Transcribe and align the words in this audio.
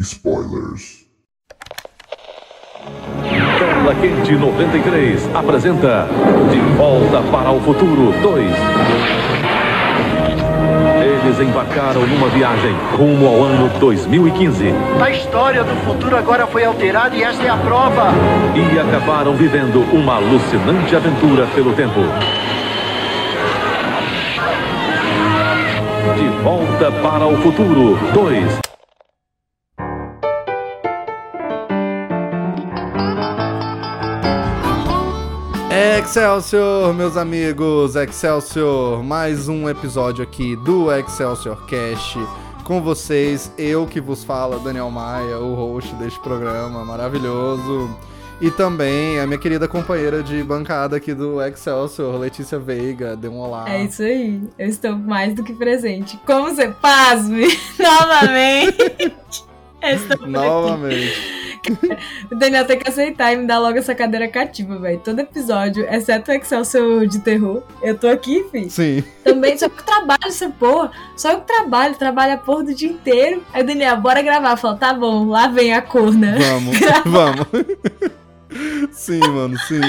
spoilers. 0.00 1.04
Tela 3.58 3.94
Quente 4.00 4.32
93 4.36 5.30
apresenta 5.34 6.08
De 6.50 6.60
Volta 6.76 7.22
para 7.30 7.50
o 7.52 7.60
Futuro 7.60 8.12
2. 8.22 8.46
Eles 11.04 11.40
embarcaram 11.40 12.06
numa 12.06 12.28
viagem 12.28 12.74
rumo 12.96 13.26
ao 13.26 13.44
ano 13.44 13.68
2015 13.80 14.74
A 15.00 15.10
história 15.10 15.64
do 15.64 15.74
futuro 15.86 16.16
agora 16.16 16.46
foi 16.46 16.64
alterada 16.64 17.16
e 17.16 17.22
esta 17.22 17.42
é 17.44 17.48
a 17.48 17.56
prova. 17.56 18.12
e 18.54 18.78
acabaram 18.78 19.34
vivendo 19.34 19.80
uma 19.92 20.16
alucinante 20.16 20.94
aventura 20.94 21.46
pelo 21.54 21.72
tempo. 21.72 22.00
De 26.16 26.28
Volta 26.42 26.92
para 27.02 27.26
o 27.26 27.36
Futuro 27.38 27.98
2. 28.12 28.73
Excelsior, 35.74 36.94
meus 36.94 37.16
amigos, 37.16 37.96
Excelsior, 37.96 39.02
mais 39.02 39.48
um 39.48 39.68
episódio 39.68 40.22
aqui 40.22 40.54
do 40.54 40.92
Excelsior 40.92 41.66
Cast 41.66 42.16
com 42.62 42.80
vocês, 42.80 43.52
eu 43.58 43.84
que 43.84 44.00
vos 44.00 44.22
falo, 44.22 44.60
Daniel 44.60 44.88
Maia, 44.88 45.36
o 45.40 45.52
host 45.54 45.92
deste 45.96 46.20
programa 46.20 46.84
maravilhoso, 46.84 47.90
e 48.40 48.52
também 48.52 49.18
a 49.18 49.26
minha 49.26 49.38
querida 49.38 49.66
companheira 49.66 50.22
de 50.22 50.44
bancada 50.44 50.96
aqui 50.96 51.12
do 51.12 51.42
Excelsior, 51.42 52.20
Letícia 52.20 52.56
Veiga, 52.56 53.16
dê 53.16 53.26
um 53.26 53.40
olá. 53.40 53.68
É 53.68 53.82
isso 53.82 54.02
aí, 54.02 54.40
eu 54.56 54.68
estou 54.68 54.96
mais 54.96 55.34
do 55.34 55.42
que 55.42 55.52
presente. 55.54 56.16
Como 56.24 56.54
você 56.54 56.68
pasme 56.68 57.48
novamente. 57.76 59.12
Aqui. 59.84 60.26
Novamente. 60.26 61.44
O 62.30 62.36
Daniel 62.36 62.66
tem 62.66 62.78
que 62.78 62.88
aceitar 62.88 63.32
e 63.32 63.36
me 63.36 63.46
dar 63.46 63.58
logo 63.58 63.78
essa 63.78 63.94
cadeira 63.94 64.28
cativa, 64.28 64.78
velho. 64.78 65.00
Todo 65.02 65.20
episódio, 65.20 65.86
exceto 65.88 66.30
o 66.30 66.34
Excelsior 66.34 67.06
de 67.06 67.20
terror, 67.20 67.62
eu 67.82 67.96
tô 67.96 68.06
aqui, 68.08 68.44
filho. 68.50 68.70
Sim, 68.70 69.02
Também, 69.22 69.56
só 69.56 69.68
que 69.68 69.80
eu 69.80 69.84
trabalho 69.84 70.26
essa 70.26 70.48
porra. 70.50 70.90
Só 71.16 71.32
eu 71.32 71.40
que 71.40 71.46
trabalho, 71.46 71.94
trabalho 71.94 72.34
a 72.34 72.36
porra 72.36 72.64
do 72.64 72.74
dia 72.74 72.90
inteiro. 72.90 73.42
Aí 73.52 73.62
o 73.62 73.66
Daniel, 73.66 73.96
bora 73.96 74.20
gravar. 74.20 74.56
Fala, 74.56 74.76
tá 74.76 74.92
bom, 74.92 75.26
lá 75.26 75.46
vem 75.48 75.72
a 75.72 75.80
corna. 75.80 76.36
vamos, 76.38 76.78
vamos. 77.06 77.46
Sim, 78.92 79.20
mano, 79.20 79.58
sim. 79.60 79.80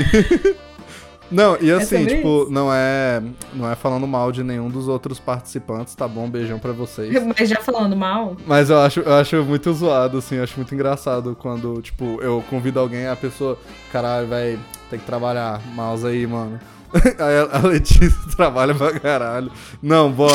Não, 1.31 1.57
e 1.59 1.71
assim, 1.71 1.99
sobre 2.03 2.15
tipo, 2.17 2.43
isso. 2.43 2.51
não 2.51 2.71
é, 2.71 3.21
não 3.53 3.69
é 3.71 3.75
falando 3.75 4.05
mal 4.07 4.31
de 4.31 4.43
nenhum 4.43 4.69
dos 4.69 4.87
outros 4.87 5.19
participantes, 5.19 5.95
tá 5.95 6.07
bom? 6.07 6.29
Beijão 6.29 6.59
pra 6.59 6.71
vocês. 6.71 7.11
Mas 7.37 7.49
já 7.49 7.59
falando 7.61 7.95
mal, 7.95 8.37
Mas 8.45 8.69
eu 8.69 8.79
acho, 8.79 8.99
eu 8.99 9.13
acho 9.13 9.43
muito 9.43 9.73
zoado, 9.73 10.19
assim, 10.19 10.35
eu 10.35 10.43
acho 10.43 10.55
muito 10.57 10.73
engraçado 10.75 11.35
quando, 11.39 11.81
tipo, 11.81 12.19
eu 12.21 12.43
convido 12.49 12.79
alguém, 12.79 13.07
a 13.07 13.15
pessoa, 13.15 13.57
caralho, 13.91 14.27
velho, 14.27 14.59
tem 14.89 14.99
que 14.99 15.05
trabalhar, 15.05 15.59
mouse 15.73 16.05
aí, 16.05 16.25
mano. 16.27 16.59
Aí 17.19 17.37
a- 17.39 17.57
a 17.57 17.67
Letícia 17.67 18.09
trabalha 18.37 18.73
pra 18.73 18.97
caralho. 18.97 19.51
Não, 19.83 20.09
bora. 20.09 20.33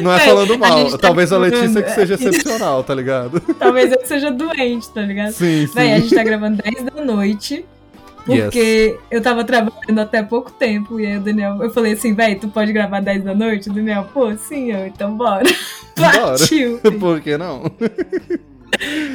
Não 0.00 0.12
é 0.12 0.18
Véi, 0.18 0.26
falando 0.28 0.54
a 0.54 0.56
mal. 0.58 0.78
gente 0.78 0.92
tá 0.92 0.98
Talvez 0.98 1.32
a 1.32 1.38
Letícia 1.38 1.82
que 1.82 1.90
seja 1.90 2.14
é. 2.14 2.16
excepcional, 2.16 2.82
tá 2.84 2.94
ligado? 2.94 3.40
talvez 3.58 3.92
eu 3.92 4.06
seja 4.06 4.30
doente, 4.30 4.88
tá 4.90 5.02
ligado? 5.02 5.32
Sim, 5.32 5.66
sim. 5.66 5.74
Véi, 5.74 5.92
a 5.94 5.98
gente 6.00 6.14
tá 6.14 6.22
gravando 6.22 6.62
10 6.62 6.84
da 6.84 7.04
noite. 7.04 7.64
Porque 8.36 8.98
eu 9.10 9.22
tava 9.22 9.44
trabalhando 9.44 9.98
até 9.98 10.22
pouco 10.22 10.50
tempo. 10.50 11.00
E 11.00 11.06
aí 11.06 11.16
o 11.16 11.20
Daniel, 11.20 11.62
eu 11.62 11.70
falei 11.70 11.92
assim, 11.92 12.14
véi, 12.14 12.34
tu 12.36 12.48
pode 12.48 12.72
gravar 12.72 13.00
10 13.00 13.24
da 13.24 13.34
noite? 13.34 13.70
O 13.70 13.72
Daniel, 13.72 14.06
pô, 14.12 14.36
sim, 14.36 14.70
eu, 14.72 14.86
então 14.86 15.16
bora. 15.16 15.44
Bora. 15.96 16.38
Partiu. 16.38 16.78
Por 17.00 17.20
que 17.20 17.36
não? 17.36 17.64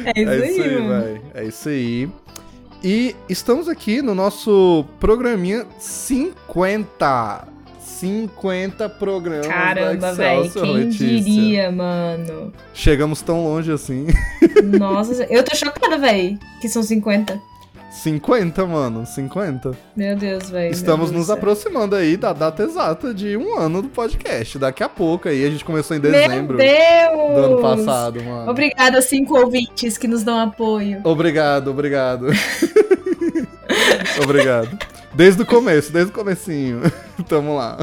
É 0.04 0.20
isso, 0.20 0.30
É 0.30 0.50
isso 0.50 0.62
aí, 0.62 0.68
aí, 0.68 0.88
velho. 0.88 1.22
É 1.32 1.44
isso 1.44 1.68
aí. 1.70 2.08
E 2.82 3.16
estamos 3.30 3.66
aqui 3.66 4.02
no 4.02 4.14
nosso 4.14 4.84
programinha 5.00 5.64
50. 5.78 7.54
50 7.78 8.88
programas 8.90 9.46
Caramba, 9.46 10.10
Excelsior, 10.10 10.64
quem 10.64 10.74
Letícia. 10.74 11.06
diria, 11.06 11.72
mano? 11.72 12.52
Chegamos 12.74 13.22
tão 13.22 13.44
longe 13.44 13.72
assim. 13.72 14.06
Nossa, 14.78 15.24
eu 15.30 15.42
tô 15.42 15.56
chocada, 15.56 15.96
véi, 15.96 16.38
que 16.60 16.68
são 16.68 16.82
50. 16.82 17.40
50, 18.02 18.66
mano, 18.66 19.06
50. 19.06 19.70
Meu 19.96 20.16
Deus, 20.16 20.50
véi. 20.50 20.70
Estamos 20.70 21.10
Deus 21.10 21.20
nos 21.20 21.30
aproximando 21.30 21.94
aí 21.94 22.16
da 22.16 22.32
data 22.32 22.64
exata 22.64 23.14
de 23.14 23.36
um 23.36 23.56
ano 23.56 23.82
do 23.82 23.88
podcast. 23.88 24.58
Daqui 24.58 24.82
a 24.82 24.88
pouco 24.88 25.28
aí, 25.28 25.44
a 25.44 25.50
gente 25.50 25.64
começou 25.64 25.96
em 25.96 26.00
dezembro 26.00 26.56
Meu 26.56 26.66
Deus! 26.66 27.34
do 27.34 27.40
ano 27.40 27.62
passado, 27.62 28.22
mano. 28.22 28.50
Obrigada 28.50 28.96
aos 28.96 29.04
cinco 29.04 29.38
ouvintes 29.38 29.96
que 29.96 30.08
nos 30.08 30.24
dão 30.24 30.38
apoio. 30.40 31.00
Obrigado, 31.04 31.70
obrigado. 31.70 32.26
obrigado. 34.22 34.76
Desde 35.14 35.42
o 35.42 35.46
começo, 35.46 35.92
desde 35.92 36.10
o 36.10 36.14
comecinho. 36.14 36.80
Tamo 37.28 37.54
lá. 37.54 37.78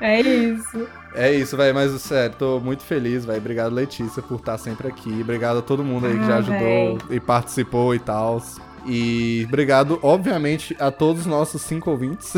É 0.00 0.20
isso. 0.20 0.88
É 1.14 1.32
isso, 1.32 1.56
velho, 1.56 1.74
mas 1.74 1.92
sério, 2.02 2.34
tô 2.36 2.58
muito 2.58 2.82
feliz, 2.82 3.24
velho. 3.24 3.38
Obrigado, 3.38 3.72
Letícia, 3.72 4.20
por 4.20 4.40
estar 4.40 4.58
sempre 4.58 4.88
aqui. 4.88 5.20
Obrigado 5.20 5.58
a 5.60 5.62
todo 5.62 5.84
mundo 5.84 6.06
aí 6.08 6.18
que 6.18 6.26
já 6.26 6.34
Ah, 6.34 6.38
ajudou 6.38 6.98
e 7.08 7.20
participou 7.20 7.94
e 7.94 8.00
tal. 8.00 8.42
E 8.88 9.44
obrigado, 9.46 9.98
obviamente, 10.02 10.74
a 10.80 10.90
todos 10.90 11.22
os 11.22 11.26
nossos 11.26 11.60
cinco 11.60 11.90
ouvintes. 11.90 12.32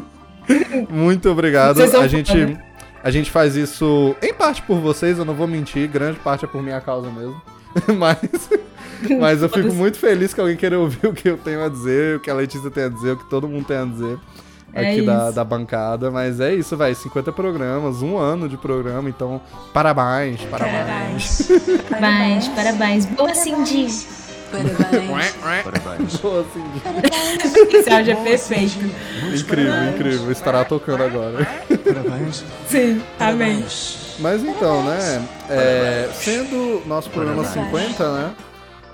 muito 0.88 1.28
obrigado. 1.28 1.82
A 1.82 2.08
gente, 2.08 2.32
foda. 2.32 2.64
a 3.04 3.10
gente 3.10 3.30
faz 3.30 3.54
isso 3.54 4.16
em 4.22 4.32
parte 4.32 4.62
por 4.62 4.80
vocês, 4.80 5.18
eu 5.18 5.26
não 5.26 5.34
vou 5.34 5.46
mentir, 5.46 5.86
grande 5.86 6.18
parte 6.20 6.46
é 6.46 6.48
por 6.48 6.62
minha 6.62 6.80
causa 6.80 7.10
mesmo. 7.10 7.40
mas, 7.98 8.48
mas 9.18 9.42
eu 9.42 9.48
fico 9.50 9.72
muito 9.74 9.98
feliz 9.98 10.32
que 10.32 10.40
alguém 10.40 10.56
queira 10.56 10.78
ouvir 10.78 11.06
o 11.06 11.12
que 11.12 11.28
eu 11.28 11.36
tenho 11.36 11.62
a 11.62 11.68
dizer, 11.68 12.16
o 12.16 12.20
que 12.20 12.30
a 12.30 12.34
Letícia 12.34 12.70
tem 12.70 12.84
a 12.84 12.88
dizer, 12.88 13.12
o 13.12 13.16
que 13.18 13.28
todo 13.28 13.46
mundo 13.46 13.66
tem 13.66 13.76
a 13.76 13.84
dizer 13.84 14.18
É 14.72 14.90
aqui 14.90 15.02
da, 15.02 15.26
isso. 15.26 15.34
da 15.34 15.44
bancada. 15.44 16.10
Mas 16.10 16.40
é 16.40 16.54
isso, 16.54 16.78
vai. 16.78 16.94
50 16.94 17.30
programas, 17.32 18.00
um 18.00 18.16
ano 18.16 18.48
de 18.48 18.56
programa, 18.56 19.08
então 19.10 19.38
parabéns, 19.74 20.40
parabéns. 20.44 21.46
Parabéns, 21.90 22.48
parabéns. 22.56 23.04
Boa, 23.04 23.34
Cindy. 23.34 24.27
Parabéns. 24.50 26.16
Boa, 26.16 26.40
assim, 26.40 26.64
Esse 27.76 27.90
áudio 27.90 28.12
é 28.12 28.16
perfeito. 28.16 28.78
incrível, 29.34 29.84
incrível. 29.94 30.32
Estará 30.32 30.64
tocando 30.64 31.02
agora. 31.02 31.46
Parabéns. 31.84 32.44
Sim, 32.68 33.02
amém. 33.18 33.64
Mas 34.18 34.42
então, 34.44 34.82
né? 34.84 35.24
é, 35.48 36.08
sendo 36.12 36.82
nosso 36.86 37.08
programa 37.10 37.44
50, 37.44 38.12
né? 38.12 38.34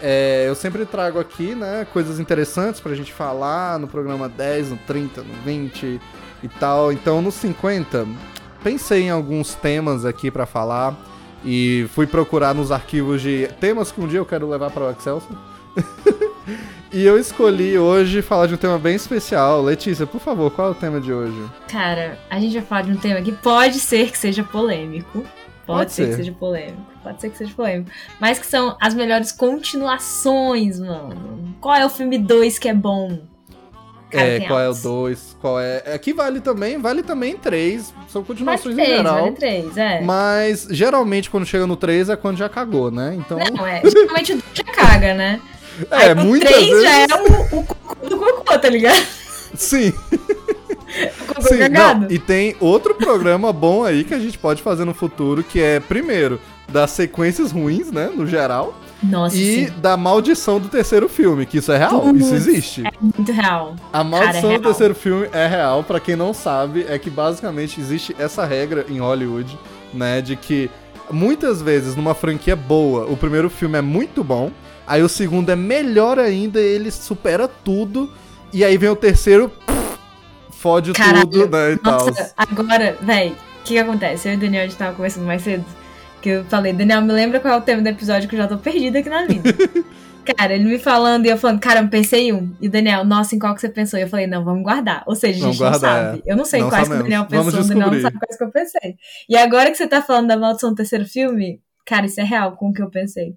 é, 0.06 0.44
eu 0.47 0.54
sempre 0.54 0.84
trago 0.84 1.19
aqui, 1.19 1.54
né, 1.54 1.87
coisas 1.91 2.20
interessantes 2.20 2.78
pra 2.78 2.94
gente 2.94 3.10
falar 3.10 3.78
no 3.78 3.88
programa 3.88 4.28
10, 4.28 4.70
no 4.70 4.76
30, 4.76 5.22
no 5.22 5.34
20 5.43 5.98
e 6.43 6.48
tal. 6.60 6.93
Então, 6.93 7.22
no 7.22 7.32
50, 7.32 8.06
pensei 8.62 9.04
em 9.04 9.10
alguns 9.10 9.54
temas 9.54 10.04
aqui 10.04 10.31
pra 10.31 10.44
falar 10.44 10.94
e 11.44 11.87
fui 11.94 12.06
procurar 12.06 12.55
nos 12.55 12.73
arquivos 12.73 13.20
de 13.20 13.49
temas 13.61 13.93
que 13.93 14.00
um 14.00 14.08
dia 14.08 14.19
eu 14.19 14.26
quero 14.26 14.49
levar 14.49 14.70
para 14.70 14.85
o 14.85 14.91
Excelsior. 14.91 15.37
e 16.93 17.05
eu 17.05 17.19
escolhi 17.19 17.79
hoje 17.79 18.23
falar 18.23 18.46
de 18.46 18.55
um 18.55 18.56
tema 18.56 18.79
bem 18.79 18.94
especial. 18.94 19.62
Letícia, 19.62 20.06
por 20.06 20.20
favor, 20.20 20.50
qual 20.50 20.69
é 20.69 20.70
o 20.70 20.75
tema 20.75 21.00
de 21.00 21.12
hoje? 21.12 21.37
Cara, 21.69 22.19
a 22.31 22.41
gente 22.41 22.55
vai 22.55 22.62
falar 22.62 22.82
de 22.82 22.93
um 22.93 22.96
tema 22.96 23.20
que 23.20 23.32
pode 23.32 23.79
ser 23.79 24.11
que 24.11 24.19
seja 24.19 24.43
polêmico. 24.43 25.25
Pode, 25.67 25.79
Pode 25.79 25.93
ser, 25.93 26.05
ser. 26.05 26.11
que 26.11 26.17
seja 26.17 26.32
polêmico. 26.32 26.82
Pode 27.02 27.20
ser 27.20 27.31
que 27.31 27.38
seja 27.38 27.55
polêmico. 27.55 27.91
Mas 28.20 28.38
que 28.38 28.46
são 28.46 28.76
as 28.79 28.93
melhores 28.93 29.32
continuações, 29.32 30.79
mano. 30.79 31.55
Qual 31.58 31.75
é 31.75 31.87
o 31.87 31.88
filme 31.88 32.19
2 32.19 32.58
que 32.58 32.69
é 32.69 32.75
bom? 32.75 33.19
É, 34.16 34.40
qual 34.40 34.61
é 34.61 34.69
o 34.69 34.75
2, 34.75 35.37
qual 35.40 35.61
é. 35.61 35.82
Aqui 35.94 36.12
vale 36.12 36.40
também, 36.40 36.78
vale 36.81 37.02
também 37.02 37.37
3. 37.37 37.82
São 38.08 38.22
Vale 38.22 38.26
continuações 38.26 38.75
em 38.78 38.82
3, 38.82 38.96
geral. 38.96 39.20
vale 39.20 39.32
3, 39.32 39.76
é. 39.76 40.00
Mas 40.02 40.66
geralmente 40.70 41.31
quando 41.31 41.46
chega 41.46 41.66
no 41.66 41.76
3 41.76 42.08
é 42.11 42.16
quando 42.16 42.37
já 42.38 42.49
cagou, 42.49 42.90
né? 42.90 43.14
Então. 43.19 43.38
Não, 43.38 43.66
é. 43.66 43.82
Geralmente 43.88 44.32
o 44.32 44.37
2 44.37 44.44
já 44.55 44.64
caga, 44.64 45.14
né? 45.14 45.40
é, 45.90 45.96
Aí 45.96 46.12
o 46.12 46.16
muitas 46.16 46.50
3 46.50 46.66
vezes. 46.69 46.82
já 46.82 46.99
é 46.99 47.06
o, 47.06 47.58
o 47.58 47.64
cocô 47.64 48.08
do 48.08 48.16
cocô, 48.19 48.58
tá 48.58 48.69
ligado? 48.69 49.05
Sim. 49.55 49.93
Sim, 51.40 51.69
não, 51.70 52.06
e 52.08 52.19
tem 52.20 52.55
outro 52.60 52.94
programa 52.94 53.52
bom 53.52 53.82
aí 53.84 54.05
que 54.05 54.14
a 54.14 54.19
gente 54.19 54.38
pode 54.38 54.62
fazer 54.62 54.84
no 54.84 54.94
futuro, 54.94 55.43
que 55.43 55.60
é, 55.60 55.81
primeiro, 55.81 56.40
das 56.69 56.93
sequências 56.93 57.50
ruins, 57.50 57.90
né, 57.90 58.10
no 58.14 58.26
geral. 58.26 58.78
Nossa, 59.05 59.37
e 59.37 59.67
sim. 59.67 59.73
da 59.79 59.97
maldição 59.97 60.59
do 60.59 60.69
terceiro 60.69 61.09
filme, 61.09 61.47
que 61.47 61.59
isso 61.59 61.71
é 61.71 61.77
real, 61.77 62.15
isso 62.17 62.35
existe. 62.35 62.87
É 62.87 62.91
muito 63.01 63.31
real. 63.33 63.77
A 63.93 64.03
maldição 64.03 64.43
Cara, 64.43 64.55
é 64.55 64.59
do 64.59 64.62
real. 64.62 64.62
terceiro 64.62 64.95
filme 64.95 65.29
é 65.33 65.47
real, 65.47 65.83
pra 65.85 66.01
quem 66.01 66.17
não 66.17 66.33
sabe, 66.33 66.87
é 66.89 66.99
que 66.99 67.11
basicamente 67.11 67.81
existe 67.81 68.15
essa 68.19 68.45
regra 68.45 68.87
em 68.89 68.99
Hollywood, 68.99 69.59
né, 69.93 70.21
de 70.21 70.37
que 70.37 70.71
muitas 71.11 71.61
vezes 71.61 71.95
numa 71.95 72.15
franquia 72.15 72.56
boa, 72.56 73.05
o 73.06 73.17
primeiro 73.17 73.51
filme 73.51 73.79
é 73.79 73.83
muito 73.83 74.25
bom, 74.25 74.51
aí 74.87 75.03
o 75.03 75.09
segundo 75.09 75.51
é 75.51 75.56
melhor 75.56 76.19
ainda, 76.19 76.61
ele 76.61 76.91
supera 76.91 77.47
tudo, 77.47 78.11
e 78.53 78.65
aí 78.65 78.79
vem 78.79 78.89
o 78.89 78.97
terceiro, 78.97 79.49
pff, 79.49 79.99
fode 80.51 80.93
Caralho. 80.93 81.27
tudo, 81.27 81.49
né, 81.49 81.73
e 81.73 81.77
tal. 81.77 82.06
Nossa, 82.06 82.33
agora, 82.37 82.97
véi, 83.03 83.31
o 83.31 83.65
que, 83.65 83.75
que 83.75 83.79
acontece? 83.79 84.29
Eu 84.29 84.35
e 84.35 84.37
o 84.37 84.41
Daniel, 84.41 84.62
a 84.62 84.67
gente 84.67 84.77
tava 84.77 84.95
conversando 84.95 85.27
mais 85.27 85.43
cedo. 85.43 85.65
Que 86.25 86.31
eu 86.31 86.44
falei, 86.47 86.73
Daniel, 86.73 87.03
me 87.03 87.12
lembra 87.12 87.38
qual 87.38 87.53
é 87.53 87.56
o 87.59 87.61
tema 87.61 87.82
do 87.82 87.87
episódio 87.88 88.26
que 88.26 88.35
eu 88.35 88.38
já 88.41 88.49
tô 88.49 88.56
perdida 88.56 88.99
aqui 89.00 89.11
na 89.11 89.26
vida. 89.26 89.43
cara, 90.38 90.55
ele 90.55 90.65
me 90.65 90.79
falando 90.79 91.26
e 91.26 91.29
eu 91.29 91.37
falando, 91.37 91.61
cara, 91.61 91.81
eu 91.81 91.88
pensei 91.88 92.29
em 92.29 92.32
um. 92.32 92.56
E 92.62 92.67
o 92.67 92.71
Daniel, 92.71 93.05
nossa, 93.05 93.37
em 93.37 93.38
qual 93.38 93.55
que 93.55 93.61
você 93.61 93.69
pensou? 93.69 93.99
E 93.99 94.05
eu 94.05 94.09
falei, 94.09 94.26
não, 94.26 94.43
vamos 94.43 94.62
guardar. 94.62 95.05
Ou 95.06 95.15
seja, 95.15 95.37
a 95.37 95.41
Vamos 95.43 95.56
gente 95.56 95.62
não 95.65 95.71
guardar, 95.73 96.06
sabe. 96.12 96.23
Eu 96.25 96.35
não 96.35 96.47
sei 96.47 96.61
Não 96.62 96.71
quais 96.71 96.88
que 96.88 96.94
o. 96.94 96.97
Daniel 97.03 97.26
pensou, 97.26 97.61
o 97.61 97.65
Daniel 97.69 97.91
não 97.91 98.00
sabe 98.00 98.19
quais 98.19 98.38
que 98.38 98.43
eu 98.44 98.50
pensei. 98.50 98.94
E 99.29 99.37
agora 99.37 99.71
que 99.71 99.76
você 99.76 99.87
tá 99.87 100.00
falando 100.00 100.29
da 100.29 100.37
maldição 100.38 100.71
do 100.71 100.76
terceiro 100.76 101.05
filme, 101.05 101.61
cara, 101.85 102.06
isso 102.06 102.19
é 102.19 102.25
real 102.25 102.56
com 102.56 102.70
o 102.70 102.73
que 102.73 102.81
eu 102.81 102.88
pensei. 102.88 103.35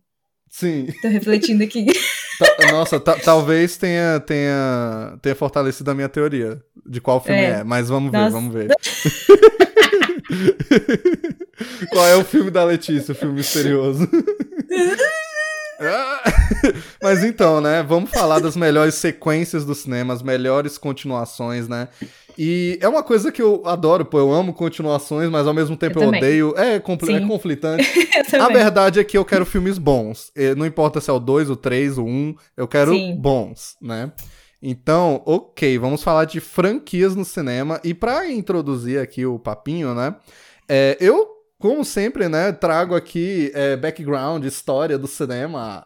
Sim. 0.49 0.87
Tô 1.01 1.09
refletindo 1.09 1.65
aqui. 1.65 1.87
Ta- 2.39 2.71
Nossa, 2.71 2.99
ta- 3.01 3.17
talvez 3.19 3.75
tenha, 3.75 4.19
tenha, 4.21 5.17
tenha 5.21 5.35
fortalecido 5.35 5.91
a 5.91 5.93
minha 5.93 6.07
teoria 6.07 6.61
de 6.85 7.01
qual 7.01 7.19
filme 7.21 7.41
é, 7.41 7.49
É. 7.59 7.63
mas 7.65 7.89
vamos 7.89 8.13
ver, 8.13 8.17
Nossa. 8.19 8.31
vamos 8.31 8.53
ver. 8.53 8.69
qual 11.91 12.05
é 12.05 12.15
o 12.15 12.23
filme 12.23 12.51
da 12.51 12.63
Letícia, 12.63 13.11
o 13.11 13.15
filme 13.15 13.35
misterioso? 13.35 14.07
Ah, 15.79 16.23
mas 17.03 17.23
então, 17.23 17.61
né, 17.61 17.83
vamos 17.83 18.09
falar 18.09 18.39
das 18.39 18.55
melhores 18.55 18.95
sequências 18.95 19.63
do 19.63 19.75
cinema, 19.75 20.11
as 20.11 20.23
melhores 20.23 20.75
continuações, 20.75 21.67
né? 21.67 21.87
E 22.35 22.79
é 22.81 22.87
uma 22.87 23.03
coisa 23.03 23.31
que 23.31 23.39
eu 23.39 23.61
adoro, 23.63 24.03
pô, 24.03 24.17
eu 24.17 24.31
amo 24.31 24.53
continuações, 24.53 25.29
mas 25.29 25.45
ao 25.45 25.53
mesmo 25.53 25.77
tempo 25.77 25.99
eu, 25.99 26.05
também. 26.05 26.19
odeio. 26.19 26.53
É, 26.57 26.79
compl- 26.79 27.11
é 27.11 27.19
conflitante. 27.21 27.87
Eu 28.33 28.41
A 28.43 28.47
verdade 28.47 28.99
é 28.99 29.03
que 29.03 29.15
eu 29.17 29.23
quero 29.23 29.45
filmes 29.45 29.77
bons. 29.77 30.31
Não 30.57 30.65
importa 30.65 30.99
se 30.99 31.11
é 31.11 31.13
o 31.13 31.19
2, 31.19 31.49
o 31.51 31.55
3, 31.55 31.99
o 31.99 32.03
1, 32.05 32.35
eu 32.57 32.67
quero 32.67 32.93
Sim. 32.93 33.15
bons, 33.15 33.75
né? 33.79 34.11
Então, 34.61 35.21
ok, 35.25 35.77
vamos 35.77 36.01
falar 36.03 36.25
de 36.25 36.39
franquias 36.39 37.15
no 37.15 37.23
cinema. 37.23 37.79
E 37.83 37.93
pra 37.93 38.29
introduzir 38.29 38.99
aqui 38.99 39.25
o 39.25 39.37
papinho, 39.37 39.93
né? 39.93 40.15
é, 40.67 40.97
eu, 40.99 41.27
como 41.57 41.83
sempre, 41.85 42.27
né, 42.27 42.51
trago 42.51 42.95
aqui 42.95 43.51
é, 43.53 43.75
background, 43.77 44.43
história 44.43 44.97
do 44.97 45.07
cinema. 45.07 45.85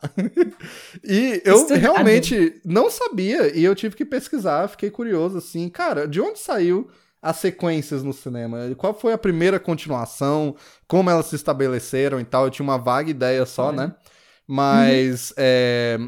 e 1.04 1.42
eu 1.46 1.58
Estudado. 1.58 1.80
realmente 1.80 2.60
não 2.66 2.90
sabia 2.90 3.56
e 3.56 3.64
eu 3.64 3.76
tive 3.76 3.96
que 3.96 4.06
pesquisar, 4.06 4.68
fiquei 4.68 4.90
curioso 4.90 5.38
assim, 5.38 5.70
cara, 5.70 6.08
de 6.08 6.20
onde 6.20 6.40
saiu 6.40 6.90
as 7.22 7.38
sequências 7.38 8.04
no 8.04 8.14
cinema? 8.14 8.58
Qual 8.76 8.94
foi 8.94 9.14
a 9.14 9.18
primeira 9.18 9.60
continuação? 9.60 10.56
Como 10.88 11.10
elas 11.10 11.28
se 11.28 11.36
estabeleceram 11.36 12.20
e 12.20 12.26
tal? 12.26 12.46
Eu 12.46 12.50
tinha 12.50 12.64
uma 12.64 12.80
vaga 12.80 13.12
ideia 13.12 13.46
só, 13.46 13.68
Olha. 13.68 13.78
né? 13.78 13.96
Mas, 14.48 15.32
é, 15.38 16.00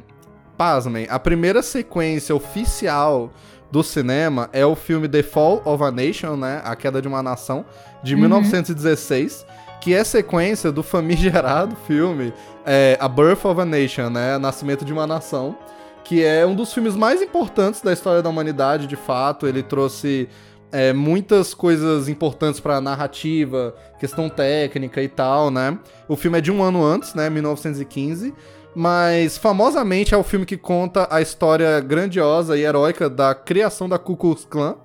pasmem, 0.58 1.08
a 1.10 1.20
primeira 1.20 1.62
sequência 1.62 2.36
oficial 2.36 3.32
do 3.72 3.84
cinema 3.84 4.50
é 4.54 4.66
o 4.66 4.76
filme 4.76 5.08
The 5.08 5.24
Fall 5.24 5.62
of 5.66 5.84
a 5.84 5.92
Nation, 5.92 6.36
né? 6.36 6.62
A 6.64 6.76
Queda 6.76 7.02
de 7.02 7.08
uma 7.08 7.24
Nação, 7.24 7.66
de 8.04 8.14
Uhum. 8.14 8.22
1916, 8.22 9.46
que 9.82 9.94
é 9.94 10.04
sequência 10.04 10.72
do 10.72 10.84
famigerado 10.84 11.76
filme 11.88 12.32
é, 12.66 12.98
A 13.00 13.08
Birth 13.08 13.46
of 13.46 13.60
a 13.60 13.66
Nation, 13.66 14.10
né? 14.10 14.38
Nascimento 14.38 14.86
de 14.86 14.94
uma 14.94 15.08
Nação, 15.08 15.58
que 16.04 16.24
é 16.24 16.46
um 16.46 16.54
dos 16.56 16.72
filmes 16.74 16.96
mais 16.96 17.22
importantes 17.22 17.82
da 17.82 17.92
história 17.92 18.22
da 18.22 18.30
humanidade, 18.30 18.86
de 18.86 18.96
fato. 18.96 19.48
Ele 19.48 19.64
trouxe 19.64 20.30
é, 20.72 20.94
muitas 20.94 21.54
coisas 21.54 22.08
importantes 22.08 22.60
pra 22.60 22.80
narrativa, 22.80 23.76
questão 24.00 24.30
técnica 24.30 25.02
e 25.02 25.08
tal, 25.08 25.50
né? 25.50 25.78
O 26.08 26.16
filme 26.16 26.38
é 26.38 26.42
de 26.42 26.52
um 26.52 26.62
ano 26.62 26.84
antes, 26.86 27.16
né? 27.16 27.30
1915. 27.30 28.34
Mas 28.76 29.38
famosamente 29.38 30.14
é 30.14 30.18
o 30.18 30.24
filme 30.24 30.46
que 30.46 30.58
conta 30.58 31.08
a 31.12 31.22
história 31.22 31.80
grandiosa 31.80 32.58
e 32.58 32.64
heróica 32.64 33.10
da 33.10 33.36
criação 33.36 33.88
da 33.88 34.00
Ku 34.00 34.18
Klux 34.18 34.46
Klan. 34.46 34.76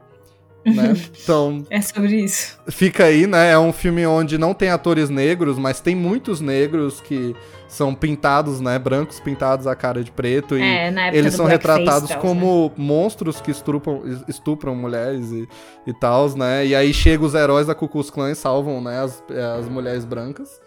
Né? 0.67 0.93
Então, 1.23 1.65
É 1.71 1.81
sobre 1.81 2.17
isso. 2.25 2.59
fica 2.69 3.05
aí, 3.05 3.27
né? 3.27 3.53
É 3.53 3.59
um 3.59 3.73
filme 3.73 4.07
onde 4.07 4.37
não 4.37 4.53
tem 4.53 4.69
atores 4.69 5.09
negros, 5.09 5.59
mas 5.59 5.81
tem 5.81 5.95
muitos 5.95 6.41
negros 6.43 7.01
que 7.01 7.35
são 7.67 7.95
pintados, 7.95 8.61
né? 8.61 8.79
Brancos 8.79 9.21
pintados 9.21 9.67
a 9.67 9.75
cara 9.75 10.05
de 10.05 10.11
preto. 10.11 10.59
E 10.59 10.63
É, 10.63 10.91
na 10.91 11.07
época 11.07 11.19
eles 11.19 11.35
são 11.35 11.47
blackface 11.47 11.79
retratados 11.79 12.11
e 12.11 12.13
tal, 12.13 12.23
né? 12.23 12.29
como 12.29 12.73
monstros 12.77 13.41
que 13.41 13.51
estupram, 13.51 14.03
estupram 14.27 14.75
mulheres 14.75 15.31
e, 15.33 15.49
e 15.87 15.93
tal, 15.95 16.29
né? 16.37 16.67
E 16.67 16.75
aí 16.75 16.93
chegam 16.93 17.27
os 17.27 17.35
heróis 17.35 17.67
da 17.67 17.75
Ku 17.75 17.89
Klux 17.89 18.11
Klan 18.11 18.31
e 18.31 18.35
salvam, 18.35 18.83
né, 18.83 19.01
as, 19.01 19.23
as 19.59 19.69
mulheres 19.69 20.05
brancas. 20.05 20.61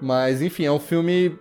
Mas, 0.00 0.40
enfim, 0.42 0.64
é 0.64 0.70
um 0.72 0.78
filme 0.78 1.36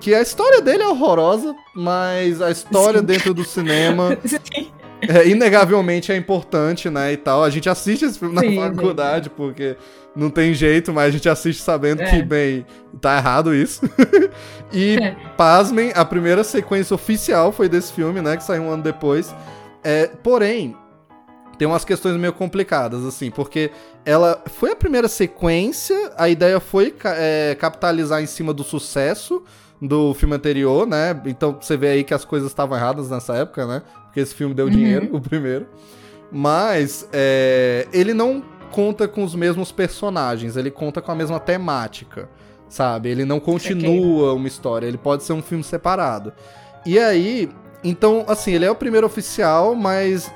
que 0.00 0.14
a 0.14 0.22
história 0.22 0.60
dele 0.60 0.82
é 0.82 0.88
horrorosa, 0.88 1.54
mas 1.74 2.40
a 2.40 2.50
história 2.50 3.00
Sim. 3.00 3.06
dentro 3.06 3.34
do 3.34 3.44
cinema 3.44 4.16
Sim. 4.24 4.70
é, 5.00 5.28
inegavelmente 5.28 6.12
é 6.12 6.16
importante, 6.16 6.88
né, 6.88 7.12
e 7.12 7.16
tal. 7.16 7.42
A 7.42 7.50
gente 7.50 7.68
assiste 7.68 8.04
esse 8.04 8.18
filme 8.18 8.34
na 8.34 8.40
Sim, 8.42 8.56
faculdade, 8.56 9.30
porque 9.30 9.76
não 10.14 10.30
tem 10.30 10.54
jeito, 10.54 10.92
mas 10.92 11.06
a 11.08 11.10
gente 11.10 11.28
assiste 11.28 11.62
sabendo 11.62 12.02
É. 12.02 12.10
que, 12.10 12.22
bem, 12.22 12.64
tá 13.00 13.16
errado 13.16 13.54
isso. 13.54 13.82
e, 14.72 14.96
É. 15.00 15.16
pasmem, 15.36 15.92
a 15.94 16.04
primeira 16.04 16.42
sequência 16.44 16.94
oficial 16.94 17.52
foi 17.52 17.68
desse 17.68 17.92
filme, 17.92 18.20
né, 18.20 18.36
que 18.36 18.44
saiu 18.44 18.62
um 18.62 18.70
ano 18.70 18.82
depois. 18.82 19.34
É, 19.82 20.06
porém, 20.22 20.76
tem 21.58 21.66
umas 21.66 21.84
questões 21.84 22.16
meio 22.16 22.32
complicadas, 22.32 23.04
assim, 23.04 23.30
porque 23.32 23.70
ela 24.04 24.42
foi 24.46 24.70
a 24.72 24.76
primeira 24.76 25.08
sequência, 25.08 26.12
a 26.16 26.28
ideia 26.28 26.60
foi 26.60 26.94
é, 27.04 27.56
capitalizar 27.58 28.22
em 28.22 28.26
cima 28.26 28.52
do 28.54 28.62
sucesso 28.62 29.42
do 29.80 30.12
filme 30.14 30.34
anterior, 30.34 30.86
né? 30.86 31.20
Então 31.26 31.56
você 31.60 31.76
vê 31.76 31.88
aí 31.88 32.04
que 32.04 32.12
as 32.14 32.24
coisas 32.24 32.50
estavam 32.50 32.76
erradas 32.76 33.10
nessa 33.10 33.34
época, 33.36 33.66
né? 33.66 33.82
Porque 34.04 34.20
esse 34.20 34.34
filme 34.34 34.54
deu 34.54 34.66
Uhum. 34.66 34.72
dinheiro, 34.72 35.08
o 35.16 35.20
primeiro. 35.20 35.66
Mas 36.30 37.08
é, 37.12 37.86
ele 37.92 38.12
não 38.12 38.42
conta 38.70 39.08
com 39.08 39.24
os 39.24 39.34
mesmos 39.34 39.72
personagens, 39.72 40.56
ele 40.56 40.70
conta 40.70 41.00
com 41.00 41.10
a 41.10 41.14
mesma 41.14 41.40
temática, 41.40 42.28
sabe? 42.68 43.08
Ele 43.08 43.24
não 43.24 43.40
continua 43.40 44.34
uma 44.34 44.46
história, 44.48 44.86
ele 44.86 44.98
pode 44.98 45.22
ser 45.24 45.32
um 45.32 45.40
filme 45.40 45.64
separado. 45.64 46.32
E 46.84 46.98
aí, 46.98 47.48
então, 47.82 48.24
assim, 48.28 48.52
ele 48.52 48.64
é 48.66 48.70
o 48.70 48.74
primeiro 48.74 49.06
oficial, 49.06 49.74
mas 49.74 50.30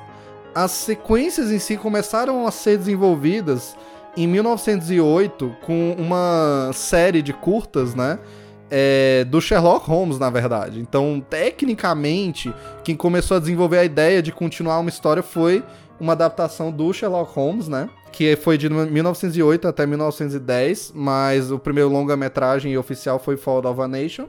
as 0.55 0.71
sequências 0.71 1.51
em 1.51 1.59
si 1.59 1.77
começaram 1.77 2.47
a 2.47 2.51
ser 2.51 2.79
desenvolvidas 2.79 3.77
em 4.17 4.27
1908 4.27 5.57
com 5.63 5.95
uma 5.99 6.71
série 6.73 7.21
de 7.23 7.33
curtas, 7.33 7.95
né? 7.95 8.19
É, 8.75 9.25
do 9.25 9.39
Sherlock 9.39 9.87
Holmes, 9.87 10.19
na 10.19 10.31
verdade. 10.31 10.81
Então, 10.81 11.23
tecnicamente, 11.29 12.53
quem 12.83 12.97
começou 12.97 13.37
a 13.37 13.41
desenvolver 13.41 13.79
a 13.79 13.85
ideia 13.85 14.23
de 14.23 14.33
continuar 14.33 14.79
uma 14.79 14.89
história 14.89 15.23
foi 15.23 15.63
uma 16.01 16.15
adaptação 16.15 16.73
do 16.73 16.91
Sherlock 16.91 17.35
Holmes, 17.35 17.69
né? 17.69 17.91
Que 18.11 18.35
foi 18.35 18.57
de 18.57 18.71
1908 18.71 19.69
até 19.69 19.85
1910, 19.87 20.93
mas 20.95 21.53
o 21.53 21.59
primeiro 21.59 21.91
longa-metragem 21.91 22.77
oficial 22.79 23.19
foi 23.19 23.37
Fall 23.37 23.65
of 23.67 23.81
a 23.81 23.87
Nation. 23.87 24.27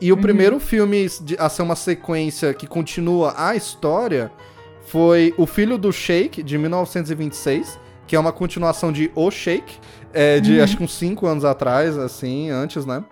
E 0.00 0.12
o 0.12 0.16
primeiro 0.16 0.58
filme 0.58 1.06
a 1.38 1.48
ser 1.48 1.62
uma 1.62 1.76
sequência 1.76 2.52
que 2.52 2.66
continua 2.66 3.34
a 3.36 3.54
história 3.54 4.30
foi 4.86 5.32
O 5.38 5.46
Filho 5.46 5.78
do 5.78 5.92
Sheik, 5.92 6.42
de 6.42 6.58
1926, 6.58 7.78
que 8.06 8.14
é 8.14 8.18
uma 8.18 8.32
continuação 8.32 8.92
de 8.92 9.10
O 9.14 9.30
Sheik, 9.30 9.78
é, 10.12 10.38
de 10.38 10.56
Uhum. 10.58 10.64
acho 10.64 10.76
que 10.76 10.84
uns 10.84 10.94
5 10.94 11.26
anos 11.26 11.44
atrás, 11.44 11.96
assim, 11.96 12.50
antes, 12.50 12.84
né? 12.84 13.02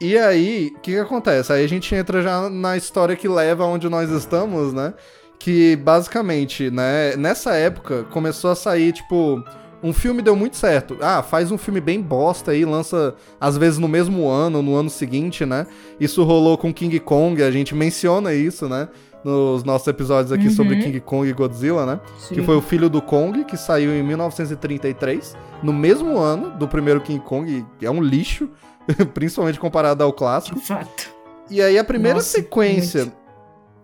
E 0.00 0.16
aí, 0.18 0.72
o 0.76 0.80
que, 0.80 0.92
que 0.92 0.98
acontece? 0.98 1.52
Aí 1.52 1.64
a 1.64 1.68
gente 1.68 1.94
entra 1.94 2.20
já 2.22 2.50
na 2.50 2.76
história 2.76 3.16
que 3.16 3.26
leva 3.28 3.64
onde 3.64 3.88
nós 3.88 4.10
estamos, 4.10 4.72
né? 4.72 4.92
Que 5.38 5.76
basicamente, 5.76 6.70
né, 6.70 7.16
nessa 7.16 7.54
época 7.54 8.04
começou 8.10 8.50
a 8.50 8.54
sair, 8.54 8.92
tipo, 8.92 9.42
um 9.82 9.92
filme 9.92 10.20
deu 10.22 10.34
muito 10.36 10.56
certo. 10.56 10.96
Ah, 11.00 11.22
faz 11.22 11.50
um 11.50 11.56
filme 11.58 11.80
bem 11.80 12.00
bosta 12.02 12.50
aí, 12.50 12.64
lança 12.64 13.14
às 13.40 13.56
vezes 13.56 13.78
no 13.78 13.88
mesmo 13.88 14.28
ano, 14.28 14.60
no 14.62 14.74
ano 14.76 14.90
seguinte, 14.90 15.46
né? 15.46 15.66
Isso 16.00 16.22
rolou 16.24 16.58
com 16.58 16.72
King 16.74 16.98
Kong, 17.00 17.42
a 17.42 17.50
gente 17.50 17.74
menciona 17.74 18.34
isso, 18.34 18.68
né? 18.68 18.88
Nos 19.24 19.64
nossos 19.64 19.88
episódios 19.88 20.30
aqui 20.30 20.46
Uhum. 20.46 20.52
sobre 20.54 20.76
King 20.76 21.00
Kong 21.00 21.28
e 21.28 21.32
Godzilla, 21.32 21.84
né? 21.86 22.00
Que 22.28 22.42
foi 22.42 22.56
o 22.56 22.62
filho 22.62 22.88
do 22.88 23.00
Kong, 23.02 23.44
que 23.44 23.56
saiu 23.56 23.92
em 23.94 24.02
1933, 24.02 25.36
no 25.62 25.72
mesmo 25.72 26.18
ano 26.18 26.50
do 26.50 26.68
primeiro 26.68 27.00
King 27.00 27.20
Kong, 27.24 27.64
é 27.82 27.90
um 27.90 28.00
lixo, 28.02 28.48
principalmente 29.14 29.58
comparado 29.58 30.02
ao 30.02 30.12
clássico. 30.12 30.58
Fato. 30.60 31.14
E 31.50 31.62
aí 31.62 31.78
a 31.78 31.84
primeira 31.84 32.16
Nossa, 32.16 32.28
sequência 32.28 33.12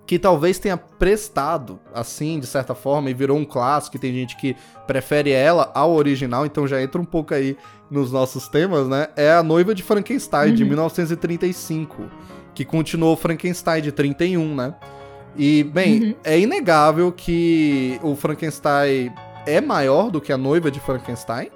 que 0.06 0.18
talvez 0.18 0.58
tenha 0.58 0.76
prestado, 0.76 1.78
assim, 1.94 2.38
de 2.38 2.46
certa 2.46 2.74
forma, 2.74 3.08
e 3.08 3.14
virou 3.14 3.38
um 3.38 3.44
clássico, 3.44 3.96
e 3.96 4.00
tem 4.00 4.12
gente 4.12 4.36
que 4.36 4.56
prefere 4.86 5.30
ela 5.30 5.70
ao 5.74 5.92
original, 5.92 6.44
então 6.44 6.66
já 6.66 6.82
entra 6.82 7.00
um 7.00 7.04
pouco 7.04 7.32
aí 7.32 7.56
nos 7.90 8.10
nossos 8.10 8.48
temas, 8.48 8.88
né? 8.88 9.08
É 9.16 9.32
A 9.32 9.42
Noiva 9.42 9.74
de 9.74 9.82
Frankenstein, 9.82 10.50
uhum. 10.50 10.54
de 10.56 10.64
1935, 10.64 12.10
que 12.54 12.64
continuou 12.64 13.16
Frankenstein 13.16 13.80
de 13.80 13.92
31, 13.92 14.54
né? 14.54 14.74
E, 15.36 15.62
bem, 15.64 16.02
uhum. 16.02 16.14
é 16.24 16.38
inegável 16.38 17.10
que 17.12 17.98
o 18.02 18.14
Frankenstein 18.14 19.12
é 19.46 19.60
maior 19.60 20.10
do 20.10 20.20
que 20.20 20.32
A 20.32 20.36
Noiva 20.36 20.70
de 20.70 20.80
Frankenstein, 20.80 21.48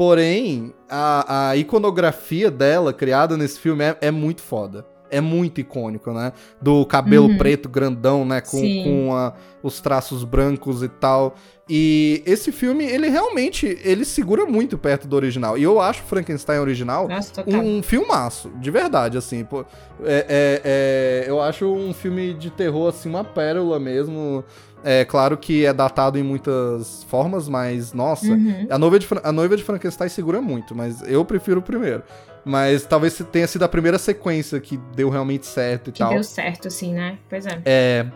porém, 0.00 0.72
a, 0.88 1.50
a 1.50 1.56
iconografia 1.58 2.50
dela, 2.50 2.90
criada 2.90 3.36
nesse 3.36 3.60
filme, 3.60 3.84
é, 3.84 3.98
é 4.00 4.10
muito 4.10 4.40
foda 4.40 4.86
é 5.10 5.20
muito 5.20 5.60
icônico, 5.60 6.12
né? 6.12 6.32
Do 6.62 6.86
cabelo 6.86 7.26
uhum. 7.26 7.36
preto 7.36 7.68
grandão, 7.68 8.24
né? 8.24 8.40
Com, 8.40 8.60
com 8.84 9.16
a, 9.16 9.34
os 9.62 9.80
traços 9.80 10.22
brancos 10.24 10.82
e 10.82 10.88
tal. 10.88 11.34
E 11.68 12.22
esse 12.26 12.50
filme, 12.50 12.84
ele 12.84 13.08
realmente, 13.08 13.78
ele 13.84 14.04
segura 14.04 14.46
muito 14.46 14.78
perto 14.78 15.06
do 15.06 15.14
original. 15.14 15.58
E 15.58 15.62
eu 15.62 15.80
acho 15.80 16.02
Frankenstein 16.02 16.58
original 16.58 17.08
Nossa, 17.08 17.44
um, 17.46 17.78
um 17.78 17.82
filmaço, 17.82 18.50
de 18.60 18.70
verdade, 18.70 19.18
assim. 19.18 19.44
Pô, 19.44 19.64
é, 20.02 20.26
é, 20.28 20.60
é, 20.64 21.24
eu 21.28 21.40
acho 21.40 21.66
um 21.66 21.92
filme 21.92 22.34
de 22.34 22.50
terror, 22.50 22.88
assim, 22.88 23.08
uma 23.08 23.24
pérola 23.24 23.78
mesmo. 23.78 24.44
É 24.82 25.04
claro 25.04 25.36
que 25.36 25.66
é 25.66 25.72
datado 25.72 26.18
em 26.18 26.22
muitas 26.22 27.04
formas, 27.04 27.48
mas, 27.48 27.92
nossa, 27.92 28.26
uhum. 28.26 28.66
a, 28.70 28.78
noiva 28.78 28.98
de, 28.98 29.06
a 29.22 29.32
noiva 29.32 29.56
de 29.56 29.62
Frankenstein 29.62 30.08
segura 30.08 30.40
muito, 30.40 30.74
mas 30.74 31.02
eu 31.02 31.24
prefiro 31.24 31.60
o 31.60 31.62
primeiro. 31.62 32.02
Mas 32.44 32.86
talvez 32.86 33.22
tenha 33.30 33.46
sido 33.46 33.64
a 33.64 33.68
primeira 33.68 33.98
sequência 33.98 34.58
que 34.60 34.78
deu 34.94 35.10
realmente 35.10 35.46
certo 35.46 35.90
e 35.90 35.92
que 35.92 35.98
tal. 35.98 36.08
Que 36.08 36.14
deu 36.14 36.24
certo, 36.24 36.68
assim, 36.68 36.94
né? 36.94 37.18
Pois 37.28 37.44
é. 37.44 37.60
É. 37.66 38.06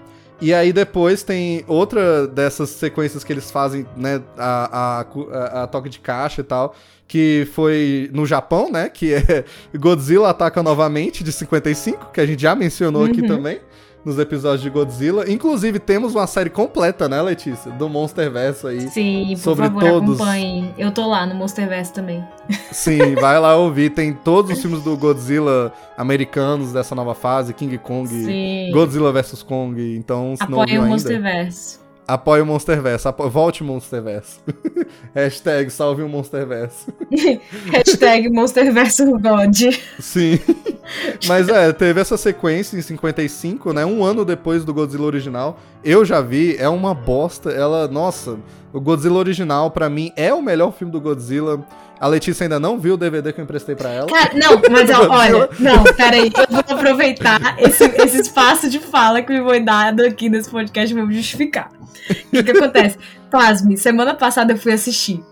E 0.41 0.53
aí 0.53 0.73
depois 0.73 1.23
tem 1.23 1.63
outra 1.69 2.27
dessas 2.27 2.71
sequências 2.71 3.23
que 3.23 3.33
eles 3.33 3.51
fazem, 3.51 3.87
né? 3.97 4.23
A, 4.39 5.01
a, 5.01 5.63
a, 5.63 5.67
toque 5.67 5.91
de 5.91 5.99
caixa 6.01 6.41
e 6.41 6.45
tal. 6.45 6.75
Que 7.07 7.47
foi 7.53 8.11
no 8.15 8.25
Japão, 8.25 8.73
né? 8.73 8.89
Que 8.89 9.15
é 9.15 9.45
Godzilla 9.77 10.31
ataca 10.31 10.63
novamente, 10.63 11.23
de 11.23 11.31
55, 11.31 12.11
que 12.13 12.21
a 12.21 12.27
gente 12.27 12.41
já 12.41 12.55
mencionou 12.55 13.03
uhum. 13.03 13.11
aqui 13.11 13.27
também 13.27 13.61
nos 14.05 14.19
episódios 14.19 14.63
de 14.63 14.71
Godzilla. 14.71 15.31
Inclusive, 15.31 15.79
temos 15.79 16.15
uma 16.15 16.27
série 16.27 16.51
completa, 16.51 17.09
né, 17.09 17.21
Letícia? 17.23 17.71
Do 17.73 17.89
Monsterverse 17.89 18.67
aí. 18.67 18.89
Sim, 18.91 19.29
por 19.31 19.39
sobre 19.39 19.67
favor, 19.67 19.83
todos. 19.83 20.21
acompanhe. 20.21 20.75
Eu 20.77 20.93
tô 20.93 21.07
lá 21.09 21.25
no 21.27 21.35
Monsterverse 21.35 21.93
também. 21.93 22.23
Sim, 22.71 23.15
vai 23.21 23.39
lá 23.39 23.57
ouvir. 23.57 23.91
Tem 23.91 24.13
todos 24.13 24.51
os 24.51 24.61
filmes 24.61 24.83
do 24.83 24.97
Godzilla 24.97 25.73
americanos 25.97 26.73
dessa 26.73 26.95
nova 26.95 27.15
fase, 27.15 27.55
King 27.55 27.79
Kong, 27.79 28.09
Sim. 28.09 28.71
Godzilla 28.73 29.13
vs 29.13 29.43
Kong. 29.43 29.97
Então, 29.97 30.35
se 30.37 30.43
Apoie 30.43 30.57
não 30.57 30.59
o 30.59 30.63
ainda... 30.71 30.87
Monsterverse. 30.87 31.84
Apoie 32.07 32.43
o 32.43 32.47
Monsterverse. 32.47 33.09
Apo... 33.09 33.29
Volte 33.31 33.63
o 33.63 33.65
Monsterverse. 33.65 34.39
Hashtag 35.15 35.71
salve 35.71 36.03
o 36.03 36.09
Monsterverse. 36.09 36.87
Hashtag 37.73 38.29
Monsterverse 38.29 39.05
God. 39.05 39.75
Sim. 39.99 40.39
Mas 41.27 41.49
é, 41.49 41.73
teve 41.73 42.01
essa 42.01 42.17
sequência 42.17 42.77
em 42.77 42.83
55, 42.83 43.73
né? 43.73 43.87
Um 43.87 44.05
ano 44.05 44.25
depois 44.25 44.65
do 44.65 44.75
Godzilla 44.75 45.07
original. 45.07 45.59
Eu 45.83 46.05
já 46.05 46.21
vi, 46.21 46.57
é 46.59 46.69
uma 46.69 46.95
bosta. 46.95 47.51
Ela, 47.51 47.89
nossa, 47.89 48.39
o 48.73 48.81
Godzilla 48.81 49.19
original, 49.19 49.71
para 49.71 49.89
mim, 49.89 50.13
é 50.15 50.33
o 50.33 50.43
melhor 50.43 50.73
filme 50.73 50.93
do 50.93 51.01
Godzilla. 51.01 51.67
A 52.05 52.07
Letícia 52.07 52.45
ainda 52.45 52.61
não 52.61 52.79
viu 52.79 52.95
o 52.95 52.97
DVD 52.99 53.33
que 53.33 53.41
eu 53.41 53.45
emprestei 53.45 53.75
pra 53.75 53.91
ela. 53.91 54.07
Cara, 54.07 54.35
não, 54.35 54.61
mas 54.71 54.91
ó, 54.91 55.09
olha, 55.09 55.49
não, 55.59 55.83
peraí, 55.85 56.31
eu 56.37 56.47
vou 56.51 56.77
aproveitar 56.77 57.57
esse, 57.59 57.83
esse 57.83 58.21
espaço 58.21 58.69
de 58.69 58.79
fala 58.79 59.23
que 59.23 59.33
me 59.33 59.43
foi 59.43 59.61
dado 59.61 60.05
aqui 60.05 60.29
nesse 60.29 60.51
podcast 60.51 60.95
e 60.95 61.01
vou 61.01 61.11
justificar. 61.11 61.71
O 61.73 62.31
que, 62.31 62.43
que 62.43 62.51
acontece? 62.51 62.99
Pasme, 63.31 63.79
semana 63.79 64.13
passada 64.13 64.53
eu 64.53 64.59
fui 64.59 64.75
assistir. 64.75 65.25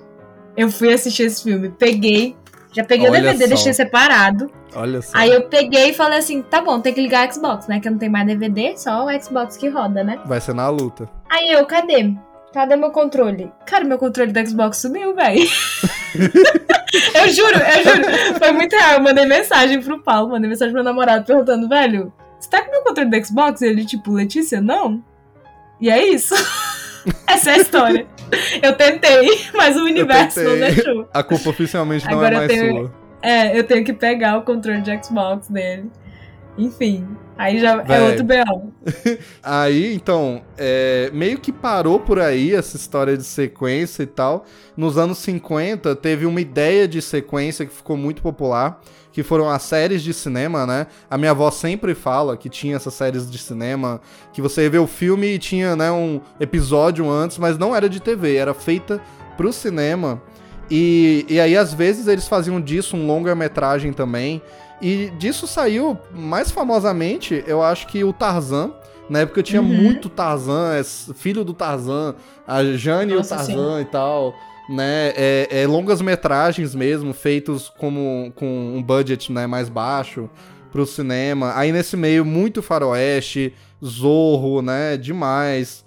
Eu 0.57 0.71
fui 0.71 0.91
assistir 0.91 1.25
esse 1.25 1.43
filme, 1.43 1.69
peguei, 1.69 2.35
já 2.73 2.83
peguei 2.83 3.07
olha 3.07 3.21
o 3.21 3.23
DVD, 3.23 3.45
só. 3.45 3.49
deixei 3.49 3.75
separado. 3.75 4.51
Olha 4.75 5.03
só. 5.03 5.11
Aí 5.13 5.31
eu 5.31 5.43
peguei 5.43 5.91
e 5.91 5.93
falei 5.93 6.21
assim: 6.21 6.41
tá 6.41 6.63
bom, 6.63 6.81
tem 6.81 6.95
que 6.95 7.03
ligar 7.03 7.29
o 7.29 7.35
Xbox, 7.35 7.69
né? 7.69 7.81
Que 7.81 7.91
não 7.91 7.99
tem 7.99 8.09
mais 8.09 8.27
DVD, 8.27 8.79
só 8.79 9.05
o 9.05 9.23
Xbox 9.23 9.59
que 9.59 9.69
roda, 9.69 10.03
né? 10.03 10.19
Vai 10.25 10.41
ser 10.41 10.55
na 10.55 10.71
luta. 10.71 11.07
Aí 11.29 11.53
eu, 11.53 11.67
cadê? 11.67 12.15
Cadê 12.53 12.77
meu 12.77 12.91
controle? 12.91 13.51
Cara, 13.65 13.85
meu 13.85 13.99
controle 13.99 14.31
do 14.31 14.49
Xbox 14.49 14.79
sumiu, 14.79 15.15
velho. 15.15 15.41
eu 16.15 17.29
juro, 17.33 17.59
eu 17.59 17.85
juro. 17.85 18.39
Foi 18.39 18.53
muito 18.53 18.77
real. 18.77 18.95
Eu 18.95 19.01
mandei 19.01 19.25
mensagem 19.25 19.81
pro 19.81 20.03
Paulo, 20.03 20.31
mandei 20.31 20.51
mensagem 20.51 20.73
pro 20.73 20.83
meu 20.83 20.93
namorado 20.93 21.25
perguntando, 21.25 21.69
velho, 21.69 22.13
você 22.39 22.51
tá 22.51 22.63
com 22.63 22.71
meu 22.71 22.83
controle 22.83 23.09
do 23.09 23.27
Xbox? 23.27 23.63
Ele, 23.63 23.85
tipo, 23.87 24.13
Letícia, 24.13 24.61
não. 24.61 25.03
E 25.81 25.89
é 25.89 26.05
isso. 26.05 26.35
Essa 27.27 27.53
é 27.53 27.55
a 27.55 27.59
história. 27.59 28.07
Eu 28.63 28.75
tentei, 28.77 29.49
mas 29.55 29.77
o 29.77 29.85
universo 29.85 30.43
não 30.43 30.59
deixou. 30.59 31.09
A 31.13 31.23
culpa 31.23 31.51
oficialmente 31.51 32.05
não 32.05 32.13
é 32.13 32.15
Agora 32.15 32.35
é 32.35 32.39
mais 32.39 32.51
tenho, 32.51 32.77
sua. 32.77 32.95
É, 33.23 33.59
eu 33.59 33.65
tenho 33.65 33.85
que 33.85 33.93
pegar 33.93 34.39
o 34.39 34.43
controle 34.43 34.81
de 34.81 35.05
Xbox 35.05 35.49
dele. 35.49 35.91
Enfim, 36.59 37.07
aí 37.37 37.61
já 37.61 37.73
é 37.73 37.83
Véi. 37.83 37.97
é 37.97 38.03
outro 38.03 38.25
B.O. 38.25 38.73
aí, 39.43 39.95
então, 39.95 40.43
é, 40.57 41.11
meio 41.13 41.39
que 41.39 41.53
parou 41.53 41.99
por 42.01 42.19
aí 42.19 42.55
essa 42.55 42.77
história 42.77 43.17
de 43.17 43.25
sequência 43.25 44.03
e 44.03 44.07
tal. 44.07 44.45
Nos 44.77 44.97
anos 44.99 45.19
50, 45.19 45.95
teve 45.97 46.27
uma 46.27 46.41
ideia 46.41 46.87
de 46.87 47.01
sequência 47.03 47.67
que 47.67 47.73
ficou 47.73 47.97
muito 47.97 48.23
popular, 48.23 48.81
que 49.13 49.23
foram 49.23 49.49
as 49.49 49.63
séries 49.63 50.03
de 50.03 50.15
cinema, 50.15 50.67
né? 50.67 50.87
A 51.11 51.19
minha 51.19 51.33
avó 51.33 51.51
sempre 51.51 51.95
fala 51.95 52.37
que 52.37 52.49
tinha 52.49 52.77
essas 52.77 52.95
séries 52.95 53.31
de 53.31 53.39
cinema, 53.39 54.01
que 54.33 54.41
você 54.41 54.69
vê 54.69 54.79
o 54.79 54.87
filme 54.87 55.35
e 55.35 55.39
tinha, 55.39 55.77
né, 55.77 55.91
um 55.91 56.21
episódio 56.41 57.11
antes, 57.11 57.39
mas 57.39 57.59
não 57.59 57.77
era 57.77 57.89
de 57.89 58.01
TV, 58.01 58.37
era 58.37 58.55
feita 58.55 59.01
pro 59.37 59.53
cinema. 59.53 60.23
E, 60.71 61.27
e 61.29 61.39
aí, 61.39 61.55
às 61.55 61.75
vezes, 61.75 62.07
eles 62.07 62.27
faziam 62.27 62.59
disso 62.59 62.97
um 62.97 63.07
longa-metragem 63.07 63.93
também. 63.93 64.41
E 64.83 65.11
disso 65.11 65.47
saiu, 65.47 65.97
mais 66.13 66.51
famosamente, 66.51 67.45
eu 67.47 67.63
acho 67.63 67.87
que 67.87 68.03
o 68.03 68.13
Tarzan. 68.13 68.73
Na 69.09 69.21
época 69.21 69.43
tinha 69.43 69.63
uhum. 69.63 69.69
muito 69.69 70.09
Tarzan, 70.09 70.75
é 70.75 70.83
filho 71.15 71.45
do 71.45 71.55
Tarzan, 71.55 72.17
a 72.47 72.65
Jane 72.65 73.15
Nossa, 73.15 73.35
e 73.35 73.37
o 73.37 73.39
Tarzan 73.39 73.77
sim. 73.77 73.83
e 73.83 73.85
tal. 73.85 74.35
Né, 74.69 75.13
é, 75.17 75.49
é, 75.51 75.67
longas 75.67 76.01
metragens 76.01 76.75
mesmo, 76.75 77.13
feitos 77.13 77.69
como, 77.69 78.33
com 78.37 78.47
um 78.77 78.83
budget 78.83 79.31
né, 79.31 79.47
mais 79.47 79.69
baixo 79.69 80.31
pro 80.71 80.87
cinema. 80.87 81.53
Aí 81.57 81.71
nesse 81.71 81.97
meio, 81.97 82.25
muito 82.25 82.63
faroeste, 82.63 83.53
Zorro, 83.85 84.63
né, 84.63 84.97
demais. 84.97 85.85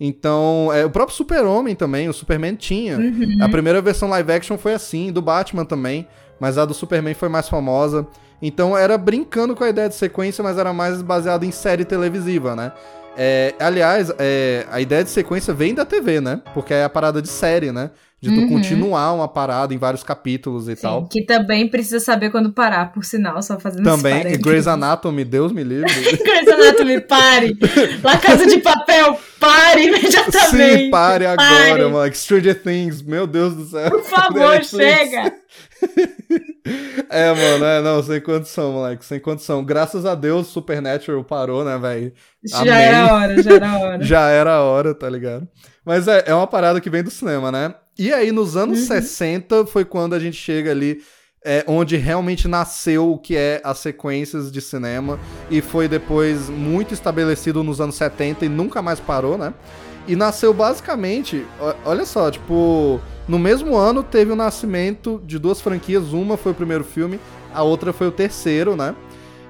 Então, 0.00 0.70
é, 0.72 0.84
o 0.84 0.90
próprio 0.90 1.16
Super-Homem 1.16 1.74
também, 1.74 2.08
o 2.08 2.12
Superman 2.12 2.54
tinha. 2.54 2.96
Uhum. 2.96 3.38
A 3.40 3.48
primeira 3.48 3.82
versão 3.82 4.08
live 4.08 4.32
action 4.32 4.56
foi 4.56 4.74
assim, 4.74 5.10
do 5.10 5.20
Batman 5.20 5.64
também, 5.64 6.06
mas 6.40 6.58
a 6.58 6.64
do 6.64 6.74
Superman 6.74 7.14
foi 7.14 7.28
mais 7.28 7.48
famosa. 7.48 8.06
Então 8.40 8.76
era 8.76 8.96
brincando 8.96 9.54
com 9.54 9.64
a 9.64 9.68
ideia 9.68 9.88
de 9.88 9.94
sequência, 9.94 10.42
mas 10.42 10.58
era 10.58 10.72
mais 10.72 11.02
baseado 11.02 11.44
em 11.44 11.50
série 11.50 11.84
televisiva, 11.84 12.54
né? 12.54 12.72
É, 13.16 13.52
aliás, 13.58 14.12
é, 14.18 14.64
a 14.70 14.80
ideia 14.80 15.02
de 15.02 15.10
sequência 15.10 15.52
vem 15.52 15.74
da 15.74 15.84
TV, 15.84 16.20
né? 16.20 16.40
Porque 16.54 16.72
é 16.72 16.84
a 16.84 16.88
parada 16.88 17.20
de 17.20 17.28
série, 17.28 17.72
né? 17.72 17.90
De 18.20 18.30
tu 18.30 18.40
uhum. 18.40 18.48
continuar 18.48 19.12
uma 19.12 19.28
parada 19.28 19.72
em 19.72 19.78
vários 19.78 20.02
capítulos 20.02 20.66
e 20.66 20.74
Sim, 20.74 20.82
tal. 20.82 21.06
Que 21.06 21.24
também 21.24 21.68
precisa 21.68 22.00
saber 22.00 22.30
quando 22.30 22.52
parar, 22.52 22.92
por 22.92 23.04
sinal, 23.04 23.40
só 23.40 23.60
fazendo 23.60 23.84
Também, 23.84 24.36
Grey's 24.40 24.66
Anatomy, 24.66 25.24
Deus 25.24 25.52
me 25.52 25.62
livre. 25.62 25.88
Grey's 26.18 26.48
Anatomy, 26.48 27.00
pare! 27.00 27.56
La 28.02 28.18
Casa 28.18 28.44
de 28.44 28.58
Papel, 28.58 29.16
pare 29.38 29.84
imediatamente! 29.84 30.78
Sim, 30.78 30.90
pare, 30.90 31.26
pare. 31.26 31.70
agora, 31.70 31.88
mano. 31.88 32.12
Stranger 32.12 32.60
Things, 32.60 33.02
meu 33.02 33.24
Deus 33.24 33.54
do 33.54 33.64
céu. 33.66 33.88
Por 33.88 34.02
favor, 34.02 34.62
chega! 34.66 35.32
é, 37.10 37.32
mano, 37.32 37.64
é, 37.64 37.82
não, 37.82 38.02
sem 38.02 38.20
condição, 38.20 38.72
moleque, 38.72 39.04
sem 39.04 39.20
condição. 39.20 39.64
Graças 39.64 40.04
a 40.04 40.16
Deus, 40.16 40.48
Supernatural 40.48 41.22
parou, 41.22 41.64
né, 41.64 41.78
velho? 41.78 42.12
Já 42.44 42.78
era 42.80 42.98
a 43.04 43.14
hora, 43.14 43.42
já 43.42 43.52
era 43.54 43.70
a 43.70 43.78
hora. 43.78 44.04
já 44.04 44.28
era 44.28 44.54
a 44.54 44.62
hora, 44.62 44.92
tá 44.92 45.08
ligado? 45.08 45.46
Mas 45.84 46.08
é, 46.08 46.24
é 46.26 46.34
uma 46.34 46.48
parada 46.48 46.80
que 46.80 46.90
vem 46.90 47.04
do 47.04 47.10
cinema, 47.12 47.52
né? 47.52 47.74
E 47.98 48.12
aí, 48.12 48.30
nos 48.30 48.56
anos 48.56 48.78
uhum. 48.80 48.86
60, 48.86 49.66
foi 49.66 49.84
quando 49.84 50.14
a 50.14 50.20
gente 50.20 50.36
chega 50.36 50.70
ali, 50.70 51.02
é, 51.44 51.64
onde 51.66 51.96
realmente 51.96 52.46
nasceu 52.46 53.10
o 53.10 53.18
que 53.18 53.36
é 53.36 53.60
as 53.64 53.78
sequências 53.78 54.52
de 54.52 54.60
cinema, 54.60 55.18
e 55.50 55.60
foi 55.60 55.88
depois 55.88 56.48
muito 56.48 56.94
estabelecido 56.94 57.64
nos 57.64 57.80
anos 57.80 57.96
70 57.96 58.44
e 58.44 58.48
nunca 58.48 58.80
mais 58.80 59.00
parou, 59.00 59.36
né? 59.36 59.52
E 60.06 60.14
nasceu 60.14 60.54
basicamente, 60.54 61.44
olha 61.84 62.06
só, 62.06 62.30
tipo 62.30 63.00
no 63.28 63.38
mesmo 63.38 63.76
ano, 63.76 64.02
teve 64.02 64.32
o 64.32 64.36
nascimento 64.36 65.20
de 65.26 65.38
duas 65.38 65.60
franquias. 65.60 66.14
Uma 66.14 66.38
foi 66.38 66.52
o 66.52 66.54
primeiro 66.54 66.82
filme, 66.82 67.20
a 67.52 67.62
outra 67.62 67.92
foi 67.92 68.06
o 68.06 68.12
terceiro, 68.12 68.74
né? 68.74 68.96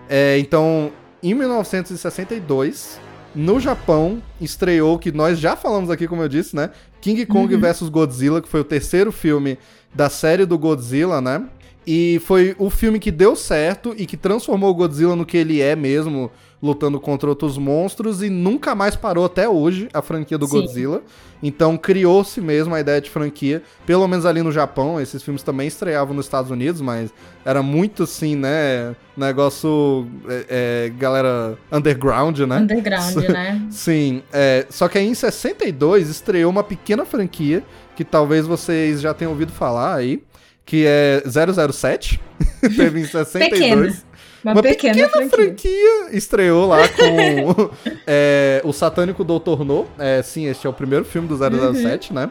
É, 0.09 0.37
então, 0.39 0.91
em 1.23 1.33
1962, 1.33 2.99
no 3.35 3.61
Japão, 3.61 4.23
estreou, 4.41 4.99
que 4.99 5.13
nós 5.13 5.39
já 5.39 5.55
falamos 5.57 5.91
aqui, 5.91 6.09
como 6.09 6.23
eu 6.23 6.29
disse, 6.29 6.57
né? 6.57 6.71
King 7.01 7.25
Kong 7.27 7.55
uhum. 7.55 7.61
vs 7.61 7.89
Godzilla, 7.89 8.41
que 8.41 8.49
foi 8.49 8.61
o 8.61 8.65
terceiro 8.65 9.13
filme 9.13 9.59
da 9.95 10.09
série 10.09 10.45
do 10.45 10.59
Godzilla, 10.59 11.21
né? 11.21 11.45
E 11.87 12.21
foi 12.25 12.55
o 12.59 12.69
filme 12.69 12.99
que 12.99 13.11
deu 13.11 13.35
certo 13.35 13.95
e 13.97 14.05
que 14.05 14.17
transformou 14.17 14.71
o 14.71 14.75
Godzilla 14.75 15.17
no 15.17 15.25
que 15.25 15.37
ele 15.37 15.61
é 15.61 15.75
mesmo, 15.75 16.31
lutando 16.63 16.99
contra 16.99 17.29
outros 17.29 17.57
monstros 17.57 18.23
e 18.23 18.29
nunca 18.29 18.75
mais 18.75 18.97
parou 18.97 19.25
até 19.25 19.49
hoje 19.49 19.89
a 19.93 20.03
franquia 20.03 20.37
do 20.37 20.47
Sim. 20.47 20.61
Godzilla. 20.61 21.03
Então 21.41 21.77
criou-se 21.77 22.41
mesmo 22.41 22.75
a 22.75 22.81
ideia 22.81 23.01
de 23.01 23.09
franquia, 23.09 23.63
pelo 23.87 24.07
menos 24.09 24.27
ali 24.27 24.43
no 24.43 24.51
Japão. 24.51 25.01
Esses 25.01 25.23
filmes 25.23 25.43
também 25.43 25.69
estreavam 25.69 26.15
nos 26.15 26.27
Estados 26.27 26.51
Unidos, 26.51 26.81
mas 26.81 27.13
era 27.45 27.63
muito 27.63 28.03
assim, 28.03 28.35
né? 28.35 28.97
Negócio. 29.17 30.09
é, 30.29 30.47
é, 30.49 30.93
galera 30.99 31.57
underground, 31.71 32.41
né? 32.41 32.57
Underground, 32.59 33.17
né? 33.31 33.67
Sim, 33.71 34.23
é, 34.33 34.67
só 34.69 34.89
que 34.89 34.99
aí 34.99 35.07
em 35.07 35.15
62 35.15 36.09
estreou 36.09 36.51
uma 36.51 36.65
pequena 36.65 37.05
franquia 37.05 37.63
que 37.95 38.05
talvez 38.05 38.47
vocês 38.47 39.01
já 39.01 39.15
tenham 39.15 39.33
ouvido 39.33 39.53
falar 39.53 39.95
aí, 39.95 40.23
que 40.65 40.85
é 40.87 41.23
007. 41.25 42.21
Teve 42.77 43.01
em 43.01 43.05
62. 43.05 43.51
Pequena. 43.51 44.08
Uma, 44.45 44.53
Uma 44.53 44.63
pequena, 44.63 44.95
pequena 44.95 45.11
franquia. 45.11 45.39
franquia 45.39 46.17
estreou 46.17 46.69
lá 46.69 46.89
com 46.89 47.71
é, 48.07 48.61
o 48.65 48.73
Satânico 48.73 49.25
Doutor 49.25 49.65
No. 49.65 49.87
É, 49.99 50.23
sim, 50.23 50.47
este 50.47 50.67
é 50.67 50.71
o 50.71 50.73
primeiro 50.73 51.05
filme 51.05 51.27
do 51.27 51.37
007, 51.37 52.13
né? 52.13 52.31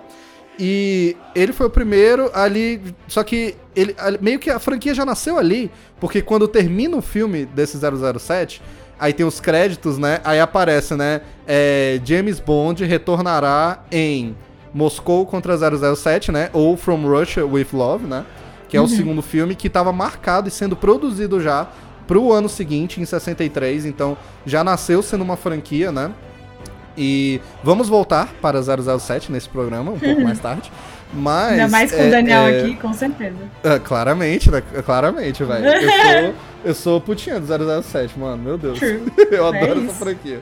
E 0.59 1.15
ele 1.35 1.53
foi 1.53 1.67
o 1.67 1.69
primeiro 1.69 2.31
ali. 2.33 2.81
Só 3.07 3.23
que 3.23 3.55
ele 3.75 3.95
meio 4.21 4.39
que 4.39 4.49
a 4.49 4.57
franquia 4.57 4.93
já 4.93 5.05
nasceu 5.05 5.37
ali, 5.37 5.69
porque 5.99 6.21
quando 6.21 6.47
termina 6.47 6.97
o 6.97 7.01
filme 7.01 7.45
desse 7.45 7.77
007, 7.77 8.61
aí 8.99 9.13
tem 9.13 9.25
os 9.25 9.39
créditos, 9.39 9.97
né? 9.97 10.19
Aí 10.23 10.39
aparece, 10.39 10.95
né? 10.95 11.21
é, 11.47 12.01
James 12.03 12.39
Bond 12.39 12.83
retornará 12.83 13.83
em 13.91 14.35
Moscou 14.73 15.25
contra 15.25 15.55
007, 15.95 16.31
né? 16.31 16.49
Ou 16.53 16.75
From 16.75 17.07
Russia 17.07 17.45
with 17.45 17.67
Love, 17.71 18.05
né? 18.05 18.25
Que 18.67 18.75
é 18.75 18.81
o 18.81 18.87
segundo 18.87 19.21
filme 19.21 19.55
que 19.55 19.67
estava 19.67 19.93
marcado 19.93 20.49
e 20.49 20.51
sendo 20.51 20.75
produzido 20.75 21.39
já 21.39 21.69
pro 22.07 22.31
ano 22.31 22.47
seguinte, 22.49 22.99
em 23.01 23.05
63. 23.05 23.85
Então 23.85 24.17
já 24.45 24.63
nasceu 24.63 25.01
sendo 25.03 25.23
uma 25.23 25.35
franquia, 25.37 25.91
né? 25.91 26.11
E 26.97 27.39
vamos 27.63 27.87
voltar 27.87 28.33
para 28.41 28.59
007 28.61 29.31
nesse 29.31 29.47
programa, 29.47 29.91
um 29.91 29.99
pouco 29.99 30.21
mais 30.21 30.39
tarde. 30.41 30.71
Mas. 31.13 31.51
Ainda 31.51 31.67
mais 31.69 31.91
com 31.91 32.01
é- 32.01 32.07
o 32.07 32.11
Daniel 32.11 32.47
é- 32.47 32.59
aqui, 32.61 32.75
com 32.75 32.91
certeza. 32.93 33.35
é, 33.63 33.79
claramente, 33.79 34.49
né? 34.51 34.61
Claramente, 34.85 35.43
velho. 35.43 35.65
Eu 35.65 35.81
sou, 35.91 36.33
eu 36.65 36.73
sou 36.73 37.01
putinha 37.01 37.39
do 37.39 37.45
007, 37.83 38.17
mano. 38.19 38.41
Meu 38.43 38.57
Deus. 38.57 38.77
True. 38.79 39.03
eu 39.31 39.53
É 39.53 39.61
adoro 39.63 39.85
essa 39.85 39.93
franquia. 39.93 40.41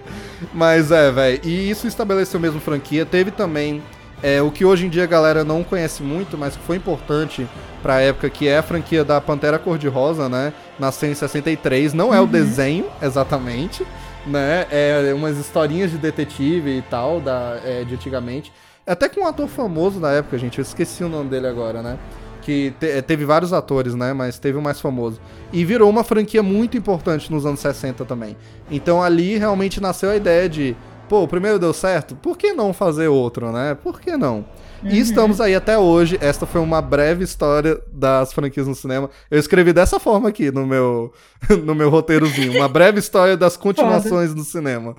Mas 0.53 0.91
é, 0.91 1.11
velho. 1.11 1.39
E 1.43 1.69
isso 1.69 1.87
estabeleceu 1.87 2.39
mesmo 2.39 2.59
franquia. 2.59 3.05
Teve 3.05 3.29
também 3.31 3.83
é, 4.23 4.41
o 4.41 4.49
que 4.49 4.65
hoje 4.65 4.85
em 4.85 4.89
dia 4.89 5.03
a 5.03 5.07
galera 5.07 5.43
não 5.43 5.63
conhece 5.63 6.01
muito, 6.01 6.37
mas 6.37 6.55
que 6.55 6.63
foi 6.63 6.77
importante 6.77 7.47
pra 7.83 8.01
época, 8.01 8.29
que 8.29 8.47
é 8.47 8.57
a 8.57 8.63
franquia 8.63 9.03
da 9.03 9.21
Pantera 9.21 9.59
Cor-de-Rosa, 9.59 10.27
né? 10.27 10.51
Nasceu 10.79 11.09
em 11.11 11.13
63. 11.15 11.93
Não 11.93 12.13
é 12.13 12.19
o 12.19 12.25
desenho, 12.27 12.85
exatamente. 13.01 13.85
Né? 14.25 14.65
É 14.71 15.13
umas 15.13 15.37
historinhas 15.37 15.91
de 15.91 15.97
detetive 15.99 16.79
e 16.79 16.81
tal, 16.81 17.21
da, 17.21 17.59
é, 17.63 17.83
de 17.83 17.93
antigamente. 17.93 18.51
Até 18.87 19.07
com 19.07 19.21
um 19.21 19.27
ator 19.27 19.47
famoso 19.47 19.99
na 19.99 20.11
época, 20.11 20.37
gente. 20.37 20.57
Eu 20.57 20.63
esqueci 20.63 21.03
o 21.03 21.09
nome 21.09 21.29
dele 21.29 21.45
agora, 21.47 21.81
né? 21.83 21.97
Que 22.41 22.73
te- 22.79 23.01
teve 23.03 23.25
vários 23.25 23.53
atores, 23.53 23.93
né? 23.93 24.13
Mas 24.13 24.39
teve 24.39 24.57
o 24.57 24.61
mais 24.61 24.79
famoso. 24.81 25.19
E 25.53 25.63
virou 25.63 25.89
uma 25.89 26.03
franquia 26.03 26.41
muito 26.41 26.75
importante 26.77 27.31
nos 27.31 27.45
anos 27.45 27.59
60 27.59 28.03
também. 28.05 28.35
Então 28.71 29.01
ali 29.03 29.37
realmente 29.37 29.79
nasceu 29.79 30.09
a 30.09 30.15
ideia 30.15 30.47
de, 30.49 30.75
pô, 31.07 31.23
o 31.23 31.27
primeiro 31.27 31.59
deu 31.59 31.73
certo, 31.73 32.15
por 32.15 32.37
que 32.37 32.53
não 32.53 32.73
fazer 32.73 33.07
outro, 33.07 33.51
né? 33.51 33.75
Por 33.75 33.99
que 33.99 34.17
não? 34.17 34.45
E 34.83 34.99
estamos 34.99 35.41
aí 35.41 35.55
até 35.55 35.77
hoje. 35.77 36.17
Esta 36.21 36.45
foi 36.45 36.61
uma 36.61 36.81
breve 36.81 37.23
história 37.23 37.81
das 37.91 38.31
franquias 38.33 38.67
no 38.67 38.75
cinema. 38.75 39.09
Eu 39.31 39.39
escrevi 39.39 39.73
dessa 39.73 39.99
forma 39.99 40.29
aqui 40.29 40.51
no 40.51 40.65
meu, 40.65 41.11
no 41.63 41.73
meu 41.73 41.89
roteirozinho. 41.89 42.53
Uma 42.53 42.67
breve 42.67 42.99
história 42.99 43.35
das 43.35 43.57
continuações 43.57 44.35
no 44.35 44.43
cinema. 44.43 44.95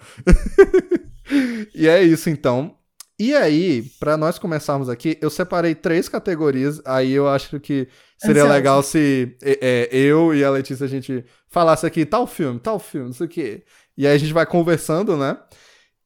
e 1.74 1.86
é 1.86 2.02
isso 2.02 2.28
então. 2.28 2.74
E 3.18 3.34
aí, 3.34 3.82
pra 3.98 4.16
nós 4.16 4.38
começarmos 4.38 4.90
aqui, 4.90 5.16
eu 5.22 5.30
separei 5.30 5.74
três 5.74 6.08
categorias. 6.08 6.82
Aí 6.84 7.12
eu 7.12 7.28
acho 7.28 7.60
que 7.60 7.88
seria 8.18 8.42
Ansiosa. 8.42 8.54
legal 8.54 8.82
se 8.82 9.36
é, 9.42 9.88
é, 9.92 9.96
eu 9.96 10.34
e 10.34 10.44
a 10.44 10.50
Letícia 10.50 10.84
a 10.84 10.88
gente 10.88 11.24
falasse 11.48 11.86
aqui 11.86 12.04
tal 12.04 12.26
filme, 12.26 12.58
tal 12.58 12.78
filme, 12.78 13.06
não 13.06 13.14
sei 13.14 13.26
o 13.26 13.30
quê. 13.30 13.62
E 13.96 14.06
aí 14.06 14.14
a 14.14 14.18
gente 14.18 14.32
vai 14.32 14.44
conversando, 14.44 15.16
né? 15.16 15.38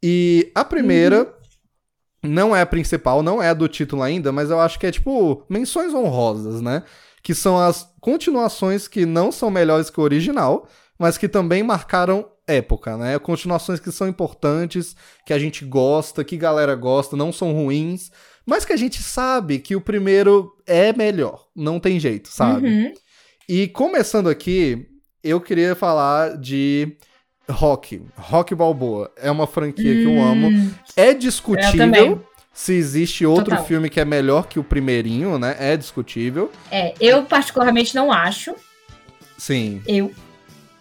E 0.03 0.51
a 0.55 0.65
primeira 0.65 1.35
não 2.23 2.55
é 2.55 2.61
a 2.61 2.67
principal, 2.67 3.23
não 3.23 3.43
é 3.43 3.49
a 3.49 3.55
do 3.55 3.69
título 3.69 4.03
ainda, 4.03 4.31
mas 4.33 4.51
eu 4.51 4.61
acho 4.61 4.79
que 4.79 4.87
é 4.87 4.91
tipo 4.91 5.45
menções 5.49 5.95
honrosas, 5.95 6.61
né? 6.61 6.83
Que 7.23 7.35
são 7.35 7.59
as 7.59 7.89
continuações 8.01 8.89
que 8.89 9.05
não 9.07 9.31
são 9.33 9.51
melhores 9.51 9.91
que 9.91 10.01
o 10.01 10.03
original, 10.03 10.69
mas 10.99 11.17
que 11.17 11.29
também 11.29 11.63
marcaram 11.63 12.27
época, 12.47 12.97
né? 12.97 13.19
Continuações 13.19 13.81
que 13.81 13.93
são 13.93 14.09
importantes, 14.09 14.97
que 15.25 15.33
a 15.33 15.39
gente 15.39 15.65
gosta, 15.65 16.25
que 16.25 16.37
galera 16.37 16.75
gosta, 16.75 17.17
não 17.17 17.33
são 17.33 17.53
ruins, 17.53 18.11
mas 18.45 18.65
que 18.65 18.73
a 18.73 18.77
gente 18.77 19.03
sabe 19.03 19.59
que 19.59 19.77
o 19.77 19.81
primeiro 19.81 20.51
é 20.67 20.93
melhor, 20.93 21.47
não 21.55 21.79
tem 21.79 22.01
jeito, 22.01 22.29
sabe? 22.29 22.69
Uhum. 22.69 22.93
E 23.49 23.69
começando 23.69 24.29
aqui, 24.29 24.87
eu 25.23 25.41
queria 25.41 25.75
falar 25.75 26.37
de 26.37 26.97
Rock, 27.51 28.03
Rock 28.17 28.55
Balboa. 28.55 29.11
É 29.17 29.31
uma 29.31 29.47
franquia 29.47 29.93
que 29.95 30.05
eu 30.05 30.21
amo. 30.23 30.49
Hum, 30.49 30.71
É 30.97 31.11
Eu 31.11 31.19
discutível 31.19 32.25
se 32.53 32.75
existe 32.75 33.25
outro 33.25 33.47
Total. 33.51 33.65
filme 33.65 33.89
que 33.89 34.01
é 34.01 34.05
melhor 34.05 34.47
que 34.47 34.59
o 34.59 34.65
primeirinho, 34.65 35.39
né? 35.39 35.57
É 35.59 35.77
discutível. 35.77 36.51
É, 36.71 36.95
eu 37.01 37.25
particularmente 37.25 37.95
não 37.95 38.11
acho. 38.13 38.55
Sim. 39.39 39.81
Eu. 39.87 40.13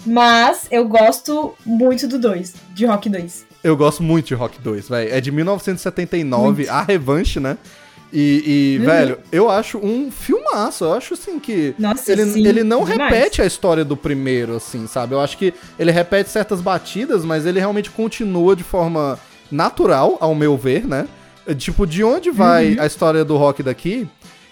Mas 0.06 0.68
eu 0.72 0.88
gosto 0.88 1.54
muito 1.66 2.08
do 2.08 2.18
2, 2.18 2.54
de 2.74 2.86
Rock 2.86 3.10
2. 3.10 3.46
Eu 3.62 3.76
gosto 3.76 4.02
muito 4.02 4.28
de 4.28 4.34
Rock 4.34 4.60
2, 4.62 4.88
velho. 4.88 5.14
É 5.14 5.20
de 5.20 5.32
1979, 5.32 6.70
a 6.70 6.82
revanche, 6.82 7.40
né? 7.40 7.58
E, 8.12 8.76
e, 8.76 8.80
Uhum. 8.80 8.86
velho, 8.86 9.18
eu 9.32 9.50
acho 9.50 9.78
um 9.78 10.10
filmaço. 10.12 10.84
Eu 10.86 10.94
acho, 10.94 11.14
assim, 11.14 11.38
que 11.40 11.76
Nossa, 11.78 12.12
ele, 12.12 12.26
sim, 12.26 12.46
ele 12.48 12.64
não 12.64 12.84
demais. 12.84 13.12
repete 13.14 13.42
a 13.42 13.46
história 13.46 13.86
do 13.86 13.96
primeiro, 13.96 14.56
assim, 14.56 14.88
sabe? 14.88 15.14
Eu 15.14 15.20
acho 15.22 15.38
que 15.38 15.54
ele 15.78 15.92
repete 15.92 16.30
certas 16.30 16.60
batidas, 16.62 17.24
mas 17.24 17.46
ele 17.46 17.60
realmente 17.60 17.92
continua 17.92 18.56
de 18.56 18.64
forma 18.64 19.20
natural, 19.52 20.18
ao 20.20 20.34
meu 20.34 20.58
ver, 20.58 20.86
né? 20.88 21.08
Tipo, 21.58 21.86
de 21.88 22.04
onde 22.04 22.30
vai 22.32 22.74
Uhum. 22.76 22.82
a 22.82 22.86
história 22.86 23.24
do 23.26 23.38
rock 23.38 23.62
daqui? 23.64 24.08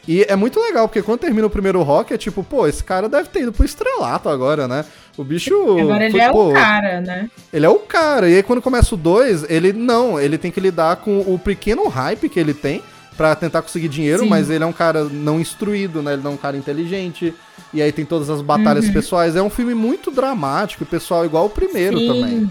E 0.07 0.23
é 0.29 0.35
muito 0.37 0.59
legal, 0.59 0.87
porque 0.87 1.01
quando 1.01 1.19
termina 1.19 1.45
o 1.47 1.49
primeiro 1.49 1.81
rock, 1.83 2.13
é 2.13 2.17
tipo, 2.17 2.41
pô, 2.43 2.65
esse 2.65 2.81
cara 2.83 3.09
deve 3.09 3.27
ter 3.27 3.41
ido 3.41 3.51
pro 3.51 3.65
estrelato 3.65 4.29
agora, 4.29 4.65
né? 4.67 4.85
O 5.17 5.23
bicho. 5.23 5.53
Agora 5.79 6.03
ele 6.05 6.11
foi, 6.11 6.21
é 6.21 6.31
pô, 6.31 6.49
o 6.51 6.53
cara, 6.53 7.01
né? 7.01 7.29
ele 7.51 7.65
é 7.65 7.69
o 7.69 7.79
cara. 7.79 8.29
E 8.29 8.35
aí 8.37 8.43
quando 8.43 8.61
começa 8.61 8.95
o 8.95 8.97
2, 8.97 9.45
ele 9.49 9.73
não, 9.73 10.17
ele 10.19 10.37
tem 10.37 10.49
que 10.49 10.59
lidar 10.61 10.95
com 10.97 11.19
o 11.19 11.37
pequeno 11.37 11.87
hype 11.89 12.29
que 12.29 12.39
ele 12.39 12.53
tem 12.53 12.81
pra 13.17 13.35
tentar 13.35 13.61
conseguir 13.63 13.89
dinheiro, 13.89 14.23
Sim. 14.23 14.29
mas 14.29 14.49
ele 14.49 14.63
é 14.63 14.67
um 14.67 14.71
cara 14.73 15.03
não 15.05 15.39
instruído, 15.39 16.01
né? 16.01 16.13
Ele 16.13 16.21
não 16.21 16.31
é 16.31 16.33
um 16.35 16.37
cara 16.37 16.55
inteligente. 16.55 17.33
E 17.73 17.81
aí 17.81 17.91
tem 17.91 18.05
todas 18.05 18.29
as 18.29 18.41
batalhas 18.41 18.85
Uhum. 18.85 18.93
pessoais. 18.93 19.35
É 19.35 19.41
um 19.41 19.49
filme 19.49 19.73
muito 19.73 20.11
dramático, 20.11 20.83
e 20.83 20.85
pessoal 20.85 21.25
igual 21.25 21.47
o 21.47 21.49
primeiro 21.49 21.97
Sim. 21.99 22.07
também. 22.07 22.49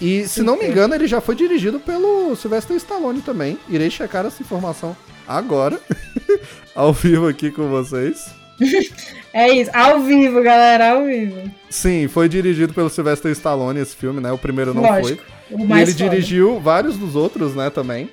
E 0.00 0.26
se 0.26 0.42
não 0.42 0.56
me 0.58 0.66
engano, 0.66 0.94
ele 0.94 1.06
já 1.06 1.20
foi 1.20 1.34
dirigido 1.34 1.78
pelo 1.78 2.34
Sylvester 2.36 2.76
Stallone 2.76 3.20
também. 3.20 3.58
Irei 3.68 3.90
checar 3.90 4.24
essa 4.24 4.42
informação 4.42 4.96
agora, 5.28 5.78
ao 6.74 6.92
vivo 6.92 7.28
aqui 7.28 7.50
com 7.50 7.68
vocês. 7.68 8.26
É 9.34 9.48
isso, 9.50 9.70
ao 9.72 10.00
vivo, 10.02 10.42
galera, 10.42 10.90
ao 10.92 11.06
vivo. 11.06 11.50
Sim, 11.70 12.06
foi 12.06 12.28
dirigido 12.28 12.74
pelo 12.74 12.90
Sylvester 12.90 13.32
Stallone 13.32 13.80
esse 13.80 13.96
filme, 13.96 14.20
né? 14.20 14.30
O 14.30 14.36
primeiro 14.36 14.74
não 14.74 14.82
foi. 14.82 15.00
Lógico. 15.00 15.22
O 15.50 15.58
E 15.60 15.64
mais 15.66 15.88
ele 15.88 15.98
foda. 15.98 16.10
dirigiu 16.10 16.60
vários 16.60 16.98
dos 16.98 17.16
outros, 17.16 17.54
né, 17.54 17.70
também. 17.70 18.10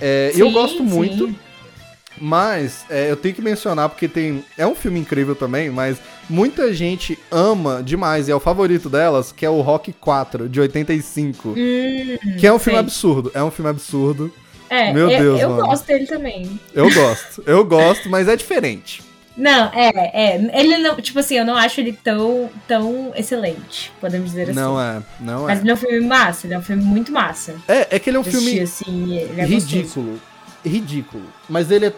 É, 0.00 0.32
e 0.34 0.40
eu 0.40 0.46
Sim, 0.48 0.52
gosto 0.52 0.78
sim. 0.78 0.84
muito, 0.84 1.34
mas 2.20 2.84
é, 2.90 3.10
eu 3.10 3.16
tenho 3.16 3.34
que 3.34 3.42
mencionar 3.42 3.88
porque 3.88 4.08
tem. 4.08 4.44
É 4.56 4.66
um 4.66 4.74
filme 4.74 5.00
incrível 5.00 5.34
também, 5.34 5.70
mas 5.70 5.98
muita 6.28 6.72
gente 6.72 7.18
ama 7.30 7.82
demais, 7.82 8.28
e 8.28 8.30
é 8.30 8.34
o 8.34 8.40
favorito 8.40 8.88
delas, 8.88 9.32
que 9.32 9.44
é 9.44 9.50
o 9.50 9.60
Rock 9.60 9.92
4, 9.92 10.48
de 10.48 10.60
85. 10.60 11.50
Hum, 11.50 11.54
que 12.38 12.46
é 12.46 12.52
um 12.52 12.58
filme 12.58 12.78
sei. 12.78 12.86
absurdo. 12.86 13.30
É 13.34 13.42
um 13.42 13.50
filme 13.50 13.70
absurdo. 13.70 14.32
É, 14.68 14.92
Meu 14.92 15.10
eu, 15.10 15.20
Deus, 15.20 15.40
eu 15.40 15.50
mano. 15.50 15.62
gosto 15.66 15.86
dele 15.86 16.06
também. 16.06 16.60
Eu 16.72 16.88
gosto. 16.92 17.42
eu 17.44 17.64
gosto, 17.64 18.08
mas 18.08 18.28
é 18.28 18.36
diferente. 18.36 19.02
Não, 19.40 19.70
é, 19.72 19.90
é. 20.12 20.50
Ele 20.60 20.76
não, 20.76 20.96
tipo 20.96 21.18
assim, 21.18 21.36
eu 21.36 21.46
não 21.46 21.56
acho 21.56 21.80
ele 21.80 21.92
tão, 21.94 22.50
tão 22.68 23.10
excelente, 23.16 23.90
podemos 23.98 24.28
dizer 24.30 24.42
assim. 24.50 24.52
Não 24.52 24.78
é, 24.78 25.02
não 25.18 25.44
Mas 25.44 25.60
é. 25.60 25.62
ele 25.62 25.70
é 25.70 25.74
um 25.74 25.76
filme 25.78 26.00
massa, 26.06 26.46
ele 26.46 26.52
é 26.52 26.58
um 26.58 26.62
filme 26.62 26.84
muito 26.84 27.10
massa. 27.10 27.54
É, 27.66 27.96
é 27.96 27.98
que 27.98 28.10
ele 28.10 28.18
é 28.18 28.20
um 28.20 28.24
filme 28.24 28.60
assim, 28.60 29.16
é 29.18 29.44
ridículo. 29.46 30.20
Ridículo. 30.62 31.24
Mas 31.48 31.70
ele 31.70 31.86
é 31.86 31.92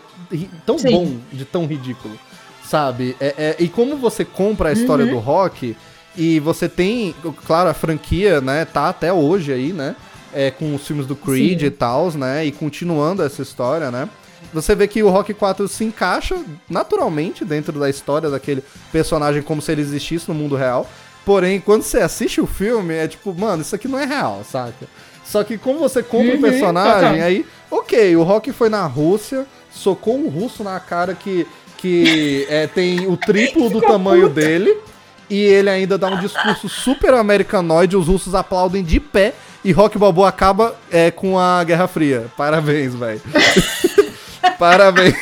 tão 0.64 0.78
Sim. 0.78 0.90
bom 0.92 1.16
de 1.33 1.44
tão 1.44 1.66
ridículo. 1.66 2.16
Sabe? 2.64 3.16
É, 3.20 3.35
é- 3.37 3.57
e 3.59 3.68
como 3.68 3.96
você 3.96 4.24
compra 4.24 4.68
a 4.68 4.72
história 4.72 5.05
Uhum. 5.05 5.11
do 5.11 5.18
rock 5.18 5.76
e 6.16 6.38
você 6.38 6.68
tem, 6.68 7.12
claro, 7.44 7.68
a 7.68 7.74
franquia, 7.74 8.40
né? 8.40 8.64
Tá 8.64 8.88
até 8.88 9.12
hoje 9.12 9.52
aí, 9.52 9.72
né? 9.72 9.96
É, 10.33 10.50
com 10.52 10.74
os 10.76 10.87
filmes 10.87 11.07
do 11.07 11.16
Creed 11.16 11.61
Sim. 11.61 11.66
e 11.66 11.70
tal, 11.70 12.11
né? 12.12 12.46
E 12.46 12.52
continuando 12.52 13.22
essa 13.22 13.42
história, 13.42 13.90
né? 13.90 14.09
Você 14.52 14.74
vê 14.74 14.86
que 14.86 15.02
o 15.02 15.08
Rock 15.10 15.32
4 15.32 15.66
se 15.68 15.84
encaixa 15.84 16.36
naturalmente 16.68 17.44
dentro 17.44 17.78
da 17.78 17.88
história 17.88 18.28
daquele 18.30 18.62
personagem 18.90 19.42
como 19.42 19.62
se 19.62 19.72
ele 19.72 19.80
existisse 19.80 20.28
no 20.28 20.34
mundo 20.34 20.56
real. 20.56 20.88
Porém, 21.24 21.60
quando 21.60 21.82
você 21.82 21.98
assiste 21.98 22.40
o 22.40 22.46
filme, 22.46 22.94
é 22.94 23.06
tipo, 23.06 23.32
mano, 23.32 23.62
isso 23.62 23.74
aqui 23.74 23.86
não 23.88 23.98
é 23.98 24.04
real, 24.04 24.42
saca? 24.44 24.86
Só 25.24 25.42
que 25.44 25.56
como 25.56 25.78
você 25.78 26.02
compra 26.02 26.32
o 26.32 26.34
Uhum, 26.34 26.40
personagem, 26.40 27.22
aí, 27.22 27.46
ok, 27.70 28.16
o 28.16 28.22
Rock 28.24 28.52
foi 28.52 28.68
na 28.68 28.84
Rússia, 28.86 29.46
socou 29.70 30.16
um 30.18 30.28
russo 30.28 30.64
na 30.64 30.78
cara 30.80 31.14
que, 31.14 31.46
que 31.78 32.44
é, 32.50 32.66
tem 32.66 33.06
o 33.06 33.16
triplo 33.16 33.70
do 33.70 33.80
tamanho 33.80 34.28
dele, 34.28 34.76
e 35.30 35.38
ele 35.40 35.70
ainda 35.70 35.96
dá 35.96 36.08
um 36.08 36.16
discurso 36.18 36.68
super 36.68 37.14
americanoide, 37.14 37.96
os 37.96 38.08
russos 38.08 38.34
aplaudem 38.34 38.82
de 38.82 38.98
pé, 39.00 39.32
e 39.64 39.70
Rock 39.70 39.96
Balboa 39.96 40.28
acaba 40.28 40.74
é, 40.90 41.10
com 41.12 41.38
a 41.38 41.62
Guerra 41.62 41.86
Fria. 41.86 42.26
Parabéns, 42.36 42.94
velho. 42.96 43.20
Parabéns. 44.59 45.14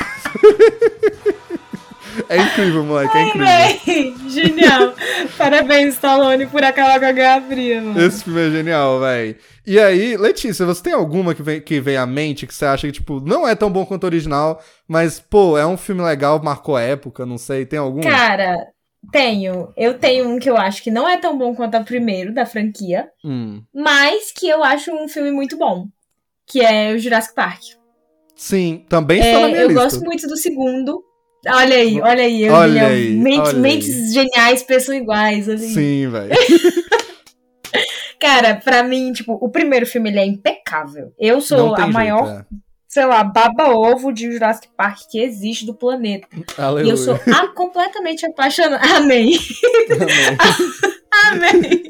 é 2.29 2.37
incrível, 2.39 2.85
moleque, 2.85 3.17
é 3.17 3.23
incrível. 3.23 3.47
Véi, 3.47 4.15
Genial. 4.29 4.95
Parabéns, 5.37 5.95
Stallone, 5.95 6.47
por 6.47 6.63
acabar 6.63 6.99
com 7.01 7.07
a 7.07 7.13
Guerra 7.13 7.41
Fria, 7.43 7.81
mano. 7.83 8.01
Esse 8.01 8.25
filme 8.25 8.47
é 8.47 8.51
genial, 8.51 9.01
velho. 9.01 9.37
E 9.67 9.79
aí, 9.79 10.17
Letícia, 10.17 10.65
você 10.67 10.83
tem 10.83 10.93
alguma 10.93 11.35
que 11.35 11.43
vem, 11.43 11.61
que 11.61 11.81
vem 11.81 11.97
à 11.97 12.07
mente 12.07 12.47
que 12.47 12.55
você 12.55 12.65
acha 12.65 12.87
que, 12.87 12.93
tipo, 12.93 13.21
não 13.21 13.47
é 13.47 13.55
tão 13.55 13.71
bom 13.71 13.85
quanto 13.87 14.05
o 14.05 14.07
original, 14.07 14.63
mas, 14.89 15.21
pô, 15.21 15.57
é 15.59 15.67
um 15.67 15.77
filme 15.77 16.03
legal, 16.03 16.43
marcou 16.43 16.79
época, 16.79 17.25
não 17.27 17.39
sei, 17.39 17.65
tem 17.67 17.79
algum? 17.79 18.01
Cara, 18.01 18.67
tenho. 19.13 19.73
Eu 19.77 19.95
tenho 19.99 20.29
um 20.29 20.39
que 20.39 20.49
eu 20.51 20.57
acho 20.57 20.83
que 20.83 20.91
não 20.91 21.09
é 21.09 21.17
tão 21.17 21.37
bom 21.37 21.55
quanto 21.55 21.77
o 21.77 21.85
primeiro 21.85 22.33
da 22.35 22.47
franquia, 22.47 23.09
Hum. 23.25 23.63
mas 23.75 24.33
que 24.33 24.49
eu 24.49 24.63
acho 24.65 24.93
um 24.93 25.09
filme 25.09 25.31
muito 25.31 25.57
bom. 25.57 25.87
Que 26.47 26.61
é 26.65 26.93
o 26.93 26.99
Jurassic 26.99 27.35
Park. 27.35 27.63
Sim, 28.43 28.87
também 28.89 29.19
está 29.21 29.39
na 29.41 29.49
É, 29.49 29.51
minha 29.51 29.61
eu 29.61 29.69
lista. 29.69 29.83
gosto 29.83 30.03
muito 30.03 30.27
do 30.27 30.35
segundo. 30.35 31.05
Olha 31.47 31.77
aí, 31.77 32.01
olha 32.01 32.23
aí. 32.23 32.43
Eu, 32.43 32.55
Olha 32.55 32.87
aí, 32.87 33.11
mentes, 33.15 33.39
olha 33.41 33.51
aí. 33.51 33.61
mentes 33.61 34.15
geniais 34.15 34.63
pensam 34.63 34.95
iguais. 34.95 35.47
Assim. 35.47 35.75
Sim, 35.75 36.09
velho. 36.09 36.31
Cara, 38.19 38.57
pra 38.57 38.83
mim, 38.83 39.13
tipo, 39.13 39.35
o 39.35 39.49
primeiro 39.51 39.85
filme 39.87 40.09
ele 40.09 40.19
é 40.21 40.25
impecável. 40.27 41.13
Eu 41.19 41.41
sou 41.43 41.75
a 41.75 41.81
jeito, 41.83 41.93
maior, 41.93 42.29
é. 42.29 42.45
Sei 42.91 43.05
lá, 43.07 43.23
baba-ovo 43.23 44.13
de 44.13 44.33
Jurassic 44.33 44.69
Park 44.77 45.03
que 45.09 45.21
existe 45.21 45.65
do 45.65 45.73
planeta. 45.73 46.27
Aleluia. 46.59 46.89
E 46.89 46.91
eu 46.91 46.97
sou 46.97 47.17
completamente 47.55 48.27
apaixonada. 48.27 48.85
Amém. 48.97 49.39
Amém. 51.23 51.53
Amém. 51.53 51.83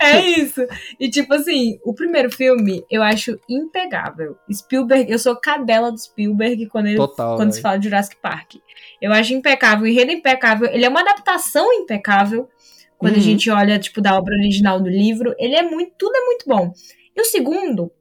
É 0.00 0.20
isso. 0.40 0.66
E 0.98 1.08
tipo 1.08 1.32
assim, 1.34 1.78
o 1.84 1.94
primeiro 1.94 2.32
filme 2.32 2.84
eu 2.90 3.00
acho 3.00 3.38
impegável. 3.48 4.36
Spielberg, 4.52 5.08
eu 5.10 5.20
sou 5.20 5.36
cadela 5.36 5.92
do 5.92 5.98
Spielberg 5.98 6.66
quando, 6.66 6.86
ele, 6.86 6.96
Total, 6.96 7.36
quando 7.36 7.52
se 7.52 7.60
fala 7.60 7.78
de 7.78 7.84
Jurassic 7.84 8.16
Park. 8.20 8.54
Eu 9.00 9.12
acho 9.12 9.32
impecável, 9.32 9.84
o 9.84 9.86
enredo 9.86 10.10
é 10.10 10.14
impecável. 10.14 10.68
Ele 10.68 10.84
é 10.84 10.88
uma 10.88 11.00
adaptação 11.00 11.72
impecável. 11.72 12.48
Quando 12.96 13.12
Uhum. 13.14 13.20
a 13.20 13.22
gente 13.22 13.48
olha, 13.50 13.78
tipo, 13.78 14.00
da 14.00 14.16
obra 14.16 14.34
original 14.34 14.80
do 14.80 14.88
livro, 14.88 15.32
ele 15.38 15.54
é 15.54 15.62
muito. 15.62 15.92
Tudo 15.96 16.16
é 16.16 16.24
muito 16.24 16.44
bom. 16.48 16.72
E 17.16 17.20
o 17.20 17.24
segundo, 17.24 17.92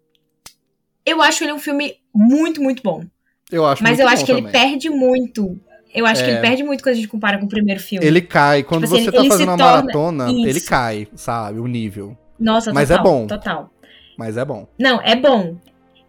eu 1.09 1.21
acho 1.21 1.43
ele 1.43 1.53
um 1.53 1.59
filme 1.59 1.95
muito, 2.13 2.61
muito 2.61 2.83
bom. 2.83 3.03
Eu 3.51 3.65
acho 3.65 3.81
Mas 3.81 3.97
eu 3.99 4.07
acho 4.07 4.25
que 4.25 4.31
ele 4.31 4.41
também. 4.41 4.51
perde 4.61 4.89
muito. 4.89 5.57
Eu 5.93 6.05
acho 6.05 6.23
que 6.23 6.29
É. 6.29 6.33
ele 6.33 6.41
perde 6.41 6.63
muito 6.63 6.83
quando 6.83 6.93
a 6.93 6.95
gente 6.97 7.07
compara 7.07 7.37
com 7.37 7.45
o 7.45 7.49
primeiro 7.49 7.79
filme. 7.79 8.05
Ele 8.05 8.21
cai. 8.21 8.61
Quando 8.61 8.83
Tipo 8.83 8.95
assim, 8.95 9.03
você 9.05 9.09
ele- 9.09 9.15
tá 9.17 9.21
ele 9.23 9.29
fazendo 9.29 9.47
uma 9.49 9.57
torna- 9.57 9.71
maratona, 9.81 10.29
ele 10.29 10.49
Isso. 10.51 10.69
cai, 10.69 11.07
sabe? 11.15 11.59
O 11.59 11.65
nível. 11.67 12.15
Nossa, 12.39 12.73
Mas 12.73 12.91
é 12.91 12.97
total, 12.97 13.11
bom. 13.13 13.27
Total. 13.27 13.73
Mas 14.17 14.37
é 14.37 14.43
bom. 14.45 14.67
Não, 14.77 15.01
é 15.01 15.15
bom. 15.15 15.55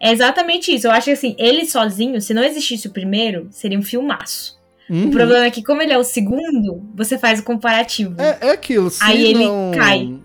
É 0.01 0.13
exatamente 0.13 0.75
isso. 0.75 0.87
Eu 0.87 0.91
acho 0.91 1.07
que 1.07 1.11
assim, 1.13 1.35
ele 1.39 1.65
sozinho, 1.65 2.21
se 2.21 2.35
não 2.35 2.43
existisse 2.45 2.87
o 2.89 2.93
primeiro, 2.93 3.47
seria 3.51 3.79
um 3.79 3.83
filmaço. 3.83 4.59
Uhum. 4.91 5.09
O 5.09 5.11
problema 5.11 5.45
é 5.45 5.51
que, 5.51 5.63
como 5.63 5.81
ele 5.83 5.93
é 5.93 5.99
o 5.99 6.05
segundo, 6.05 6.83
você 6.95 7.19
faz 7.19 7.41
o 7.41 7.45
comparativo. 7.45 8.21
É, 8.21 8.39
é 8.41 8.51
aquilo. 8.51 8.91
Se 8.91 9.03
Aí 9.05 9.23
ele 9.31 9.45
não... 9.45 9.71
cai. 9.75 10.19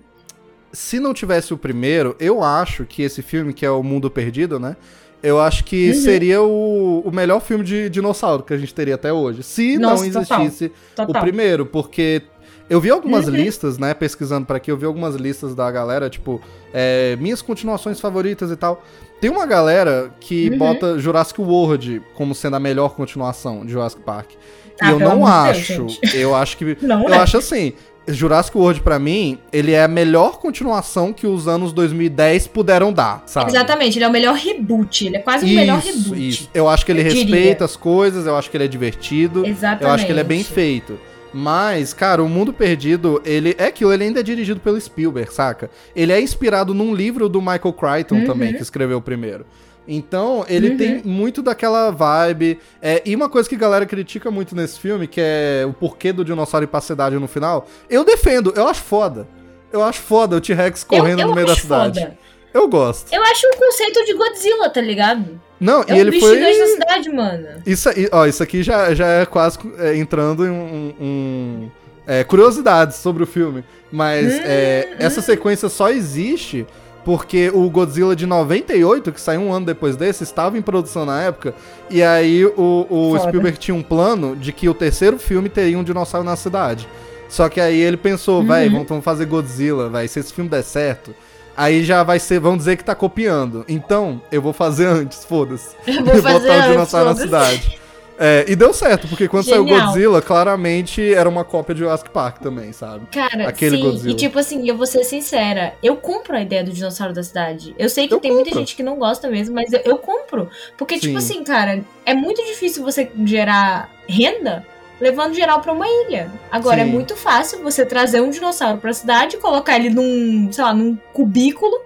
Se 0.74 1.00
não 1.00 1.14
tivesse 1.14 1.54
o 1.54 1.58
primeiro, 1.58 2.16
eu 2.20 2.44
acho 2.44 2.84
que 2.86 3.04
esse 3.04 3.22
filme, 3.22 3.54
que 3.54 3.66
é 3.66 3.70
O 3.70 3.84
Mundo 3.84 4.10
Perdido, 4.10 4.60
né? 4.60 4.76
Eu 5.22 5.40
acho 5.40 5.64
que 5.64 5.90
Uhum. 5.90 5.94
seria 5.94 6.42
o, 6.42 7.02
o 7.06 7.12
melhor 7.12 7.40
filme 7.40 7.64
de 7.64 7.90
dinossauro 7.90 8.44
que 8.44 8.54
a 8.54 8.58
gente 8.58 8.74
teria 8.74 8.96
até 8.96 9.14
hoje. 9.14 9.42
Se 9.44 9.78
Nossa, 9.78 10.04
não 10.06 10.12
total. 10.22 10.42
existisse 10.42 10.66
o 10.94 10.96
Total. 11.06 11.22
primeiro, 11.22 11.66
porque 11.66 12.24
eu 12.70 12.82
vi 12.82 12.90
algumas 12.90 13.28
Uhum. 13.28 13.36
listas, 13.36 13.78
né? 13.78 13.94
Pesquisando 13.94 14.46
pra 14.46 14.58
aqui, 14.58 14.70
eu 14.72 14.76
vi 14.78 14.86
algumas 14.86 15.16
listas 15.16 15.56
da 15.56 15.70
galera, 15.72 16.10
tipo, 16.10 16.42
é, 16.74 17.16
minhas 17.22 17.42
continuações 17.42 18.00
favoritas 18.02 18.52
e 18.52 18.56
tal. 18.58 18.84
Tem 19.22 19.30
uma 19.30 19.46
galera 19.46 20.12
que 20.20 20.50
Uhum. 20.50 20.58
bota 20.58 21.00
Jurassic 21.00 21.40
World 21.40 22.02
como 22.16 22.36
sendo 22.36 22.56
a 22.58 22.60
melhor 22.60 22.90
continuação 22.96 23.66
de 23.66 23.72
Jurassic 23.72 24.02
Park. 24.02 24.32
E 24.32 24.38
Ah, 24.82 24.92
eu 24.92 25.00
não 25.00 25.10
de 25.10 25.16
Deus, 25.20 25.30
acho. 25.30 25.88
eu 26.18 26.36
acho 26.36 26.58
que. 26.58 26.76
Não 26.82 27.04
eu 27.08 27.14
é. 27.14 27.18
acho 27.20 27.38
assim. 27.38 27.74
Jurassic 28.08 28.58
World, 28.58 28.82
pra 28.82 29.00
mim, 29.00 29.38
ele 29.52 29.72
é 29.72 29.84
a 29.84 29.88
melhor 29.88 30.38
continuação 30.40 31.14
que 31.14 31.26
os 31.26 31.48
anos 31.48 31.72
2010 31.72 32.48
puderam 32.48 32.92
dar, 32.92 33.24
sabe? 33.26 33.52
Exatamente, 33.52 33.98
ele 33.98 34.06
é 34.06 34.08
o 34.08 34.12
melhor 34.12 34.36
reboot. 34.36 35.06
Ele 35.08 35.16
é 35.18 35.20
quase 35.20 35.46
o 35.46 35.50
melhor 35.50 35.80
Isso, 35.80 35.98
reboot. 36.10 36.28
isso. 36.30 36.50
Eu 36.54 36.68
acho 36.68 36.86
que 36.86 36.92
ele 36.92 37.02
Eu 37.02 37.10
diria. 37.10 37.24
respeita 37.24 37.66
as 37.66 37.76
coisas, 37.76 38.26
eu 38.26 38.36
acho 38.36 38.50
que 38.52 38.58
ele 38.58 38.66
é 38.66 38.68
divertido. 38.68 39.46
Exatamente. 39.46 39.84
Eu 39.84 39.90
acho 39.92 40.06
que 40.06 40.12
ele 40.12 40.20
é 40.20 40.24
bem 40.24 40.44
feito. 40.44 41.00
Mas, 41.34 41.94
cara, 41.94 42.22
o 42.22 42.30
Mundo 42.30 42.54
Perdido, 42.54 43.20
ele 43.26 43.56
é 43.58 43.66
aquilo, 43.66 43.92
ele 43.92 44.04
ainda 44.04 44.20
é 44.20 44.24
dirigido 44.24 44.60
pelo 44.60 44.80
Spielberg, 44.80 45.34
saca? 45.34 45.70
Ele 45.96 46.12
é 46.14 46.22
inspirado 46.22 46.74
num 46.76 46.94
livro 46.94 47.28
do 47.28 47.42
Michael 47.42 47.74
Crichton 47.74 48.16
Uhum. 48.18 48.26
também, 48.26 48.54
que 48.54 48.62
escreveu 48.62 49.00
o 49.00 49.02
primeiro. 49.02 49.44
Então, 49.88 50.46
ele 50.48 50.70
Uhum. 50.72 50.78
tem 50.78 51.02
muito 51.04 51.42
daquela 51.42 51.92
vibe. 51.92 52.60
É, 52.82 53.02
e 53.06 53.16
uma 53.16 53.28
coisa 53.28 53.50
que 53.50 53.56
a 53.56 53.58
galera 53.58 53.86
critica 53.86 54.32
muito 54.32 54.56
nesse 54.56 54.80
filme, 54.80 55.08
que 55.08 55.20
é 55.22 55.66
o 55.68 55.74
porquê 55.74 56.14
do 56.14 56.24
dinossauro 56.24 56.64
ir 56.64 56.68
pra 56.68 56.80
cidade 56.82 57.16
no 57.18 57.28
final, 57.28 57.68
eu 57.90 58.04
defendo, 58.06 58.54
eu 58.56 58.68
acho 58.68 58.82
foda. 58.82 59.28
Eu 59.72 59.84
acho 59.84 60.00
foda 60.02 60.38
o 60.38 60.42
T-Rex 60.42 60.86
Eu- 60.90 60.98
correndo 61.00 61.22
eu 61.22 61.28
no 61.28 61.36
meio 61.36 61.48
da 61.48 61.56
cidade. 61.56 62.00
foda. 62.00 62.18
Eu 62.54 62.68
gosto. 62.68 63.12
Eu 63.12 63.22
acho 63.24 63.48
o 63.48 63.58
conceito 63.58 64.06
de 64.06 64.14
Godzilla, 64.14 64.70
tá 64.70 64.80
ligado? 64.80 65.42
Não, 65.60 65.82
É 65.82 65.86
e 65.90 65.94
um 65.94 65.96
ele 65.98 66.12
bicho 66.12 66.26
foi. 66.28 66.36
gigante 66.38 66.60
da 66.60 66.68
cidade, 66.68 67.10
mano. 67.10 67.48
Isso, 67.66 67.90
ó, 68.12 68.26
isso 68.28 68.44
aqui 68.44 68.62
já, 68.62 68.94
já 68.94 69.08
é 69.08 69.26
quase 69.26 69.58
é, 69.80 69.98
entrando 69.98 70.46
em 70.46 70.50
um. 70.52 70.94
um- 71.02 71.72
é, 72.06 72.24
curiosidades 72.24 72.98
sobre 72.98 73.24
o 73.24 73.26
filme. 73.26 73.64
Mas 73.92 74.34
Hum, 74.34 74.40
é, 74.44 74.90
essa 75.00 75.22
sequência 75.22 75.70
só 75.70 75.90
existe 75.90 76.68
porque 77.04 77.52
o 77.54 77.70
Godzilla 77.70 78.16
de 78.16 78.26
98, 78.26 79.12
que 79.12 79.20
saiu 79.20 79.42
um 79.42 79.54
ano 79.54 79.66
depois 79.66 79.96
desse, 79.96 80.24
estava 80.24 80.58
em 80.58 80.62
produção 80.62 81.06
na 81.06 81.22
época. 81.22 81.54
E 81.90 82.02
aí 82.02 82.46
o, 82.46 82.88
o. 82.90 83.20
Spielberg 83.20 83.58
tinha 83.58 83.76
um 83.76 83.84
plano 83.84 84.36
de 84.36 84.52
que 84.54 84.70
o 84.70 84.74
terceiro 84.74 85.18
filme 85.20 85.50
teria 85.50 85.78
um 85.78 85.84
dinossauro 85.84 86.26
na 86.26 86.36
cidade. 86.36 86.88
Só 87.28 87.50
que 87.50 87.60
aí 87.60 87.80
ele 87.80 87.98
pensou, 87.98 88.42
Uhum. 88.42 88.48
véi, 88.48 88.70
vamos, 88.70 89.04
fazer 89.04 89.26
Godzilla, 89.26 89.90
vai. 89.90 90.08
Se 90.08 90.20
esse 90.20 90.32
filme 90.32 90.50
der 90.50 90.64
certo. 90.64 91.14
Aí 91.56 91.84
já 91.84 92.02
vai 92.04 92.20
ser, 92.20 92.40
vão 92.40 92.58
dizer 92.58 92.78
que 92.78 92.84
tá 92.84 92.96
copiando. 92.96 93.64
Então, 93.68 94.22
eu 94.32 94.42
vou 94.42 94.54
fazer 94.54 94.88
antes, 94.88 95.24
foda-se. 95.24 95.76
E 95.86 96.00
botar 96.02 96.34
o 96.34 96.38
antes, 96.38 96.70
dinossauro 96.72 97.10
na 97.10 97.16
cidade. 97.16 97.80
É, 98.18 98.46
e 98.48 98.56
deu 98.56 98.72
certo, 98.74 99.08
porque 99.08 99.28
quando 99.28 99.46
saiu 99.46 99.66
Genial. 99.66 99.88
Godzilla, 99.88 100.22
claramente 100.22 101.14
era 101.14 101.28
uma 101.28 101.44
cópia 101.44 101.74
de 101.74 101.80
Jurassic 101.82 102.10
Park 102.12 102.40
também, 102.40 102.72
sabe? 102.72 103.08
Cara, 103.12 103.48
Aquele 103.50 103.78
sim, 103.78 103.84
Godzilla. 103.84 104.12
e 104.12 104.16
tipo 104.16 104.38
assim, 104.38 104.68
eu 104.70 104.78
vou 104.78 104.86
ser 104.86 105.04
sincera, 105.04 105.74
eu 105.82 105.96
compro 105.98 106.36
a 106.36 106.42
ideia 106.42 106.64
do 106.64 106.72
dinossauro 106.72 107.12
da 107.14 107.24
cidade. 107.24 107.74
Eu 107.78 107.90
sei 107.90 108.08
que 108.08 108.14
Eu 108.14 108.20
tem 108.20 108.32
muita 108.32 108.50
compro. 108.50 108.60
gente 108.60 108.76
que 108.76 108.84
não 108.84 108.98
gosta 108.98 109.28
mesmo, 109.30 109.56
mas 109.56 109.74
eu, 109.74 109.82
eu 109.84 109.98
compro. 109.98 110.48
Porque, 110.78 111.00
tipo 111.00 111.20
Sim. 111.20 111.34
assim, 111.36 111.44
cara, 111.44 111.84
é 112.06 112.14
muito 112.14 112.44
difícil 112.46 112.84
você 112.84 113.12
gerar 113.26 113.90
renda 114.08 114.66
levando 115.02 115.34
geral 115.34 115.60
pra 115.60 115.74
uma 115.74 115.88
ilha. 115.88 116.30
Agora, 116.52 116.82
é 116.82 116.86
Sim. 116.86 116.92
muito 116.92 117.16
fácil 117.16 117.64
você 117.64 117.84
trazer 117.86 118.22
um 118.22 118.30
dinossauro 118.30 118.78
pra 118.78 118.94
cidade, 118.94 119.38
colocar 119.38 119.76
ele 119.76 119.90
num, 119.90 120.52
sei 120.52 120.64
lá, 120.64 120.74
num 120.74 120.96
cubículo 121.14 121.82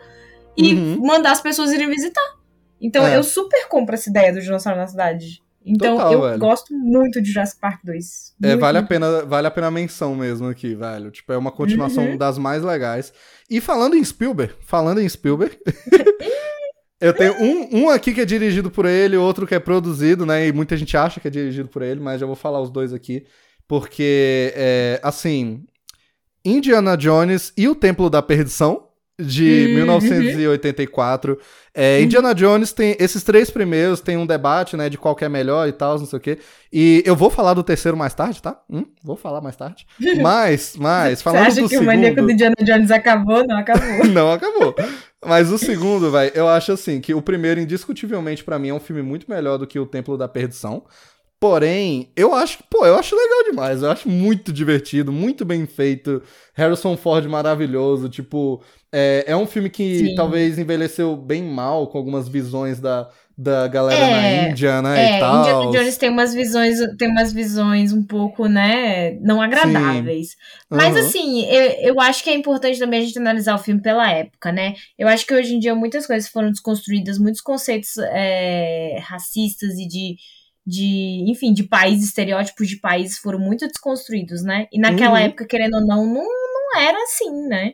e 0.57 0.73
Uhum. 0.73 0.97
mandar 1.05 1.31
as 1.31 1.41
pessoas 1.41 1.71
irem 1.71 1.89
visitar. 1.89 2.35
Então, 2.81 3.07
É. 3.07 3.15
eu 3.17 3.23
super 3.23 3.67
compro 3.69 3.95
essa 3.95 4.09
ideia 4.09 4.31
do 4.33 4.41
dinossauro 4.41 4.77
na 4.77 4.87
cidade. 4.87 5.41
Então, 5.67 5.97
Total, 5.97 6.13
eu 6.13 6.21
velho. 6.21 6.39
gosto 6.39 6.73
muito 6.73 7.21
de 7.21 7.29
Jurassic 7.31 7.59
Park 7.59 7.81
2. 7.83 8.33
É, 8.41 8.47
Muito, 8.49 8.59
vale 8.61 8.77
a 8.77 8.83
pena, 8.83 9.25
vale 9.25 9.47
a 9.47 9.51
pena 9.51 9.67
a 9.67 9.71
menção 9.71 10.15
mesmo 10.15 10.47
aqui, 10.47 10.73
velho. 10.75 11.11
Tipo, 11.11 11.33
é 11.33 11.37
uma 11.37 11.51
continuação 11.51 12.05
Uhum. 12.05 12.17
das 12.17 12.37
mais 12.37 12.63
legais. 12.63 13.11
E 13.49 13.59
falando 13.59 13.95
em 13.95 14.03
Spielberg, 14.03 14.53
falando 14.61 15.01
em 15.01 15.09
Spielberg, 15.09 15.57
eu 17.01 17.13
tenho 17.13 17.33
um, 17.41 17.83
um 17.83 17.89
aqui 17.89 18.13
que 18.13 18.21
é 18.21 18.25
dirigido 18.25 18.71
por 18.71 18.85
ele, 18.85 19.17
outro 19.17 19.45
que 19.45 19.53
é 19.55 19.59
produzido, 19.59 20.25
né? 20.25 20.47
E 20.47 20.51
muita 20.53 20.75
gente 20.77 20.95
acha 20.95 21.19
que 21.19 21.27
é 21.27 21.31
dirigido 21.31 21.67
por 21.69 21.81
ele, 21.81 21.99
mas 21.99 22.19
já 22.19 22.25
vou 22.25 22.35
falar 22.35 22.61
os 22.61 22.69
dois 22.69 22.93
aqui. 22.93 23.25
Porque, 23.67 24.53
é, 24.55 24.99
assim, 25.03 25.65
Indiana 26.45 26.95
Jones 26.95 27.51
e 27.57 27.67
o 27.67 27.75
Templo 27.75 28.09
da 28.09 28.21
Perdição, 28.21 28.86
de 29.19 29.65
Uhum. 29.67 29.73
1984. 29.75 31.39
É, 31.73 32.01
Indiana 32.01 32.33
Jones 32.33 32.71
tem 32.71 32.95
esses 32.99 33.23
três 33.23 33.49
primeiros, 33.49 33.99
tem 33.99 34.17
um 34.17 34.25
debate, 34.25 34.75
né, 34.77 34.89
de 34.89 34.97
qual 34.97 35.15
que 35.15 35.25
é 35.25 35.29
melhor 35.29 35.67
e 35.67 35.71
tal, 35.71 35.97
não 35.97 36.05
sei 36.05 36.17
o 36.17 36.19
quê. 36.21 36.39
E 36.71 37.03
eu 37.05 37.15
vou 37.15 37.29
falar 37.29 37.53
do 37.53 37.63
terceiro 37.63 37.97
mais 37.97 38.13
tarde, 38.13 38.41
tá? 38.41 38.59
Hum, 38.69 38.85
vou 39.03 39.15
falar 39.15 39.41
mais 39.41 39.55
tarde. 39.55 39.85
Mas, 40.21 40.75
mas, 40.77 41.19
Você 41.19 41.23
falando 41.23 41.47
acha 41.47 41.61
do 41.61 41.69
que 41.69 41.77
o 41.77 41.83
maníaco 41.83 42.15
segundo... 42.15 42.27
do 42.27 42.33
Indiana 42.33 42.55
Jones 42.63 42.91
acabou? 42.91 43.45
Não, 43.47 43.57
acabou. 43.57 44.05
Não 44.07 44.31
acabou. 44.31 44.75
Mas 45.25 45.51
o 45.51 45.57
segundo, 45.57 46.11
velho, 46.11 46.31
eu 46.35 46.47
acho 46.47 46.71
assim, 46.71 47.01
que 47.01 47.13
o 47.13 47.21
primeiro, 47.21 47.59
indiscutivelmente, 47.59 48.43
pra 48.43 48.59
mim, 48.59 48.69
é 48.69 48.73
um 48.73 48.79
filme 48.79 49.01
muito 49.01 49.29
melhor 49.29 49.57
do 49.57 49.67
que 49.67 49.79
o 49.79 49.85
Templo 49.85 50.17
da 50.17 50.27
Perdição. 50.27 50.83
Porém, 51.39 52.11
eu 52.15 52.33
acho, 52.33 52.59
pô, 52.67 52.83
eu 52.85 52.95
acho 52.97 53.15
legal 53.15 53.43
demais. 53.51 53.83
Eu 53.83 53.91
acho 53.91 54.09
muito 54.09 54.51
divertido, 54.51 55.11
muito 55.11 55.45
bem 55.45 55.67
feito. 55.67 56.21
Harrison 56.55 56.97
Ford 56.97 57.27
maravilhoso. 57.27 58.09
Tipo, 58.09 58.63
é, 58.91 59.25
é 59.27 59.35
um 59.35 59.45
filme 59.45 59.69
que 59.69 60.07
Sim. 60.07 60.15
talvez 60.15 60.57
envelheceu 60.57 61.15
bem 61.15 61.43
mal 61.43 61.87
com 61.87 61.97
algumas 61.97 62.27
visões 62.27 62.79
da, 62.79 63.09
da 63.37 63.67
galera 63.67 64.05
É, 64.05 64.09
na 64.11 64.49
Índia, 64.49 64.81
né? 64.81 65.03
É, 65.03 65.17
e 65.17 65.19
tal. 65.19 65.39
Indiana 65.41 65.71
Jones 65.71 65.97
tem 65.97 66.09
umas 66.09 66.33
visões, 66.33 66.77
tem 66.97 67.09
umas 67.09 67.31
visões 67.33 67.93
um 67.93 68.03
pouco, 68.03 68.47
né, 68.47 69.11
não 69.21 69.41
agradáveis. 69.41 70.35
Mas 70.71 70.95
Uhum. 70.95 71.01
assim, 71.01 71.45
eu, 71.45 71.93
eu 71.95 72.01
acho 72.01 72.23
que 72.23 72.29
é 72.29 72.33
importante 72.35 72.79
também 72.79 73.01
a 73.01 73.05
gente 73.05 73.17
analisar 73.19 73.55
o 73.55 73.59
filme 73.59 73.81
pela 73.81 74.09
época, 74.11 74.51
né? 74.51 74.75
Eu 74.97 75.07
acho 75.07 75.25
que 75.25 75.33
hoje 75.33 75.53
em 75.55 75.59
dia 75.59 75.75
muitas 75.75 76.07
coisas 76.07 76.29
foram 76.29 76.49
desconstruídas, 76.51 77.17
muitos 77.19 77.41
conceitos 77.41 77.97
é, 77.97 78.97
racistas 79.01 79.73
e 79.77 79.87
de, 79.87 80.15
de, 80.65 81.23
enfim, 81.29 81.53
de 81.53 81.63
países, 81.63 82.07
estereótipos 82.07 82.67
de 82.67 82.77
países 82.79 83.17
foram 83.19 83.39
muito 83.39 83.67
desconstruídos, 83.67 84.43
né? 84.43 84.67
E 84.71 84.79
naquela 84.79 85.19
Uhum. 85.19 85.25
época, 85.25 85.45
querendo 85.45 85.75
ou 85.75 85.85
não, 85.85 86.05
não, 86.05 86.23
não 86.23 86.79
era 86.81 86.97
assim, 87.03 87.47
né? 87.47 87.73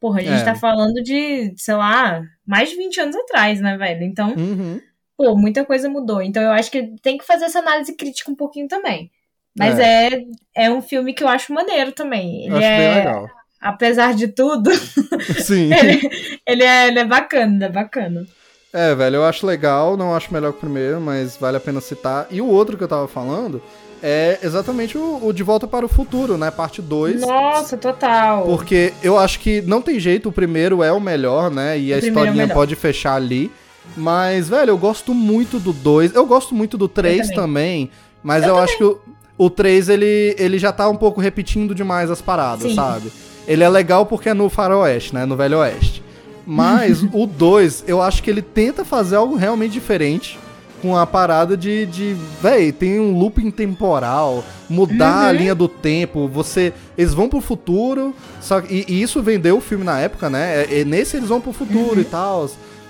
Porra, 0.00 0.20
a 0.20 0.22
gente 0.22 0.40
É. 0.42 0.44
tá 0.44 0.54
falando 0.54 1.02
de, 1.02 1.52
sei 1.56 1.74
lá, 1.74 2.22
mais 2.46 2.70
de 2.70 2.76
20 2.76 3.00
anos 3.00 3.16
atrás, 3.16 3.60
né, 3.60 3.76
velho? 3.76 4.04
Então, 4.04 4.34
Uhum. 4.36 4.80
pô, 5.16 5.36
muita 5.36 5.64
coisa 5.64 5.88
mudou. 5.88 6.22
Então 6.22 6.42
eu 6.42 6.52
acho 6.52 6.70
que 6.70 6.94
tem 7.02 7.18
que 7.18 7.26
fazer 7.26 7.46
essa 7.46 7.58
análise 7.58 7.92
crítica 7.96 8.30
um 8.30 8.36
pouquinho 8.36 8.68
também. 8.68 9.10
Mas 9.58 9.76
é, 9.80 10.22
é, 10.54 10.70
um 10.70 10.80
filme 10.80 11.12
que 11.12 11.24
eu 11.24 11.28
acho 11.28 11.52
maneiro 11.52 11.90
também. 11.90 12.44
Ele 12.44 12.50
acho 12.54 12.60
bem 12.60 12.68
é, 12.68 12.94
legal. 12.94 13.28
apesar 13.60 14.14
de 14.14 14.28
tudo, 14.28 14.70
Sim. 15.42 15.70
ele, 15.74 16.00
ele 16.46 16.62
é, 16.62 16.86
ele 16.88 16.98
é 17.00 17.04
bacana, 17.04 17.66
é 17.66 17.68
bacana. 17.68 18.24
É, 18.72 18.94
velho, 18.94 19.16
eu 19.16 19.24
acho 19.24 19.44
legal, 19.46 19.96
não 19.96 20.14
acho 20.14 20.32
melhor 20.32 20.52
que 20.52 20.58
o 20.58 20.60
primeiro, 20.60 21.00
mas 21.00 21.36
vale 21.36 21.56
a 21.56 21.60
pena 21.60 21.80
citar. 21.80 22.28
E 22.30 22.40
o 22.40 22.46
outro 22.46 22.76
que 22.76 22.84
eu 22.84 22.88
tava 22.88 23.08
falando 23.08 23.60
é 24.02 24.38
exatamente 24.42 24.96
o, 24.96 25.20
o 25.22 25.32
De 25.32 25.42
Volta 25.42 25.66
para 25.66 25.84
o 25.84 25.88
Futuro, 25.88 26.36
né? 26.36 26.50
Parte 26.50 26.80
2. 26.82 27.20
Nossa, 27.20 27.76
total. 27.76 28.44
Porque 28.44 28.92
eu 29.02 29.18
acho 29.18 29.40
que 29.40 29.60
não 29.62 29.80
tem 29.82 29.98
jeito, 29.98 30.28
o 30.28 30.32
primeiro 30.32 30.82
é 30.82 30.92
o 30.92 31.00
melhor, 31.00 31.50
né? 31.50 31.78
E 31.78 31.90
O 31.90 31.94
a 31.94 31.96
é 31.96 32.00
historinha 32.00 32.32
melhor. 32.34 32.54
pode 32.54 32.74
fechar 32.76 33.14
ali. 33.14 33.50
Mas, 33.96 34.48
velho, 34.48 34.70
eu 34.70 34.78
gosto 34.78 35.14
muito 35.14 35.58
do 35.58 35.72
2. 35.72 36.14
Eu 36.14 36.26
gosto 36.26 36.54
muito 36.54 36.76
do 36.76 36.88
3 36.88 37.28
também. 37.28 37.36
também. 37.36 37.90
Mas 38.22 38.44
eu, 38.44 38.58
acho 38.58 38.76
que 38.76 38.84
o, 38.84 38.98
o 39.38 39.48
3, 39.48 39.88
ele, 39.88 40.34
ele 40.38 40.58
já 40.58 40.72
tá 40.72 40.88
um 40.88 40.96
pouco 40.96 41.20
repetindo 41.20 41.74
demais 41.74 42.10
as 42.10 42.20
paradas, 42.20 42.68
Sim. 42.70 42.74
sabe? 42.74 43.10
Ele 43.46 43.64
é 43.64 43.68
legal 43.68 44.04
porque 44.04 44.28
é 44.28 44.34
no 44.34 44.50
faroeste, 44.50 45.14
né? 45.14 45.24
No 45.24 45.36
Velho 45.36 45.58
Oeste. 45.58 46.02
Mas 46.46 47.02
o 47.12 47.26
2, 47.26 47.84
eu 47.86 48.02
acho 48.02 48.22
que 48.22 48.28
ele 48.30 48.42
tenta 48.42 48.84
fazer 48.84 49.16
algo 49.16 49.36
realmente 49.36 49.72
diferente. 49.72 50.38
Com 50.80 50.96
a 50.96 51.04
parada 51.04 51.56
de, 51.56 51.86
de 51.86 52.16
véi, 52.40 52.70
tem 52.70 53.00
um 53.00 53.18
looping 53.18 53.50
temporal, 53.50 54.44
mudar 54.70 55.26
a 55.26 55.30
Uhum. 55.32 55.36
linha 55.36 55.54
do 55.54 55.66
tempo, 55.68 56.28
você. 56.28 56.72
Eles 56.96 57.12
vão 57.14 57.28
pro 57.28 57.40
futuro, 57.40 58.14
só 58.40 58.60
e, 58.60 58.84
e 58.86 59.02
isso 59.02 59.20
vendeu 59.20 59.56
o 59.56 59.60
filme 59.60 59.82
na 59.84 59.98
época, 59.98 60.30
né? 60.30 60.62
É, 60.64 60.80
é, 60.80 60.84
nesse 60.84 61.16
eles 61.16 61.28
vão 61.28 61.40
pro 61.40 61.52
futuro 61.52 61.94
Uhum. 61.96 62.00
e 62.00 62.04
tal. 62.04 62.48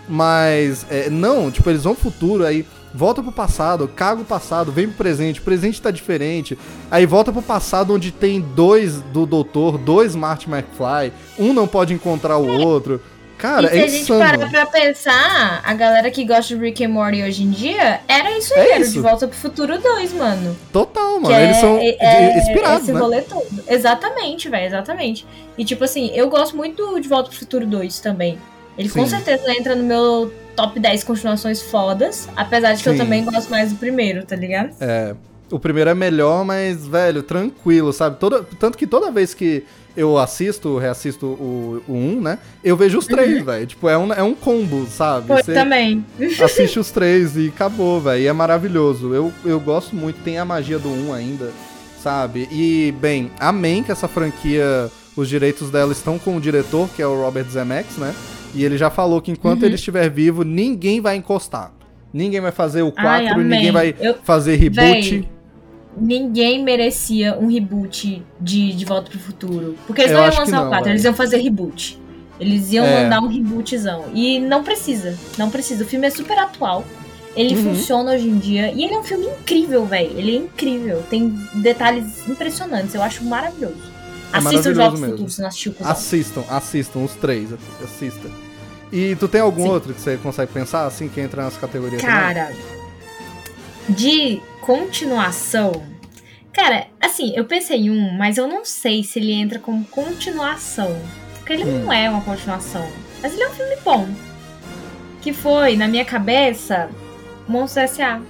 Mas, 0.09 0.87
é, 0.91 1.11
não, 1.11 1.51
tipo, 1.51 1.69
eles 1.69 1.85
vão 1.85 1.95
pro 1.95 2.05
futuro, 2.11 2.45
aí 2.45 2.65
volta 2.95 3.23
pro 3.23 3.31
passado, 3.31 3.87
caga 3.95 4.23
o 4.23 4.25
passado, 4.25 4.73
vem 4.73 4.87
pro 4.87 4.97
presente, 4.97 5.41
o 5.41 5.43
presente 5.43 5.81
tá 5.83 5.91
diferente. 5.91 6.59
Aí 6.91 7.05
volta 7.05 7.31
pro 7.31 7.43
passado 7.43 7.95
onde 7.95 8.11
tem 8.11 8.41
dois 8.41 9.01
do 9.13 9.27
doutor, 9.27 9.77
dois 9.77 10.17
Marty 10.17 10.49
McFly, 10.49 11.13
um 11.39 11.53
não 11.53 11.67
pode 11.67 11.93
encontrar 11.93 12.39
o 12.39 12.47
outro. 12.49 13.01
Cara, 13.39 13.67
e 13.69 13.71
se 13.71 13.77
é 13.79 13.83
a 13.85 13.87
gente 13.87 14.03
insano. 14.03 14.21
parar 14.21 14.51
pra 14.51 14.67
pensar, 14.67 15.61
a 15.65 15.75
galera 15.75 16.11
que 16.11 16.25
gosta 16.25 16.55
de 16.55 16.61
Rick 16.61 16.85
and 16.85 16.89
Morty 16.89 17.23
hoje 17.23 17.45
em 17.45 17.51
dia, 17.51 18.01
era 18.09 18.37
isso 18.37 18.53
aí, 18.55 18.61
É 18.61 18.71
era 18.73 18.81
isso. 18.81 18.93
De 18.93 19.01
Volta 19.01 19.29
pro 19.29 19.37
Futuro 19.37 19.79
2, 19.81 20.13
mano. 20.13 20.57
Total, 20.73 21.21
mano. 21.21 21.29
Que 21.35 21.41
Eles 21.43 21.57
é- 21.57 21.61
são 21.61 21.77
é- 21.79 21.97
é 22.01 22.39
inspirados, 22.39 22.83
esse 22.83 22.93
né? 22.93 23.01
rolê 23.01 23.23
todo. 23.23 23.47
Exatamente, 23.69 24.49
velho, 24.49 24.67
exatamente. 24.67 25.27
E 25.57 25.65
tipo 25.65 25.85
assim, 25.85 26.11
eu 26.15 26.29
gosto 26.29 26.57
muito 26.57 26.85
do 26.85 27.01
De 27.01 27.09
Volta 27.09 27.31
pro 27.31 27.39
Futuro 27.39 27.65
2 27.67 28.01
também. 28.01 28.39
Ele 28.77 28.89
com 28.89 29.05
Sim. 29.05 29.11
certeza 29.11 29.51
entra 29.53 29.75
no 29.75 29.83
meu 29.85 30.33
top 30.55 30.79
10 30.79 31.03
continuações 31.05 31.61
fodas, 31.63 32.29
apesar 32.37 32.73
de 32.73 32.83
que 32.83 32.89
Sim. 32.91 32.97
eu 32.97 32.99
também 32.99 33.25
gosto 33.25 33.49
mais 33.51 33.71
do 33.73 33.77
primeiro, 33.79 34.25
tá 34.25 34.37
ligado? 34.37 34.71
É. 34.81 35.15
O 35.51 35.59
primeiro 35.59 35.89
é 35.89 35.95
melhor, 35.95 36.45
mas, 36.45 36.87
velho, 36.87 37.23
tranquilo, 37.23 37.93
sabe? 37.93 38.19
Toda, 38.21 38.45
tanto 38.61 38.77
que 38.77 38.87
toda 38.87 39.11
vez 39.11 39.33
que 39.33 39.65
eu 39.99 40.17
assisto, 40.17 40.79
reassisto 40.79 41.27
o, 41.27 41.83
o 41.89 41.93
1, 41.95 42.21
né? 42.21 42.39
Eu 42.63 42.77
vejo 42.77 42.99
os 42.99 43.07
três, 43.07 43.45
velho. 43.45 43.67
Tipo, 43.67 43.89
é 43.89 43.99
um, 43.99 44.13
é 44.13 44.23
um 44.23 44.35
combo, 44.35 44.87
sabe? 44.87 45.27
Você 45.29 45.53
também. 45.53 46.05
assiste 46.43 46.79
os 46.79 46.91
três 46.91 47.37
e 47.37 47.49
acabou, 47.49 48.01
velho. 48.01 48.23
E 48.23 48.27
é 48.27 48.33
maravilhoso. 48.33 49.13
Eu, 49.13 49.33
eu 49.45 49.59
gosto 49.61 49.95
muito, 49.97 50.23
tem 50.23 50.39
a 50.39 50.45
magia 50.45 50.79
do 50.79 50.89
1 50.89 51.13
ainda, 51.13 51.51
sabe? 52.03 52.49
E, 52.51 52.95
bem, 53.01 53.31
amém 53.41 53.83
que 53.83 53.91
essa 53.93 54.07
franquia, 54.09 54.91
os 55.17 55.29
direitos 55.29 55.71
dela 55.71 55.93
estão 55.93 56.19
com 56.19 56.37
o 56.37 56.41
diretor, 56.41 56.89
que 56.95 57.03
é 57.03 57.07
o 57.07 57.21
Robert 57.21 57.49
Zemeckis, 57.51 57.97
né? 57.97 58.15
E 58.55 58.65
ele 58.65 58.79
já 58.79 58.89
falou 58.91 59.21
que 59.21 59.31
enquanto 59.31 59.61
Uhum. 59.61 59.67
ele 59.67 59.75
estiver 59.75 60.09
vivo, 60.09 60.43
ninguém 60.45 61.01
vai 61.01 61.17
encostar. 61.17 61.73
Ninguém 62.13 62.41
vai 62.41 62.53
fazer 62.53 62.81
o 62.83 62.91
4, 62.91 63.09
Ai, 63.09 63.27
amém. 63.29 63.45
ninguém 63.47 63.71
vai 63.73 63.95
Eu- 64.01 64.15
fazer 64.25 64.57
reboot. 64.57 64.81
Véi, 65.21 65.29
ninguém 65.97 66.63
merecia 66.63 67.37
um 67.39 67.47
reboot 67.49 68.23
de 68.41 68.73
De 68.73 68.85
Volta 68.85 69.11
pro 69.11 69.19
Futuro. 69.19 69.77
Porque 69.87 70.03
eles 70.03 70.13
Eu 70.13 70.19
não 70.19 70.25
iam 70.29 70.39
lançar 70.39 70.53
não, 70.53 70.67
o 70.67 70.69
4, 70.69 70.85
véi. 70.85 70.93
eles 70.95 71.05
iam 71.05 71.15
fazer 71.15 71.37
reboot. 71.39 71.99
Eles 72.41 72.73
iam 72.73 72.87
É. 72.87 73.03
mandar 73.05 73.21
um 73.21 73.27
rebootzão. 73.27 74.05
E 74.15 74.39
não 74.39 74.63
precisa, 74.63 75.17
não 75.37 75.51
precisa. 75.51 75.83
O 75.85 75.87
filme 75.87 76.07
é 76.07 76.11
super 76.11 76.39
atual. 76.39 76.85
Ele 77.37 77.55
Uhum. 77.57 77.75
funciona 77.75 78.13
hoje 78.13 78.29
em 78.29 78.39
dia. 78.39 78.73
E 78.73 78.85
ele 78.85 78.95
é 78.95 78.99
um 78.99 79.03
filme 79.05 79.27
incrível, 79.27 79.85
velho. 79.85 80.11
Ele 80.17 80.37
é 80.37 80.39
incrível. 80.41 81.03
Tem 81.11 81.29
detalhes 81.55 82.27
impressionantes. 82.29 82.95
Eu 82.95 83.03
acho 83.03 83.25
maravilhoso. 83.25 83.77
É 84.33 84.39
Assista 84.39 84.41
maravilhoso 84.41 84.71
o 84.71 84.75
Jogos 84.75 85.01
mesmo. 85.01 85.13
Futuros 85.15 85.35
se 85.35 85.41
não 85.41 85.49
assistiu. 85.49 85.75
Assistam, 85.81 86.45
assistam, 86.49 86.99
os 87.05 87.15
três, 87.15 87.49
assista. 87.83 88.29
E 88.93 89.15
tu 89.17 89.29
tem 89.29 89.41
algum 89.41 89.63
Sim. 89.65 89.69
outro 89.69 89.93
que 89.95 90.01
você 90.01 90.17
consegue 90.17 90.53
pensar, 90.53 90.87
assim, 90.87 91.09
que 91.09 91.21
entra 91.21 91.45
nessa 91.45 91.59
categoria 91.61 91.99
também? 91.99 92.78
De 93.89 94.41
continuação. 94.61 95.73
Cara, 96.53 96.87
assim, 97.01 97.33
eu 97.37 97.45
pensei 97.45 97.79
em 97.79 97.91
um, 97.91 98.13
mas 98.13 98.37
eu 98.37 98.47
não 98.47 98.65
sei 98.65 99.03
se 99.05 99.19
ele 99.19 99.33
entra 99.33 99.59
como 99.59 99.85
continuação. 99.87 100.97
Porque 101.37 101.53
ele 101.53 101.65
Hum. 101.65 101.85
não 101.85 101.93
é 101.93 102.11
uma 102.11 102.21
continuação. 102.21 102.87
Mas 103.23 103.33
ele 103.33 103.43
é 103.45 103.49
um 103.49 103.53
filme 103.53 103.77
bom. 103.85 104.09
Que 105.23 105.33
foi, 105.33 105.77
na 105.77 105.89
minha 105.89 106.05
cabeça, 106.05 106.89
Monstros 107.47 107.85
S.A. 107.93 108.21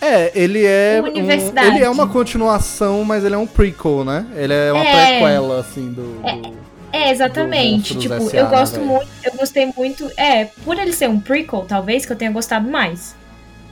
É, 0.00 0.30
ele 0.34 0.64
é. 0.66 1.00
um- 1.02 1.06
ele 1.06 1.82
é 1.82 1.88
uma 1.88 2.06
continuação, 2.08 3.04
mas 3.04 3.24
ele 3.24 3.34
é 3.34 3.38
um 3.38 3.46
prequel, 3.46 4.04
né? 4.04 4.26
Ele 4.36 4.52
é 4.52 4.72
uma 4.72 4.84
É. 4.84 5.18
prequela, 5.20 5.60
assim, 5.60 5.92
do. 5.92 6.20
do- 6.20 6.54
É, 6.92 7.10
exatamente. 7.10 7.94
Do 7.94 8.00
Tipo, 8.00 8.14
eu 8.14 8.20
S.A., 8.28 8.42
gosto 8.44 8.80
muito, 8.80 9.08
eu 9.24 9.32
gostei 9.32 9.72
muito. 9.76 10.10
É, 10.16 10.44
por 10.64 10.78
ele 10.78 10.92
ser 10.92 11.08
um 11.08 11.18
prequel, 11.18 11.64
talvez, 11.66 12.04
que 12.04 12.12
eu 12.12 12.16
tenha 12.16 12.30
gostado 12.30 12.68
mais. 12.70 13.16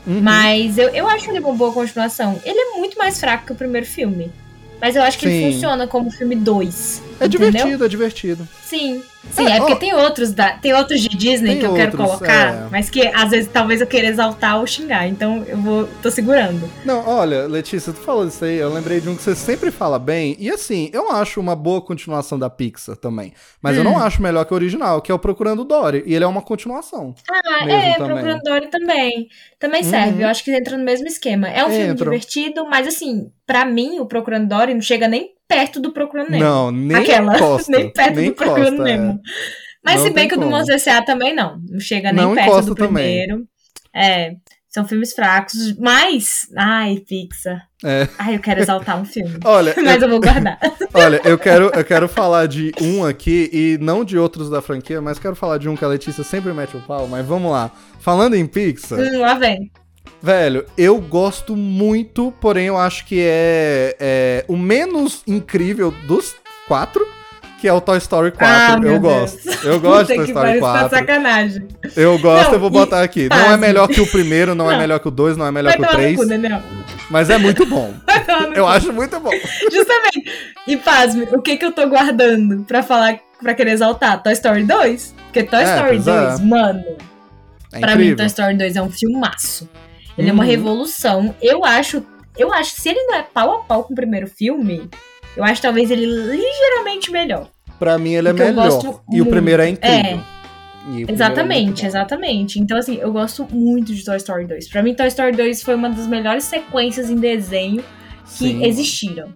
Uhum. 0.06 0.20
Mas 0.20 0.78
eu, 0.78 0.88
eu 0.88 1.08
acho 1.08 1.30
ele 1.30 1.38
uma 1.38 1.52
boa 1.52 1.72
continuação. 1.72 2.40
Ele 2.44 2.58
é 2.58 2.78
muito 2.78 2.98
mais 2.98 3.18
fraco 3.20 3.46
que 3.46 3.52
o 3.52 3.54
primeiro 3.54 3.86
filme. 3.86 4.30
Mas 4.80 4.96
eu 4.96 5.02
acho 5.02 5.18
que 5.18 5.28
Sim. 5.28 5.32
ele 5.32 5.52
funciona 5.52 5.86
como 5.86 6.10
filme 6.10 6.34
2. 6.34 7.02
É 7.22 7.26
entendeu? 7.26 7.50
divertido, 7.50 7.84
é 7.84 7.88
divertido. 7.88 8.48
Sim. 8.62 9.02
Sim, 9.30 9.46
É, 9.46 9.52
é, 9.52 9.58
porque 9.58 9.74
ó, 9.74 9.76
tem 9.76 9.94
outros 9.94 10.32
da, 10.32 10.50
tem 10.58 10.74
outros 10.74 11.00
de 11.00 11.08
Disney 11.10 11.60
que 11.60 11.64
eu 11.64 11.74
quero 11.74 11.92
outros, 11.92 12.18
colocar, 12.18 12.54
é. 12.54 12.66
mas 12.72 12.90
que 12.90 13.06
às 13.06 13.30
vezes 13.30 13.48
talvez 13.52 13.80
eu 13.80 13.86
queira 13.86 14.08
exaltar 14.08 14.58
ou 14.58 14.66
xingar, 14.66 15.06
então 15.06 15.44
eu 15.46 15.56
vou 15.58 15.88
tô 16.02 16.10
segurando. 16.10 16.68
Não, 16.84 17.06
olha, 17.08 17.46
Letícia, 17.46 17.92
tu 17.92 18.00
falou 18.00 18.26
isso 18.26 18.44
aí, 18.44 18.56
eu 18.56 18.72
lembrei 18.74 19.00
de 19.00 19.08
um 19.08 19.14
que 19.14 19.22
você 19.22 19.36
sempre 19.36 19.70
fala 19.70 19.96
bem, 19.96 20.34
e 20.40 20.50
assim, 20.50 20.90
eu 20.92 21.12
acho 21.12 21.38
uma 21.40 21.54
boa 21.54 21.80
continuação 21.80 22.36
da 22.36 22.50
Pixar 22.50 22.96
também, 22.96 23.32
mas 23.62 23.76
eu 23.76 23.82
Hum. 23.82 23.92
não 23.92 23.98
acho 23.98 24.20
melhor 24.20 24.44
que 24.44 24.52
o 24.52 24.56
original, 24.56 25.00
que 25.00 25.12
é 25.12 25.14
o 25.14 25.20
Procurando 25.20 25.62
Dory, 25.62 26.02
e 26.04 26.14
ele 26.16 26.24
é 26.24 26.26
uma 26.26 26.42
continuação. 26.42 27.14
Ah, 27.30 27.64
é, 27.64 27.94
também. 27.94 28.06
Procurando 28.16 28.40
Dory 28.42 28.66
também. 28.70 29.28
Também 29.60 29.84
serve, 29.84 30.14
Uhum. 30.14 30.20
eu 30.22 30.28
acho 30.28 30.42
que 30.42 30.50
entra 30.50 30.76
no 30.76 30.82
mesmo 30.84 31.06
esquema. 31.06 31.46
É 31.48 31.64
um 31.64 31.68
filme 31.70 31.84
Entra. 31.84 32.04
divertido, 32.10 32.66
mas 32.68 32.88
assim, 32.88 33.30
pra 33.46 33.64
mim 33.64 34.00
o 34.00 34.06
Procurando 34.06 34.48
Dory 34.48 34.74
não 34.74 34.80
chega 34.82 35.06
nem 35.06 35.31
perto 35.52 35.80
do 35.80 35.92
Procurando 35.92 36.30
Nemo. 36.30 36.44
Não, 36.44 36.70
nem 36.70 36.96
Aquela, 36.96 37.32
nem 37.68 37.90
perto 37.92 38.16
nem 38.16 38.30
do 38.30 38.34
Procurando 38.36 38.86
é. 38.86 38.96
Nemo. 38.96 39.20
Mas 39.84 39.96
Não 39.96 40.02
se 40.04 40.10
bem 40.10 40.28
que 40.28 40.34
o 40.34 40.36
do 40.38 40.44
como. 40.44 40.56
Monstros 40.56 40.80
S.A. 40.86 41.02
também 41.02 41.34
não. 41.34 41.58
Não 41.68 41.80
chega 41.80 42.12
nem 42.12 42.24
Não 42.24 42.34
perto 42.34 42.62
do 42.66 42.74
também. 42.74 43.26
primeiro. 43.26 43.44
É, 43.94 44.32
são 44.68 44.86
filmes 44.86 45.12
fracos. 45.12 45.76
Mas, 45.78 46.46
ai, 46.56 46.98
Pixar. 47.06 47.66
É. 47.84 48.06
Ai, 48.16 48.36
eu 48.36 48.40
quero 48.40 48.60
exaltar 48.60 48.98
um 49.00 49.04
filme. 49.04 49.38
Olha, 49.44 49.74
Mas 49.82 50.00
eu 50.00 50.08
vou 50.08 50.20
guardar. 50.20 50.58
Olha, 50.94 51.20
eu 51.24 51.36
quero, 51.36 51.64
eu 51.74 51.84
quero 51.84 52.08
falar 52.08 52.46
de 52.46 52.72
um 52.80 53.04
aqui, 53.04 53.50
e 53.52 53.76
não 53.82 54.04
de 54.04 54.16
outros 54.16 54.48
da 54.48 54.62
franquia, 54.62 55.00
mas 55.02 55.18
quero 55.18 55.34
falar 55.34 55.58
de 55.58 55.68
um 55.68 55.76
que 55.76 55.84
a 55.84 55.88
Letícia 55.88 56.22
sempre 56.22 56.52
mete 56.52 56.76
o 56.76 56.80
pau, 56.80 57.06
mas 57.08 57.26
vamos 57.26 57.50
lá. 57.50 57.70
Falando 58.00 58.34
em 58.34 58.46
Pixar, 58.46 58.98
Hum, 59.00 59.18
lá 59.20 59.34
vem. 59.34 59.70
Velho, 60.22 60.64
eu 60.76 60.98
gosto 61.00 61.56
muito, 61.56 62.32
porém 62.40 62.66
eu 62.66 62.76
acho 62.78 63.04
que 63.06 63.18
é, 63.20 63.96
é 63.98 64.44
o 64.48 64.56
menos 64.56 65.22
incrível 65.26 65.92
dos 66.06 66.34
quatro, 66.68 67.06
que 67.60 67.68
é 67.68 67.72
o 67.72 67.80
Toy 67.80 67.98
Story 67.98 68.32
4. 68.32 68.46
Ah, 68.46 68.80
eu 68.84 68.98
gosto. 68.98 69.44
Deus. 69.44 69.64
Eu 69.64 69.78
gosto 69.80 70.08
de 70.08 70.14
Puta 70.14 70.16
Toy 70.16 70.24
Story 70.24 70.32
pariu, 70.34 70.54
isso 70.54 70.72
tá 70.72 70.78
4. 70.88 70.98
sacanagem. 70.98 71.68
Eu 71.96 72.18
gosto, 72.18 72.46
Não, 72.48 72.52
eu 72.54 72.60
vou 72.60 72.70
botar 72.70 73.02
aqui. 73.02 73.28
Não 73.28 73.52
é 73.52 73.56
melhor 73.56 73.86
que 73.88 74.00
o 74.00 74.06
primeiro, 74.06 74.52
não, 74.54 74.68
é 74.68 74.72
Não. 74.74 74.80
melhor 74.80 74.98
que 74.98 75.06
o 75.06 75.10
2, 75.12 75.36
não 75.36 75.46
é 75.46 75.52
melhor 75.52 75.76
Vai 75.76 75.88
que 75.88 75.94
o 75.94 75.96
3. 75.96 76.16
cu. 76.16 76.24
Mas 77.08 77.30
é 77.30 77.38
muito 77.38 77.64
bom. 77.66 77.94
eu 78.56 78.66
acho 78.66 78.92
muito 78.92 79.18
bom. 79.20 79.30
Justamente. 79.72 80.24
E 80.66 80.76
pasme, 80.76 81.28
o 81.32 81.40
que 81.40 81.56
que 81.56 81.64
eu 81.64 81.70
tô 81.72 81.86
guardando 81.88 82.64
pra 82.64 82.82
falar, 82.82 83.18
pra 83.40 83.54
querer 83.54 83.72
exaltar? 83.72 84.20
Toy 84.22 84.32
Story 84.32 84.64
2? 84.64 85.14
Porque 85.26 85.44
Toy 85.44 85.60
É, 85.60 85.64
Story 85.64 85.88
pois 85.90 86.04
2, 86.04 86.40
é. 86.40 86.42
mano, 86.44 86.84
É 87.72 87.78
pra 87.80 87.94
mim. 87.96 88.16
Toy 88.16 88.26
Story 88.26 88.56
2 88.56 88.74
é 88.76 88.82
um 88.82 88.90
filmaço. 88.90 89.68
Ele 90.16 90.28
é 90.28 90.32
uma 90.32 90.42
Uhum. 90.44 90.48
revolução. 90.50 91.34
Eu 91.40 91.64
acho, 91.64 92.04
eu 92.36 92.52
acho, 92.52 92.76
se 92.80 92.88
ele 92.88 93.02
não 93.04 93.14
é 93.16 93.22
pau 93.22 93.54
a 93.54 93.58
pau 93.64 93.84
com 93.84 93.92
o 93.92 93.96
primeiro 93.96 94.26
filme, 94.26 94.88
eu 95.36 95.42
acho 95.44 95.62
talvez 95.62 95.90
ele 95.90 96.06
ligeiramente 96.06 97.10
melhor. 97.10 97.48
Pra 97.78 97.98
mim 97.98 98.14
ele 98.14 98.28
é 98.28 98.32
Porque 98.32 98.42
eu 98.42 98.54
melhor. 98.54 99.00
E 99.12 99.20
o 99.22 99.26
primeiro 99.26 99.62
é 99.62 99.68
incrível. 99.70 99.98
É. 99.98 100.32
É 101.08 101.12
Exatamente, 101.12 101.82
bom. 101.82 101.86
exatamente. 101.88 102.58
Então, 102.58 102.76
assim, 102.76 102.96
eu 102.96 103.12
gosto 103.12 103.46
muito 103.52 103.94
de 103.94 104.04
Toy 104.04 104.16
Story 104.16 104.46
2. 104.46 104.68
Pra 104.68 104.82
mim, 104.82 104.94
Toy 104.94 105.06
Story 105.06 105.30
2 105.36 105.62
foi 105.62 105.76
uma 105.76 105.88
das 105.88 106.08
melhores 106.08 106.42
sequências 106.44 107.08
em 107.08 107.14
desenho 107.16 107.84
que 108.24 108.48
Sim. 108.48 108.64
existiram. 108.64 109.32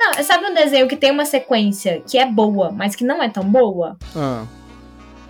Não, 0.00 0.12
sabe 0.24 0.46
um 0.46 0.54
desenho 0.54 0.88
que 0.88 0.96
tem 0.96 1.12
uma 1.12 1.24
sequência 1.24 2.02
que 2.04 2.18
é 2.18 2.26
boa, 2.26 2.72
mas 2.72 2.96
que 2.96 3.04
não 3.04 3.22
é 3.22 3.28
tão 3.28 3.44
boa? 3.44 3.96
Ah, 4.16 4.44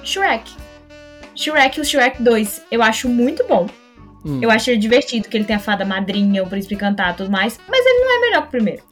Shrek. 0.02 0.50
Shrek 1.34 1.78
e 1.78 1.82
o 1.82 1.84
Shrek 1.84 2.22
2, 2.22 2.62
eu 2.70 2.82
acho 2.82 3.06
muito 3.08 3.46
bom. 3.46 3.66
Hum. 4.28 4.38
Eu 4.42 4.50
acho 4.50 4.76
divertido, 4.76 5.28
que 5.28 5.36
ele 5.36 5.44
tem 5.44 5.56
a 5.56 5.58
fada 5.58 5.84
madrinha, 5.84 6.42
o 6.42 6.46
príncipe 6.46 6.76
cantar 6.76 7.16
tudo 7.16 7.30
mais, 7.30 7.58
mas 7.68 7.84
ele 7.84 8.00
não 8.04 8.16
é 8.16 8.20
melhor 8.20 8.42
que 8.42 8.48
o 8.48 8.50
primeiro. 8.50 8.82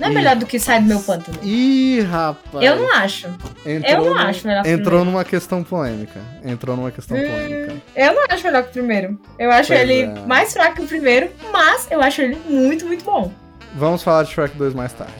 Não 0.00 0.08
é 0.08 0.10
Ih. 0.10 0.14
melhor 0.14 0.36
do 0.36 0.46
que 0.46 0.58
Sai 0.58 0.80
do 0.80 0.86
Meu 0.86 1.00
Pântano. 1.00 1.38
Ih, 1.42 2.00
rapaz. 2.00 2.64
Eu 2.64 2.76
não 2.76 2.90
acho. 2.94 3.26
Entrou 3.66 3.92
eu 3.92 4.04
não 4.06 4.14
no- 4.14 4.20
acho 4.20 4.46
melhor 4.46 4.62
que 4.62 4.68
o 4.70 4.72
Entrou 4.72 5.04
numa 5.04 5.22
questão 5.24 5.62
polêmica. 5.62 6.18
Entrou 6.42 6.76
numa 6.76 6.90
questão 6.90 7.14
polêmica. 7.16 7.74
Eu 7.94 8.14
não 8.14 8.24
acho 8.30 8.42
melhor 8.44 8.62
que 8.62 8.70
o 8.70 8.72
primeiro. 8.72 9.20
Eu 9.38 9.50
acho 9.52 9.68
Pois 9.68 9.80
ele 9.80 10.00
é. 10.02 10.06
mais 10.26 10.52
fraco 10.54 10.76
que 10.76 10.82
o 10.82 10.86
primeiro, 10.86 11.28
mas 11.52 11.86
eu 11.90 12.00
acho 12.00 12.22
ele 12.22 12.38
muito, 12.48 12.86
muito 12.86 13.04
bom. 13.04 13.30
Vamos 13.74 14.02
falar 14.02 14.22
de 14.22 14.30
Shrek 14.32 14.56
2 14.56 14.72
mais 14.72 14.92
tarde. 14.94 15.12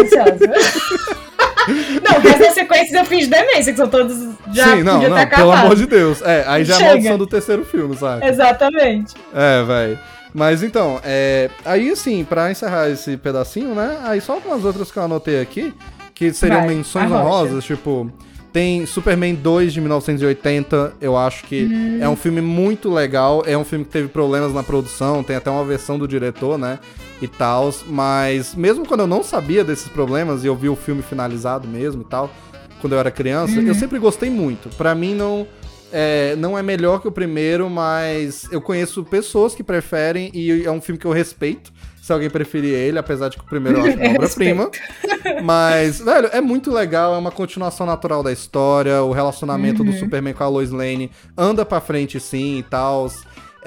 Ansiosa. 0.00 1.26
não, 1.68 2.20
resto 2.20 2.38
das 2.38 2.54
sequências 2.54 2.92
eu 2.92 3.04
fiz 3.04 3.24
de 3.24 3.30
demência, 3.30 3.72
que 3.72 3.78
são 3.78 3.88
todos 3.88 4.16
já 4.52 4.76
Sim, 4.76 4.82
não, 4.82 5.00
não, 5.02 5.26
pelo 5.28 5.52
amor 5.52 5.76
de 5.76 5.86
Deus. 5.86 6.22
É, 6.22 6.44
aí 6.46 6.64
já 6.64 6.74
é 6.74 6.76
a 6.76 6.78
Chega. 6.78 6.90
maldição 6.92 7.18
do 7.18 7.26
terceiro 7.26 7.64
filme, 7.64 7.96
sabe? 7.96 8.26
Exatamente. 8.26 9.14
É, 9.34 9.62
velho. 9.62 9.98
Mas 10.34 10.62
então, 10.62 11.00
é, 11.02 11.48
aí 11.64 11.90
assim, 11.90 12.24
pra 12.24 12.50
encerrar 12.50 12.90
esse 12.90 13.16
pedacinho, 13.16 13.74
né? 13.74 13.98
Aí 14.04 14.20
só 14.20 14.34
algumas 14.34 14.64
outras 14.64 14.90
que 14.92 14.98
eu 14.98 15.02
anotei 15.02 15.40
aqui, 15.40 15.72
que 16.14 16.32
seriam 16.32 16.60
Vai, 16.60 16.74
menções 16.74 17.10
honrosas, 17.10 17.64
tipo, 17.64 18.10
tem 18.52 18.84
Superman 18.86 19.34
2 19.34 19.72
de 19.72 19.80
1980, 19.80 20.94
eu 21.00 21.16
acho 21.16 21.44
que 21.44 21.64
Hum. 21.64 21.98
é 22.02 22.08
um 22.08 22.16
filme 22.16 22.40
muito 22.40 22.90
legal, 22.90 23.42
é 23.46 23.56
um 23.56 23.64
filme 23.64 23.84
que 23.84 23.90
teve 23.90 24.08
problemas 24.08 24.52
na 24.52 24.62
produção, 24.62 25.22
tem 25.22 25.36
até 25.36 25.50
uma 25.50 25.64
versão 25.64 25.98
do 25.98 26.06
diretor, 26.06 26.58
né? 26.58 26.78
E 27.22 27.26
tal, 27.26 27.72
mas 27.86 28.54
mesmo 28.54 28.86
quando 28.86 29.00
eu 29.00 29.06
não 29.06 29.22
sabia 29.22 29.64
desses 29.64 29.88
problemas 29.88 30.44
e 30.44 30.46
eu 30.46 30.54
vi 30.54 30.68
o 30.68 30.76
filme 30.76 31.00
finalizado 31.02 31.66
mesmo 31.66 32.02
e 32.02 32.04
tal, 32.04 32.30
quando 32.80 32.92
eu 32.92 32.98
era 32.98 33.10
criança, 33.10 33.58
Uhum. 33.58 33.66
eu 33.68 33.74
sempre 33.74 33.98
gostei 33.98 34.28
muito. 34.28 34.68
Pra 34.76 34.94
mim 34.94 35.14
não 35.14 35.46
é, 35.90 36.36
não 36.36 36.58
é 36.58 36.62
melhor 36.62 37.00
que 37.00 37.08
o 37.08 37.12
primeiro, 37.12 37.70
mas 37.70 38.46
eu 38.52 38.60
conheço 38.60 39.02
pessoas 39.04 39.54
que 39.54 39.62
preferem 39.62 40.30
e 40.34 40.64
é 40.64 40.70
um 40.70 40.80
filme 40.80 40.98
que 40.98 41.06
eu 41.06 41.12
respeito. 41.12 41.72
Se 42.02 42.12
alguém 42.12 42.28
preferir 42.30 42.72
ele, 42.72 42.98
apesar 42.98 43.28
de 43.30 43.36
que 43.36 43.42
o 43.42 43.46
primeiro 43.46 43.78
eu 43.78 43.84
acho 43.86 43.96
uma 43.98 44.10
obra-prima. 44.14 44.70
Mas, 45.42 45.98
velho, 46.00 46.28
é 46.32 46.40
muito 46.40 46.70
legal, 46.70 47.14
é 47.14 47.18
uma 47.18 47.30
continuação 47.32 47.86
natural 47.86 48.22
da 48.22 48.30
história. 48.32 49.02
O 49.02 49.12
relacionamento 49.12 49.82
do 49.82 49.92
Superman 49.92 50.32
com 50.34 50.44
a 50.44 50.48
Lois 50.48 50.70
Lane 50.70 51.10
anda 51.36 51.64
pra 51.64 51.80
frente 51.80 52.20
sim 52.20 52.58
e 52.58 52.62
tal. 52.62 53.10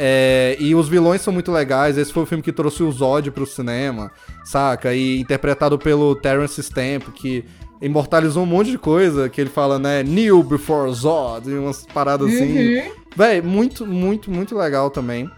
É, 0.01 0.55
e 0.57 0.73
os 0.73 0.87
vilões 0.87 1.19
são 1.19 1.33
muito 1.33 1.51
legais. 1.51 1.97
Esse 1.97 2.13
foi 2.13 2.23
o 2.23 2.25
filme 2.25 2.41
que 2.41 2.53
trouxe 2.53 2.81
o 2.81 2.91
Zod 2.91 3.29
pro 3.31 3.45
cinema, 3.45 4.09
saca? 4.45 4.93
E 4.93 5.19
interpretado 5.19 5.77
pelo 5.77 6.15
Terence 6.15 6.63
Stamp, 6.63 7.09
que 7.13 7.43
imortalizou 7.81 8.43
um 8.43 8.45
monte 8.45 8.71
de 8.71 8.77
coisa. 8.77 9.27
Que 9.27 9.41
ele 9.41 9.49
fala, 9.49 9.77
né? 9.77 10.01
New 10.01 10.41
before 10.41 10.89
Zod, 10.93 11.49
e 11.49 11.53
umas 11.53 11.85
paradas 11.85 12.33
assim. 12.33 12.77
Uhum. 12.77 12.91
Véi, 13.13 13.41
muito, 13.41 13.85
muito, 13.85 14.31
muito 14.31 14.57
legal 14.57 14.89
também. 14.89 15.29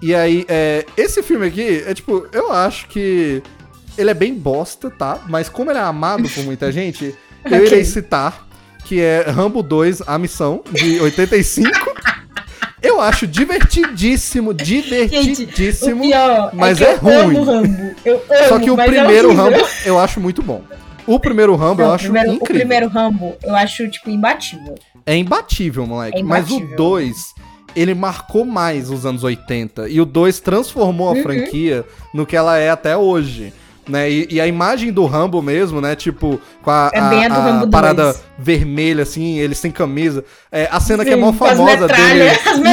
E 0.00 0.14
aí, 0.14 0.46
é, 0.48 0.86
esse 0.96 1.22
filme 1.22 1.46
aqui, 1.46 1.84
é 1.86 1.92
tipo, 1.92 2.26
eu 2.32 2.50
acho 2.50 2.88
que 2.88 3.42
ele 3.98 4.10
é 4.10 4.14
bem 4.14 4.32
bosta, 4.32 4.88
tá? 4.90 5.20
Mas 5.28 5.50
como 5.50 5.70
ele 5.70 5.78
é 5.78 5.82
amado 5.82 6.26
por 6.30 6.44
muita 6.44 6.70
gente, 6.72 7.14
eu 7.44 7.66
irei 7.66 7.84
citar 7.84 8.48
que 8.88 9.02
é 9.02 9.20
Rambo 9.28 9.62
2, 9.62 10.00
A 10.06 10.18
Missão, 10.18 10.64
de 10.72 10.98
85. 11.02 11.68
Eu 12.82 13.00
acho 13.00 13.26
divertidíssimo, 13.26 14.50
O 14.50 14.54
divertidíssimo. 14.54 16.02
pior 16.02 16.50
mas 16.54 16.80
é, 16.80 16.84
é 16.84 16.94
eu 16.94 16.98
ruim. 16.98 17.36
amo. 17.36 17.94
Eu 18.04 18.22
Só 18.48 18.58
que 18.58 18.70
o 18.70 18.80
é 18.80 18.86
primeiro 18.86 19.28
horrível. 19.28 19.44
Rambo 19.44 19.66
eu 19.84 19.98
acho 19.98 20.20
muito 20.20 20.42
bom. 20.42 20.62
O 21.06 21.18
primeiro 21.18 21.56
Rambo 21.56 21.80
eu 21.82 21.86
Não, 21.86 21.92
o 21.92 21.94
acho 21.94 22.04
primeiro, 22.04 22.30
o 22.30 22.34
incrível. 22.34 22.56
primeiro 22.60 22.88
Rambo, 22.88 23.34
eu 23.42 23.56
acho, 23.56 23.88
tipo, 23.88 24.10
imbatível. 24.10 24.74
É 25.06 25.16
imbatível, 25.16 25.86
moleque. 25.86 26.18
É 26.18 26.22
Mas 26.22 26.50
o 26.50 26.56
imbatível. 26.56 26.76
2, 26.76 27.16
ele 27.74 27.94
marcou 27.94 28.44
mais 28.44 28.90
os 28.90 29.06
anos 29.06 29.24
80. 29.24 29.88
E 29.88 30.00
o 30.02 30.04
2 30.04 30.38
transformou 30.40 31.08
a 31.08 31.12
Uhum. 31.12 31.22
franquia 31.22 31.84
no 32.12 32.26
que 32.26 32.36
ela 32.36 32.58
é 32.58 32.68
até 32.68 32.94
hoje. 32.94 33.54
Né? 33.88 34.10
E, 34.10 34.28
e 34.32 34.40
a 34.40 34.46
imagem 34.46 34.92
do 34.92 35.06
Rambo 35.06 35.40
mesmo, 35.40 35.80
né? 35.80 35.96
Tipo, 35.96 36.38
com 36.62 36.70
a, 36.70 36.90
É 36.92 36.98
a 36.98 37.04
a- 37.08 37.24
a 37.26 37.28
Rambo 37.42 37.60
2. 37.66 37.70
parada 37.70 38.14
vermelha, 38.38 39.02
assim, 39.02 39.38
ele 39.38 39.54
sem 39.54 39.70
camisa. 39.70 40.24
É, 40.52 40.68
a 40.70 40.78
cena 40.78 41.04
que 41.04 41.10
é 41.10 41.14
Sim, 41.14 41.20
mó 41.20 41.32
famosa 41.32 41.86
dele. 41.88 42.24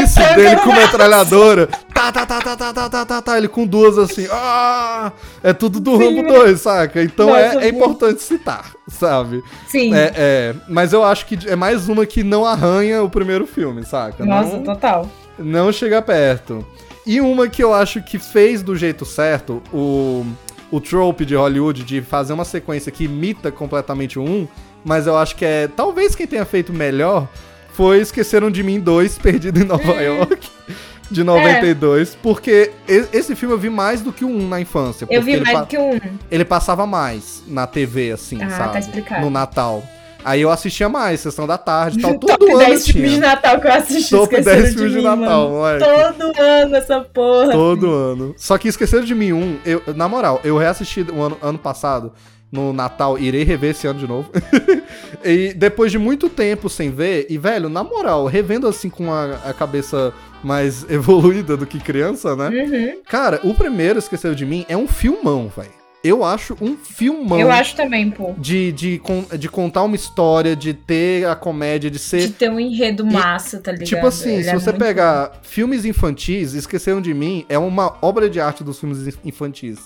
Isso, 0.03 0.19
dele 0.35 0.57
com 0.57 0.73
metralhadora. 0.73 1.67
Tá, 1.93 2.11
tá, 2.11 2.25
tá, 2.25 2.41
tá, 2.41 2.55
tá, 2.57 2.73
tá, 2.73 2.89
tá, 2.89 3.05
tá, 3.05 3.21
tá. 3.21 3.37
Ele 3.37 3.47
com 3.47 3.65
duas 3.65 3.97
assim. 3.97 4.27
Ah! 4.31 5.11
É 5.41 5.53
tudo 5.53 5.79
do 5.79 5.97
Sim, 5.97 6.03
Rambo 6.17 6.21
né? 6.23 6.37
2, 6.39 6.59
saca? 6.61 7.01
Então 7.01 7.27
Nossa, 7.29 7.61
é, 7.61 7.65
é 7.65 7.69
importante 7.69 8.21
citar, 8.21 8.71
sabe? 8.87 9.41
Sim. 9.67 9.93
É, 9.95 10.11
é, 10.15 10.55
mas 10.67 10.91
eu 10.93 11.03
acho 11.03 11.25
que 11.25 11.39
é 11.47 11.55
mais 11.55 11.87
uma 11.87 12.05
que 12.05 12.23
não 12.23 12.45
arranha 12.45 13.01
o 13.03 13.09
primeiro 13.09 13.47
filme, 13.47 13.85
saca? 13.85 14.25
Nossa, 14.25 14.57
não, 14.57 14.63
total. 14.63 15.09
não 15.39 15.71
chega 15.71 16.01
perto. 16.01 16.65
E 17.07 17.21
uma 17.21 17.47
que 17.47 17.63
eu 17.63 17.71
acho 17.73 18.01
que 18.01 18.17
fez 18.17 18.63
do 18.63 18.75
jeito 18.75 19.05
certo 19.05 19.61
o, 19.71 20.25
o 20.71 20.79
trope 20.81 21.25
de 21.25 21.35
Hollywood 21.35 21.83
de 21.83 22.01
fazer 22.01 22.33
uma 22.33 22.45
sequência 22.45 22.91
que 22.91 23.05
imita 23.05 23.51
completamente 23.51 24.17
o 24.19 24.23
1, 24.23 24.47
mas 24.83 25.07
eu 25.07 25.17
acho 25.17 25.35
que 25.35 25.45
é 25.45 25.67
talvez 25.67 26.15
quem 26.15 26.27
tenha 26.27 26.45
feito 26.45 26.73
melhor 26.73 27.27
foi 27.73 27.99
Esqueceram 27.99 28.49
de 28.49 28.63
Mim 28.63 28.79
2, 28.79 29.17
Perdido 29.19 29.59
em 29.59 29.63
Nova 29.65 29.93
York. 30.01 30.49
De 31.11 31.23
92, 31.23 32.17
porque 32.21 32.71
e- 32.89 33.05
esse 33.13 33.35
filme 33.35 33.53
eu 33.53 33.59
vi 33.59 33.69
mais 33.69 34.01
do 34.01 34.11
que 34.11 34.25
o 34.25 34.27
1 34.27 34.47
na 34.47 34.59
infância. 34.59 35.03
Eu 35.05 35.07
porque 35.07 35.19
vi 35.21 35.31
ele 35.33 35.43
mais 35.43 35.59
do 35.59 35.65
que 35.67 35.77
um. 35.77 35.99
ele 36.31 36.43
passava 36.43 36.87
mais 36.87 37.43
na 37.47 37.67
TV, 37.67 38.11
assim, 38.11 38.41
Ah, 38.41 38.47
tá 38.47 38.57
sabe? 38.57 38.79
explicado. 38.79 39.21
No 39.21 39.29
Natal. 39.29 39.83
Aí 40.25 40.41
eu 40.41 40.49
assistia 40.49 40.89
mais, 40.89 41.19
sessão 41.19 41.45
da 41.45 41.55
tarde 41.55 41.99
e 41.99 42.01
tal. 42.01 42.17
Todo 42.17 42.25
Top 42.27 42.51
ano 42.51 42.57
10 42.57 42.87
filmes 42.87 43.11
de. 43.11 43.19
Natal 43.19 43.61
que 43.61 43.67
eu 43.67 43.73
assisti. 43.73 44.09
Top 44.09 44.33
esqueceram 44.33 44.61
10 44.63 44.73
filmes 44.73 44.91
de 44.91 44.97
mim, 44.97 45.03
Natal, 45.03 45.49
moleque. 45.51 45.85
Todo 45.85 46.41
ano 46.41 46.75
essa 46.75 47.01
porra. 47.01 47.51
Todo 47.51 47.93
ano. 47.93 48.33
Só 48.35 48.57
que 48.57 48.67
Esqueceram 48.67 49.05
de 49.05 49.13
Mim 49.13 49.33
1, 49.33 49.59
eu, 49.63 49.83
na 49.95 50.09
moral, 50.09 50.41
eu 50.43 50.57
reassisti 50.57 51.01
o 51.01 51.21
ano, 51.21 51.37
ano 51.43 51.59
passado, 51.59 52.11
no 52.51 52.73
Natal, 52.73 53.19
irei 53.19 53.43
rever 53.43 53.69
esse 53.69 53.85
ano 53.85 53.99
de 53.99 54.07
novo. 54.07 54.31
e 55.23 55.53
depois 55.53 55.91
de 55.91 55.99
muito 55.99 56.27
tempo 56.27 56.69
sem 56.69 56.89
ver, 56.89 57.27
e 57.29 57.37
velho, 57.37 57.69
na 57.69 57.83
moral, 57.83 58.25
revendo 58.25 58.67
assim 58.67 58.89
com 58.89 59.13
a, 59.13 59.35
a 59.45 59.53
cabeça 59.53 60.11
mais 60.43 60.85
evoluída 60.89 61.55
do 61.55 61.67
que 61.67 61.79
criança, 61.79 62.35
né? 62.35 62.49
Uhum. 62.49 63.01
Cara, 63.07 63.39
o 63.43 63.53
primeiro 63.53 63.99
Esqueceram 63.99 64.33
de 64.33 64.45
Mim 64.45 64.65
é 64.67 64.75
um 64.75 64.87
filmão, 64.87 65.51
velho. 65.55 65.84
Eu 66.07 66.23
acho 66.23 66.55
um 66.61 66.77
filmão. 66.77 67.39
Eu 67.39 67.51
acho 67.51 67.75
também, 67.75 68.11
pô. 68.11 68.33
de, 68.37 68.71
de, 68.71 69.01
de 69.39 69.49
contar 69.49 69.83
uma 69.83 69.95
história, 69.95 70.55
de 70.55 70.73
ter 70.73 71.25
a 71.27 71.35
comédia, 71.35 71.89
de 71.89 71.97
De 71.97 72.03
ser. 72.03 72.31
ter 72.33 72.49
um 72.51 72.59
enredo 72.59 73.05
massa, 73.05 73.59
tá 73.59 73.71
ligado? 73.71 73.87
Tipo 73.87 74.07
assim, 74.07 74.33
Ele 74.35 74.43
se 74.43 74.49
é 74.49 74.53
você 74.53 74.71
pegar 74.71 75.39
filmes 75.41 75.83
infantis, 75.85 76.53
Esqueceram 76.53 77.01
de 77.01 77.13
Mim 77.13 77.45
é 77.49 77.57
uma 77.57 77.95
obra 78.01 78.29
de 78.29 78.39
arte 78.39 78.63
dos 78.63 78.79
filmes 78.79 79.07
in- 79.07 79.13
infantis, 79.25 79.77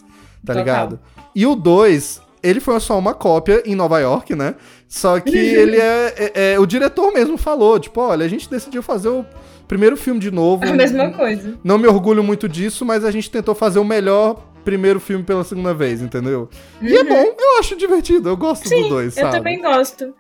tá 0.46 0.54
Total. 0.54 0.56
ligado? 0.58 1.00
E 1.34 1.46
o 1.46 1.56
2, 1.56 2.22
ele 2.44 2.60
foi 2.60 2.80
só 2.80 2.98
uma 3.00 3.14
cópia 3.14 3.64
em 3.66 3.76
Nova 3.76 4.00
York, 4.00 4.36
né? 4.36 4.56
Só 4.88 5.16
Uhum. 5.16 5.22
que 5.22 5.38
ele 5.38 5.78
é, 5.78 6.14
é- 6.18 6.54
é- 6.54 6.60
O 6.60 6.66
diretor 6.66 7.14
mesmo 7.14 7.38
falou, 7.38 7.80
tipo, 7.80 8.02
olha, 8.02 8.26
a 8.26 8.30
gente 8.30 8.50
decidiu 8.50 8.82
fazer 8.82 9.10
o 9.10 9.26
primeiro 9.68 9.96
filme 9.96 10.20
de 10.20 10.32
novo. 10.32 10.66
A 10.66 10.74
mesma 10.74 11.12
coisa. 11.12 11.54
Não 11.64 11.78
me 11.78 11.86
orgulho 11.88 12.24
muito 12.24 12.50
disso, 12.50 12.84
mas 12.84 13.06
a 13.06 13.12
gente 13.12 13.30
tentou 13.30 13.54
fazer 13.54 13.78
o 13.78 13.86
melhor 13.86 14.49
primeiro 14.70 15.00
filme 15.00 15.24
pela 15.24 15.44
segunda 15.44 15.74
vez, 15.74 16.02
entendeu? 16.02 16.48
E 16.82 16.96
é 16.96 17.04
bom, 17.04 17.36
eu 17.40 17.60
acho 17.60 17.76
divertido, 17.76 18.30
eu 18.30 18.38
gosto 18.38 18.64
Uhum. 18.66 18.70
Sim, 18.70 18.80
dos 18.82 18.90
dois, 18.90 19.18
eu 19.18 19.24
sabe? 19.24 19.38
também 19.38 19.62
gosto. 19.62 20.14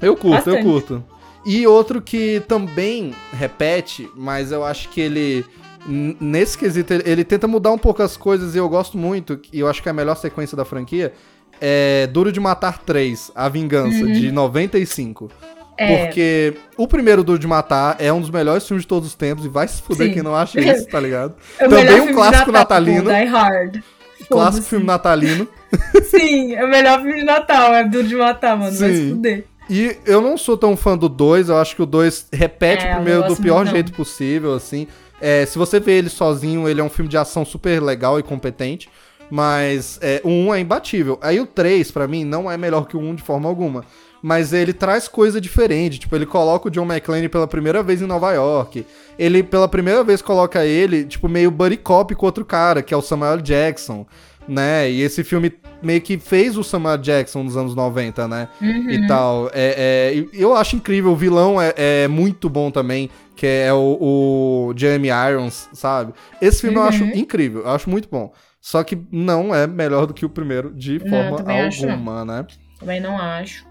Eu 0.00 0.14
curto, 0.14 0.36
Bastante. 0.36 0.58
eu 0.58 0.62
curto. 0.64 1.04
E 1.46 1.66
outro 1.66 2.02
que 2.02 2.42
também 2.46 3.14
repete, 3.32 4.10
mas 4.14 4.52
eu 4.52 4.62
acho 4.64 4.88
que 4.90 5.00
ele. 5.00 5.44
Nesse 5.86 6.58
quesito, 6.58 6.92
ele, 6.92 7.02
ele 7.06 7.24
tenta 7.24 7.48
mudar 7.48 7.72
um 7.72 7.78
pouco 7.78 8.02
as 8.02 8.16
coisas 8.16 8.54
e 8.54 8.58
eu 8.58 8.68
gosto 8.68 8.98
muito, 8.98 9.40
e 9.52 9.60
eu 9.60 9.66
acho 9.68 9.82
que 9.82 9.88
é 9.88 9.90
a 9.90 9.94
melhor 9.94 10.16
sequência 10.16 10.54
da 10.56 10.64
franquia, 10.64 11.14
é 11.60 12.06
Duro 12.08 12.30
de 12.30 12.38
Matar 12.40 12.78
3, 12.78 13.30
A 13.34 13.48
Vingança, 13.48 14.04
Uhum. 14.04 14.12
de 14.12 14.30
95. 14.30 15.30
É. 15.78 16.04
Porque 16.06 16.54
o 16.76 16.88
primeiro 16.88 17.22
Duro 17.22 17.38
de 17.38 17.46
Matar 17.46 17.94
é 18.00 18.12
um 18.12 18.20
dos 18.20 18.30
melhores 18.30 18.66
filmes 18.66 18.82
de 18.82 18.88
todos 18.88 19.08
os 19.08 19.14
tempos 19.14 19.44
e 19.44 19.48
vai 19.48 19.68
se 19.68 19.80
fuder 19.80 20.08
Sim. 20.08 20.14
quem 20.14 20.22
não 20.24 20.34
acha 20.34 20.60
isso, 20.60 20.88
tá 20.88 20.98
ligado? 20.98 21.34
É 21.58 21.68
Também 21.68 22.00
um 22.00 22.12
clássico 22.12 22.50
Natal, 22.50 22.80
natalino. 22.80 23.04
Die 23.04 23.24
Hard. 23.26 23.80
Clássico 24.28 24.66
filme 24.66 24.84
natalino. 24.84 25.46
Sim, 26.10 26.54
é 26.54 26.64
o 26.64 26.68
melhor 26.68 27.00
filme 27.00 27.20
de 27.20 27.24
Natal, 27.24 27.72
é 27.74 27.84
duro 27.84 28.08
de 28.08 28.16
matar, 28.16 28.56
mano. 28.56 28.76
Vai 28.76 28.90
se 28.90 28.96
Sim. 28.96 29.10
fuder. 29.10 29.44
E 29.70 29.96
eu 30.04 30.20
não 30.20 30.36
sou 30.36 30.56
tão 30.56 30.76
fã 30.76 30.96
do 30.98 31.08
2, 31.08 31.48
eu 31.50 31.58
acho 31.58 31.76
que 31.76 31.82
o 31.82 31.86
2 31.86 32.26
repete 32.32 32.84
É, 32.84 32.90
o 32.92 32.94
primeiro 32.96 33.22
do 33.28 33.36
pior 33.36 33.64
não. 33.64 33.70
jeito 33.72 33.92
possível, 33.92 34.54
assim. 34.54 34.88
É, 35.20 35.46
se 35.46 35.56
você 35.56 35.78
vê 35.78 35.92
ele 35.92 36.08
sozinho, 36.08 36.68
ele 36.68 36.80
é 36.80 36.84
um 36.84 36.88
filme 36.88 37.08
de 37.08 37.16
ação 37.16 37.44
super 37.44 37.80
legal 37.82 38.18
e 38.18 38.22
competente, 38.22 38.88
mas 39.30 39.98
é, 40.02 40.20
o 40.24 40.28
1 40.28 40.54
é 40.54 40.60
imbatível. 40.60 41.18
Aí 41.22 41.38
o 41.38 41.46
3, 41.46 41.90
pra 41.90 42.08
mim, 42.08 42.24
não 42.24 42.50
é 42.50 42.56
melhor 42.56 42.86
que 42.86 42.96
o 42.96 43.00
1 43.00 43.14
de 43.14 43.22
forma 43.22 43.48
alguma. 43.48 43.84
Mas 44.22 44.52
ele 44.52 44.72
traz 44.72 45.06
coisa 45.06 45.40
diferente, 45.40 45.98
tipo, 46.00 46.14
ele 46.16 46.26
coloca 46.26 46.66
o 46.68 46.70
John 46.70 46.84
McClane 46.84 47.28
pela 47.28 47.46
primeira 47.46 47.82
vez 47.82 48.02
em 48.02 48.06
Nova 48.06 48.32
York. 48.32 48.84
Ele, 49.18 49.42
pela 49.42 49.68
primeira 49.68 50.02
vez, 50.02 50.20
coloca 50.20 50.64
ele, 50.64 51.04
tipo, 51.04 51.28
meio 51.28 51.50
buddy 51.50 51.76
cop 51.76 52.14
com 52.14 52.26
outro 52.26 52.44
cara, 52.44 52.82
que 52.82 52.92
é 52.92 52.96
o 52.96 53.02
Samuel 53.02 53.38
Jackson, 53.40 54.04
né? 54.48 54.90
E 54.90 55.02
esse 55.02 55.22
filme 55.22 55.52
meio 55.80 56.00
que 56.00 56.18
fez 56.18 56.56
o 56.56 56.64
Samuel 56.64 56.98
Jackson 56.98 57.44
nos 57.44 57.56
anos 57.56 57.76
90, 57.76 58.26
né? 58.26 58.48
Uhum. 58.60 58.90
e 58.90 59.06
tal. 59.06 59.50
É, 59.52 60.14
é, 60.16 60.24
eu 60.32 60.52
acho 60.56 60.74
incrível, 60.74 61.12
o 61.12 61.16
vilão 61.16 61.60
é, 61.62 61.72
é 61.76 62.08
muito 62.08 62.48
bom 62.50 62.70
também, 62.72 63.08
que 63.36 63.46
é 63.46 63.72
o, 63.72 63.98
o 64.00 64.74
Jeremy 64.76 65.10
Irons, 65.30 65.68
sabe? 65.72 66.12
Esse 66.42 66.62
filme 66.62 66.76
eu 66.76 66.82
acho 66.82 67.04
Uhum. 67.04 67.12
incrível, 67.14 67.60
eu 67.62 67.70
acho 67.70 67.88
muito 67.88 68.08
bom. 68.10 68.32
Só 68.60 68.82
que 68.82 68.98
não 69.12 69.54
é 69.54 69.64
melhor 69.68 70.06
do 70.06 70.12
que 70.12 70.26
o 70.26 70.28
primeiro 70.28 70.72
de 70.74 70.98
forma 70.98 71.38
não. 71.46 71.64
alguma, 71.92 72.24
né? 72.24 72.44
Também 72.80 73.00
não 73.00 73.16
acho. 73.16 73.67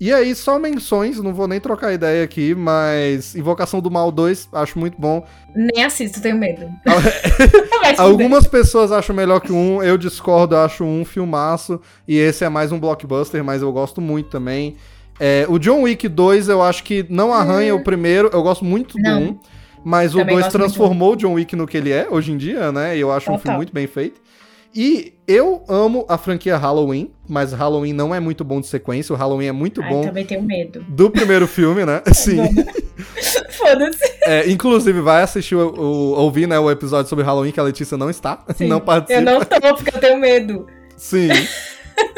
E 0.00 0.10
aí, 0.14 0.34
só 0.34 0.58
menções, 0.58 1.18
não 1.18 1.34
vou 1.34 1.46
nem 1.46 1.60
trocar 1.60 1.92
ideia 1.92 2.24
aqui, 2.24 2.54
mas 2.54 3.34
Invocação 3.34 3.80
do 3.80 3.90
Mal 3.90 4.10
2, 4.10 4.48
acho 4.50 4.78
muito 4.78 4.98
bom. 4.98 5.26
Nem 5.54 5.84
assisto, 5.84 6.22
tenho 6.22 6.38
medo. 6.38 6.70
Fuder. 7.70 8.00
Algumas 8.00 8.46
pessoas 8.46 8.92
acham 8.92 9.14
melhor 9.14 9.40
que 9.40 9.52
um, 9.52 9.82
eu 9.82 9.98
discordo, 9.98 10.54
eu 10.54 10.60
acho 10.60 10.84
um 10.84 11.04
filmaço, 11.04 11.78
e 12.08 12.16
esse 12.16 12.42
é 12.42 12.48
mais 12.48 12.72
um 12.72 12.80
blockbuster, 12.80 13.44
mas 13.44 13.60
eu 13.60 13.70
gosto 13.70 14.00
muito 14.00 14.30
também. 14.30 14.74
É, 15.18 15.44
o 15.50 15.58
John 15.58 15.82
Wick 15.82 16.08
2, 16.08 16.48
eu 16.48 16.62
acho 16.62 16.82
que 16.82 17.04
não 17.10 17.30
arranha 17.30 17.74
o 17.74 17.84
primeiro, 17.84 18.30
eu 18.32 18.42
gosto 18.42 18.64
muito 18.64 18.96
do 18.96 19.02
Não. 19.02 19.22
1, 19.22 19.38
mas 19.84 20.14
o 20.14 20.18
Também 20.18 20.36
2 20.36 20.44
muito 20.46 20.52
do 20.52 20.58
transformou 20.58 21.12
o 21.12 21.16
John 21.16 21.34
Wick 21.34 21.54
no 21.54 21.66
que 21.66 21.76
ele 21.76 21.92
é 21.92 22.08
hoje 22.10 22.32
em 22.32 22.38
dia, 22.38 22.72
né? 22.72 22.96
E 22.96 23.00
eu 23.00 23.12
acho 23.12 23.30
um 23.30 23.38
filme 23.38 23.58
muito 23.58 23.72
bem 23.72 23.86
feito. 23.86 24.18
E 24.74 25.14
eu 25.26 25.64
amo 25.68 26.06
a 26.08 26.16
franquia 26.16 26.56
Halloween, 26.56 27.10
mas 27.28 27.52
Halloween 27.52 27.92
não 27.92 28.14
é 28.14 28.20
muito 28.20 28.44
bom 28.44 28.60
de 28.60 28.68
sequência, 28.68 29.12
o 29.12 29.16
Halloween 29.18 29.46
é 29.48 29.52
muito 29.52 29.82
Ai, 29.82 29.88
bom 29.88 30.02
também 30.04 30.24
tenho 30.24 30.42
medo. 30.42 30.84
do 30.88 31.10
primeiro 31.10 31.48
filme, 31.48 31.84
né? 31.84 32.02
Sim. 32.14 32.38
Foda-se. 33.50 33.98
É, 34.24 34.48
inclusive, 34.50 35.00
vai 35.00 35.22
assistir, 35.22 35.56
o, 35.56 35.74
o- 35.74 36.12
ouvir 36.20 36.46
né, 36.46 36.58
o 36.58 36.70
episódio 36.70 37.08
sobre 37.08 37.24
Halloween, 37.24 37.50
que 37.50 37.58
a 37.60 37.64
Letícia 37.64 37.96
não 37.96 38.08
está, 38.08 38.44
Sim. 38.56 38.68
não 38.68 38.80
participa. 38.80 39.20
Eu 39.20 39.24
não 39.24 39.40
tô, 39.44 39.74
porque 39.74 39.96
eu 39.96 40.00
tenho 40.00 40.18
medo. 40.20 40.66
Sim. 40.96 41.28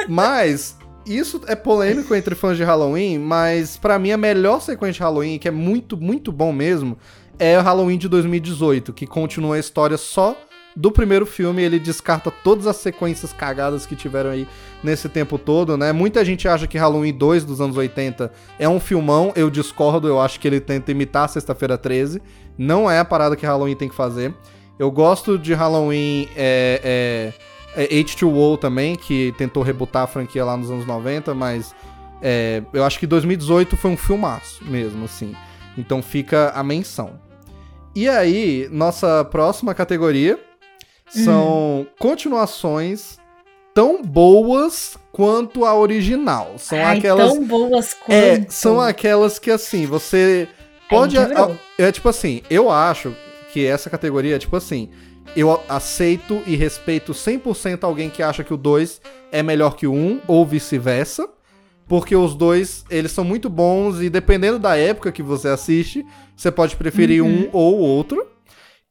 mas 0.09 0.76
isso 1.07 1.40
é 1.46 1.55
polêmico 1.57 2.14
entre 2.14 2.34
fãs 2.34 2.57
de 2.57 2.64
Halloween, 2.64 3.18
mas 3.18 3.76
pra 3.76 3.98
mim 3.98 4.11
a 4.12 4.16
melhor 4.16 4.61
sequência 4.61 4.94
de 4.94 5.00
Halloween, 5.03 5.38
que 5.38 5.48
é 5.48 5.50
muito, 5.50 5.96
muito 5.96 6.30
bom 6.30 6.53
mesmo, 6.53 6.96
é 7.38 7.59
o 7.59 7.62
Halloween 7.62 7.98
de 7.98 8.09
2018, 8.09 8.92
que 8.92 9.07
continua 9.07 9.57
a 9.57 9.59
história 9.59 9.96
só 9.96 10.36
do 10.74 10.90
primeiro 10.90 11.26
filme, 11.26 11.62
ele 11.62 11.78
descarta 11.78 12.30
todas 12.30 12.66
as 12.66 12.76
sequências 12.76 13.32
cagadas 13.32 13.84
que 13.84 13.94
tiveram 13.94 14.30
aí 14.30 14.48
nesse 14.82 15.08
tempo 15.08 15.38
todo, 15.38 15.76
né? 15.76 15.92
Muita 15.92 16.24
gente 16.24 16.48
acha 16.48 16.66
que 16.66 16.78
Halloween 16.78 17.12
2 17.12 17.44
dos 17.44 17.60
anos 17.60 17.76
80 17.76 18.32
é 18.58 18.68
um 18.68 18.80
filmão, 18.80 19.32
eu 19.36 19.50
discordo, 19.50 20.08
eu 20.08 20.20
acho 20.20 20.40
que 20.40 20.48
ele 20.48 20.60
tenta 20.60 20.90
imitar 20.90 21.28
Sexta-feira 21.28 21.76
13, 21.76 22.22
não 22.56 22.90
é 22.90 22.98
a 22.98 23.04
parada 23.04 23.36
que 23.36 23.44
Halloween 23.44 23.76
tem 23.76 23.88
que 23.88 23.94
fazer. 23.94 24.34
Eu 24.78 24.90
gosto 24.90 25.38
de 25.38 25.52
Halloween 25.52 26.28
é, 26.34 27.32
é, 27.76 27.84
é 27.84 28.02
H2O 28.02 28.58
também, 28.58 28.96
que 28.96 29.34
tentou 29.36 29.62
rebutar 29.62 30.04
a 30.04 30.06
franquia 30.06 30.44
lá 30.44 30.56
nos 30.56 30.70
anos 30.70 30.86
90, 30.86 31.34
mas 31.34 31.74
é, 32.22 32.62
eu 32.72 32.82
acho 32.82 32.98
que 32.98 33.06
2018 33.06 33.76
foi 33.76 33.90
um 33.90 33.96
filmaço 33.96 34.64
mesmo, 34.64 35.04
assim. 35.04 35.34
Então 35.76 36.02
fica 36.02 36.50
a 36.54 36.62
menção. 36.62 37.20
E 37.94 38.08
aí, 38.08 38.68
nossa 38.72 39.22
próxima 39.24 39.74
categoria 39.74 40.38
são 41.12 41.86
continuações 41.98 43.18
tão 43.74 44.02
boas 44.02 44.96
quanto 45.12 45.64
a 45.64 45.74
original. 45.74 46.54
São 46.58 46.78
Ai, 46.78 46.98
aquelas. 46.98 47.32
tão 47.32 47.44
boas 47.44 47.94
quanto. 47.94 48.12
É, 48.12 48.46
são 48.48 48.80
aquelas 48.80 49.38
que 49.38 49.50
assim, 49.50 49.86
você 49.86 50.48
pode. 50.88 51.16
Ai, 51.18 51.26
quebrou. 51.28 51.56
é 51.78 51.92
tipo 51.92 52.08
assim, 52.08 52.42
eu 52.50 52.70
acho 52.70 53.14
que 53.52 53.64
essa 53.66 53.88
categoria 53.90 54.36
é 54.36 54.38
tipo 54.38 54.56
assim. 54.56 54.88
Eu 55.36 55.60
aceito 55.68 56.42
e 56.46 56.56
respeito 56.56 57.12
100% 57.12 57.84
alguém 57.84 58.10
que 58.10 58.22
acha 58.22 58.42
que 58.42 58.52
o 58.52 58.56
2 58.56 59.00
é 59.30 59.42
melhor 59.42 59.76
que 59.76 59.86
o 59.86 59.92
1 59.92 60.20
ou 60.26 60.44
vice-versa. 60.44 61.28
Porque 61.86 62.14
os 62.16 62.34
dois, 62.34 62.84
eles 62.90 63.12
são 63.12 63.22
muito 63.24 63.50
bons 63.50 64.00
e 64.00 64.08
dependendo 64.08 64.58
da 64.58 64.76
época 64.76 65.12
que 65.12 65.22
você 65.22 65.48
assiste, 65.48 66.04
você 66.34 66.50
pode 66.50 66.74
preferir 66.76 67.22
Uhum. 67.22 67.28
um 67.44 67.48
ou 67.52 67.78
outro. 67.78 68.26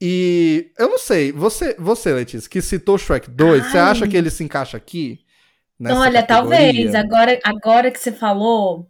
E 0.02 0.72
eu 0.80 0.90
não 0.90 0.98
sei, 0.98 1.32
você, 1.32 1.76
você 1.78 2.12
Letícia, 2.12 2.50
que 2.50 2.60
citou 2.62 2.98
Shrek 2.98 3.30
2, 3.30 3.68
você 3.68 3.78
Ai. 3.78 3.92
acha 3.92 4.08
que 4.08 4.18
ele 4.18 4.32
se 4.32 4.44
encaixa 4.44 4.76
aqui? 4.76 5.20
Nessa 5.80 6.00
Olha, 6.00 6.24
categoria? 6.24 6.60
talvez. 6.60 6.96
Agora, 6.96 7.40
agora 7.44 7.92
que 7.92 8.00
você 8.00 8.12
falou. 8.12 8.88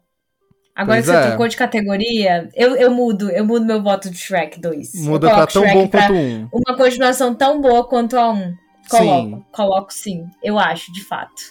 Agora 0.73 0.97
Pois 1.01 1.05
que 1.05 1.11
você 1.11 1.17
é. 1.17 1.27
trocou 1.27 1.47
de 1.49 1.57
categoria, 1.57 2.49
eu, 2.55 2.75
eu 2.77 2.91
mudo, 2.91 3.29
eu 3.29 3.45
mudo 3.45 3.65
meu 3.65 3.83
voto 3.83 4.09
de 4.09 4.17
Shrek 4.17 4.59
2. 4.59 4.95
Muda 5.05 5.29
pra 5.29 5.45
tão 5.47 5.63
Shrek 5.63 5.75
bom 5.77 5.87
quanto 5.89 6.13
um. 6.13 6.49
Uma 6.53 6.77
continuação 6.77 7.35
tão 7.35 7.59
boa 7.61 7.83
quanto 7.85 8.17
a 8.17 8.29
1. 8.31 8.53
Coloco, 8.89 9.29
Sim. 9.37 9.45
coloco 9.51 9.93
sim. 9.93 10.25
Eu 10.41 10.57
acho, 10.57 10.91
de 10.93 11.03
fato. 11.03 11.41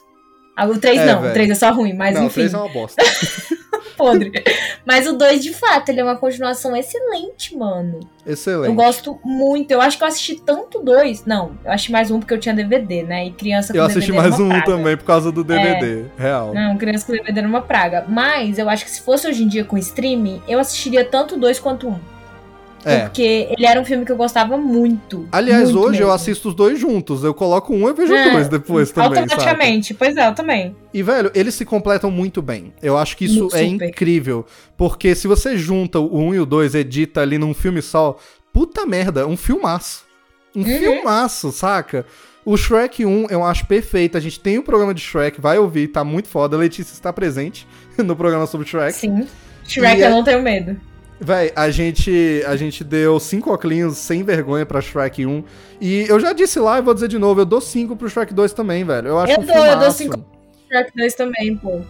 Ah, 0.56 0.66
O 0.66 0.78
3 0.78 0.98
É, 1.00 1.06
não, 1.06 1.20
velho. 1.20 1.30
o 1.30 1.34
3 1.34 1.50
é 1.50 1.54
só 1.54 1.70
ruim, 1.70 1.92
mas 1.94 2.14
não, 2.14 2.22
o 2.22 2.26
enfim, 2.26 2.34
3 2.40 2.54
é 2.54 2.56
uma 2.56 2.68
bosta. 2.68 3.02
podre. 3.96 4.32
Mas 4.86 5.06
o 5.06 5.12
2, 5.16 5.42
de 5.42 5.52
fato, 5.52 5.88
ele 5.88 6.00
é 6.00 6.04
uma 6.04 6.16
continuação 6.16 6.76
excelente, 6.76 7.56
mano. 7.56 8.00
Excelente. 8.26 8.68
Eu 8.68 8.74
gosto 8.74 9.18
muito. 9.24 9.70
Eu 9.70 9.80
acho 9.80 9.98
que 9.98 10.04
eu 10.04 10.08
assisti 10.08 10.40
tanto 10.40 10.80
dois. 10.80 11.24
Não, 11.24 11.58
eu 11.64 11.72
assisti 11.72 11.92
mais 11.92 12.10
um 12.10 12.18
porque 12.18 12.34
eu 12.34 12.38
tinha 12.38 12.54
DVD, 12.54 13.02
né? 13.02 13.26
E 13.26 13.32
criança 13.32 13.72
com 13.72 13.78
Eu 13.78 13.86
DVD 13.86 13.98
assisti 13.98 14.12
era 14.12 14.22
mais 14.22 14.40
uma 14.40 14.46
um 14.46 14.48
praga. 14.48 14.72
É. 14.72 14.76
também 14.76 14.96
por 14.96 15.04
causa 15.04 15.32
do 15.32 15.42
DVD, 15.42 16.04
real. 16.16 16.54
Não, 16.54 16.76
criança 16.76 17.06
com 17.06 17.12
DVD 17.12 17.38
era 17.38 17.48
uma 17.48 17.62
praga. 17.62 18.04
Mas 18.08 18.58
eu 18.58 18.68
acho 18.68 18.84
que 18.84 18.90
se 18.90 19.00
fosse 19.00 19.26
hoje 19.26 19.42
em 19.42 19.48
dia 19.48 19.64
com 19.64 19.76
streaming, 19.78 20.42
eu 20.46 20.58
assistiria 20.58 21.04
tanto 21.04 21.36
dois 21.36 21.58
quanto 21.58 21.88
um. 21.88 21.98
É. 22.84 23.00
Porque 23.00 23.48
ele 23.50 23.66
era 23.66 23.80
um 23.80 23.84
filme 23.84 24.04
que 24.06 24.12
eu 24.12 24.16
gostava 24.16 24.56
muito. 24.56 25.28
Aliás, 25.30 25.70
muito 25.70 25.78
hoje 25.80 25.98
eu 26.00 26.06
mesmo. 26.06 26.12
assisto 26.12 26.48
os 26.48 26.54
dois 26.54 26.78
juntos. 26.78 27.22
Eu 27.22 27.34
coloco 27.34 27.74
um 27.74 27.88
e 27.88 27.92
vejo 27.92 28.14
É, 28.14 28.30
dois 28.32 28.48
depois 28.48 28.90
também, 28.90 29.10
sabe? 29.18 29.20
Automaticamente. 29.32 29.92
Pois 29.94 30.16
é, 30.16 30.28
eu 30.28 30.34
também. 30.34 30.74
E, 30.94 31.02
velho, 31.02 31.30
eles 31.34 31.54
se 31.54 31.64
completam 31.64 32.10
muito 32.10 32.40
bem. 32.40 32.72
Eu 32.82 32.96
acho 32.96 33.16
que 33.16 33.26
isso 33.26 33.40
Muito 33.40 33.56
é 33.56 33.68
super. 33.68 33.88
incrível. 33.88 34.46
Porque 34.76 35.14
se 35.14 35.26
você 35.28 35.56
junta 35.58 35.98
o 36.00 36.18
1 36.18 36.34
e 36.36 36.40
o 36.40 36.46
2, 36.46 36.74
edita 36.74 37.20
ali 37.20 37.36
num 37.38 37.52
filme 37.54 37.82
só, 37.82 38.16
puta 38.52 38.86
merda, 38.86 39.26
um 39.26 39.36
filmaço. 39.36 40.04
Um 40.56 40.60
Uhum. 40.62 40.78
filmaço, 40.78 41.52
saca? 41.52 42.04
O 42.44 42.56
Shrek 42.56 43.04
1 43.04 43.26
eu 43.30 43.44
acho 43.44 43.66
perfeito. 43.66 44.16
A 44.16 44.20
gente 44.20 44.40
tem 44.40 44.56
o 44.58 44.62
programa 44.62 44.94
de 44.94 45.02
Shrek, 45.02 45.38
vai 45.40 45.58
ouvir, 45.58 45.88
tá 45.88 46.02
muito 46.02 46.28
foda. 46.28 46.56
A 46.56 46.58
Letícia 46.58 46.94
está 46.94 47.12
presente 47.12 47.66
no 47.98 48.16
programa 48.16 48.46
sobre 48.46 48.66
Shrek. 48.66 48.94
Sim. 48.94 49.26
Shrek, 49.68 50.00
E 50.00 50.02
é- 50.02 50.06
eu 50.06 50.10
não 50.10 50.24
tenho 50.24 50.42
medo. 50.42 50.80
Véi, 51.20 51.52
a 51.54 51.70
gente, 51.70 52.42
a 52.46 52.56
gente 52.56 52.82
deu 52.82 53.20
cinco 53.20 53.52
oclinhos 53.52 53.98
sem 53.98 54.22
vergonha 54.22 54.64
pra 54.64 54.80
Shrek 54.80 55.26
1. 55.26 55.44
E 55.80 56.06
eu 56.08 56.18
já 56.18 56.32
disse 56.32 56.58
lá 56.58 56.78
e 56.78 56.82
vou 56.82 56.94
dizer 56.94 57.08
de 57.08 57.18
novo, 57.18 57.42
eu 57.42 57.44
dou 57.44 57.60
cinco 57.60 57.94
pro 57.94 58.08
Shrek 58.08 58.32
2 58.32 58.54
também, 58.54 58.84
velho. 58.84 59.08
Eu 59.08 59.18
acho 59.18 59.32
Eu 59.34 59.40
um 59.40 59.44
dou, 59.44 59.54
eu 59.56 59.62
dou 59.62 59.92
filmaço. 59.92 59.98
cinco. 59.98 60.24
Shrek 60.68 60.92
2 60.96 61.14
também, 61.14 61.56
pô. 61.56 61.80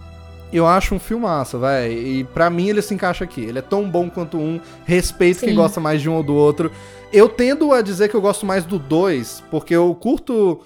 Eu 0.51 0.67
acho 0.67 0.93
um 0.95 0.99
filmaço, 0.99 1.57
velho. 1.59 1.93
E 1.93 2.23
pra 2.25 2.49
mim 2.49 2.67
ele 2.67 2.81
se 2.81 2.93
encaixa 2.93 3.23
aqui. 3.23 3.39
Ele 3.41 3.59
é 3.59 3.61
tão 3.61 3.89
bom 3.89 4.09
quanto 4.09 4.37
um. 4.37 4.59
Respeito 4.83 5.39
quem 5.39 5.49
Sim. 5.49 5.55
gosta 5.55 5.79
mais 5.79 6.01
de 6.01 6.09
um 6.09 6.15
ou 6.15 6.23
do 6.23 6.35
outro. 6.35 6.69
Eu 7.13 7.29
tendo 7.29 7.71
a 7.71 7.81
dizer 7.81 8.09
que 8.09 8.15
eu 8.15 8.21
gosto 8.21 8.45
mais 8.45 8.65
do 8.65 8.77
2, 8.77 9.43
porque 9.49 9.73
eu 9.73 9.95
curto. 9.95 10.59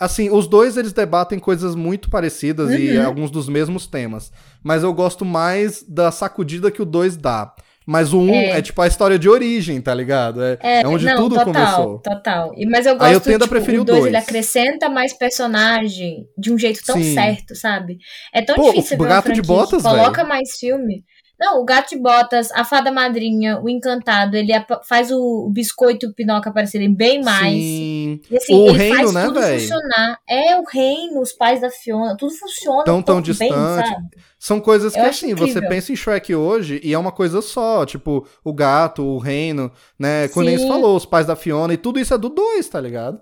Assim, 0.00 0.30
os 0.30 0.46
dois 0.46 0.76
eles 0.78 0.92
debatem 0.92 1.38
coisas 1.38 1.74
muito 1.74 2.08
parecidas 2.10 2.70
e 2.70 2.96
Uhum. 2.98 3.06
alguns 3.06 3.30
dos 3.30 3.46
mesmos 3.48 3.86
temas. 3.86 4.30
Mas 4.62 4.82
eu 4.82 4.92
gosto 4.92 5.24
mais 5.24 5.82
da 5.86 6.10
sacudida 6.10 6.70
que 6.70 6.80
o 6.80 6.86
2 6.86 7.16
dá. 7.16 7.52
Mas 7.86 8.12
o 8.12 8.18
1 8.18 8.22
um 8.24 8.34
é. 8.34 8.58
É. 8.58 8.62
tipo 8.62 8.82
a 8.82 8.86
história 8.88 9.16
de 9.16 9.28
origem, 9.28 9.80
tá 9.80 9.94
ligado? 9.94 10.42
É, 10.42 10.58
É, 10.60 10.82
é 10.82 10.88
onde 10.88 11.04
não, 11.06 11.14
tudo 11.14 11.36
total, 11.36 11.44
começou. 11.52 11.98
Total. 12.00 12.52
E, 12.56 12.66
mas 12.66 12.84
eu 12.84 12.94
gosto, 12.94 13.04
Aí 13.06 13.14
eu 13.14 13.20
tendo 13.20 13.36
a 13.36 13.46
tipo, 13.46 13.50
preferir 13.50 13.78
o 13.78 13.82
o 13.82 13.86
2, 13.86 14.06
ele 14.06 14.16
acrescenta 14.16 14.88
mais 14.88 15.12
personagem 15.12 16.26
de 16.36 16.52
um 16.52 16.58
jeito 16.58 16.80
tão 16.84 16.96
Sim. 16.96 17.14
certo, 17.14 17.54
sabe? 17.54 17.98
É 18.34 18.42
tão 18.42 18.56
Pô, 18.56 18.70
difícil 18.72 18.96
o 18.96 18.98
ver 18.98 19.04
uma 19.04 19.14
Gato 19.14 19.32
de 19.32 19.42
Botas, 19.42 19.82
coloca 19.82 20.16
velho. 20.16 20.28
mais 20.28 20.50
filme. 20.58 21.04
Não, 21.38 21.60
o 21.60 21.64
Gato 21.66 21.90
de 21.90 22.00
Botas, 22.00 22.50
a 22.52 22.64
Fada 22.64 22.90
Madrinha, 22.90 23.60
o 23.60 23.68
Encantado, 23.68 24.36
ele 24.36 24.52
faz 24.88 25.10
o, 25.10 25.50
Biscoito 25.52 26.06
e 26.06 26.08
o 26.08 26.14
Pinóquio 26.14 26.48
aparecerem 26.50 26.92
bem 26.94 27.22
mais. 27.22 27.52
Sim. 27.52 28.20
E 28.30 28.36
assim, 28.38 28.54
O 28.54 28.68
ele 28.70 28.78
reino, 28.78 28.96
faz 28.96 29.12
né, 29.12 29.58
funcionar. 29.58 30.18
É 30.26 30.58
o 30.58 30.64
reino, 30.64 31.20
os 31.20 31.32
pais 31.34 31.60
da 31.60 31.68
Fiona, 31.68 32.16
tudo 32.16 32.32
funciona 32.34 32.84
Tão, 32.84 33.02
tão 33.02 33.16
bem, 33.16 33.24
distante. 33.24 33.52
sabe? 33.88 34.06
São 34.46 34.60
coisas 34.60 34.92
que, 34.92 35.00
assim, 35.00 35.34
você 35.34 35.50
incrível. 35.50 35.68
pensa 35.68 35.92
em 35.92 35.96
Shrek 35.96 36.32
hoje 36.34 36.80
e 36.84 36.92
é 36.94 36.98
uma 36.98 37.10
coisa 37.10 37.42
só. 37.42 37.84
Tipo, 37.84 38.26
o 38.44 38.52
gato, 38.52 39.02
o 39.04 39.18
reino, 39.18 39.72
né? 39.98 40.28
Quando 40.28 40.48
eles 40.48 40.62
falou, 40.64 40.96
os 40.96 41.04
pais 41.04 41.26
da 41.26 41.34
Fiona 41.34 41.74
e 41.74 41.76
tudo 41.76 41.98
isso 41.98 42.14
é 42.14 42.18
do 42.18 42.28
2, 42.28 42.68
tá 42.68 42.80
ligado? 42.80 43.20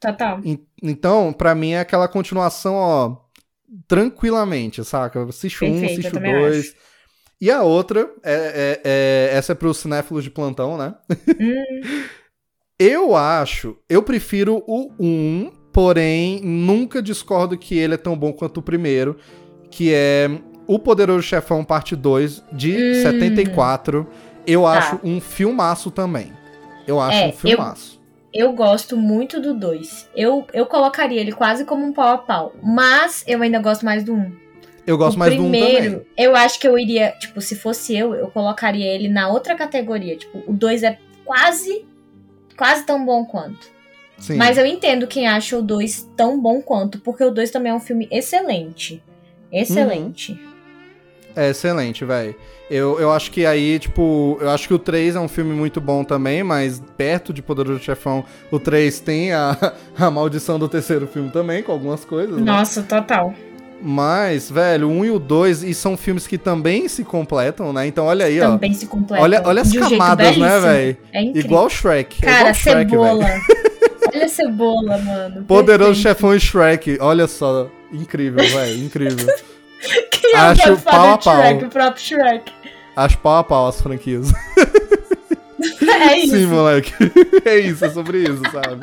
Total. 0.00 0.40
En- 0.44 0.58
Então, 0.82 1.32
pra 1.32 1.54
mim 1.54 1.72
é 1.72 1.80
aquela 1.80 2.08
continuação, 2.08 2.74
ó, 2.74 3.16
tranquilamente, 3.86 4.82
saca? 4.84 5.24
Assiste 5.24 5.64
um, 5.64 5.84
assiste 5.84 6.16
o 6.16 6.20
dois. 6.20 6.66
acho. 6.68 6.74
E 7.38 7.50
a 7.50 7.62
outra, 7.62 8.10
é, 8.22 8.32
é- 8.34 8.80
é- 8.84 9.36
essa 9.36 9.52
é 9.52 9.54
pros 9.54 9.76
cinéfilos 9.76 10.24
de 10.24 10.30
plantão, 10.30 10.78
né? 10.78 10.94
Hum, 11.38 11.80
Eu 12.78 13.16
acho, 13.16 13.76
eu 13.88 14.02
prefiro 14.02 14.62
o 14.66 14.92
1, 15.00 15.50
porém 15.72 16.40
nunca 16.42 17.00
discordo 17.02 17.56
que 17.56 17.76
ele 17.78 17.94
é 17.94 17.98
tão 17.98 18.14
bom 18.16 18.32
quanto 18.34 18.58
o 18.58 18.62
primeiro, 18.62 19.16
que 19.70 19.92
é 19.92 20.30
O 20.68 20.78
Poderoso 20.78 21.22
Chefão 21.22 21.64
Parte 21.64 21.94
2 21.94 22.42
de 22.52 22.76
Hum. 22.76 23.02
74. 23.02 24.06
Eu 24.46 24.62
Tá. 24.62 24.70
acho 24.72 25.00
um 25.04 25.20
filmaço 25.20 25.90
também. 25.90 26.32
Eu 26.86 27.00
acho 27.00 27.16
É, 27.18 27.26
um 27.28 27.32
filmaço. 27.32 28.00
eu 28.32 28.52
gosto 28.52 28.96
muito 28.96 29.40
do 29.40 29.54
2. 29.54 30.08
Eu, 30.14 30.46
eu 30.52 30.66
colocaria 30.66 31.20
ele 31.20 31.32
quase 31.32 31.64
como 31.64 31.84
um 31.84 31.92
pau 31.92 32.08
a 32.14 32.18
pau. 32.18 32.52
Mas 32.62 33.24
eu 33.26 33.40
ainda 33.42 33.58
gosto 33.60 33.84
mais 33.84 34.02
do 34.04 34.12
1. 34.12 34.16
Um. 34.16 34.32
Eu, 34.86 34.96
gosto 34.96 35.16
o 35.16 35.18
mais 35.18 35.34
do 35.34 35.42
1 35.42 35.50
primeiro, 35.50 35.90
também. 35.98 36.06
eu 36.16 36.36
acho 36.36 36.60
que 36.60 36.68
eu 36.68 36.78
iria, 36.78 37.10
tipo, 37.18 37.40
se 37.40 37.56
fosse 37.56 37.96
eu, 37.96 38.14
eu 38.14 38.28
colocaria 38.28 38.86
ele 38.86 39.08
na 39.08 39.28
outra 39.28 39.56
categoria. 39.56 40.16
Tipo, 40.16 40.44
o 40.46 40.52
2 40.52 40.84
é 40.84 40.96
quase, 41.24 41.84
quase 42.56 42.84
tão 42.86 43.04
bom 43.04 43.24
quanto. 43.24 43.68
Sim. 44.18 44.36
Mas 44.36 44.56
eu 44.58 44.64
entendo 44.64 45.06
quem 45.08 45.26
acha 45.26 45.58
o 45.58 45.62
2 45.62 46.08
tão 46.16 46.40
bom 46.40 46.62
quanto, 46.62 47.00
porque 47.00 47.22
o 47.24 47.30
2 47.32 47.50
também 47.50 47.72
é 47.72 47.74
um 47.74 47.80
filme 47.80 48.06
excelente. 48.12 49.02
Excelente. 49.52 50.38
É 51.34 51.50
excelente, 51.50 52.04
velho. 52.04 52.34
Eu, 52.70 52.98
eu 52.98 53.12
acho 53.12 53.30
que 53.30 53.44
aí, 53.44 53.78
tipo, 53.78 54.38
eu 54.40 54.50
acho 54.50 54.66
que 54.66 54.74
o 54.74 54.78
3 54.78 55.16
é 55.16 55.20
um 55.20 55.28
filme 55.28 55.54
muito 55.54 55.80
bom 55.80 56.02
também, 56.02 56.42
mas 56.42 56.82
perto 56.96 57.32
de 57.32 57.42
Poderoso 57.42 57.78
Chefão, 57.78 58.24
o 58.50 58.58
3 58.58 58.98
tem 59.00 59.32
a, 59.32 59.56
a 59.96 60.10
maldição 60.10 60.58
do 60.58 60.66
terceiro 60.68 61.06
filme 61.06 61.30
também, 61.30 61.62
com 61.62 61.72
algumas 61.72 62.04
coisas, 62.04 62.36
né? 62.38 62.42
Nossa, 62.42 62.82
total. 62.82 63.34
Mas, 63.82 64.50
velho, 64.50 64.88
o 64.88 64.92
1 64.92 65.04
e 65.04 65.10
o 65.10 65.18
2, 65.18 65.62
e 65.62 65.74
são 65.74 65.96
filmes 65.96 66.26
que 66.26 66.38
também 66.38 66.88
se 66.88 67.04
completam, 67.04 67.72
né? 67.72 67.86
Então 67.86 68.06
olha 68.06 68.24
aí, 68.24 68.38
Também 68.40 68.72
se 68.72 68.86
completa. 68.86 69.20
ó. 69.20 69.24
Olha, 69.24 69.42
olha 69.44 69.60
as 69.62 69.72
um 69.72 69.78
camadas, 69.78 70.36
né, 70.38 70.58
velho? 70.60 70.96
É 71.12 71.22
incrível. 71.22 71.42
Igual 71.50 71.68
Shrek. 71.70 72.16
é 72.22 72.26
Cara, 72.26 72.40
igual 72.40 72.54
Shrek, 72.54 72.90
cebola. 72.90 73.26
olha 74.14 74.24
a 74.24 74.28
cebola, 74.28 74.98
mano. 74.98 75.44
Poderoso 75.44 76.02
Perfeito. 76.02 76.14
Chefão 76.14 76.34
e 76.34 76.40
Shrek. 76.40 76.98
Olha 77.00 77.26
só. 77.26 77.68
Incrível, 77.92 78.44
velho. 78.44 78.84
Incrível. 78.84 79.26
Quem 80.10 80.32
é 80.32 80.36
Acho 80.36 80.76
pau 80.78 81.12
a 81.12 81.18
pau. 81.18 81.36
Shrek, 81.36 81.64
o 81.64 81.68
próprio 81.68 82.02
Shrek. 82.02 82.52
Acho 82.96 83.18
pau 83.18 83.36
a 83.36 83.44
pau 83.44 83.68
as 83.68 83.80
franquias. 83.80 84.32
É 85.88 86.18
isso. 86.18 86.36
Sim, 86.36 86.46
moleque. 86.46 86.92
É 87.44 87.58
isso, 87.58 87.84
é 87.84 87.90
sobre 87.90 88.18
isso, 88.18 88.42
sabe? 88.52 88.80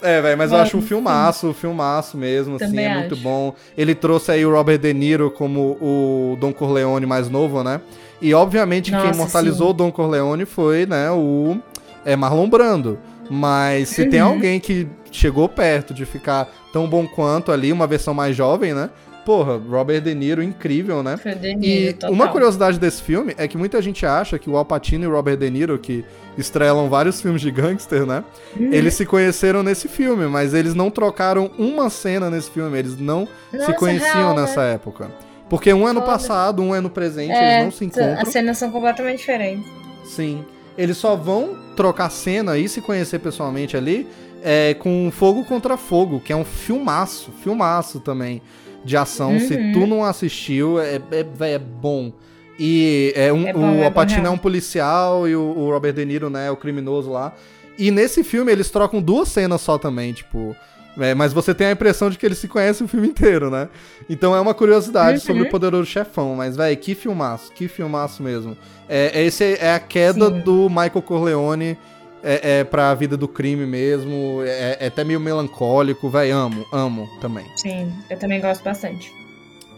É, 0.00 0.20
velho, 0.20 0.38
mas 0.38 0.50
eu 0.50 0.58
Mano, 0.58 0.68
acho 0.68 0.76
um 0.76 0.82
filmaço, 0.82 1.48
um 1.48 1.54
filmaço 1.54 2.16
mesmo, 2.16 2.56
assim, 2.56 2.78
é 2.78 2.94
muito 2.98 3.14
acho. 3.14 3.22
bom. 3.22 3.54
Ele 3.76 3.94
trouxe 3.94 4.30
aí 4.30 4.44
o 4.44 4.52
Robert 4.52 4.78
De 4.78 4.92
Niro 4.92 5.30
como 5.30 5.78
o 5.80 6.36
Don 6.38 6.52
Corleone 6.52 7.06
mais 7.06 7.28
novo, 7.28 7.64
né? 7.64 7.80
E 8.20 8.32
obviamente 8.34 8.90
quem 8.90 9.00
Nossa, 9.00 9.14
imortalizou 9.14 9.68
sim. 9.68 9.70
o 9.70 9.72
Don 9.74 9.90
Corleone 9.90 10.44
foi, 10.44 10.86
né, 10.86 11.10
o 11.10 11.58
é, 12.04 12.14
Marlon 12.16 12.48
Brando. 12.48 12.98
Mas 13.30 13.88
se 13.90 14.06
tem 14.06 14.20
Uhum. 14.22 14.28
alguém 14.28 14.60
que 14.60 14.86
chegou 15.10 15.48
perto 15.48 15.92
de 15.94 16.04
ficar 16.04 16.48
tão 16.72 16.86
bom 16.88 17.06
quanto 17.06 17.50
ali, 17.52 17.72
uma 17.72 17.86
versão 17.86 18.12
mais 18.14 18.36
jovem, 18.36 18.74
né? 18.74 18.90
Porra, 19.24 19.56
Robert 19.56 20.02
De 20.02 20.14
Niro, 20.14 20.42
incrível, 20.42 21.02
né? 21.02 21.16
Foi 21.16 21.32
o 21.32 21.36
De 21.38 21.48
E 21.48 21.56
Niro, 21.56 21.92
total. 21.94 22.12
uma 22.12 22.28
curiosidade 22.28 22.78
desse 22.78 23.02
filme 23.02 23.34
é 23.38 23.48
que 23.48 23.56
muita 23.56 23.80
gente 23.80 24.04
acha 24.04 24.38
que 24.38 24.50
o 24.50 24.56
Al 24.56 24.66
Pacino 24.66 25.04
e 25.04 25.06
o 25.06 25.10
Robert 25.10 25.38
De 25.38 25.48
Niro, 25.48 25.78
que 25.78 26.04
estrelam 26.36 26.90
vários 26.90 27.22
filmes 27.22 27.40
de 27.40 27.50
gangster, 27.50 28.04
né? 28.04 28.22
Uhum. 28.54 28.70
Eles 28.72 28.92
se 28.94 29.06
conheceram 29.06 29.62
nesse 29.62 29.88
filme, 29.88 30.26
mas 30.26 30.52
eles 30.52 30.74
não 30.74 30.90
trocaram 30.90 31.50
uma 31.58 31.88
cena 31.88 32.28
nesse 32.28 32.50
filme, 32.50 32.78
eles 32.78 32.98
não 32.98 33.26
se 33.50 33.56
Nossa, 33.56 33.72
conheciam 33.74 34.12
real, 34.14 34.34
né? 34.34 34.42
nessa 34.42 34.62
época. 34.64 35.10
Porque 35.48 35.72
um 35.72 35.88
é 35.88 35.92
no 35.92 36.02
passado, 36.02 36.62
um 36.62 36.74
é 36.74 36.80
no 36.80 36.90
presente, 36.90 37.32
É, 37.32 37.54
eles 37.54 37.64
não 37.64 37.70
se 37.70 37.84
encontram. 37.86 38.18
As 38.20 38.28
cenas 38.28 38.58
são 38.58 38.70
completamente 38.70 39.18
diferentes. 39.18 39.70
Sim. 40.04 40.44
Eles 40.76 40.96
só 40.96 41.14
vão 41.16 41.56
trocar 41.76 42.10
cena 42.10 42.58
e 42.58 42.68
se 42.68 42.80
conhecer 42.80 43.18
pessoalmente 43.20 43.76
ali 43.76 44.06
é, 44.42 44.74
com 44.74 45.10
Fogo 45.12 45.44
contra 45.44 45.76
Fogo, 45.76 46.20
que 46.20 46.32
é 46.32 46.36
um 46.36 46.44
filmaço, 46.44 47.30
filmaço 47.42 48.00
também 48.00 48.42
de 48.84 48.96
ação. 48.96 49.38
Se 49.40 49.54
Uhum. 49.54 49.72
tu 49.72 49.86
não 49.86 50.04
assistiu, 50.04 50.78
é, 50.80 50.96
é, 51.10 51.52
é 51.54 51.58
bom. 51.58 52.12
E 52.58 53.12
é 53.16 53.32
um, 53.32 53.46
É 53.48 53.52
bom, 53.52 53.78
o 53.78 53.82
é 53.82 53.84
Alpatino 53.86 54.26
é 54.26 54.30
um 54.30 54.38
policial 54.38 55.26
e 55.28 55.34
o, 55.34 55.40
o 55.40 55.70
Robert 55.70 55.92
De 55.94 56.04
Niro, 56.04 56.28
né, 56.30 56.48
é 56.48 56.50
o 56.50 56.56
criminoso 56.56 57.10
lá. 57.10 57.32
E 57.78 57.90
nesse 57.90 58.22
filme 58.22 58.52
eles 58.52 58.70
trocam 58.70 59.02
duas 59.02 59.28
cenas 59.28 59.60
só 59.60 59.78
também, 59.78 60.12
tipo. 60.12 60.54
É, 60.98 61.14
mas 61.14 61.32
você 61.32 61.54
tem 61.54 61.66
a 61.68 61.72
impressão 61.72 62.08
de 62.10 62.16
que 62.18 62.24
eles 62.24 62.38
se 62.38 62.46
conhecem 62.48 62.84
o 62.84 62.88
filme 62.88 63.08
inteiro, 63.08 63.50
né? 63.50 63.68
Então 64.08 64.34
é 64.34 64.40
uma 64.40 64.54
curiosidade 64.54 65.18
Uhum. 65.18 65.24
sobre 65.24 65.42
o 65.42 65.48
Poderoso 65.50 65.86
Chefão. 65.86 66.34
Mas, 66.36 66.56
velho, 66.56 66.76
que 66.76 66.94
filmaço, 66.94 67.52
que 67.52 67.68
filmaço 67.68 68.22
mesmo. 68.22 68.56
É, 68.88 69.10
é- 69.20 69.24
esse 69.24 69.42
é 69.60 69.72
a 69.72 69.80
queda 69.80 70.26
Sim. 70.30 70.40
do 70.40 70.68
Michael 70.68 71.02
Corleone 71.02 71.76
é, 72.22 72.60
é, 72.60 72.64
pra 72.64 72.94
vida 72.94 73.16
do 73.16 73.28
crime 73.28 73.66
mesmo. 73.66 74.40
É, 74.44 74.78
é 74.80 74.86
até 74.86 75.04
meio 75.04 75.20
melancólico, 75.20 76.08
velho. 76.08 76.34
Amo, 76.36 76.66
amo 76.72 77.08
também. 77.20 77.44
Sim, 77.56 77.92
eu 78.08 78.18
também 78.18 78.40
gosto 78.40 78.62
bastante. 78.64 79.12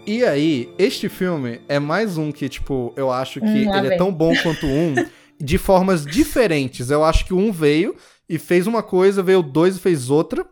E 0.07 0.23
aí, 0.25 0.69
este 0.79 1.09
filme 1.09 1.61
é 1.69 1.81
mais 1.81 2.17
um 2.17 2.31
que, 2.31 2.49
tipo, 2.49 2.93
eu 2.97 3.11
acho 3.11 3.41
que 3.41 3.47
Hum, 3.47 3.75
ele 3.75 3.87
é 3.87 3.91
vem. 3.91 3.99
tão 3.99 4.13
bom 4.13 4.33
quanto 4.41 4.65
um, 4.67 4.95
de 5.41 5.59
formas 5.59 6.05
diferentes. 6.07 6.91
Eu 6.91 7.03
acho 7.05 7.25
que 7.27 7.35
um 7.35 7.51
veio 7.51 7.97
e 8.29 8.39
fez 8.39 8.69
uma 8.69 8.83
coisa, 8.85 9.21
veio 9.23 9.43
dois 9.43 9.77
e 9.77 9.81
fez 9.81 10.09
outra. 10.09 10.47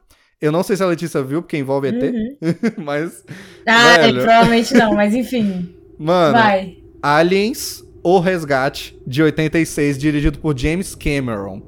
Eu 0.44 0.52
não 0.52 0.62
sei 0.62 0.76
se 0.76 0.82
a 0.82 0.86
Letícia 0.86 1.22
viu, 1.22 1.40
porque 1.42 1.56
envolve 1.56 1.88
ET, 1.88 2.02
Uhum. 2.02 2.36
mas. 2.84 3.24
Ah, 3.66 3.96
Velho. 3.98 4.22
provavelmente 4.22 4.74
não, 4.74 4.94
mas 4.94 5.14
enfim. 5.16 5.68
Mano, 5.98 6.32
Vai. 6.36 6.76
Aliens, 7.02 7.82
O 8.02 8.18
Resgate, 8.18 8.98
de 9.06 9.22
86, 9.22 9.96
dirigido 9.98 10.38
por 10.38 10.58
James 10.58 10.94
Cameron, 10.94 11.62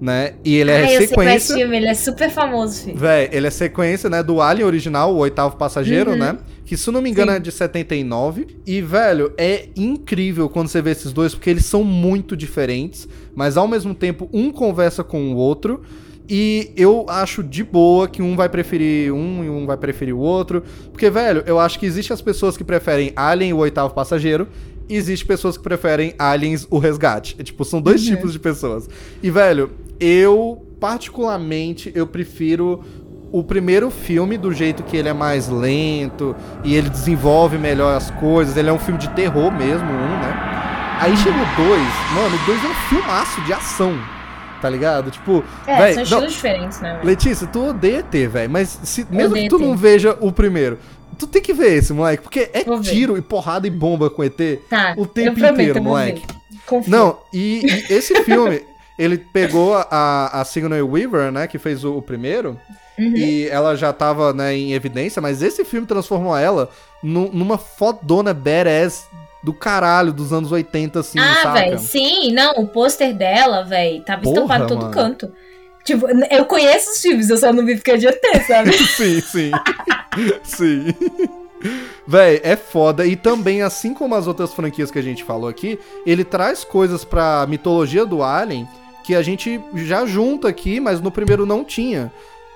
né? 0.00 0.34
E 0.44 0.56
ele 0.56 0.70
é 0.70 0.82
qual 0.82 0.92
é 1.02 1.06
sequência... 1.06 1.56
filme, 1.56 1.76
ele 1.78 1.86
é 1.86 1.94
super 1.94 2.28
famoso, 2.30 2.84
filho. 2.84 2.96
Véi, 2.98 3.30
ele 3.32 3.46
é 3.46 3.50
sequência, 3.50 4.10
né, 4.10 4.22
do 4.22 4.40
Alien 4.42 4.66
original, 4.66 5.14
o 5.14 5.18
oitavo 5.18 5.56
passageiro, 5.56 6.10
Uhum. 6.10 6.18
né? 6.18 6.36
Que, 6.66 6.76
se 6.76 6.90
não 6.90 7.00
me 7.00 7.08
engano, 7.08 7.30
Sim. 7.32 7.36
é 7.38 7.40
de 7.40 7.50
79. 7.50 8.46
E, 8.66 8.82
velho, 8.82 9.32
é 9.38 9.68
incrível 9.74 10.50
quando 10.50 10.68
você 10.68 10.82
vê 10.82 10.90
esses 10.90 11.12
dois, 11.14 11.34
porque 11.34 11.48
eles 11.48 11.64
são 11.64 11.82
muito 11.82 12.36
diferentes, 12.36 13.08
mas 13.34 13.56
ao 13.56 13.66
mesmo 13.66 13.94
tempo 13.94 14.28
um 14.34 14.50
conversa 14.50 15.02
com 15.02 15.32
o 15.32 15.36
outro. 15.36 15.82
E 16.28 16.72
eu 16.76 17.06
acho 17.08 17.42
de 17.42 17.64
boa 17.64 18.06
que 18.06 18.20
um 18.20 18.36
vai 18.36 18.48
preferir 18.48 19.12
um 19.12 19.42
e 19.42 19.48
um 19.48 19.64
vai 19.66 19.76
preferir 19.78 20.14
o 20.14 20.18
outro. 20.18 20.62
Porque, 20.92 21.08
velho, 21.08 21.42
eu 21.46 21.58
acho 21.58 21.78
que 21.78 21.86
existem 21.86 22.12
as 22.14 22.20
pessoas 22.20 22.56
que 22.56 22.62
preferem 22.64 23.12
Alien, 23.16 23.52
o 23.54 23.58
oitavo 23.58 23.94
passageiro. 23.94 24.46
E 24.88 24.94
existe 24.96 25.24
pessoas 25.24 25.56
que 25.56 25.62
preferem 25.62 26.14
Aliens, 26.18 26.66
o 26.70 26.78
resgate. 26.78 27.34
É, 27.38 27.42
tipo, 27.42 27.64
são 27.64 27.80
dois 27.80 28.02
Uhum. 28.06 28.14
tipos 28.16 28.32
de 28.32 28.38
pessoas. 28.38 28.88
E, 29.22 29.30
velho, 29.30 29.70
eu, 30.00 30.62
particularmente, 30.80 31.90
eu 31.94 32.06
prefiro 32.06 32.82
o 33.30 33.42
primeiro 33.42 33.90
filme 33.90 34.38
do 34.38 34.52
jeito 34.52 34.82
que 34.82 34.96
ele 34.96 35.08
é 35.08 35.12
mais 35.12 35.48
lento 35.48 36.34
e 36.64 36.74
ele 36.74 36.88
desenvolve 36.88 37.58
melhor 37.58 37.94
as 37.96 38.10
coisas. 38.12 38.56
Ele 38.56 38.68
é 38.68 38.72
um 38.72 38.78
filme 38.78 38.98
de 38.98 39.08
terror 39.10 39.50
mesmo, 39.52 39.88
um, 39.90 40.18
né? 40.20 40.96
Aí 41.00 41.16
chega 41.16 41.36
o 41.36 41.56
dois, 41.56 41.88
mano, 42.14 42.34
o 42.36 42.46
dois 42.46 42.64
é 42.64 42.68
um 42.68 42.74
filmaço 42.88 43.40
de 43.42 43.52
ação, 43.52 43.94
tá 44.60 44.68
ligado? 44.70 45.10
Tipo, 45.10 45.44
É, 45.66 45.76
véi, 45.76 45.94
são 45.94 45.96
não, 45.96 46.02
estilos 46.02 46.32
diferentes, 46.32 46.80
né? 46.80 47.00
Letícia, 47.02 47.46
tu 47.46 47.68
odeia 47.70 47.98
ET, 47.98 48.28
velho, 48.28 48.50
mas 48.50 48.78
se, 48.82 49.06
mesmo 49.10 49.34
que 49.34 49.48
tu 49.48 49.58
não 49.58 49.76
veja 49.76 50.16
o 50.20 50.30
primeiro, 50.32 50.78
tu 51.18 51.26
tem 51.26 51.42
que 51.42 51.52
ver 51.52 51.74
esse, 51.78 51.92
moleque, 51.92 52.22
porque 52.22 52.50
é 52.52 52.64
Vou 52.64 52.80
ver. 52.80 52.90
tiro 52.90 53.16
e 53.18 53.22
porrada 53.22 53.66
e 53.66 53.70
bomba 53.70 54.08
com 54.10 54.22
ET 54.22 54.36
Tá, 54.68 54.94
o 54.96 55.06
tempo 55.06 55.38
prometo, 55.38 55.54
inteiro, 55.60 55.82
moleque. 55.82 56.22
ver. 56.70 56.82
Não, 56.86 57.18
e, 57.32 57.62
e 57.64 57.86
esse 57.92 58.22
filme, 58.24 58.62
ele 58.98 59.18
pegou 59.18 59.74
a, 59.76 60.40
a 60.40 60.44
Sigourney 60.44 60.82
Weaver, 60.82 61.30
né, 61.32 61.46
que 61.46 61.58
fez 61.58 61.84
o, 61.84 61.96
o 61.98 62.02
primeiro, 62.02 62.58
Uhum. 62.98 63.16
e 63.16 63.46
ela 63.48 63.76
já 63.76 63.92
tava, 63.92 64.32
né, 64.32 64.56
em 64.56 64.72
evidência, 64.72 65.22
mas 65.22 65.40
esse 65.40 65.64
filme 65.64 65.86
transformou 65.86 66.36
ela 66.36 66.68
nu- 67.00 67.30
numa 67.32 67.56
fodona 67.56 68.34
badass 68.34 69.06
do 69.42 69.52
caralho 69.52 70.12
dos 70.12 70.32
anos 70.32 70.50
80, 70.50 71.00
assim, 71.00 71.18
ah, 71.18 71.52
velho, 71.52 71.78
sim, 71.78 72.32
não, 72.32 72.52
o 72.56 72.66
pôster 72.66 73.14
dela, 73.14 73.64
velho, 73.64 74.02
tava 74.02 74.22
Porra, 74.22 74.34
estampado 74.34 74.64
em 74.64 74.66
todo 74.66 74.80
mano. 74.82 74.94
canto. 74.94 75.32
Tipo, 75.84 76.06
eu 76.30 76.44
conheço 76.44 76.90
os 76.90 77.00
filmes, 77.00 77.30
eu 77.30 77.38
só 77.38 77.52
não 77.52 77.64
vi 77.64 77.76
porque 77.76 77.92
é 77.92 77.96
de 77.96 78.06
ET, 78.08 78.20
sabe? 78.46 78.72
sim, 78.76 79.20
sim. 79.20 79.50
sim. 80.42 80.94
Véi, 82.06 82.40
é 82.42 82.56
foda. 82.56 83.06
E 83.06 83.16
também, 83.16 83.62
assim 83.62 83.94
como 83.94 84.14
as 84.14 84.26
outras 84.26 84.52
franquias 84.52 84.90
que 84.90 84.98
a 84.98 85.02
gente 85.02 85.24
falou 85.24 85.48
aqui, 85.48 85.78
ele 86.04 86.24
traz 86.24 86.62
coisas 86.62 87.04
pra 87.04 87.46
mitologia 87.48 88.04
do 88.04 88.22
Alien 88.22 88.68
que 89.02 89.14
a 89.14 89.22
gente 89.22 89.58
já 89.74 90.04
junta 90.04 90.48
aqui, 90.48 90.78
mas 90.78 91.00
no 91.00 91.10
primeiro 91.10 91.46
não 91.46 91.64
tinha. 91.64 92.12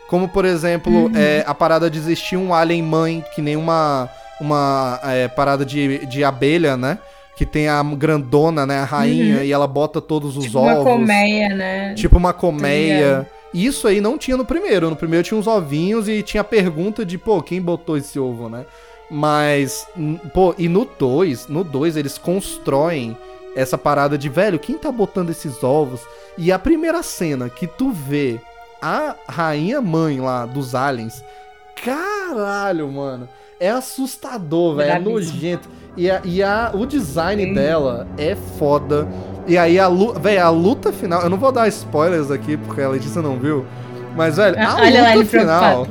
Como, 0.06 0.28
por 0.28 0.44
exemplo, 0.44 1.06
uhum. 1.06 1.12
é, 1.16 1.42
a 1.46 1.54
parada 1.54 1.88
de 1.88 1.98
existir 1.98 2.36
um 2.36 2.52
Alien 2.52 2.82
mãe, 2.82 3.24
que 3.34 3.40
nem 3.40 3.56
uma, 3.56 4.10
uma 4.42 5.00
é, 5.04 5.28
parada 5.28 5.64
de, 5.64 6.04
de 6.06 6.24
abelha, 6.24 6.76
né? 6.76 6.98
que 7.34 7.46
tem 7.46 7.66
a 7.66 7.82
grandona, 7.82 8.66
né, 8.66 8.80
a 8.80 8.84
rainha, 8.84 9.38
uhum. 9.38 9.42
e 9.42 9.50
ela 9.50 9.66
bota 9.66 10.02
todos 10.02 10.36
os 10.36 10.44
tipo 10.44 10.58
ovos. 10.58 10.70
Tipo 10.70 10.82
uma 10.82 10.96
colmeia, 10.96 11.48
né? 11.48 11.94
Tipo 11.94 12.16
uma 12.18 12.32
colmeia. 12.32 13.30
Isso 13.54 13.88
aí 13.88 14.00
não 14.00 14.18
tinha 14.18 14.36
no 14.36 14.44
primeiro. 14.44 14.90
No 14.90 14.96
primeiro 14.96 15.24
tinha 15.24 15.38
uns 15.38 15.46
ovinhos 15.46 16.08
e 16.08 16.22
tinha 16.22 16.42
a 16.42 16.44
pergunta 16.44 17.04
de, 17.04 17.18
pô, 17.18 17.42
quem 17.42 17.60
botou 17.60 17.96
esse 17.96 18.18
ovo, 18.18 18.48
né? 18.48 18.64
Mas, 19.10 19.86
pô, 20.32 20.54
e 20.56 20.68
no 20.68 20.84
2, 20.84 21.48
no 21.48 21.64
2 21.64 21.96
eles 21.96 22.16
constroem 22.16 23.16
essa 23.54 23.76
parada 23.76 24.16
de, 24.16 24.28
velho, 24.28 24.58
quem 24.58 24.78
tá 24.78 24.90
botando 24.90 25.30
esses 25.30 25.62
ovos? 25.62 26.00
E 26.38 26.50
a 26.50 26.58
primeira 26.58 27.02
cena 27.02 27.50
que 27.50 27.66
tu 27.66 27.90
vê 27.90 28.40
a 28.80 29.14
rainha 29.28 29.80
mãe 29.82 30.18
lá 30.20 30.46
dos 30.46 30.74
aliens, 30.74 31.22
caralho, 31.76 32.90
mano, 32.90 33.28
é 33.62 33.70
assustador, 33.70 34.74
velho, 34.74 34.90
é 34.90 34.98
nojento. 34.98 35.68
E, 35.96 36.10
a, 36.10 36.20
e 36.24 36.42
a, 36.42 36.72
o 36.74 36.84
design 36.84 37.44
Sim. 37.44 37.54
dela 37.54 38.08
é 38.18 38.34
foda. 38.34 39.06
E 39.46 39.56
aí 39.56 39.78
a 39.78 39.86
luta, 39.86 40.18
velho, 40.18 40.44
a 40.44 40.50
luta 40.50 40.92
final, 40.92 41.22
eu 41.22 41.30
não 41.30 41.38
vou 41.38 41.52
dar 41.52 41.68
spoilers 41.68 42.30
aqui 42.30 42.56
porque 42.56 42.80
a 42.80 42.88
Letícia 42.88 43.22
não 43.22 43.38
viu, 43.38 43.64
mas, 44.16 44.36
velho, 44.36 44.58
a 44.58 44.74
Olha 44.82 45.14
luta 45.14 45.26
final. 45.26 45.86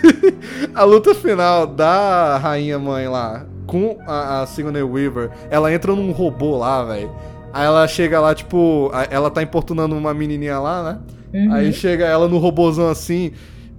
a 0.74 0.84
luta 0.84 1.14
final 1.14 1.66
da 1.66 2.38
rainha 2.38 2.78
mãe 2.78 3.06
lá 3.06 3.44
com 3.66 3.98
a, 4.06 4.40
a 4.40 4.46
Sigourney 4.46 4.82
Weaver, 4.82 5.30
ela 5.50 5.72
entra 5.72 5.94
num 5.94 6.10
robô 6.10 6.56
lá, 6.56 6.84
velho. 6.84 7.10
Aí 7.52 7.66
ela 7.66 7.86
chega 7.86 8.18
lá, 8.18 8.34
tipo, 8.34 8.90
ela 9.10 9.30
tá 9.30 9.42
importunando 9.42 9.94
uma 9.94 10.14
menininha 10.14 10.58
lá, 10.58 10.82
né? 10.82 10.98
Uhum. 11.34 11.52
Aí 11.52 11.72
chega 11.72 12.06
ela 12.06 12.28
no 12.28 12.38
robôzão 12.38 12.88
assim: 12.88 13.32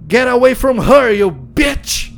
Get 0.08 0.28
away 0.28 0.54
from 0.54 0.80
her, 0.80 1.12
you 1.12 1.30
bitch! 1.30 2.15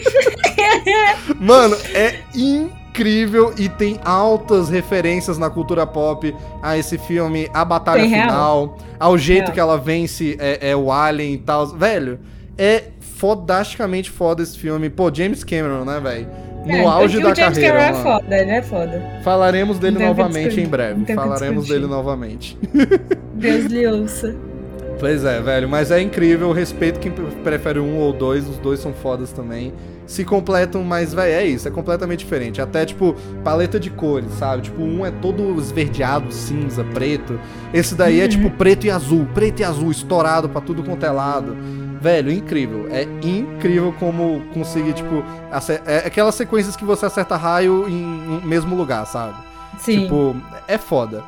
Mano, 1.38 1.76
é 1.94 2.20
incrível 2.34 3.54
e 3.56 3.68
tem 3.68 3.98
altas 4.04 4.68
referências 4.68 5.38
na 5.38 5.48
cultura 5.48 5.86
pop 5.86 6.34
a 6.62 6.76
esse 6.76 6.98
filme, 6.98 7.48
a 7.52 7.64
batalha 7.64 8.02
tem 8.02 8.10
final, 8.10 8.66
real. 8.66 8.78
ao 8.98 9.18
jeito 9.18 9.44
real. 9.44 9.52
que 9.52 9.60
ela 9.60 9.78
vence 9.78 10.36
é, 10.38 10.70
é, 10.70 10.76
o 10.76 10.92
Alien 10.92 11.34
e 11.34 11.38
tal. 11.38 11.66
Velho, 11.66 12.20
é 12.58 12.84
fodasticamente 13.00 14.10
foda 14.10 14.42
esse 14.42 14.58
filme. 14.58 14.90
Pô, 14.90 15.12
James 15.12 15.44
Cameron, 15.44 15.84
né, 15.84 16.00
velho? 16.00 16.28
No 16.64 16.72
é, 16.72 16.84
auge 16.84 17.20
da 17.20 17.32
carreira. 17.34 17.50
O 17.50 17.54
James 17.54 17.58
Cameron 17.58 17.84
é 17.84 18.02
foda, 18.02 18.38
ele 18.38 18.50
é 18.50 18.62
foda. 18.62 19.20
Falaremos 19.24 19.78
dele 19.78 19.98
novamente 19.98 20.60
em 20.60 20.66
breve. 20.66 21.14
Falaremos 21.14 21.68
dele 21.68 21.86
novamente. 21.86 22.58
Deus 23.34 23.64
lhe 23.66 23.86
ouça. 23.86 24.34
Pois 24.98 25.24
é, 25.24 25.40
velho, 25.40 25.68
mas 25.68 25.90
é 25.90 26.00
incrível. 26.00 26.52
Respeito 26.52 27.00
quem 27.00 27.10
prefere 27.10 27.78
um 27.78 27.98
ou 27.98 28.12
dois, 28.12 28.48
os 28.48 28.58
dois 28.58 28.80
são 28.80 28.92
fodas 28.92 29.32
também 29.32 29.72
se 30.06 30.24
completam, 30.24 30.82
mas, 30.82 31.14
velho, 31.14 31.32
é 31.32 31.46
isso, 31.46 31.66
é 31.66 31.70
completamente 31.70 32.20
diferente. 32.20 32.60
Até, 32.60 32.84
tipo, 32.84 33.14
paleta 33.42 33.78
de 33.78 33.90
cores, 33.90 34.30
sabe? 34.32 34.62
Tipo, 34.62 34.82
um 34.82 35.06
é 35.06 35.10
todo 35.10 35.58
esverdeado, 35.58 36.32
cinza, 36.32 36.84
preto. 36.84 37.38
Esse 37.72 37.94
daí 37.94 38.20
é, 38.20 38.28
tipo, 38.28 38.50
preto 38.50 38.86
e 38.86 38.90
azul, 38.90 39.26
preto 39.32 39.60
e 39.60 39.64
azul, 39.64 39.90
estourado 39.90 40.48
pra 40.48 40.60
tudo 40.60 40.82
quanto 40.82 41.04
é 41.06 41.10
lado. 41.10 41.56
Velho, 42.00 42.32
incrível. 42.32 42.88
É 42.90 43.04
incrível 43.04 43.94
como 43.98 44.42
conseguir, 44.52 44.92
tipo, 44.92 45.24
é 45.86 46.06
aquelas 46.06 46.34
sequências 46.34 46.76
que 46.76 46.84
você 46.84 47.06
acerta 47.06 47.36
raio 47.36 47.88
em, 47.88 48.42
em 48.42 48.46
mesmo 48.46 48.76
lugar, 48.76 49.06
sabe? 49.06 49.36
Sim. 49.78 50.02
Tipo, 50.02 50.36
é 50.68 50.76
foda. 50.76 51.22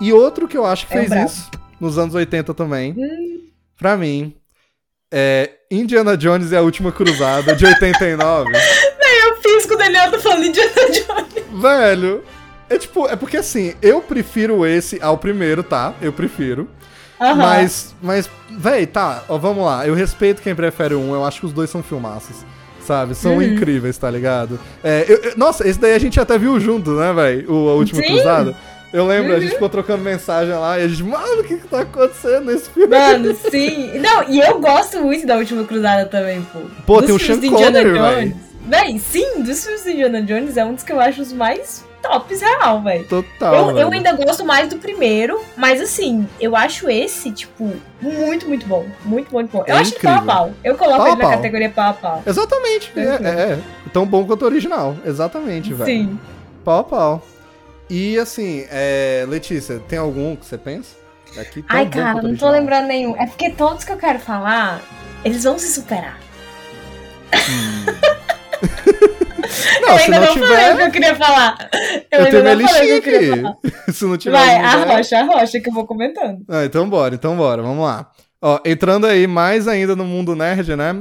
E 0.00 0.12
outro 0.12 0.48
que 0.48 0.56
eu 0.56 0.64
acho 0.64 0.86
que 0.86 0.94
é 0.94 1.04
fez 1.04 1.30
isso 1.30 1.50
nos 1.80 1.98
anos 1.98 2.14
80 2.14 2.52
também, 2.54 2.94
hum. 2.96 3.40
pra 3.78 3.96
mim, 3.96 4.34
é 5.10 5.50
Indiana 5.70 6.16
Jones 6.16 6.52
e 6.52 6.56
a 6.56 6.62
Última 6.62 6.92
Cruzada, 6.92 7.56
de 7.56 7.64
89. 7.66 8.50
Nem 8.50 8.60
eu 9.28 9.36
fiz 9.42 9.66
com 9.66 9.74
o 9.74 9.78
Daniel 9.78 10.10
tá 10.10 10.18
falando 10.18 10.44
Indiana 10.44 10.72
Jones. 10.72 11.62
Velho, 11.62 12.24
é 12.68 12.78
tipo, 12.78 13.08
é 13.08 13.16
porque 13.16 13.36
assim, 13.36 13.74
eu 13.82 14.00
prefiro 14.00 14.64
esse 14.64 15.00
ao 15.02 15.18
primeiro, 15.18 15.62
tá? 15.62 15.94
Eu 16.00 16.12
prefiro. 16.12 16.68
Uhum. 17.20 17.34
Mas, 17.34 17.94
mas, 18.00 18.30
véi, 18.50 18.86
tá, 18.86 19.24
ó, 19.28 19.36
vamos 19.36 19.64
lá. 19.64 19.86
Eu 19.86 19.94
respeito 19.94 20.40
quem 20.40 20.54
prefere 20.54 20.94
um, 20.94 21.14
eu 21.14 21.24
acho 21.24 21.40
que 21.40 21.46
os 21.46 21.52
dois 21.52 21.68
são 21.68 21.82
filmaços. 21.82 22.44
Sabe? 22.80 23.14
São 23.14 23.34
uhum. 23.34 23.42
incríveis, 23.42 23.98
tá 23.98 24.10
ligado? 24.10 24.58
É, 24.82 25.04
eu, 25.06 25.18
eu, 25.18 25.36
nossa, 25.36 25.68
esse 25.68 25.78
daí 25.78 25.92
a 25.92 25.98
gente 25.98 26.18
até 26.18 26.38
viu 26.38 26.58
junto, 26.58 26.92
né, 26.92 27.12
véi? 27.12 27.44
O 27.46 27.68
A 27.68 27.74
Última 27.74 28.00
Sim. 28.00 28.08
Cruzada. 28.08 28.56
Eu 28.92 29.06
lembro, 29.06 29.30
uhum. 29.30 29.36
a 29.36 29.40
gente 29.40 29.50
uhum. 29.50 29.54
ficou 29.54 29.68
trocando 29.68 30.02
mensagem 30.02 30.52
lá 30.52 30.78
e 30.78 30.84
a 30.84 30.88
gente, 30.88 31.04
mano, 31.04 31.42
o 31.42 31.44
que 31.44 31.56
que 31.58 31.68
tá 31.68 31.80
acontecendo 31.80 32.46
nesse 32.46 32.70
filme? 32.70 32.88
Mano, 32.88 33.34
sim. 33.50 33.98
Não, 33.98 34.24
e 34.28 34.40
eu 34.40 34.58
gosto 34.60 35.00
muito 35.00 35.26
da 35.26 35.36
Última 35.36 35.64
Cruzada 35.64 36.06
também, 36.06 36.42
pô. 36.52 36.60
Pô, 36.86 37.00
dos 37.00 37.06
tem 37.06 37.14
o 37.14 37.40
Sean 37.40 37.50
Connery, 37.50 37.92
velho. 37.92 38.36
Véi, 38.66 38.98
sim, 38.98 39.42
dos 39.42 39.64
filmes 39.64 39.84
de 39.84 39.90
Indiana 39.90 40.22
Jones 40.22 40.56
é 40.56 40.64
um 40.64 40.74
dos 40.74 40.82
que 40.82 40.92
eu 40.92 41.00
acho 41.00 41.22
os 41.22 41.32
mais 41.32 41.84
tops 42.02 42.40
real, 42.40 42.82
velho. 42.82 43.04
Total. 43.04 43.54
Eu, 43.54 43.78
eu, 43.78 43.92
ainda 43.92 44.12
gosto 44.12 44.44
mais 44.44 44.68
do 44.68 44.76
primeiro, 44.76 45.40
mas 45.56 45.80
assim, 45.80 46.26
eu 46.40 46.56
acho 46.56 46.88
esse, 46.88 47.30
tipo, 47.30 47.72
muito, 48.00 48.48
muito 48.48 48.66
bom. 48.66 48.86
Muito, 49.04 49.32
muito 49.32 49.50
bom. 49.50 49.64
Eu 49.66 49.76
é 49.76 49.78
acho 49.78 49.94
incrível. 49.94 50.20
que 50.20 50.26
pau 50.26 50.34
a 50.34 50.36
pau. 50.36 50.52
Eu 50.64 50.76
coloco 50.76 50.98
pau 50.98 51.08
ele 51.08 51.22
na 51.22 51.30
categoria 51.30 51.70
pau 51.70 51.90
a 51.90 51.92
pau. 51.92 52.22
Exatamente. 52.26 52.92
É, 52.96 53.00
é, 53.00 53.28
é, 53.52 53.58
Tão 53.92 54.06
bom 54.06 54.24
quanto 54.24 54.42
o 54.42 54.46
original. 54.46 54.96
Exatamente, 55.04 55.72
velho. 55.72 55.86
Sim. 55.86 56.18
Pau 56.64 56.80
a 56.80 56.84
pau. 56.84 57.22
E 57.90 58.16
assim, 58.16 58.64
é, 58.70 59.26
Letícia, 59.28 59.80
tem 59.80 59.98
algum 59.98 60.36
que 60.36 60.46
você 60.46 60.56
pensa? 60.56 60.94
Aqui 61.36 61.64
Ai, 61.68 61.88
cara, 61.88 62.22
não 62.22 62.36
tô 62.36 62.48
lembrando 62.48 62.86
nenhum. 62.86 63.16
É 63.16 63.26
porque 63.26 63.50
todos 63.50 63.84
que 63.84 63.90
eu 63.90 63.96
quero 63.96 64.20
falar, 64.20 64.80
eles 65.24 65.42
vão 65.42 65.58
se 65.58 65.72
superar. 65.72 66.16
Hum. 67.34 67.86
não, 69.82 69.88
eu 69.88 69.96
ainda 69.96 70.20
não, 70.20 70.26
não 70.26 70.32
tiver... 70.34 70.46
falei 70.46 70.72
o 70.72 70.76
que 70.76 70.82
eu 70.82 70.90
queria 70.90 71.16
falar. 71.16 71.70
Eu, 72.12 72.20
eu 72.20 72.26
ainda 72.26 72.54
não 72.54 72.68
falei 72.68 72.98
o 72.98 73.02
que 73.02 73.08
eu 73.08 73.12
queria 73.12 73.32
aqui. 73.32 73.42
falar. 73.42 73.56
se 73.92 74.04
não 74.04 74.16
tiver 74.16 74.36
Vai, 74.36 74.56
a 74.56 74.84
rocha, 74.84 75.18
a 75.18 75.22
rocha 75.24 75.60
que 75.60 75.68
eu 75.68 75.74
vou 75.74 75.84
comentando. 75.84 76.44
Ah, 76.48 76.64
então 76.64 76.88
bora, 76.88 77.16
então 77.16 77.36
bora, 77.36 77.60
vamos 77.60 77.84
lá. 77.84 78.08
Ó, 78.40 78.60
entrando 78.64 79.06
aí 79.06 79.26
mais 79.26 79.66
ainda 79.66 79.96
no 79.96 80.04
mundo 80.04 80.36
nerd, 80.36 80.76
né? 80.76 80.94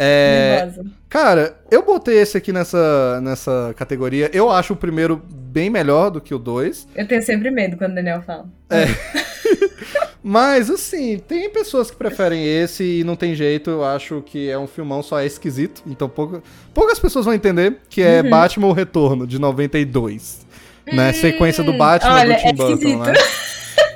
É, 0.00 0.70
cara, 1.08 1.56
eu 1.72 1.84
botei 1.84 2.18
esse 2.18 2.36
aqui 2.36 2.52
nessa, 2.52 3.20
nessa 3.20 3.74
categoria. 3.76 4.30
Eu 4.32 4.48
acho 4.48 4.74
o 4.74 4.76
primeiro 4.76 5.20
bem 5.28 5.68
melhor 5.68 6.10
do 6.10 6.20
que 6.20 6.32
o 6.32 6.38
2. 6.38 6.86
Eu 6.94 7.08
tenho 7.08 7.20
sempre 7.20 7.50
medo 7.50 7.76
quando 7.76 7.92
o 7.92 7.94
Daniel 7.96 8.22
fala. 8.22 8.46
É. 8.70 8.86
Mas, 10.22 10.70
assim, 10.70 11.18
tem 11.18 11.50
pessoas 11.50 11.90
que 11.90 11.96
preferem 11.96 12.44
esse 12.44 13.00
e 13.00 13.04
não 13.04 13.16
tem 13.16 13.34
jeito. 13.34 13.70
Eu 13.70 13.84
acho 13.84 14.22
que 14.22 14.48
é 14.48 14.58
um 14.58 14.66
filmão, 14.66 15.02
só 15.02 15.18
é 15.18 15.26
esquisito. 15.26 15.82
Então 15.86 16.08
pouca, 16.08 16.42
poucas 16.72 16.98
pessoas 16.98 17.24
vão 17.24 17.34
entender 17.34 17.78
que 17.88 18.02
é 18.02 18.22
uhum. 18.22 18.30
Batman 18.30 18.66
O 18.68 18.72
Retorno, 18.72 19.26
de 19.26 19.38
92. 19.38 20.46
Hum, 20.86 20.94
né? 20.94 21.12
Sequência 21.12 21.64
do 21.64 21.72
Batman 21.72 22.14
olha, 22.14 22.36
do 22.36 22.40
Tim 22.40 22.48
é 22.48 22.52
Burton, 22.52 22.74
esquisito. 22.74 22.98
né? 22.98 23.14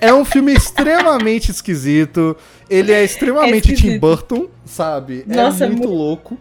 É 0.00 0.12
um 0.12 0.24
filme 0.24 0.52
extremamente 0.52 1.50
esquisito. 1.52 2.36
Ele 2.68 2.92
é 2.92 3.04
extremamente 3.04 3.72
é 3.72 3.76
Tim 3.76 3.98
Burton, 3.98 4.48
sabe? 4.64 5.24
É 5.28 5.36
Nossa, 5.36 5.64
é 5.64 5.68
muito, 5.68 5.82
muito 5.82 5.94
louco. 5.94 6.38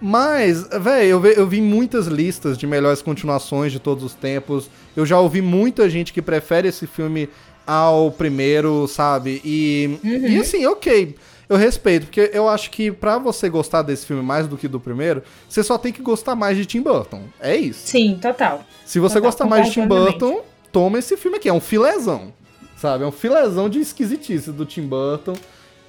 Mas, 0.00 0.66
velho, 0.80 1.08
eu, 1.08 1.26
eu 1.26 1.46
vi 1.46 1.60
muitas 1.60 2.06
listas 2.06 2.56
de 2.56 2.66
melhores 2.66 3.02
continuações 3.02 3.72
de 3.72 3.80
todos 3.80 4.04
os 4.04 4.14
tempos. 4.14 4.70
Eu 4.96 5.04
já 5.04 5.18
ouvi 5.18 5.42
muita 5.42 5.90
gente 5.90 6.12
que 6.12 6.22
prefere 6.22 6.68
esse 6.68 6.86
filme 6.86 7.28
ao 7.66 8.10
primeiro, 8.10 8.86
sabe? 8.86 9.40
E, 9.44 9.98
uhum. 10.04 10.28
e 10.28 10.38
assim, 10.38 10.64
ok. 10.66 11.16
Eu 11.48 11.56
respeito, 11.56 12.06
porque 12.06 12.30
eu 12.32 12.46
acho 12.46 12.70
que 12.70 12.92
para 12.92 13.16
você 13.18 13.48
gostar 13.48 13.80
desse 13.82 14.04
filme 14.06 14.22
mais 14.22 14.46
do 14.46 14.56
que 14.56 14.68
do 14.68 14.78
primeiro, 14.78 15.22
você 15.48 15.62
só 15.62 15.78
tem 15.78 15.92
que 15.92 16.02
gostar 16.02 16.36
mais 16.36 16.56
de 16.56 16.66
Tim 16.66 16.82
Burton. 16.82 17.22
É 17.40 17.56
isso. 17.56 17.88
Sim, 17.88 18.18
total. 18.20 18.64
Se 18.84 18.98
você 18.98 19.14
total, 19.14 19.30
gostar 19.30 19.46
mais 19.46 19.66
de 19.66 19.72
Tim 19.72 19.86
Burton, 19.86 20.42
toma 20.70 20.98
esse 20.98 21.16
filme 21.16 21.38
aqui. 21.38 21.48
É 21.48 21.52
um 21.52 21.60
filézão. 21.60 22.34
Sabe? 22.78 23.02
É 23.02 23.06
um 23.06 23.12
filezão 23.12 23.68
de 23.68 23.80
esquisitice 23.80 24.52
do 24.52 24.64
Tim 24.64 24.86
Burton. 24.86 25.34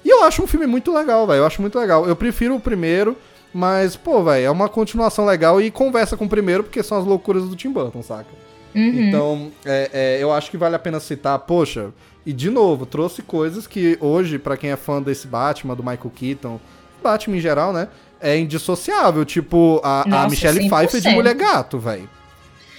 E 0.04 0.08
eu 0.08 0.24
acho 0.24 0.42
um 0.42 0.46
filme 0.46 0.66
muito 0.66 0.92
legal, 0.92 1.26
velho. 1.26 1.38
Eu 1.38 1.46
acho 1.46 1.60
muito 1.60 1.78
legal. 1.78 2.06
Eu 2.06 2.16
prefiro 2.16 2.56
o 2.56 2.60
primeiro, 2.60 3.16
mas, 3.54 3.96
pô, 3.96 4.22
velho, 4.24 4.46
é 4.46 4.50
uma 4.50 4.68
continuação 4.68 5.24
legal 5.24 5.60
e 5.60 5.70
conversa 5.70 6.16
com 6.16 6.24
o 6.24 6.28
primeiro, 6.28 6.64
porque 6.64 6.82
são 6.82 6.98
as 6.98 7.04
loucuras 7.04 7.44
do 7.44 7.54
Tim 7.54 7.70
Burton, 7.70 8.02
saca? 8.02 8.30
Uhum. 8.74 9.08
Então, 9.08 9.52
é, 9.64 9.90
é, 9.92 10.22
eu 10.22 10.32
acho 10.32 10.50
que 10.50 10.56
vale 10.56 10.74
a 10.74 10.78
pena 10.78 10.98
citar, 11.00 11.38
poxa, 11.40 11.90
e 12.24 12.32
de 12.32 12.50
novo, 12.50 12.86
trouxe 12.86 13.22
coisas 13.22 13.66
que 13.66 13.96
hoje, 14.00 14.38
para 14.38 14.56
quem 14.56 14.70
é 14.70 14.76
fã 14.76 15.00
desse 15.00 15.26
Batman, 15.26 15.74
do 15.74 15.82
Michael 15.82 16.12
Keaton, 16.14 16.60
Batman 17.02 17.36
em 17.36 17.40
geral, 17.40 17.72
né? 17.72 17.88
É 18.20 18.36
indissociável. 18.36 19.24
Tipo, 19.24 19.80
a, 19.82 20.04
Nossa, 20.06 20.24
a 20.24 20.28
Michelle 20.28 20.60
100%. 20.60 20.68
Pfeiffer 20.68 21.00
de 21.00 21.08
Mulher 21.10 21.34
Gato, 21.34 21.78
velho. 21.78 22.08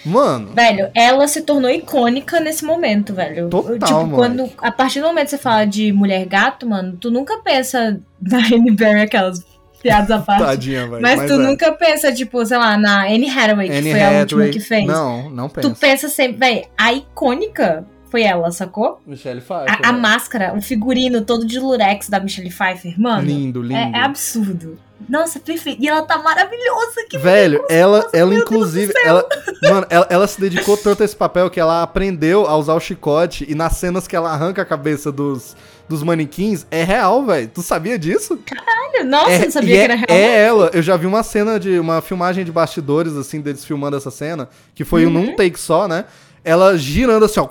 Mano. 0.05 0.53
Velho, 0.53 0.89
ela 0.95 1.27
se 1.27 1.41
tornou 1.41 1.69
icônica 1.69 2.39
nesse 2.39 2.65
momento, 2.65 3.13
velho. 3.13 3.49
Total, 3.49 3.75
tipo, 3.77 3.93
mano. 3.93 4.15
quando. 4.15 4.49
A 4.57 4.71
partir 4.71 4.99
do 4.99 5.07
momento 5.07 5.25
que 5.25 5.31
você 5.31 5.37
fala 5.37 5.65
de 5.65 5.91
mulher 5.91 6.25
gato, 6.25 6.67
mano, 6.67 6.97
tu 6.97 7.11
nunca 7.11 7.37
pensa 7.39 7.99
na 8.21 8.37
Anne 8.37 8.71
Berry 8.71 9.01
aquelas 9.01 9.43
Piadas 9.81 10.11
à 10.11 10.19
parte. 10.19 10.43
Tadinha, 10.43 10.87
velho. 10.87 11.01
Mas, 11.01 11.25
tu 11.25 11.33
é. 11.33 11.37
nunca 11.37 11.71
pensa, 11.71 12.13
tipo, 12.13 12.45
sei 12.45 12.57
lá, 12.57 12.77
na 12.77 13.05
Anne 13.05 13.27
Hathaway, 13.27 13.67
que 13.67 13.75
Anne 13.75 13.91
foi 13.91 14.01
a 14.01 14.09
última 14.09 14.21
Hathaway. 14.21 14.51
que 14.51 14.59
fez. 14.59 14.85
Não, 14.85 15.29
não 15.29 15.49
pensa. 15.49 15.69
Tu 15.69 15.75
pensa 15.75 16.09
sempre, 16.09 16.37
véi, 16.37 16.65
a 16.77 16.93
icônica 16.93 17.85
foi 18.11 18.23
ela, 18.23 18.51
sacou? 18.51 19.01
Michelle 19.07 19.39
Pfeiffer. 19.41 19.69
A, 19.71 19.87
a 19.87 19.91
velho. 19.91 20.01
máscara, 20.01 20.53
o 20.53 20.61
figurino 20.61 21.21
todo 21.21 21.45
de 21.45 21.57
lurex 21.57 22.09
da 22.09 22.19
Michelle 22.19 22.49
Pfeiffer, 22.51 22.99
mano. 22.99 23.25
Lindo, 23.25 23.61
lindo. 23.61 23.75
É, 23.79 23.91
é 23.99 24.03
absurdo. 24.03 24.77
Nossa, 25.09 25.39
perfeito. 25.39 25.81
E 25.81 25.87
ela 25.89 26.03
tá 26.03 26.19
maravilhosa. 26.19 27.05
Que 27.09 27.17
Velho, 27.17 27.65
ela, 27.69 28.07
ela 28.13 28.35
inclusive, 28.35 28.93
ela, 29.03 29.25
mano, 29.63 29.87
ela, 29.89 30.07
ela 30.11 30.27
se 30.27 30.39
dedicou 30.39 30.77
tanto 30.77 31.01
a 31.01 31.05
esse 31.05 31.15
papel 31.15 31.49
que 31.49 31.59
ela 31.59 31.81
aprendeu 31.81 32.45
a 32.47 32.55
usar 32.55 32.75
o 32.75 32.79
chicote 32.79 33.43
e 33.49 33.55
nas 33.55 33.77
cenas 33.77 34.07
que 34.07 34.15
ela 34.15 34.29
arranca 34.31 34.61
a 34.61 34.65
cabeça 34.65 35.11
dos, 35.11 35.55
dos 35.89 36.03
manequins, 36.03 36.67
é 36.69 36.83
real, 36.83 37.25
velho. 37.25 37.49
Tu 37.51 37.63
sabia 37.63 37.97
disso? 37.97 38.37
Caralho, 38.45 39.09
Nossa, 39.09 39.31
é, 39.31 39.45
eu 39.47 39.51
sabia 39.51 39.73
que 39.75 39.81
é, 39.81 39.83
era 39.85 39.95
real. 39.95 40.07
É 40.09 40.43
ela. 40.45 40.69
Eu 40.71 40.83
já 40.83 40.95
vi 40.95 41.07
uma 41.07 41.23
cena 41.23 41.59
de 41.59 41.79
uma 41.79 41.99
filmagem 42.01 42.45
de 42.45 42.51
bastidores 42.51 43.13
assim 43.15 43.41
deles 43.41 43.65
filmando 43.65 43.97
essa 43.97 44.11
cena, 44.11 44.49
que 44.75 44.83
foi 44.85 45.05
Uhum. 45.07 45.11
num 45.11 45.35
take 45.35 45.59
só, 45.59 45.87
né? 45.87 46.05
Ela 46.43 46.77
girando 46.77 47.25
assim, 47.25 47.39
ó, 47.39 47.47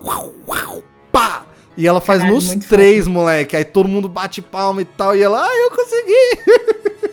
pá. 1.12 1.46
E 1.76 1.86
ela 1.86 2.00
faz 2.00 2.20
Caralho, 2.20 2.36
nos 2.36 2.54
três, 2.66 3.06
moleque. 3.06 3.56
Aí 3.56 3.64
todo 3.64 3.88
mundo 3.88 4.08
bate 4.08 4.42
palma 4.42 4.82
e 4.82 4.84
tal. 4.84 5.16
E 5.16 5.22
ela, 5.22 5.42
ai, 5.42 5.64
eu 5.64 5.70
consegui! 5.70 7.10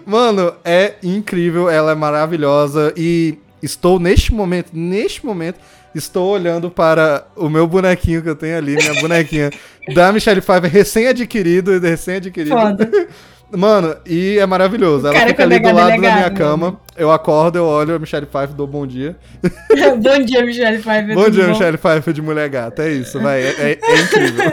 Mano, 0.06 0.54
é 0.64 0.94
incrível, 1.02 1.68
ela 1.68 1.92
é 1.92 1.94
maravilhosa 1.94 2.92
e 2.96 3.38
estou 3.62 3.98
neste 3.98 4.32
momento, 4.32 4.70
neste 4.72 5.24
momento, 5.24 5.58
estou 5.94 6.32
olhando 6.32 6.70
para 6.70 7.26
o 7.36 7.48
meu 7.48 7.66
bonequinho 7.66 8.22
que 8.22 8.28
eu 8.28 8.36
tenho 8.36 8.56
ali, 8.56 8.76
minha 8.76 9.00
bonequinha 9.00 9.50
da 9.94 10.12
Michelle 10.12 10.40
Pfeiffer 10.40 10.70
recém-adquirido, 10.70 11.78
recém-adquirido. 11.78 12.54
Mano, 13.56 13.96
e 14.06 14.38
é 14.38 14.46
maravilhoso. 14.46 15.06
Ela 15.06 15.14
cara 15.16 15.28
fica 15.30 15.42
ali 15.42 15.56
é 15.56 15.60
do 15.60 15.72
lado 15.72 15.90
da 15.90 15.96
minha 15.98 16.14
mano. 16.22 16.36
cama, 16.36 16.80
eu 16.96 17.10
acordo, 17.10 17.56
eu 17.58 17.64
olho 17.66 17.96
a 17.96 17.98
Michelle 17.98 18.26
Pfeiffer, 18.26 18.54
dou 18.54 18.66
bom 18.66 18.86
dia. 18.86 19.16
bom 20.00 20.24
dia, 20.24 20.44
Michelle 20.44 20.78
Pfeiffer. 20.78 21.14
bom 21.14 21.28
dia, 21.28 21.48
Michelle 21.48 21.76
Pfeiffer 21.78 22.14
de 22.14 22.22
mulher 22.22 22.48
gata, 22.48 22.84
é 22.84 22.92
isso, 22.92 23.18
vai, 23.18 23.42
é, 23.42 23.50
é- 23.72 23.78
é 23.82 24.00
incrível. 24.02 24.52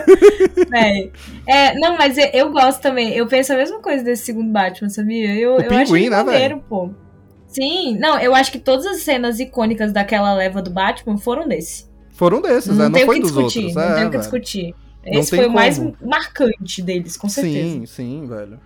Véi. 0.70 1.12
É, 1.50 1.80
não, 1.80 1.96
mas 1.98 2.18
eu, 2.18 2.26
eu 2.34 2.52
gosto 2.52 2.82
também. 2.82 3.14
Eu 3.16 3.26
penso 3.26 3.54
a 3.54 3.56
mesma 3.56 3.80
coisa 3.80 4.04
desse 4.04 4.26
segundo 4.26 4.52
Batman, 4.52 4.90
sabia? 4.90 5.34
Eu, 5.34 5.56
O 5.56 5.62
eu 5.62 5.72
acho 5.78 5.86
pinguim, 5.94 6.02
ele 6.02 6.10
né, 6.10 6.24
maneiro, 6.24 6.64
pô. 6.68 6.90
Sim, 7.48 7.98
não, 7.98 8.20
eu 8.20 8.36
acho 8.36 8.52
que 8.52 8.60
todas 8.60 8.86
as 8.86 8.98
cenas 8.98 9.40
icônicas 9.40 9.94
daquela 9.94 10.34
leva 10.34 10.62
do 10.62 10.70
Batman 10.70 11.18
foram 11.18 11.48
desse. 11.48 11.86
Foram 12.12 12.42
desses, 12.42 12.76
Não, 12.76 12.90
né? 12.90 13.00
Não 13.00 13.06
foi 13.06 13.16
que 13.16 13.22
dos 13.22 13.32
discutir, 13.32 13.60
outros. 13.60 13.76
não 13.76 13.84
é, 13.84 13.96
tem 13.96 14.06
o 14.08 14.12
que 14.12 14.18
discutir. 14.18 14.76
Esse 15.06 15.36
foi 15.38 15.46
o 15.46 15.52
mais 15.52 15.78
como. 15.78 15.96
marcante 16.06 16.82
deles, 16.82 17.16
com 17.16 17.30
certeza. 17.30 17.56
Sim, 17.70 17.86
sim, 17.86 18.28
velho. 18.28 18.60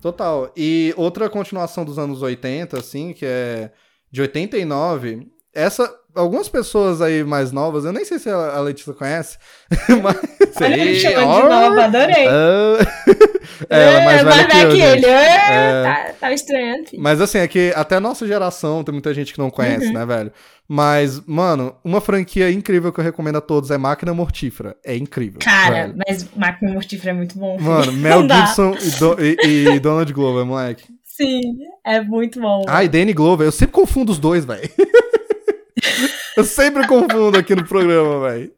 Total. 0.00 0.50
E 0.56 0.92
outra 0.96 1.28
continuação 1.28 1.84
dos 1.84 1.98
anos 1.98 2.22
80, 2.22 2.78
assim, 2.78 3.12
que 3.12 3.24
é 3.26 3.70
de 4.10 4.20
89. 4.20 5.26
Essa. 5.54 5.92
Algumas 6.14 6.48
pessoas 6.48 7.02
aí 7.02 7.22
mais 7.22 7.52
novas, 7.52 7.84
eu 7.84 7.92
nem 7.92 8.02
sei 8.02 8.18
se 8.18 8.30
a 8.30 8.58
Letícia 8.60 8.94
conhece, 8.94 9.36
mas. 10.02 10.16
Olha 10.62 10.74
ele 10.80 10.98
chamando 10.98 11.42
de 11.42 11.48
nova, 11.48 11.84
adorei. 11.84 12.26
Ah. 12.26 12.76
É, 13.70 13.82
ela 13.84 14.00
é 14.00 14.04
mais 14.04 14.22
velha 14.24 14.46
que 14.48 14.56
eu, 14.58 14.70
que 14.70 14.80
ele. 14.82 15.06
É, 15.06 15.50
É. 15.50 15.82
Tá, 15.82 16.12
tá 16.20 16.32
estranhando. 16.32 16.88
filho. 16.88 17.02
Mas 17.02 17.20
assim, 17.20 17.38
é 17.38 17.46
que 17.48 17.72
até 17.76 17.94
a 17.96 18.00
nossa 18.00 18.26
geração 18.26 18.82
tem 18.82 18.92
muita 18.92 19.14
gente 19.14 19.32
que 19.32 19.38
não 19.38 19.50
conhece, 19.50 19.86
Uhum. 19.86 19.92
né, 19.94 20.04
velho? 20.04 20.32
Mas, 20.68 21.20
mano, 21.26 21.76
uma 21.84 22.00
franquia 22.00 22.50
incrível 22.50 22.92
que 22.92 22.98
eu 22.98 23.04
recomendo 23.04 23.36
a 23.36 23.40
todos 23.40 23.70
é 23.70 23.78
Máquina 23.78 24.12
Mortífera. 24.12 24.76
É 24.84 24.96
incrível. 24.96 25.38
Cara, 25.40 25.86
velho. 25.88 25.94
mas 26.06 26.28
Máquina 26.34 26.72
Mortífera 26.72 27.10
é 27.10 27.14
muito 27.14 27.38
bom. 27.38 27.56
filho. 27.56 27.70
Mano, 27.70 27.92
Mel 27.94 28.22
Não. 28.24 28.46
Gibson 28.46 28.74
e, 28.80 28.90
Do- 28.98 29.24
e- 29.24 29.68
e 29.76 29.78
Donald 29.80 30.12
Glover, 30.12 30.44
moleque. 30.44 30.84
Sim, 31.04 31.40
é 31.84 32.00
muito 32.00 32.40
bom. 32.40 32.64
Ah, 32.68 32.82
e 32.84 32.88
Danny 32.88 33.12
Glover. 33.12 33.46
Eu 33.46 33.52
sempre 33.52 33.72
confundo 33.72 34.10
os 34.12 34.18
dois, 34.18 34.44
velho. 34.44 34.68
eu 36.36 36.44
sempre 36.44 36.86
confundo 36.86 37.38
aqui 37.38 37.54
no 37.54 37.64
programa, 37.64 38.28
velho. 38.28 38.52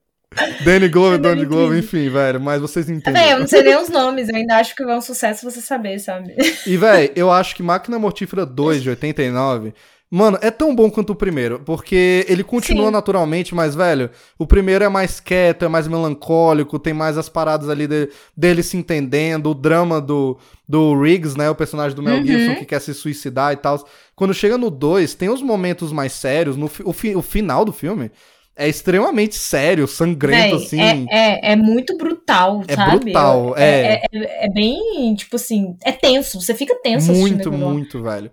Danny 0.65 0.89
Glover, 0.89 1.19
Danny 1.19 1.45
Donald 1.45 1.47
Glover, 1.47 1.79
enfim, 1.79 2.09
velho. 2.09 2.41
Mas 2.41 2.61
vocês 2.61 2.87
Véi, 2.87 2.95
eu 2.95 2.99
entendem. 2.99 3.39
não 3.41 3.47
sei 3.47 3.63
nem 3.63 3.77
os 3.77 3.89
nomes, 3.89 4.29
eu 4.29 4.37
ainda 4.37 4.57
acho 4.57 4.75
que 4.75 4.83
é 4.83 4.87
um 4.97 5.01
sucesso 5.01 5.49
você 5.51 5.61
saber, 5.61 5.99
sabe? 5.99 6.35
E, 6.67 6.77
velho, 6.77 7.13
eu 7.17 7.31
acho 7.31 7.55
que 7.57 7.63
Máquina 7.63 7.99
Mortífera 7.99 8.45
2 8.45 8.83
de 8.83 8.91
89. 8.91 9.73
Mano, 10.11 10.39
é 10.41 10.51
tão 10.51 10.75
bom 10.75 10.91
quanto 10.91 11.11
o 11.11 11.15
primeiro, 11.15 11.61
porque 11.61 12.25
ele 12.29 12.43
continua 12.43 12.87
Sim. 12.87 12.93
naturalmente, 12.93 13.55
mas, 13.55 13.75
velho, 13.75 14.09
o 14.39 14.47
primeiro 14.47 14.83
é 14.83 14.89
mais 14.89 15.21
quieto, 15.21 15.67
é 15.67 15.69
mais 15.69 15.87
melancólico, 15.87 16.79
tem 16.79 16.95
mais 16.95 17.19
as 17.19 17.29
paradas 17.29 17.69
ali 17.69 17.87
de- 17.87 18.09
dele 18.35 18.63
se 18.63 18.77
entendendo, 18.79 19.51
o 19.51 19.55
drama 19.55 20.01
do, 20.01 20.39
do 20.67 20.99
Riggs, 20.99 21.37
né, 21.37 21.51
o 21.51 21.55
personagem 21.55 21.95
do 21.95 22.03
Mel 22.03 22.17
Uhum. 22.17 22.25
Gibson 22.25 22.55
que 22.55 22.65
quer 22.65 22.81
se 22.81 22.95
suicidar 22.95 23.53
e 23.53 23.57
tal. 23.57 23.87
Quando 24.17 24.33
chega 24.33 24.57
no 24.57 24.71
2, 24.71 25.15
tem 25.15 25.29
os 25.29 25.43
momentos 25.43 25.93
mais 25.93 26.13
sérios, 26.13 26.57
no 26.57 26.71
o, 26.85 26.93
fi- 26.93 27.15
o 27.15 27.21
final 27.23 27.65
do 27.67 27.73
filme 27.73 28.11
é 28.57 28.67
extremamente 28.69 29.37
sério, 29.37 29.87
sangrento, 29.87 30.55
Véi, 30.55 30.65
assim. 30.65 31.07
é, 31.11 31.51
é, 31.51 31.53
é 31.53 31.57
muito 31.57 31.97
brutal, 31.99 32.63
É 32.67 32.75
sabe? 32.75 33.11
brutal, 33.13 33.55
é. 33.57 33.95
é. 33.95 34.03
É, 34.13 34.47
é 34.47 34.51
bem, 34.51 35.15
tipo 35.15 35.37
assim, 35.37 35.77
é 35.85 35.93
tenso, 35.93 36.41
você 36.41 36.55
fica 36.55 36.75
tenso 36.83 37.13
Muito, 37.13 37.53
muito, 37.53 38.03
velho. 38.03 38.31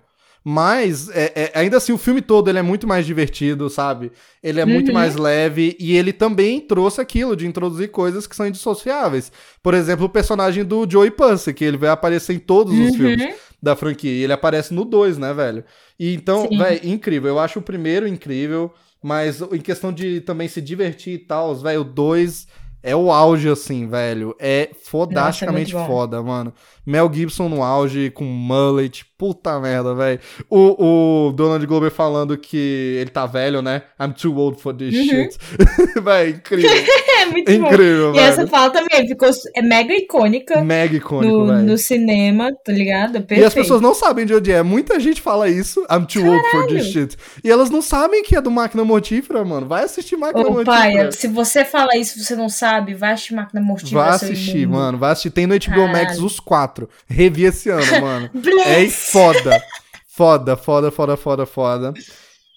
Mas, 0.48 1.10
é- 1.10 1.32
é- 1.36 1.52
ainda 1.60 1.78
assim, 1.78 1.92
o 1.92 1.98
filme 1.98 2.22
todo 2.22 2.48
ele 2.52 2.60
é 2.60 2.62
muito 2.62 2.86
mais 2.86 3.04
divertido, 3.04 3.68
sabe? 3.68 4.12
Ele 4.44 4.62
é 4.62 4.66
muito 4.66 4.90
Uhum. 4.90 4.94
mais 4.94 5.16
leve 5.16 5.76
e 5.80 5.98
ele 5.98 6.14
também 6.14 6.62
trouxe 6.62 7.02
aquilo 7.02 7.36
de 7.36 7.48
introduzir 7.48 7.90
coisas 7.90 8.28
que 8.28 8.36
são 8.36 8.46
indissociáveis. 8.46 9.32
Por 9.64 9.74
exemplo, 9.74 10.06
o 10.06 10.10
personagem 10.10 10.64
do 10.64 10.88
Joey 10.88 11.10
Pussy, 11.10 11.52
que 11.52 11.66
ele 11.66 11.78
vai 11.78 11.90
aparecer 11.90 12.34
em 12.34 12.40
todos 12.40 12.74
os 12.78 12.92
Uhum. 12.92 12.94
filmes 12.96 13.36
da 13.60 13.76
franquia. 13.76 14.12
E 14.12 14.24
ele 14.24 14.34
aparece 14.34 14.72
no 14.72 14.86
2, 14.86 15.18
né, 15.18 15.34
velho? 15.34 15.64
E 16.00 16.14
então, 16.14 16.48
velho, 16.48 16.80
incrível. 16.84 17.30
Eu 17.30 17.40
acho 17.40 17.58
o 17.58 17.64
primeiro 17.64 18.08
incrível, 18.08 18.72
mas 19.02 19.42
em 19.42 19.60
questão 19.60 19.92
de 19.92 20.22
também 20.22 20.48
se 20.48 20.62
divertir 20.62 21.14
e 21.16 21.18
tal, 21.18 21.56
velho, 21.56 21.82
o 21.82 21.84
2 21.84 22.46
é 22.84 22.96
o 22.96 23.12
auge, 23.12 23.50
assim, 23.50 23.88
velho. 23.88 24.36
É 24.40 24.70
fodasticamente 24.84 25.74
Nossa, 25.74 25.86
é 25.86 25.88
muito 25.88 25.92
foda, 25.92 26.22
mano. 26.22 26.54
Mel 26.86 27.12
Gibson 27.14 27.50
no 27.50 27.64
auge, 27.64 28.10
com 28.12 28.24
mullet, 28.24 29.06
puta 29.18 29.60
merda, 29.60 29.94
velho. 29.96 30.20
O, 30.50 31.28
o 31.28 31.32
Donald 31.34 31.66
Glover 31.66 31.90
falando 31.92 32.38
que 32.38 32.98
ele 33.00 33.10
tá 33.10 33.26
velho, 33.26 33.62
né? 33.62 33.82
I'm 34.00 34.12
too 34.14 34.36
old 34.38 34.62
for 34.62 34.74
this 34.74 34.94
Uhum. 34.96 35.06
shit. 35.06 35.38
véi, 36.02 36.30
incrível. 36.32 36.70
É 37.16 37.26
muito 37.28 37.46
bom. 37.50 37.68
incrível, 37.70 38.14
E 38.14 38.20
essa 38.20 38.46
fala 38.46 38.70
também 38.72 39.08
ficou 39.08 39.30
é 39.56 39.62
mega 39.62 39.94
icônica 39.96 40.62
Mega 40.62 40.98
icônico, 40.98 41.34
no, 41.46 41.62
no 41.64 41.78
cinema, 41.78 42.52
tá 42.64 42.74
ligado? 42.74 43.14
Perfeito. 43.14 43.42
E 43.42 43.46
as 43.46 43.54
pessoas 43.54 43.80
não 43.82 43.96
sabem 43.96 44.26
de 44.26 44.36
onde 44.36 44.52
é. 44.52 44.62
Muita 44.62 45.00
gente 45.00 45.22
fala 45.22 45.48
isso. 45.50 45.80
I'm 45.90 46.06
too 46.06 46.26
old 46.28 46.44
for 46.52 46.68
this 46.68 46.88
shit. 46.88 47.16
E 47.42 47.50
elas 47.50 47.70
não 47.70 47.82
sabem 47.82 48.22
que 48.22 48.36
é 48.36 48.42
do 48.42 48.52
Máquina 48.52 48.84
Mortífera, 48.84 49.46
mano. 49.46 49.66
Vai 49.66 49.86
assistir 49.86 50.18
Máquina 50.18 50.46
Ô, 50.46 50.52
Mortífera. 50.52 50.78
pai, 51.06 51.12
se 51.14 51.28
você 51.30 51.64
fala 51.64 51.96
isso 51.96 52.22
você 52.22 52.36
não 52.36 52.50
sabe, 52.50 52.94
vai 52.94 53.14
assistir 53.14 53.34
Máquina 53.34 53.62
Mortífera. 53.62 54.02
Vai 54.04 54.10
assistir, 54.12 54.68
mano. 54.68 54.98
Vai 54.98 55.12
assistir. 55.14 55.30
Tem 55.30 55.48
no 55.48 55.56
HBO 55.58 55.88
Max 55.88 56.08
Caralho. 56.08 56.26
os 56.26 56.40
quatro. 56.40 56.75
Revi 57.08 57.46
esse 57.46 57.70
ano, 57.70 57.84
mano. 58.02 58.30
É 58.66 58.88
foda. 58.90 59.62
Foda, 60.08 60.56
foda, 60.56 60.92
foda, 60.92 61.18
foda, 61.18 61.46
foda. 61.46 61.94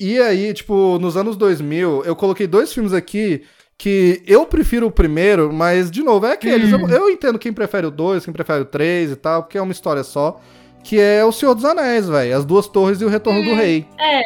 E 0.01 0.19
aí, 0.21 0.53
tipo, 0.55 0.99
nos 1.01 1.17
anos 1.17 1.37
2000, 1.37 2.05
eu 2.05 2.15
coloquei 2.15 2.47
dois 2.47 2.73
filmes 2.73 2.93
aqui 2.93 3.43
que 3.77 4.23
eu 4.27 4.45
prefiro 4.47 4.87
o 4.87 4.91
primeiro, 4.91 5.53
mas, 5.53 5.91
de 5.91 6.03
novo, 6.03 6.27
é 6.27 6.33
aqueles. 6.33 6.73
Hum. 6.73 6.87
Eu, 6.89 6.89
eu 6.89 7.11
entendo 7.11 7.39
quem 7.39 7.53
prefere 7.53 7.87
o 7.87 7.91
dois, 7.91 8.25
quem 8.25 8.33
prefere 8.33 8.63
o 8.63 8.65
três 8.65 9.11
e 9.11 9.17
tal, 9.17 9.43
porque 9.43 9.59
é 9.59 9.63
uma 9.63 9.73
história 9.73 10.03
só. 10.05 10.41
Que 10.85 11.01
é 11.01 11.25
O 11.25 11.33
Senhor 11.33 11.55
dos 11.55 11.65
Anéis, 11.65 12.09
velho. 12.09 12.37
As 12.37 12.45
Duas 12.45 12.69
Torres 12.69 13.01
e 13.01 13.05
o 13.05 13.09
Retorno 13.09 13.43
do 13.43 13.55
Rei. 13.55 13.85
É, 14.01 14.21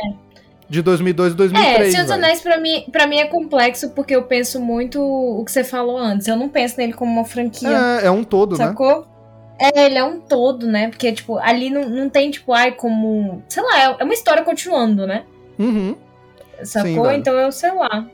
De 0.68 0.80
2002 0.82 1.32
e 1.32 1.34
é 1.34 1.36
2003, 1.36 1.90
Senhor 1.92 2.02
dos. 2.04 2.12
Anéis 2.12 2.40
pra 2.42 2.60
mim, 2.60 2.84
pra 2.92 3.06
mim 3.06 3.16
é 3.16 3.26
complexo 3.26 3.90
porque 3.90 4.14
eu 4.14 4.22
penso 4.24 4.60
muito 4.60 5.00
o 5.00 5.42
que 5.44 5.50
você 5.50 5.64
falou 5.64 5.96
antes. 5.98 6.28
Eu 6.28 6.36
não 6.36 6.48
penso 6.50 6.76
nele 6.78 6.92
como 6.92 7.10
uma 7.10 7.24
franquia, 7.24 8.00
É, 8.02 8.06
é 8.06 8.10
um 8.10 8.22
todo, 8.22 8.56
né? 8.58 8.66
sacou? 8.66 9.06
É, 9.62 9.86
ele 9.86 9.98
é 9.98 10.04
um 10.04 10.18
todo, 10.20 10.66
né? 10.66 10.88
Porque, 10.88 11.12
tipo, 11.12 11.38
ali 11.38 11.70
não, 11.70 11.88
não 11.88 12.08
tem, 12.08 12.30
tipo, 12.30 12.52
ai, 12.52 12.72
como. 12.72 13.42
Sei 13.48 13.62
lá, 13.62 13.78
é- 13.80 13.96
é 14.00 14.04
uma 14.04 14.14
história 14.14 14.42
continuando, 14.42 15.06
né? 15.06 15.24
Uhum. 15.58 15.94
Sacou? 16.64 17.04
velho. 17.04 17.18
então 17.18 17.34
eu 17.34 17.50
sei 17.52 17.72
lá. 17.72 18.06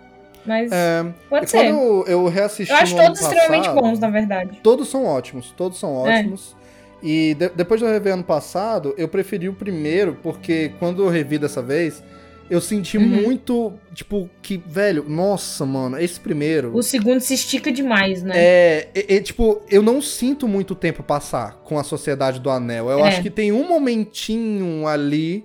Mas 0.46 0.70
É, 0.72 1.04
pode 1.28 1.50
ser. 1.50 1.58
quando 1.72 2.04
eu 2.08 2.26
reassisti 2.26 2.72
Eu 2.72 2.78
acho 2.78 2.96
todos 2.96 3.20
extremamente 3.20 3.68
bons, 3.70 3.98
na 3.98 4.08
verdade. 4.08 4.58
Todos 4.62 4.88
são 4.88 5.04
ótimos, 5.04 5.52
todos 5.56 5.78
são 5.78 6.06
É. 6.08 6.20
ótimos. 6.20 6.56
E 7.02 7.34
de- 7.34 7.50
depois 7.50 7.80
de 7.80 7.86
eu 7.86 7.92
rever 7.92 8.14
ano 8.14 8.24
passado, 8.24 8.94
eu 8.96 9.06
preferi 9.08 9.48
o 9.48 9.52
primeiro, 9.52 10.16
porque 10.22 10.72
quando 10.78 11.02
eu 11.04 11.08
revi 11.08 11.38
dessa 11.38 11.60
vez, 11.62 12.02
eu 12.50 12.60
senti 12.60 12.96
Uhum. 12.98 13.06
muito, 13.06 13.72
tipo, 13.94 14.28
que, 14.42 14.56
velho, 14.56 15.04
nossa, 15.08 15.64
mano, 15.66 15.98
esse 15.98 16.18
primeiro. 16.18 16.74
O 16.76 16.82
segundo 16.82 17.20
se 17.20 17.34
estica 17.34 17.70
demais, 17.70 18.22
né? 18.22 18.32
É, 18.36 18.88
é, 18.94 19.16
é, 19.16 19.20
tipo, 19.20 19.60
eu 19.70 19.82
não 19.82 20.00
sinto 20.00 20.48
muito 20.48 20.74
tempo 20.74 21.02
passar 21.02 21.54
com 21.64 21.78
a 21.78 21.84
Sociedade 21.84 22.40
do 22.40 22.48
Anel. 22.50 22.88
Eu 22.90 23.00
É. 23.00 23.08
acho 23.08 23.22
que 23.22 23.30
tem 23.30 23.52
um 23.52 23.66
momentinho 23.68 24.86
ali, 24.86 25.44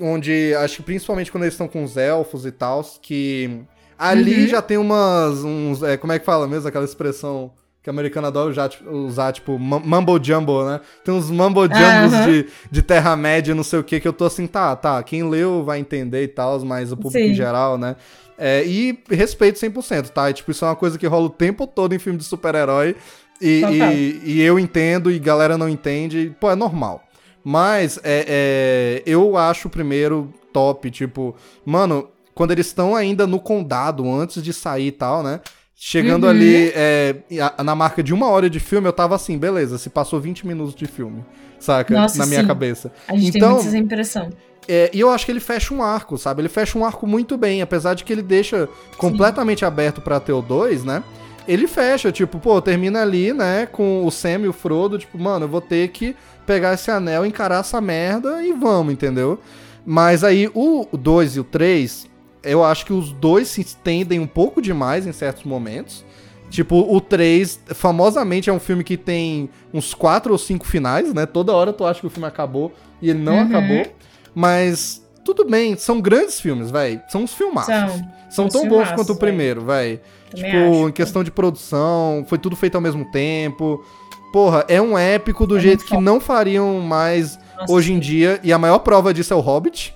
onde, 0.00 0.54
acho 0.54 0.76
que 0.78 0.82
principalmente 0.82 1.30
quando 1.30 1.44
eles 1.44 1.54
estão 1.54 1.68
com 1.68 1.84
os 1.84 1.96
elfos 1.96 2.46
e 2.46 2.52
tal, 2.52 2.82
que 3.02 3.60
ali 3.98 4.42
Uhum. 4.42 4.48
já 4.48 4.62
tem 4.62 4.78
umas, 4.78 5.44
uns, 5.44 5.82
é, 5.82 5.96
como 5.96 6.12
é 6.12 6.18
que 6.18 6.24
fala 6.24 6.48
mesmo 6.48 6.68
aquela 6.68 6.84
expressão 6.84 7.52
que 7.82 7.88
o 7.88 7.92
americano 7.92 8.26
adora 8.26 8.50
usar, 8.50 8.68
tipo, 8.68 8.90
usar, 8.90 9.32
tipo, 9.32 9.58
mumble 9.58 10.20
jumble, 10.22 10.64
né? 10.66 10.80
Tem 11.02 11.14
uns 11.14 11.30
mumble 11.30 11.62
jumbles 11.62 12.12
Aham. 12.12 12.30
de, 12.30 12.46
de 12.70 12.82
Terra-média, 12.82 13.54
não 13.54 13.62
sei 13.62 13.78
o 13.78 13.84
que, 13.84 13.98
que 13.98 14.06
eu 14.06 14.12
tô 14.12 14.26
assim, 14.26 14.46
tá, 14.46 14.76
tá, 14.76 15.02
quem 15.02 15.28
leu 15.28 15.64
vai 15.64 15.78
entender 15.78 16.22
e 16.22 16.28
tal, 16.28 16.60
mas 16.64 16.92
o 16.92 16.96
público 16.96 17.24
Sim. 17.24 17.30
em 17.30 17.34
geral, 17.34 17.78
né? 17.78 17.96
É, 18.36 18.64
e 18.64 18.98
respeito 19.10 19.58
100%, 19.58 20.08
tá? 20.08 20.30
E, 20.30 20.34
tipo, 20.34 20.50
isso 20.50 20.64
é 20.64 20.68
uma 20.68 20.76
coisa 20.76 20.98
que 20.98 21.06
rola 21.06 21.26
o 21.26 21.30
tempo 21.30 21.66
todo 21.66 21.94
em 21.94 21.98
filme 21.98 22.18
de 22.18 22.24
super-herói. 22.24 22.96
E, 23.40 23.62
e, 23.64 24.20
e 24.24 24.42
eu 24.42 24.58
entendo 24.58 25.10
e 25.10 25.18
galera 25.18 25.58
não 25.58 25.68
entende. 25.68 26.34
Pô, 26.40 26.50
é 26.50 26.54
normal. 26.54 27.02
Mas 27.44 27.98
é, 28.02 28.24
é, 28.28 29.02
eu 29.04 29.36
acho 29.36 29.68
o 29.68 29.70
primeiro 29.70 30.32
top, 30.52 30.90
tipo, 30.90 31.34
mano, 31.64 32.08
quando 32.34 32.52
eles 32.52 32.66
estão 32.66 32.94
ainda 32.96 33.26
no 33.26 33.38
condado, 33.38 34.10
antes 34.10 34.42
de 34.42 34.52
sair 34.52 34.88
e 34.88 34.92
tal, 34.92 35.22
né? 35.22 35.40
Chegando 35.82 36.24
Uhum. 36.24 36.28
ali 36.30 36.70
é, 36.74 37.16
na 37.64 37.74
marca 37.74 38.02
de 38.02 38.12
uma 38.12 38.28
hora 38.28 38.50
de 38.50 38.60
filme, 38.60 38.86
eu 38.86 38.92
tava 38.92 39.14
assim, 39.14 39.38
beleza, 39.38 39.78
se 39.78 39.88
passou 39.88 40.20
20 40.20 40.46
minutos 40.46 40.74
de 40.74 40.84
filme, 40.84 41.24
saca? 41.58 41.94
Nossa, 41.94 42.18
na 42.18 42.26
minha 42.26 42.42
sim. 42.42 42.46
cabeça. 42.46 42.92
A 43.08 43.16
gente 43.16 43.38
Então- 43.38 43.48
tem 43.48 43.56
muito 43.56 43.68
essa 43.68 43.78
impressão. 43.78 44.28
É, 44.68 44.90
e 44.92 45.00
eu 45.00 45.08
acho 45.08 45.24
que 45.24 45.32
ele 45.32 45.40
fecha 45.40 45.72
um 45.72 45.82
arco, 45.82 46.18
sabe? 46.18 46.42
Ele 46.42 46.50
fecha 46.50 46.78
um 46.78 46.84
arco 46.84 47.06
muito 47.06 47.34
bem, 47.38 47.62
apesar 47.62 47.94
de 47.94 48.04
que 48.04 48.12
ele 48.12 48.20
deixa 48.20 48.68
completamente 48.98 49.64
aberto 49.64 50.02
pra 50.02 50.20
ter 50.20 50.32
o 50.34 50.42
2, 50.42 50.84
né? 50.84 51.02
Ele 51.48 51.66
fecha, 51.66 52.12
tipo, 52.12 52.38
pô, 52.38 52.60
termina 52.60 53.00
ali, 53.00 53.32
né, 53.32 53.64
com 53.64 54.04
o 54.04 54.10
Sam 54.10 54.40
e 54.42 54.48
o 54.48 54.52
Frodo, 54.52 54.98
tipo, 54.98 55.18
mano, 55.18 55.46
eu 55.46 55.48
vou 55.48 55.62
ter 55.62 55.88
que 55.88 56.14
pegar 56.44 56.74
esse 56.74 56.90
anel, 56.90 57.24
encarar 57.24 57.60
essa 57.60 57.80
merda 57.80 58.44
e 58.44 58.52
vamos, 58.52 58.92
entendeu? 58.92 59.40
Mas 59.84 60.22
aí 60.22 60.50
o 60.54 60.86
2 60.92 61.36
e 61.36 61.40
o 61.40 61.44
3, 61.44 62.06
eu 62.42 62.64
acho 62.64 62.84
que 62.86 62.92
os 62.92 63.12
dois 63.12 63.48
se 63.48 63.60
estendem 63.60 64.18
um 64.20 64.26
pouco 64.26 64.60
demais 64.62 65.06
em 65.06 65.12
certos 65.12 65.44
momentos. 65.44 66.04
Tipo, 66.50 66.76
o 66.92 67.00
3, 67.00 67.60
famosamente, 67.74 68.50
é 68.50 68.52
um 68.52 68.58
filme 68.58 68.82
que 68.82 68.96
tem 68.96 69.48
uns 69.72 69.94
4 69.94 70.32
ou 70.32 70.38
5 70.38 70.66
finais, 70.66 71.14
né? 71.14 71.24
Toda 71.24 71.52
hora 71.52 71.72
tu 71.72 71.84
acha 71.84 72.00
que 72.00 72.06
o 72.06 72.10
filme 72.10 72.26
acabou 72.26 72.72
e 73.00 73.08
ele 73.10 73.20
não 73.20 73.34
Uhum. 73.34 73.42
acabou. 73.46 73.86
Mas 74.34 75.00
tudo 75.24 75.44
bem, 75.44 75.76
são 75.76 76.00
grandes 76.00 76.40
filmes, 76.40 76.70
velho. 76.70 77.00
São 77.08 77.22
uns 77.22 77.34
filmaços. 77.34 77.72
São. 77.74 77.88
São, 77.88 78.04
são 78.30 78.48
tão 78.48 78.62
bons 78.62 78.68
filmaços, 78.88 78.94
quanto 78.96 79.12
o 79.12 79.16
primeiro, 79.16 79.64
velho. 79.64 80.00
Tipo, 80.34 80.48
acho. 80.48 80.88
em 80.88 80.92
questão 80.92 81.22
de 81.24 81.30
produção, 81.30 82.24
foi 82.28 82.38
tudo 82.38 82.56
feito 82.56 82.74
ao 82.76 82.80
mesmo 82.80 83.04
tempo. 83.12 83.84
Porra, 84.32 84.64
é 84.68 84.80
um 84.80 84.96
épico 84.96 85.46
do 85.46 85.56
É 85.56 85.60
jeito 85.60 85.84
que 85.84 85.96
não 85.96 86.20
fariam 86.20 86.78
mais 86.80 87.38
Nossa, 87.58 87.72
hoje 87.72 87.92
em 87.92 87.98
dia. 87.98 88.38
E 88.44 88.52
a 88.52 88.58
maior 88.58 88.78
prova 88.80 89.12
disso 89.12 89.32
é 89.32 89.36
o 89.36 89.40
Hobbit. 89.40 89.92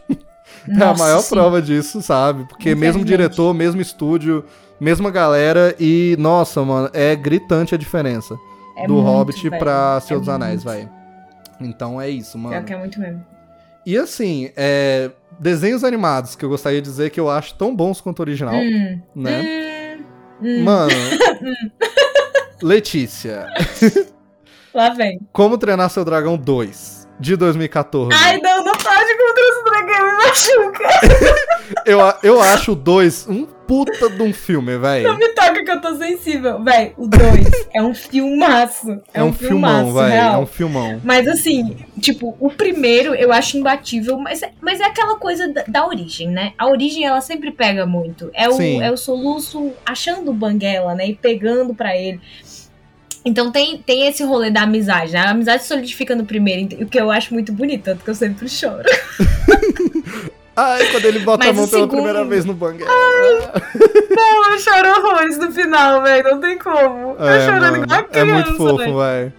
é 0.71 0.75
a 0.75 0.79
Nossa, 0.79 1.03
maior 1.05 1.21
sim. 1.21 1.35
prova 1.35 1.63
disso, 1.63 2.01
sabe? 2.03 2.45
Porque 2.45 2.75
mesmo 2.75 3.05
diretor, 3.05 3.53
mesmo 3.55 3.81
estúdio, 3.81 4.45
mesma 4.81 5.11
galera. 5.11 5.75
E, 5.79 6.17
nossa, 6.19 6.63
mano, 6.63 6.91
é 6.93 7.15
gritante 7.17 7.75
a 7.75 7.79
diferença 7.79 8.37
É 8.77 8.87
do 8.87 8.95
muito, 8.95 9.07
Hobbit 9.07 9.49
velho. 9.49 9.59
pra 9.63 10.01
Senhor 10.01 10.21
dos 10.21 10.29
É 10.29 10.33
Anéis, 10.33 10.65
muito. 10.65 10.77
velho. 10.79 10.91
Então 11.61 12.01
é 12.01 12.09
isso, 12.11 12.37
mano. 12.39 12.55
Pior 12.57 12.65
que 12.65 12.73
é 12.73 12.79
muito 12.79 12.99
mesmo. 13.01 13.25
E 13.87 13.97
assim, 13.99 14.51
é, 14.57 15.11
desenhos 15.39 15.85
animados 15.85 16.35
que 16.35 16.45
eu 16.45 16.49
gostaria 16.49 16.81
de 16.81 16.89
dizer 16.89 17.11
que 17.11 17.21
eu 17.21 17.29
acho 17.31 17.55
tão 17.55 17.75
bons 17.77 18.01
quanto 18.01 18.21
o 18.21 18.23
original, 18.23 18.55
Hum, 18.55 19.01
né? 19.15 19.99
hum, 20.41 20.47
hum. 20.47 20.65
Mano, 20.65 20.91
Letícia, 22.63 23.47
Lá 24.73 24.91
vem. 24.91 25.21
Como 25.33 25.59
Treinar 25.59 25.91
Seu 25.91 26.05
Dragão 26.05 26.37
2, 26.37 27.09
de 27.21 27.37
2014. 27.37 28.11
Ai, 28.13 28.39
não, 28.41 28.65
não 28.65 28.74
pode 28.85 29.17
contra 29.17 29.45
dragão, 29.65 30.07
me 30.07 30.13
machuca. 30.25 31.45
Eu, 31.87 31.99
eu 32.23 32.41
acho 32.41 32.73
o 32.73 32.75
2 32.75 33.27
um 33.29 33.47
puta 33.47 34.11
de 34.11 34.23
um 34.23 34.33
filme, 34.33 34.73
Não 34.75 34.81
velho. 34.81 35.17
me 35.19 35.29
toca 35.31 35.65
que 35.65 35.71
eu 35.71 35.81
tô 35.81 35.95
sensível. 35.97 36.63
Véi, 36.63 36.93
o 36.97 37.07
2 37.07 37.23
é 37.73 37.83
um 37.83 37.95
filmaço. 37.95 39.01
É 39.13 39.23
um 39.23 39.33
filmão, 39.33 39.87
filmaço, 39.87 39.95
velho. 39.95 40.13
real. 40.13 40.35
É 40.35 40.39
um 40.39 40.47
filmão. 40.47 41.01
Mas 41.03 41.27
assim, 41.27 41.77
tipo, 42.01 42.37
o 42.39 42.51
primeiro 42.51 43.15
eu 43.15 43.33
acho 43.33 43.57
imbatível, 43.57 44.19
mas 44.19 44.43
é, 44.43 44.51
mas 44.61 44.81
é 44.81 44.85
aquela 44.85 45.17
coisa 45.17 45.49
da, 45.49 45.65
da 45.67 45.87
origem, 45.87 46.29
né? 46.29 46.53
A 46.59 46.67
origem 46.69 47.05
ela 47.05 47.21
sempre 47.23 47.51
pega 47.51 47.87
muito. 47.87 48.31
É 48.35 48.49
o, 48.49 48.53
Sim. 48.53 48.83
é 48.83 48.91
o 48.91 48.97
soluço 48.97 49.73
achando 49.87 50.31
o 50.31 50.35
Banguela, 50.35 50.95
né? 50.95 51.09
E 51.09 51.15
pegando 51.15 51.75
pra 51.75 51.97
ele. 51.97 52.21
Então 53.25 53.51
tem, 53.51 53.79
tem 53.79 54.07
esse 54.07 54.23
rolê 54.23 54.51
da 54.51 54.63
amizade, 54.63 55.13
né? 55.13 55.21
A 55.21 55.31
amizade 55.31 55.65
solidifica 55.65 56.15
no 56.15 56.25
primeiro, 56.27 56.83
o 56.83 56.87
que 56.87 57.01
eu 57.01 57.11
acho 57.11 57.33
muito 57.33 57.53
bonito, 57.53 57.85
tanto 57.85 58.05
que 58.05 58.11
eu 58.11 58.15
sempre 58.15 58.49
choro. 58.49 58.85
Ai, 60.57 60.87
quando 60.93 61.05
ele 61.07 61.19
bota 61.21 61.39
Mas 61.47 61.49
a 61.57 61.61
mão 61.61 61.69
pela 61.69 61.83
segundo- 61.83 61.97
primeira 61.97 62.25
vez 62.25 62.45
no 62.45 62.55
banguela. 62.55 62.89
Não, 64.11 64.53
eu 64.53 64.59
choro 64.61 64.89
horrores 64.89 65.37
no 65.37 65.51
final, 65.51 66.01
velho. 66.03 66.31
Não 66.31 66.41
tem 66.41 66.57
como. 66.59 67.17
É, 67.19 67.37
eu 67.39 67.41
chorando 67.53 67.77
igual 67.83 67.99
a 67.99 68.01
é 68.01 68.05
criança, 68.05 68.35
muito 68.51 68.57
fofo, 68.57 68.77
velho. 68.99 69.33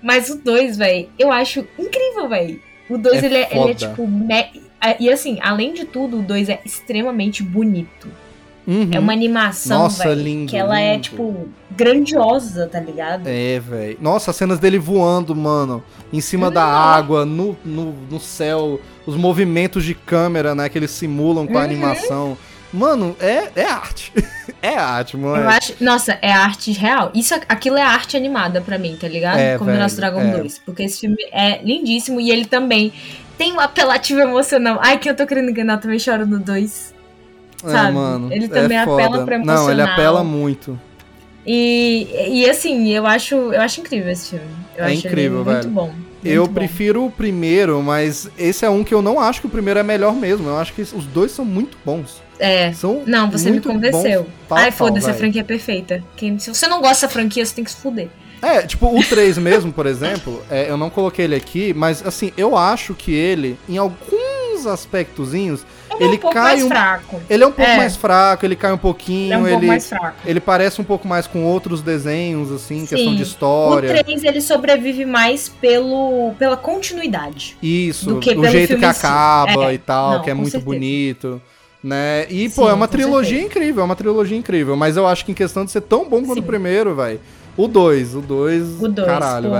Mas 0.00 0.28
o 0.30 0.36
2, 0.38 0.76
velho, 0.76 1.08
eu 1.18 1.32
acho 1.32 1.66
incrível, 1.76 2.28
velho. 2.28 2.60
O 2.88 2.96
2, 2.96 3.22
É 3.22 3.26
ele, 3.26 3.34
é, 3.34 3.48
ele 3.50 3.70
é 3.70 3.74
tipo. 3.74 4.06
me- 4.06 4.62
é, 4.80 4.96
E 5.00 5.10
assim, 5.10 5.40
além 5.42 5.72
de 5.74 5.84
tudo, 5.84 6.20
o 6.20 6.22
2 6.22 6.48
é 6.48 6.60
extremamente 6.64 7.42
bonito. 7.42 8.06
Uhum. 8.66 8.88
É 8.92 8.98
uma 8.98 9.12
animação, 9.12 9.84
Nossa, 9.84 10.08
velho. 10.08 10.22
lindo, 10.22 10.50
Que 10.50 10.56
ela 10.56 10.80
é, 10.80 10.92
lindo. 10.92 11.02
tipo, 11.04 11.48
grandiosa, 11.70 12.66
tá 12.66 12.80
ligado? 12.80 13.26
É, 13.26 13.60
velho. 13.60 13.96
Nossa, 14.00 14.30
as 14.32 14.36
cenas 14.36 14.58
dele 14.58 14.78
voando, 14.78 15.34
mano. 15.36 15.82
Em 16.12 16.20
cima 16.20 16.50
da 16.50 16.64
água, 16.64 17.24
no, 17.24 17.56
no, 17.64 17.92
no 18.10 18.18
céu. 18.20 18.80
Os 19.06 19.14
movimentos 19.16 19.84
de 19.84 19.94
câmera, 19.94 20.54
né? 20.54 20.68
Que 20.68 20.78
eles 20.78 20.90
simulam 20.90 21.46
com 21.46 21.54
a 21.56 21.60
Uhum. 21.60 21.64
animação. 21.64 22.38
Mano, 22.72 23.16
é, 23.20 23.48
é 23.54 23.64
arte. 23.64 24.12
é 24.60 24.74
arte, 24.76 25.16
mano. 25.16 25.44
Eu 25.44 25.48
acho. 25.48 25.74
Nossa, 25.80 26.18
é 26.20 26.32
arte 26.32 26.72
real. 26.72 27.10
Isso, 27.14 27.34
aquilo 27.48 27.76
é 27.76 27.82
arte 27.82 28.16
animada 28.16 28.60
pra 28.60 28.76
mim, 28.78 28.96
tá 29.00 29.06
ligado? 29.06 29.38
É, 29.38 29.56
Como 29.56 29.70
o 29.70 29.76
Nosso 29.78 29.96
Dragon 29.96 30.20
é. 30.20 30.36
2. 30.38 30.58
Porque 30.66 30.82
esse 30.82 31.00
filme 31.00 31.16
é 31.32 31.62
lindíssimo 31.62 32.20
e 32.20 32.30
ele 32.30 32.44
também 32.44 32.92
tem 33.38 33.52
um 33.52 33.60
apelativo 33.60 34.20
emocional. 34.20 34.78
Ai, 34.82 34.98
que 34.98 35.08
eu 35.08 35.14
tô 35.14 35.24
querendo 35.24 35.50
enganar, 35.50 35.78
também 35.78 35.98
choro 36.00 36.26
no 36.26 36.40
2. 36.40 36.95
É, 37.66 37.70
sabe? 37.72 37.92
mano. 37.94 38.32
Ele 38.32 38.48
também 38.48 38.76
é 38.78 38.82
apela 38.82 39.02
foda. 39.10 39.24
pra 39.24 39.38
Não, 39.38 39.44
ele 39.70 39.80
emocional. 39.80 39.92
apela 39.92 40.24
muito. 40.24 40.78
E, 41.46 42.08
e 42.28 42.50
assim, 42.50 42.88
eu 42.90 43.06
acho, 43.06 43.34
eu 43.34 43.60
acho 43.60 43.80
incrível 43.80 44.10
esse 44.10 44.30
filme. 44.30 44.44
Eu 44.76 44.84
É 44.84 44.94
incrível, 44.94 45.44
muito 45.44 45.48
velho. 45.62 45.68
bom. 45.70 45.92
eu 46.24 46.42
muito 46.42 46.48
bom. 46.48 46.54
prefiro 46.54 47.04
o 47.06 47.10
primeiro, 47.10 47.80
mas 47.82 48.28
esse 48.36 48.64
é 48.64 48.70
um 48.70 48.82
que 48.82 48.92
eu 48.92 49.00
não 49.00 49.20
acho 49.20 49.40
que 49.40 49.46
o 49.46 49.50
primeiro 49.50 49.78
é 49.78 49.82
melhor 49.82 50.12
mesmo. 50.14 50.48
Eu 50.48 50.56
acho 50.56 50.72
que 50.72 50.82
os 50.82 51.04
dois 51.06 51.30
são 51.30 51.44
muito 51.44 51.78
bons. 51.84 52.20
É. 52.38 52.72
São 52.72 53.02
Não, 53.06 53.30
você 53.30 53.46
me 53.46 53.52
muito 53.52 53.68
convenceu. 53.68 54.26
pau 54.48 54.58
Ai, 54.58 54.70
foda-se, 54.72 55.08
a 55.08 55.14
franquia 55.14 55.40
é 55.40 55.44
perfeita. 55.44 56.02
Quem- 56.16 56.38
se 56.38 56.52
você 56.52 56.66
não 56.66 56.80
gosta 56.80 57.06
da 57.06 57.12
franquia, 57.12 57.46
você 57.46 57.54
tem 57.54 57.64
que 57.64 57.70
se 57.70 57.76
fuder. 57.76 58.08
É, 58.42 58.62
tipo, 58.62 58.86
o 58.86 59.02
3 59.02 59.38
mesmo, 59.38 59.72
por 59.72 59.86
exemplo, 59.86 60.42
é, 60.50 60.68
eu 60.68 60.76
não 60.76 60.90
coloquei 60.90 61.24
ele 61.24 61.34
aqui, 61.34 61.72
mas 61.72 62.04
assim, 62.06 62.32
eu 62.36 62.54
acho 62.56 62.92
que 62.92 63.14
ele, 63.14 63.56
em 63.68 63.78
alguns 63.78 64.66
aspectozinhos, 64.66 65.64
Ele, 65.98 66.04
Ele 66.04 66.14
é 66.14 66.16
um 66.16 66.20
pouco 66.20 66.34
cai 66.34 66.42
mais 66.44 66.64
um- 66.64 66.68
fraco. 66.68 67.20
ele 67.28 67.42
é 67.42 67.46
um 67.46 67.52
pouco 67.52 67.70
É. 67.70 67.76
mais 67.76 67.96
fraco, 67.96 68.44
ele 68.46 68.56
cai 68.56 68.72
um 68.72 68.78
pouquinho, 68.78 69.26
Ele 69.26 69.32
é 69.34 69.38
um 69.38 69.42
ele, 69.46 69.50
pouco 69.52 69.66
mais 69.66 69.88
fraco. 69.88 70.16
ele 70.24 70.40
parece 70.40 70.80
um 70.80 70.84
pouco 70.84 71.08
mais 71.08 71.26
com 71.26 71.44
outros 71.44 71.82
desenhos, 71.82 72.50
assim, 72.52 72.80
questão 72.86 73.10
Sim. 73.10 73.16
de 73.16 73.22
O 73.22 73.24
história. 73.24 73.88
3, 74.04 74.24
ele 74.24 74.40
sobrevive 74.40 75.04
mais 75.04 75.48
pelo, 75.48 76.32
pela 76.38 76.56
continuidade. 76.56 77.56
Isso, 77.62 78.06
do 78.14 78.20
que 78.20 78.30
o 78.36 78.44
jeito 78.46 78.76
que 78.78 78.84
acaba 78.84 79.70
É, 79.70 79.74
e 79.74 79.78
tal, 79.78 80.12
não, 80.12 80.22
que 80.22 80.30
é 80.30 80.34
muito 80.34 80.50
certeza. 80.50 80.64
bonito. 80.64 81.40
Né? 81.84 82.26
E, 82.30 82.48
Sim, 82.48 82.56
pô, 82.56 82.68
é 82.68 82.72
uma 82.72 82.88
trilogia 82.88 83.38
certeza. 83.38 83.46
incrível, 83.46 83.82
é 83.82 83.84
uma 83.84 83.94
trilogia 83.94 84.36
incrível. 84.36 84.74
Mas 84.76 84.96
eu 84.96 85.06
acho 85.06 85.24
que 85.24 85.30
em 85.30 85.34
questão 85.34 85.64
de 85.64 85.70
ser 85.70 85.82
tão 85.82 86.08
bom 86.08 86.20
quanto 86.22 86.34
Sim. 86.34 86.40
o 86.40 86.42
primeiro, 86.42 86.94
velho. 86.96 87.20
O 87.56 87.68
2, 87.68 88.14
o 88.16 88.20
2. 88.20 88.82
O 88.82 88.88
dois, 88.88 89.06
Caralho, 89.06 89.50
pô. 89.50 89.56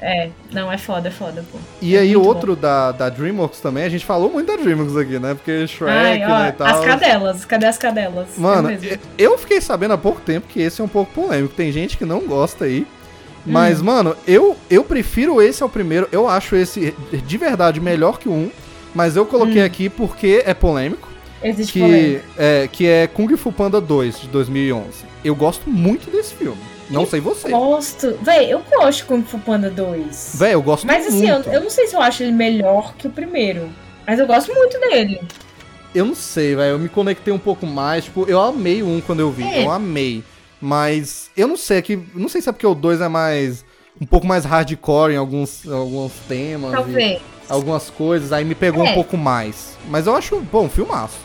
É, 0.00 0.28
não, 0.52 0.70
é 0.70 0.76
foda, 0.76 1.08
é 1.08 1.10
foda, 1.10 1.42
pô. 1.50 1.58
E 1.80 1.96
É 1.96 2.00
aí, 2.00 2.16
outro 2.16 2.54
da, 2.54 2.92
da 2.92 3.08
Dreamworks 3.08 3.60
também, 3.60 3.84
a 3.84 3.88
gente 3.88 4.04
falou 4.04 4.30
muito 4.30 4.46
da 4.46 4.56
Dreamworks 4.62 4.96
aqui, 4.96 5.18
né? 5.18 5.34
Porque 5.34 5.66
Shrek, 5.66 5.90
Ai, 5.90 6.22
ó, 6.24 6.38
né, 6.40 6.48
e 6.48 6.52
tal. 6.52 6.66
as 6.66 6.84
cadelas, 6.84 7.44
cadê 7.46 7.66
as 7.66 7.78
cadelas? 7.78 8.28
Mano, 8.36 8.70
Eu 8.70 8.98
eu 9.18 9.38
fiquei 9.38 9.60
sabendo 9.60 9.94
há 9.94 9.98
pouco 9.98 10.20
tempo 10.20 10.46
que 10.48 10.60
esse 10.60 10.80
é 10.80 10.84
um 10.84 10.88
pouco 10.88 11.12
polêmico. 11.12 11.54
Tem 11.54 11.72
gente 11.72 11.96
que 11.96 12.04
não 12.04 12.20
gosta 12.20 12.66
aí. 12.66 12.80
Hum. 13.46 13.52
Mas, 13.52 13.80
mano, 13.80 14.14
eu, 14.26 14.56
eu 14.68 14.84
prefiro 14.84 15.40
esse 15.40 15.62
ao 15.62 15.68
primeiro. 15.68 16.08
Eu 16.12 16.28
acho 16.28 16.56
esse 16.56 16.94
de 17.12 17.38
verdade 17.38 17.80
melhor 17.80 18.18
que 18.18 18.28
o 18.28 18.32
um. 18.32 18.50
Mas 18.94 19.16
eu 19.16 19.24
coloquei 19.24 19.62
Hum. 19.62 19.66
aqui 19.66 19.88
porque 19.88 20.42
é 20.44 20.52
polêmico. 20.52 21.08
Existe 21.42 21.72
Que 21.74 21.80
polêmica. 21.80 22.24
é, 22.38 22.68
que 22.70 22.86
é 22.86 23.06
Kung 23.06 23.34
Fu 23.36 23.52
Panda 23.52 23.80
2, 23.80 24.20
de 24.22 24.28
2011. 24.28 25.04
Eu 25.24 25.34
gosto 25.34 25.68
muito 25.70 26.10
desse 26.10 26.34
filme. 26.34 26.58
Não 26.90 27.06
sei 27.06 27.20
você. 27.20 27.48
Gosto. 27.50 28.16
Véi, 28.22 28.52
eu 28.52 28.62
gosto 28.78 28.98
de 28.98 29.04
Kung 29.04 29.22
Fu 29.22 29.38
Panda 29.38 29.70
2. 29.70 30.32
Véi, 30.38 30.54
eu 30.54 30.62
gosto 30.62 30.86
Mas 30.86 31.06
assim, 31.06 31.28
eu, 31.28 31.34
muito. 31.36 31.48
eu 31.50 31.60
não 31.60 31.70
sei 31.70 31.86
se 31.86 31.94
eu 31.96 32.00
acho 32.00 32.22
ele 32.22 32.32
melhor 32.32 32.94
que 32.94 33.06
o 33.06 33.10
primeiro. 33.10 33.68
Mas 34.06 34.18
eu 34.18 34.26
gosto 34.26 34.52
muito 34.54 34.78
dele. 34.78 35.20
Eu 35.94 36.04
não 36.04 36.14
sei, 36.14 36.54
velho. 36.54 36.72
Eu 36.72 36.78
me 36.78 36.88
conectei 36.88 37.32
um 37.32 37.38
pouco 37.38 37.66
mais. 37.66 38.04
Tipo, 38.04 38.24
eu 38.28 38.40
amei 38.40 38.82
o 38.82 38.86
um 38.86 39.00
quando 39.00 39.20
eu 39.20 39.30
vi. 39.30 39.42
É. 39.44 39.64
Eu 39.64 39.70
amei. 39.70 40.22
Mas 40.60 41.30
eu 41.36 41.46
não 41.48 41.56
sei, 41.56 41.78
é 41.78 41.82
que 41.82 41.98
não 42.14 42.28
sei 42.28 42.40
se 42.40 42.48
é 42.48 42.52
porque 42.52 42.66
o 42.66 42.74
2 42.74 43.00
é 43.00 43.08
mais. 43.08 43.64
um 44.00 44.06
pouco 44.06 44.26
mais 44.26 44.44
hardcore 44.44 45.12
em 45.12 45.16
alguns, 45.16 45.66
alguns 45.68 46.12
temas. 46.28 46.72
Talvez. 46.72 47.20
algumas 47.48 47.90
coisas. 47.90 48.32
Aí 48.32 48.44
me 48.44 48.54
pegou 48.54 48.82
um 48.84 48.88
É. 48.88 48.94
pouco 48.94 49.16
mais. 49.16 49.76
Mas 49.88 50.06
eu 50.06 50.14
acho, 50.14 50.38
bom, 50.52 50.64
um 50.64 50.68
filmaço. 50.70 51.16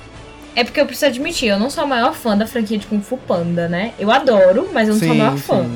É 0.56 0.64
porque 0.64 0.80
eu 0.82 0.86
preciso 0.86 1.06
admitir, 1.08 1.48
eu 1.50 1.58
não 1.60 1.70
sou 1.70 1.84
a 1.84 1.88
maior 1.88 2.14
fã 2.14 2.38
da 2.38 2.46
franquia 2.46 2.78
de 2.78 2.86
Kung 2.86 3.02
Fu 3.02 3.18
Panda, 3.18 3.68
né? 3.70 3.94
Eu 3.98 4.12
adoro, 4.12 4.70
mas 4.74 4.88
eu 4.90 4.96
não 4.96 5.00
sou 5.02 5.12
a 5.12 5.16
maior 5.16 5.38
fã. 5.38 5.70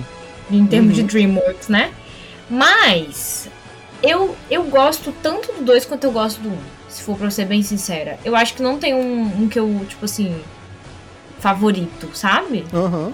em 0.51 0.65
termos 0.67 0.89
Uhum. 0.97 1.03
de 1.05 1.11
DreamWorks, 1.11 1.69
né? 1.69 1.91
Mas 2.49 3.49
eu, 4.03 4.35
eu 4.51 4.63
gosto 4.65 5.11
tanto 5.23 5.51
do 5.53 5.63
2 5.63 5.85
quanto 5.85 6.03
eu 6.03 6.11
gosto 6.11 6.39
do 6.41 6.49
1, 6.49 6.51
um, 6.51 6.57
se 6.89 7.01
for 7.03 7.17
pra 7.17 7.31
ser 7.31 7.45
bem 7.45 7.63
sincera. 7.63 8.19
Eu 8.23 8.35
acho 8.35 8.53
que 8.53 8.61
não 8.61 8.77
tem 8.77 8.93
um, 8.93 9.23
um 9.43 9.47
que 9.49 9.57
eu, 9.59 9.85
tipo 9.89 10.05
assim, 10.05 10.35
favorito, 11.39 12.09
sabe? 12.13 12.65
Aham. 12.73 13.11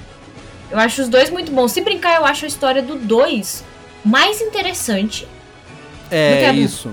Eu 0.69 0.79
acho 0.79 1.01
os 1.01 1.09
dois 1.09 1.29
muito 1.29 1.51
bons. 1.51 1.71
Se 1.71 1.81
brincar, 1.81 2.15
eu 2.17 2.25
acho 2.25 2.45
a 2.45 2.47
história 2.47 2.81
do 2.81 2.95
2 2.95 3.63
mais 4.03 4.41
interessante. 4.41 5.27
É, 6.09 6.43
é- 6.45 6.53
isso. 6.53 6.91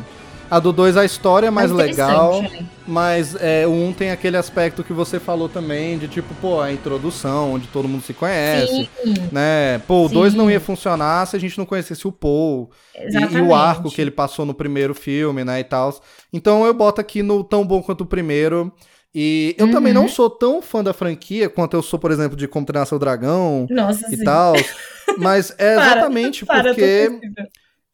A 0.50 0.58
do 0.58 0.72
2 0.72 0.96
a 0.96 1.04
história 1.04 1.48
é 1.48 1.50
mais 1.50 1.70
legal, 1.70 2.40
né? 2.42 2.66
mas 2.86 3.34
é, 3.38 3.66
o 3.66 3.70
1 3.70 3.88
um 3.88 3.92
tem 3.92 4.10
aquele 4.10 4.36
aspecto 4.36 4.82
que 4.82 4.94
você 4.94 5.20
falou 5.20 5.48
também, 5.48 5.98
de 5.98 6.08
tipo, 6.08 6.34
pô, 6.36 6.60
a 6.60 6.72
introdução, 6.72 7.52
onde 7.52 7.66
todo 7.68 7.86
mundo 7.86 8.02
se 8.02 8.14
conhece, 8.14 8.88
Sim, 9.04 9.14
né? 9.30 9.78
Pô, 9.86 10.06
o 10.06 10.08
2 10.08 10.32
Sim. 10.32 10.38
não 10.38 10.50
ia 10.50 10.58
funcionar 10.58 11.26
se 11.26 11.36
a 11.36 11.38
gente 11.38 11.58
não 11.58 11.66
conhecesse 11.66 12.08
o 12.08 12.12
Paul 12.12 12.70
e, 12.96 13.36
e 13.36 13.40
o 13.42 13.54
arco 13.54 13.90
que 13.90 14.00
ele 14.00 14.10
passou 14.10 14.46
no 14.46 14.54
primeiro 14.54 14.94
filme, 14.94 15.44
né, 15.44 15.60
e 15.60 15.64
tal. 15.64 15.94
Então 16.32 16.64
eu 16.64 16.72
boto 16.72 17.00
aqui 17.00 17.22
no 17.22 17.44
tão 17.44 17.66
bom 17.66 17.82
quanto 17.82 18.02
o 18.02 18.06
primeiro. 18.06 18.72
E 19.14 19.54
eu 19.58 19.70
também 19.70 19.92
Uhum. 19.94 20.02
não 20.02 20.08
sou 20.08 20.28
tão 20.28 20.60
fã 20.60 20.84
da 20.84 20.92
franquia 20.92 21.48
quanto 21.48 21.74
eu 21.74 21.82
sou, 21.82 21.98
por 21.98 22.10
exemplo, 22.10 22.36
de 22.36 22.46
Como 22.46 22.66
Treinar 22.66 22.86
Seu 22.86 22.98
Dragão 22.98 23.66
Nossa, 23.70 24.06
e 24.14 24.22
tal. 24.22 24.54
Mas 25.16 25.50
é 25.58 25.74
Para, 25.74 25.86
exatamente 25.86 26.44
Para, 26.46 26.62
porque 26.64 26.80
eu 26.80 27.10
tô 27.10 27.14
possível. 27.20 27.46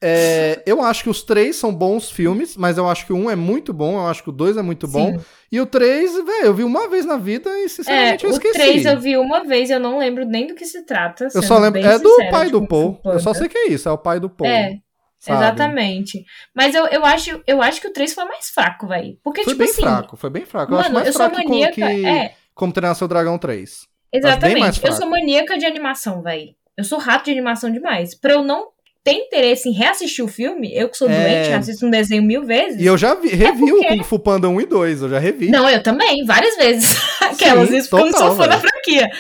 É, 0.07 0.63
eu 0.67 0.83
acho 0.83 1.03
que 1.03 1.09
os 1.09 1.23
três 1.23 1.57
são 1.57 1.75
bons 1.75 2.11
filmes, 2.11 2.57
mas 2.59 2.77
eu 2.77 2.87
acho 2.87 3.07
que 3.07 3.13
o 3.13 3.17
um 3.17 3.31
é 3.31 3.35
muito 3.35 3.73
bom, 3.73 3.95
eu 3.95 4.07
acho 4.07 4.23
que 4.23 4.29
o 4.29 4.33
dois 4.33 4.57
é 4.59 4.63
muito 4.63 4.87
bom. 4.87 5.19
Sim. 5.19 5.25
E 5.51 5.61
o 5.61 5.67
três, 5.67 6.13
velho, 6.13 6.45
eu 6.45 6.55
vi 6.55 6.63
uma 6.65 6.89
vez 6.89 7.07
na 7.07 7.17
vida 7.17 7.49
e 7.59 7.65
É, 7.65 7.69
sinceramente 7.69 8.25
eu 8.25 8.31
o 8.31 8.33
esqueci. 8.35 8.59
3 8.59 8.85
eu 8.87 9.01
vi 9.01 9.17
uma 9.17 9.45
vez, 9.45 9.71
eu 9.71 9.81
não 9.81 9.99
lembro 9.99 10.27
nem 10.27 10.47
do 10.47 10.55
que 10.55 10.67
se 10.67 10.85
trata. 10.85 11.29
Eu 11.35 11.43
só 11.43 11.59
lembro. 11.59 11.81
É 11.81 11.99
do 11.99 12.17
pai 12.31 12.51
do 12.51 12.61
tipo, 12.61 12.69
Paul. 12.69 13.01
Eu 13.15 13.21
só 13.21 13.33
sei 13.33 13.49
que 13.49 13.57
é 13.57 13.69
isso, 13.69 13.89
é 13.89 13.93
o 13.93 13.97
pai 13.97 14.21
do 14.21 14.29
Paul. 14.29 14.51
É, 14.51 14.79
sabe? 15.19 15.39
exatamente. 15.45 16.25
Mas 16.55 16.75
eu, 16.75 16.87
eu, 16.89 17.05
acho, 17.05 17.41
eu 17.47 17.63
acho 17.63 17.81
que 17.81 17.89
o 17.89 17.93
3 17.93 18.13
foi 18.13 18.25
mais 18.27 18.51
fraco, 18.51 18.87
velho. 18.87 19.17
Porque, 19.23 19.43
Foi 19.45 19.53
tipo 19.55 19.65
bem 19.65 19.71
assim. 19.73 19.83
fraco, 19.83 20.17
foi 20.17 20.31
bem 20.31 20.45
fraco. 20.45 20.75
Eu 20.75 20.79
acho 20.79 20.89
Mano, 20.93 20.95
mais 20.97 21.09
eu 21.09 21.15
fraco 21.15 21.37
que, 21.37 21.45
maníaca. 21.45 21.75
que 21.75 22.07
É, 22.07 22.35
Como 22.55 22.73
Treinar 22.73 22.95
Seu 22.95 23.09
Dragão 23.09 23.39
3. 23.39 23.87
bem 24.13 24.21
exatamente. 24.21 24.81
Eu 24.85 24.93
sou 24.93 25.09
maníaca 25.09 25.57
de 25.57 25.65
animação, 25.65 26.21
velho. 26.21 26.55
Eu 26.77 26.85
sou 26.85 26.99
rato 26.99 27.27
de 27.27 27.31
animação 27.31 27.71
demais. 27.71 28.15
Pra 28.15 28.33
eu 28.33 28.43
não 28.43 28.74
ter 29.05 29.13
interesse 29.13 29.69
em 29.69 29.73
reassistir 29.73 30.25
o 30.25 30.29
filme, 30.29 30.75
eu 30.75 30.89
que 30.89 30.97
sou 30.97 31.09
É. 31.11 31.13
doente, 31.43 31.53
assisto 31.53 31.85
um 31.87 31.91
desenho 31.91 32.23
mil 32.23 32.43
vezes. 32.45 32.81
E 32.81 32.87
eu 32.87 32.97
já 32.97 33.15
vi, 33.15 33.29
revi 33.29 33.65
o 33.65 33.77
É 33.77 33.83
porque- 33.83 33.89
Kung 33.99 34.03
Fu 34.03 34.19
Panda 34.19 34.49
1 34.49 34.61
e 34.63 34.67
2, 34.67 35.03
eu 35.03 35.11
já 35.11 35.19
revi. 35.19 35.49
Não, 35.51 35.69
eu 35.69 35.83
também, 35.83 36.25
várias 36.25 36.57
vezes. 36.57 36.97
Aquelas, 37.21 37.69
Sim, 37.69 37.77
isso 37.77 37.91
porque 37.91 38.03
eu 38.09 38.11
não 38.11 38.19
sou 38.19 38.31
total, 38.31 38.37
fã 38.37 38.49
da 38.49 38.57
velho. 38.57 38.71
franquia. 38.71 39.11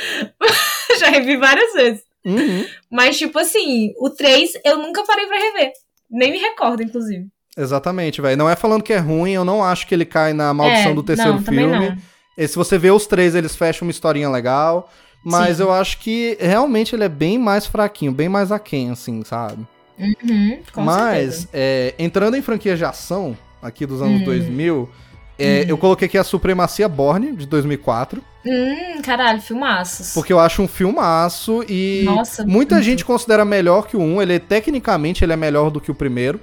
Já 0.98 1.08
revi 1.08 1.36
várias 1.36 1.72
vezes. 1.74 2.02
Uhum, 2.24 2.64
Mas, 2.90 3.18
tipo 3.18 3.38
assim, 3.38 3.92
o 3.98 4.08
3 4.08 4.52
eu 4.64 4.78
nunca 4.78 5.02
parei 5.04 5.26
pra 5.26 5.36
rever. 5.38 5.72
Nem 6.10 6.30
me 6.32 6.38
recordo, 6.38 6.82
inclusive. 6.82 7.26
exatamente, 7.56 8.20
velho. 8.22 8.36
Não 8.36 8.48
é 8.48 8.56
falando 8.56 8.82
que 8.82 8.92
é 8.92 8.98
ruim, 8.98 9.32
eu 9.32 9.44
não 9.44 9.62
acho 9.62 9.86
que 9.86 9.94
ele 9.94 10.04
cai 10.06 10.32
na 10.32 10.52
maldição 10.54 10.92
É, 10.92 10.94
do 10.94 11.02
terceiro 11.02 11.34
não, 11.34 11.42
filme. 11.42 11.96
E 12.38 12.48
se 12.48 12.56
você 12.56 12.78
vê 12.78 12.90
os 12.90 13.06
três, 13.06 13.34
eles 13.34 13.54
fecham 13.54 13.86
uma 13.86 13.90
historinha 13.90 14.30
legal. 14.30 14.90
Mas 15.24 15.56
Sim. 15.56 15.62
eu 15.64 15.72
acho 15.72 15.98
que 15.98 16.36
realmente 16.40 16.94
ele 16.94 17.04
é 17.04 17.08
bem 17.08 17.38
mais 17.38 17.64
fraquinho, 17.66 18.12
bem 18.12 18.28
mais 18.28 18.52
aquém, 18.52 18.90
assim, 18.90 19.22
sabe? 19.24 19.66
Uhum, 19.98 20.58
mas, 20.76 21.46
é, 21.52 21.94
entrando 21.98 22.36
em 22.36 22.42
franquia 22.42 22.76
de 22.76 22.84
ação, 22.84 23.36
aqui 23.62 23.86
dos 23.86 24.02
anos 24.02 24.22
Hum. 24.22 24.24
2000, 24.24 24.90
é, 25.38 25.60
Hum. 25.62 25.64
eu 25.68 25.78
coloquei 25.78 26.06
aqui 26.06 26.18
a 26.18 26.24
Supremacia 26.24 26.88
Borne, 26.88 27.32
de 27.32 27.46
2004. 27.46 28.22
Hum, 28.46 29.00
caralho, 29.02 29.40
filmaços. 29.40 30.12
Porque 30.12 30.32
eu 30.32 30.38
acho 30.40 30.60
um 30.62 30.68
filmaço 30.68 31.64
e 31.68 32.02
Nossa, 32.04 32.44
muita 32.44 32.74
muito. 32.74 32.84
gente 32.84 33.04
considera 33.04 33.44
melhor 33.44 33.86
que 33.86 33.96
o 33.96 34.00
1. 34.00 34.20
Ele, 34.20 34.38
tecnicamente, 34.38 35.24
ele 35.24 35.32
é 35.32 35.36
melhor 35.36 35.70
do 35.70 35.80
que 35.80 35.90
o 35.90 35.94
primeiro. 35.94 36.40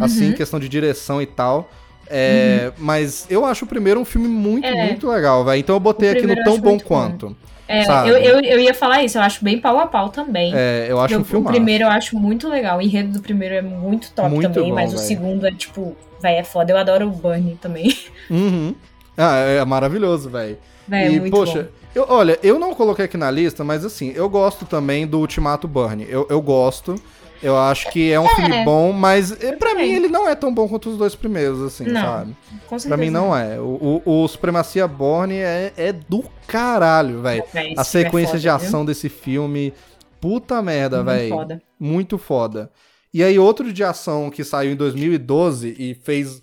Assim, 0.00 0.28
Uhum. 0.30 0.32
questão 0.32 0.58
de 0.58 0.68
direção 0.68 1.22
e 1.22 1.26
tal. 1.26 1.70
É, 2.08 2.72
Mas 2.76 3.26
eu 3.30 3.44
acho 3.44 3.64
o 3.64 3.68
primeiro 3.68 4.00
um 4.00 4.04
filme 4.04 4.26
muito, 4.28 4.66
É. 4.66 4.86
muito 4.88 5.08
legal, 5.08 5.44
velho. 5.44 5.58
Então 5.60 5.76
eu 5.76 5.80
botei 5.80 6.10
aqui 6.10 6.26
no 6.26 6.34
tão 6.42 6.58
bom 6.58 6.70
muito 6.70 6.88
bom. 6.88 7.34
É, 7.66 7.82
eu, 8.08 8.16
eu, 8.18 8.40
eu 8.40 8.60
ia 8.60 8.74
falar 8.74 9.02
isso, 9.02 9.16
eu 9.16 9.22
acho 9.22 9.42
bem 9.42 9.58
pau 9.58 9.78
a 9.78 9.86
pau 9.86 10.10
também. 10.10 10.52
É, 10.54 10.86
eu 10.88 11.00
acho 11.00 11.14
Eu- 11.14 11.20
um 11.20 11.40
o 11.40 11.44
primeiro 11.44 11.84
eu 11.84 11.88
acho 11.88 12.16
muito 12.18 12.48
legal. 12.48 12.78
O 12.78 12.82
enredo 12.82 13.12
do 13.12 13.20
primeiro 13.20 13.54
é 13.54 13.62
muito 13.62 14.12
top 14.12 14.28
Muito 14.28 14.52
também, 14.52 14.68
bom, 14.68 14.74
mas 14.74 14.92
o 14.92 14.96
velho. 14.96 15.08
segundo 15.08 15.46
é 15.46 15.50
tipo, 15.52 15.96
véi, 16.20 16.36
é 16.36 16.44
foda. 16.44 16.72
Eu 16.72 16.76
adoro 16.76 17.06
o 17.06 17.10
Burnie 17.10 17.56
também. 17.60 17.96
Uhum. 18.30 18.74
Ah, 19.16 19.36
é, 19.38 19.56
é 19.58 19.64
maravilhoso, 19.64 20.28
velho. 20.28 20.58
É 20.90 21.08
e, 21.08 21.30
poxa, 21.30 21.62
bom. 21.62 21.68
eu, 21.94 22.06
olha, 22.08 22.38
eu 22.42 22.58
não 22.58 22.74
coloquei 22.74 23.06
aqui 23.06 23.16
na 23.16 23.30
lista, 23.30 23.64
mas 23.64 23.84
assim, 23.84 24.12
eu 24.14 24.28
gosto 24.28 24.66
também 24.66 25.06
do 25.06 25.18
Ultimato 25.18 25.66
Burn. 25.66 26.04
Eu, 26.08 26.26
eu 26.28 26.42
gosto. 26.42 26.96
Eu 27.44 27.56
acho 27.58 27.90
que 27.90 28.10
é 28.10 28.18
um 28.18 28.26
filme 28.28 28.64
bom, 28.64 28.90
mas 28.90 29.30
eh, 29.42 29.52
pra 29.52 29.74
mim 29.74 29.92
ele 29.92 30.08
não 30.08 30.26
é 30.26 30.34
tão 30.34 30.52
bom 30.52 30.66
quanto 30.66 30.88
os 30.88 30.96
dois 30.96 31.14
primeiros, 31.14 31.60
assim, 31.62 31.84
Não, 31.84 32.00
sabe? 32.00 32.36
Com 32.66 32.78
certeza. 32.78 32.88
Pra 32.88 32.96
mim 32.96 33.10
não 33.10 33.36
é. 33.36 33.60
O, 33.60 34.00
o, 34.04 34.22
o 34.24 34.28
Supremacia 34.28 34.88
Borne 34.88 35.34
é, 35.36 35.72
é 35.76 35.92
do 35.92 36.24
caralho, 36.46 37.20
velho. 37.20 37.44
Esse 37.44 37.58
A 37.78 37.80
é 37.82 37.84
sequência 37.84 38.28
foda, 38.28 38.38
de 38.40 38.46
viu? 38.48 38.54
ação 38.56 38.84
desse 38.84 39.08
filme, 39.08 39.74
puta 40.20 40.62
merda, 40.62 41.02
Muito 41.02 41.10
velho. 41.10 41.28
foda. 41.28 41.62
Muito 41.78 42.18
foda. 42.18 42.70
E 43.12 43.22
aí, 43.22 43.38
outro 43.38 43.72
de 43.72 43.84
ação 43.84 44.28
que 44.30 44.42
saiu 44.42 44.72
em 44.72 44.76
2012 44.76 45.76
e 45.78 45.94
fez 45.94 46.42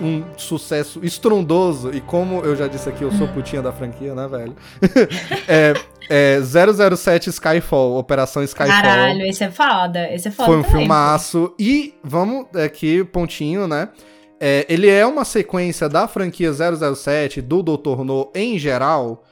um 0.00 0.24
sucesso 0.36 1.00
estrondoso, 1.04 1.90
e 1.94 2.00
como 2.00 2.40
eu 2.40 2.56
já 2.56 2.66
disse 2.66 2.88
aqui, 2.88 3.02
eu 3.02 3.12
sou 3.12 3.28
putinha 3.28 3.62
da 3.62 3.72
franquia, 3.72 4.14
né, 4.14 4.26
velho? 4.28 4.56
é, 5.48 5.74
é 6.08 6.40
007 6.96 7.30
Skyfall, 7.30 7.96
Operação 7.96 8.42
Skyfall. 8.42 8.68
Caralho, 8.82 9.22
esse 9.22 9.44
é 9.44 9.50
foda. 9.50 10.12
Esse 10.12 10.28
é 10.28 10.30
foda 10.30 10.46
Foi 10.48 10.56
um 10.58 10.62
também. 10.62 10.78
filmaço. 10.80 11.54
E 11.58 11.94
vamos 12.02 12.46
aqui, 12.56 13.04
pontinho, 13.04 13.68
né? 13.68 13.88
É, 14.40 14.66
ele 14.68 14.88
é 14.88 15.06
uma 15.06 15.24
sequência 15.24 15.88
da 15.88 16.08
franquia 16.08 16.50
007, 16.52 17.40
do 17.40 17.62
Dr. 17.62 18.02
No 18.04 18.30
em 18.34 18.58
geral. 18.58 19.24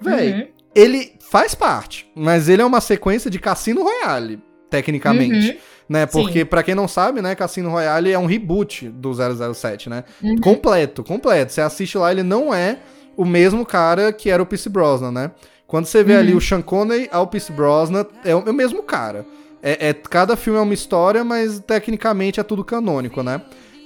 Véi, 0.00 0.32
Uhum. 0.32 0.46
ele 0.74 1.12
faz 1.20 1.54
parte, 1.54 2.10
mas 2.14 2.48
ele 2.48 2.62
é 2.62 2.64
uma 2.64 2.80
sequência 2.80 3.30
de 3.30 3.38
Cassino 3.38 3.82
Royale, 3.84 4.40
tecnicamente. 4.68 5.50
Uhum. 5.50 5.56
Né? 5.88 6.04
Porque, 6.06 6.44
pra 6.44 6.62
quem 6.62 6.74
não 6.74 6.88
sabe, 6.88 7.22
né, 7.22 7.34
Cassino 7.34 7.70
Royale 7.70 8.10
é 8.12 8.18
um 8.18 8.26
reboot 8.26 8.88
do 8.88 9.12
007, 9.14 9.88
né? 9.88 10.02
Uhum. 10.22 10.36
Completo, 10.38 11.04
completo. 11.04 11.52
Você 11.52 11.60
assiste 11.60 11.96
lá, 11.96 12.10
ele 12.10 12.24
não 12.24 12.52
é 12.52 12.78
o 13.16 13.24
mesmo 13.24 13.64
cara 13.64 14.12
que 14.12 14.28
era 14.28 14.42
o 14.42 14.46
Pierce 14.46 14.68
Brosnan, 14.68 15.12
né? 15.12 15.30
Quando 15.66 15.86
você 15.86 16.02
vê 16.02 16.14
Uhum. 16.14 16.18
ali 16.18 16.34
o 16.34 16.40
Sean 16.40 16.60
Connery 16.62 17.08
ao 17.12 17.26
Pierce 17.28 17.52
Brosnan, 17.52 18.04
é 18.24 18.34
o, 18.34 18.42
é 18.46 18.50
o 18.50 18.54
mesmo 18.54 18.82
cara. 18.82 19.24
É, 19.62 19.88
é- 19.88 19.94
cada 19.94 20.36
filme 20.36 20.58
é 20.58 20.62
uma 20.62 20.74
história, 20.74 21.24
mas 21.24 21.60
tecnicamente 21.60 22.40
é 22.40 22.42
tudo 22.42 22.64
canônico, 22.64 23.22
né? 23.22 23.40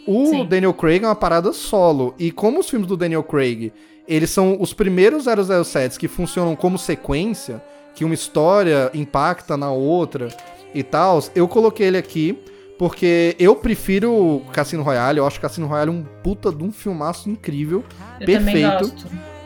O 0.07 0.26
Sim. 0.26 0.46
Daniel 0.46 0.72
Craig 0.74 1.05
é 1.05 1.07
uma 1.07 1.14
parada 1.14 1.53
solo. 1.53 2.14
E 2.18 2.30
como 2.30 2.61
os 2.61 2.68
filmes 2.70 2.88
do 2.88 2.96
Daniel 2.96 3.22
Craig, 3.22 3.72
eles 4.09 4.30
são 4.30 4.57
os 4.59 4.72
primeiros 4.72 5.26
007s 5.26 5.98
que 5.98 6.09
funcionam 6.09 6.57
como 6.57 6.78
sequência, 6.78 7.62
que 7.94 8.05
uma 8.05 8.14
história 8.14 8.90
impacta 8.94 9.57
na 9.57 9.70
outra 9.70 10.28
e 10.75 10.83
tal, 10.83 11.23
eu 11.35 11.47
coloquei 11.49 11.87
ele 11.89 11.99
aqui 11.99 12.39
porque 12.79 13.37
eu 13.39 13.55
prefiro 13.57 14.43
Cassino 14.53 14.83
Royale, 14.83 15.18
eu 15.18 15.27
acho 15.27 15.39
Cassino 15.41 15.66
Royale 15.66 15.91
um 15.91 16.03
puta 16.23 16.51
de 16.51 16.64
um 16.64 16.73
filmaço 16.73 17.29
incrível, 17.29 17.85
Eu 18.18 18.27
perfeito. 18.27 18.91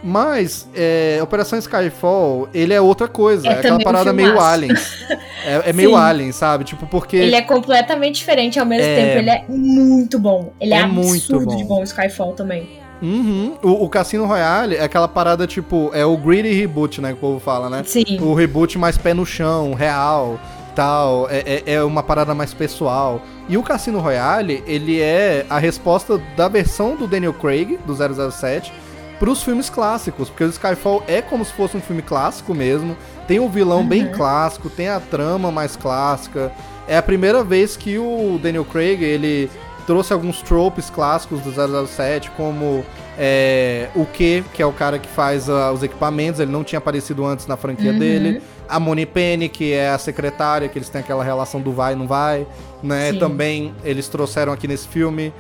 mas 0.05 0.69
é, 0.73 1.19
Operação 1.21 1.59
Skyfall, 1.59 2.49
ele 2.55 2.73
é 2.73 2.81
outra 2.81 3.09
coisa, 3.09 3.49
É 3.49 3.51
é, 3.51 3.53
aquela 3.55 3.79
também 3.79 3.87
um 3.87 3.93
parada 3.93 4.13
meio. 4.13 4.41
Aliens. 4.41 5.05
É, 5.47 5.69
é 5.69 5.73
meio. 5.75 5.95
Alien, 5.95 6.33
sabe? 6.33 6.65
Tipo, 6.65 6.87
porque... 6.87 7.19
Ele 7.19 7.35
é 7.35 7.43
completamente 7.43 8.15
diferente 8.15 8.59
ao 8.59 8.65
mesmo 8.65 8.87
É. 8.87 8.97
tempo. 8.97 9.19
Ele 9.19 9.29
é 9.31 9.45
muito 9.47 10.19
bom. 10.19 10.55
Ele 10.59 10.73
é, 10.73 10.79
É 10.79 10.87
muito 10.87 11.17
absurdo 11.17 11.45
bom. 11.45 11.57
de 11.57 11.65
bom, 11.65 11.83
Skyfall 11.83 12.33
também. 12.33 12.67
Uhum. 13.03 13.55
O, 13.63 13.85
o 13.85 13.89
Cassino 13.91 14.25
Royale 14.25 14.77
é 14.77 14.83
aquela 14.83 15.07
parada, 15.07 15.47
tipo, 15.47 15.91
é 15.93 16.03
o 16.07 16.17
greedy 16.17 16.51
reboot, 16.55 17.03
né, 17.03 17.09
que 17.11 17.17
o 17.17 17.21
povo 17.21 17.39
fala, 17.41 17.69
né? 17.69 17.83
Sim. 17.85 18.19
O 18.23 18.33
reboot 18.33 18.79
mais 18.79 18.97
pé 18.97 19.13
no 19.13 19.27
chão, 19.27 19.75
real, 19.75 20.41
tal, 20.75 21.29
é, 21.31 21.63
é, 21.67 21.75
é 21.75 21.85
uma 21.85 22.03
parada 22.03 22.35
mais 22.35 22.53
pessoal. 22.53 23.23
E 23.49 23.57
o 23.57 23.63
Cassino 23.63 24.01
Royale, 24.01 24.63
ele 24.67 25.01
é 25.01 25.47
a 25.49 25.59
resposta 25.59 26.19
da 26.37 26.49
versão 26.49 26.97
do 26.97 27.07
Daniel 27.07 27.35
Craig, 27.35 27.79
do 27.87 27.95
007, 27.95 28.73
pros 29.19 29.43
filmes 29.43 29.71
clássicos, 29.71 30.29
porque 30.29 30.45
o 30.45 30.49
Skyfall 30.49 31.03
é 31.07 31.23
como 31.23 31.45
se 31.45 31.53
fosse 31.53 31.77
um 31.77 31.81
filme 31.81 32.03
clássico 32.03 32.55
mesmo, 32.55 32.97
tem 33.27 33.41
um 33.41 33.49
vilão 33.49 33.87
bem 33.87 34.11
clássico, 34.11 34.69
tem 34.69 34.89
a 34.89 35.01
trama 35.01 35.51
mais 35.51 35.77
clássica. 35.77 36.53
É 36.87 36.97
a 36.97 37.03
primeira 37.03 37.43
vez 37.43 37.77
que 37.77 37.99
o 37.99 38.39
Daniel 38.43 38.65
Craig, 38.65 39.03
ele 39.03 39.51
trouxe 39.87 40.13
alguns 40.13 40.43
tropes 40.43 40.91
clássicos 40.91 41.41
do 41.41 41.87
007, 41.87 42.31
como 42.33 42.85
é, 43.19 43.89
o 43.95 44.05
Q, 44.07 44.45
que 44.53 44.63
é 44.63 44.67
o 44.67 44.73
cara 44.73 44.99
que 44.99 45.09
faz 45.09 45.49
ah, 45.49 45.73
os 45.73 45.83
equipamentos, 45.83 46.41
ele 46.41 46.51
não 46.51 46.65
tinha 46.65 46.79
aparecido 46.79 47.25
antes 47.25 47.47
na 47.47 47.57
franquia 47.57 47.93
Uhum. 47.93 47.99
dele. 47.99 48.43
A 48.69 48.81
Moni 48.81 49.05
Penny, 49.07 49.49
que 49.49 49.73
é 49.73 49.91
a 49.91 49.99
secretária, 49.99 50.69
que 50.69 50.79
eles 50.79 50.89
têm 50.89 51.01
aquela 51.03 51.23
relação 51.23 51.61
do 51.61 51.71
vai 51.73 51.93
e 51.93 51.97
não 51.97 52.07
vai, 52.07 52.47
né? 52.83 53.13
Sim. 53.13 53.19
Também 53.19 53.75
eles 53.85 54.09
trouxeram 54.09 54.53
aqui 54.53 54.67
nesse 54.67 54.89
filme. 54.89 55.33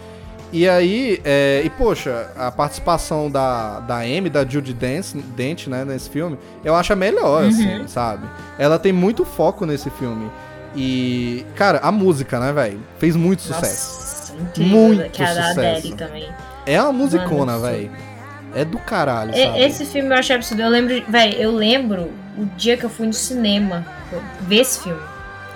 E 0.52 0.68
aí, 0.68 1.20
é, 1.24 1.62
e 1.64 1.70
poxa, 1.70 2.30
a 2.36 2.52
participação 2.52 3.28
da, 3.30 3.80
da 3.80 3.96
Amy, 4.00 4.30
da 4.30 4.44
Judy 4.46 4.72
Dance, 4.72 5.16
Dent, 5.16 5.66
né, 5.66 5.84
nesse 5.84 6.08
filme, 6.08 6.38
eu 6.62 6.76
acho 6.76 6.92
a 6.92 6.96
melhor, 6.96 7.42
Uhum. 7.42 7.48
assim, 7.48 7.88
sabe? 7.88 8.28
Ela 8.56 8.78
tem 8.78 8.92
muito 8.92 9.24
foco 9.24 9.66
nesse 9.66 9.90
filme. 9.90 10.30
E, 10.76 11.44
cara, 11.56 11.78
a 11.82 11.90
música, 11.90 12.38
né, 12.38 12.52
velho? 12.52 12.78
Fez 12.98 13.16
muito 13.16 13.40
Nossa, 13.48 13.60
sucesso. 13.66 14.13
Incrível, 14.40 14.76
Muito 14.78 15.10
que 15.10 15.22
é 15.22 15.26
a 15.26 15.34
da 15.34 15.48
sucesso. 15.48 15.60
Adele 15.78 15.94
também. 15.94 16.28
É 16.66 16.80
uma 16.82 16.92
musicona, 16.92 17.58
velho. 17.58 17.90
É 18.54 18.64
do 18.64 18.78
caralho, 18.78 19.32
sabe? 19.36 19.60
Esse 19.62 19.84
filme 19.84 20.10
eu 20.10 20.16
achei 20.18 20.36
absurdo. 20.36 20.62
Eu 20.62 20.68
lembro, 20.68 21.02
velho, 21.08 21.34
eu 21.40 21.50
lembro 21.50 22.10
o 22.38 22.44
dia 22.56 22.76
que 22.76 22.84
eu 22.84 22.90
fui 22.90 23.06
no 23.06 23.12
cinema 23.12 23.84
ver 24.42 24.60
esse 24.60 24.80
filme. 24.82 25.00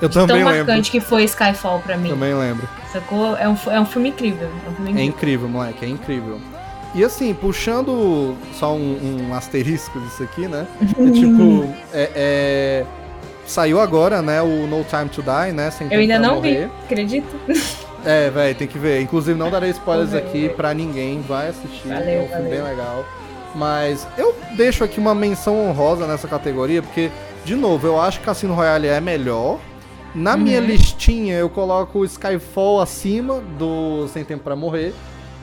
Eu 0.03 0.09
Tão 0.09 0.26
também 0.26 0.45
lembro. 0.45 0.59
marcante 0.59 0.91
que 0.91 1.01
foi 1.01 1.24
Skyfall 1.24 1.81
pra 1.81 1.97
mim. 1.97 2.09
Também 2.11 2.35
lembro. 2.35 2.68
Sacou? 2.93 3.37
É 3.37 3.49
um, 3.49 3.57
é 3.70 3.81
um 3.81 3.87
filme 3.87 4.09
incrível. 4.11 4.49
É 4.66 4.70
um 4.70 4.74
filme 4.74 4.89
É 4.89 4.93
incrível. 4.93 5.05
incrível, 5.09 5.49
moleque, 5.49 5.85
é 5.85 5.89
incrível. 5.89 6.41
E 6.95 7.05
assim, 7.05 7.35
puxando 7.35 8.37
só 8.55 8.74
um, 8.74 9.26
um 9.29 9.35
asterisco 9.35 10.01
disso 10.01 10.22
aqui, 10.22 10.49
né? 10.49 10.66
É 10.81 10.85
tipo, 11.11 11.74
é, 11.93 12.11
é- 12.14 12.85
saiu 13.47 13.81
agora, 13.81 14.22
né, 14.22 14.41
o 14.43 14.66
No 14.66 14.83
Time 14.85 15.09
to 15.09 15.22
Die, 15.22 15.53
né? 15.53 15.70
Sem 15.70 15.87
Eu 15.93 16.01
ainda 16.01 16.18
não 16.18 16.41
vi, 16.41 16.53
Morrer. 16.53 16.70
É, 18.11 18.30
velho, 18.30 18.54
tem 18.54 18.66
que 18.66 18.78
ver. 18.78 19.02
Inclusive, 19.02 19.38
não 19.38 19.50
darei 19.50 19.68
spoilers 19.70 20.14
aqui 20.14 20.48
pra 20.48 20.72
ninguém. 20.72 21.20
Vai 21.20 21.48
assistir, 21.48 21.88
Valeu, 21.88 22.09
é 22.09 22.22
um 22.22 22.26
filme 22.28 22.42
valeu. 22.44 22.50
bem 22.50 22.62
legal. 22.62 23.04
Mas 23.54 24.06
eu 24.16 24.34
deixo 24.56 24.82
aqui 24.82 24.98
uma 24.98 25.14
menção 25.14 25.68
honrosa 25.68 26.06
nessa 26.06 26.26
categoria, 26.26 26.82
porque, 26.82 27.11
de 27.44 27.54
novo, 27.54 27.86
eu 27.86 28.00
acho 28.00 28.20
que 28.20 28.24
Cassino 28.24 28.54
Royale 28.54 28.86
é 28.86 29.00
melhor. 29.00 29.59
Na 30.14 30.36
minha 30.38 30.59
Uhum. 30.61 30.66
listinha, 30.66 31.36
eu 31.36 31.50
coloco 31.50 32.02
Skyfall 32.04 32.80
acima 32.80 33.40
do 33.59 34.09
Sem 34.09 34.24
Tempo 34.24 34.42
pra 34.42 34.56
Morrer. 34.56 34.94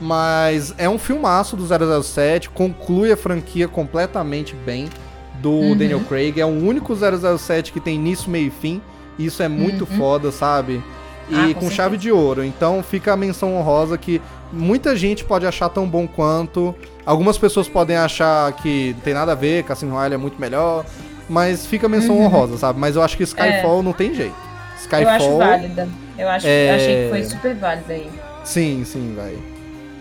Mas 0.01 0.73
é 0.77 0.89
um 0.89 0.97
filmaço 0.97 1.55
do 1.55 1.65
007, 1.65 2.49
conclui 2.49 3.11
a 3.11 3.17
franquia 3.17 3.67
completamente 3.67 4.55
bem 4.55 4.89
do 5.35 5.51
Uhum. 5.51 5.77
Daniel 5.77 6.01
Craig. 6.01 6.39
É 6.39 6.45
o 6.45 6.49
único 6.49 6.95
007 6.95 7.71
que 7.71 7.79
tem 7.79 7.95
início, 7.95 8.29
meio 8.29 8.47
e 8.47 8.49
fim. 8.49 8.81
E 9.17 9.25
isso 9.27 9.41
é 9.41 9.47
muito 9.47 9.81
Uhum. 9.89 9.97
foda, 9.97 10.31
sabe? 10.31 10.83
E 11.29 11.35
Ah, 11.35 11.53
com, 11.55 11.61
com 11.61 11.69
chave 11.71 11.97
de 11.97 12.11
ouro. 12.11 12.43
Então 12.43 12.83
fica 12.83 13.13
a 13.13 13.17
menção 13.17 13.55
honrosa 13.55 13.97
que 13.97 14.21
muita 14.53 14.95
gente 14.95 15.23
pode 15.23 15.45
achar 15.45 15.69
tão 15.69 15.87
bom 15.87 16.07
quanto. 16.07 16.73
Algumas 17.05 17.37
pessoas 17.37 17.67
podem 17.67 17.97
achar 17.97 18.51
que 18.53 18.93
não 18.93 18.99
tem 19.01 19.13
nada 19.13 19.31
a 19.31 19.35
ver, 19.35 19.63
Cassino 19.63 19.93
Royale 19.95 20.13
é 20.15 20.17
muito 20.17 20.39
melhor. 20.39 20.85
Mas 21.27 21.65
fica 21.65 21.87
a 21.87 21.89
menção 21.89 22.15
Uhum. 22.17 22.25
honrosa, 22.25 22.57
sabe? 22.57 22.79
Mas 22.79 22.95
eu 22.95 23.01
acho 23.01 23.17
que 23.17 23.23
Skyfall 23.23 23.81
não 23.81 23.93
tem 23.93 24.13
jeito. 24.13 24.35
Skyfall. 24.79 25.01
Eu 25.01 25.09
acho 25.09 25.37
válida. 25.37 25.89
Eu 26.17 26.29
acho, 26.29 26.45
é- 26.47 26.75
achei 26.75 27.03
que 27.03 27.09
foi 27.09 27.23
super 27.23 27.55
válida 27.55 27.93
aí. 27.93 28.09
Sim, 28.43 28.83
sim, 28.85 29.13
velho. 29.15 29.41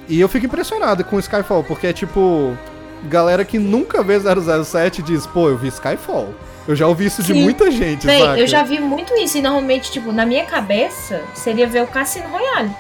E 0.07 0.21
eu 0.21 0.29
fico 0.29 0.45
impressionado 0.45 1.03
com 1.05 1.19
Skyfall, 1.19 1.65
porque 1.65 1.87
é 1.87 1.93
tipo. 1.95 2.55
Galera 3.05 3.45
que 3.45 3.59
nunca 3.59 4.03
vê 4.03 4.19
007 4.19 5.03
diz, 5.03 5.27
pô, 5.27 5.49
eu 5.49 5.57
vi 5.59 5.69
Skyfall. 5.69 6.29
Eu 6.67 6.75
já 6.75 6.87
ouvi 6.89 7.07
isso 7.07 7.23
de 7.23 7.33
Sim. 7.35 7.43
muita 7.43 7.71
gente, 7.71 8.07
saca? 8.07 8.39
eu 8.39 8.47
já 8.47 8.63
vi 8.63 8.81
muito 8.81 9.15
isso 9.17 9.37
e 9.39 9.43
normalmente, 9.43 9.91
tipo, 9.91 10.11
na 10.13 10.25
minha 10.25 10.45
cabeça 10.45 11.23
seria 11.35 11.67
ver 11.67 11.83
o 11.83 11.87
Cassino 11.87 12.29
Royale. 12.29 12.71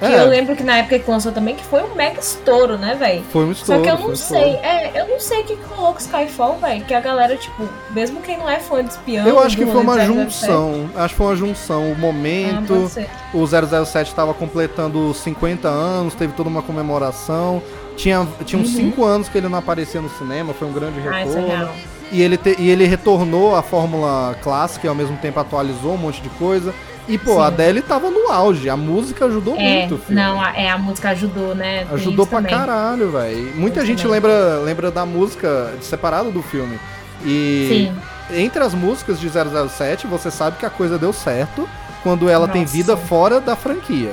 Que 0.00 0.04
É. 0.04 0.20
eu 0.20 0.28
lembro 0.28 0.54
que 0.54 0.62
na 0.62 0.76
época 0.78 0.96
que 1.00 1.10
lançou 1.10 1.32
também, 1.32 1.56
que 1.56 1.64
foi 1.64 1.82
um 1.82 1.92
mega 1.96 2.20
estouro, 2.20 2.78
né, 2.78 2.94
velho? 2.94 3.24
Foi 3.32 3.44
um 3.44 3.50
estouro. 3.50 3.80
Só 3.80 3.84
que 3.84 3.90
eu 3.90 3.98
não 4.06 4.12
um 4.12 4.16
sei, 4.16 4.54
é, 4.62 4.92
eu 4.94 5.08
não 5.08 5.18
sei 5.18 5.40
o 5.40 5.44
que 5.44 5.54
rolou 5.74 5.92
com 5.92 5.98
Skyfall, 5.98 6.56
velho. 6.58 6.84
Que 6.84 6.94
a 6.94 7.00
galera, 7.00 7.36
tipo, 7.36 7.68
mesmo 7.90 8.20
quem 8.20 8.38
não 8.38 8.48
é 8.48 8.60
fã 8.60 8.84
de 8.84 8.90
espião. 8.90 9.26
Eu 9.26 9.40
acho 9.40 9.56
que 9.56 9.66
foi 9.66 9.80
uma 9.80 9.94
007, 9.96 10.06
junção. 10.06 10.90
Acho 10.94 11.08
que 11.14 11.18
foi 11.18 11.26
uma 11.26 11.36
junção. 11.36 11.90
O 11.90 11.94
Ah, 11.94 11.98
momento. 11.98 12.88
ser. 12.88 13.08
o 13.34 13.44
007 13.44 14.08
estava 14.10 14.32
completando 14.32 15.12
50 15.12 15.66
anos, 15.68 16.14
teve 16.14 16.32
toda 16.32 16.48
uma 16.48 16.62
comemoração. 16.62 17.60
Tinha, 17.96 18.24
tinha 18.44 18.62
uns 18.62 18.68
Uhum. 18.76 18.90
5 18.92 19.04
anos 19.04 19.28
que 19.28 19.36
ele 19.36 19.48
não 19.48 19.58
aparecia 19.58 20.00
no 20.00 20.08
cinema, 20.10 20.54
foi 20.54 20.68
um 20.68 20.72
grande 20.72 21.00
Ah, 21.08 21.24
isso 21.24 21.36
é 21.36 21.40
retorno. 21.40 21.48
real. 21.48 21.74
E, 22.12 22.22
ele 22.22 22.36
te- 22.36 22.56
e 22.58 22.68
ele 22.70 22.86
retornou 22.86 23.54
à 23.56 23.62
fórmula 23.62 24.36
clássica 24.42 24.86
e 24.86 24.88
ao 24.88 24.94
mesmo 24.94 25.16
tempo 25.18 25.38
atualizou 25.40 25.94
um 25.94 25.98
monte 25.98 26.20
de 26.20 26.28
coisa. 26.30 26.74
E, 27.06 27.16
pô, 27.16 27.34
Sim. 27.36 27.40
a 27.40 27.46
Adele 27.46 27.80
tava 27.80 28.10
no 28.10 28.30
auge, 28.30 28.68
a 28.68 28.76
música 28.76 29.24
ajudou 29.24 29.56
É, 29.56 29.78
muito 29.80 29.94
o 29.94 29.98
filme. 29.98 30.20
não, 30.20 30.42
a, 30.42 30.52
é, 30.54 30.70
a 30.70 30.76
música 30.76 31.08
ajudou, 31.10 31.54
né? 31.54 31.84
tem 31.86 31.94
Ajudou 31.94 32.26
pra 32.26 32.38
também. 32.38 32.54
caralho, 32.54 33.10
velho. 33.10 33.52
Muita 33.56 33.80
Eu 33.80 33.86
gente 33.86 34.02
também. 34.02 34.12
lembra, 34.14 34.58
lembra 34.62 34.90
da 34.90 35.06
música 35.06 35.72
separada 35.80 36.30
do 36.30 36.42
filme. 36.42 36.78
E 37.24 37.90
Sim, 38.30 38.36
entre 38.38 38.62
as 38.62 38.74
músicas 38.74 39.18
de 39.18 39.26
007, 39.28 40.06
você 40.06 40.30
sabe 40.30 40.58
que 40.58 40.66
a 40.66 40.70
coisa 40.70 40.98
deu 40.98 41.12
certo 41.12 41.66
quando 42.02 42.28
ela 42.28 42.46
tem 42.46 42.60
Nossa. 42.62 42.72
vida 42.74 42.96
fora 42.96 43.40
da 43.40 43.56
franquia. 43.56 44.12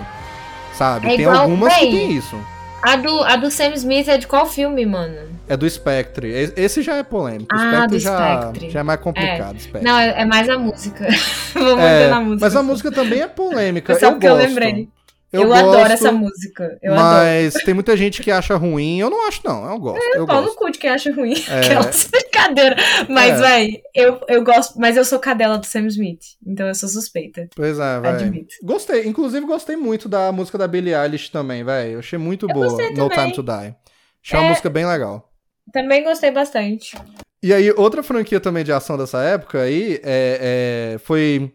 Sabe? 0.74 1.14
É 1.14 1.18
tem 1.18 1.26
algumas 1.26 1.74
que 1.74 1.80
tem 1.82 2.12
isso. 2.14 2.38
A 2.86 2.96
do, 2.98 3.24
a 3.24 3.36
do 3.36 3.50
Sam 3.52 3.74
Smith 3.76 4.08
é 4.08 4.18
de 4.18 4.28
qual 4.28 4.46
filme, 4.46 4.86
mano? 4.86 5.18
É 5.48 5.56
do 5.56 5.70
Spectre. 5.70 6.28
Esse 6.56 6.82
já 6.82 6.96
é 6.98 7.04
polêmico. 7.04 7.48
Ah, 7.54 7.58
Spectre 7.58 7.88
do 7.98 8.00
já, 8.00 8.18
Spectre. 8.42 8.70
já 8.72 8.80
é 8.80 8.84
mais 8.84 9.00
complicado. 9.00 9.60
Spectre. 9.60 9.84
Não, 9.90 9.98
é, 10.00 10.22
é 10.22 10.26
mais 10.26 10.50
a 10.50 10.58
música. 10.58 11.08
Vou 11.54 11.64
É, 11.64 11.76
manter 11.76 12.10
na 12.10 12.22
música. 12.22 12.46
mas 12.46 12.56
a 12.56 12.64
música 12.64 12.92
também 12.92 13.22
é 13.22 13.28
polêmica. 13.28 13.94
É 13.94 14.00
só 14.00 14.08
eu 14.08 14.12
porque 14.14 14.28
eu 14.28 14.36
gosto. 14.36 14.48
lembrei. 14.48 14.90
Eu, 15.36 15.42
Eu, 15.44 15.48
gosto, 15.48 15.66
adoro 15.70 15.92
essa 15.94 16.12
música. 16.12 16.78
Eu 16.82 16.94
adoro. 16.94 17.08
mas 17.10 17.54
tem 17.56 17.74
muita 17.74 17.96
gente 17.98 18.22
que 18.24 18.32
acha 18.32 18.56
ruim. 18.56 19.00
Eu 19.00 19.10
não 19.10 19.28
acho, 19.28 19.42
não. 19.44 19.70
Eu 19.70 19.80
gosto. 19.80 20.04
eu 20.16 20.26
Pau 20.26 20.38
no 20.42 20.48
gosto. 20.48 20.58
cu 20.58 20.72
de 20.72 20.80
quem 20.80 20.90
acha 20.90 21.14
ruim. 21.14 21.34
É. 21.50 21.60
Aquelas 21.60 22.06
brincadeira. 22.06 22.76
Mas, 23.10 23.32
É. 23.32 23.42
véi, 23.42 23.82
eu, 23.94 24.20
eu 24.28 24.44
gosto. 24.44 24.80
Mas 24.80 24.98
eu 24.98 25.06
sou 25.06 25.20
cadela 25.20 25.58
do 25.58 25.66
Sam 25.66 25.88
Smith. 25.88 26.22
Então 26.46 26.68
eu 26.68 26.76
sou 26.76 26.90
suspeita. 26.90 27.48
Pois 27.56 27.78
é, 27.80 28.00
velho. 28.00 28.16
Admito. 28.16 28.56
Gostei. 28.64 29.08
Inclusive, 29.08 29.46
gostei 29.46 29.76
muito 29.76 30.08
da 30.10 30.32
música 30.32 30.58
da 30.58 30.68
Billie 30.68 30.94
Eilish 30.96 31.30
também, 31.32 31.64
velho. 31.64 31.94
Eu 31.94 32.00
achei 32.00 32.18
muito 32.20 32.48
Eu 32.50 32.54
boa. 32.54 32.68
No. 32.68 33.10
Time 33.10 33.32
to 33.34 33.44
Die. 33.44 33.76
Achei 34.24 34.40
uma 34.40 34.46
É. 34.46 34.50
música 34.50 34.70
bem 34.70 34.86
legal. 34.86 35.32
Também 35.72 36.04
gostei 36.04 36.32
bastante. 36.32 36.96
E 37.44 37.54
aí, 37.54 37.72
outra 37.72 38.02
franquia 38.02 38.40
também 38.40 38.64
de 38.64 38.72
ação 38.72 38.98
dessa 38.98 39.22
época 39.24 39.62
aí 39.62 40.00
é, 40.04 40.94
é- 40.94 40.98
foi. 41.00 41.52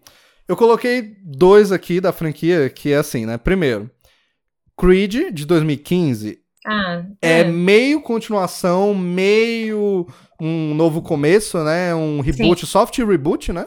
Eu 0.51 0.57
coloquei 0.57 1.15
dois 1.23 1.71
aqui 1.71 2.01
da 2.01 2.13
franquia, 2.13 2.69
que 2.69 2.93
é 2.93 2.97
assim, 2.97 3.25
né? 3.25 3.39
Primeiro, 3.39 3.89
Creed, 4.77 5.33
de 5.33 5.47
2015, 5.47 6.41
Ah, 6.67 7.05
é 7.23 7.45
meio 7.45 8.03
continuação, 8.03 8.93
meio 8.93 10.09
um 10.41 10.75
novo 10.75 11.03
começo, 11.03 11.57
né? 11.63 11.95
Um 11.95 12.21
reboot, 12.21 12.67
soft 12.67 12.99
reboot, 12.99 13.53
né? 13.53 13.65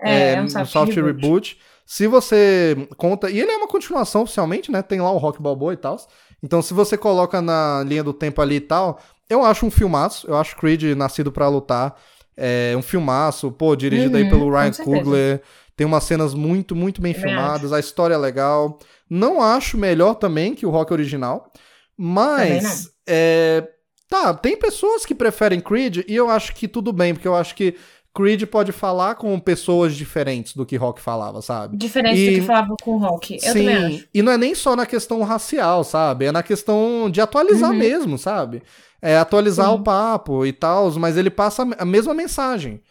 É, 0.00 0.34
é 0.34 0.40
um 0.40 0.48
soft 0.48 0.94
reboot. 0.94 1.58
Se 1.84 2.06
você 2.06 2.76
conta. 2.96 3.28
E 3.28 3.40
ele 3.40 3.50
é 3.50 3.56
uma 3.56 3.66
continuação 3.66 4.22
oficialmente, 4.22 4.70
né? 4.70 4.82
Tem 4.82 5.00
lá 5.00 5.10
o 5.10 5.18
Rock 5.18 5.42
Balboa 5.42 5.72
e 5.72 5.78
tal. 5.78 5.96
Então, 6.40 6.62
se 6.62 6.72
você 6.72 6.96
coloca 6.96 7.42
na 7.42 7.82
linha 7.84 8.04
do 8.04 8.12
tempo 8.12 8.40
ali 8.40 8.54
e 8.54 8.60
tal, 8.60 9.00
eu 9.28 9.44
acho 9.44 9.66
um 9.66 9.70
filmaço. 9.70 10.28
Eu 10.28 10.36
acho 10.36 10.54
Creed 10.56 10.96
Nascido 10.96 11.32
pra 11.32 11.48
Lutar. 11.48 11.96
É 12.36 12.74
um 12.76 12.82
filmaço, 12.82 13.50
pô, 13.50 13.74
dirigido 13.74 14.16
aí 14.16 14.22
Uhum, 14.22 14.30
pelo 14.30 14.44
com 14.44 14.56
Ryan 14.56 14.72
certeza. 14.72 15.42
Tem 15.80 15.86
umas 15.86 16.04
cenas 16.04 16.34
muito, 16.34 16.76
muito 16.76 17.00
bem 17.00 17.14
Também 17.14 17.28
filmadas. 17.30 17.72
A 17.72 17.80
história 17.80 18.12
é 18.12 18.18
legal. 18.18 18.78
Não 19.08 19.40
acho 19.40 19.78
melhor 19.78 20.14
também 20.14 20.54
que 20.54 20.66
o 20.66 20.70
Rock 20.70 20.92
original. 20.92 21.50
Mas. 21.96 22.90
É, 23.08 23.66
tá, 24.06 24.34
tem 24.34 24.58
pessoas 24.58 25.06
que 25.06 25.14
preferem 25.14 25.58
Creed 25.58 26.04
e 26.06 26.14
eu 26.14 26.28
acho 26.28 26.54
que 26.54 26.68
tudo 26.68 26.92
bem, 26.92 27.14
porque 27.14 27.26
eu 27.26 27.34
acho 27.34 27.54
que 27.54 27.76
Creed 28.14 28.42
pode 28.44 28.72
falar 28.72 29.14
com 29.14 29.40
pessoas 29.40 29.94
diferentes 29.94 30.54
do 30.54 30.66
que 30.66 30.76
Rock 30.76 31.00
falava, 31.00 31.40
sabe? 31.40 31.78
Diferente 31.78 32.18
E- 32.20 32.30
do 32.34 32.40
que 32.40 32.46
falava 32.46 32.74
com 32.82 32.96
o 32.96 32.98
rock. 32.98 33.38
Eu 33.42 33.52
também 33.54 33.76
acho. 33.96 34.08
e 34.12 34.20
não 34.20 34.32
é 34.32 34.36
nem 34.36 34.54
só 34.54 34.76
na 34.76 34.84
questão 34.84 35.22
racial, 35.22 35.82
sabe? 35.82 36.26
É 36.26 36.32
na 36.32 36.42
questão 36.42 37.08
de 37.10 37.22
atualizar 37.22 37.70
Uhum. 37.70 37.76
mesmo, 37.78 38.18
sabe? 38.18 38.62
É 39.00 39.16
atualizar 39.16 39.68
Sim. 39.68 39.76
o 39.76 39.82
papo 39.82 40.44
e 40.44 40.52
tal, 40.52 40.90
mas 40.98 41.16
ele 41.16 41.30
passa 41.30 41.66
a 41.78 41.84
mesma 41.86 42.12
mensagem. 42.12 42.82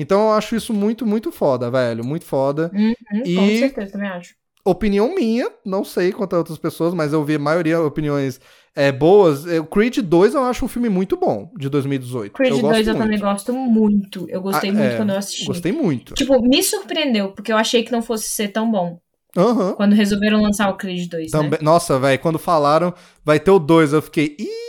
Então 0.00 0.28
eu 0.28 0.32
acho 0.32 0.54
isso 0.54 0.72
muito, 0.72 1.04
muito 1.04 1.32
foda, 1.32 1.68
velho. 1.70 2.04
Muito 2.04 2.24
foda. 2.24 2.70
Uhum, 2.72 2.94
E- 3.26 3.34
Com 3.34 3.56
certeza, 3.56 3.92
também 3.92 4.08
acho. 4.08 4.34
Opinião 4.64 5.14
minha, 5.14 5.50
não 5.64 5.82
sei 5.82 6.12
quanto 6.12 6.34
a 6.34 6.38
outras 6.38 6.58
pessoas, 6.58 6.92
mas 6.94 7.12
eu 7.12 7.24
vi 7.24 7.34
a 7.34 7.38
maioria 7.38 7.80
opiniões 7.80 8.38
é, 8.76 8.92
boas. 8.92 9.44
O 9.46 9.64
Creed 9.64 9.98
2 9.98 10.34
eu 10.34 10.44
acho 10.44 10.64
um 10.64 10.68
filme 10.68 10.88
muito 10.88 11.16
bom, 11.16 11.50
de 11.58 11.68
2018. 11.68 12.32
Creed 12.34 12.50
eu 12.52 12.60
2 12.60 12.86
gosto 12.86 12.88
eu 12.88 12.94
muito. 12.94 13.04
também 13.04 13.18
gosto 13.18 13.52
muito. 13.54 14.26
Eu 14.28 14.40
gostei 14.42 14.70
Ah, 14.70 14.74
muito 14.74 14.92
é, 14.92 14.96
quando 14.96 15.10
eu 15.10 15.16
assisti. 15.16 15.46
Gostei 15.46 15.72
muito. 15.72 16.14
Tipo, 16.14 16.40
me 16.42 16.62
surpreendeu, 16.62 17.32
porque 17.32 17.50
eu 17.50 17.56
achei 17.56 17.82
que 17.82 17.90
não 17.90 18.02
fosse 18.02 18.28
ser 18.28 18.48
tão 18.48 18.70
bom. 18.70 19.00
Aham. 19.36 19.74
Quando 19.74 19.94
resolveram 19.94 20.42
lançar 20.42 20.68
o 20.70 20.76
Creed 20.76 21.08
2, 21.10 21.32
né? 21.32 21.50
Nossa, 21.62 21.98
velho, 21.98 22.18
quando 22.20 22.38
falaram 22.38 22.92
vai 23.24 23.40
ter 23.40 23.50
o 23.50 23.58
2, 23.58 23.92
eu 23.92 24.02
fiquei. 24.02 24.36
Ih! 24.38 24.67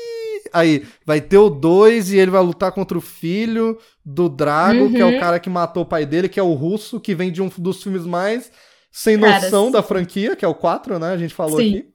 Aí, 0.54 0.86
vai 1.06 1.22
ter 1.22 1.38
o 1.38 1.50
2 1.50 2.12
e 2.12 2.18
ele 2.18 2.32
vai 2.32 2.42
lutar 2.44 2.72
contra 2.72 2.98
o 2.98 3.02
filho 3.02 3.78
do 4.06 4.28
Drago, 4.30 4.90
que 4.92 5.02
é 5.02 5.06
o 5.06 5.10
Uhum. 5.10 5.20
cara 5.20 5.40
que 5.40 5.50
matou 5.50 5.84
o 5.84 5.86
pai 5.86 6.06
dele, 6.06 6.30
que 6.30 6.40
é 6.40 6.44
o 6.44 6.54
russo, 6.54 7.00
que 7.00 7.14
vem 7.16 7.32
de 7.32 7.42
um 7.42 7.50
dos 7.58 7.82
filmes 7.84 8.06
mais 8.06 8.52
sem 8.92 9.18
noção 9.18 9.70
da 9.72 9.84
franquia, 9.84 10.36
que 10.36 10.44
é 10.44 10.48
o 10.48 10.56
4, 10.56 10.98
né? 11.00 11.12
A 11.12 11.18
gente 11.18 11.34
falou 11.34 11.60
Sim. 11.60 11.70
aqui. 11.70 11.88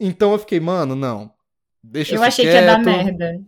Então 0.00 0.32
eu 0.32 0.38
fiquei, 0.38 0.60
mano, 0.60 0.94
não. 0.94 1.30
Deixa 1.82 2.14
Eu 2.14 2.22
achei 2.22 2.46
que 2.46 2.52
ia 2.52 2.62
dar 2.66 2.82
quieto. 2.82 2.86
merda. 2.86 3.40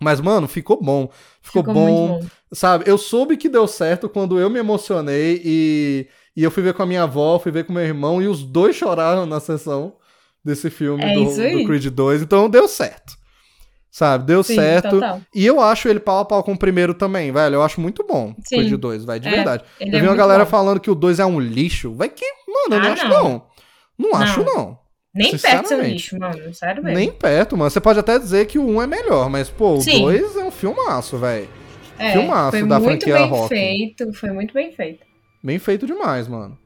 Mas, 0.00 0.20
mano, 0.20 0.48
ficou 0.48 0.80
bom. 0.82 1.10
Ficou, 1.42 1.62
Ficou 1.62 1.74
bom. 1.74 2.20
bom. 2.20 2.26
Sabe, 2.52 2.84
eu 2.86 2.96
soube 2.98 3.36
que 3.36 3.48
deu 3.48 3.66
certo 3.68 4.08
quando 4.08 4.38
eu 4.40 4.48
me 4.50 4.58
emocionei 4.58 5.40
e, 5.44 6.06
e 6.36 6.42
eu 6.42 6.50
fui 6.50 6.62
ver 6.62 6.74
com 6.74 6.82
a 6.82 6.86
minha 6.86 7.02
avó, 7.04 7.38
fui 7.38 7.52
ver 7.52 7.64
com 7.64 7.72
meu 7.72 7.82
irmão 7.84 8.20
e 8.22 8.26
os 8.26 8.42
dois 8.42 8.74
choraram 8.74 9.26
na 9.26 9.38
sessão 9.40 9.94
desse 10.44 10.70
filme 10.70 11.04
É 11.04 11.14
do, 11.14 11.24
do 11.24 11.64
Creed 11.66 11.86
2, 11.88 12.22
então 12.22 12.48
deu 12.48 12.66
certo. 12.66 13.16
Sabe? 13.90 14.24
Deu 14.24 14.42
Sim, 14.42 14.54
certo. 14.54 14.90
total. 14.90 15.20
E 15.34 15.44
eu 15.44 15.60
acho 15.60 15.88
ele 15.88 15.98
pau 15.98 16.18
a 16.20 16.24
pau 16.24 16.42
com 16.44 16.52
o 16.52 16.58
primeiro 16.58 16.94
também, 16.94 17.32
velho. 17.32 17.56
Eu 17.56 17.62
acho 17.62 17.80
muito 17.80 18.06
bom. 18.06 18.34
Sim. 18.44 18.56
Coisa 18.56 18.70
de 18.70 18.76
dois, 18.76 19.04
vai, 19.04 19.18
de 19.18 19.26
É, 19.28 19.32
verdade. 19.32 19.64
eu 19.80 19.86
é 19.88 19.90
vi 19.90 19.96
uma 19.96 20.06
muito 20.06 20.16
galera 20.18 20.44
bom. 20.44 20.50
falando 20.50 20.78
que 20.80 20.90
o 20.90 20.94
dois 20.94 21.18
é 21.18 21.26
um 21.26 21.40
lixo. 21.40 21.92
Vai 21.94 22.08
que, 22.08 22.24
mano, 22.46 22.76
eu 22.76 22.80
não 22.80 22.88
Ah, 22.88 22.92
acho 22.92 23.08
não. 23.08 23.22
não. 23.24 23.42
Não 23.98 24.14
acho 24.16 24.44
não. 24.44 24.78
Nem 25.12 25.30
perto 25.32 25.40
seu 25.40 25.58
Sinceramente. 25.60 25.92
lixo, 25.92 26.18
mano. 26.18 26.54
Sério 26.54 26.84
mesmo. 26.84 26.98
Nem 26.98 27.10
perto, 27.10 27.56
mano. 27.56 27.68
Você 27.70 27.80
pode 27.80 27.98
até 27.98 28.16
dizer 28.18 28.46
que 28.46 28.58
o 28.60 28.64
um 28.66 28.80
é 28.80 28.86
melhor, 28.86 29.28
mas, 29.28 29.50
pô, 29.50 29.74
o 29.74 29.80
Sim. 29.80 30.02
dois 30.02 30.36
é 30.36 30.44
um 30.44 30.50
filmaço, 30.52 31.18
velho. 31.18 31.48
É, 31.98 32.12
filmaço 32.12 32.50
foi 32.58 32.66
da 32.68 32.78
muito 32.78 33.04
franquia 33.04 33.14
bem 33.18 33.28
Rock. 33.28 33.48
feito, 33.48 34.12
foi 34.14 34.30
muito 34.30 34.54
bem 34.54 34.72
feito. 34.72 35.04
Bem 35.42 35.58
feito 35.58 35.84
demais, 35.86 36.28
mano. 36.28 36.56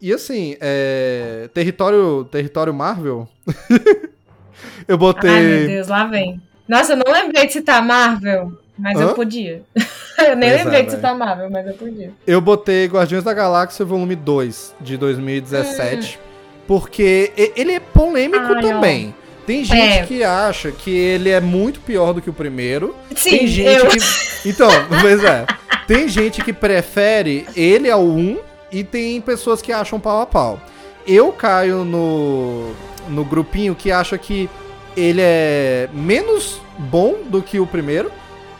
E 0.00 0.12
assim, 0.12 0.56
é... 0.60 1.48
Território, 1.54 2.24
território 2.24 2.72
Marvel. 2.74 3.28
eu 4.88 4.96
botei. 4.98 5.30
Ai, 5.30 5.42
meu 5.42 5.66
Deus, 5.68 5.88
lá 5.88 6.06
vem. 6.06 6.40
Nossa, 6.72 6.94
eu 6.94 6.96
não 6.96 7.12
lembrei 7.12 7.46
de 7.46 7.52
citar 7.52 7.84
Marvel, 7.84 8.50
mas 8.78 8.98
Hã? 8.98 9.02
eu 9.02 9.14
podia. 9.14 9.60
eu 10.18 10.34
nem 10.34 10.48
Pois 10.48 10.60
é, 10.60 10.64
lembrei 10.64 10.82
de 10.84 10.90
citar 10.92 11.14
Marvel, 11.14 11.50
mas 11.50 11.66
eu 11.66 11.74
podia. 11.74 12.10
Eu 12.26 12.40
botei 12.40 12.86
Guardiões 12.86 13.22
da 13.22 13.34
Galáxia 13.34 13.84
Volume 13.84 14.16
2, 14.16 14.74
de 14.80 14.96
2017. 14.96 16.18
Porque 16.66 17.30
e- 17.36 17.52
ele 17.56 17.72
é 17.72 17.80
polêmico 17.80 18.42
Ai, 18.46 18.56
ó. 18.56 18.60
também. 18.62 19.14
Tem 19.46 19.62
gente 19.62 19.98
É. 19.98 20.06
que 20.06 20.24
acha 20.24 20.72
que 20.72 20.90
ele 20.90 21.28
é 21.28 21.40
muito 21.40 21.78
pior 21.80 22.14
do 22.14 22.22
que 22.22 22.30
o 22.30 22.32
primeiro. 22.32 22.96
Sim, 23.14 23.30
Tem 23.38 23.46
gente 23.46 23.68
eu. 23.78 23.88
que. 23.88 23.98
Então, 24.48 24.70
pois 25.00 25.22
é. 25.22 25.44
Tem 25.86 26.08
gente 26.08 26.42
que 26.42 26.52
prefere 26.54 27.46
ele 27.54 27.90
ao 27.90 28.02
1 28.02 28.38
e 28.72 28.82
tem 28.82 29.20
pessoas 29.20 29.60
que 29.60 29.72
acham 29.72 30.00
pau 30.00 30.22
a 30.22 30.26
pau. 30.26 30.58
Eu 31.06 31.30
caio 31.32 31.84
no, 31.84 32.72
no 33.08 33.24
grupinho 33.24 33.74
que 33.74 33.92
acha 33.92 34.16
que 34.16 34.48
ele 34.96 35.20
é 35.22 35.88
menos 35.92 36.60
bom 36.78 37.16
do 37.26 37.42
que 37.42 37.58
o 37.60 37.66
primeiro. 37.66 38.10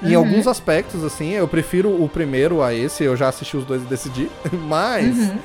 Em 0.03 0.17
Uhum. 0.17 0.19
alguns 0.19 0.47
aspectos, 0.49 1.05
assim, 1.05 1.31
eu 1.33 1.47
prefiro 1.47 1.89
o 2.03 2.09
primeiro 2.09 2.61
a 2.63 2.75
esse, 2.75 3.05
eu 3.05 3.17
já 3.17 3.29
assisti 3.29 3.57
os 3.57 3.65
dois 3.65 3.83
e 3.83 3.87
decidi. 3.87 4.29
Mas, 4.67 5.17
Uhum. 5.17 5.39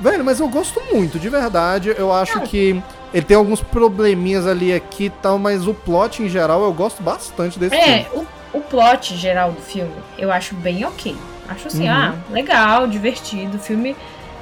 velho, 0.00 0.24
mas 0.24 0.40
eu 0.40 0.48
gosto 0.48 0.80
muito, 0.92 1.18
de 1.18 1.28
verdade. 1.28 1.94
Eu 1.96 2.12
acho 2.12 2.38
Não. 2.38 2.44
que 2.46 2.82
ele 3.14 3.24
tem 3.24 3.36
alguns 3.36 3.60
probleminhas 3.62 4.46
ali 4.46 4.72
aqui 4.72 5.04
e 5.04 5.10
tal, 5.10 5.38
mas 5.38 5.66
o 5.68 5.74
plot 5.74 6.22
em 6.22 6.28
geral 6.28 6.62
eu 6.64 6.72
gosto 6.72 7.02
bastante 7.02 7.58
desse 7.58 7.76
É, 7.76 8.00
filme. 8.04 8.26
o, 8.52 8.58
o 8.58 8.60
plot 8.62 9.16
geral 9.16 9.52
do 9.52 9.60
filme 9.60 9.92
eu 10.18 10.32
acho 10.32 10.54
bem 10.56 10.84
ok. 10.84 11.14
Acho 11.48 11.68
assim, 11.68 11.88
Uhum. 11.88 11.94
ah, 11.94 12.14
legal, 12.30 12.86
divertido. 12.88 13.58
Filme, 13.60 13.96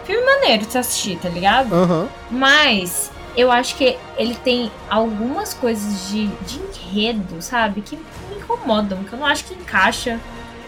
filme 0.05 0.25
maneiro 0.25 0.65
de 0.65 0.73
se 0.73 0.79
assistir, 0.79 1.19
tá 1.19 1.29
ligado? 1.29 1.75
Aham. 1.75 2.09
Mas 2.31 3.11
eu 3.41 3.51
acho 3.53 3.77
que 3.77 3.97
ele 4.17 4.35
tem 4.43 4.71
algumas 4.91 5.55
coisas 5.55 6.09
de, 6.11 6.27
de 6.27 6.61
enredo, 6.91 7.41
sabe? 7.41 7.81
Que 7.83 7.97
me 7.97 8.37
incomodam, 8.39 9.05
que 9.05 9.13
eu 9.13 9.19
não 9.19 9.27
acho 9.27 9.45
que 9.45 9.55
encaixa. 9.55 10.19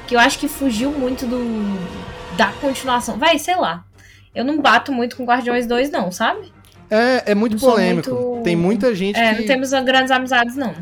Que 0.06 0.14
eu 0.16 0.20
acho 0.20 0.38
que 0.38 0.48
fugiu 0.48 0.90
muito 0.90 1.26
do 1.26 1.38
da 2.36 2.48
continuação. 2.60 3.18
Vai, 3.18 3.38
sei 3.38 3.56
lá. 3.56 3.84
Eu 4.34 4.44
não 4.44 4.60
bato 4.60 4.92
muito 4.92 5.16
com 5.16 5.24
Guardiões 5.24 5.66
2, 5.66 5.90
não, 5.90 6.10
sabe? 6.12 6.52
É, 6.90 7.32
é 7.32 7.34
muito 7.34 7.52
Não 7.54 7.60
polêmico. 7.60 8.10
muito- 8.14 8.42
Tem 8.42 8.56
muita 8.56 8.94
gente 8.94 9.18
É, 9.18 9.34
que. 9.34 9.40
não 9.40 9.46
temos 9.46 9.70
grandes 9.70 10.10
amizades, 10.10 10.56
não. 10.56 10.72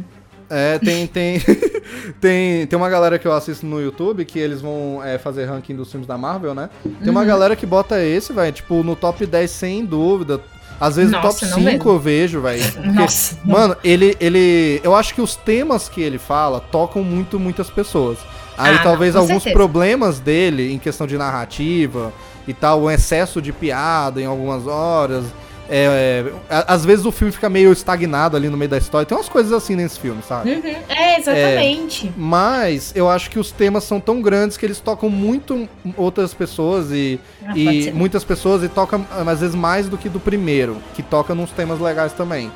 É, 0.50 0.78
tem, 0.78 1.06
tem, 1.06 1.38
tem, 2.20 2.66
tem 2.66 2.76
uma 2.76 2.88
galera 2.88 3.18
que 3.18 3.26
eu 3.26 3.32
assisto 3.32 3.66
no 3.66 3.80
YouTube 3.80 4.24
que 4.24 4.38
eles 4.38 4.60
vão 4.62 5.02
é, 5.04 5.18
fazer 5.18 5.44
ranking 5.44 5.74
dos 5.76 5.90
filmes 5.90 6.06
da 6.06 6.16
Marvel, 6.16 6.54
né? 6.54 6.70
Tem 6.82 6.92
Uhum. 7.04 7.10
uma 7.10 7.24
galera 7.24 7.54
que 7.54 7.66
bota 7.66 8.02
esse, 8.02 8.32
velho, 8.32 8.52
tipo, 8.52 8.82
no 8.82 8.96
top 8.96 9.24
10 9.26 9.50
sem 9.50 9.84
dúvida. 9.84 10.40
Às 10.80 10.96
vezes 10.96 11.10
no 11.10 11.20
Nossa, 11.20 11.40
top 11.40 11.50
não 11.50 11.58
5 11.58 11.64
mesmo. 11.72 11.90
eu 11.90 11.98
vejo, 11.98 12.40
velho. 12.40 12.62
Nossa. 12.94 13.36
Mano, 13.44 13.76
ele, 13.82 14.16
ele. 14.20 14.80
Eu 14.84 14.94
acho 14.94 15.14
que 15.14 15.20
os 15.20 15.34
temas 15.34 15.88
que 15.88 16.00
ele 16.00 16.18
fala 16.18 16.60
tocam 16.60 17.02
muito 17.02 17.38
muitas 17.38 17.68
pessoas. 17.68 18.18
Aí 18.56 18.74
Ah, 18.76 18.82
talvez 18.82 19.14
não, 19.14 19.22
alguns 19.22 19.42
certeza. 19.42 19.54
problemas 19.56 20.18
dele 20.20 20.72
em 20.72 20.78
questão 20.78 21.06
de 21.06 21.16
narrativa 21.18 22.12
e 22.46 22.52
tal, 22.54 22.82
o 22.82 22.90
excesso 22.90 23.40
de 23.42 23.52
piada 23.52 24.20
em 24.20 24.26
algumas 24.26 24.66
horas. 24.66 25.24
É, 25.68 26.24
é, 26.50 26.64
às 26.66 26.84
vezes 26.84 27.04
o 27.04 27.12
filme 27.12 27.32
fica 27.32 27.48
meio 27.48 27.72
estagnado 27.72 28.36
ali 28.36 28.48
no 28.48 28.56
meio 28.56 28.70
da 28.70 28.78
história. 28.78 29.04
Tem 29.06 29.16
umas 29.16 29.28
coisas 29.28 29.52
assim 29.52 29.76
nesse 29.76 29.98
filme, 30.00 30.22
sabe? 30.26 30.50
Uhum, 30.52 30.74
É, 30.88 31.18
exatamente. 31.18 32.12
Mas 32.16 32.92
eu 32.94 33.08
acho 33.08 33.30
que 33.30 33.38
os 33.38 33.50
temas 33.52 33.84
são 33.84 34.00
tão 34.00 34.20
grandes 34.22 34.56
que 34.56 34.64
eles 34.66 34.80
tocam 34.80 35.08
muito 35.10 35.68
outras 35.96 36.32
pessoas 36.34 36.90
e, 36.90 37.20
Ah, 37.46 37.56
e 37.56 37.90
muitas 37.92 38.24
pessoas 38.24 38.62
e 38.62 38.68
tocam 38.68 39.06
às 39.10 39.40
vezes 39.40 39.54
mais 39.54 39.88
do 39.88 39.96
que 39.98 40.08
do 40.08 40.20
primeiro, 40.20 40.76
que 40.94 41.02
toca 41.02 41.34
nos 41.34 41.50
temas 41.50 41.78
legais 41.80 42.12
também. 42.12 42.50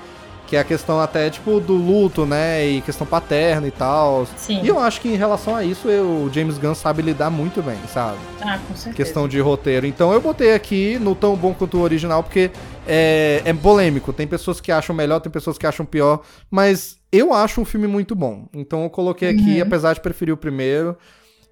Que 0.47 0.57
é 0.57 0.61
a 0.61 0.65
questão 0.65 1.01
até, 1.01 1.31
tipo, 1.31 1.59
do 1.61 1.73
luto, 1.73 2.27
né? 2.27 2.67
E 2.67 2.83
questão 2.83 3.07
paterna 3.07 3.67
e 3.67 3.71
tal. 3.71 4.27
Sim. 4.37 4.61
E 4.63 4.69
eu 4.69 4.79
acho 4.79 5.01
que 5.01 5.09
em 5.09 5.17
relação 5.17 5.57
a 5.57 5.65
isso, 5.65 5.89
eu- 5.89 6.05
o 6.05 6.31
James 6.31 6.59
Gunn 6.59 6.75
sabe 6.75 7.01
lidar 7.01 7.31
muito 7.31 7.63
bem, 7.63 7.79
sabe? 7.91 8.19
Ah, 8.43 8.59
com 8.69 8.75
certeza. 8.77 8.95
Questão 8.95 9.27
de 9.27 9.41
roteiro. 9.41 9.87
Então 9.87 10.13
eu 10.13 10.21
botei 10.21 10.53
aqui 10.55 10.99
no 11.01 11.15
tão 11.15 11.35
bom 11.37 11.55
quanto 11.55 11.79
o 11.79 11.81
original, 11.81 12.23
porque 12.23 12.51
é, 12.87 13.43
é 13.45 13.53
polêmico. 13.55 14.13
Tem 14.13 14.27
pessoas 14.27 14.61
que 14.61 14.71
acham 14.73 14.95
melhor, 14.95 15.21
tem 15.21 15.31
pessoas 15.33 15.57
que 15.59 15.67
acham 15.67 15.85
pior. 15.87 16.23
Mas 16.51 16.99
eu 17.11 17.33
acho 17.33 17.61
um 17.61 17.65
filme 17.65 17.87
muito 17.87 18.15
bom. 18.15 18.47
Então 18.53 18.85
eu 18.85 18.91
coloquei 18.91 19.31
aqui, 19.31 19.57
Uhum. 19.57 19.63
apesar 19.63 19.93
de 19.95 20.01
preferir 20.01 20.33
o 20.35 20.37
primeiro. 20.37 20.97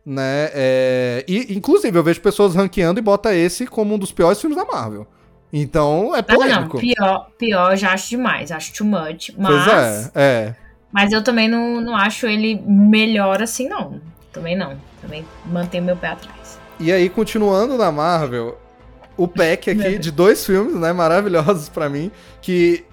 Né? 0.05 0.49
é, 0.55 1.25
e, 1.29 1.55
inclusive, 1.55 1.97
eu 1.97 2.03
vejo 2.03 2.21
pessoas 2.23 2.55
ranqueando 2.55 2.99
e 2.99 3.03
bota 3.03 3.35
esse 3.35 3.67
como 3.67 3.95
um 3.95 3.99
dos 3.99 4.11
piores 4.11 4.41
filmes 4.41 4.57
da 4.59 4.65
Marvel. 4.65 5.07
Então 5.53 6.17
é 6.17 6.21
Ah, 6.21 6.23
polêmico. 6.23 6.79
pior, 6.79 7.29
pior 7.39 7.73
eu 7.73 7.77
já 7.77 7.93
acho 7.93 8.09
demais, 8.09 8.51
acho 8.51 8.73
too 8.73 8.87
much. 8.87 9.31
Mas, 9.37 9.65
Pois 9.65 9.67
é, 9.69 10.11
é. 10.15 10.55
mas 10.91 11.13
eu 11.13 11.23
também 11.23 11.49
não, 11.49 11.81
não 11.83 11.95
acho 11.95 12.27
ele 12.27 12.61
melhor 12.67 13.43
assim, 13.43 13.69
não. 13.69 14.01
Também 14.33 14.57
não. 14.57 14.77
Também 15.03 15.25
mantenho 15.47 15.85
meu 15.85 15.97
pé 15.97 16.09
atrás. 16.09 16.59
E 16.79 16.91
aí, 16.91 17.11
continuando 17.11 17.77
na 17.77 17.93
Marvel, 17.93 18.57
o 19.17 19.29
pack 19.29 19.71
aqui 19.71 19.81
Deus. 19.83 20.01
de 20.01 20.11
dois 20.11 20.45
filmes, 20.45 20.75
né, 20.75 20.93
maravilhosos 20.93 21.69
pra 21.69 21.89
mim, 21.89 22.11
que 22.41 22.85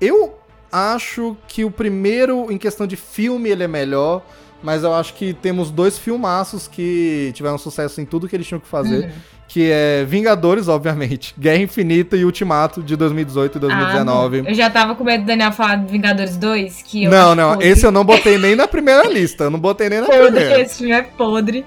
eu 0.00 0.38
acho 0.72 1.36
que 1.46 1.64
o 1.64 1.70
primeiro, 1.70 2.50
em 2.50 2.58
questão 2.58 2.86
de 2.86 2.96
filme, 2.96 3.48
ele 3.50 3.62
é 3.62 3.68
melhor, 3.68 4.22
mas 4.62 4.82
eu 4.82 4.94
acho 4.94 5.14
que 5.14 5.34
temos 5.34 5.70
dois 5.70 5.98
filmaços 5.98 6.66
que 6.66 7.30
tiveram 7.34 7.58
sucesso 7.58 8.00
em 8.00 8.04
tudo 8.06 8.26
que 8.28 8.34
eles 8.34 8.46
tinham 8.46 8.58
que 8.60 8.66
fazer, 8.66 9.04
Uhum. 9.04 9.10
que 9.46 9.70
é 9.70 10.04
Vingadores, 10.04 10.66
obviamente, 10.68 11.34
Guerra 11.38 11.58
Infinita 11.58 12.16
e 12.16 12.24
Ultimato 12.24 12.82
de 12.82 12.96
2018 12.96 13.56
e 13.56 13.60
2019. 13.60 14.42
Ah, 14.46 14.50
eu 14.50 14.54
já 14.54 14.70
tava 14.70 14.94
com 14.94 15.04
medo 15.04 15.22
do 15.22 15.26
Daniel 15.26 15.52
falar 15.52 15.76
de 15.76 15.92
Vingadores 15.92 16.36
2, 16.38 16.82
que 16.82 17.06
não, 17.06 17.34
não, 17.34 17.50
podre. 17.52 17.68
esse 17.68 17.84
eu 17.86 17.92
não 17.92 18.04
botei 18.04 18.38
nem 18.38 18.56
na 18.56 18.66
primeira 18.66 19.06
lista, 19.06 19.44
eu 19.44 19.50
não 19.50 19.60
botei 19.60 19.88
nem 19.90 20.00
na 20.00 20.06
podre, 20.06 20.22
primeira. 20.32 20.60
esse 20.62 20.78
filme 20.78 20.92
é 20.92 21.02
podre. 21.02 21.64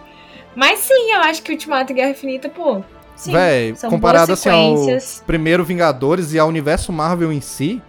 Mas 0.56 0.80
sim, 0.80 1.12
eu 1.14 1.20
acho 1.22 1.44
que 1.44 1.52
Ultimato 1.52 1.92
e 1.94 1.96
Guerra 1.96 2.10
Infinita, 2.10 2.50
pô. 2.50 2.82
Sim, 3.18 3.31
Véi, 3.34 3.76
são 3.76 3.89
comparado 3.89 4.31
assim 4.31 4.48
ao 4.49 4.85
primeiro 5.26 5.65
Vingadores 5.65 6.34
e 6.34 6.39
ao 6.39 6.48
universo 6.48 6.94
Marvel 6.94 7.34
em 7.34 7.41
si, 7.41 7.81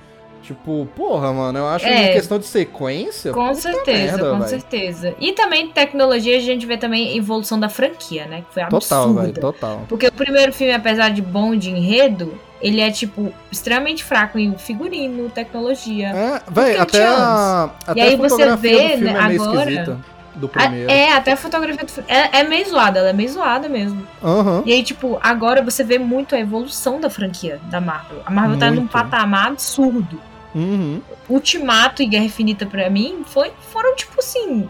tipo, 0.42 0.88
porra, 0.96 1.30
mano, 1.32 1.58
eu 1.58 1.68
acho 1.68 1.84
que 1.84 1.90
É. 1.92 2.10
em 2.10 2.12
questão 2.14 2.38
de 2.38 2.46
sequência. 2.46 3.30
Com 3.32 3.54
certeza, 3.54 4.16
merda, 4.16 4.30
com 4.30 4.38
véi. 4.40 4.48
certeza. 4.48 5.14
E 5.20 5.32
também 5.32 5.68
tecnologia, 5.68 6.36
a 6.36 6.40
gente 6.40 6.64
vê 6.64 6.78
também 6.78 7.12
a 7.12 7.16
evolução 7.16 7.60
da 7.60 7.68
franquia, 7.68 8.24
né? 8.26 8.42
Que 8.48 8.54
foi 8.54 8.62
Total, 8.64 9.02
absurda. 9.02 9.20
velho, 9.20 9.34
total. 9.34 9.82
Porque 9.88 10.06
o 10.06 10.12
primeiro 10.12 10.50
filme, 10.52 10.72
apesar 10.72 11.10
de 11.10 11.20
bom 11.20 11.54
de 11.54 11.68
enredo, 11.70 12.32
ele 12.62 12.80
é, 12.80 12.90
tipo, 12.90 13.30
extremamente 13.52 14.02
fraco 14.02 14.38
em 14.38 14.56
figurino, 14.56 15.28
tecnologia. 15.28 16.08
É, 16.08 16.40
véi, 16.50 16.76
até 16.78 17.04
a, 17.06 17.70
até 17.86 18.00
E 18.00 18.02
aí 18.02 18.16
você 18.16 18.56
vê, 18.56 18.88
filme 18.88 19.04
né, 19.04 19.12
é 19.12 19.18
agora- 19.36 19.60
esquisita. 19.70 19.98
Do 20.38 20.48
primeiro. 20.48 20.90
É, 20.90 21.12
até 21.12 21.32
a 21.32 21.36
fotografia 21.36 21.84
do 21.84 21.90
filme. 21.90 22.08
É, 22.08 22.40
é 22.40 22.44
meio 22.44 22.68
zoada, 22.68 23.00
ela 23.00 23.10
é 23.10 23.12
meio 23.12 23.28
zoada 23.28 23.68
mesmo. 23.68 24.06
Aham. 24.22 24.62
E 24.64 24.72
aí, 24.72 24.82
tipo, 24.82 25.18
agora 25.20 25.62
você 25.62 25.82
vê 25.82 25.98
muito 25.98 26.34
a 26.34 26.38
evolução 26.38 27.00
da 27.00 27.10
franquia 27.10 27.60
da 27.64 27.80
Marvel. 27.80 28.22
A 28.24 28.30
Marvel 28.30 28.58
tá 28.58 28.70
num 28.70 28.76
Muito. 28.76 28.92
patamar 28.92 29.48
absurdo. 29.48 30.20
Uhum. 30.54 31.00
Ultimato 31.28 32.02
e 32.02 32.06
Guerra 32.06 32.24
Infinita 32.24 32.64
pra 32.64 32.88
mim 32.88 33.22
foi, 33.26 33.52
foram, 33.72 33.94
tipo 33.96 34.18
assim. 34.18 34.68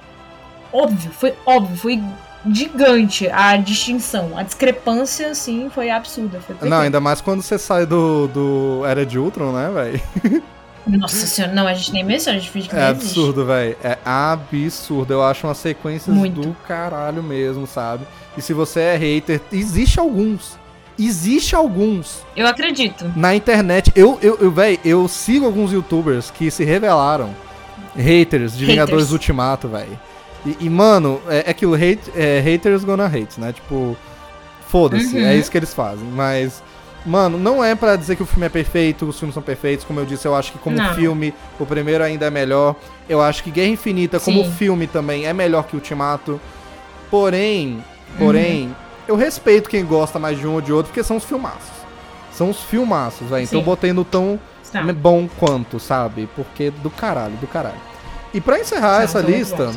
Óbvio, 0.73 1.11
foi 1.12 1.35
óbvio, 1.47 1.77
foi 1.77 2.03
gigante 2.51 3.28
a 3.28 3.57
distinção. 3.57 4.36
A 4.36 4.43
discrepância, 4.43 5.31
assim, 5.31 5.70
foi 5.70 5.90
absurda. 5.90 6.40
Foi 6.40 6.69
Não, 6.69 6.81
ainda 6.81 7.01
mais 7.01 7.20
quando 7.20 7.43
você 7.43 7.59
sai 7.59 7.86
do, 7.86 8.27
do 8.28 8.82
Era 8.86 9.05
de 9.05 9.19
Ultron, 9.19 9.53
né, 9.53 9.70
velho? 9.70 10.43
Nossa 10.89 11.27
senhora, 11.27 11.52
não, 11.55 11.66
a 11.66 11.74
gente 11.74 11.93
nem 11.93 12.02
menciona, 12.02 12.39
a 12.39 12.40
gente 12.40 12.51
finge 12.51 12.69
que 12.69 12.74
É 12.74 12.78
não 12.81 12.90
existe. 12.93 13.19
absurdo, 13.19 13.44
velho. 13.44 13.77
É 13.85 13.98
absurdo. 14.05 15.12
Eu 15.12 15.23
acho 15.23 15.47
umas 15.47 15.59
sequências 15.59 16.15
Muito. 16.15 16.40
do 16.40 16.56
caralho 16.66 17.23
mesmo, 17.23 17.66
sabe? 17.66 18.05
E 18.36 18.43
se 18.43 18.52
você 18.52 18.81
é 18.81 18.97
hater, 18.97 19.40
existe 19.52 20.01
alguns. 20.01 20.56
Existe 20.98 21.55
alguns. 21.55 22.24
Eu 22.35 22.47
acredito. 22.47 23.12
Na 23.15 23.35
internet, 23.35 23.93
eu, 23.94 24.19
eu, 24.23 24.36
eu 24.40 24.51
véi, 24.51 24.81
eu 24.85 25.06
sigo 25.06 25.47
alguns 25.47 25.73
youtubers 25.73 26.31
que 26.31 26.51
se 26.51 26.65
revelaram 26.65 27.35
haters 27.97 28.52
de 28.56 28.65
Haters. 28.65 28.66
Vingadores 28.66 29.10
Ultimato, 29.12 29.69
velho. 29.69 29.98
E, 30.47 30.56
e, 30.60 30.70
mano, 30.70 31.20
é, 31.28 31.44
é 31.47 31.51
aquilo, 31.51 31.74
hate, 31.74 32.01
é, 32.16 32.40
haters 32.40 32.85
gonna 32.85 33.06
hate, 33.06 33.39
né? 33.40 33.52
Tipo, 33.52 33.97
foda-se, 34.69 35.16
Uhum. 35.16 35.24
é 35.27 35.36
isso 35.36 35.51
que 35.51 35.56
eles 35.59 35.74
fazem. 35.74 36.06
Mas, 36.06 36.62
Mano, 37.09 37.39
não 37.39 37.64
é 37.64 37.74
pra 37.74 37.97
dizer 37.97 38.16
que 38.16 38.22
o 38.22 38.26
filme 38.26 38.47
é 38.47 38.48
perfeito, 38.51 39.06
os 39.06 39.18
filmes 39.18 39.32
são 39.35 39.43
perfeitos. 39.43 39.85
Como 39.85 39.98
eu 39.98 40.05
disse, 40.05 40.26
eu 40.26 40.35
acho 40.35 40.52
que 40.52 40.59
como 40.59 40.76
Não. 40.76 40.94
filme, 40.94 41.32
o 41.59 41.64
primeiro 41.64 42.05
ainda 42.05 42.26
é 42.26 42.30
melhor. 42.30 42.76
Eu 43.09 43.20
acho 43.22 43.43
que 43.43 43.51
Guerra 43.51 43.68
Infinita, 43.68 44.20
como 44.20 44.44
Sim. 44.44 44.51
filme 44.52 44.86
também, 44.86 45.26
é 45.26 45.32
melhor 45.32 45.64
que 45.64 45.74
Ultimato. 45.74 46.39
Porém, 47.10 47.82
porém, 48.18 48.66
Uhum. 48.66 48.74
eu 49.09 49.16
respeito 49.16 49.68
quem 49.70 49.85
gosta 49.85 50.18
mais 50.18 50.39
de 50.39 50.47
um 50.47 50.55
ou 50.55 50.60
de 50.60 50.72
outro, 50.72 50.90
porque 50.90 51.02
são 51.02 51.16
os 51.16 51.24
filmaços. 51.24 51.78
São 52.32 52.51
os 52.51 52.60
filmaços, 52.62 53.28
velho. 53.28 53.43
Então 53.44 53.60
eu 53.60 53.64
botei 53.64 53.93
no 53.93 54.05
tão 54.05 54.39
Tá. 54.70 54.82
bom 54.93 55.26
quanto, 55.39 55.80
sabe? 55.80 56.28
Porque 56.36 56.70
do 56.70 56.90
caralho, 56.90 57.35
do 57.36 57.47
caralho. 57.47 57.80
E 58.35 58.40
pra 58.40 58.60
encerrar 58.60 58.97
Não, 58.98 59.02
essa 59.05 59.22
muito 59.22 59.35
lista, 59.35 59.64
bons. 59.66 59.76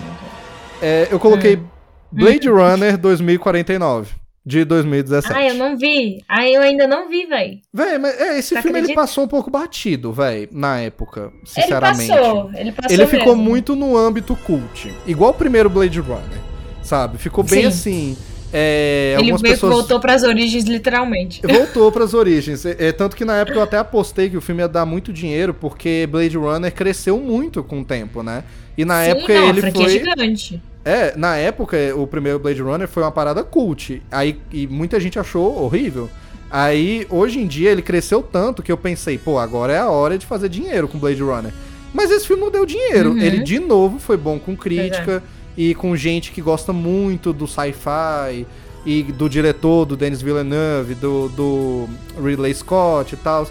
é, 0.82 1.08
eu 1.10 1.18
coloquei 1.18 1.56
Hum. 1.56 1.64
Blade 2.12 2.50
Runner 2.50 2.98
2049, 2.98 4.12
de 4.52 4.66
2017. 4.66 5.34
Ah, 5.34 5.48
eu 5.48 5.56
não 5.56 5.78
vi. 5.78 6.22
Ah, 6.28 6.46
eu 6.46 6.62
ainda 6.62 6.86
não 6.86 7.08
vi, 7.10 7.26
véi. 7.26 7.62
Véi, 7.74 7.98
mas 7.98 8.20
é, 8.20 8.38
esse 8.38 8.54
Você 8.54 8.62
filme 8.62 8.80
ele 8.80 8.94
passou 8.94 9.24
um 9.24 9.28
pouco 9.28 9.50
batido, 9.50 10.12
véi, 10.12 10.50
na 10.52 10.80
época, 10.80 11.32
Ele 11.34 11.42
sinceramente. 11.46 12.10
passou. 12.10 12.52
Ele 12.54 12.72
passou 12.74 12.92
Ele 12.98 13.08
ficou 13.08 13.36
mesmo. 13.36 13.50
muito 13.50 13.76
no 13.78 13.96
âmbito 13.98 14.36
cult. 14.36 14.94
Igual 15.08 15.32
o 15.32 15.34
primeiro 15.34 15.70
Blade 15.70 16.00
Runner, 16.02 16.40
sabe? 16.84 17.18
Ficou 17.18 17.44
bem 17.46 17.62
Sim. 17.62 17.68
assim. 17.68 18.18
é, 18.52 19.12
Ele 19.14 19.32
algumas 19.32 19.42
pessoas. 19.42 19.72
que 19.72 19.78
voltou 19.80 20.00
pras 20.02 20.24
origens, 20.24 20.66
literalmente. 20.66 21.42
Voltou 21.48 21.90
pras 21.90 22.14
origens. 22.14 22.66
É, 22.66 22.76
é, 22.78 22.92
tanto 22.92 23.16
que 23.16 23.24
na 23.24 23.38
época 23.38 23.58
eu 23.58 23.64
até 23.64 23.78
apostei 23.78 24.30
que 24.30 24.36
o 24.36 24.42
filme 24.42 24.62
ia 24.62 24.68
dar 24.68 24.86
muito 24.86 25.14
dinheiro, 25.14 25.54
porque 25.54 26.06
Blade 26.12 26.36
Runner 26.36 26.74
cresceu 26.74 27.18
muito 27.18 27.64
com 27.64 27.80
o 27.80 27.86
tempo, 27.86 28.22
né? 28.22 28.44
E 28.78 28.84
na 28.84 29.04
Sim, 29.06 29.12
época 29.12 29.34
não, 29.34 29.50
ele 29.50 29.62
franquia 29.62 29.86
é 29.86 29.90
foi. 29.90 30.00
gigante. 30.00 30.62
É, 30.84 31.16
na 31.16 31.36
época 31.36 31.78
o 31.96 32.08
primeiro 32.08 32.40
Blade 32.40 32.62
Runner 32.62 32.88
foi 32.88 33.04
uma 33.04 33.12
parada 33.12 33.44
cult. 33.44 34.02
Aí 34.12 34.40
e 34.52 34.68
muita 34.68 35.00
gente 35.00 35.20
achou 35.20 35.64
horrível. 35.64 36.10
Aí 36.50 37.06
hoje 37.10 37.40
em 37.40 37.48
dia 37.48 37.72
ele 37.72 37.82
cresceu 37.82 38.22
tanto 38.22 38.62
que 38.62 38.72
eu 38.72 38.78
pensei, 38.78 39.18
pô, 39.18 39.40
agora 39.40 39.74
é 39.74 39.78
a 39.78 39.90
hora 39.90 40.18
de 40.18 40.26
fazer 40.26 40.50
dinheiro 40.50 40.88
com 40.88 40.98
Blade 40.98 41.22
Runner. 41.22 41.54
Mas 41.94 42.10
esse 42.10 42.28
filme 42.28 42.42
não 42.42 42.52
deu 42.52 42.66
dinheiro. 42.66 43.12
Uhum. 43.12 43.18
Ele 43.18 43.44
de 43.44 43.60
novo 43.60 44.00
foi 44.00 44.18
bom 44.18 44.40
com 44.40 44.56
crítica 44.56 45.24
e 45.56 45.76
com 45.76 45.96
gente 45.96 46.32
que 46.32 46.42
gosta 46.42 46.74
muito 46.74 47.32
do 47.32 47.48
sci-fi 47.48 48.46
e 48.86 49.04
do 49.04 49.30
diretor, 49.30 49.86
do 49.86 49.96
Denis 49.96 50.22
Villeneuve, 50.22 50.96
do, 50.96 51.30
do 51.30 51.90
Ridley 52.22 52.54
Scott 52.54 53.14
e 53.14 53.18
tal. 53.18 53.48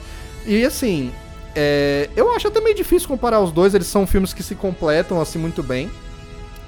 E 0.47 0.65
assim, 0.65 1.13
é, 1.55 2.09
eu 2.17 2.33
acho 2.33 2.49
até 2.49 2.61
meio 2.61 2.75
difícil 2.75 3.09
comparar 3.09 3.41
os 3.41 3.53
dois, 3.53 3.75
eles 3.75 3.87
são 3.87 4.07
filmes 4.07 4.33
que 4.33 4.43
se 4.43 4.55
completam 4.55 5.21
assim 5.21 5.39
muito 5.39 5.63
bem. 5.63 5.91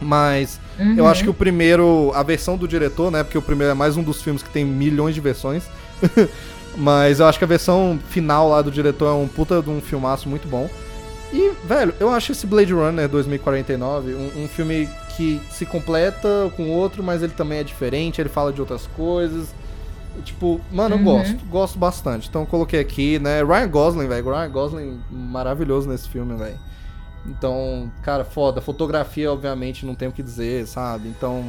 Mas 0.02 0.60
eu 0.78 1.04
Uhum. 1.04 1.06
acho 1.06 1.22
que 1.24 1.30
o 1.30 1.34
primeiro, 1.34 2.10
a 2.14 2.22
versão 2.22 2.56
do 2.56 2.66
diretor, 2.66 3.10
né? 3.10 3.22
Porque 3.22 3.38
o 3.38 3.42
primeiro 3.42 3.70
é 3.70 3.74
mais 3.74 3.96
um 3.96 4.02
dos 4.02 4.20
filmes 4.22 4.42
que 4.42 4.50
tem 4.50 4.64
milhões 4.64 5.14
de 5.14 5.20
versões. 5.20 5.64
Mas 6.76 7.20
eu 7.20 7.26
acho 7.26 7.38
que 7.38 7.44
a 7.44 7.48
versão 7.48 7.98
final 8.08 8.48
lá 8.48 8.62
do 8.62 8.70
diretor 8.70 9.06
é 9.08 9.12
um 9.12 9.28
puta 9.28 9.60
de 9.62 9.68
um 9.70 9.80
filmaço 9.80 10.28
muito 10.28 10.48
bom. 10.48 10.68
E, 11.32 11.52
velho, 11.66 11.94
eu 12.00 12.10
acho 12.10 12.32
esse 12.32 12.46
Blade 12.46 12.72
Runner 12.72 13.08
2049 13.08 14.14
um, 14.14 14.44
um 14.44 14.48
filme 14.48 14.88
que 15.16 15.40
se 15.50 15.66
completa 15.66 16.50
com 16.56 16.70
outro, 16.70 17.02
mas 17.02 17.22
ele 17.22 17.32
também 17.32 17.58
é 17.58 17.62
diferente, 17.62 18.20
ele 18.20 18.28
fala 18.30 18.52
de 18.52 18.60
outras 18.60 18.86
coisas. 18.96 19.54
Tipo, 20.24 20.60
mano, 20.70 20.94
eu 20.94 20.98
Uhum. 20.98 21.04
gosto, 21.04 21.44
gosto 21.46 21.78
bastante. 21.78 22.28
Então 22.28 22.42
eu 22.42 22.46
coloquei 22.46 22.80
aqui, 22.80 23.18
né? 23.18 23.42
Ryan 23.42 23.68
Gosling, 23.68 24.08
velho. 24.08 24.24
Ryan 24.30 24.50
Gosling 24.50 25.00
maravilhoso 25.10 25.88
nesse 25.88 26.08
filme, 26.08 26.34
velho. 26.36 26.58
Então, 27.26 27.90
cara, 28.02 28.24
foda. 28.24 28.60
Fotografia, 28.60 29.30
obviamente, 29.32 29.86
não 29.86 29.94
tem 29.94 30.08
o 30.08 30.12
que 30.12 30.22
dizer, 30.22 30.66
sabe? 30.66 31.08
Então, 31.08 31.44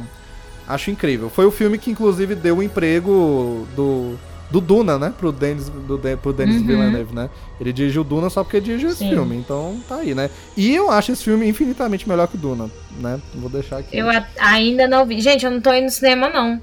acho 0.68 0.90
incrível. 0.90 1.28
Foi 1.28 1.46
o 1.46 1.50
filme 1.50 1.78
que, 1.78 1.90
inclusive, 1.90 2.34
deu 2.34 2.58
o 2.58 2.62
emprego 2.62 3.66
do, 3.74 4.14
do 4.50 4.60
Duna, 4.60 4.98
né? 4.98 5.12
Pro 5.18 5.32
Denis, 5.32 5.68
do, 5.68 5.98
pro 6.22 6.32
Denis 6.32 6.60
Uhum. 6.60 6.66
Villeneuve, 6.66 7.14
né? 7.14 7.28
Ele 7.60 7.72
dirigiu 7.72 8.02
o 8.02 8.04
Duna 8.04 8.30
só 8.30 8.44
porque 8.44 8.60
dirigiu 8.60 8.90
esse 8.90 8.98
Sim. 8.98 9.10
filme. 9.10 9.36
Então, 9.36 9.80
tá 9.88 9.96
aí, 9.96 10.14
né? 10.14 10.30
E 10.56 10.74
eu 10.74 10.90
acho 10.90 11.12
esse 11.12 11.24
filme 11.24 11.48
infinitamente 11.48 12.08
melhor 12.08 12.28
que 12.28 12.36
o 12.36 12.38
Duna, 12.38 12.70
né? 13.00 13.20
Vou 13.34 13.50
deixar 13.50 13.78
aqui. 13.78 13.96
Eu 13.96 14.06
ainda 14.38 14.86
não 14.86 15.04
vi. 15.04 15.20
Gente, 15.20 15.44
eu 15.44 15.50
não 15.50 15.60
tô 15.60 15.72
indo 15.72 15.84
no 15.84 15.90
cinema, 15.90 16.28
não. 16.28 16.60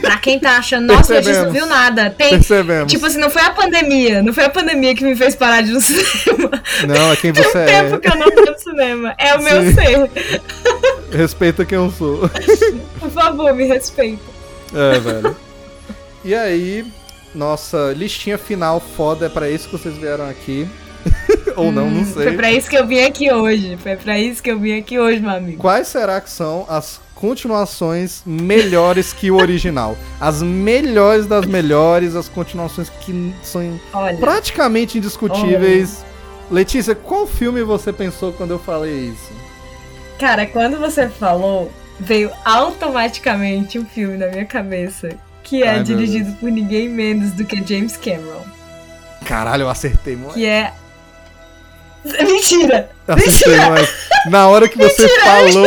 Pra 0.00 0.16
quem 0.18 0.38
tá 0.38 0.58
achando, 0.58 0.86
nossa, 0.92 1.14
a 1.18 1.22
gente 1.22 1.38
não 1.38 1.50
viu 1.52 1.66
nada. 1.66 2.10
Tem. 2.10 2.30
Percebemos. 2.30 2.92
Tipo 2.92 3.06
assim, 3.06 3.18
não 3.18 3.30
foi 3.30 3.42
a 3.42 3.50
pandemia. 3.50 4.22
Não 4.22 4.32
foi 4.32 4.44
a 4.44 4.50
pandemia 4.50 4.94
que 4.94 5.02
me 5.04 5.16
fez 5.16 5.34
parar 5.34 5.62
de 5.62 5.70
ir 5.70 5.74
no 5.74 5.80
cinema. 5.80 6.50
Não, 6.86 7.12
é 7.12 7.16
quem 7.16 7.32
Tem 7.32 7.42
você 7.42 7.58
um 7.58 7.60
é. 7.60 7.66
tempo 7.82 7.98
que 8.00 8.08
eu 8.08 8.16
não 8.16 8.30
tô 8.30 8.50
no 8.52 8.58
cinema. 8.58 9.14
É 9.18 9.34
o 9.34 9.42
meu 9.42 9.62
Sim. 9.62 9.74
ser. 9.74 10.10
Respeita 11.16 11.64
quem 11.64 11.76
eu 11.76 11.90
sou. 11.90 12.28
Por 13.00 13.10
favor, 13.10 13.52
me 13.54 13.64
respeita. 13.66 14.22
É, 14.74 14.98
velho. 14.98 15.36
E 16.24 16.34
aí, 16.34 16.84
nossa 17.34 17.92
listinha 17.96 18.38
final 18.38 18.80
foda, 18.80 19.26
é 19.26 19.28
pra 19.28 19.48
isso 19.50 19.68
que 19.68 19.76
vocês 19.76 19.96
vieram 19.96 20.28
aqui. 20.28 20.68
Ou 21.56 21.70
não, 21.70 21.90
não 21.90 22.00
Hum, 22.00 22.04
sei. 22.12 22.24
Foi 22.24 22.32
pra 22.32 22.50
isso 22.50 22.68
que 22.70 22.76
eu 22.76 22.86
vim 22.86 23.02
aqui 23.04 23.30
hoje. 23.32 23.76
Foi 23.82 23.94
pra 23.96 24.18
isso 24.18 24.42
que 24.42 24.50
eu 24.50 24.58
vim 24.58 24.78
aqui 24.78 24.98
hoje, 24.98 25.20
meu 25.20 25.30
amigo. 25.30 25.58
Quais 25.58 25.86
será 25.88 26.20
que 26.20 26.30
são 26.30 26.64
as 26.68 27.00
continuações 27.24 28.20
melhores 28.26 29.14
que 29.14 29.30
o 29.30 29.36
original? 29.36 29.96
As 30.20 30.42
melhores 30.42 31.26
das 31.26 31.46
melhores, 31.46 32.14
as 32.14 32.28
continuações 32.28 32.90
que 32.90 33.34
são 33.42 33.80
Olha. 33.94 34.18
praticamente 34.18 34.98
indiscutíveis. 34.98 36.04
Letícia, 36.50 36.94
qual 36.94 37.26
filme 37.26 37.62
você 37.62 37.94
pensou 37.94 38.30
quando 38.34 38.50
eu 38.50 38.58
falei 38.58 39.08
isso? 39.08 39.32
Cara, 40.18 40.44
quando 40.44 40.78
você 40.78 41.08
falou, 41.08 41.72
veio 41.98 42.30
automaticamente 42.44 43.78
um 43.78 43.86
filme 43.86 44.18
na 44.18 44.26
minha 44.26 44.44
cabeça. 44.44 45.16
Que 45.42 45.62
é 45.62 45.70
Ai, 45.70 45.82
dirigido 45.82 46.30
por 46.32 46.50
ninguém 46.50 46.90
menos 46.90 47.32
do 47.32 47.44
que 47.46 47.56
James 47.66 47.96
Cameron. 47.96 48.44
Caralho, 49.24 49.62
eu 49.62 49.70
acertei, 49.70 50.14
mano. 50.14 50.34
Que 50.34 50.44
é. 50.44 50.74
Mentira! 52.04 52.90
Acertei, 53.08 53.56
mas 53.70 53.88
na 54.30 54.46
hora 54.46 54.68
que 54.68 54.76
você 54.76 55.08
falou, 55.20 55.66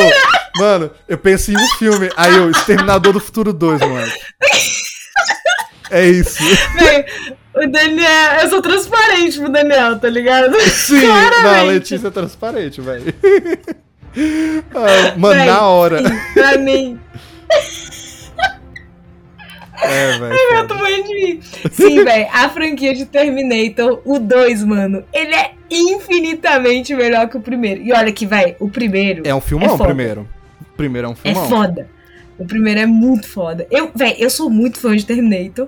mano, 0.57 0.91
eu 1.07 1.17
pensei 1.17 1.53
em 1.55 1.57
um 1.57 1.67
filme. 1.77 2.09
Aí 2.17 2.35
eu, 2.35 2.49
Exterminador 2.51 3.13
do 3.13 3.19
Futuro 3.19 3.53
2, 3.53 3.79
mano. 3.81 4.11
É 5.89 6.05
isso. 6.05 6.43
Véi, 6.77 7.05
o 7.55 7.67
Daniel. 7.71 8.31
Eu 8.41 8.49
sou 8.49 8.61
transparente 8.61 9.39
pro 9.39 9.49
Daniel, 9.49 9.97
tá 9.99 10.09
ligado? 10.09 10.59
Sim, 10.61 11.01
Claramente. 11.01 11.43
não, 11.43 11.55
a 11.55 11.61
Letícia 11.63 12.07
é 12.07 12.11
transparente, 12.11 12.81
velho. 12.81 13.13
Ah, 14.75 15.13
mano, 15.17 15.45
na 15.45 15.61
hora. 15.61 15.99
sim, 16.07 16.33
Pra 16.33 16.57
mim. 16.57 16.99
É, 19.79 20.17
velho. 20.17 20.33
Eu 20.33 20.55
foda. 20.67 20.67
tô 20.75 20.85
de 20.85 21.13
rir. 21.13 21.39
Sim, 21.71 22.03
velho. 22.03 22.27
A 22.33 22.49
franquia 22.49 22.93
de 22.95 23.05
Terminator, 23.05 24.01
o 24.05 24.17
2, 24.19 24.63
mano, 24.63 25.03
ele 25.13 25.35
é 25.35 25.51
infinitamente 25.69 26.95
melhor 26.95 27.29
que 27.29 27.37
o 27.37 27.41
primeiro. 27.41 27.81
E 27.81 27.93
olha 27.93 28.11
que, 28.11 28.25
velho, 28.25 28.55
o 28.59 28.69
primeiro. 28.69 29.21
É 29.25 29.33
um 29.35 29.41
filmão, 29.41 29.67
É 29.67 29.77
foda. 29.77 29.85
primeiro. 29.85 30.27
O 30.77 30.83
primeiro 30.83 31.07
é 31.07 31.09
um 31.09 31.13
É 31.13 31.15
filmão. 31.15 31.49
foda. 31.49 31.89
O 32.37 32.45
primeiro 32.45 32.79
é 32.79 32.85
muito 32.85 33.27
foda. 33.27 33.65
Eu, 33.71 33.89
véi, 33.95 34.15
eu 34.19 34.29
sou 34.29 34.47
muito 34.49 34.79
fã 34.79 34.95
de 34.95 35.03
Terminator. 35.03 35.67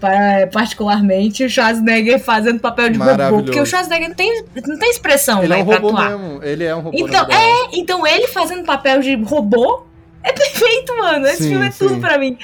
pa- 0.00 0.48
Particularmente, 0.52 1.44
o 1.44 1.48
Schwarzenegger 1.48 2.18
fazendo 2.18 2.58
papel 2.58 2.90
de 2.90 2.98
robô. 2.98 3.42
Porque 3.44 3.60
o 3.60 3.64
Schwarzenegger 3.64 4.08
não 4.08 4.16
tem, 4.16 4.44
não 4.66 4.78
tem 4.78 4.90
expressão, 4.90 5.42
Ele 5.44 5.52
é 5.52 5.56
um 5.58 5.62
robô 5.62 5.88
atuar. 5.90 6.10
mesmo. 6.18 6.42
Ele 6.42 6.64
é 6.64 6.74
um 6.74 6.80
robô. 6.80 6.98
Então, 6.98 7.26
é, 7.30 7.68
então 7.78 8.06
ele 8.06 8.26
fazendo 8.26 8.64
papel 8.64 9.00
de 9.00 9.14
robô 9.22 9.84
é 10.22 10.32
perfeito, 10.32 10.96
mano. 10.98 11.26
Esse 11.26 11.44
Sim, 11.44 11.50
filme 11.50 11.66
é 11.68 11.70
sim. 11.70 11.86
tudo 11.86 12.00
pra 12.00 12.18
mim. 12.18 12.36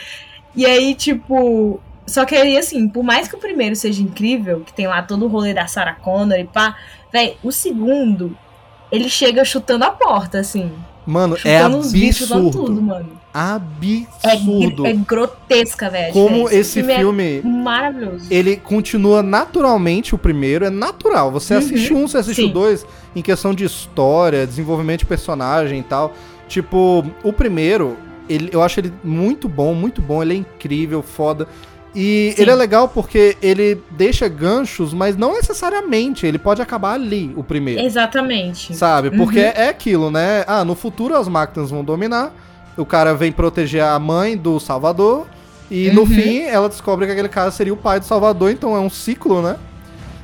E 0.55 0.65
aí, 0.65 0.95
tipo. 0.95 1.81
Só 2.07 2.25
que 2.25 2.35
aí, 2.35 2.57
assim, 2.57 2.89
por 2.89 3.03
mais 3.05 3.29
que 3.29 3.35
o 3.37 3.39
primeiro 3.39 3.75
seja 3.77 4.01
incrível, 4.03 4.61
que 4.61 4.73
tem 4.73 4.87
lá 4.87 5.03
todo 5.03 5.25
o 5.25 5.29
rolê 5.29 5.53
da 5.55 5.67
Sarah 5.67 5.95
Connor 5.95 6.39
e 6.39 6.45
pá, 6.45 6.77
véi, 7.13 7.37
o 7.43 7.53
segundo, 7.53 8.37
ele 8.91 9.09
chega 9.09 9.45
chutando 9.45 9.85
a 9.85 9.91
porta, 9.91 10.39
assim. 10.41 10.73
Mano, 11.11 11.35
é 11.45 11.59
Chutando 11.63 11.77
absurdo. 11.79 12.51
tudo, 12.67 12.83
mano. 12.83 13.09
É, 13.35 14.33
Absurdo. 14.33 14.83
gr- 14.83 14.89
é 14.89 14.93
grotesca, 14.93 15.91
velho. 15.91 16.13
Como 16.13 16.49
esse 16.51 16.81
é 16.81 16.97
filme 16.99 17.41
maravilhoso. 17.43 18.27
ele 18.31 18.57
continua 18.57 19.23
naturalmente 19.23 20.15
o 20.15 20.19
primeiro, 20.19 20.65
é 20.65 20.71
natural. 20.71 21.31
Você 21.33 21.55
Uhum, 21.55 21.59
assiste 21.61 21.93
um, 21.95 22.09
você 22.09 22.19
assiste 22.19 22.43
o 22.43 22.47
sim. 22.47 22.53
dois, 22.53 22.87
em 23.15 23.23
questão 23.23 23.53
de 23.55 23.65
história, 23.65 24.47
desenvolvimento 24.47 25.01
de 25.01 25.07
personagem 25.07 25.81
e 25.81 25.83
tal. 25.83 26.15
Tipo, 26.49 27.05
o 27.23 27.33
primeiro, 27.33 27.97
ele, 28.29 28.51
eu 28.53 28.63
acho 28.63 28.79
ele 28.81 28.93
muito 29.03 29.49
bom, 29.49 29.75
muito 29.75 30.01
bom, 30.03 30.23
ele 30.23 30.35
é 30.35 30.37
incrível, 30.37 31.03
foda. 31.03 31.47
E 31.95 32.33
Sim. 32.37 32.43
ele 32.43 32.51
é 32.51 32.55
legal 32.55 32.89
porque 32.89 33.37
ele 33.43 33.83
deixa 33.91 34.29
ganchos, 34.29 34.95
mas 34.95 35.17
não 35.17 35.33
necessariamente, 35.35 36.25
ele 36.25 36.39
pode 36.39 36.63
acabar 36.63 36.93
ali, 36.95 37.33
o 37.37 37.43
primeiro. 37.43 37.83
Exatamente. 37.83 38.75
Sabe? 38.77 39.11
Porque 39.11 39.41
Uhum. 39.41 39.53
é 39.55 39.69
aquilo, 39.69 40.11
né? 40.11 40.45
Ah, 40.47 40.65
no 40.65 40.75
futuro 40.77 41.17
as 41.17 41.27
máquinas 41.27 41.71
vão 41.71 41.83
dominar. 41.83 42.33
O 42.77 42.87
cara 42.87 43.13
vem 43.15 43.33
proteger 43.33 43.83
a 43.83 43.99
mãe 43.99 44.37
do 44.37 44.61
Salvador. 44.61 45.27
E 45.71 45.91
no 45.91 46.03
Uhum. 46.03 46.07
fim 46.07 46.43
ela 46.43 46.69
descobre 46.69 47.07
que 47.07 47.13
aquele 47.13 47.29
cara 47.29 47.51
seria 47.51 47.73
o 47.73 47.77
pai 47.77 47.99
do 48.01 48.07
Salvador, 48.07 48.51
então 48.51 48.75
é 48.77 48.81
um 48.81 48.91
ciclo, 48.91 49.43
né? 49.43 49.57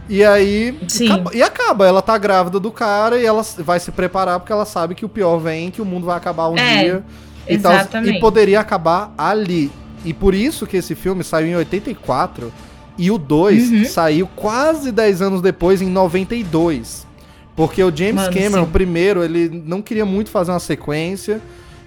E 0.08 0.24
aí. 0.24 0.78
Sim. 0.86 1.10
acaba- 1.10 1.30
e 1.34 1.42
acaba, 1.42 1.86
ela 1.86 2.00
tá 2.00 2.16
grávida 2.16 2.60
do 2.60 2.70
cara 2.70 3.18
e 3.18 3.26
ela 3.26 3.44
vai 3.58 3.80
se 3.80 3.90
preparar 3.90 4.38
porque 4.38 4.52
ela 4.52 4.64
sabe 4.64 4.94
que 4.94 5.04
o 5.04 5.08
pior 5.08 5.38
vem, 5.38 5.70
que 5.70 5.82
o 5.82 5.84
mundo 5.84 6.06
vai 6.06 6.16
acabar 6.16 6.48
um 6.48 6.56
É, 6.56 6.82
dia. 6.84 7.04
E, 7.48 7.58
tal, 7.58 7.72
exatamente. 7.72 8.16
e 8.18 8.20
poderia 8.20 8.60
acabar 8.60 9.12
ali. 9.18 9.70
E 10.06 10.14
por 10.14 10.34
isso 10.34 10.66
que 10.66 10.76
esse 10.78 10.94
filme 10.94 11.22
saiu 11.24 11.48
em 11.48 11.56
84. 11.56 12.52
E 12.96 13.10
o 13.10 13.18
2 13.18 13.70
Uhum. 13.70 13.84
saiu 13.84 14.26
quase 14.34 14.90
10 14.90 15.20
anos 15.20 15.42
depois, 15.42 15.82
em 15.82 15.90
92. 15.90 17.06
Porque 17.54 17.82
o 17.82 17.94
James 17.94 18.14
Mano, 18.22 18.32
Cameron, 18.32 18.64
sim. 18.64 18.70
primeiro, 18.70 19.22
ele 19.24 19.62
não 19.66 19.82
queria 19.82 20.04
muito 20.06 20.30
fazer 20.30 20.50
uma 20.52 20.60
sequência. 20.60 21.40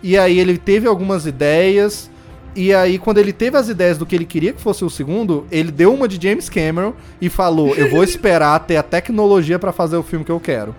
E 0.04 0.18
aí 0.18 0.38
ele 0.40 0.58
teve 0.58 0.88
algumas 0.88 1.26
ideias. 1.26 2.10
E 2.56 2.74
aí, 2.74 2.98
quando 2.98 3.20
ele 3.20 3.32
teve 3.32 3.58
as 3.58 3.70
ideias 3.70 3.98
do 3.98 4.06
que 4.06 4.16
ele 4.16 4.26
queria 4.26 4.52
que 4.54 4.62
fosse 4.62 4.84
o 4.84 4.90
segundo, 4.90 5.46
ele 5.52 5.72
deu 5.72 5.94
uma 5.94 6.08
de 6.08 6.20
James 6.22 6.50
Cameron 6.50 6.94
e 7.22 7.30
falou: 7.30 7.76
Eu 7.76 7.90
vou 7.90 8.04
esperar 8.06 8.60
ter 8.62 8.78
a 8.78 8.84
tecnologia 8.84 9.58
pra 9.60 9.72
fazer 9.72 9.98
o 9.98 10.04
filme 10.04 10.26
que 10.26 10.32
eu 10.32 10.40
quero. 10.40 10.76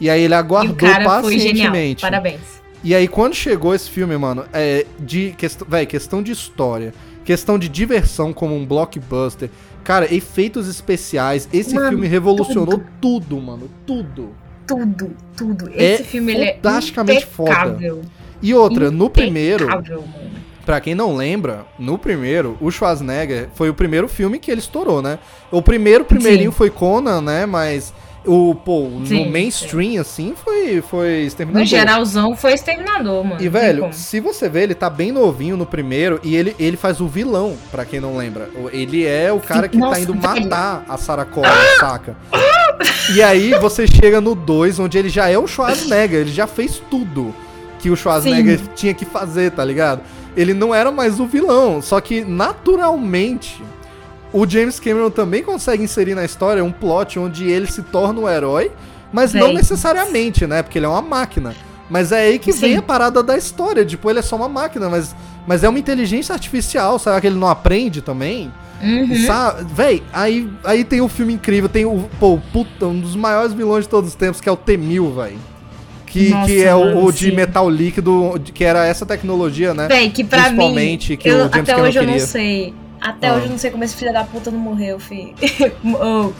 E 0.00 0.08
aí 0.08 0.22
ele 0.22 0.34
aguardou 0.34 0.74
pacientemente. 1.04 2.00
Parabéns. 2.02 2.59
E 2.82 2.94
aí, 2.94 3.06
quando 3.06 3.34
chegou 3.34 3.74
esse 3.74 3.90
filme, 3.90 4.16
mano, 4.16 4.44
é 4.52 4.86
de 4.98 5.32
questão, 5.36 5.66
véi, 5.68 5.84
questão 5.86 6.22
de 6.22 6.32
história, 6.32 6.94
questão 7.24 7.58
de 7.58 7.68
diversão 7.68 8.32
como 8.32 8.56
um 8.56 8.64
blockbuster, 8.64 9.50
cara, 9.84 10.12
efeitos 10.12 10.66
especiais, 10.66 11.48
esse 11.52 11.74
Mano, 11.74 11.90
filme 11.90 12.06
revolucionou 12.08 12.82
tudo. 13.00 13.36
mano, 13.40 13.68
tudo. 13.86 14.30
Tudo, 14.66 15.10
tudo. 15.36 15.68
É 15.74 15.94
Esse 15.94 16.04
filme 16.04 16.32
ele 16.32 16.44
é 16.44 16.54
fantasticamente 16.54 17.26
foda. 17.26 17.50
impecável. 17.50 18.02
E 18.40 18.54
outra, 18.54 18.90
no 18.90 19.10
primeiro, 19.10 19.64
Impecável, 19.64 20.00
mano. 20.02 20.30
pra 20.64 20.80
quem 20.80 20.94
não 20.94 21.14
lembra, 21.16 21.66
no 21.78 21.98
primeiro, 21.98 22.56
o 22.60 22.70
Schwarzenegger 22.70 23.48
foi 23.54 23.68
o 23.68 23.74
primeiro 23.74 24.08
filme 24.08 24.38
que 24.38 24.50
ele 24.50 24.60
estourou, 24.60 25.02
né? 25.02 25.18
O 25.50 25.60
primeiro, 25.60 26.04
primeirinho 26.04 26.52
Sim. 26.52 26.56
foi 26.56 26.70
Conan, 26.70 27.20
né? 27.20 27.44
Mas 27.46 27.92
o, 28.26 28.54
pô, 28.54 28.88
Sim, 29.06 29.24
no 29.24 29.30
mainstream, 29.30 30.00
assim, 30.00 30.34
foi, 30.36 30.82
foi 30.82 31.22
Exterminador. 31.22 31.62
No 31.62 31.66
geralzão 31.66 32.36
foi 32.36 32.52
exterminador, 32.52 33.24
mano. 33.24 33.42
E, 33.42 33.48
velho, 33.48 33.80
como. 33.82 33.92
se 33.92 34.20
você 34.20 34.48
ver, 34.48 34.64
ele 34.64 34.74
tá 34.74 34.90
bem 34.90 35.10
novinho 35.10 35.56
no 35.56 35.64
primeiro 35.64 36.20
e 36.22 36.36
ele, 36.36 36.54
ele 36.58 36.76
faz 36.76 37.00
o 37.00 37.08
vilão, 37.08 37.56
pra 37.70 37.84
quem 37.84 37.98
não 37.98 38.16
lembra. 38.16 38.50
Ele 38.72 39.06
é 39.06 39.32
o 39.32 39.40
cara 39.40 39.68
que 39.68 39.78
Nossa, 39.78 39.94
tá 39.94 40.00
indo 40.00 40.12
velho. 40.12 40.42
matar 40.42 40.84
a 40.88 40.96
Sarah 40.96 41.24
Connor, 41.24 41.50
saca? 41.78 42.16
E 43.14 43.22
aí 43.22 43.52
você 43.58 43.86
chega 43.86 44.20
no 44.20 44.34
2, 44.34 44.78
onde 44.78 44.98
ele 44.98 45.08
já 45.08 45.28
é 45.28 45.38
o 45.38 45.46
Schwarzenegger, 45.46 46.20
ele 46.20 46.32
já 46.32 46.46
fez 46.46 46.80
tudo 46.90 47.34
que 47.78 47.90
o 47.90 47.96
Schwarzenegger 47.96 48.58
Sim. 48.58 48.68
tinha 48.74 48.94
que 48.94 49.04
fazer, 49.04 49.50
tá 49.52 49.64
ligado? 49.64 50.02
Ele 50.36 50.54
não 50.54 50.74
era 50.74 50.90
mais 50.90 51.18
o 51.18 51.26
vilão, 51.26 51.82
só 51.82 52.00
que 52.00 52.22
naturalmente 52.24 53.62
o 54.32 54.46
James 54.48 54.78
Cameron 54.80 55.10
também 55.10 55.42
consegue 55.42 55.82
inserir 55.82 56.14
na 56.14 56.24
história 56.24 56.62
um 56.64 56.72
plot 56.72 57.18
onde 57.18 57.48
ele 57.50 57.66
se 57.70 57.82
torna 57.82 58.20
o 58.20 58.28
herói, 58.28 58.70
mas 59.12 59.32
não 59.34 59.48
Véi. 59.48 59.54
necessariamente, 59.56 60.46
né? 60.46 60.62
Porque 60.62 60.78
ele 60.78 60.86
é 60.86 60.88
uma 60.88 61.02
máquina. 61.02 61.54
Mas 61.88 62.12
é 62.12 62.20
aí 62.22 62.38
que 62.38 62.52
vem 62.52 62.72
Sim. 62.74 62.78
a 62.78 62.82
parada 62.82 63.20
da 63.22 63.36
história. 63.36 63.84
Tipo, 63.84 64.08
ele 64.08 64.20
é 64.20 64.22
só 64.22 64.36
uma 64.36 64.48
máquina, 64.48 64.88
mas, 64.88 65.14
mas 65.46 65.64
é 65.64 65.68
uma 65.68 65.78
inteligência 65.78 66.32
artificial. 66.32 66.98
Será 67.00 67.20
que 67.20 67.26
ele 67.26 67.36
não 67.36 67.48
aprende 67.48 68.00
também? 68.00 68.52
Uhum. 68.80 69.26
Sabe? 69.26 69.64
Véi, 69.74 70.02
aí, 70.12 70.48
aí 70.62 70.84
tem 70.84 71.00
o 71.00 71.08
filme 71.08 71.32
incrível. 71.32 71.68
Tem 71.68 71.84
o, 71.84 72.08
pô, 72.20 72.38
puta, 72.52 72.86
um 72.86 73.00
dos 73.00 73.16
maiores 73.16 73.52
vilões 73.52 73.84
de 73.86 73.90
todos 73.90 74.10
os 74.10 74.14
tempos, 74.14 74.40
que 74.40 74.48
é 74.48 74.52
o 74.52 74.56
T-1000, 74.56 75.12
véi. 75.16 75.36
Que, 76.06 76.28
Nossa, 76.30 76.46
que 76.46 76.62
é 76.62 76.74
o, 76.74 76.80
mano, 76.84 77.04
o 77.06 77.12
de 77.12 77.30
sim. 77.30 77.34
metal 77.34 77.68
líquido, 77.68 78.40
que 78.54 78.62
era 78.64 78.86
essa 78.86 79.04
tecnologia, 79.04 79.74
né? 79.74 79.88
Véi, 79.88 80.10
que 80.10 80.22
pra 80.22 80.42
mim. 80.42 80.56
Principalmente 80.56 81.16
que 81.16 81.28
eu- 81.28 81.34
o 81.34 81.38
James 81.40 81.54
até 81.56 81.62
Cameron 81.72 81.88
hoje 81.88 81.98
eu 81.98 82.06
não 82.06 82.18
sei. 82.20 82.74
Até 83.00 83.28
Ah. 83.28 83.34
hoje 83.34 83.46
eu 83.46 83.50
não 83.50 83.58
sei 83.58 83.70
como 83.70 83.82
esse 83.84 83.96
filho 83.96 84.12
da 84.12 84.24
puta 84.24 84.50
não 84.50 84.58
morreu, 84.58 84.98
fi. 85.00 85.34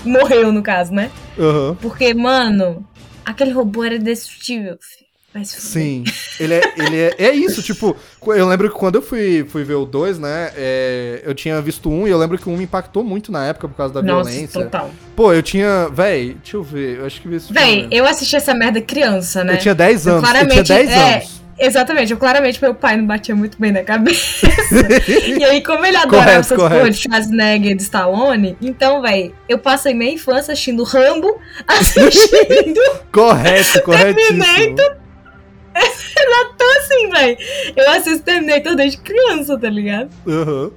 Morreu, 0.05 0.53
no 0.53 0.63
caso, 0.63 0.93
né? 0.93 1.11
Aham. 1.39 1.77
Porque, 1.81 2.13
mano, 2.15 2.87
aquele 3.25 3.51
robô 3.53 3.85
era 3.85 3.99
destrutível, 3.99 4.77
fi. 4.81 5.11
Fuder. 5.33 5.47
Sim, 5.47 6.03
ele 6.41 6.55
é, 6.55 6.61
ele 6.77 6.97
é, 6.97 7.15
é 7.19 7.31
isso, 7.33 7.63
tipo, 7.63 7.97
eu 8.27 8.49
lembro 8.49 8.69
que 8.69 8.75
quando 8.77 8.97
eu 8.97 9.03
fui, 9.03 9.47
fui 9.49 9.63
ver 9.63 9.75
o 9.75 9.87
2, 9.87 10.19
né, 10.19 10.51
é, 10.57 11.23
eu 11.25 11.33
tinha 11.37 11.63
visto 11.63 11.89
um 11.89 12.05
e 12.05 12.11
eu 12.11 12.19
lembro 12.19 12.37
que 12.37 12.49
um 12.49 12.57
me 12.57 12.65
impactou 12.65 13.05
muito 13.05 13.31
na 13.31 13.47
época 13.47 13.69
por 13.69 13.77
causa 13.77 13.95
da 13.95 14.03
Nossa, 14.03 14.29
violência. 14.29 14.61
total. 14.65 14.91
Pô, 15.15 15.33
eu 15.33 15.41
tinha, 15.41 15.89
véi, 15.89 16.35
deixa 16.43 16.57
eu 16.57 16.65
ver, 16.65 16.99
eu 16.99 17.07
acho 17.07 17.21
que 17.23 17.29
vi 17.29 17.37
esse 17.37 17.53
Véi, 17.53 17.87
eu 17.93 18.05
assisti 18.09 18.35
essa 18.35 18.53
merda 18.53 18.81
criança, 18.83 19.45
né? 19.45 19.55
Eu 19.55 19.59
tinha 19.59 19.73
10 19.75 20.05
Eu 20.05 20.15
anos, 20.17 20.29
eu 20.29 20.35
tinha 20.35 20.43
claramente- 20.45 20.69
10 20.69 20.91
é. 20.91 21.15
anos. 21.15 21.41
Exatamente, 21.61 22.11
eu 22.11 22.17
claramente 22.17 22.61
meu 22.63 22.75
pai 22.75 22.97
não 22.97 23.07
batia 23.07 23.37
muito 23.37 23.61
bem 23.61 23.71
na 23.71 23.83
cabeça. 23.83 24.47
e 25.39 25.45
aí, 25.45 25.63
como 25.63 25.85
ele 25.85 25.97
adorava 25.97 26.25
Correto, 26.25 26.41
essas 26.41 26.57
correto. 26.57 26.81
coisas 26.81 26.97
de 26.97 27.03
Schwarzenegger 27.03 27.73
e 27.73 27.75
de 27.75 27.83
Stallone, 27.83 28.57
então, 28.63 29.03
véi, 29.03 29.35
eu 29.47 29.59
passei 29.59 29.93
minha 29.93 30.13
infância 30.13 30.53
assistindo 30.53 30.83
Rambo, 30.85 31.39
assistindo 31.69 32.81
Correto, 33.13 33.83
corretíssimo. 33.85 34.43
assim, 36.81 37.09
véi. 37.11 37.37
Eu 37.77 37.91
assisto 37.91 38.25
Terminator 38.25 38.75
desde 38.75 38.99
criança, 38.99 39.59
tá 39.59 39.69
ligado? 39.69 40.11
Aham. 40.27 40.71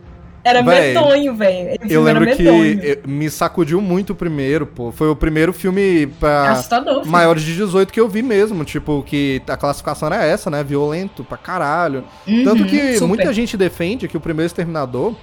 Era 0.43 0.61
Véi, 0.61 0.93
medonho. 0.93 1.37
Esse 1.81 1.93
Eu 1.93 2.03
lembro 2.03 2.25
que 2.35 2.43
medonho. 2.43 2.79
eh, 2.83 2.99
me 3.07 3.29
sacudiu 3.29 3.79
muito 3.81 4.11
o 4.11 4.15
primeiro, 4.15 4.65
pô. 4.67 4.91
Foi 4.91 5.07
o 5.09 5.15
primeiro 5.15 5.53
filme 5.53 6.07
pra 6.19 6.51
Assustador, 6.51 7.05
maiores 7.07 7.43
de 7.43 7.55
18 7.55 7.93
que 7.93 7.99
eu 7.99 8.09
vi 8.09 8.21
mesmo. 8.21 8.65
Tipo, 8.65 9.01
que 9.03 9.41
a 9.47 9.55
classificação 9.55 10.07
era 10.11 10.25
essa, 10.25 10.49
né? 10.49 10.63
Violento 10.63 11.23
pra 11.23 11.37
caralho. 11.37 12.03
Uhum, 12.27 12.43
Tanto 12.43 12.65
que 12.65 12.93
super. 12.95 13.07
muita 13.07 13.31
gente 13.33 13.55
defende 13.55 14.07
que 14.07 14.17
o 14.17 14.19
primeiro 14.19 14.47
Exterminador, 14.47 15.15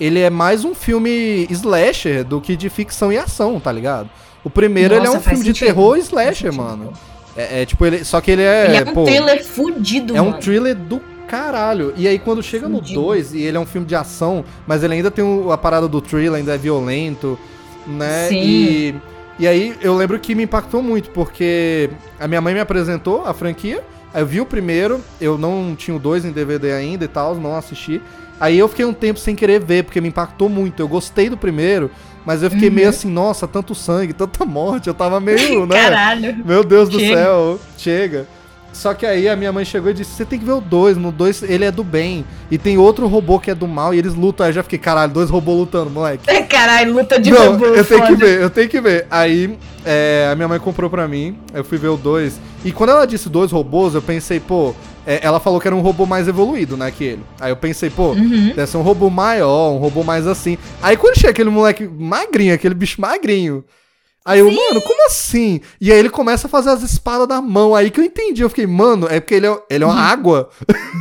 ele 0.00 0.20
é 0.20 0.30
mais 0.30 0.64
um 0.64 0.74
filme 0.74 1.46
slasher 1.50 2.22
do 2.24 2.40
que 2.40 2.54
de 2.56 2.70
ficção 2.70 3.12
e 3.12 3.18
ação, 3.18 3.58
tá 3.58 3.72
ligado? 3.72 4.08
O 4.44 4.50
primeiro, 4.50 4.94
ele 4.94 5.02
é 5.02 5.06
Nossa, 5.06 5.18
um 5.18 5.22
filme 5.22 5.38
de 5.40 5.46
sentido. 5.48 5.66
terror 5.66 5.92
Faz 5.94 6.04
slasher, 6.04 6.52
mano. 6.52 6.92
É, 7.36 7.62
é, 7.62 7.66
tipo, 7.66 7.84
ele, 7.84 8.04
só 8.04 8.20
que 8.20 8.30
ele 8.30 8.42
é, 8.42 8.66
Ele 8.66 8.76
é 8.76 8.80
um 8.82 8.94
pô, 8.94 9.04
thriller 9.04 9.44
fudido, 9.44 10.16
é 10.16 10.20
um 10.22 10.26
mano. 10.30 10.38
thriller 10.40 10.74
do 10.76 11.00
caralho. 11.28 11.92
E 11.96 12.08
aí 12.08 12.18
quando 12.18 12.42
chega 12.42 12.68
no 12.68 12.78
Fudido. 12.78 13.00
2, 13.00 13.34
e 13.34 13.42
ele 13.42 13.56
é 13.56 13.60
um 13.60 13.66
filme 13.66 13.86
de 13.86 13.94
ação, 13.94 14.44
mas 14.66 14.82
ele 14.82 14.94
ainda 14.94 15.10
tem 15.10 15.24
o- 15.24 15.52
a 15.52 15.58
parada 15.58 15.86
do 15.86 16.00
thriller, 16.00 16.34
ainda 16.34 16.54
é 16.54 16.58
violento, 16.58 17.38
né? 17.86 18.28
Sim. 18.28 18.40
E, 18.42 18.94
e 19.38 19.46
aí 19.46 19.74
eu 19.80 19.94
lembro 19.96 20.18
que 20.18 20.34
me 20.34 20.42
impactou 20.44 20.82
muito, 20.82 21.10
porque 21.10 21.90
a 22.18 22.26
minha 22.26 22.40
mãe 22.40 22.54
me 22.54 22.60
apresentou 22.60 23.24
a 23.24 23.32
franquia, 23.34 23.82
aí 24.12 24.22
eu 24.22 24.26
vi 24.26 24.40
o 24.40 24.46
primeiro, 24.46 25.00
eu 25.20 25.36
não 25.38 25.74
tinha 25.76 25.96
o 25.96 26.00
2 26.00 26.24
em 26.24 26.32
DVD 26.32 26.72
ainda 26.72 27.04
e 27.04 27.08
tal, 27.08 27.34
não 27.34 27.54
assisti. 27.56 28.00
Aí 28.40 28.56
eu 28.58 28.68
fiquei 28.68 28.84
um 28.84 28.92
tempo 28.94 29.18
sem 29.18 29.34
querer 29.34 29.60
ver, 29.60 29.82
porque 29.84 30.00
me 30.00 30.08
impactou 30.08 30.48
muito. 30.48 30.80
Eu 30.80 30.86
gostei 30.86 31.28
do 31.28 31.36
primeiro, 31.36 31.90
mas 32.24 32.40
eu 32.40 32.48
fiquei 32.50 32.68
Uhum. 32.68 32.74
meio 32.76 32.88
assim, 32.88 33.10
nossa, 33.10 33.48
tanto 33.48 33.74
sangue, 33.74 34.12
tanta 34.12 34.44
morte. 34.44 34.86
Eu 34.86 34.94
tava 34.94 35.18
meio, 35.18 35.66
né? 35.66 35.74
Caralho. 35.82 36.36
Meu 36.46 36.62
Deus 36.62 36.88
do 36.88 37.00
Chega. 37.00 37.16
céu, 37.16 37.58
chega. 37.76 38.26
Só 38.72 38.94
que 38.94 39.04
aí 39.04 39.28
a 39.28 39.34
minha 39.34 39.52
mãe 39.52 39.64
chegou 39.64 39.90
e 39.90 39.94
disse: 39.94 40.12
Você 40.12 40.24
tem 40.24 40.38
que 40.38 40.44
ver 40.44 40.52
o 40.52 40.60
2. 40.60 40.96
No 40.96 41.10
2 41.10 41.42
ele 41.44 41.64
é 41.64 41.70
do 41.70 41.82
bem. 41.82 42.24
E 42.50 42.56
tem 42.58 42.78
outro 42.78 43.06
robô 43.08 43.38
que 43.40 43.50
é 43.50 43.54
do 43.54 43.66
mal 43.66 43.92
e 43.92 43.98
eles 43.98 44.14
lutam. 44.14 44.44
Aí 44.44 44.50
eu 44.50 44.54
já 44.54 44.62
fiquei, 44.62 44.78
caralho, 44.78 45.12
dois 45.12 45.30
robôs 45.30 45.58
lutando, 45.58 45.90
moleque. 45.90 46.24
Caralho, 46.48 46.92
luta 46.94 47.18
de 47.20 47.30
Não, 47.30 47.52
robô. 47.52 47.66
eu 47.66 47.84
tenho 47.84 48.00
que 48.02 48.06
foda. 48.14 48.26
ver, 48.26 48.40
eu 48.40 48.50
tenho 48.50 48.68
que 48.68 48.80
ver. 48.80 49.06
Aí 49.10 49.58
é, 49.84 50.28
a 50.32 50.34
minha 50.36 50.48
mãe 50.48 50.58
comprou 50.58 50.88
pra 50.90 51.06
mim, 51.08 51.38
eu 51.54 51.62
fui 51.64 51.78
ver 51.78 51.88
o 51.88 51.96
2. 51.96 52.38
E 52.64 52.72
quando 52.72 52.90
ela 52.90 53.06
disse 53.06 53.28
dois 53.28 53.50
robôs, 53.52 53.94
eu 53.94 54.02
pensei, 54.02 54.40
pô, 54.40 54.74
é, 55.06 55.20
ela 55.22 55.38
falou 55.40 55.60
que 55.60 55.68
era 55.68 55.76
um 55.76 55.80
robô 55.80 56.04
mais 56.06 56.26
evoluído, 56.26 56.76
né, 56.76 56.90
que 56.90 57.04
ele. 57.04 57.22
Aí 57.40 57.50
eu 57.52 57.56
pensei, 57.56 57.90
pô, 57.90 58.08
Uhum. 58.10 58.52
deve 58.54 58.66
ser 58.66 58.76
um 58.76 58.82
robô 58.82 59.08
maior, 59.10 59.70
um 59.72 59.78
robô 59.78 60.02
mais 60.02 60.26
assim. 60.26 60.58
Aí 60.82 60.96
quando 60.96 61.14
chega 61.16 61.30
aquele 61.30 61.50
moleque 61.50 61.86
magrinho, 61.88 62.54
aquele 62.54 62.74
bicho 62.74 63.00
magrinho. 63.00 63.64
Aí 64.28 64.40
eu, 64.40 64.50
mano, 64.50 64.82
como 64.82 65.06
assim? 65.06 65.60
E 65.80 65.90
aí 65.92 65.98
ele 65.98 66.10
começa 66.10 66.46
a 66.46 66.50
fazer 66.50 66.70
as 66.70 66.82
espadas 66.82 67.26
na 67.28 67.40
mão. 67.40 67.74
Aí 67.74 67.90
que 67.90 67.98
eu 68.00 68.04
entendi. 68.04 68.42
Eu 68.42 68.48
fiquei, 68.48 68.66
mano, 68.66 69.06
é 69.08 69.20
porque 69.20 69.34
ele 69.34 69.46
é, 69.46 69.62
ele 69.70 69.84
é 69.84 69.86
uma 69.86 69.98
água. 70.00 70.50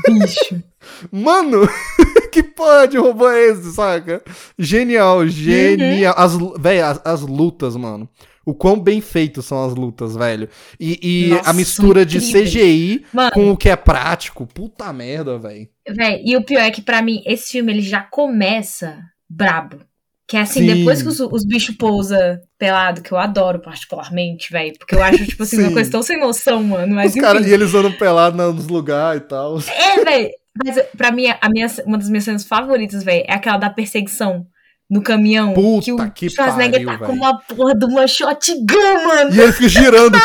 Bicho. 0.07 0.63
Mano, 1.11 1.67
que 2.31 2.41
porra 2.41 2.87
de 2.87 2.97
robô 2.97 3.29
é 3.29 3.49
esse, 3.49 3.73
saca? 3.73 4.23
Genial, 4.57 5.27
genial. 5.27 6.13
As, 6.17 6.33
lu- 6.33 6.55
véi, 6.57 6.79
as, 6.81 7.01
as 7.03 7.21
lutas, 7.21 7.75
mano. 7.75 8.09
O 8.45 8.53
quão 8.53 8.79
bem 8.79 9.01
feitos 9.01 9.45
são 9.45 9.65
as 9.65 9.75
lutas, 9.75 10.15
velho. 10.15 10.47
E, 10.79 11.25
e 11.27 11.29
Nossa, 11.31 11.49
a 11.49 11.53
mistura 11.53 12.05
de. 12.05 12.19
CGI 12.21 13.05
Mano. 13.11 13.31
com 13.33 13.51
o 13.51 13.57
que 13.57 13.67
é 13.67 13.75
prático. 13.75 14.47
Puta 14.47 14.91
merda, 14.93 15.37
velho. 15.37 15.67
Véi, 15.89 16.21
e 16.23 16.37
o 16.37 16.43
pior 16.43 16.61
é 16.61 16.71
que 16.71 16.81
pra 16.81 17.01
mim, 17.01 17.21
esse 17.25 17.51
filme 17.51 17.73
ele 17.73 17.81
já 17.81 18.01
começa 18.01 18.97
brabo. 19.29 19.79
Que 20.27 20.35
é 20.35 20.41
assim, 20.41 20.59
Sim. 20.67 20.75
depois 20.75 21.01
que 21.01 21.07
os, 21.07 21.19
os 21.21 21.45
bichos 21.45 21.73
pousam 21.77 22.19
pelado, 22.59 23.01
que 23.01 23.11
eu 23.13 23.17
adoro 23.17 23.59
particularmente, 23.59 24.51
velho. 24.51 24.73
Porque 24.77 24.93
eu 24.93 25.01
acho, 25.01 25.25
tipo 25.25 25.43
assim, 25.43 25.61
uma 25.61 25.71
coisa 25.71 25.89
tão 25.89 26.03
sem 26.03 26.19
noção, 26.19 26.61
mano. 26.63 26.93
Mas 26.95 27.15
Os 27.15 27.21
caras, 27.21 27.41
enfim. 27.43 27.51
e 27.51 27.53
eles 27.53 27.73
andam 27.73 27.93
pelado 27.93 28.35
na- 28.35 28.51
nos 28.51 28.67
lugares 28.67 29.21
e 29.21 29.25
tal. 29.25 29.57
É, 29.59 30.03
velho. 30.03 30.29
Mas 30.65 30.75
pra 30.97 31.11
mim, 31.11 31.27
a 31.39 31.49
minha, 31.49 31.67
uma 31.85 31.97
das 31.97 32.09
minhas 32.09 32.23
cenas 32.25 32.43
favoritas, 32.43 33.03
velho, 33.03 33.23
é 33.27 33.33
aquela 33.33 33.57
da 33.57 33.69
perseguição 33.69 34.45
no 34.89 35.01
caminhão. 35.01 35.53
Puta 35.53 35.85
que 35.85 35.91
o 35.93 36.11
que 36.11 36.29
Schwarzenegger 36.29 36.83
pariu, 36.83 36.99
tá 36.99 37.05
com 37.05 37.11
véi. 37.13 37.21
uma 37.21 37.37
porra 37.39 37.75
de 37.75 37.85
uma 37.85 38.07
shotgun, 38.07 39.05
mano. 39.07 39.33
E 39.33 39.39
ele 39.39 39.51
fica 39.53 39.69
girando. 39.69 40.17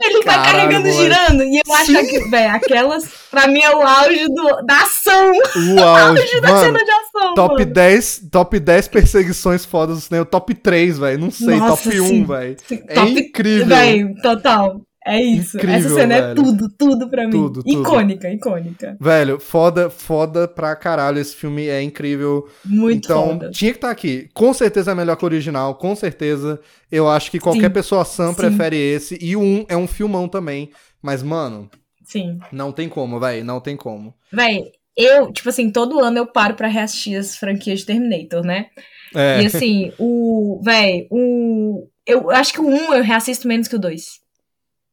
ele 0.07 0.23
vai 0.25 0.35
Caralho, 0.37 0.53
carregando, 0.53 0.89
moleque. 0.89 1.03
girando. 1.03 1.43
E 1.45 1.63
eu 1.67 1.75
acho 1.75 1.87
Sim. 1.87 2.07
que, 2.07 2.19
velho, 2.31 2.51
aquelas, 2.55 3.05
pra 3.31 3.47
mim, 3.47 3.61
é 3.61 3.75
o 3.75 3.81
auge 3.83 4.27
do, 4.29 4.63
da 4.67 4.77
ação. 4.83 5.33
O 5.33 5.81
auge, 5.83 6.21
auge 6.23 6.41
da 6.41 6.49
mano. 6.49 6.61
cena 6.65 6.85
de 6.85 6.91
ação, 6.91 7.35
Top 7.35 7.55
mano. 7.55 7.73
10, 7.73 8.23
top 8.31 8.61
10 8.61 8.89
perseguições 8.89 9.65
fodas 9.65 9.97
do 9.97 10.01
cinema. 10.03 10.25
Top 10.25 10.55
3, 10.55 10.99
velho. 10.99 11.19
Não 11.21 11.31
sei, 11.31 11.57
Nossa, 11.57 11.83
top 11.85 12.01
1, 12.01 12.07
sim. 12.07 12.25
velho. 12.25 12.57
É 12.89 12.95
Top- 12.95 13.11
incrível. 13.21 13.67
Véi, 13.67 14.15
total. 14.23 14.81
É 15.07 15.21
isso. 15.21 15.59
Incrível, 15.59 15.77
Essa 15.77 15.89
cena 15.91 16.15
é 16.15 16.23
velho. 16.23 16.35
tudo, 16.35 16.69
tudo 16.71 17.11
pra 17.11 17.25
mim. 17.25 17.31
Tudo, 17.31 17.63
tudo. 17.63 17.83
icônica, 17.83 18.31
icônica. 18.31 18.97
Velho, 18.99 19.39
foda, 19.39 19.91
foda 19.91 20.49
pra 20.49 20.75
caralho. 20.75 21.19
Esse 21.19 21.37
filme 21.37 21.69
é 21.69 21.83
incrível. 21.83 22.49
Muito 22.65 23.05
então, 23.05 23.27
foda. 23.29 23.51
tinha 23.51 23.71
que 23.71 23.77
estar 23.79 23.91
aqui. 23.91 24.31
Com 24.33 24.55
certeza 24.55 24.93
é 24.93 24.95
melhor 24.95 25.17
que 25.17 25.25
o 25.25 25.27
original, 25.27 25.75
com 25.75 25.95
certeza. 25.95 26.59
Eu 26.91 27.09
acho 27.09 27.31
que 27.31 27.39
qualquer 27.39 27.69
Sim. 27.69 27.75
pessoa 27.75 28.05
sã 28.05 28.33
prefere 28.33 28.77
esse. 28.77 29.19
E 29.21 29.37
o 29.37 29.41
1 29.43 29.67
é 29.69 29.77
um 29.77 29.87
filmão 29.87 30.27
também. 30.27 30.71
Mas, 31.03 31.23
mano, 31.23 31.69
Sim. 32.03 32.39
não 32.51 32.73
tem 32.73 32.89
como, 32.89 33.21
velho. 33.21 33.45
Não 33.45 33.61
tem 33.61 33.77
como. 33.77 34.15
Véi, 34.33 34.73
eu, 34.97 35.31
tipo 35.33 35.51
assim, 35.51 35.71
todo 35.71 36.01
ano 36.01 36.17
eu 36.19 36.27
paro 36.27 36.55
pra 36.55 36.67
reassistir 36.69 37.19
as 37.19 37.37
franquias 37.37 37.81
de 37.81 37.87
Terminator, 37.87 38.43
né? 38.43 38.67
É. 39.15 39.43
E 39.43 39.47
assim, 39.47 39.93
o. 39.99 40.61
Véi, 40.65 41.07
o. 41.11 41.89
Eu 42.07 42.31
acho 42.31 42.53
que 42.55 42.61
o 42.61 42.67
1 42.67 42.95
eu 42.95 43.03
reassisto 43.03 43.47
menos 43.47 43.69
que 43.69 43.77
o 43.77 43.79
2. 43.79 44.24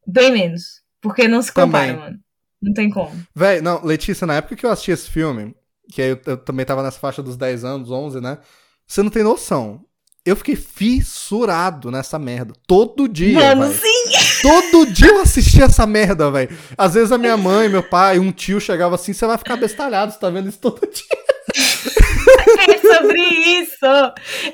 Bem 0.08 0.32
menos. 0.32 0.82
Porque 1.02 1.28
não 1.28 1.42
se 1.42 1.52
compara, 1.52 1.88
Também. 1.88 2.00
mano. 2.00 2.20
Não 2.62 2.74
tem 2.74 2.90
como. 2.90 3.12
Véi, 3.36 3.60
não, 3.60 3.84
Letícia, 3.84 4.28
na 4.28 4.36
época 4.36 4.56
que 4.56 4.66
eu 4.66 4.70
assisti 4.70 4.92
esse 4.92 5.10
filme, 5.10 5.56
que 5.92 6.02
aí 6.02 6.10
eu, 6.10 6.22
eu 6.26 6.38
também 6.38 6.66
tava 6.66 6.84
nessa 6.84 7.00
faixa 7.00 7.24
dos 7.24 7.36
10 7.36 7.64
anos, 7.66 7.90
11, 7.90 8.22
né? 8.22 8.38
Você 8.86 9.02
não 9.02 9.10
tem 9.10 9.24
noção. 9.24 9.84
Eu 10.24 10.36
fiquei 10.36 10.56
fissurado 10.56 11.90
nessa 11.90 12.20
merda. 12.20 12.54
Todo 12.68 13.08
dia. 13.08 13.34
Mano, 13.56 13.72
véi. 13.72 13.80
sim! 13.80 14.42
Todo 14.44 14.86
dia 14.92 15.08
eu 15.10 15.22
assistia 15.22 15.66
essa 15.66 15.88
merda, 15.88 16.30
velho. 16.30 16.56
Às 16.78 16.94
vezes 16.94 17.12
a 17.12 17.18
minha 17.18 17.36
mãe, 17.36 17.68
meu 17.68 17.82
pai, 17.82 18.20
um 18.20 18.32
tio 18.32 18.60
chegava 18.62 18.94
assim, 18.94 19.14
você 19.14 19.26
vai 19.26 19.38
ficar 19.40 19.58
bestalhado, 19.58 20.12
você 20.12 20.20
tá 20.20 20.30
vendo 20.30 20.50
isso 20.50 20.60
todo 20.60 20.80
dia. 20.82 21.31
É 23.02 23.08
sobre 23.08 23.22
isso! 23.22 23.86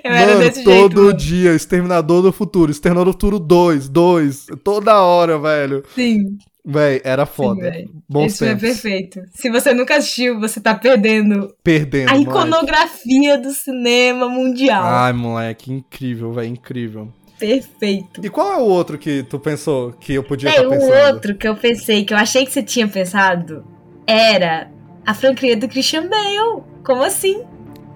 Eu 0.03 0.11
era 0.11 0.27
mano, 0.33 0.39
desse 0.39 0.63
todo 0.63 0.73
jeito. 0.73 0.95
mano. 1.01 1.13
dia, 1.13 1.53
Exterminador 1.53 2.21
do 2.21 2.31
Futuro, 2.31 2.71
Exterminador 2.71 3.05
do 3.05 3.11
Futuro 3.13 3.39
2, 3.39 3.89
2, 3.89 4.45
toda 4.63 5.01
hora, 5.01 5.37
velho. 5.37 5.83
Sim. 5.93 6.37
Véi, 6.69 6.99
era 7.05 7.25
foda. 7.25 7.61
véi. 7.61 7.87
Bons 8.09 8.33
Esse 8.33 8.45
é 8.45 8.55
perfeito. 8.55 9.21
Se 9.33 9.49
você 9.49 9.73
nunca 9.73 9.95
assistiu, 9.95 10.37
você 10.39 10.59
tá 10.59 10.75
perdendo 10.75 11.53
Perdendo, 11.63 12.09
a 12.09 12.13
moleque. 12.13 12.29
iconografia 12.29 13.37
do 13.37 13.51
cinema 13.51 14.27
mundial. 14.27 14.83
Ai, 14.83 15.13
moleque, 15.13 15.71
incrível, 15.71 16.33
velho, 16.33 16.47
incrível. 16.49 17.07
Perfeito. 17.39 18.19
E 18.25 18.29
qual 18.29 18.51
é 18.51 18.57
o 18.57 18.65
outro 18.65 18.97
que 18.97 19.23
tu 19.23 19.39
pensou 19.39 19.91
que 19.93 20.13
eu 20.15 20.23
podia 20.23 20.49
estar 20.49 20.67
um 20.67 20.71
pensando? 20.71 21.13
outro 21.13 21.35
que 21.35 21.47
eu 21.47 21.55
pensei, 21.55 22.03
que 22.03 22.13
eu 22.13 22.17
achei 22.17 22.45
que 22.45 22.51
você 22.51 22.63
tinha 22.63 22.87
pensado, 22.87 23.63
era 24.05 24.69
a 25.05 25.13
franquia 25.13 25.55
do 25.55 25.67
Christian 25.69 26.09
Bale. 26.09 26.63
Como 26.83 27.01
assim? 27.03 27.43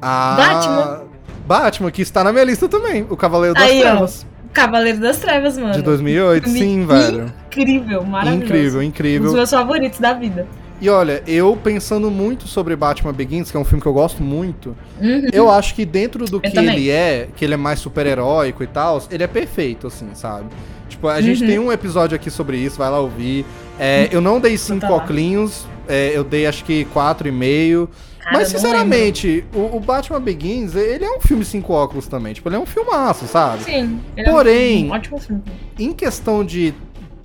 Ah, 0.02 0.36
Batman. 0.38 1.02
Batman, 1.48 1.92
que 1.92 2.02
está 2.02 2.24
na 2.24 2.32
minha 2.32 2.44
lista 2.46 2.68
também. 2.68 3.06
O 3.10 3.18
Cavaleiro 3.18 3.54
das 3.56 3.64
Aí, 3.64 3.80
ó. 3.80 3.82
Trevas. 3.82 4.26
Cavaleiro 4.54 5.00
das 5.00 5.18
Trevas, 5.18 5.58
mano. 5.58 5.74
De 5.74 5.82
2008, 5.82 6.44
Filme 6.44 6.60
sim, 6.60 6.86
velho. 6.86 7.34
Incrível, 7.48 8.04
maravilhoso. 8.04 8.44
Incrível, 8.46 8.68
Um 8.80 8.84
dos 8.84 8.88
incrível. 8.88 9.34
meus 9.34 9.50
favoritos 9.50 10.00
da 10.00 10.14
vida. 10.14 10.46
E 10.82 10.90
olha, 10.90 11.22
eu 11.28 11.56
pensando 11.64 12.10
muito 12.10 12.48
sobre 12.48 12.76
Batman 12.76 13.14
Begins, 13.14 13.52
que 13.52 13.56
é 13.56 13.60
um 13.60 13.64
filme 13.64 13.80
que 13.82 13.88
eu 13.88 13.94
gosto 13.94 14.24
muito, 14.24 14.76
Uhum. 15.00 15.28
eu 15.32 15.50
acho 15.50 15.76
que 15.76 15.86
dentro 15.86 16.26
do 16.26 16.40
que 16.42 16.50
também. 16.50 16.76
ele 16.76 16.90
é, 16.90 17.28
que 17.36 17.46
ele 17.46 17.54
é 17.54 17.58
mais 17.58 17.80
super-heróico 17.80 18.64
e 18.64 18.68
tal, 18.68 19.02
ele 19.12 19.24
é 19.24 19.28
perfeito, 19.28 19.86
assim, 19.88 20.08
sabe? 20.16 20.46
Tipo, 20.90 21.08
a 21.08 21.22
gente 21.22 21.42
Uhum. 21.44 21.48
tem 21.50 21.60
um 21.60 21.72
episódio 21.72 22.16
aqui 22.16 22.32
sobre 22.32 22.58
isso, 22.58 22.78
vai 22.80 22.90
lá 22.90 23.00
ouvir. 23.00 23.46
É, 23.80 24.10
eu 24.12 24.20
não 24.20 24.40
dei 24.40 24.58
cinco 24.58 24.82
tá 24.88 24.94
oclinhos, 24.96 25.68
é, 25.88 26.12
eu 26.16 26.24
dei 26.24 26.48
acho 26.48 26.66
que 26.66 26.84
quatro 26.86 27.28
e 27.28 27.32
meio. 27.32 27.88
Cara, 28.24 28.38
Mas, 28.38 28.50
sinceramente, 28.50 29.44
o, 29.54 29.78
o 29.78 29.80
Batman 29.80 30.22
Begins, 30.22 30.76
ele 30.76 31.04
é 31.04 31.10
um 31.12 31.20
filme 31.20 31.44
cinco 31.44 31.74
óculos 31.74 32.08
também. 32.08 32.34
Tipo, 32.34 32.50
ele 32.50 32.56
é 32.56 32.60
um 32.60 32.66
filmaço, 32.66 33.26
sabe? 33.28 33.64
Sim. 33.64 34.00
ele 34.16 34.28
é 34.28 34.32
Porém- 34.32 34.86
um 34.88 34.92
ótimo 34.94 35.20
filme. 35.20 35.42
em 35.80 35.92
questão 35.92 36.44
de 36.46 36.74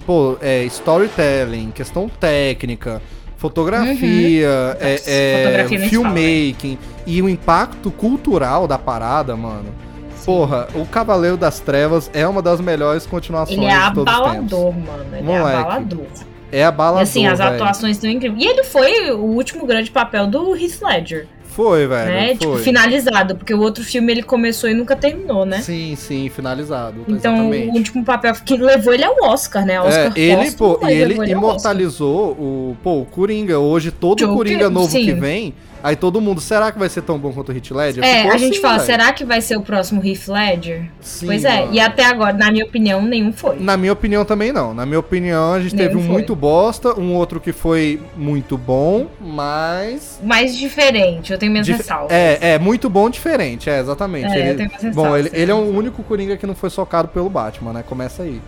pô, 0.06 0.36
é, 0.40 0.64
storytelling, 0.64 1.70
questão 1.72 2.08
técnica, 2.08 3.02
fotografia, 3.36 4.48
é, 4.80 4.92
Nossa, 4.92 5.10
é, 5.10 5.42
fotografia 5.42 5.78
nem 5.78 5.88
se 5.88 5.96
fala, 5.96 6.14
filmmaking 6.14 6.78
e 7.06 7.22
o 7.22 7.28
impacto 7.28 7.90
cultural 7.90 8.66
da 8.66 8.78
parada, 8.78 9.36
mano. 9.36 9.68
Porra, 10.24 10.66
o 10.74 10.84
Cavaleiro 10.86 11.36
das 11.36 11.60
Trevas 11.60 12.10
é 12.12 12.26
uma 12.26 12.42
das 12.42 12.60
melhores 12.60 13.06
continuações 13.06 13.58
Ele 13.58 13.66
é 13.66 13.88
de 13.88 13.94
todos 13.94 14.12
os 14.12 14.20
tempos. 14.32 14.52
abalador, 14.52 14.72
mano. 14.74 15.04
Ele 15.16 15.22
Moleque. 15.22 15.48
é 15.48 15.60
abalador. 15.60 16.06
É 16.52 16.64
abalador, 16.64 17.00
E 17.00 17.02
assim, 17.02 17.26
as 17.26 17.40
atuações 17.40 17.96
estão 17.96 18.08
incríveis. 18.10 18.42
E 18.42 18.46
ele 18.46 18.64
foi 18.64 19.10
o 19.12 19.18
último 19.24 19.66
grande 19.66 19.90
papel 19.90 20.26
do 20.26 20.54
Heath 20.56 20.80
Ledger, 20.82 21.26
Foi, 21.44 21.86
velho, 21.86 22.10
né? 22.10 22.26
foi. 22.28 22.36
Tipo, 22.36 22.56
finalizado, 22.58 23.34
porque 23.36 23.52
o 23.54 23.60
outro 23.60 23.82
filme 23.82 24.12
ele 24.12 24.22
começou 24.22 24.68
e 24.70 24.74
nunca 24.74 24.94
terminou, 24.94 25.44
né? 25.46 25.60
Sim, 25.60 25.94
sim, 25.96 26.28
finalizado, 26.28 27.00
Então, 27.08 27.34
exatamente. 27.34 27.68
o 27.68 27.72
último 27.72 28.04
papel 28.04 28.34
que 28.44 28.56
levou 28.56 28.92
ele 28.94 29.04
ao 29.04 29.16
Oscar, 29.24 29.64
né? 29.66 29.74
É, 29.74 29.80
Oscar 29.80 30.12
ele, 30.16 30.36
póstumo, 30.52 30.78
pô, 30.78 30.88
ele 30.88 31.12
Oscar. 31.14 31.28
imortalizou 31.28 32.30
o, 32.32 32.76
pô, 32.82 33.00
o 33.00 33.04
Coringa. 33.06 33.58
Hoje, 33.58 33.90
todo 33.90 34.18
Joker, 34.18 34.34
Coringa 34.36 34.70
novo 34.70 34.90
sim. 34.90 35.04
que 35.04 35.12
vem, 35.14 35.54
aí 35.82 35.96
todo 35.96 36.20
mundo, 36.20 36.40
será 36.40 36.70
que 36.72 36.78
vai 36.78 36.88
ser 36.88 37.02
tão 37.02 37.18
bom 37.18 37.32
quanto 37.32 37.50
o 37.50 37.52
Heath 37.52 37.70
Ledger? 37.70 38.04
É, 38.04 38.16
Ficou 38.18 38.32
a 38.32 38.36
gente 38.38 38.52
assim, 38.52 38.60
fala, 38.62 38.74
velho. 38.78 38.86
será 38.86 39.12
que 39.12 39.24
vai 39.24 39.40
ser 39.40 39.56
o 39.56 39.62
próximo 39.62 40.00
Heath 40.04 40.28
Ledger? 40.28 40.90
Sim, 41.00 41.26
pois 41.26 41.44
é, 41.44 41.60
mano. 41.60 41.74
e 41.74 41.80
até 41.80 42.04
agora, 42.04 42.32
na 42.36 42.50
minha 42.50 42.64
opinião, 42.64 43.02
nenhum 43.02 43.32
foi. 43.32 43.56
Na 43.58 43.76
minha 43.76 43.92
opinião 43.92 44.24
também 44.24 44.52
não. 44.52 44.72
Na 44.74 44.84
minha 44.86 44.98
opinião, 44.98 45.52
a 45.54 45.60
gente 45.60 45.74
Nem 45.74 45.86
teve 45.86 45.98
um 45.98 46.02
foi. 46.04 46.12
muito 46.12 46.34
bosta, 46.36 46.98
um 46.98 47.14
outro 47.14 47.40
que 47.40 47.52
foi 47.52 48.00
muito 48.16 48.56
bom, 48.58 49.06
mas. 49.20 50.18
Mais 50.22 50.56
diferente, 50.56 51.32
eu 51.32 51.38
tenho 51.38 51.52
minhas 51.52 51.66
Dif- 51.66 51.78
ressalvas. 51.78 52.10
É, 52.12 52.54
é, 52.54 52.58
muito 52.58 52.88
bom 52.90 53.08
diferente, 53.10 53.68
é, 53.70 53.78
exatamente. 53.80 54.26
É, 54.26 54.38
Ele- 54.38 54.50
eu 54.50 54.56
tenho 54.56 54.70
minhas 54.80 54.94
Bom, 54.94 55.16
ele, 55.16 55.30
ele 55.32 55.50
é 55.50 55.54
o 55.54 55.58
único 55.58 56.02
Coringa 56.02 56.36
que 56.36 56.46
não 56.46 56.54
foi 56.54 56.70
socado 56.70 57.08
pelo 57.08 57.28
Batman, 57.28 57.72
né? 57.72 57.84
Começa 57.86 58.22
aí. 58.22 58.40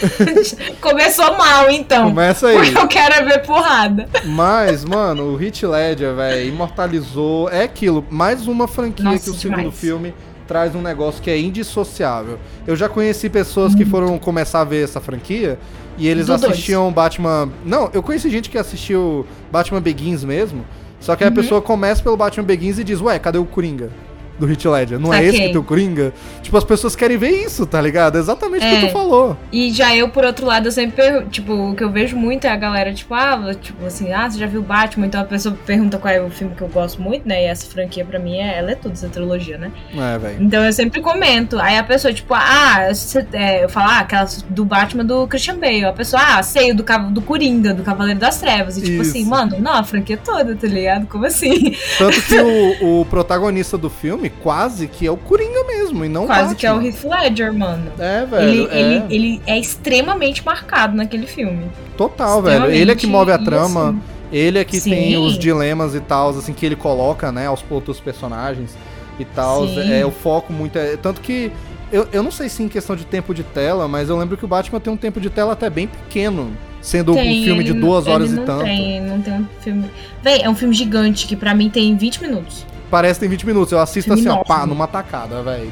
Começou 0.80 1.36
mal, 1.36 1.70
então. 1.70 2.04
Começa 2.08 2.48
aí. 2.48 2.56
Porque 2.56 2.78
eu 2.78 2.88
quero 2.88 3.24
ver 3.26 3.42
porrada. 3.42 4.08
Mas, 4.24 4.84
mano, 4.84 5.34
o 5.34 5.42
Heath 5.42 5.62
Ledger, 5.62 6.14
velho, 6.14 6.48
imortalizou. 6.64 7.48
É 7.48 7.62
aquilo, 7.64 8.04
mais 8.10 8.46
uma 8.46 8.68
franquia 8.68 9.04
Nossa, 9.04 9.24
que 9.24 9.30
o 9.30 9.34
segundo 9.34 9.58
demais. 9.58 9.78
filme 9.78 10.14
traz 10.46 10.74
um 10.74 10.82
negócio 10.82 11.22
que 11.22 11.30
é 11.30 11.38
indissociável. 11.38 12.38
Eu 12.66 12.74
já 12.76 12.88
conheci 12.88 13.28
pessoas 13.30 13.74
que 13.74 13.84
foram 13.84 14.18
começar 14.18 14.60
a 14.60 14.64
ver 14.64 14.84
essa 14.84 15.00
franquia 15.00 15.58
e 15.96 16.08
eles 16.08 16.26
Do 16.26 16.36
dois. 16.36 16.44
assistiam 16.52 16.92
Batman. 16.92 17.48
Não, 17.64 17.88
eu 17.92 18.02
conheci 18.02 18.28
gente 18.30 18.50
que 18.50 18.58
assistiu 18.58 19.24
Batman 19.50 19.80
Begins 19.80 20.24
mesmo. 20.24 20.64
Só 20.98 21.16
que 21.16 21.24
Uhum. 21.24 21.30
a 21.30 21.32
pessoa 21.32 21.62
começa 21.62 22.02
pelo 22.02 22.16
Batman 22.16 22.44
Begins 22.44 22.78
e 22.78 22.84
diz, 22.84 23.00
ué, 23.00 23.18
cadê 23.18 23.38
o 23.38 23.44
Coringa? 23.46 23.90
Do 24.40 24.50
Heath 24.50 24.64
Ledger. 24.64 24.98
Não 24.98 25.12
é 25.12 25.16
Saquei. 25.18 25.28
esse 25.30 25.38
que 25.42 25.48
tem 25.48 25.56
o 25.58 25.62
Coringa? 25.62 26.12
Tipo, 26.42 26.56
as 26.56 26.64
pessoas 26.64 26.96
querem 26.96 27.16
ver 27.18 27.30
isso, 27.30 27.66
tá 27.66 27.80
ligado? 27.80 28.16
É 28.16 28.20
exatamente 28.20 28.64
o 28.64 28.68
que 28.68 28.74
É. 28.76 28.86
tu 28.86 28.92
falou. 28.92 29.36
E 29.52 29.70
já 29.70 29.94
eu, 29.94 30.08
por 30.08 30.24
outro 30.24 30.46
lado, 30.46 30.66
eu 30.66 30.72
sempre 30.72 30.96
pergunto, 30.96 31.28
tipo, 31.30 31.52
o 31.52 31.74
que 31.74 31.84
eu 31.84 31.90
vejo 31.90 32.16
muito 32.16 32.46
é 32.46 32.50
a 32.50 32.56
galera, 32.56 32.92
tipo, 32.92 33.12
ah, 33.14 33.54
tipo 33.60 33.84
assim, 33.84 34.12
ah, 34.12 34.28
você 34.30 34.38
já 34.38 34.46
viu 34.46 34.62
Batman? 34.62 35.06
Então 35.06 35.20
a 35.20 35.24
pessoa 35.24 35.56
pergunta 35.66 35.98
qual 35.98 36.12
é 36.12 36.20
o 36.22 36.30
filme 36.30 36.54
que 36.54 36.62
eu 36.62 36.68
gosto 36.68 37.00
muito, 37.02 37.28
né? 37.28 37.42
E 37.42 37.46
essa 37.46 37.66
franquia 37.70 38.04
pra 38.04 38.18
mim, 38.18 38.36
é, 38.38 38.58
ela 38.58 38.70
é 38.72 38.74
tudo, 38.74 38.92
essa 38.92 39.08
trilogia, 39.08 39.58
né? 39.58 39.70
É, 39.94 40.18
velho. 40.18 40.36
Então 40.42 40.64
eu 40.64 40.72
sempre 40.72 41.00
comento. 41.02 41.58
Aí 41.60 41.76
a 41.76 41.82
pessoa, 41.84 42.12
tipo, 42.12 42.32
ah, 42.34 42.88
você- 42.92 43.26
é, 43.32 43.64
eu 43.64 43.68
falo, 43.68 43.90
ah, 43.90 43.98
aquela 43.98 44.26
do 44.48 44.64
Batman 44.64 45.04
do 45.04 45.26
Christian 45.26 45.58
Bale. 45.58 45.84
A 45.84 45.92
pessoa, 45.92 46.22
ah, 46.24 46.42
sei, 46.42 46.72
do, 46.72 46.82
do 47.10 47.20
Coringa, 47.20 47.74
do 47.74 47.82
Cavaleiro 47.82 48.18
das 48.18 48.38
Trevas. 48.40 48.78
E 48.78 48.80
tipo 48.82 49.02
Isso. 49.02 49.10
assim, 49.10 49.24
mano, 49.26 49.56
não, 49.60 49.74
a 49.74 49.84
franquia 49.84 50.16
toda, 50.16 50.54
tá 50.56 50.66
ligado? 50.66 51.06
Como 51.06 51.26
assim? 51.26 51.74
Tanto 51.98 52.22
que 52.22 52.38
o, 52.80 53.00
o 53.00 53.04
protagonista 53.04 53.76
do 53.76 53.90
filme 53.90 54.29
quase 54.42 54.88
que 54.88 55.06
é 55.06 55.10
o 55.10 55.16
Coringa 55.16 55.64
mesmo, 55.64 56.04
e 56.04 56.08
não 56.08 56.26
Quase 56.26 56.54
que 56.54 56.66
é 56.66 56.72
o 56.72 56.76
Batman. 56.76 56.90
Heath 56.90 57.04
Ledger, 57.04 57.52
mano. 57.52 57.92
É, 57.98 58.24
velho. 58.24 58.48
Ele, 58.48 58.68
é. 58.70 58.80
ele, 58.80 59.04
ele 59.10 59.42
é 59.46 59.58
extremamente 59.58 60.44
marcado 60.44 60.96
naquele 60.96 61.26
filme. 61.26 61.70
Total, 61.96 62.42
velho. 62.42 62.70
Ele 62.70 62.90
é 62.90 62.94
que 62.94 63.06
move 63.06 63.30
a 63.32 63.38
trama. 63.38 63.90
assim, 63.90 64.00
Ele 64.32 64.58
é 64.58 64.64
que 64.64 64.80
Sim. 64.80 64.90
tem 64.90 65.16
os 65.16 65.38
dilemas 65.38 65.94
e 65.94 66.00
tal, 66.00 66.30
assim, 66.30 66.52
que 66.52 66.64
ele 66.64 66.76
coloca, 66.76 67.30
né, 67.30 67.46
aos 67.46 67.64
outros 67.70 68.00
personagens 68.00 68.76
e 69.18 69.24
tal. 69.24 69.66
É, 69.66 70.04
o 70.04 70.10
foco 70.10 70.52
muito 70.52 70.78
é. 70.78 70.96
Tanto 70.96 71.20
que. 71.20 71.52
Eu, 71.92 72.06
eu 72.12 72.22
não 72.22 72.30
sei 72.30 72.48
se 72.48 72.62
em 72.62 72.68
questão 72.68 72.94
de 72.94 73.04
tempo 73.04 73.34
de 73.34 73.42
tela, 73.42 73.88
mas 73.88 74.08
eu 74.08 74.16
lembro 74.16 74.36
que 74.36 74.44
o 74.44 74.48
Batman 74.48 74.78
tem 74.78 74.92
um 74.92 74.96
tempo 74.96 75.20
de 75.20 75.28
tela 75.28 75.52
até 75.52 75.68
bem 75.68 75.88
pequeno. 75.88 76.52
Sendo 76.80 77.12
tem, 77.12 77.42
um 77.42 77.44
filme 77.44 77.62
de 77.62 77.74
duas 77.74 78.06
horas 78.06 78.30
e 78.30 78.34
não 78.34 78.44
tanto. 78.44 78.64
Tem, 78.64 79.00
não 79.02 79.20
tem 79.20 79.34
um 79.34 79.46
filme. 79.60 79.90
Véi, 80.22 80.40
é 80.42 80.48
um 80.48 80.54
filme 80.54 80.74
gigante 80.74 81.26
que 81.26 81.36
pra 81.36 81.54
mim 81.54 81.68
tem 81.68 81.94
20 81.96 82.22
minutos. 82.22 82.64
Parece 82.90 83.14
que 83.14 83.20
tem 83.20 83.28
20 83.30 83.46
minutos. 83.46 83.72
Eu 83.72 83.78
assisto 83.80 84.12
assim, 84.12 84.28
ó, 84.28 84.42
pá, 84.44 84.66
numa 84.66 84.86
tacada, 84.86 85.42
velho. 85.42 85.70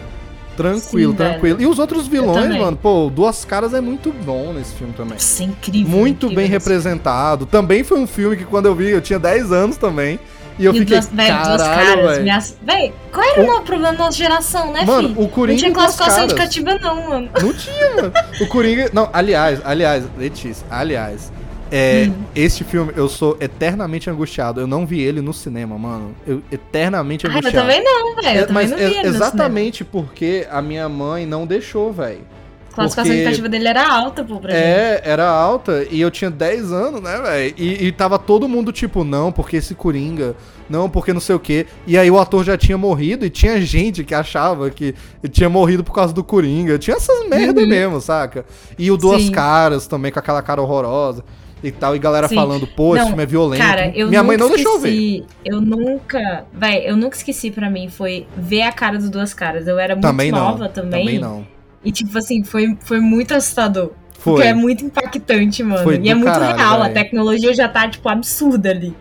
Tranquilo, 0.57 1.13
Sim, 1.13 1.17
tranquilo. 1.17 1.61
E 1.63 1.67
os 1.67 1.79
outros 1.79 2.09
vilões, 2.09 2.57
mano, 2.59 2.77
pô, 2.77 3.09
Duas 3.15 3.45
Caras 3.45 3.73
é 3.75 3.81
muito 3.81 4.11
bom 4.13 4.53
nesse 4.53 4.75
filme 4.75 4.93
também. 4.93 5.13
Nossa, 5.15 5.43
é 5.43 5.47
incrível. 5.47 5.89
Muito 5.97 6.27
incrível 6.27 6.37
bem 6.37 6.47
representado. 6.51 7.47
Também 7.47 7.85
foi 7.85 7.99
um 8.01 8.07
filme 8.09 8.37
que 8.37 8.45
quando 8.45 8.67
eu 8.67 8.75
vi, 8.75 8.91
eu 8.91 9.01
tinha 9.01 9.21
10 9.21 9.53
anos 9.53 9.77
também. 9.77 10.19
E 10.59 10.65
eu 10.65 10.75
e 10.75 10.81
fiquei, 10.81 10.97
duas, 10.99 11.09
véi, 11.13 11.31
duas 11.33 11.63
caralho, 11.63 11.87
caras. 11.87 12.11
velho. 12.11 12.25
me 12.25 12.31
ass- 12.31 12.57
Véi, 12.61 12.93
qual 13.13 13.25
era 13.25 13.41
o, 13.55 13.61
problema 13.63 13.93
da 13.93 13.99
nossa 14.07 14.19
geração, 14.19 14.73
né, 14.73 14.85
Mano, 14.85 15.11
filho? 15.11 15.21
o 15.23 15.29
Coringa 15.29 15.53
Não 15.53 15.59
tinha 15.59 15.73
Duas 15.73 15.95
classificação 15.97 16.37
Caras. 16.37 16.57
indicativa, 16.57 16.79
não, 16.89 17.09
mano. 17.09 17.29
Não 17.41 17.53
tinha, 17.53 17.95
mano. 17.95 18.13
O 18.41 18.47
Coringa... 18.49 18.91
Não, 18.93 19.09
aliás, 19.13 19.61
aliás, 19.65 20.05
Letícia, 20.19 20.67
aliás... 20.69 21.31
É, 21.71 22.07
Hum. 22.09 22.15
Este 22.35 22.65
filme, 22.65 22.93
eu 22.97 23.09
sou 23.09 23.37
eternamente 23.41 24.09
angustiado. 24.09 24.61
Eu 24.61 24.67
não 24.67 24.87
vi 24.87 25.01
ele 25.03 25.21
no 25.21 25.33
cinema, 25.35 25.79
mano. 25.79 26.15
Eu 26.27 26.43
eternamente 26.51 27.27
Ah, 27.27 27.31
eu 27.31 27.33
angustiado. 27.39 27.67
também 27.67 27.83
não, 27.85 28.15
velho. 28.17 28.29
É, 28.29 28.43
Eu 28.43 28.47
também 28.47 28.55
mas 28.63 28.71
não 28.71 28.79
é 28.79 28.89
vi 28.89 28.95
ele 28.97 29.09
no 29.11 29.15
exatamente 29.17 29.85
porque 29.85 30.47
a 30.51 30.63
minha 30.63 30.89
mãe 30.89 31.27
não 31.27 31.47
deixou, 31.47 31.93
velho. 31.93 32.09
cinema. 32.19 32.39
classificação 32.75 33.11
Porque- 33.11 33.19
expectativa 33.23 33.49
dele 33.49 33.67
era 33.69 33.93
alta, 33.93 34.23
pô, 34.23 34.37
pra 34.39 34.51
gente. 34.53 34.63
É, 34.63 35.01
era 35.05 35.29
alta 35.29 35.85
e 35.91 36.01
eu 36.01 36.13
tinha 36.13 36.31
10 36.31 36.71
anos, 36.71 37.03
né, 37.03 37.19
velho? 37.21 37.55
E, 37.59 37.87
e 37.89 37.91
tava 37.93 38.21
todo 38.21 38.47
mundo 38.49 38.71
tipo, 38.71 39.03
não, 39.03 39.33
porque 39.33 39.57
esse 39.57 39.75
Coringa, 39.75 40.37
não, 40.71 40.89
porque 40.89 41.13
não 41.13 41.21
sei 41.21 41.35
o 41.35 41.41
quê. 41.41 41.67
E 41.89 41.99
aí 41.99 42.09
o 42.09 42.17
ator 42.21 42.45
já 42.45 42.57
tinha 42.57 42.79
morrido 42.79 43.27
e 43.27 43.31
tinha 43.31 43.61
gente 43.61 44.05
que 44.05 44.15
achava 44.15 44.71
que 44.71 44.95
tinha 45.33 45.49
morrido 45.49 45.83
por 45.83 45.93
causa 45.93 46.15
do 46.15 46.23
Coringa. 46.23 46.79
Tinha 46.79 46.97
essas 46.97 47.29
merda 47.29 47.67
mesmo, 47.67 48.01
saca? 48.01 48.45
E 48.79 48.93
o 48.93 48.97
Duas 48.97 49.23
Uhum. 49.23 49.27
Sim. 49.27 49.33
Caras 49.33 49.89
também, 49.89 50.13
com 50.13 50.21
aquela 50.21 50.41
cara 50.41 50.63
horrorosa 50.63 51.25
e 51.63 51.71
tal. 51.73 51.95
E 51.97 51.99
galera 51.99 52.29
Sim. 52.29 52.35
falando, 52.35 52.67
pô, 52.67 52.95
esse 52.95 53.01
Não, 53.03 53.09
filme 53.09 53.23
é 53.23 53.27
violento. 53.27 53.63
Cara, 53.63 53.89
eu 53.95 54.09
Minha 54.09 54.23
mãe 54.23 54.37
não 54.37 54.49
deixou 54.49 54.79
ver. 54.79 54.91
esqueci, 54.91 55.25
Eu 55.45 55.61
nunca. 55.61 56.45
Véi, 56.53 56.89
eu 56.89 56.97
nunca 56.97 57.17
esqueci 57.17 57.51
pra 57.51 57.69
mim. 57.71 57.89
Foi 57.89 58.27
ver 58.37 58.63
a 58.63 58.73
cara 58.73 58.99
dos 58.99 59.11
duas 59.11 59.33
caras. 59.35 59.67
Eu 59.67 59.79
era 59.79 59.95
muito 59.95 60.07
Também 60.07 60.31
não. 60.31 60.39
nova 60.39 60.69
também. 60.69 61.05
Também 61.05 61.19
não. 61.19 61.47
E, 61.85 61.93
tipo 61.93 62.17
assim, 62.19 62.43
foi, 62.45 62.77
foi 62.81 63.01
muito 63.01 63.33
assustador. 63.35 63.93
Foi. 64.19 64.35
Porque 64.35 64.49
é 64.49 64.55
muito 64.55 64.85
impactante, 64.85 65.63
mano. 65.63 65.85
Foi 65.85 65.95
e 66.03 66.11
é 66.11 66.15
do 66.15 66.21
muito 66.21 66.33
caralho, 66.33 66.57
real. 66.57 66.83
A 66.83 66.89
tecnologia 66.91 67.55
já 67.55 67.69
tá, 67.69 67.89
tipo, 67.89 68.09
absurda 68.09 68.71
ali. 68.71 68.95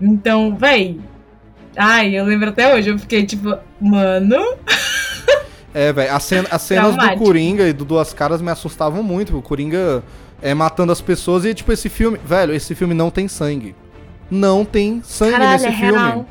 Então, 0.00 0.56
véi. 0.56 0.98
Ai, 1.76 2.18
eu 2.18 2.24
lembro 2.24 2.48
até 2.48 2.74
hoje. 2.74 2.90
Eu 2.90 2.98
fiquei, 2.98 3.24
tipo, 3.24 3.56
mano. 3.80 4.36
É, 5.72 5.92
velho, 5.92 6.12
as, 6.12 6.24
cena- 6.24 6.48
as 6.50 6.62
cenas 6.62 6.90
do 6.90 6.94
Traumático. 6.96 7.24
Coringa 7.24 7.68
e 7.68 7.72
do 7.72 7.84
Duas 7.84 8.12
Caras 8.12 8.42
me 8.42 8.50
assustavam 8.50 9.02
muito. 9.04 9.38
O 9.38 9.42
Coringa 9.42 10.02
é 10.42 10.54
matando 10.54 10.92
as 10.92 11.00
pessoas 11.00 11.44
e, 11.44 11.52
tipo, 11.54 11.72
esse 11.72 11.88
filme. 11.88 12.18
Velho, 12.24 12.54
esse 12.54 12.74
filme 12.74 12.94
não 12.94 13.10
tem 13.10 13.28
sangue. 13.28 13.74
Não 14.30 14.64
tem 14.64 15.02
sangue 15.04 15.32
Caralho, 15.32 15.52
nesse 15.52 15.66
é 15.66 15.72
filme. 15.72 15.92
real. 15.98 16.26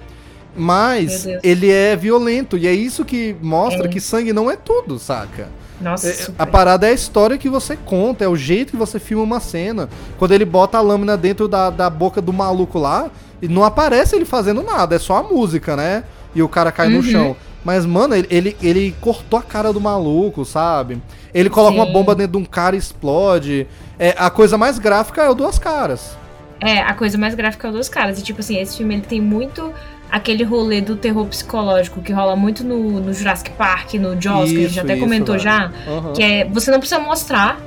Mas 0.56 1.28
ele 1.44 1.70
é 1.72 1.96
violento. 1.96 2.58
E 2.58 2.68
é 2.68 2.74
isso 2.74 3.06
que 3.06 3.36
mostra 3.42 3.86
É. 3.86 3.88
que 3.88 4.00
sangue 4.02 4.34
não 4.34 4.50
é 4.50 4.56
tudo, 4.56 4.98
saca? 5.00 5.48
Nossa, 5.80 6.10
É- 6.10 6.28
a 6.38 6.46
parada 6.46 6.88
é 6.88 6.90
a 6.90 6.94
história 6.94 7.38
que 7.38 7.48
você 7.48 7.78
conta, 7.78 8.26
é 8.26 8.28
o 8.28 8.36
jeito 8.36 8.72
que 8.72 8.78
você 8.78 9.00
filma 9.00 9.24
uma 9.24 9.40
cena. 9.40 9.88
Quando 10.18 10.34
ele 10.34 10.44
bota 10.44 10.78
a 10.78 10.82
lâmina 10.82 11.16
dentro 11.16 11.48
da, 11.48 11.70
da 11.70 11.90
boca 11.90 12.22
do 12.22 12.34
maluco 12.34 12.78
lá, 12.78 13.10
e 13.42 13.48
não 13.48 13.64
aparece 13.64 14.16
ele 14.16 14.26
fazendo 14.26 14.62
nada, 14.62 14.96
é 14.96 15.00
só 15.00 15.18
a 15.18 15.24
música, 15.24 15.78
né? 15.78 16.04
E 16.36 16.42
o 16.44 16.50
cara 16.50 16.72
cai 16.72 16.90
no 16.90 16.98
Uhum. 16.98 17.04
chão. 17.04 17.36
Mas, 17.64 17.86
mano, 17.86 18.16
ele, 18.16 18.28
ele, 18.30 18.58
ele 18.62 18.96
cortou 19.02 19.38
a 19.38 19.42
cara 19.44 19.74
do 19.74 19.82
maluco, 19.82 20.46
sabe? 20.46 21.02
Ele 21.34 21.50
coloca 21.50 21.76
uma 21.76 21.86
Sim. 21.86 21.92
bomba 21.94 22.16
dentro 22.16 22.34
de 22.34 22.38
um 22.38 22.46
cara 22.46 22.76
e 22.76 22.80
explode. 22.80 23.68
É, 23.98 24.16
a 24.18 24.30
coisa 24.30 24.58
mais 24.58 24.80
gráfica 24.80 25.22
é 25.24 25.30
o 25.30 25.34
Duas 25.34 25.60
Caras. 25.60 26.18
É, 26.62 26.80
a 26.80 26.94
coisa 26.94 27.18
mais 27.18 27.36
gráfica 27.36 27.68
é 27.68 27.72
o 27.72 27.74
dos 27.74 27.88
caras. 27.90 28.20
E, 28.20 28.24
tipo 28.24 28.40
assim, 28.42 28.58
esse 28.60 28.78
filme 28.78 28.96
ele 28.96 29.02
tem 29.04 29.22
muito 29.22 29.74
aquele 30.12 30.44
rolê 30.44 30.82
do 30.82 30.96
terror 30.96 31.26
psicológico 31.28 32.02
que 32.02 32.12
rola 32.12 32.36
muito 32.36 32.64
no, 32.64 33.00
no 33.00 33.14
Jurassic 33.14 33.52
Park, 33.52 33.94
no 33.94 34.20
Jaws, 34.20 34.50
que 34.52 34.58
a 34.58 34.62
gente 34.62 34.72
Isso, 34.72 34.80
até 34.82 34.94
isso, 34.94 35.02
comentou 35.04 35.36
velho. 35.36 35.44
já. 35.44 35.72
Aham. 35.88 36.14
Que 36.14 36.24
é, 36.24 36.46
você 36.46 36.72
não 36.72 36.80
precisa 36.80 37.00
mostrar. 37.00 37.60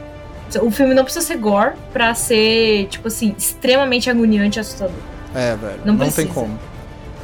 O 0.60 0.70
filme 0.70 0.92
não 0.94 1.04
precisa 1.04 1.24
ser 1.24 1.36
gore 1.36 1.72
pra 1.92 2.14
ser, 2.14 2.86
tipo 2.88 3.08
assim, 3.08 3.34
extremamente 3.38 4.10
agoniante 4.10 4.58
e 4.58 4.60
assustador. 4.60 4.94
É, 5.34 5.56
velho. 5.56 5.80
Não 5.84 5.94
Não, 5.94 6.10
tem 6.10 6.26
como. 6.26 6.58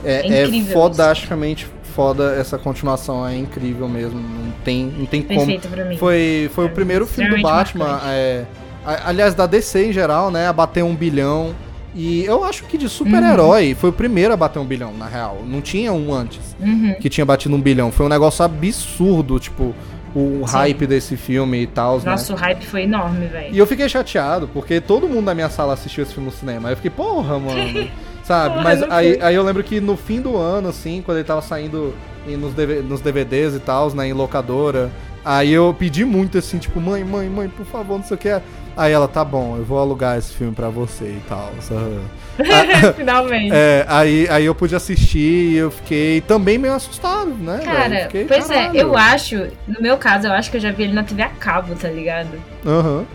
É 0.02 0.26
É, 0.26 0.42
é, 0.44 0.62
fodasticamente 0.72 1.66
foda 1.98 2.36
essa 2.36 2.56
continuação, 2.56 3.26
é 3.26 3.36
incrível 3.36 3.88
mesmo. 3.88 4.20
Não 4.20 4.52
tem, 4.64 4.84
não 4.96 5.04
tem 5.04 5.20
como. 5.20 5.36
Perfeito 5.40 5.66
pra 5.66 5.84
mim. 5.84 5.96
Foi, 5.96 6.48
foi 6.54 6.66
o 6.66 6.70
primeiro 6.70 7.04
filme 7.08 7.34
do 7.34 7.42
Batman, 7.42 8.00
é, 8.04 8.44
aliás, 9.04 9.34
da 9.34 9.46
DC 9.46 9.86
em 9.86 9.92
geral, 9.92 10.30
né, 10.30 10.46
a 10.46 10.52
bater 10.52 10.84
um 10.84 10.94
bilhão. 10.94 11.52
E 11.96 12.24
eu 12.24 12.44
acho 12.44 12.62
que 12.66 12.78
de 12.78 12.88
super-herói 12.88 13.74
foi 13.74 13.90
o 13.90 13.92
primeiro 13.92 14.32
a 14.32 14.36
bater 14.36 14.60
um 14.60 14.64
bilhão, 14.64 14.92
na 14.96 15.06
real. 15.08 15.38
Não 15.44 15.60
tinha 15.60 15.92
um 15.92 16.14
antes 16.14 16.54
Uhum. 16.60 16.94
que 17.00 17.08
tinha 17.08 17.24
batido 17.26 17.56
um 17.56 17.60
bilhão. 17.60 17.90
Foi 17.90 18.06
um 18.06 18.08
negócio 18.08 18.44
absurdo, 18.44 19.40
tipo, 19.40 19.74
o 20.14 20.46
Sim. 20.46 20.52
hype 20.52 20.86
desse 20.86 21.16
filme 21.16 21.62
e 21.62 21.66
tal, 21.66 21.96
né? 21.98 22.02
Nossa, 22.06 22.32
o 22.32 22.36
hype 22.36 22.64
foi 22.64 22.82
enorme, 22.82 23.26
velho. 23.26 23.52
E 23.52 23.58
eu 23.58 23.66
fiquei 23.66 23.88
chateado, 23.88 24.48
porque 24.52 24.80
todo 24.80 25.08
mundo 25.08 25.24
na 25.24 25.34
minha 25.34 25.50
sala 25.50 25.72
assistiu 25.74 26.04
esse 26.04 26.14
filme 26.14 26.28
no 26.30 26.34
cinema. 26.34 26.68
Aí 26.68 26.72
eu 26.74 26.76
fiquei, 26.76 26.90
porra, 26.92 27.38
mano. 27.40 27.88
Sabe? 28.28 28.62
Mas 28.62 28.82
aí, 28.90 29.18
aí 29.22 29.34
eu 29.34 29.42
lembro 29.42 29.64
que 29.64 29.80
no 29.80 29.96
fim 29.96 30.20
do 30.20 30.36
ano, 30.36 30.68
assim, 30.68 31.00
quando 31.02 31.16
ele 31.16 31.26
tava 31.26 31.40
saindo 31.40 31.94
nos, 32.26 32.52
DV 32.52 32.82
nos 32.82 33.00
DVDs 33.00 33.54
e 33.54 33.58
tal, 33.58 33.90
né, 33.94 34.06
em 34.06 34.12
locadora, 34.12 34.90
aí 35.24 35.50
eu 35.50 35.74
pedi 35.76 36.04
muito 36.04 36.36
assim, 36.36 36.58
tipo, 36.58 36.78
mãe, 36.78 37.02
mãe, 37.02 37.26
mãe, 37.26 37.48
por 37.48 37.64
favor, 37.64 37.96
não 37.96 38.04
sei 38.04 38.16
o 38.16 38.18
que. 38.18 38.38
Aí 38.76 38.92
ela, 38.92 39.08
tá 39.08 39.24
bom, 39.24 39.56
eu 39.56 39.64
vou 39.64 39.78
alugar 39.78 40.18
esse 40.18 40.34
filme 40.34 40.54
pra 40.54 40.68
você 40.68 41.06
e 41.06 41.22
tal. 41.26 41.50
sabe? 41.60 42.00
Finalmente. 42.96 43.50
É, 43.50 43.86
aí, 43.88 44.28
aí 44.28 44.44
eu 44.44 44.54
pude 44.54 44.76
assistir 44.76 45.52
e 45.52 45.56
eu 45.56 45.70
fiquei 45.70 46.20
também 46.20 46.58
meio 46.58 46.74
assustado, 46.74 47.30
né? 47.30 47.62
Cara, 47.64 48.02
Fiquei, 48.02 48.26
pois 48.26 48.46
caralho. 48.46 48.78
é, 48.78 48.82
eu 48.82 48.94
acho, 48.94 49.48
no 49.66 49.80
meu 49.80 49.96
caso, 49.96 50.26
eu 50.26 50.32
acho 50.32 50.50
que 50.50 50.58
eu 50.58 50.60
já 50.60 50.70
vi 50.70 50.82
ele 50.82 50.92
na 50.92 51.02
TV 51.02 51.22
a 51.22 51.30
cabo, 51.30 51.74
tá 51.74 51.88
ligado? 51.88 52.38
Aham. 52.66 53.06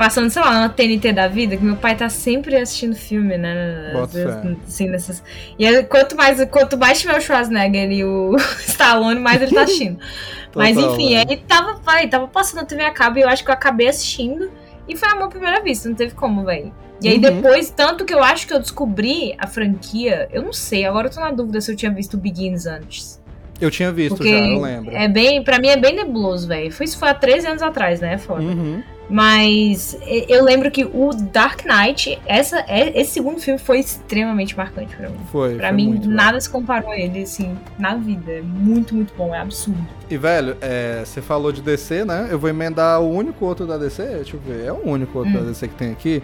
Passando, 0.00 0.30
sei 0.30 0.40
lá, 0.40 0.60
na 0.60 0.68
TNT 0.70 1.12
da 1.12 1.28
vida, 1.28 1.58
que 1.58 1.62
meu 1.62 1.76
pai 1.76 1.94
tá 1.94 2.08
sempre 2.08 2.56
assistindo 2.56 2.96
filme, 2.96 3.36
né? 3.36 3.92
Às 4.02 4.14
vezes, 4.14 4.34
assim, 4.66 4.88
nessas... 4.88 5.22
E 5.58 5.66
aí, 5.66 5.84
quanto 5.84 6.16
mais, 6.16 6.42
quanto 6.46 6.78
mais 6.78 6.98
tiver 7.02 7.18
o 7.18 7.20
Schwarzenegger 7.20 7.92
e 7.92 8.02
o 8.02 8.34
Stallone, 8.66 9.20
mais 9.20 9.42
ele 9.42 9.52
tá 9.54 9.64
assistindo. 9.64 9.98
Mas 10.56 10.74
Total, 10.74 10.94
enfim, 10.94 11.08
velho. 11.14 11.28
aí 11.30 11.36
tava, 11.46 11.74
vai, 11.84 12.08
tava 12.08 12.26
passando 12.28 12.60
na 12.60 12.64
TV 12.64 12.82
a 12.82 12.90
cabo 12.90 13.18
e 13.18 13.20
eu 13.20 13.28
acho 13.28 13.44
que 13.44 13.50
eu 13.50 13.54
acabei 13.54 13.88
assistindo. 13.88 14.50
E 14.88 14.96
foi 14.96 15.06
amor 15.10 15.24
à 15.24 15.28
primeira 15.28 15.60
vista, 15.62 15.86
não 15.86 15.94
teve 15.94 16.14
como, 16.14 16.46
velho. 16.46 16.72
E 17.02 17.06
aí 17.08 17.16
Uhum. 17.16 17.20
depois, 17.20 17.68
tanto 17.68 18.06
que 18.06 18.14
eu 18.14 18.22
acho 18.24 18.46
que 18.46 18.54
eu 18.54 18.58
descobri 18.58 19.34
a 19.38 19.46
franquia, 19.46 20.30
eu 20.32 20.40
não 20.42 20.52
sei, 20.54 20.86
agora 20.86 21.08
eu 21.08 21.12
tô 21.12 21.20
na 21.20 21.30
dúvida 21.30 21.60
se 21.60 21.70
eu 21.70 21.76
tinha 21.76 21.92
visto 21.92 22.14
o 22.14 22.16
Begins 22.16 22.64
antes. 22.64 23.20
Eu 23.60 23.70
tinha 23.70 23.92
visto 23.92 24.16
Porque 24.16 24.30
já, 24.30 24.46
eu 24.46 24.62
lembro. 24.62 24.96
é 24.96 25.06
bem, 25.06 25.44
pra 25.44 25.58
mim 25.58 25.68
é 25.68 25.76
bem 25.76 25.94
nebuloso, 25.94 26.48
velho. 26.48 26.72
Foi 26.72 26.86
isso 26.86 26.98
foi 26.98 27.10
há 27.10 27.14
13 27.14 27.46
anos 27.48 27.62
atrás, 27.62 28.00
né? 28.00 28.16
Foda. 28.16 28.40
Uhum. 28.40 28.82
Mas 29.10 29.98
eu 30.28 30.44
lembro 30.44 30.70
que 30.70 30.84
o 30.84 31.10
Dark 31.12 31.62
Knight, 31.66 32.18
essa, 32.26 32.60
é- 32.68 32.98
esse 32.98 33.10
segundo 33.12 33.40
filme 33.40 33.58
foi 33.58 33.80
extremamente 33.80 34.56
marcante 34.56 34.94
pra 34.96 35.08
mim. 35.08 35.18
Foi. 35.32 35.56
Pra 35.56 35.68
foi 35.68 35.76
mim, 35.76 36.00
nada 36.06 36.40
se 36.40 36.48
comparou 36.48 36.90
a 36.92 36.96
ele, 36.98 37.22
assim, 37.22 37.56
na 37.78 37.96
vida. 37.96 38.30
É 38.30 38.40
muito, 38.40 38.94
muito 38.94 39.12
bom, 39.16 39.34
é 39.34 39.38
absurdo. 39.40 39.84
E, 40.08 40.16
velho, 40.16 40.56
é, 40.60 41.02
você 41.04 41.20
falou 41.20 41.50
de 41.50 41.60
DC, 41.60 42.04
né? 42.04 42.28
Eu 42.30 42.38
vou 42.38 42.48
emendar 42.48 43.00
o 43.00 43.10
único 43.10 43.44
outro 43.44 43.66
da 43.66 43.76
DC, 43.76 44.02
deixa 44.04 44.36
eu 44.36 44.40
ver, 44.40 44.64
é 44.66 44.72
o 44.72 44.80
único 44.88 45.18
outro 45.18 45.32
Hum. 45.34 45.40
da 45.42 45.48
DC 45.48 45.66
que 45.68 45.74
tem 45.74 45.90
aqui. 45.90 46.22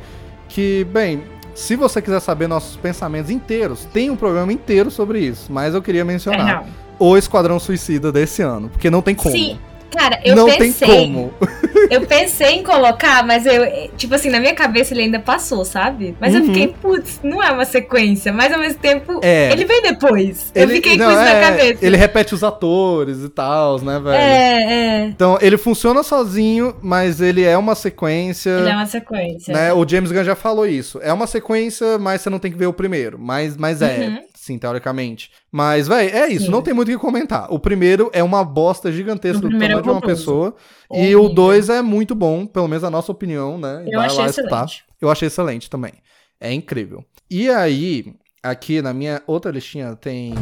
Que, 0.48 0.84
bem, 0.84 1.24
se 1.56 1.74
você 1.74 2.00
quiser 2.00 2.20
saber 2.20 2.46
nossos 2.46 2.76
pensamentos 2.76 3.30
inteiros, 3.32 3.84
tem 3.92 4.10
um 4.10 4.16
programa 4.16 4.52
inteiro 4.52 4.90
sobre 4.92 5.18
isso. 5.20 5.52
Mas 5.52 5.74
eu 5.74 5.82
queria 5.82 6.02
É 6.02 6.04
mencionar 6.04 6.46
real. 6.46 6.66
o 7.00 7.16
Esquadrão 7.16 7.58
Suicida 7.58 8.12
desse 8.12 8.42
ano, 8.42 8.68
porque 8.68 8.88
não 8.90 9.02
tem 9.02 9.14
como. 9.14 9.34
Sim, 9.34 9.58
cara, 9.90 10.20
eu 10.24 10.36
não 10.36 10.46
pensei. 10.46 10.86
tem 10.88 11.12
como. 11.12 11.32
Eu 11.90 12.02
pensei 12.06 12.54
em 12.56 12.62
colocar, 12.62 13.24
mas 13.26 13.46
eu, 13.46 13.64
tipo 13.96 14.14
assim, 14.14 14.28
na 14.30 14.40
minha 14.40 14.54
cabeça 14.54 14.92
ele 14.94 15.02
ainda 15.02 15.20
passou, 15.20 15.64
sabe? 15.64 16.16
Mas 16.20 16.34
eu 16.34 16.40
Uhum. 16.40 16.46
fiquei, 16.48 16.68
putz, 16.68 17.20
não 17.22 17.42
é 17.42 17.50
uma 17.52 17.64
sequência, 17.64 18.32
mas 18.32 18.52
ao 18.52 18.58
mesmo 18.58 18.78
tempo, 18.78 19.20
É. 19.22 19.50
ele 19.52 19.64
vem 19.64 19.82
depois. 19.82 20.50
eu 20.54 20.68
fiquei 20.68 20.96
não, 20.96 21.06
com 21.06 21.12
isso 21.12 21.20
na 21.22 21.30
é, 21.30 21.40
cabeça. 21.40 21.86
Ele 21.86 21.96
repete 21.96 22.34
os 22.34 22.42
atores 22.44 23.18
e 23.22 23.28
tal, 23.28 23.80
né, 23.80 23.98
velho? 23.98 24.14
É, 24.16 24.62
é. 24.62 25.04
Então, 25.06 25.38
ele 25.40 25.56
funciona 25.56 26.02
sozinho, 26.02 26.74
mas 26.82 27.20
ele 27.20 27.42
é 27.44 27.56
uma 27.56 27.74
sequência. 27.74 28.50
Ele 28.50 28.70
é 28.70 28.74
uma 28.74 28.86
sequência. 28.86 29.52
né? 29.54 29.72
O 29.72 29.86
James 29.88 30.10
Gunn 30.12 30.24
já 30.24 30.34
falou 30.36 30.66
isso. 30.66 30.98
É 31.02 31.12
uma 31.12 31.26
sequência, 31.26 31.98
mas 31.98 32.20
você 32.22 32.30
não 32.30 32.38
tem 32.38 32.50
que 32.52 32.58
ver 32.58 32.66
o 32.66 32.72
primeiro. 32.72 33.18
Mas, 33.18 33.56
mas 33.56 33.82
é, 33.82 33.96
Uhum. 34.08 34.18
Sim, 34.46 34.58
teoricamente. 34.58 35.30
Mas, 35.52 35.88
véi, 35.88 36.08
é 36.08 36.28
isso. 36.28 36.46
Sim. 36.46 36.50
Não 36.50 36.62
tem 36.62 36.72
muito 36.72 36.88
o 36.88 36.92
que 36.92 36.98
comentar. 36.98 37.52
O 37.52 37.58
primeiro 37.58 38.10
é 38.12 38.22
uma 38.22 38.44
bosta 38.44 38.90
gigantesca 38.92 39.40
do 39.40 39.48
primeiro 39.48 39.74
tamanho 39.74 39.80
é 39.80 39.82
de 39.82 39.90
uma 39.90 40.00
pessoa. 40.00 40.54
E 40.92 41.14
o 41.16 41.28
dois 41.28 41.68
é 41.68 41.82
muito 41.82 42.14
bom, 42.14 42.46
pelo 42.46 42.68
menos 42.68 42.84
a 42.84 42.90
nossa 42.90 43.10
opinião, 43.12 43.58
né? 43.58 43.82
Eu 43.86 43.98
Vai 43.98 44.06
achei 44.06 44.18
lá 44.18 44.26
escutar. 44.30 44.64
excelente. 44.64 44.84
Eu 45.00 45.10
achei 45.10 45.26
excelente 45.28 45.68
também. 45.68 45.92
É 46.40 46.52
incrível. 46.52 47.04
E 47.30 47.48
aí, 47.50 48.14
aqui 48.42 48.80
na 48.80 48.94
minha 48.94 49.20
outra 49.26 49.50
listinha 49.50 49.96
tem. 49.96 50.34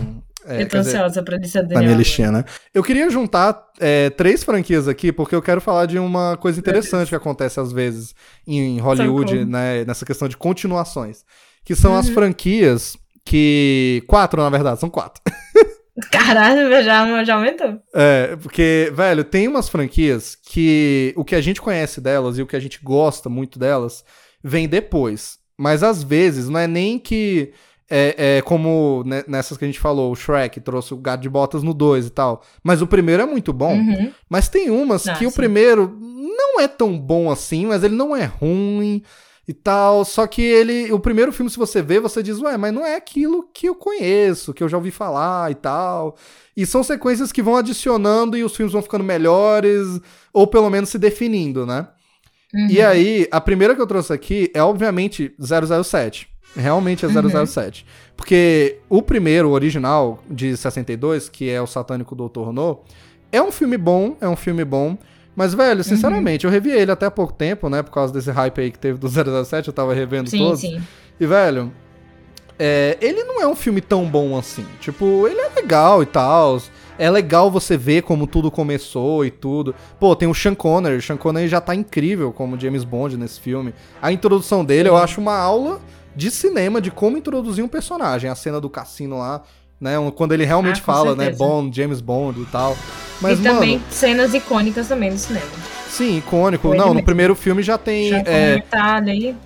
é, 0.46 0.60
eu 0.62 0.66
tô 0.66 0.72
quer 0.72 0.78
dizer, 0.80 0.96
ansiosa 0.98 1.22
pra 1.22 1.36
lista 1.38 1.62
do 1.62 1.72
na 1.72 1.80
minha 1.80 1.94
listinha, 1.96 2.30
né? 2.30 2.44
Eu 2.74 2.82
queria 2.82 3.08
juntar 3.08 3.58
é, 3.80 4.10
três 4.10 4.44
franquias 4.44 4.86
aqui, 4.86 5.10
porque 5.10 5.34
eu 5.34 5.40
quero 5.40 5.60
falar 5.60 5.86
de 5.86 5.98
uma 5.98 6.36
coisa 6.36 6.58
interessante 6.60 7.08
que 7.08 7.14
acontece 7.14 7.58
às 7.58 7.72
vezes 7.72 8.14
em 8.46 8.78
Hollywood, 8.78 9.44
né? 9.46 9.84
Nessa 9.86 10.04
questão 10.04 10.28
de 10.28 10.36
continuações. 10.36 11.24
Que 11.64 11.74
são 11.74 11.96
as 11.96 12.08
Uhum. 12.08 12.14
franquias 12.14 12.94
que. 13.24 14.02
Quatro, 14.06 14.42
na 14.42 14.50
verdade, 14.50 14.80
são 14.80 14.90
quatro. 14.90 15.22
Caralho, 16.10 16.70
já, 16.82 17.22
já 17.24 17.34
aumentou. 17.34 17.80
É, 17.94 18.34
porque, 18.36 18.90
velho, 18.94 19.22
tem 19.22 19.46
umas 19.46 19.68
franquias 19.68 20.34
que 20.34 21.12
o 21.16 21.24
que 21.24 21.36
a 21.36 21.40
gente 21.40 21.62
conhece 21.62 22.00
delas 22.00 22.36
e 22.36 22.42
o 22.42 22.46
que 22.46 22.56
a 22.56 22.60
gente 22.60 22.80
gosta 22.82 23.28
muito 23.28 23.58
delas 23.58 24.04
vem 24.42 24.66
depois. 24.68 25.38
Mas 25.56 25.82
às 25.84 26.02
vezes 26.02 26.48
não 26.48 26.58
é 26.58 26.66
nem 26.66 26.98
que. 26.98 27.52
É, 27.88 28.38
é 28.38 28.42
como 28.42 29.04
nessas 29.28 29.56
que 29.58 29.64
a 29.64 29.68
gente 29.68 29.78
falou, 29.78 30.10
o 30.10 30.16
Shrek 30.16 30.58
trouxe 30.58 30.94
o 30.94 30.96
gato 30.96 31.20
de 31.20 31.28
botas 31.28 31.62
no 31.62 31.72
2 31.74 32.06
e 32.06 32.10
tal. 32.10 32.42
Mas 32.62 32.82
o 32.82 32.86
primeiro 32.86 33.22
é 33.22 33.26
muito 33.26 33.52
bom. 33.52 33.74
Uhum. 33.74 34.10
Mas 34.28 34.48
tem 34.48 34.70
umas 34.70 35.06
Ah, 35.06 35.14
que 35.14 35.26
o 35.26 35.30
sim. 35.30 35.36
primeiro 35.36 35.96
não 36.00 36.60
é 36.60 36.66
tão 36.66 36.98
bom 36.98 37.30
assim, 37.30 37.66
mas 37.66 37.84
ele 37.84 37.94
não 37.94 38.16
é 38.16 38.24
ruim. 38.24 39.02
E 39.46 39.52
tal. 39.52 40.04
Só 40.04 40.26
que 40.26 40.42
ele, 40.42 40.92
o 40.92 40.98
primeiro 40.98 41.32
filme, 41.32 41.50
se 41.50 41.56
você 41.56 41.82
vê, 41.82 42.00
você 42.00 42.22
diz, 42.22 42.40
ué, 42.40 42.56
mas 42.56 42.72
não 42.72 42.84
é 42.84 42.96
aquilo 42.96 43.48
que 43.52 43.68
eu 43.68 43.74
conheço, 43.74 44.54
que 44.54 44.62
eu 44.62 44.68
já 44.68 44.76
ouvi 44.76 44.90
falar 44.90 45.50
e 45.50 45.54
tal. 45.54 46.16
E 46.56 46.64
são 46.64 46.82
sequências 46.82 47.32
que 47.32 47.42
vão 47.42 47.56
adicionando 47.56 48.36
e 48.36 48.44
os 48.44 48.56
filmes 48.56 48.72
vão 48.72 48.82
ficando 48.82 49.04
melhores, 49.04 50.00
ou 50.32 50.46
pelo 50.46 50.70
menos 50.70 50.88
se 50.88 50.98
definindo, 50.98 51.66
né? 51.66 51.88
Uhum. 52.54 52.68
E 52.70 52.80
aí, 52.80 53.28
a 53.30 53.40
primeira 53.40 53.74
que 53.74 53.82
eu 53.82 53.86
trouxe 53.86 54.12
aqui 54.12 54.50
é, 54.54 54.62
obviamente, 54.62 55.34
007. 55.40 56.28
Realmente 56.56 57.04
é 57.04 57.08
007. 57.08 57.82
Uhum. 57.82 58.14
Porque 58.16 58.78
o 58.88 59.02
primeiro, 59.02 59.48
o 59.48 59.52
original, 59.52 60.22
de 60.30 60.56
62, 60.56 61.28
que 61.28 61.50
é 61.50 61.60
o 61.60 61.66
Satânico 61.66 62.14
Doutor 62.14 62.52
No, 62.52 62.80
é 63.32 63.42
um 63.42 63.50
filme 63.50 63.76
bom, 63.76 64.16
é 64.20 64.28
um 64.28 64.36
filme 64.36 64.64
bom. 64.64 64.96
Mas, 65.36 65.54
velho, 65.54 65.78
uhum. 65.78 65.84
sinceramente, 65.84 66.46
uhum. 66.46 66.50
eu 66.50 66.52
revi 66.52 66.70
ele 66.70 66.90
até 66.90 67.06
há 67.06 67.10
pouco 67.10 67.32
tempo, 67.32 67.68
né? 67.68 67.82
Por 67.82 67.90
causa 67.90 68.12
desse 68.12 68.30
hype 68.30 68.60
aí 68.60 68.70
que 68.70 68.78
teve 68.78 68.98
do 68.98 69.08
007, 69.44 69.68
eu 69.68 69.74
tava 69.74 69.94
revendo 69.94 70.30
sim, 70.30 70.38
todos. 70.38 70.60
Sim. 70.60 70.80
E, 71.18 71.26
velho, 71.26 71.72
é, 72.58 72.96
ele 73.00 73.24
não 73.24 73.40
é 73.40 73.46
um 73.46 73.56
filme 73.56 73.80
tão 73.80 74.06
bom 74.06 74.38
assim. 74.38 74.64
Tipo, 74.80 75.26
ele 75.26 75.40
é 75.40 75.48
legal 75.56 76.02
e 76.02 76.06
tal. 76.06 76.60
É 76.96 77.10
legal 77.10 77.50
você 77.50 77.76
ver 77.76 78.02
como 78.02 78.26
tudo 78.26 78.50
começou 78.50 79.24
e 79.24 79.30
tudo. 79.30 79.74
Pô, 79.98 80.14
tem 80.14 80.28
o 80.28 80.34
Sean 80.34 80.54
Connery. 80.54 80.96
O 80.96 81.02
Sean 81.02 81.16
Connery 81.16 81.48
já 81.48 81.60
tá 81.60 81.74
incrível 81.74 82.32
como 82.32 82.58
James 82.58 82.84
Bond 82.84 83.16
nesse 83.16 83.40
filme. 83.40 83.74
A 84.00 84.12
introdução 84.12 84.64
dele 84.64 84.88
eu 84.88 84.96
acho 84.96 85.20
uma 85.20 85.36
aula 85.36 85.80
de 86.14 86.30
cinema 86.30 86.80
de 86.80 86.92
como 86.92 87.16
introduzir 87.16 87.64
um 87.64 87.68
personagem. 87.68 88.30
A 88.30 88.34
cena 88.36 88.60
do 88.60 88.70
cassino 88.70 89.18
lá, 89.18 89.42
né? 89.80 89.94
Quando 90.14 90.32
ele 90.32 90.44
realmente 90.44 90.80
ah, 90.80 90.84
fala, 90.84 91.14
né, 91.14 91.24
certeza. 91.24 91.44
né? 91.44 91.50
Bond, 91.50 91.76
James 91.76 92.00
Bond 92.00 92.40
e 92.40 92.46
tal. 92.46 92.76
Mas, 93.20 93.38
e 93.38 93.42
também 93.42 93.78
mano, 93.78 93.90
cenas 93.90 94.34
icônicas 94.34 94.88
também 94.88 95.10
no 95.10 95.18
cinema. 95.18 95.46
Sim, 95.88 96.18
icônico. 96.18 96.68
Não, 96.68 96.88
no 96.88 96.94
mesmo. 96.94 97.04
primeiro 97.04 97.34
filme 97.34 97.62
já 97.62 97.78
tem. 97.78 98.10
Já 98.10 98.18
é, 98.18 98.62
ali. 98.72 99.36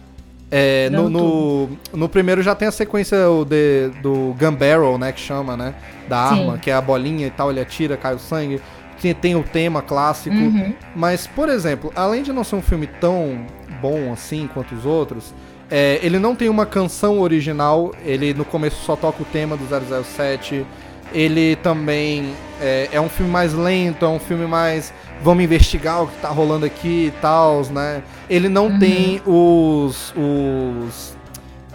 É, 0.51 0.89
no, 0.89 1.11
no, 1.11 1.69
no, 1.93 2.09
primeiro 2.09 2.43
já 2.43 2.55
tem 2.55 2.67
a 2.69 2.73
sequência 2.73 3.19
de, 3.47 3.91
do 4.01 4.35
gun 4.39 4.55
barrel, 4.55 4.97
né, 4.97 5.13
que 5.13 5.21
chama, 5.21 5.59
né, 5.59 5.75
da 6.09 6.19
arma, 6.19 6.55
Sim. 6.55 6.59
que 6.59 6.71
é 6.71 6.75
a 6.75 6.81
bolinha 6.81 7.27
e 7.27 7.31
tal, 7.31 7.51
ele 7.51 7.61
atira, 7.61 7.99
cai 7.99 8.15
o 8.15 8.19
sangue. 8.19 8.61
Tem, 9.01 9.15
tem 9.15 9.37
o 9.37 9.43
tema 9.43 9.83
clássico. 9.83 10.35
Uhum. 10.35 10.73
Mas, 10.97 11.27
por 11.27 11.49
exemplo, 11.49 11.93
além 11.95 12.23
de 12.23 12.33
não 12.33 12.43
ser 12.43 12.57
um 12.57 12.63
filme 12.63 12.87
tão 12.87 13.45
bom 13.81 14.13
assim 14.13 14.49
quanto 14.53 14.75
os 14.75 14.85
outros, 14.85 15.35
é, 15.71 16.01
ele 16.03 16.19
não 16.19 16.35
tem 16.35 16.49
uma 16.49 16.65
canção 16.65 17.21
original, 17.21 17.93
ele 18.05 18.33
no 18.33 18.45
começo 18.45 18.83
só 18.85 18.97
toca 18.97 19.23
o 19.23 19.27
tema 19.27 19.57
do 19.57 19.65
007. 20.05 20.67
Ele 21.13 21.57
também 21.57 22.35
é, 22.61 22.89
é 22.93 23.01
um 23.01 23.09
filme 23.09 23.31
mais 23.31 23.55
lento, 23.55 24.05
é 24.05 24.09
um 24.09 24.19
filme 24.19 24.47
mais 24.47 24.93
vamos 25.23 25.43
investigar 25.45 26.03
o 26.03 26.07
que 26.07 26.17
tá 26.21 26.29
rolando 26.29 26.65
aqui 26.65 27.07
e 27.07 27.15
tal, 27.21 27.65
né? 27.67 28.03
Ele 28.29 28.49
não 28.49 28.67
uhum. 28.67 28.79
tem 28.79 29.23
os, 29.27 30.15
os 30.17 31.17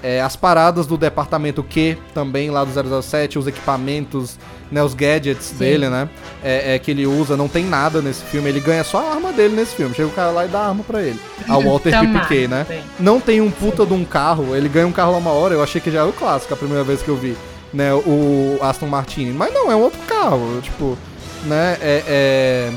é, 0.04 0.22
as 0.22 0.36
paradas 0.36 0.86
do 0.86 0.98
departamento 0.98 1.64
Q 1.64 1.98
também 2.14 2.52
lá 2.52 2.66
do 2.66 3.02
007, 3.02 3.40
os 3.40 3.48
equipamentos, 3.48 4.38
né, 4.70 4.84
os 4.84 4.94
gadgets 4.94 5.46
Sim. 5.46 5.56
dele, 5.56 5.90
né? 5.90 6.10
É, 6.44 6.76
é, 6.76 6.80
que 6.80 6.92
ele 6.92 7.08
usa, 7.08 7.38
não 7.38 7.48
tem 7.48 7.64
nada 7.64 8.02
nesse 8.02 8.22
filme. 8.24 8.50
Ele 8.50 8.60
ganha 8.60 8.84
só 8.84 9.00
a 9.00 9.14
arma 9.14 9.32
dele 9.32 9.56
nesse 9.56 9.74
filme. 9.76 9.96
Chega 9.96 10.10
o 10.10 10.12
cara 10.12 10.32
lá 10.32 10.46
e 10.46 10.50
dá 10.50 10.60
a 10.60 10.68
arma 10.68 10.84
pra 10.84 11.02
ele. 11.02 11.20
A 11.48 11.58
Walter 11.58 11.94
Piquet, 12.00 12.48
né? 12.48 12.66
Sim. 12.68 12.82
Não 13.00 13.22
tem 13.22 13.40
um 13.40 13.50
puta 13.50 13.86
de 13.86 13.94
um 13.94 14.04
carro. 14.04 14.54
Ele 14.54 14.68
ganha 14.68 14.86
um 14.86 14.92
carro 14.92 15.14
lá 15.14 15.18
uma 15.18 15.32
hora. 15.32 15.54
Eu 15.54 15.64
achei 15.64 15.80
que 15.80 15.90
já 15.90 16.02
era 16.02 16.10
o 16.10 16.14
clássico 16.14 16.54
a 16.54 16.58
primeira 16.58 16.84
vez 16.84 17.02
que 17.02 17.08
eu 17.08 17.16
vi, 17.16 17.38
né? 17.74 17.94
O 17.94 18.60
Aston 18.62 18.88
Martin. 18.88 19.32
Mas 19.32 19.54
não, 19.54 19.72
é 19.72 19.76
um 19.76 19.82
outro 19.82 20.00
carro. 20.02 20.60
Tipo, 20.62 20.98
né? 21.46 21.78
é... 21.82 22.04
é 22.06 22.74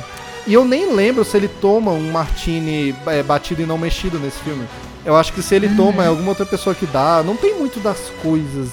e 0.47 0.55
eu 0.55 0.65
nem 0.65 0.95
lembro 0.95 1.25
se 1.25 1.37
ele 1.37 1.49
toma 1.49 1.91
um 1.91 2.13
martini 2.13 2.95
é, 3.07 3.21
batido 3.21 3.63
e 3.63 3.67
não 3.67 3.77
mexido 3.77 4.17
nesse 4.17 4.39
filme. 4.39 4.65
Eu 5.07 5.17
acho 5.17 5.33
que 5.33 5.41
se 5.41 5.55
ele 5.55 5.69
toma, 5.77 6.03
é 6.03 6.09
alguma 6.09 6.31
outra 6.31 6.45
pessoa 6.45 6.75
que 6.75 6.85
dá. 6.85 7.23
Não 7.25 7.37
tem 7.37 7.55
muito 7.55 7.79
das 7.79 8.11
coisas 8.21 8.71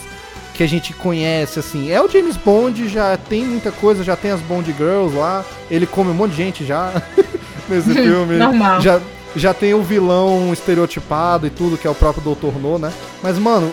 que 0.56 0.64
a 0.64 0.68
gente 0.68 0.92
conhece, 0.92 1.60
assim. 1.60 1.92
É 1.92 2.02
o 2.02 2.10
James 2.10 2.36
Bond, 2.36 2.90
já 2.90 3.16
tem 3.16 3.46
muita 3.46 3.72
coisa, 3.72 4.04
já 4.04 4.16
tem 4.16 4.32
as 4.32 4.42
Bond 4.42 4.74
Girls 4.74 5.16
lá. 5.16 5.46
Ele 5.70 5.86
come 5.86 6.10
um 6.10 6.16
monte 6.16 6.32
de 6.32 6.38
gente 6.38 6.66
já 6.66 6.92
nesse 7.70 7.94
filme. 7.94 8.38
Normal. 8.38 8.82
Já, 8.82 9.00
já 9.36 9.54
tem 9.54 9.76
o 9.76 9.84
vilão 9.84 10.52
estereotipado 10.52 11.46
e 11.46 11.52
tudo, 11.52 11.78
que 11.78 11.86
é 11.86 11.90
o 11.90 11.96
próprio 11.96 12.36
Dr. 12.36 12.58
No, 12.60 12.80
né? 12.80 12.92
Mas, 13.22 13.38
mano, 13.38 13.72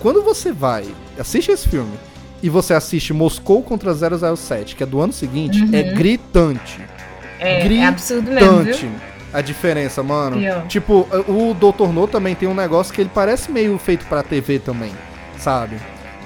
quando 0.00 0.22
você 0.22 0.50
vai, 0.50 0.86
assiste 1.18 1.50
esse 1.50 1.68
filme, 1.68 1.92
e 2.42 2.48
você 2.48 2.72
assiste 2.72 3.12
Moscou 3.12 3.62
contra 3.62 3.92
007, 3.94 4.76
que 4.76 4.82
é 4.82 4.86
do 4.86 5.00
ano 5.00 5.12
seguinte, 5.12 5.58
é 5.58 5.62
uhum. 5.62 5.74
é 5.74 5.82
gritante. 5.92 6.80
É, 7.38 7.60
gritante. 7.60 7.80
é 7.80 7.86
absurdo 7.86 8.30
mesmo, 8.30 8.62
viu? 8.64 8.90
A 9.32 9.40
diferença, 9.40 10.02
mano. 10.02 10.38
Pior. 10.38 10.66
Tipo, 10.66 11.06
o 11.28 11.54
Dr. 11.54 11.92
No 11.92 12.06
também 12.06 12.34
tem 12.34 12.48
um 12.48 12.54
negócio 12.54 12.92
que 12.92 13.00
ele 13.00 13.10
parece 13.12 13.50
meio 13.50 13.78
feito 13.78 14.06
pra 14.06 14.22
TV 14.22 14.58
também, 14.58 14.92
sabe? 15.38 15.76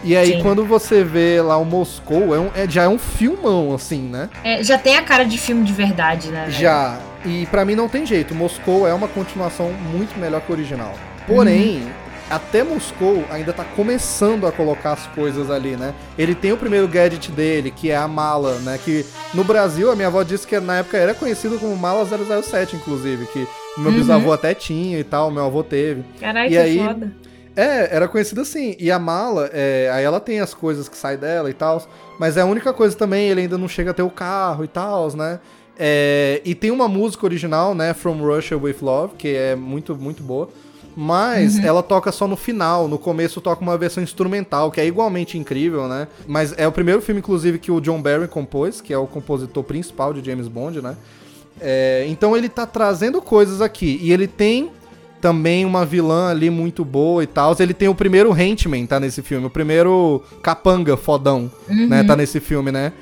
E 0.05 0.16
aí, 0.16 0.33
Sim. 0.33 0.43
quando 0.43 0.65
você 0.65 1.05
vê 1.05 1.41
lá 1.41 1.57
o 1.57 1.65
Moscou, 1.65 2.35
é 2.35 2.39
um, 2.39 2.51
é, 2.57 2.69
já 2.69 2.85
é 2.85 2.89
um 2.89 2.99
filmão, 2.99 3.73
assim, 3.73 4.03
né? 4.03 4.29
É, 4.43 4.62
já 4.62 4.77
tem 4.77 4.97
a 4.97 5.03
cara 5.03 5.24
de 5.24 5.39
filme 5.39 5.62
de 5.62 5.73
verdade, 5.73 6.29
né? 6.31 6.51
Já. 6.51 6.99
E 7.24 7.47
para 7.47 7.65
mim 7.65 7.77
não 7.77 7.89
tem 7.89 8.05
jeito. 8.05 8.35
Moscou 8.35 8.87
é 8.87 8.93
uma 8.93 9.07
continuação 9.07 9.73
muito 9.73 10.19
melhor 10.19 10.41
que 10.41 10.51
o 10.51 10.55
original. 10.55 10.93
Porém, 11.24 11.83
uhum 11.83 12.02
até 12.32 12.62
Moscou 12.64 13.24
ainda 13.30 13.52
tá 13.52 13.62
começando 13.62 14.46
a 14.46 14.52
colocar 14.52 14.92
as 14.92 15.06
coisas 15.09 15.50
ali, 15.50 15.76
né? 15.76 15.94
Ele 16.16 16.34
tem 16.34 16.50
o 16.50 16.56
primeiro 16.56 16.88
gadget 16.88 17.30
dele, 17.30 17.70
que 17.70 17.90
é 17.90 17.96
a 17.96 18.09
mala, 18.09 18.59
né? 18.60 18.80
Que 18.82 19.04
no 19.34 19.44
Brasil 19.44 19.90
a 19.90 19.94
minha 19.94 20.09
avó 20.09 20.22
disse 20.22 20.46
que 20.46 20.59
na 20.59 20.78
época 20.78 20.96
era 20.96 21.12
conhecido 21.12 21.59
como 21.59 21.76
mala 21.76 22.06
007, 22.06 22.76
inclusive, 22.76 23.26
que 23.26 23.46
meu 23.76 23.90
uhum. 23.90 23.98
bisavô 23.98 24.32
até 24.32 24.54
tinha 24.54 24.98
e 24.98 25.04
tal, 25.04 25.30
meu 25.30 25.44
avô 25.44 25.62
teve. 25.62 26.02
Caralho, 26.18 26.48
e 26.48 26.50
que 26.52 26.59
aí, 26.59 26.78
foda. 26.78 27.12
É, 27.54 27.94
era 27.94 28.09
conhecido 28.09 28.40
assim. 28.40 28.76
E 28.78 28.90
a 28.90 28.98
mala, 28.98 29.50
é, 29.52 29.90
aí 29.92 30.02
ela 30.02 30.18
tem 30.18 30.40
as 30.40 30.54
coisas 30.54 30.88
que 30.88 30.96
saem 30.96 31.18
dela 31.18 31.50
e 31.50 31.54
tal, 31.54 31.86
mas 32.18 32.38
é 32.38 32.40
a 32.40 32.46
única 32.46 32.72
coisa 32.72 32.96
também, 32.96 33.28
ele 33.28 33.42
ainda 33.42 33.59
não 33.59 33.68
chega 33.68 33.90
a 33.90 33.94
ter 33.94 34.02
o 34.02 34.10
carro 34.10 34.64
e 34.64 34.68
tal, 34.68 35.14
né? 35.14 35.38
É, 35.78 36.40
e 36.46 36.54
tem 36.54 36.70
uma 36.70 36.88
música 36.88 37.26
original, 37.26 37.74
né, 37.74 37.92
From 37.92 38.18
Russia 38.18 38.56
With 38.56 38.76
Love, 38.80 39.14
que 39.16 39.28
é 39.28 39.54
muito, 39.54 39.94
muito 39.96 40.22
boa. 40.22 40.48
Mas 40.94 41.56
uhum. 41.56 41.64
ela 41.64 41.82
toca 41.82 42.12
só 42.12 42.28
no 42.28 42.36
final, 42.36 42.86
no 42.86 42.98
começo 42.98 43.40
toca 43.40 43.62
uma 43.62 43.78
versão 43.78 44.02
instrumental, 44.02 44.70
que 44.70 44.81
é 44.81 44.86
igualmente 44.86 45.39
incrível, 45.39 45.89
né? 45.89 46.06
Mas 46.27 46.55
é 46.56 46.69
o 46.69 46.73
primeiro 46.73 47.01
filme, 47.01 47.20
inclusive, 47.20 47.59
que 47.59 47.73
o 47.73 47.81
John 47.81 48.01
Barry 48.01 48.28
compôs, 48.28 48.81
que 48.81 48.93
é 48.93 48.98
o 48.98 49.06
compositor 49.06 49.64
principal 49.64 50.12
de 50.12 50.24
James 50.24 50.48
Bond, 50.48 50.82
né? 50.82 50.97
É, 51.60 52.05
então 52.09 52.36
ele 52.36 52.48
tá 52.48 52.66
trazendo 52.66 53.23
coisas 53.23 53.60
aqui. 53.60 53.98
E 54.02 54.12
ele 54.12 54.27
tem 54.27 54.70
também 55.20 55.64
uma 55.64 55.86
vilã 55.86 56.28
ali 56.28 56.51
muito 56.51 56.85
boa 56.85 57.23
e 57.23 57.27
tal. 57.27 57.56
Ele 57.59 57.73
tem 57.73 57.89
o 57.89 57.94
primeiro 57.94 58.36
Henchman, 58.36 58.85
tá 58.85 58.98
nesse 58.98 59.23
filme. 59.23 59.47
O 59.47 59.51
primeiro 59.51 60.23
capanga 60.43 60.97
fodão, 60.97 61.51
uhum. 61.69 61.89
né? 61.89 62.05
Tá 62.05 62.16
nesse 62.16 62.40
filme, 62.40 62.73
né? 62.73 62.93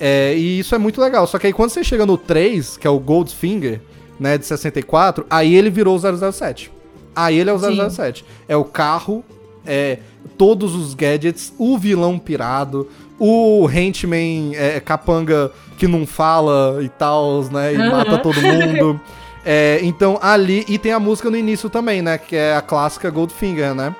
É, 0.00 0.34
e 0.34 0.58
isso 0.58 0.74
é 0.74 0.78
muito 0.78 1.00
legal. 1.00 1.26
Só 1.26 1.38
que 1.38 1.46
aí 1.46 1.52
quando 1.52 1.70
você 1.70 1.84
chega 1.84 2.04
no 2.04 2.16
3, 2.16 2.76
que 2.76 2.86
é 2.86 2.90
o 2.90 2.98
Goldfinger, 2.98 3.80
né, 4.18 4.38
de 4.38 4.46
64, 4.46 5.26
aí 5.28 5.54
ele 5.54 5.70
virou 5.70 5.96
o 5.96 6.32
007. 6.32 6.70
Aí 7.16 7.38
ele 7.38 7.48
é 7.48 7.52
o 7.52 7.58
007. 7.58 8.20
Sim. 8.20 8.24
É 8.46 8.56
o 8.56 8.64
carro, 8.64 9.24
é 9.66 9.98
todos 10.36 10.74
os 10.74 10.92
gadgets, 10.92 11.52
o 11.58 11.78
vilão 11.78 12.18
pirado, 12.18 12.86
o 13.18 13.68
henchman 13.70 14.54
é, 14.54 14.78
capanga 14.78 15.50
que 15.78 15.86
não 15.86 16.06
fala 16.06 16.78
e 16.82 16.88
tal, 16.88 17.44
né? 17.44 17.74
E 17.74 17.78
uhum. 17.78 17.90
mata 17.90 18.18
todo 18.18 18.40
mundo. 18.40 19.00
é, 19.44 19.80
então 19.82 20.18
ali. 20.20 20.64
E 20.68 20.78
tem 20.78 20.92
a 20.92 21.00
música 21.00 21.30
no 21.30 21.36
início 21.36 21.70
também, 21.70 22.02
né? 22.02 22.18
Que 22.18 22.36
é 22.36 22.54
a 22.54 22.60
clássica 22.60 23.10
Goldfinger, 23.10 23.74
né? 23.74 23.94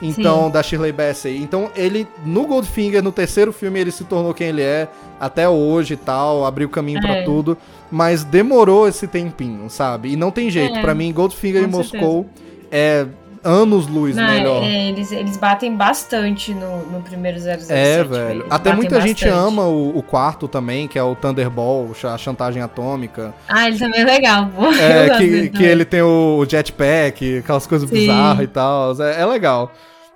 Então, 0.00 0.46
Sim. 0.46 0.50
da 0.52 0.62
Shirley 0.62 0.92
Bassey. 0.92 1.42
Então, 1.42 1.70
ele, 1.74 2.06
no 2.24 2.46
Goldfinger, 2.46 3.02
no 3.02 3.10
terceiro 3.10 3.52
filme, 3.52 3.80
ele 3.80 3.90
se 3.90 4.04
tornou 4.04 4.32
quem 4.32 4.48
ele 4.48 4.62
é 4.62 4.86
até 5.18 5.48
hoje 5.48 5.94
e 5.94 5.96
tal, 5.96 6.46
abriu 6.46 6.68
caminho 6.68 6.98
é. 6.98 7.00
para 7.00 7.24
tudo. 7.24 7.58
Mas 7.90 8.22
demorou 8.22 8.86
esse 8.86 9.08
tempinho, 9.08 9.68
sabe? 9.68 10.12
E 10.12 10.16
não 10.16 10.30
tem 10.30 10.50
jeito. 10.50 10.76
É. 10.76 10.80
para 10.82 10.94
mim, 10.94 11.12
Goldfinger 11.12 11.68
Com 11.68 11.80
e 11.80 11.84
certeza. 11.84 12.04
É 12.70 13.06
anos 13.42 13.86
luz 13.86 14.16
Não, 14.16 14.26
melhor. 14.26 14.62
É, 14.62 14.88
eles, 14.88 15.12
eles 15.12 15.36
batem 15.36 15.74
bastante 15.74 16.52
no, 16.54 16.84
no 16.86 17.02
primeiro 17.02 17.38
007. 17.38 17.66
É, 17.70 18.04
velho. 18.04 18.46
Até 18.50 18.74
muita 18.74 18.96
bastante. 18.96 19.20
gente 19.20 19.28
ama 19.28 19.64
o, 19.66 19.96
o, 19.96 20.02
quarto 20.02 20.48
também, 20.48 20.88
que 20.88 20.98
é 20.98 21.02
o 21.02 21.14
Thunderball, 21.14 21.90
a 22.04 22.18
chantagem 22.18 22.62
atômica. 22.62 23.34
Ah, 23.48 23.68
ele 23.68 23.78
também 23.78 24.00
é 24.00 24.04
legal, 24.04 24.50
pô. 24.54 24.66
É, 24.66 25.10
que, 25.18 25.48
que 25.50 25.64
ele 25.64 25.84
tem 25.84 26.02
o 26.02 26.44
jetpack, 26.48 27.38
aquelas 27.38 27.66
coisas 27.66 27.88
Sim. 27.88 27.94
bizarras 27.94 28.44
e 28.44 28.48
tal. 28.48 29.02
É, 29.02 29.20
é, 29.20 29.26
legal. 29.26 29.72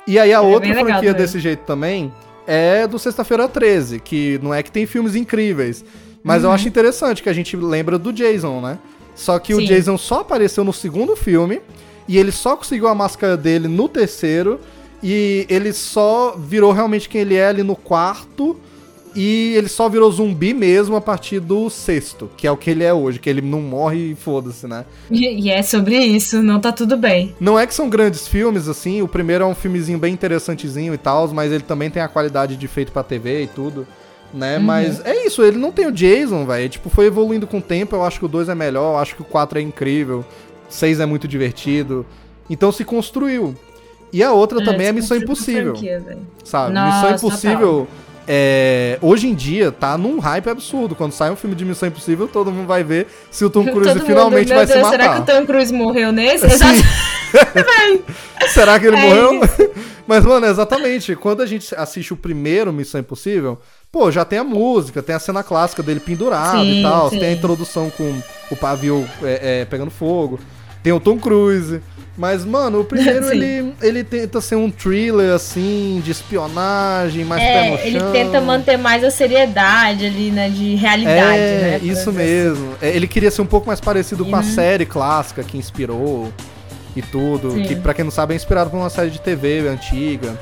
E 0.06 0.18
aí 0.18 0.32
a 0.32 0.36
é 0.36 0.40
outra 0.40 0.74
franquia 0.74 1.14
desse 1.14 1.38
jeito 1.38 1.64
também 1.64 2.12
é 2.46 2.86
do 2.86 2.98
Sexta-feira 2.98 3.46
13, 3.46 4.00
que 4.00 4.38
não 4.42 4.52
é 4.52 4.62
que 4.62 4.70
tem 4.70 4.84
filmes 4.84 5.14
incríveis, 5.14 5.84
mas 6.24 6.42
uhum. 6.42 6.48
eu 6.48 6.52
acho 6.52 6.66
interessante 6.66 7.22
que 7.22 7.28
a 7.28 7.32
gente 7.32 7.56
lembra 7.56 7.98
do 7.98 8.12
Jason, 8.12 8.60
né? 8.60 8.78
Só 9.14 9.38
que 9.38 9.54
Sim. 9.54 9.62
o 9.62 9.66
Jason 9.66 9.96
só 9.96 10.20
apareceu 10.20 10.64
no 10.64 10.72
segundo 10.72 11.14
filme 11.14 11.60
e 12.08 12.18
ele 12.18 12.32
só 12.32 12.56
conseguiu 12.56 12.88
a 12.88 12.94
máscara 12.94 13.36
dele 13.36 13.68
no 13.68 13.88
terceiro. 13.88 14.60
E 15.02 15.46
ele 15.48 15.72
só 15.72 16.36
virou 16.38 16.72
realmente 16.72 17.08
quem 17.08 17.22
ele 17.22 17.34
é 17.34 17.46
ali 17.46 17.62
no 17.62 17.74
quarto. 17.74 18.56
E 19.14 19.54
ele 19.56 19.68
só 19.68 19.88
virou 19.88 20.10
zumbi 20.10 20.54
mesmo 20.54 20.96
a 20.96 21.00
partir 21.00 21.38
do 21.40 21.68
sexto, 21.68 22.30
que 22.36 22.46
é 22.46 22.50
o 22.50 22.56
que 22.56 22.70
ele 22.70 22.82
é 22.82 22.94
hoje, 22.94 23.18
que 23.18 23.28
ele 23.28 23.42
não 23.42 23.60
morre 23.60 24.12
e 24.12 24.14
foda-se, 24.14 24.66
né? 24.66 24.84
E, 25.10 25.44
e 25.44 25.50
é 25.50 25.62
sobre 25.62 25.98
isso, 25.98 26.42
não 26.42 26.60
tá 26.60 26.72
tudo 26.72 26.96
bem. 26.96 27.34
Não 27.38 27.58
é 27.58 27.66
que 27.66 27.74
são 27.74 27.90
grandes 27.90 28.26
filmes, 28.26 28.68
assim, 28.68 29.02
o 29.02 29.08
primeiro 29.08 29.44
é 29.44 29.46
um 29.46 29.54
filmezinho 29.54 29.98
bem 29.98 30.14
interessantezinho 30.14 30.94
e 30.94 30.98
tal, 30.98 31.28
mas 31.28 31.52
ele 31.52 31.62
também 31.62 31.90
tem 31.90 32.02
a 32.02 32.08
qualidade 32.08 32.56
de 32.56 32.66
feito 32.66 32.90
pra 32.90 33.02
TV 33.02 33.42
e 33.42 33.46
tudo, 33.48 33.86
né? 34.32 34.56
Uhum. 34.56 34.64
Mas 34.64 35.04
é 35.04 35.26
isso, 35.26 35.42
ele 35.42 35.58
não 35.58 35.72
tem 35.72 35.86
o 35.86 35.92
Jason, 35.92 36.46
velho. 36.46 36.68
Tipo, 36.70 36.88
foi 36.88 37.06
evoluindo 37.06 37.46
com 37.46 37.58
o 37.58 37.62
tempo, 37.62 37.94
eu 37.94 38.04
acho 38.04 38.18
que 38.18 38.24
o 38.24 38.28
2 38.28 38.48
é 38.48 38.54
melhor, 38.54 38.94
eu 38.94 38.98
acho 38.98 39.14
que 39.14 39.22
o 39.22 39.26
4 39.26 39.58
é 39.58 39.62
incrível, 39.62 40.24
6 40.72 41.00
é 41.00 41.06
muito 41.06 41.28
divertido. 41.28 42.04
Então 42.48 42.72
se 42.72 42.84
construiu. 42.84 43.54
E 44.12 44.22
a 44.22 44.32
outra 44.32 44.62
também 44.62 44.88
é 44.88 44.92
Missão 44.92 45.16
Impossível, 45.16 45.72
Franquia, 45.72 46.02
sabe? 46.44 46.74
Nossa, 46.74 47.12
Missão 47.12 47.16
Impossível... 47.16 47.88
é, 48.28 48.98
hoje 49.00 49.26
em 49.26 49.34
dia 49.34 49.72
tá 49.72 49.96
num 49.96 50.18
hype 50.18 50.50
absurdo. 50.50 50.94
Quando 50.94 51.12
sai 51.12 51.30
um 51.30 51.36
filme 51.36 51.56
de 51.56 51.64
Missão 51.64 51.88
Impossível, 51.88 52.28
todo 52.28 52.52
mundo 52.52 52.66
vai 52.66 52.84
ver 52.84 53.06
se 53.30 53.42
o 53.42 53.48
Tom 53.48 53.64
Cruise 53.72 53.88
Todo 53.88 53.98
mundo, 54.00 54.06
finalmente 54.06 54.48
meu 54.48 54.56
vai 54.58 54.66
Deus, 54.66 54.78
se 54.78 54.82
matar. 54.84 54.98
Será 55.02 55.14
que 55.14 55.20
o 55.20 55.34
Tom 55.34 55.46
Cruise 55.46 55.72
morreu 55.72 56.12
nesse? 56.12 56.46
Sim. 56.50 56.82
Será 58.52 58.78
que 58.78 58.86
ele 58.86 58.96
É 58.96 59.00
morreu? 59.00 59.40
Mas, 60.06 60.24
mano, 60.24 60.44
exatamente. 60.46 61.16
Quando 61.16 61.40
a 61.42 61.46
gente 61.46 61.74
assiste 61.74 62.12
o 62.12 62.16
primeiro 62.16 62.70
Missão 62.70 63.00
Impossível, 63.00 63.58
pô, 63.90 64.10
já 64.10 64.24
tem 64.26 64.38
a 64.38 64.44
música, 64.44 65.02
tem 65.02 65.14
a 65.14 65.18
cena 65.18 65.42
clássica 65.42 65.82
dele 65.82 66.00
pendurado 66.00 66.60
Sim, 66.60 66.80
e 66.80 66.82
tal. 66.82 67.08
sim. 67.08 67.18
Tem 67.18 67.28
a 67.28 67.32
introdução 67.32 67.88
com 67.88 68.20
o 68.50 68.56
pavio 68.56 69.08
é, 69.22 69.60
é, 69.60 69.64
pegando 69.64 69.90
fogo. 69.90 70.38
Tem 70.82 70.92
o 70.92 71.00
Tom 71.00 71.18
Cruise. 71.18 71.80
Mas, 72.16 72.44
mano, 72.44 72.80
o 72.80 72.84
primeiro 72.84 73.24
Sim. 73.30 73.30
ele, 73.32 73.74
ele 73.80 74.04
tenta 74.04 74.38
ser 74.40 74.56
um 74.56 74.70
thriller, 74.70 75.32
assim, 75.32 76.00
de 76.04 76.10
espionagem, 76.10 77.24
mais 77.24 77.42
pé 77.42 77.70
no 77.70 77.76
É, 77.76 77.86
ele 77.86 77.98
chão. 78.00 78.12
tenta 78.12 78.40
manter 78.40 78.76
mais 78.76 79.02
a 79.02 79.10
seriedade 79.10 80.04
ali, 80.06 80.30
né? 80.30 80.50
De 80.50 80.74
realidade, 80.74 81.38
É, 81.38 81.78
né? 81.80 81.80
isso 81.82 82.12
mesmo. 82.12 82.74
É, 82.82 82.90
Ele 82.90 83.06
queria 83.08 83.30
ser 83.30 83.40
um 83.40 83.46
pouco 83.46 83.66
mais 83.66 83.80
parecido 83.80 84.26
com 84.26 84.36
a 84.36 84.40
Uhum. 84.40 84.44
série 84.44 84.84
clássica 84.84 85.42
que 85.42 85.56
inspirou 85.56 86.30
e 86.94 87.00
tudo. 87.00 87.52
Sim. 87.52 87.62
Que, 87.62 87.76
pra 87.76 87.94
quem 87.94 88.04
não 88.04 88.12
sabe, 88.12 88.34
é 88.34 88.36
inspirado 88.36 88.68
por 88.68 88.76
uma 88.76 88.90
série 88.90 89.08
de 89.10 89.18
TV 89.20 89.66
antiga. 89.68 90.38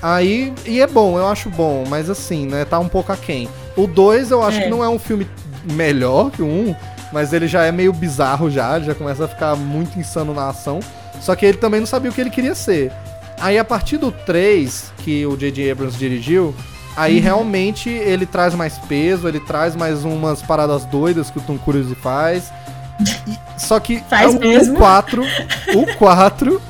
Aí, 0.00 0.52
e 0.64 0.80
é 0.80 0.86
bom, 0.86 1.18
eu 1.18 1.26
acho 1.26 1.50
bom, 1.50 1.82
mas 1.88 2.08
assim, 2.08 2.46
né, 2.46 2.64
tá 2.64 2.78
um 2.78 2.88
pouco 2.88 3.10
aquém. 3.12 3.48
O 3.76 3.88
2 3.88 4.30
eu 4.30 4.40
acho 4.44 4.58
É. 4.60 4.62
que 4.62 4.68
não 4.70 4.84
é 4.84 4.88
um 4.88 4.98
filme 5.00 5.26
melhor 5.72 6.30
que 6.30 6.40
o 6.40 6.46
1, 6.46 6.48
um, 6.70 6.76
mas 7.12 7.32
ele 7.32 7.46
já 7.48 7.64
é 7.64 7.72
meio 7.72 7.92
bizarro 7.92 8.50
já, 8.50 8.78
já 8.80 8.94
começa 8.94 9.24
a 9.24 9.28
ficar 9.28 9.56
muito 9.56 9.98
insano 9.98 10.32
na 10.34 10.48
ação. 10.48 10.80
Só 11.20 11.34
que 11.34 11.44
ele 11.46 11.58
também 11.58 11.80
não 11.80 11.86
sabia 11.86 12.10
o 12.10 12.14
que 12.14 12.20
ele 12.20 12.30
queria 12.30 12.54
ser. 12.54 12.92
Aí 13.40 13.58
a 13.58 13.64
partir 13.64 13.96
do 13.98 14.10
3, 14.12 14.92
que 14.98 15.24
o 15.26 15.36
J.J. 15.36 15.70
Abrams 15.70 15.96
dirigiu, 15.98 16.54
aí 16.96 17.16
Uhum. 17.16 17.22
realmente 17.22 17.88
ele 17.88 18.26
traz 18.26 18.54
mais 18.54 18.78
peso, 18.78 19.26
ele 19.28 19.40
traz 19.40 19.74
mais 19.76 20.04
umas 20.04 20.42
paradas 20.42 20.84
doidas 20.84 21.30
que 21.30 21.38
o 21.38 21.42
Tom 21.42 21.56
Cruise 21.58 21.94
faz. 21.96 22.52
E- 23.26 23.38
só 23.56 23.78
que 23.78 24.02
Faz 24.08 24.34
o, 24.34 24.40
mesmo. 24.40 24.74
o 24.74 24.76
4, 24.78 25.22
o 25.74 25.94
4, 25.96 26.60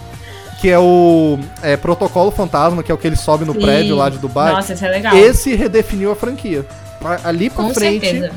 que 0.61 0.69
é 0.69 0.79
o 0.79 1.39
é, 1.63 1.77
Protocolo 1.77 2.31
Fantasma, 2.31 2.83
que 2.83 2.91
é 2.93 2.95
o 2.95 2.99
que 2.99 3.07
ele 3.07 3.17
sobe 3.17 3.45
no 3.47 3.55
Sim. 3.55 3.61
prédio 3.61 3.97
lá 3.97 4.09
de 4.11 4.19
Dubai, 4.19 4.53
Nossa, 4.53 4.75
isso 4.75 4.85
é 4.85 4.89
legal. 4.91 5.17
esse 5.17 5.55
redefiniu 5.55 6.11
a 6.13 6.17
franquia. 6.17 6.67
Ali 7.25 7.49
pra 7.49 7.65
Com 7.65 7.73
frente, 7.73 8.05
certeza. 8.07 8.33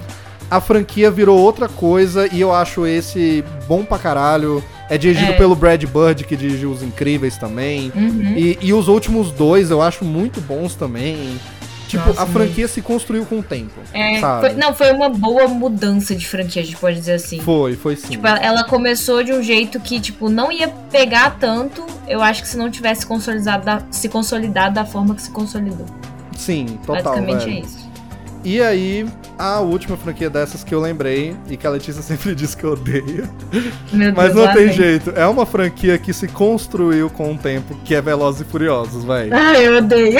A 0.52 0.60
franquia 0.62 1.10
virou 1.10 1.40
outra 1.40 1.68
coisa 1.70 2.28
e 2.32 2.42
eu 2.42 2.54
acho 2.54 2.86
esse 2.86 3.44
bom 3.68 3.84
pra 3.86 3.98
caralho. 3.98 4.62
É 4.90 4.98
dirigido 4.98 5.32
É. 5.32 5.38
pelo 5.38 5.56
Brad 5.56 5.82
Bird, 5.86 6.26
que 6.26 6.36
dirigiu 6.36 6.70
Os 6.70 6.84
Incríveis 6.84 7.38
também. 7.38 7.92
Uhum. 7.96 8.34
E, 8.36 8.58
e 8.62 8.74
os 8.74 8.90
últimos 8.90 9.32
dois 9.32 9.72
eu 9.72 9.82
acho 9.82 10.04
muito 10.04 10.42
bons 10.42 10.76
também. 10.76 11.40
Tipo, 11.88 12.08
Nossa, 12.10 12.24
a 12.24 12.26
franquia 12.26 12.68
se 12.70 12.82
construiu 12.82 13.26
com 13.26 13.40
o 13.40 13.44
tempo. 13.44 13.72
É, 13.94 14.20
foi- 14.20 14.54
não, 14.54 14.74
foi 14.74 14.92
uma 14.94 15.10
boa 15.10 15.48
mudança 15.48 16.14
de 16.16 16.26
franquia, 16.28 16.62
a 16.62 16.66
gente 16.66 16.78
pode 16.78 16.98
dizer 16.98 17.14
assim. 17.14 17.40
Foi, 17.42 17.76
foi 17.76 17.96
sim. 17.98 18.08
Tipo, 18.10 18.28
ela, 18.28 18.40
ela 18.40 18.64
começou 18.64 19.22
de 19.24 19.34
um 19.34 19.42
jeito 19.44 19.78
que, 19.80 20.00
tipo, 20.00 20.30
não 20.30 20.52
ia 20.52 20.68
pegar 20.90 21.38
tanto. 21.38 21.86
Eu 22.08 22.22
acho 22.22 22.42
que 22.42 22.48
se 22.50 22.58
não 22.58 22.70
tivesse 22.72 23.06
consolidado 23.06 23.66
da, 23.66 23.82
se 23.92 24.08
consolidado 24.10 24.76
da 24.76 24.86
forma 24.86 25.16
que 25.16 25.22
se 25.22 25.32
consolidou. 25.32 25.86
Sim, 26.38 26.66
total. 26.86 27.04
Basicamente 27.16 27.46
velho. 27.46 27.58
é 27.58 27.60
isso. 27.62 27.91
E 28.44 28.62
aí, 28.62 29.06
a 29.38 29.60
última 29.60 29.96
franquia 29.96 30.30
dessas 30.30 30.64
que 30.64 30.74
eu 30.74 30.80
lembrei, 30.82 31.36
e 31.50 31.56
que 31.56 31.66
a 31.68 31.70
Letícia 31.70 32.02
sempre 32.04 32.34
diz 32.34 32.56
que 32.56 32.66
odeia. 32.66 33.30
Mas 34.16 34.36
não 34.36 34.52
tem 34.54 34.72
jeito. 34.72 35.12
É 35.16 35.26
uma 35.28 35.46
franquia 35.46 35.98
que 35.98 36.14
se 36.14 36.28
construiu 36.28 37.10
com 37.10 37.34
o 37.34 37.38
tempo, 37.38 37.76
que 37.86 37.94
é 37.96 38.02
Velozes 38.02 38.42
e 38.42 38.46
Furiosos, 38.46 39.04
velho. 39.04 39.34
Ai, 39.34 39.68
eu 39.68 39.78
odeio. 39.78 40.20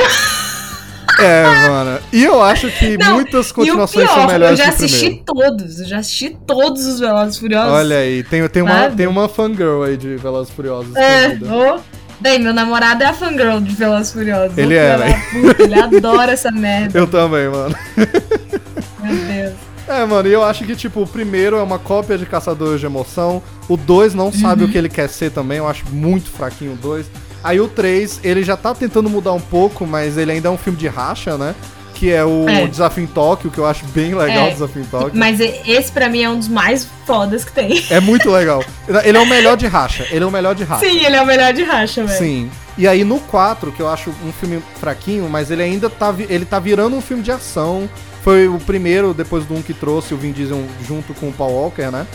É, 1.20 1.68
mano. 1.68 2.00
E 2.12 2.24
eu 2.24 2.42
acho 2.42 2.70
que 2.72 2.98
Não, 2.98 3.16
muitas 3.16 3.52
continuações 3.52 4.08
pior, 4.08 4.16
são 4.16 4.28
melhores 4.28 4.60
eu 4.60 4.66
já 4.66 4.72
que 4.72 4.82
o 4.82 4.86
assisti 4.86 5.06
primeiro. 5.06 5.26
todos. 5.26 5.80
Eu 5.80 5.86
já 5.86 5.98
assisti 6.00 6.38
todos 6.48 6.86
os 6.86 7.00
Velozes 7.00 7.36
e 7.36 7.40
Furiosos. 7.40 7.72
Olha 7.74 7.98
aí, 7.98 8.24
tem, 8.24 8.48
tem, 8.48 8.64
uma, 8.64 8.90
tem 8.90 9.08
uma 9.08 9.28
fangirl 9.30 9.84
aí 9.84 9.98
de 9.98 10.16
Velozes 10.16 10.52
e 10.52 10.56
Furiosos. 10.56 10.96
É, 10.96 11.34
escondida. 11.34 11.82
Daí, 12.22 12.38
meu 12.40 12.54
namorado 12.54 13.04
é 13.04 13.08
a 13.08 13.14
fangirl 13.14 13.60
de 13.60 13.74
Velozes 13.76 14.10
e 14.10 14.14
Furiosos. 14.14 14.58
Ele 14.58 14.76
é, 14.76 14.96
velho. 14.98 15.56
Ele 15.60 15.74
adora 15.80 16.32
essa 16.34 16.52
merda, 16.52 16.98
Eu 16.98 17.08
também, 17.08 17.50
mano. 17.50 17.76
meu 17.96 19.16
Deus. 19.26 19.54
É, 19.88 20.06
mano, 20.06 20.30
e 20.30 20.32
eu 20.32 20.44
acho 20.44 20.64
que, 20.64 20.76
tipo, 20.76 21.02
o 21.02 21.08
primeiro 21.08 21.58
é 21.58 21.64
uma 21.64 21.80
cópia 21.80 22.18
de 22.18 22.26
Caçadores 22.26 22.80
de 22.80 22.86
Emoção. 22.86 23.42
O 23.68 23.76
2 23.76 24.14
não 24.14 24.32
sabe 24.32 24.64
Uhum. 24.64 24.70
o 24.70 24.72
que 24.72 24.78
ele 24.78 24.88
quer 24.88 25.10
ser 25.10 25.32
também. 25.32 25.58
Eu 25.58 25.68
acho 25.68 25.84
muito 25.92 26.30
fraquinho 26.30 26.74
o 26.74 26.76
2. 26.78 27.08
Aí 27.44 27.60
o 27.60 27.68
3, 27.68 28.20
ele 28.24 28.44
já 28.44 28.56
tá 28.56 28.74
tentando 28.76 29.10
mudar 29.10 29.34
um 29.34 29.40
pouco, 29.42 29.86
mas 29.86 30.18
ele 30.18 30.32
ainda 30.32 30.48
é 30.48 30.52
um 30.52 30.58
filme 30.58 30.78
de 30.78 30.88
racha, 30.88 31.38
né? 31.38 31.56
Que 32.02 32.10
é 32.12 32.26
o 32.26 32.50
É. 32.50 32.66
Desafio 32.66 33.04
em 33.04 33.06
Tóquio, 33.06 33.52
que 33.52 33.60
eu 33.60 33.66
acho 33.68 33.86
bem 33.90 34.16
legal, 34.16 34.48
É. 34.48 34.50
o 34.50 34.54
Desafio 34.54 34.82
em 34.82 34.86
Tóquio. 34.86 35.12
Mas 35.14 35.40
esse 35.40 35.92
pra 35.92 36.10
mim 36.10 36.24
é 36.24 36.30
um 36.32 36.40
dos 36.40 36.48
mais 36.48 36.88
fodas 37.06 37.46
que 37.46 37.52
tem. 37.52 37.86
É 37.92 38.00
muito 38.00 38.28
legal. 38.34 38.64
Ele 39.04 39.16
é 39.16 39.22
o 39.22 39.26
melhor 39.28 39.56
de 39.56 39.68
racha. 39.68 40.08
Ele 40.10 40.24
é 40.24 40.28
o 40.28 40.32
melhor 40.32 40.56
de 40.56 40.64
racha. 40.64 40.84
Sim, 40.84 41.06
ele 41.06 41.16
é 41.16 41.22
o 41.22 41.26
melhor 41.28 41.54
de 41.54 41.62
racha, 41.62 42.04
velho. 42.04 42.18
Sim. 42.18 42.50
E 42.76 42.88
aí 42.88 43.04
no 43.04 43.20
4, 43.20 43.72
que 43.72 43.80
eu 43.80 43.88
acho 43.88 44.10
um 44.26 44.32
filme 44.32 44.64
fraquinho, 44.80 45.30
mas 45.30 45.52
ele 45.52 45.62
ainda 45.62 45.92
tá, 45.92 46.12
ele 46.28 46.44
tá 46.44 46.58
virando 46.58 46.96
um 46.96 47.02
filme 47.02 47.22
de 47.22 47.32
ação. 47.32 47.88
Foi 48.24 48.48
o 48.48 48.58
primeiro, 48.58 49.14
depois 49.14 49.46
do 49.46 49.54
1 49.54 49.62
que 49.62 49.74
trouxe 49.76 50.16
o 50.16 50.18
Vin 50.18 50.32
Diesel 50.32 50.64
junto 50.88 51.14
com 51.14 51.30
o 51.30 51.32
Paul 51.32 51.54
Walker, 51.54 51.92
né? 51.92 52.08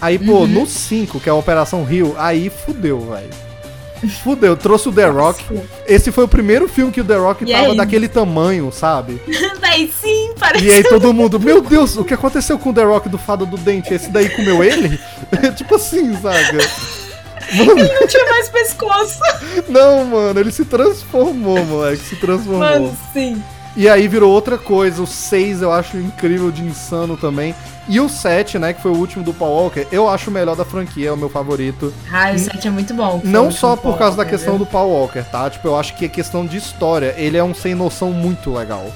Aí, 0.00 0.18
pô, 0.18 0.40
Uhum. 0.40 0.46
no 0.46 0.66
5, 0.66 1.20
que 1.20 1.28
é 1.28 1.32
a 1.32 1.34
Operação 1.34 1.84
Rio, 1.84 2.14
aí 2.16 2.48
fudeu, 2.64 3.00
velho. 3.12 3.28
Fudeu, 4.10 4.56
trouxe 4.56 4.88
o 4.88 4.92
The 4.92 5.06
Rock. 5.06 5.44
Esse 5.86 6.10
foi 6.12 6.24
o 6.24 6.28
primeiro 6.28 6.68
filme 6.68 6.92
que 6.92 7.00
o 7.00 7.04
The 7.04 7.16
Rock 7.16 7.44
E 7.44 7.52
tava 7.52 7.66
aí? 7.72 7.76
daquele 7.76 8.08
tamanho, 8.08 8.70
sabe? 8.72 9.20
Véi, 9.60 9.92
sim, 10.00 10.32
parece 10.38 10.64
E 10.64 10.72
aí 10.72 10.82
todo 10.84 11.12
mundo, 11.14 11.38
meu 11.40 11.60
Deus, 11.60 11.96
o 11.96 12.04
que 12.04 12.14
aconteceu 12.14 12.58
com 12.58 12.70
o 12.70 12.74
The 12.74 12.84
Rock 12.84 13.08
do 13.08 13.18
Fada 13.18 13.44
do 13.46 13.56
Dente? 13.56 13.92
Esse 13.94 14.10
daí 14.10 14.28
comeu 14.30 14.62
ele? 14.62 14.98
tipo 15.56 15.74
assim, 15.76 16.14
sabe? 16.20 16.58
Mano, 17.54 17.76
não 17.76 18.06
tinha 18.08 18.24
mais 18.28 18.48
pescoço. 18.48 19.20
não, 19.68 20.04
mano, 20.04 20.40
ele 20.40 20.50
se 20.50 20.64
transformou, 20.64 21.64
moleque, 21.64 22.02
se 22.02 22.16
transformou. 22.16 22.58
Mano, 22.58 22.96
sim. 23.12 23.40
E 23.76 23.88
aí 23.88 24.08
virou 24.08 24.32
outra 24.32 24.56
coisa. 24.56 25.02
O 25.02 25.06
6 25.06 25.60
eu 25.62 25.70
acho 25.70 25.96
incrível 25.98 26.50
de 26.50 26.62
insano 26.64 27.16
também. 27.16 27.54
E 27.88 28.00
o 28.00 28.08
7, 28.08 28.58
né, 28.58 28.72
que 28.72 28.80
foi 28.82 28.90
o 28.90 28.96
último 28.96 29.22
do 29.22 29.32
Paul 29.34 29.62
Walker, 29.64 29.86
eu 29.92 30.08
acho 30.08 30.30
o 30.30 30.32
melhor 30.32 30.56
da 30.56 30.64
franquia, 30.64 31.08
é 31.10 31.12
o 31.12 31.16
meu 31.16 31.28
favorito. 31.28 31.92
Ah, 32.10 32.32
o 32.34 32.38
7 32.38 32.66
é 32.66 32.70
muito 32.70 32.94
bom. 32.94 33.20
Não 33.22 33.50
só 33.50 33.76
por 33.76 33.96
causa 33.98 34.16
da 34.16 34.24
Paul 34.24 34.30
questão 34.30 34.54
Walker, 34.54 34.64
do 34.66 34.70
Paul 34.72 34.90
Walker, 34.90 35.22
tá? 35.30 35.48
Tipo, 35.50 35.68
eu 35.68 35.76
acho 35.76 35.94
que 35.96 36.06
é 36.06 36.08
questão 36.08 36.44
de 36.46 36.56
história. 36.56 37.14
Ele 37.16 37.36
é 37.36 37.44
um 37.44 37.54
sem 37.54 37.74
noção 37.74 38.10
muito 38.10 38.52
legal. 38.52 38.90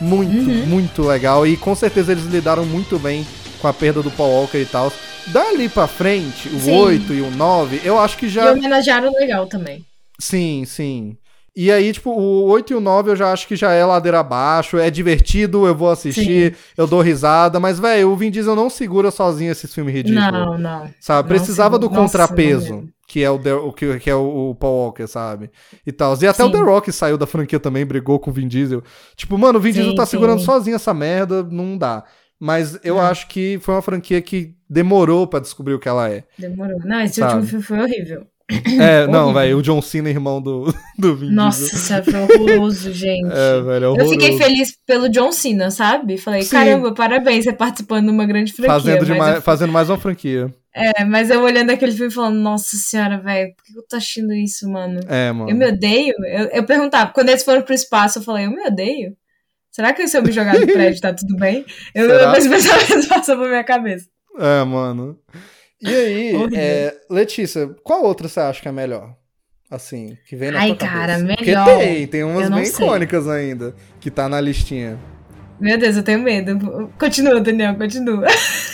Muito, 0.00 0.50
Uhum. 0.50 0.66
muito 0.66 1.02
legal. 1.02 1.46
E 1.46 1.56
com 1.56 1.74
certeza 1.76 2.10
eles 2.12 2.24
lidaram 2.24 2.64
muito 2.64 2.98
bem 2.98 3.24
com 3.60 3.68
a 3.68 3.72
perda 3.72 4.02
do 4.02 4.10
Paul 4.10 4.32
Walker 4.40 4.58
e 4.58 4.66
tal. 4.66 4.92
Dali 5.28 5.68
pra 5.68 5.86
frente, 5.86 6.48
o 6.48 6.58
Sim. 6.58 6.72
8 6.72 7.12
e 7.14 7.20
o 7.20 7.30
9, 7.30 7.80
eu 7.84 7.96
acho 8.00 8.16
que 8.16 8.26
E 8.26 8.28
já. 8.28 8.50
homenagearam 8.50 9.12
legal 9.12 9.46
também. 9.46 9.84
Sim, 10.18 10.64
sim. 10.66 11.16
E 11.54 11.70
aí, 11.70 11.92
tipo, 11.92 12.10
o 12.10 12.44
8 12.46 12.72
e 12.72 12.76
o 12.76 12.80
9 12.80 13.10
eu 13.10 13.16
já 13.16 13.30
acho 13.30 13.46
que 13.46 13.54
já 13.56 13.72
é 13.72 13.84
ladeira 13.84 14.20
abaixo, 14.20 14.78
é 14.78 14.90
divertido, 14.90 15.66
eu 15.66 15.74
vou 15.74 15.90
assistir, 15.90 16.56
eu 16.78 16.86
dou 16.86 17.02
risada, 17.02 17.60
mas, 17.60 17.78
velho, 17.78 18.08
o 18.10 18.16
Vin 18.16 18.30
Diesel 18.30 18.56
não 18.56 18.70
segura 18.70 19.10
sozinho 19.10 19.52
esses 19.52 19.72
filmes 19.74 19.94
ridículos. 19.94 20.32
Não, 20.32 20.56
não. 20.56 20.94
Sabe? 20.98 21.28
Não 21.28 21.36
Precisava 21.36 21.78
do 21.78 21.88
segura. 21.88 22.00
Nossa, 22.02 22.18
contrapeso, 22.18 22.74
mesmo. 22.76 22.88
que 23.06 23.22
é 23.22 23.30
o, 23.30 23.38
The- 23.38 23.52
o 23.54 23.72
que, 23.72 23.98
que 23.98 24.08
é 24.08 24.14
o, 24.14 24.50
o 24.50 24.54
Paul 24.54 24.76
Walker, 24.86 25.06
sabe? 25.06 25.50
E 25.86 25.92
tal. 25.92 26.16
E 26.22 26.26
até 26.26 26.42
o 26.42 26.46
Sim. 26.46 26.52
The 26.52 26.58
Rock 26.60 26.90
saiu 26.90 27.18
da 27.18 27.26
franquia 27.26 27.60
também, 27.60 27.84
brigou 27.84 28.18
com 28.18 28.30
o 28.30 28.32
Vin 28.32 28.48
Diesel. 28.48 28.82
Tipo, 29.14 29.36
mano, 29.36 29.58
o 29.58 29.62
Vin 29.62 29.72
Sim, 29.72 29.80
Diesel 29.80 29.94
tá 29.94 30.06
sim. 30.06 30.12
segurando 30.12 30.40
sozinho 30.40 30.76
essa 30.76 30.94
merda, 30.94 31.42
não 31.42 31.76
dá. 31.76 32.04
Mas 32.40 32.78
eu 32.82 32.96
Não. 32.96 33.02
acho 33.02 33.28
que 33.28 33.58
foi 33.62 33.74
uma 33.74 33.82
franquia 33.82 34.20
que 34.22 34.54
demorou 34.68 35.26
pra 35.28 35.38
descobrir 35.38 35.74
o 35.74 35.78
que 35.78 35.88
ela 35.88 36.08
é. 36.10 36.24
Demorou. 36.38 36.78
Não, 36.84 37.00
esse 37.02 37.20
Sabe? 37.20 37.34
último 37.42 37.46
filme 37.46 37.64
foi 37.64 37.78
horrível. 37.80 38.26
É, 38.80 39.06
não, 39.08 39.32
velho, 39.32 39.58
o 39.58 39.62
John 39.62 39.80
Cena, 39.80 40.08
irmão 40.10 40.40
do, 40.40 40.72
do 40.98 41.16
Vin 41.16 41.30
Nossa, 41.30 41.64
isso 41.74 42.04
foi 42.04 42.20
horroroso, 42.20 42.92
gente. 42.94 43.30
É, 43.32 43.60
velho, 43.60 43.84
é 43.84 43.86
Eu 43.86 43.90
horroroso. 43.92 44.10
fiquei 44.12 44.36
feliz 44.38 44.76
pelo 44.86 45.08
John 45.08 45.32
Cena, 45.32 45.70
sabe? 45.70 46.18
Falei, 46.18 46.42
Sim. 46.42 46.50
caramba, 46.50 46.92
parabéns, 46.94 47.44
você 47.44 47.52
participando 47.52 48.06
de 48.06 48.10
uma 48.10 48.26
grande 48.26 48.52
franquia. 48.52 48.72
Fazendo, 48.74 48.98
mas 48.98 49.06
demais- 49.08 49.34
eu- 49.36 49.42
fazendo 49.42 49.72
mais 49.72 49.88
uma 49.90 49.98
franquia. 49.98 50.52
É, 50.74 51.04
mas 51.04 51.28
eu 51.30 51.42
olhando 51.42 51.70
aquele 51.70 51.92
filme 51.92 52.10
falando, 52.10 52.36
nossa 52.38 52.76
senhora, 52.76 53.18
velho, 53.18 53.54
por 53.54 53.64
que 53.64 53.76
eu 53.78 53.82
tô 53.86 53.96
assistindo 53.96 54.32
isso, 54.32 54.66
mano? 54.70 55.00
É, 55.06 55.30
mano. 55.30 55.50
Eu 55.50 55.54
me 55.56 55.66
odeio? 55.66 56.14
Eu, 56.24 56.46
eu 56.46 56.64
perguntava, 56.64 57.10
quando 57.12 57.28
eles 57.28 57.44
foram 57.44 57.60
pro 57.62 57.74
espaço, 57.74 58.18
eu 58.18 58.22
falei, 58.22 58.46
eu 58.46 58.50
me 58.50 58.66
odeio? 58.66 59.14
Será 59.70 59.92
que 59.92 60.06
se 60.08 60.16
eu 60.18 60.22
me 60.22 60.32
jogar 60.32 60.58
do 60.58 60.66
prédio 60.72 61.00
tá 61.00 61.12
tudo 61.12 61.36
bem? 61.36 61.64
Eu, 61.94 62.06
Será? 62.08 62.38
esse 62.38 62.48
pensamento 62.48 63.08
passou 63.08 63.36
pra 63.36 63.48
minha 63.48 63.64
cabeça. 63.64 64.06
É, 64.38 64.64
mano. 64.64 65.18
E 65.82 65.88
aí, 65.94 66.32
é, 66.56 66.94
Letícia, 67.10 67.68
qual 67.82 68.04
outra 68.04 68.28
você 68.28 68.40
acha 68.40 68.60
que 68.62 68.68
é 68.68 68.72
melhor? 68.72 69.14
Assim, 69.70 70.16
que 70.28 70.36
vem 70.36 70.50
na 70.50 70.60
Ai, 70.60 70.74
cara, 70.74 71.14
cabeça? 71.18 71.22
melhor. 71.24 71.64
Porque 71.64 71.84
tem, 71.86 72.06
tem 72.06 72.24
umas 72.24 72.50
bem 72.50 72.64
sei. 72.66 72.86
icônicas 72.86 73.26
ainda, 73.26 73.74
que 74.00 74.10
tá 74.10 74.28
na 74.28 74.38
listinha. 74.40 74.98
Meu 75.58 75.78
Deus, 75.78 75.96
eu 75.96 76.02
tenho 76.02 76.18
medo. 76.20 76.90
Continua, 76.98 77.40
Daniel, 77.40 77.74
continua. 77.76 78.26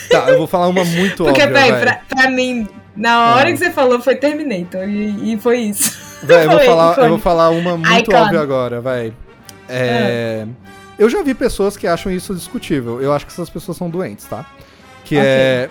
Tá, 0.09 0.29
eu 0.29 0.37
vou 0.39 0.47
falar 0.47 0.67
uma 0.67 0.83
muito 0.85 1.23
Porque, 1.23 1.41
óbvia, 1.43 1.61
velho. 1.61 1.79
pra, 1.79 2.01
pra 2.09 2.29
mim, 2.29 2.67
na 2.95 3.35
hora 3.35 3.51
que 3.51 3.57
você 3.57 3.69
falou 3.71 4.01
foi 4.01 4.15
Terminator. 4.15 4.89
E, 4.89 5.33
e 5.33 5.37
foi 5.39 5.59
isso. 5.59 5.97
Véi, 6.23 6.45
eu, 6.45 6.49
vou 6.49 6.59
falar, 6.59 6.95
foi. 6.95 7.03
eu 7.05 7.09
vou 7.09 7.19
falar 7.19 7.49
uma 7.51 7.77
muito 7.77 8.11
Icon. 8.11 8.17
óbvia 8.17 8.41
agora, 8.41 8.81
vai. 8.81 9.13
É, 9.69 10.45
Eu 10.97 11.09
já 11.09 11.21
vi 11.23 11.33
pessoas 11.33 11.77
que 11.77 11.87
acham 11.87 12.11
isso 12.11 12.35
discutível. 12.35 13.01
Eu 13.01 13.13
acho 13.13 13.25
que 13.25 13.31
essas 13.31 13.49
pessoas 13.49 13.77
são 13.77 13.89
doentes, 13.89 14.25
tá? 14.25 14.45
Que 15.05 15.15
Ok. 15.15 15.25
é 15.25 15.69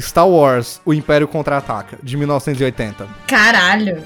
Star 0.00 0.28
Wars, 0.28 0.80
O 0.84 0.92
Império 0.94 1.26
Contra-Ataca, 1.28 1.98
de 2.02 2.16
1980. 2.16 3.06
Caralho. 3.26 4.02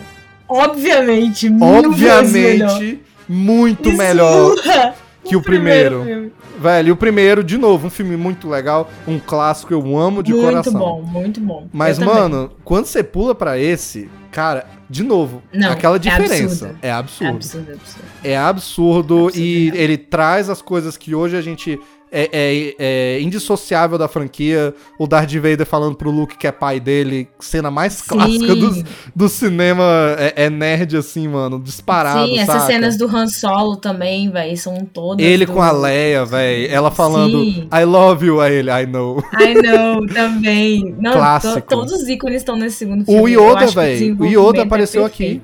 Obviamente, 0.49 1.49
melhor. 1.49 1.87
Obviamente, 1.87 3.01
muito 3.29 3.93
melhor 3.93 4.55
Esmurra 4.59 4.95
que 5.25 5.37
o 5.37 5.43
primeiro. 5.43 6.05
filme. 6.05 6.33
Velho, 6.59 6.89
e 6.89 6.93
o 6.93 6.97
primeiro, 6.97 7.43
de 7.43 7.57
novo, 7.59 7.87
um 7.87 7.91
filme 7.91 8.17
muito 8.17 8.49
legal, 8.49 8.89
um 9.09 9.19
clássico, 9.19 9.73
eu 9.73 9.99
amo 9.99 10.23
de 10.23 10.33
muito 10.33 10.45
coração. 10.47 10.73
bom, 10.73 11.03
muito 11.03 11.41
bom. 11.41 11.67
Mas, 11.73 11.99
Eu 11.99 12.07
também. 12.07 12.21
mano, 12.23 12.51
quando 12.65 12.85
você 12.87 13.03
pula 13.03 13.35
pra 13.35 13.59
esse, 13.59 14.09
cara, 14.31 14.67
de 14.89 15.03
novo, 15.03 15.43
Não, 15.53 15.73
aquela 15.73 15.97
é 15.97 15.99
diferença. 15.99 16.67
absurdo. 16.67 16.79
É 16.83 16.89
É 16.89 16.93
absurdo. 16.93 17.35
absurdo, 17.37 17.73
absurdo. 17.73 18.05
É 18.23 18.37
absurdo, 18.37 19.15
Absurdo, 19.27 19.39
e 19.39 19.73
ele 19.75 19.97
traz 19.97 20.49
as 20.51 20.61
coisas 20.63 20.97
que 20.97 21.15
hoje 21.15 21.37
a 21.37 21.41
gente 21.41 21.81
é, 22.13 22.29
é- 22.33 22.75
é 22.79 23.21
indissociável 23.23 23.97
da 23.97 24.07
franquia. 24.07 24.75
O 24.99 25.07
Darth 25.07 25.33
Vader 25.33 25.65
falando 25.67 25.97
pro 25.97 26.11
Luke 26.11 26.37
que 26.37 26.47
é 26.47 26.53
pai 26.53 26.79
dele, 26.79 27.27
cena 27.41 27.71
mais 27.71 28.03
clássica 28.03 28.55
do, 28.55 28.75
Sim. 28.75 28.85
do 29.17 29.29
cinema 29.29 29.83
é, 30.19 30.45
é 30.45 30.51
nerd, 30.51 30.97
assim, 30.97 31.27
mano, 31.27 31.59
disparado, 31.59 32.27
Sim, 32.27 32.39
essas 32.39 32.55
saca? 32.55 32.67
cenas 32.67 32.97
do 32.97 33.07
Han 33.07 33.27
Solo 33.29 33.77
também, 33.77 34.31
velho, 34.31 34.57
são 34.59 34.77
todas. 34.85 35.25
Ele 35.25 35.47
do- 35.47 35.53
com 35.53 35.63
a 35.63 35.73
Leia, 35.73 36.25
velho, 36.27 36.71
ela 36.71 36.91
falando 36.91 37.41
Sim. 37.43 37.69
I 37.73 37.85
love 37.85 38.27
you 38.27 38.41
a 38.41 38.51
ele, 38.51 38.71
I 38.71 38.85
know. 38.87 39.19
I 39.41 39.55
know, 39.55 40.07
também. 40.07 40.95
Não, 41.01 41.13
Clássico. 41.13 41.61
to- 41.63 41.67
todos 41.77 41.93
os 41.93 42.09
ícones 42.09 42.43
estão 42.43 42.57
nesse 42.57 42.77
segundo 42.77 43.05
filme. 43.05 43.21
O 43.21 43.27
Yoda, 43.27 43.67
velho, 43.67 43.91
o 43.95 43.99
desenvolvimento 43.99 44.49
Yoda 44.49 44.63
apareceu 44.63 45.05
aqui. 45.05 45.41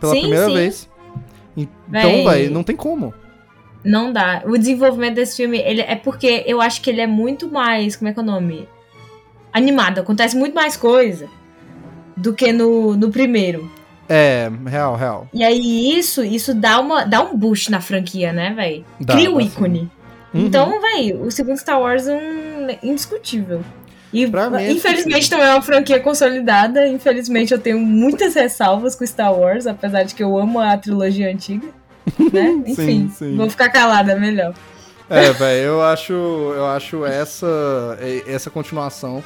Pela 0.00 0.12
Sim, 0.14 0.20
primeira 0.20 0.46
sim. 0.46 0.54
vez. 0.54 0.88
Então, 1.56 2.10
Véi. 2.12 2.24
velho, 2.24 2.50
não 2.52 2.62
tem 2.62 2.76
como. 2.76 3.12
Não 3.84 4.12
dá. 4.12 4.42
O 4.44 4.56
desenvolvimento 4.58 5.14
desse 5.14 5.36
filme, 5.36 5.58
ele 5.58 5.80
é 5.80 5.94
porque 5.94 6.44
eu 6.46 6.60
acho 6.60 6.80
que 6.80 6.90
ele 6.90 7.00
é 7.00 7.06
muito 7.06 7.50
mais, 7.50 7.96
como 7.96 8.08
é 8.08 8.12
que 8.12 8.18
é 8.18 8.22
o 8.22 8.26
nome? 8.26 8.68
Animado, 9.52 10.00
acontece 10.00 10.36
muito 10.36 10.54
mais 10.54 10.76
coisa 10.76 11.28
do 12.16 12.32
que 12.34 12.52
no, 12.52 12.96
no 12.96 13.10
primeiro. 13.10 13.70
É, 14.08 14.50
real, 14.66 14.96
real. 14.96 15.28
E 15.32 15.44
aí 15.44 15.96
isso, 15.98 16.24
isso 16.24 16.54
dá, 16.54 16.80
uma, 16.80 17.04
dá 17.04 17.22
um 17.22 17.36
boost 17.36 17.70
na 17.70 17.80
franquia, 17.80 18.32
né, 18.32 18.52
velho? 18.54 18.84
Cria 19.06 19.30
o 19.30 19.40
ícone. 19.40 19.90
Uhum. 20.32 20.46
Então, 20.46 20.80
velho, 20.80 21.22
o 21.22 21.30
segundo 21.30 21.58
Star 21.58 21.80
Wars 21.80 22.06
é 22.08 22.16
um 22.16 22.66
indiscutível. 22.82 23.62
E 24.12 24.26
mim 24.26 24.32
é 24.58 24.72
infelizmente 24.72 25.28
também 25.28 25.46
é 25.46 25.52
uma 25.52 25.62
franquia 25.62 26.00
consolidada. 26.00 26.88
Infelizmente 26.88 27.52
eu 27.52 27.58
tenho 27.58 27.78
muitas 27.78 28.34
ressalvas 28.34 28.94
com 28.94 29.06
Star 29.06 29.34
Wars, 29.34 29.66
apesar 29.66 30.04
de 30.04 30.14
que 30.14 30.22
eu 30.22 30.38
amo 30.38 30.58
a 30.58 30.76
trilogia 30.76 31.30
antiga. 31.30 31.68
Né? 32.32 32.62
Sim, 32.66 32.72
Enfim, 32.72 33.10
sim. 33.14 33.36
vou 33.36 33.48
ficar 33.50 33.68
calada 33.70 34.16
melhor. 34.16 34.54
É, 35.10 35.32
velho, 35.32 35.64
eu 35.66 35.82
acho, 35.82 36.12
eu 36.12 36.66
acho 36.66 37.04
essa, 37.06 37.98
essa 38.26 38.50
continuação. 38.50 39.22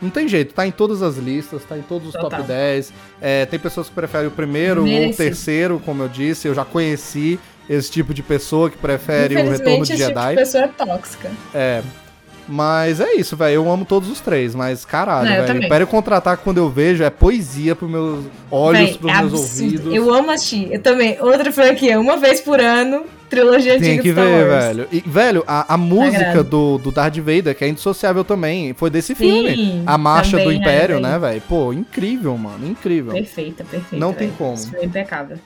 Não 0.00 0.10
tem 0.10 0.28
jeito, 0.28 0.52
tá 0.54 0.66
em 0.66 0.70
todas 0.70 1.02
as 1.02 1.16
listas, 1.16 1.64
tá 1.64 1.76
em 1.78 1.82
todos 1.82 2.08
os 2.08 2.12
Total. 2.14 2.30
top 2.30 2.42
10. 2.44 2.92
É, 3.20 3.46
tem 3.46 3.58
pessoas 3.58 3.88
que 3.88 3.94
preferem 3.94 4.28
o 4.28 4.30
primeiro 4.30 4.82
ou 4.86 5.08
o 5.10 5.14
terceiro, 5.14 5.80
como 5.84 6.02
eu 6.02 6.08
disse. 6.08 6.46
Eu 6.46 6.54
já 6.54 6.64
conheci 6.64 7.38
esse 7.68 7.90
tipo 7.90 8.12
de 8.12 8.22
pessoa 8.22 8.68
que 8.70 8.76
prefere 8.76 9.34
o 9.34 9.50
Retorno 9.50 9.56
de 9.56 9.62
esse 9.62 9.72
tipo 9.72 9.86
de 9.86 9.96
Jedi. 9.96 10.34
pessoa 10.36 10.64
é 10.64 10.68
tóxica. 10.68 11.30
É. 11.54 11.82
Mas 12.46 13.00
é 13.00 13.14
isso, 13.14 13.36
velho. 13.36 13.54
Eu 13.54 13.70
amo 13.70 13.84
todos 13.84 14.10
os 14.10 14.20
três, 14.20 14.54
mas 14.54 14.84
caralho, 14.84 15.46
velho. 15.46 15.64
Império 15.64 15.86
Contra-Ataque, 15.86 16.42
quando 16.44 16.58
eu 16.58 16.68
vejo, 16.68 17.02
é 17.02 17.08
poesia 17.10 17.74
pros 17.74 17.90
meus 17.90 18.24
olhos, 18.50 18.80
Véi, 18.90 18.98
pros 18.98 19.12
é 19.12 19.16
meus 19.20 19.32
absurdo. 19.32 19.64
ouvidos. 19.64 19.94
Eu 19.94 20.14
amo 20.14 20.30
assistir. 20.30 20.72
Eu 20.72 20.82
também. 20.82 21.16
Outra 21.20 21.50
franquia, 21.50 21.98
uma 21.98 22.18
vez 22.18 22.42
por 22.42 22.60
ano, 22.60 23.04
trilogia 23.30 23.78
Tem 23.80 23.98
que 23.98 24.12
Star 24.12 24.24
ver, 24.26 24.46
Wars. 24.50 24.64
velho. 24.66 24.88
E, 24.92 25.00
velho, 25.00 25.44
a, 25.46 25.72
a 25.74 25.76
música 25.78 26.44
do, 26.44 26.76
do 26.78 26.90
Darth 26.92 27.16
Vader, 27.16 27.54
que 27.56 27.64
é 27.64 27.68
indissociável 27.68 28.22
também, 28.24 28.74
foi 28.74 28.90
desse 28.90 29.14
Sim, 29.14 29.46
filme. 29.46 29.82
A 29.86 29.96
Marcha 29.96 30.38
do 30.38 30.50
é, 30.50 30.54
Império, 30.54 30.96
velho. 30.96 31.08
né, 31.08 31.18
velho? 31.18 31.40
Pô, 31.48 31.72
incrível, 31.72 32.36
mano, 32.36 32.66
incrível. 32.66 33.12
Perfeita, 33.14 33.64
perfeita. 33.64 33.96
Não 33.96 34.12
tem 34.12 34.26
velho. 34.28 34.36
como. 34.38 34.54
Isso 34.54 34.70
foi 34.70 34.84
impecável. 34.84 35.38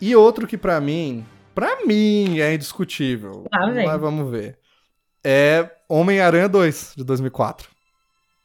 E 0.00 0.16
outro 0.16 0.46
que 0.46 0.56
pra 0.56 0.80
mim, 0.80 1.22
pra 1.54 1.84
mim 1.86 2.38
é 2.40 2.54
indiscutível, 2.54 3.44
Ah, 3.52 3.66
mas 3.72 4.00
vamos 4.00 4.30
ver, 4.30 4.56
é 5.24 5.66
Homem-Aranha 5.88 6.48
2, 6.48 6.92
de 6.96 7.04
2004. 7.04 7.68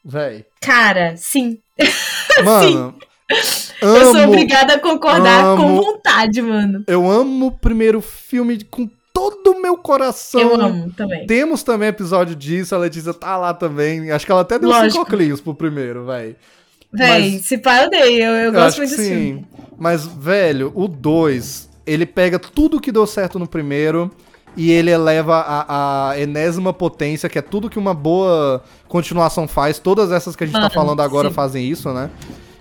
Véi, 0.03 0.45
Cara, 0.61 1.15
sim. 1.17 1.59
mano, 2.43 2.95
eu 3.81 4.01
sou 4.11 4.15
amo, 4.17 4.33
obrigada 4.33 4.73
a 4.75 4.79
concordar 4.79 5.45
amo. 5.45 5.61
com 5.63 5.75
vontade, 5.81 6.41
mano. 6.41 6.83
eu 6.87 7.09
amo 7.09 7.47
o 7.47 7.51
primeiro 7.51 8.01
filme 8.01 8.63
com 8.63 8.89
todo 9.13 9.51
o 9.51 9.61
meu 9.61 9.77
coração. 9.77 10.41
Eu 10.41 10.55
amo 10.59 10.91
também. 10.91 11.25
Temos 11.27 11.61
também 11.63 11.89
episódio 11.89 12.35
disso, 12.35 12.73
a 12.73 12.77
Letícia 12.77 13.13
tá 13.13 13.37
lá 13.37 13.53
também. 13.53 14.11
Acho 14.11 14.25
que 14.25 14.31
ela 14.31 14.41
até 14.41 14.57
deu 14.57 14.69
Lógico. 14.69 14.91
cinco 14.91 15.03
oclinhos 15.03 15.39
pro 15.41 15.53
primeiro, 15.53 16.05
véi. 16.05 16.35
Véi, 16.93 17.31
Mas- 17.33 17.45
se 17.45 17.57
pá, 17.57 17.83
eu 17.83 17.89
dei. 17.89 18.21
Eu, 18.21 18.31
eu 18.31 18.45
Eu 18.45 18.51
gosto 18.53 18.77
muito 18.77 18.89
desse 18.89 19.03
sim. 19.03 19.09
filme. 19.09 19.47
Mas, 19.77 20.05
velho, 20.05 20.71
o 20.75 20.87
2, 20.87 21.69
ele 21.85 22.05
pega 22.05 22.37
tudo 22.37 22.81
que 22.81 22.91
deu 22.91 23.07
certo 23.07 23.39
no 23.39 23.47
primeiro 23.47 24.11
e 24.55 24.71
ele 24.71 24.91
eleva 24.91 25.37
a, 25.37 26.09
a 26.09 26.19
enésima 26.19 26.73
potência, 26.73 27.29
que 27.29 27.39
é 27.39 27.41
tudo 27.41 27.69
que 27.69 27.79
uma 27.79 27.93
boa 27.93 28.63
continuação 28.87 29.47
faz. 29.47 29.79
Todas 29.79 30.11
essas 30.11 30.35
que 30.35 30.43
a 30.43 30.47
gente 30.47 30.55
tá 30.55 30.61
Mano, 30.61 30.73
falando 30.73 31.01
agora 31.01 31.29
sim. 31.29 31.33
fazem 31.33 31.65
isso, 31.65 31.91
né? 31.93 32.09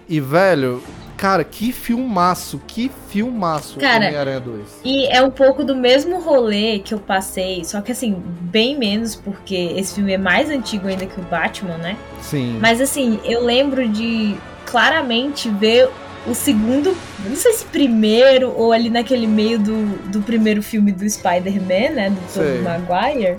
E, 0.09 0.21
velho, 0.21 0.83
cara, 1.17 1.45
que 1.45 1.73
filmaço, 1.73 2.61
que 2.67 2.91
filmaço 3.09 3.79
Cara, 3.79 4.07
Homem-Aranha 4.07 4.41
2. 4.41 4.81
E 4.85 5.07
é 5.07 5.23
um 5.23 5.31
pouco 5.31 5.63
do 5.65 5.77
mesmo 5.77 6.21
rolê 6.21 6.79
que 6.79 6.95
eu 6.95 6.99
passei, 6.99 7.65
só 7.65 7.81
que 7.81 7.93
assim, 7.93 8.17
bem 8.41 8.79
menos, 8.79 9.15
porque 9.15 9.55
esse 9.55 9.97
filme 9.97 10.13
é 10.13 10.19
mais 10.19 10.49
antigo 10.49 10.89
ainda 10.89 11.07
que 11.07 11.21
o 11.21 11.25
Batman, 11.25 11.77
né? 11.77 11.97
Sim. 12.23 12.59
Mas 12.61 12.81
assim, 12.81 13.21
eu 13.25 13.45
lembro 13.45 13.89
de 13.89 14.37
claramente 14.65 15.49
ver 15.49 15.91
o 16.27 16.35
segundo, 16.35 16.97
não 17.27 17.35
sei 17.37 17.53
se 17.55 17.65
primeiro 17.65 18.53
ou 18.57 18.73
ali 18.73 18.91
naquele 18.91 19.27
meio 19.27 19.59
do, 19.59 19.87
do 20.11 20.21
primeiro 20.21 20.63
filme 20.63 20.93
do 20.93 21.09
Spider-Man, 21.09 21.91
né? 21.95 22.11
Do. 22.11 22.33
Tobey 22.35 22.59
Maguire. 22.63 23.37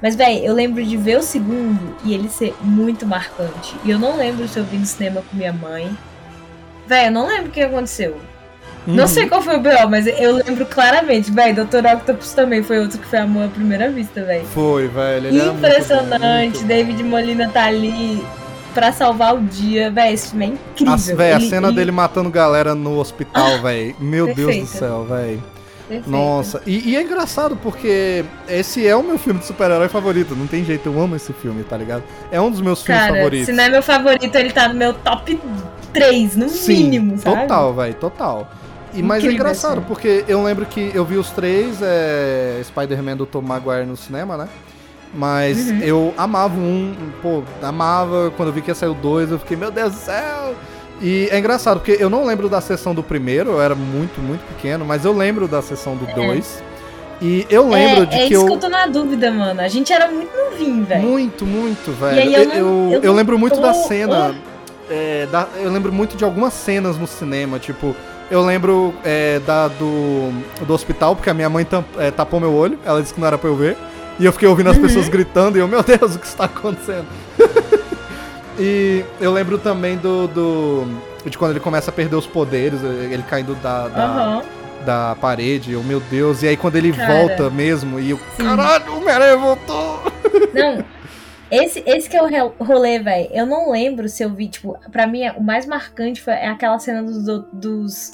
Mas, 0.00 0.16
véi, 0.16 0.44
eu 0.44 0.52
lembro 0.52 0.84
de 0.84 0.96
ver 0.96 1.18
o 1.18 1.22
segundo 1.22 1.94
e 2.04 2.12
ele 2.12 2.28
ser 2.28 2.54
muito 2.60 3.06
marcante. 3.06 3.76
E 3.84 3.90
eu 3.90 3.98
não 4.00 4.16
lembro 4.16 4.48
se 4.48 4.58
eu 4.58 4.64
vi 4.64 4.76
no 4.78 4.86
cinema 4.86 5.22
com 5.30 5.36
minha 5.36 5.52
mãe. 5.52 5.96
Véi, 6.88 7.06
eu 7.06 7.12
não 7.12 7.26
lembro 7.26 7.46
o 7.46 7.50
que 7.50 7.60
aconteceu. 7.60 8.16
Não 8.84 9.04
Uhum. 9.04 9.08
sei 9.08 9.28
qual 9.28 9.40
foi 9.40 9.56
o 9.58 9.60
B.O., 9.60 9.88
mas 9.88 10.08
eu 10.08 10.34
lembro 10.44 10.66
claramente. 10.66 11.30
Véi, 11.30 11.52
Dr. 11.52 11.86
Octopus 11.94 12.32
também 12.32 12.64
foi 12.64 12.80
outro 12.80 12.98
que 12.98 13.06
foi 13.06 13.20
amor 13.20 13.44
à 13.44 13.48
primeira 13.48 13.88
vista, 13.90 14.24
véi. 14.24 14.42
Foi, 14.52 14.88
velho. 14.88 15.28
ele 15.28 15.36
era 15.38 15.52
muito 15.52 15.60
bom, 15.60 15.68
Impressionante. 15.68 16.44
muito 16.48 16.60
bom. 16.62 16.66
David 16.66 17.02
Molina 17.04 17.48
tá 17.48 17.66
ali 17.66 18.24
pra 18.72 18.92
salvar 18.92 19.34
o 19.34 19.40
dia. 19.40 19.90
Véi, 19.90 20.12
esse 20.14 20.30
filme 20.30 20.44
é 20.46 20.48
incrível. 20.48 20.94
As, 20.94 21.06
véi, 21.06 21.32
a 21.32 21.36
Ele- 21.36 21.48
cena 21.48 21.68
ele- 21.68 21.76
dele 21.76 21.92
matando 21.92 22.30
galera 22.30 22.74
no 22.74 22.98
hospital, 22.98 23.60
velho. 23.62 23.94
Meu 24.00 24.34
Deus 24.34 24.56
do 24.56 24.66
céu. 24.66 25.06
Perfeito. 25.08 26.10
Nossa, 26.10 26.62
e, 26.66 26.90
e 26.90 26.96
é 26.96 27.02
engraçado 27.02 27.54
porque 27.56 28.24
esse 28.48 28.86
é 28.86 28.96
o 28.96 29.02
meu 29.02 29.18
filme 29.18 29.40
de 29.40 29.46
super-herói 29.46 29.88
favorito. 29.88 30.34
Não 30.34 30.46
tem 30.46 30.64
jeito, 30.64 30.88
eu 30.88 30.98
amo 31.00 31.16
esse 31.16 31.32
filme, 31.34 31.62
tá 31.64 31.76
ligado? 31.76 32.02
É 32.30 32.40
um 32.40 32.50
dos 32.50 32.60
meus 32.62 32.82
filmes 32.82 33.02
Cara, 33.02 33.14
favoritos. 33.14 33.46
se 33.46 33.52
não 33.52 33.64
é 33.64 33.68
meu 33.68 33.82
favorito, 33.82 34.34
ele 34.36 34.50
tá 34.50 34.68
no 34.68 34.74
meu 34.74 34.94
top 34.94 35.38
3, 35.92 36.36
no 36.36 36.48
Sim, 36.48 36.84
mínimo, 36.84 37.18
sabe? 37.18 37.42
total, 37.42 37.74
velho, 37.74 37.94
total. 37.94 38.50
E, 38.94 39.02
mas 39.02 39.22
é 39.24 39.32
engraçado, 39.32 39.72
filme. 39.72 39.86
porque 39.86 40.24
eu 40.28 40.42
lembro 40.42 40.64
que 40.64 40.90
eu 40.94 41.04
vi 41.04 41.16
os 41.16 41.30
três 41.30 41.78
é, 41.82 42.60
Spider-Man 42.64 43.16
do 43.16 43.26
Tom 43.26 43.42
Maguire 43.42 43.84
no 43.84 43.96
cinema, 43.96 44.36
né? 44.38 44.48
Mas 45.14 45.68
Uhum. 45.70 45.78
eu 45.80 46.14
amava 46.16 46.54
um, 46.58 46.94
pô, 47.20 47.42
amava. 47.62 48.32
Quando 48.36 48.48
eu 48.48 48.52
vi 48.54 48.62
que 48.62 48.70
ia 48.70 48.74
sair 48.74 48.88
o 48.88 48.94
dois, 48.94 49.30
eu 49.30 49.38
fiquei, 49.38 49.56
meu 49.56 49.70
Deus 49.70 49.92
do 49.92 49.98
céu! 49.98 50.54
E 51.02 51.28
é 51.30 51.38
engraçado, 51.38 51.80
porque 51.80 51.96
eu 52.02 52.08
não 52.08 52.24
lembro 52.24 52.48
da 52.48 52.60
sessão 52.60 52.94
do 52.94 53.02
primeiro, 53.02 53.50
eu 53.50 53.60
era 53.62 53.74
muito, 53.74 54.20
muito 54.20 54.40
pequeno, 54.54 54.84
mas 54.84 55.04
eu 55.04 55.12
lembro 55.12 55.46
da 55.48 55.60
sessão 55.60 55.96
do 55.96 56.06
dois. 56.14 56.62
E 57.20 57.46
eu 57.50 57.68
lembro 57.68 58.02
é, 58.04 58.06
de 58.06 58.14
é 58.16 58.18
que 58.26 58.34
isso 58.34 58.42
eu. 58.42 58.46
que 58.46 58.52
eu 58.54 58.58
tô 58.58 58.68
na 58.68 58.86
dúvida, 58.86 59.30
mano. 59.30 59.60
A 59.60 59.68
gente 59.68 59.92
era 59.92 60.08
muito 60.10 60.30
novinho, 60.36 60.84
velho. 60.84 61.02
Muito, 61.02 61.44
muito, 61.46 61.92
velho. 61.92 62.20
Eu, 62.32 62.42
eu 62.42 62.48
não- 62.48 62.54
eu, 62.54 62.92
eu 62.94 63.02
eu 63.02 63.12
lembro 63.12 63.38
muito 63.38 63.56
tô- 63.56 63.60
da 63.60 63.74
cena. 63.74 64.34
é, 64.90 65.26
da- 65.30 65.46
eu 65.62 65.70
lembro 65.70 65.92
muito 65.92 66.16
de 66.16 66.24
algumas 66.24 66.52
cenas 66.54 66.96
no 66.98 67.06
cinema, 67.06 67.58
tipo. 67.58 67.94
Eu 68.30 68.40
lembro 68.44 68.94
é, 69.04 69.40
da, 69.40 69.68
do, 69.68 70.32
do 70.66 70.72
hospital, 70.72 71.14
porque 71.14 71.28
a 71.28 71.34
minha 71.34 71.50
mãe 71.50 71.64
tam, 71.64 71.84
é, 71.98 72.10
tapou 72.10 72.40
meu 72.40 72.52
olho. 72.54 72.78
Ela 72.84 73.00
disse 73.02 73.12
que 73.12 73.20
não 73.20 73.26
era 73.28 73.36
pra 73.36 73.48
eu 73.50 73.54
ver. 73.56 73.76
E 74.22 74.24
eu 74.24 74.32
fiquei 74.32 74.46
ouvindo 74.46 74.70
as 74.70 74.78
pessoas 74.78 75.08
gritando 75.08 75.58
e 75.58 75.60
eu, 75.60 75.66
meu 75.66 75.82
Deus, 75.82 76.14
o 76.14 76.18
que 76.20 76.26
está 76.26 76.44
acontecendo? 76.44 77.06
e 78.56 79.04
eu 79.20 79.32
lembro 79.32 79.58
também 79.58 79.96
do, 79.98 80.28
do. 80.28 80.86
de 81.26 81.36
quando 81.36 81.50
ele 81.50 81.58
começa 81.58 81.90
a 81.90 81.92
perder 81.92 82.14
os 82.14 82.24
poderes, 82.24 82.80
ele 82.84 83.24
caindo 83.24 83.56
da. 83.56 83.88
da 83.88 84.04
Aham. 84.04 84.42
da 84.86 85.16
parede, 85.20 85.72
eu, 85.72 85.82
meu 85.82 85.98
Deus, 85.98 86.44
e 86.44 86.46
aí 86.48 86.56
quando 86.56 86.76
ele 86.76 86.92
Cara. 86.92 87.12
volta 87.14 87.50
mesmo, 87.50 87.98
e 87.98 88.10
eu, 88.10 88.20
Sim. 88.36 88.44
caralho, 88.44 88.92
o 88.92 88.96
Homem-Aranha 88.98 89.36
voltou! 89.36 90.02
Não, 90.54 90.84
esse, 91.50 91.82
esse 91.84 92.08
que 92.08 92.16
é 92.16 92.44
o 92.44 92.48
rolê, 92.60 93.00
velho. 93.00 93.28
Eu 93.32 93.44
não 93.44 93.72
lembro 93.72 94.08
se 94.08 94.22
eu 94.22 94.30
vi, 94.30 94.46
tipo, 94.48 94.78
pra 94.92 95.04
mim 95.04 95.28
o 95.36 95.42
mais 95.42 95.66
marcante 95.66 96.22
foi 96.22 96.32
é 96.34 96.46
aquela 96.48 96.78
cena 96.78 97.02
dos. 97.02 97.24
do- 97.24 97.48
dos, 97.52 98.12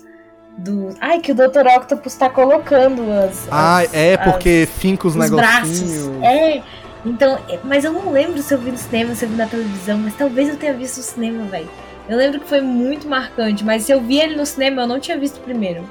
dos 0.59 0.97
ai, 1.01 1.21
que 1.21 1.33
o 1.33 1.35
Dr. 1.35 1.67
Octopus 1.77 2.15
tá 2.15 2.29
colocando 2.29 3.03
as. 3.13 3.47
Ah, 3.51 3.79
as- 3.79 3.95
é, 3.95 4.15
as- 4.15 4.25
porque 4.33 4.69
finca 4.79 5.07
os, 5.07 5.15
os 5.17 5.31
braços. 5.31 5.81
negocinhos. 5.81 6.23
É. 6.25 6.63
Então, 7.07 7.39
é, 7.49 7.59
mas 7.63 7.85
eu 7.85 7.93
não 7.93 8.11
lembro 8.11 8.43
se 8.43 8.53
eu 8.53 8.59
vi 8.59 8.73
no 8.73 8.77
cinema, 8.79 9.15
se 9.15 9.25
eu 9.25 9.29
vi 9.29 9.37
na 9.37 9.47
televisão, 9.47 9.99
mas 9.99 10.15
talvez 10.17 10.49
eu 10.49 10.57
tenha 10.57 10.75
visto 10.75 10.97
no 10.99 11.03
cinema, 11.05 11.45
velho. 11.45 11.69
Eu 12.09 12.17
lembro 12.17 12.41
que 12.41 12.49
foi 12.49 12.61
muito 12.61 13.07
marcante, 13.09 13.65
mas 13.65 13.85
se 13.85 13.93
eu 13.93 14.01
vi 14.01 14.19
ele 14.19 14.35
no 14.35 14.45
cinema, 14.45 14.83
eu 14.83 14.87
não 14.87 14.99
tinha 14.99 15.17
visto 15.17 15.39
primeiro. 15.41 15.89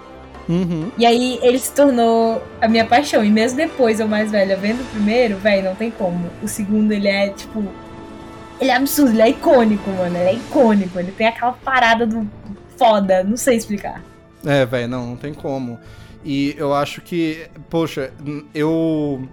Uhum. 0.49 0.91
E 0.97 1.05
aí 1.05 1.39
ele 1.41 1.59
se 1.59 1.71
tornou 1.71 2.41
a 2.61 2.67
minha 2.67 2.85
paixão. 2.85 3.23
E 3.23 3.29
mesmo 3.29 3.57
depois, 3.57 3.99
eu 3.99 4.07
mais 4.07 4.31
velha, 4.31 4.55
vendo 4.57 4.81
o 4.81 4.85
primeiro, 4.85 5.37
velho, 5.37 5.65
não 5.65 5.75
tem 5.75 5.91
como. 5.91 6.29
O 6.41 6.47
segundo, 6.47 6.91
ele 6.91 7.07
é, 7.07 7.29
tipo. 7.29 7.63
Ele 8.59 8.71
é 8.71 8.75
absurdo, 8.75 9.11
ele 9.11 9.21
é 9.21 9.29
icônico, 9.29 9.89
mano. 9.91 10.17
Ele 10.17 10.29
é 10.29 10.33
icônico. 10.33 10.99
Ele 10.99 11.11
tem 11.11 11.27
aquela 11.27 11.51
parada 11.53 12.05
do 12.07 12.27
foda, 12.77 13.23
não 13.23 13.37
sei 13.37 13.55
explicar. 13.57 14.01
É, 14.47 14.65
velho, 14.65 14.87
não, 14.87 15.05
não 15.07 15.15
tem 15.15 15.33
como. 15.33 15.77
E 16.25 16.55
eu 16.57 16.73
acho 16.73 17.01
que, 17.01 17.47
poxa, 17.69 18.11
eu. 18.53 19.27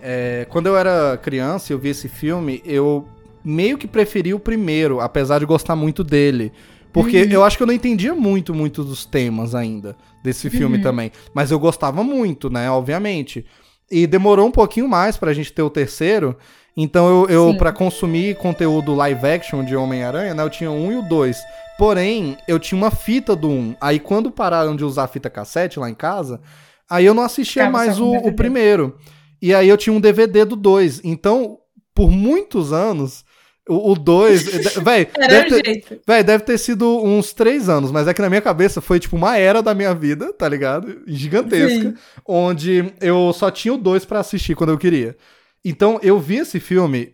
é, 0.00 0.46
quando 0.48 0.66
eu 0.66 0.76
era 0.76 1.16
criança 1.22 1.72
e 1.72 1.74
eu 1.74 1.78
vi 1.78 1.90
esse 1.90 2.08
filme, 2.08 2.62
eu 2.64 3.06
meio 3.44 3.76
que 3.76 3.86
preferi 3.86 4.32
o 4.32 4.38
primeiro, 4.38 5.00
apesar 5.00 5.38
de 5.40 5.44
gostar 5.46 5.76
muito 5.76 6.02
dele. 6.04 6.52
Porque 6.92 7.22
Uhum. 7.22 7.28
eu 7.30 7.44
acho 7.44 7.56
que 7.56 7.62
eu 7.62 7.66
não 7.66 7.74
entendia 7.74 8.14
muito, 8.14 8.54
muito 8.54 8.84
dos 8.84 9.04
temas 9.06 9.54
ainda 9.54 9.96
desse 10.22 10.50
filme 10.50 10.76
Uhum. 10.76 10.82
também. 10.82 11.10
Mas 11.34 11.50
eu 11.50 11.58
gostava 11.58 12.04
muito, 12.04 12.50
né? 12.50 12.70
Obviamente. 12.70 13.44
E 13.90 14.06
demorou 14.06 14.46
um 14.46 14.50
pouquinho 14.50 14.88
mais 14.88 15.16
pra 15.16 15.32
gente 15.32 15.52
ter 15.52 15.62
o 15.62 15.70
terceiro. 15.70 16.36
Então 16.76 17.08
eu, 17.08 17.28
eu 17.28 17.56
para 17.56 17.72
consumir 17.72 18.36
conteúdo 18.36 18.94
live 18.94 19.26
action 19.26 19.64
de 19.64 19.74
Homem-Aranha, 19.76 20.34
né? 20.34 20.42
Eu 20.42 20.50
tinha 20.50 20.70
um 20.70 20.92
e 20.92 20.96
o 20.96 21.02
dois. 21.02 21.38
Porém, 21.82 22.36
eu 22.46 22.60
tinha 22.60 22.78
uma 22.78 22.92
fita 22.92 23.34
do 23.34 23.48
1. 23.48 23.74
Aí 23.80 23.98
quando 23.98 24.30
pararam 24.30 24.76
de 24.76 24.84
usar 24.84 25.02
a 25.02 25.08
fita 25.08 25.28
cassete 25.28 25.80
lá 25.80 25.90
em 25.90 25.94
casa, 25.96 26.40
aí 26.88 27.04
eu 27.04 27.12
não 27.12 27.24
assistia 27.24 27.64
Ficava 27.64 27.76
mais 27.76 27.98
o, 27.98 28.08
o 28.08 28.32
primeiro. 28.32 28.96
E 29.42 29.52
aí 29.52 29.68
eu 29.68 29.76
tinha 29.76 29.92
um 29.92 30.00
DVD 30.00 30.44
do 30.44 30.54
2. 30.54 31.00
Então, 31.02 31.58
por 31.92 32.08
muitos 32.08 32.72
anos, 32.72 33.24
o 33.68 33.96
2. 33.96 34.76
Véi, 34.78 35.08
deve 35.28 35.60
ter, 35.60 36.00
véi, 36.06 36.22
deve 36.22 36.44
ter 36.44 36.56
sido 36.56 37.02
uns 37.02 37.32
3 37.32 37.68
anos, 37.68 37.90
mas 37.90 38.06
é 38.06 38.14
que 38.14 38.22
na 38.22 38.28
minha 38.28 38.40
cabeça 38.40 38.80
foi 38.80 39.00
tipo 39.00 39.16
uma 39.16 39.36
era 39.36 39.60
da 39.60 39.74
minha 39.74 39.92
vida, 39.92 40.32
tá 40.32 40.48
ligado? 40.48 41.02
Gigantesca. 41.04 41.88
Sim. 41.90 41.94
Onde 42.24 42.94
eu 43.00 43.32
só 43.32 43.50
tinha 43.50 43.74
o 43.74 43.76
2 43.76 44.04
pra 44.04 44.20
assistir 44.20 44.54
quando 44.54 44.70
eu 44.70 44.78
queria. 44.78 45.16
Então 45.64 45.98
eu 46.00 46.20
vi 46.20 46.36
esse 46.36 46.60
filme, 46.60 47.12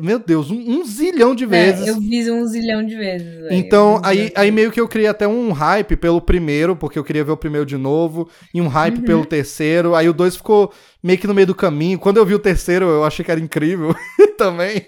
meu 0.00 0.18
Deus, 0.18 0.50
um, 0.50 0.56
um 0.58 0.84
zilhão 0.84 1.34
de 1.34 1.44
vezes. 1.44 1.86
É, 1.86 1.90
eu 1.90 2.00
vi 2.00 2.30
um 2.30 2.46
zilhão 2.46 2.84
de 2.84 2.96
vezes. 2.96 3.26
velho. 3.40 3.52
Então, 3.52 3.96
Um 3.96 4.00
aí, 4.02 4.32
aí 4.34 4.50
meio 4.50 4.72
que 4.72 4.80
eu 4.80 4.88
criei 4.88 5.06
até 5.06 5.28
um 5.28 5.52
hype 5.52 5.96
pelo 5.96 6.20
primeiro, 6.20 6.74
porque 6.74 6.98
eu 6.98 7.04
queria 7.04 7.22
ver 7.24 7.32
o 7.32 7.36
primeiro 7.36 7.66
de 7.66 7.76
novo, 7.76 8.28
e 8.54 8.60
um 8.62 8.68
hype 8.68 8.98
Uhum. 8.98 9.04
pelo 9.04 9.26
terceiro. 9.26 9.94
Aí 9.94 10.08
o 10.08 10.14
dois 10.14 10.34
ficou 10.36 10.72
meio 11.02 11.18
que 11.18 11.26
no 11.26 11.34
meio 11.34 11.46
do 11.46 11.54
caminho. 11.54 11.98
Quando 11.98 12.16
eu 12.16 12.24
vi 12.24 12.34
o 12.34 12.38
terceiro, 12.38 12.86
eu 12.86 13.04
achei 13.04 13.24
que 13.24 13.30
era 13.30 13.38
incrível 13.40 13.94
também. 14.38 14.86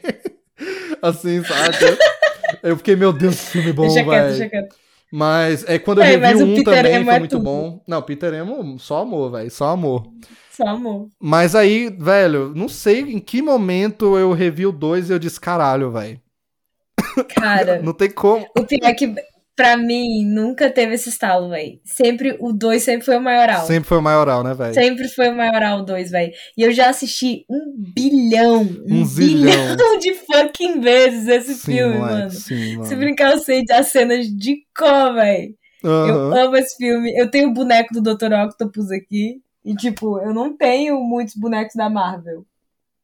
assim, 1.03 1.43
sabe? 1.45 1.99
Eu 2.63 2.77
fiquei, 2.79 2.97
meu 2.97 3.13
Deus, 3.13 3.37
que 3.39 3.47
filme 3.47 3.73
bom, 3.73 3.89
velho. 3.93 4.69
Mas 5.11 5.65
é 5.69 5.79
quando 5.79 5.99
eu 5.99 6.05
É, 6.05 6.17
revi 6.17 6.43
um 6.43 6.55
Peter 6.57 6.75
também, 6.75 6.95
Emo 6.97 7.05
foi 7.07 7.15
é 7.15 7.19
muito 7.19 7.31
tudo. 7.33 7.45
bom. 7.45 7.83
Não, 7.87 8.03
Peter 8.03 8.33
Emo, 8.35 8.79
só 8.79 9.03
amor, 9.03 9.33
velho, 9.33 9.51
só 9.51 9.69
amor. 9.69 10.07
Amor. 10.67 11.09
Mas 11.21 11.55
aí, 11.55 11.91
velho, 11.91 12.53
não 12.55 12.69
sei 12.69 13.01
em 13.01 13.19
que 13.21 13.41
momento 13.43 14.17
eu 14.19 14.33
revi 14.33 14.67
o 14.67 14.73
2 14.73 15.09
e 15.09 15.13
eu 15.13 15.19
disse, 15.19 15.41
caralho, 15.41 15.91
velho. 15.91 16.21
Cara, 17.35 17.81
Não 17.83 17.93
tem 17.93 18.11
como. 18.11 18.47
o 18.57 18.65
pior 18.65 18.89
é 18.89 18.95
que 18.95 19.15
pra 19.57 19.77
mim 19.77 20.25
nunca 20.25 20.71
teve 20.71 20.95
esse 20.95 21.09
estalo, 21.09 21.49
velho. 21.51 21.81
Sempre, 21.85 22.37
o 22.41 22.53
2 22.53 22.81
sempre 22.83 23.05
foi 23.05 23.17
o 23.17 23.21
maioral. 23.21 23.67
Sempre 23.67 23.89
foi 23.89 23.99
o 23.99 24.03
maioral, 24.03 24.45
né, 24.45 24.55
velho? 24.55 24.73
Sempre 24.75 25.09
foi 25.09 25.29
o 25.31 25.37
maioral 25.37 25.85
2, 25.85 26.11
velho. 26.13 26.33
E 26.57 26.63
eu 26.63 26.71
já 26.73 26.89
assisti 26.91 27.45
um 27.51 27.75
bilhão, 27.77 28.63
um, 28.87 29.01
Um 29.01 29.05
zilhão. 29.05 29.77
bilhão 29.77 29.99
de 29.99 30.15
fucking 30.15 30.81
vezes 30.81 31.27
esse 31.27 31.55
Sim, 31.55 31.73
filme, 31.73 31.97
moleque, 31.99 32.19
mano. 32.19 32.31
Sim, 32.31 32.73
mano. 32.77 32.85
Se 32.85 32.95
brincar, 32.97 33.33
eu 33.33 33.39
sei 33.39 33.65
as 33.73 33.89
cenas 33.89 34.27
de 34.29 34.59
cor, 34.77 35.15
velho. 35.15 35.55
Eu 35.83 35.91
Aham. 35.91 36.39
amo 36.45 36.57
esse 36.57 36.77
filme. 36.77 37.13
Eu 37.17 37.29
tenho 37.31 37.49
o 37.51 37.53
boneco 37.53 37.93
do 37.95 38.01
Dr. 38.03 38.33
Octopus 38.33 38.91
aqui. 38.93 39.41
E, 39.69 39.75
tipo, 39.75 40.19
eu 40.21 40.33
não 40.33 40.57
tenho 40.57 40.99
muitos 40.99 41.35
bonecos 41.35 41.75
da 41.75 41.91
Marvel. 41.91 42.43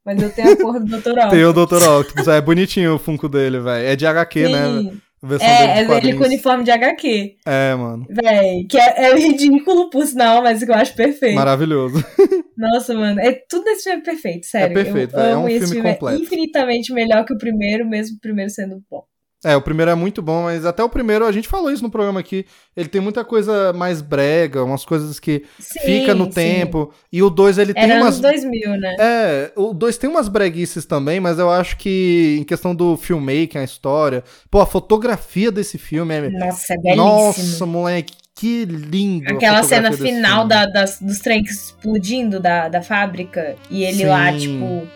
Mas 0.02 0.22
eu 0.22 0.30
tenho 0.30 0.52
a 0.52 0.56
porra 0.56 0.80
do 0.80 0.86
Dr. 0.86 1.10
Octopus. 1.10 1.28
Tem 1.30 1.44
o 1.44 1.52
Dr. 1.52 1.88
Octopus, 2.00 2.28
é 2.28 2.40
bonitinho 2.40 2.94
o 2.94 2.98
Funko 2.98 3.28
dele, 3.28 3.60
velho. 3.60 3.86
É 3.86 3.94
de 3.94 4.06
HQ, 4.06 4.48
né? 4.48 4.66
Sim. 4.66 5.00
Dele 5.22 5.42
É, 5.42 5.80
é 5.80 5.96
ele 5.96 6.14
com 6.14 6.24
uniforme 6.24 6.64
de 6.64 6.70
HQ. 6.70 7.36
É, 7.44 7.74
mano. 7.74 8.06
Véi, 8.08 8.64
que 8.64 8.78
é, 8.78 9.10
é 9.10 9.14
ridículo 9.14 9.90
por 9.90 10.06
sinal, 10.06 10.42
mas 10.42 10.64
que 10.64 10.70
eu 10.70 10.74
acho 10.74 10.94
perfeito. 10.94 11.34
Maravilhoso. 11.34 12.02
Nossa, 12.56 12.94
mano, 12.94 13.20
é 13.20 13.32
tudo 13.32 13.64
nesse 13.64 13.84
filme 13.84 14.00
é 14.00 14.04
perfeito, 14.04 14.46
sério. 14.46 14.74
perfeito, 14.74 15.16
eu 15.16 15.20
é 15.20 15.36
um 15.36 15.46
filme 15.46 15.66
filme, 15.66 15.92
completo. 15.92 16.16
é 16.16 16.22
infinitamente 16.22 16.92
melhor 16.92 17.24
que 17.24 17.34
o 17.34 17.38
primeiro, 17.38 17.86
mesmo 17.86 18.16
o 18.16 18.20
primeiro 18.20 18.50
sendo 18.50 18.82
bom. 18.90 19.04
É, 19.44 19.54
o 19.56 19.60
primeiro 19.60 19.90
é 19.90 19.94
muito 19.94 20.22
bom, 20.22 20.44
mas 20.44 20.64
até 20.64 20.82
o 20.82 20.88
primeiro, 20.88 21.26
a 21.26 21.32
gente 21.32 21.46
falou 21.46 21.70
isso 21.70 21.82
no 21.82 21.90
programa 21.90 22.20
aqui, 22.20 22.46
ele 22.76 22.88
tem 22.88 23.00
muita 23.00 23.24
coisa 23.24 23.72
mais 23.72 24.00
brega, 24.00 24.64
umas 24.64 24.84
coisas 24.84 25.20
que 25.20 25.44
Sim, 25.58 25.80
fica 25.80 26.14
no 26.14 26.24
sim. 26.24 26.30
tempo. 26.30 26.92
E 27.12 27.22
o 27.22 27.28
2 27.28 27.58
ele 27.58 27.74
tem 27.74 27.84
Era 27.84 27.96
umas 27.96 28.18
anos 28.18 28.20
2000, 28.20 28.70
né? 28.78 28.96
É, 28.98 29.52
o 29.54 29.74
2 29.74 29.98
tem 29.98 30.08
umas 30.08 30.28
breguices 30.28 30.86
também, 30.86 31.20
mas 31.20 31.38
eu 31.38 31.50
acho 31.50 31.76
que 31.76 32.38
em 32.40 32.44
questão 32.44 32.74
do 32.74 32.96
filmmaking, 32.96 33.58
a 33.58 33.64
história, 33.64 34.24
pô, 34.50 34.60
a 34.60 34.66
fotografia 34.66 35.52
desse 35.52 35.76
filme 35.76 36.14
é 36.14 36.30
Nossa, 36.30 36.74
é 36.74 36.78
belíssimo. 36.78 37.04
Nossa, 37.04 37.66
moleque, 37.66 38.14
que 38.34 38.64
lindo. 38.64 39.30
Aquela 39.30 39.62
cena 39.62 39.92
final 39.92 40.46
da, 40.46 40.66
das, 40.66 41.00
dos 41.00 41.18
trens 41.18 41.50
explodindo 41.50 42.40
da, 42.40 42.68
da 42.68 42.82
fábrica 42.82 43.56
e 43.70 43.84
ele 43.84 43.98
Sim. 43.98 44.06
lá, 44.06 44.32
tipo, 44.32 44.88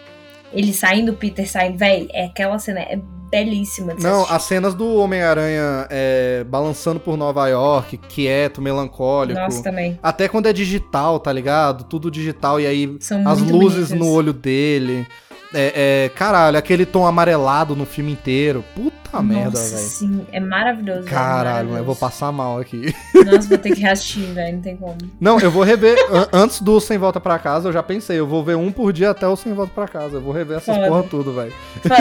ele 0.52 0.72
saindo, 0.72 1.12
Peter 1.12 1.48
saindo, 1.48 1.78
véi, 1.78 2.08
é 2.12 2.24
aquela 2.26 2.58
cena 2.58 2.80
é 2.80 2.98
belíssima 3.30 3.94
Não, 4.00 4.20
assistir. 4.20 4.34
as 4.34 4.42
cenas 4.44 4.74
do 4.74 4.94
Homem-Aranha 4.96 5.86
é, 5.90 6.44
balançando 6.44 6.98
por 6.98 7.16
Nova 7.16 7.46
York, 7.48 7.98
quieto, 8.08 8.60
melancólico. 8.62 9.38
Nossa, 9.38 9.62
também. 9.62 9.98
Até 10.02 10.28
quando 10.28 10.46
é 10.46 10.52
digital, 10.52 11.20
tá 11.20 11.32
ligado? 11.32 11.84
Tudo 11.84 12.10
digital, 12.10 12.58
e 12.58 12.66
aí 12.66 12.96
São 13.00 13.26
as 13.28 13.40
luzes 13.40 13.88
bonitas. 13.88 13.90
no 13.90 14.10
olho 14.10 14.32
dele. 14.32 15.06
É, 15.54 16.04
é, 16.04 16.08
caralho, 16.10 16.58
aquele 16.58 16.84
tom 16.84 17.06
amarelado 17.06 17.74
no 17.76 17.86
filme 17.86 18.12
inteiro. 18.12 18.64
Puta 18.74 19.07
merda, 19.22 19.50
Nossa, 19.50 19.76
velho. 19.76 19.88
sim, 19.88 20.26
é 20.32 20.40
maravilhoso. 20.40 21.02
velho, 21.02 21.10
Caralho, 21.14 21.38
eu 21.38 21.44
maravilhoso. 21.54 21.84
vou 21.84 21.96
passar 21.96 22.30
mal 22.32 22.58
aqui. 22.58 22.94
Nossa, 23.14 23.48
vou 23.48 23.58
ter 23.58 23.74
que 23.74 23.80
reassistir, 23.80 24.22
velho, 24.34 24.56
não 24.56 24.62
tem 24.62 24.76
como. 24.76 24.96
Não, 25.20 25.40
eu 25.40 25.50
vou 25.50 25.62
rever. 25.62 25.96
an- 26.12 26.28
antes 26.32 26.60
do 26.62 26.80
Sem 26.80 26.98
Volta 26.98 27.18
Pra 27.20 27.38
Casa, 27.38 27.68
eu 27.68 27.72
já 27.72 27.82
pensei, 27.82 28.18
eu 28.18 28.26
vou 28.26 28.44
ver 28.44 28.56
um 28.56 28.70
por 28.70 28.92
dia 28.92 29.10
até 29.10 29.26
o 29.26 29.36
Sem 29.36 29.52
Volta 29.52 29.72
Pra 29.74 29.88
Casa. 29.88 30.16
Eu 30.16 30.20
vou 30.20 30.32
rever 30.32 30.58
essas 30.58 30.74
Foda. 30.76 30.88
porra 30.88 31.02
tudo, 31.04 31.32
velho. 31.34 31.52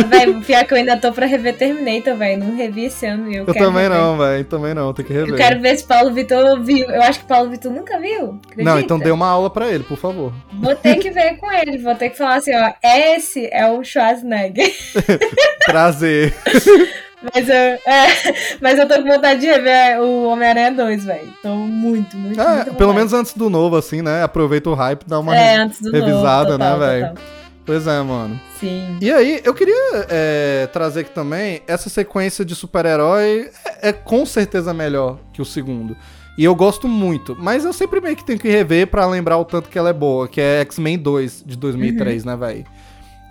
Véi, 0.09 0.34
pior 0.41 0.65
que 0.65 0.73
eu 0.73 0.77
ainda 0.77 0.97
tô 0.97 1.11
pra 1.11 1.25
rever 1.25 1.55
Terminator, 1.57 2.15
velho. 2.15 2.43
Não 2.43 2.55
revi 2.55 2.85
esse 2.85 3.05
ano 3.05 3.31
e 3.31 3.35
eu, 3.38 3.45
Eu 3.45 3.53
quero 3.53 3.65
também 3.65 3.84
rever. 3.84 3.97
não, 3.97 4.17
velho. 4.17 4.45
Também 4.45 4.73
não, 4.73 4.93
tem 4.93 5.05
que 5.05 5.13
rever. 5.13 5.29
Eu 5.29 5.35
quero 5.38 5.59
ver 5.61 5.77
se 5.77 5.84
Paulo 5.85 6.13
Vitor 6.13 6.61
viu. 6.61 6.89
Eu 6.89 7.01
acho 7.03 7.19
que 7.19 7.25
Paulo 7.25 7.49
Vitor 7.49 7.71
nunca 7.71 7.99
viu. 7.99 8.39
Acredita? 8.45 8.63
Não, 8.63 8.79
então 8.79 8.99
dê 8.99 9.11
uma 9.11 9.27
aula 9.27 9.49
pra 9.49 9.67
ele, 9.67 9.84
por 9.84 9.97
favor. 9.97 10.34
Vou 10.53 10.75
ter 10.75 10.95
que 10.97 11.09
ver 11.11 11.38
com 11.38 11.51
ele. 11.51 11.77
Vou 11.77 11.95
ter 11.95 12.09
que 12.09 12.17
falar 12.17 12.35
assim, 12.35 12.51
ó. 12.55 12.71
Esse 12.84 13.47
é 13.51 13.69
o 13.69 13.84
Schwarzenegger. 13.84 14.71
Prazer. 15.65 16.34
Mas 17.34 17.49
eu, 17.49 17.56
é, 17.56 18.57
mas 18.61 18.77
eu 18.77 18.88
tô 18.88 18.95
com 18.95 19.07
vontade 19.10 19.41
de 19.41 19.48
rever 19.48 19.99
o 20.02 20.27
Homem-Aranha 20.30 20.72
2, 20.72 21.06
velho. 21.06 21.34
Tô 21.41 21.56
muito, 21.56 22.15
muito, 22.15 22.39
É, 22.39 22.56
muito 22.56 22.76
pelo 22.76 22.94
menos 22.94 23.14
antes 23.14 23.34
do 23.34 23.49
novo, 23.49 23.76
assim, 23.76 24.02
né? 24.02 24.23
Aproveita 24.23 24.69
o 24.69 24.73
hype, 24.73 25.03
dá 25.07 25.19
uma. 25.19 25.35
É, 25.35 25.57
revisada, 25.57 26.57
novo, 26.57 26.60
total, 26.60 26.80
né, 26.80 26.85
velho? 26.85 27.14
Pois 27.65 27.85
é, 27.85 28.02
mano. 28.02 28.39
Sim. 28.60 28.98
E 29.02 29.11
aí, 29.11 29.41
eu 29.44 29.53
queria 29.53 29.76
é, 30.10 30.69
trazer 30.72 31.02
aqui 31.02 31.11
também 31.11 31.61
essa 31.68 31.89
sequência 31.89 32.45
de 32.45 32.56
super-herói 32.56 33.49
é, 33.81 33.89
é 33.89 33.94
com 33.94 34.26
certeza 34.26 34.73
melhor 34.73 35.19
que 35.34 35.41
o 35.41 35.45
segundo. 35.45 35.95
E 36.38 36.45
eu 36.45 36.56
gosto 36.56 36.88
muito, 36.88 37.35
mas 37.38 37.65
eu 37.65 37.73
sempre 37.73 37.99
meio 37.99 38.15
que 38.15 38.23
tenho 38.23 38.39
que 38.39 38.48
rever 38.48 38.88
pra 38.88 39.06
lembrar 39.07 39.38
o 39.38 39.44
tanto 39.44 39.69
que 39.69 39.77
ela 39.77 39.89
é 39.89 39.94
boa, 39.94 40.27
que 40.27 40.39
é 40.39 40.61
X-Men 40.61 40.98
2 40.99 41.44
de 41.45 41.57
2003, 41.57 42.23
né, 42.23 42.38
velho? 42.38 42.64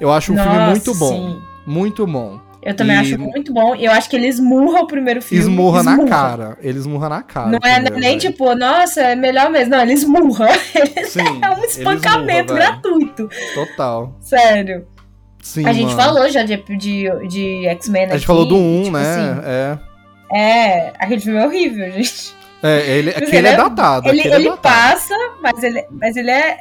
Eu 0.00 0.12
acho 0.12 0.32
um 0.32 0.36
filme 0.36 0.50
Uhum. 0.50 0.56
Nossa, 0.56 0.70
muito 0.72 0.94
bom. 0.94 1.08
sim. 1.08 1.42
Muito 1.66 2.06
bom. 2.06 2.40
Eu 2.66 2.74
também 2.74 2.96
E- 2.96 2.98
acho 3.00 3.18
muito 3.18 3.52
bom. 3.52 3.74
E 3.76 3.84
eu 3.84 3.92
acho 3.92 4.10
que 4.10 4.16
ele 4.16 4.26
esmurra 4.26 4.80
o 4.80 4.86
primeiro 4.86 5.22
filme. 5.22 5.42
Esmurra 5.44 5.82
na 5.82 6.04
cara. 6.06 6.58
Ele 6.60 6.78
esmurra 6.78 7.08
na 7.08 7.22
cara. 7.22 7.48
Não 7.48 7.58
é 7.62 7.78
nem 7.80 7.90
velho? 8.00 8.18
tipo, 8.20 8.54
nossa, 8.56 9.00
é 9.02 9.14
melhor 9.14 9.48
mesmo. 9.50 9.70
Não, 9.70 9.80
ele 9.82 9.92
esmurra. 9.92 10.48
Sim, 11.06 11.40
É 11.42 11.50
um 11.50 11.64
espancamento 11.64 12.52
esmurra, 12.52 12.70
gratuito. 12.72 13.28
Total. 13.54 14.16
Sério. 14.20 14.86
Sim, 15.42 15.64
a 15.64 15.72
gente 15.72 15.94
mano. 15.94 15.96
falou 15.96 16.28
já 16.28 16.42
de, 16.42 16.56
de, 16.76 17.08
de 17.28 17.66
X-Men 17.68 18.02
A 18.02 18.06
gente 18.08 18.16
aqui, 18.16 18.26
falou 18.26 18.46
do 18.46 18.56
1, 18.56 18.82
tipo 18.84 18.96
né? 18.96 19.00
assim, 19.00 19.40
é. 19.44 19.78
é, 20.36 20.92
aquele 20.98 21.20
filme 21.20 21.38
é 21.38 21.46
horrível, 21.46 21.92
gente. 21.92 22.34
É, 22.62 22.80
ele, 22.98 23.10
aquele 23.10 23.36
ele 23.36 23.46
é 23.46 23.52
é- 23.52 23.56
datado. 23.56 24.08
Ele, 24.08 24.20
é 24.22 24.34
ele 24.34 24.44
datado. 24.50 24.60
passa, 24.60 25.14
mas 25.40 25.62
ele, 25.62 25.84
mas 25.90 26.16
ele 26.16 26.30
é. 26.32 26.56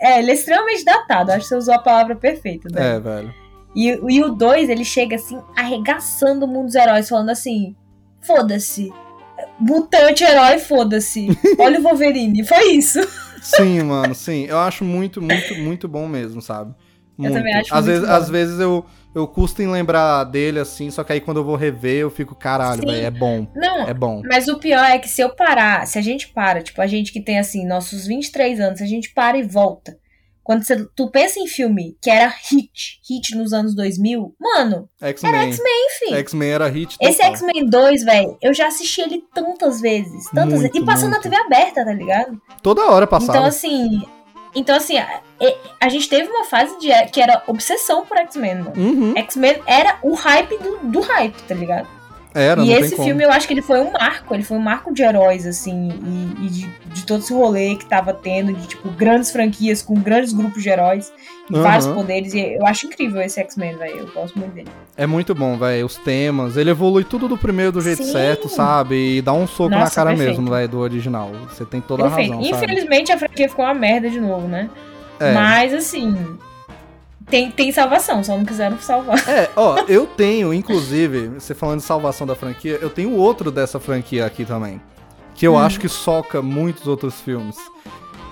É, 0.00 0.18
ele 0.20 0.30
é 0.30 0.34
extremamente 0.34 0.84
datado. 0.84 1.32
Acho 1.32 1.40
que 1.42 1.48
você 1.48 1.56
usou 1.56 1.74
a 1.74 1.78
palavra 1.78 2.16
perfeita, 2.16 2.68
né? 2.72 2.96
É, 2.96 3.00
velho. 3.00 3.34
E, 3.74 3.88
e 4.08 4.22
o 4.22 4.30
2, 4.30 4.68
ele 4.68 4.84
chega 4.84 5.16
assim, 5.16 5.40
arregaçando 5.56 6.46
o 6.46 6.48
mundo 6.48 6.66
dos 6.66 6.74
heróis, 6.74 7.08
falando 7.08 7.30
assim: 7.30 7.74
foda-se. 8.20 8.92
Mutante 9.58 10.24
herói, 10.24 10.58
foda-se. 10.58 11.28
Olha 11.58 11.80
o 11.80 11.82
Wolverine. 11.82 12.44
Foi 12.44 12.72
isso. 12.72 13.00
Sim, 13.42 13.82
mano, 13.82 14.14
sim. 14.14 14.44
Eu 14.44 14.58
acho 14.58 14.84
muito, 14.84 15.20
muito, 15.20 15.54
muito 15.56 15.88
bom 15.88 16.08
mesmo, 16.08 16.40
sabe? 16.40 16.74
Muito. 17.16 17.34
também 17.34 17.54
acho 17.54 17.74
às 17.74 17.84
muito 17.84 17.86
vezes, 17.86 18.08
bom. 18.08 18.14
Às 18.14 18.30
vezes 18.30 18.60
eu, 18.60 18.86
eu 19.14 19.28
custo 19.28 19.62
em 19.62 19.68
lembrar 19.68 20.24
dele, 20.24 20.58
assim, 20.58 20.90
só 20.90 21.04
que 21.04 21.12
aí 21.12 21.20
quando 21.20 21.38
eu 21.38 21.44
vou 21.44 21.54
rever, 21.54 21.98
eu 22.00 22.10
fico, 22.10 22.34
caralho, 22.34 22.80
velho, 22.80 23.06
é 23.06 23.10
bom. 23.10 23.46
Não, 23.54 23.82
É 23.86 23.94
bom. 23.94 24.22
Mas 24.24 24.48
o 24.48 24.58
pior 24.58 24.84
é 24.84 24.98
que 24.98 25.08
se 25.08 25.20
eu 25.20 25.30
parar, 25.30 25.86
se 25.86 25.98
a 25.98 26.02
gente 26.02 26.28
para, 26.28 26.62
tipo, 26.62 26.80
a 26.80 26.86
gente 26.86 27.12
que 27.12 27.20
tem 27.20 27.38
assim, 27.38 27.66
nossos 27.66 28.06
23 28.06 28.58
anos, 28.60 28.78
se 28.78 28.84
a 28.84 28.88
gente 28.88 29.12
para 29.12 29.38
e 29.38 29.42
volta. 29.42 29.96
Quando 30.44 30.62
você, 30.62 30.86
tu 30.94 31.10
pensa 31.10 31.40
em 31.40 31.46
filme 31.46 31.96
que 32.02 32.10
era 32.10 32.28
hit, 32.28 33.00
hit 33.08 33.34
nos 33.34 33.54
anos 33.54 33.74
2000, 33.74 34.36
mano, 34.38 34.88
era 35.00 35.08
X-Men. 35.10 35.86
Enfim. 35.86 36.14
X-Men 36.16 36.50
era 36.50 36.68
hit 36.68 36.96
Esse 37.00 37.16
total. 37.16 37.32
X-Men 37.32 37.66
2, 37.66 38.04
velho, 38.04 38.38
eu 38.42 38.52
já 38.52 38.66
assisti 38.66 39.00
ele 39.00 39.24
tantas 39.34 39.80
vezes, 39.80 40.26
tantas 40.26 40.60
Muito, 40.60 40.72
vezes. 40.72 40.82
E 40.82 40.84
passando 40.84 41.12
muito. 41.12 41.28
na 41.28 41.30
TV 41.30 41.36
aberta, 41.36 41.84
tá 41.84 41.92
ligado? 41.94 42.40
Toda 42.62 42.84
hora 42.84 43.06
passava. 43.06 43.38
Então, 43.38 43.44
assim. 43.46 44.02
Então, 44.54 44.76
assim, 44.76 44.98
a, 44.98 45.20
a 45.80 45.88
gente 45.88 46.08
teve 46.08 46.28
uma 46.28 46.44
fase 46.44 46.78
de, 46.78 46.88
que 47.10 47.20
era 47.20 47.42
obsessão 47.46 48.06
por 48.06 48.16
X-Men, 48.18 48.56
mano. 48.56 48.72
Uhum. 48.76 49.16
X-Men 49.16 49.62
era 49.66 49.98
o 50.02 50.14
hype 50.14 50.56
do, 50.58 50.78
do 50.90 51.00
hype, 51.00 51.42
tá 51.42 51.54
ligado? 51.54 51.88
Era, 52.34 52.62
e 52.62 52.72
esse 52.72 52.88
tem 52.88 52.96
como. 52.96 53.08
filme 53.08 53.22
eu 53.22 53.30
acho 53.30 53.46
que 53.46 53.54
ele 53.54 53.62
foi 53.62 53.78
um 53.78 53.92
marco, 53.92 54.34
ele 54.34 54.42
foi 54.42 54.56
um 54.56 54.60
marco 54.60 54.92
de 54.92 55.02
heróis, 55.02 55.46
assim, 55.46 55.88
e, 55.88 56.46
e 56.46 56.48
de, 56.48 56.68
de 56.92 57.06
todo 57.06 57.20
esse 57.20 57.32
rolê 57.32 57.76
que 57.76 57.86
tava 57.86 58.12
tendo, 58.12 58.52
de 58.52 58.66
tipo, 58.66 58.90
grandes 58.90 59.30
franquias 59.30 59.80
com 59.82 59.94
grandes 59.94 60.32
grupos 60.32 60.60
de 60.60 60.68
heróis 60.68 61.12
e 61.48 61.54
Aham. 61.54 61.62
vários 61.62 61.86
poderes. 61.86 62.34
E 62.34 62.54
eu 62.54 62.66
acho 62.66 62.86
incrível 62.86 63.22
esse 63.22 63.38
X-Men, 63.38 63.76
velho. 63.76 63.98
Eu 63.98 64.06
gosto 64.12 64.36
muito 64.36 64.52
dele. 64.52 64.68
É 64.96 65.06
muito 65.06 65.32
bom, 65.34 65.56
velho. 65.56 65.86
Os 65.86 65.96
temas. 65.96 66.56
Ele 66.56 66.70
evolui 66.70 67.04
tudo 67.04 67.28
do 67.28 67.38
primeiro 67.38 67.70
do 67.70 67.80
jeito 67.80 68.02
Sim. 68.02 68.10
certo, 68.12 68.48
sabe? 68.48 69.18
E 69.18 69.22
dá 69.22 69.32
um 69.32 69.46
soco 69.46 69.70
na 69.70 69.80
Nossa, 69.80 69.94
cara 69.94 70.10
perfeito. 70.10 70.40
mesmo, 70.40 70.50
velho, 70.50 70.68
do 70.68 70.78
original. 70.80 71.30
Você 71.48 71.64
tem 71.64 71.80
toda 71.80 72.02
Perfeito. 72.02 72.32
a 72.32 72.36
razão, 72.36 72.50
sabe? 72.50 72.64
Infelizmente 72.64 73.12
a 73.12 73.18
franquia 73.18 73.48
ficou 73.48 73.64
uma 73.64 73.74
merda 73.74 74.10
de 74.10 74.20
novo, 74.20 74.48
né? 74.48 74.68
É. 75.20 75.32
Mas 75.32 75.72
assim. 75.72 76.36
Tem, 77.28 77.50
tem 77.50 77.72
salvação, 77.72 78.22
só 78.22 78.36
não 78.36 78.44
quiseram 78.44 78.78
salvar. 78.78 79.18
É, 79.28 79.48
ó, 79.56 79.78
eu 79.88 80.06
tenho, 80.06 80.52
inclusive, 80.52 81.28
você 81.28 81.54
falando 81.54 81.78
de 81.80 81.84
salvação 81.86 82.26
da 82.26 82.34
franquia, 82.34 82.78
eu 82.82 82.90
tenho 82.90 83.12
outro 83.16 83.50
dessa 83.50 83.80
franquia 83.80 84.26
aqui 84.26 84.44
também. 84.44 84.80
Que 85.34 85.46
eu 85.46 85.54
Hum. 85.54 85.58
acho 85.58 85.80
que 85.80 85.88
soca 85.88 86.40
muitos 86.42 86.86
outros 86.86 87.20
filmes. 87.20 87.56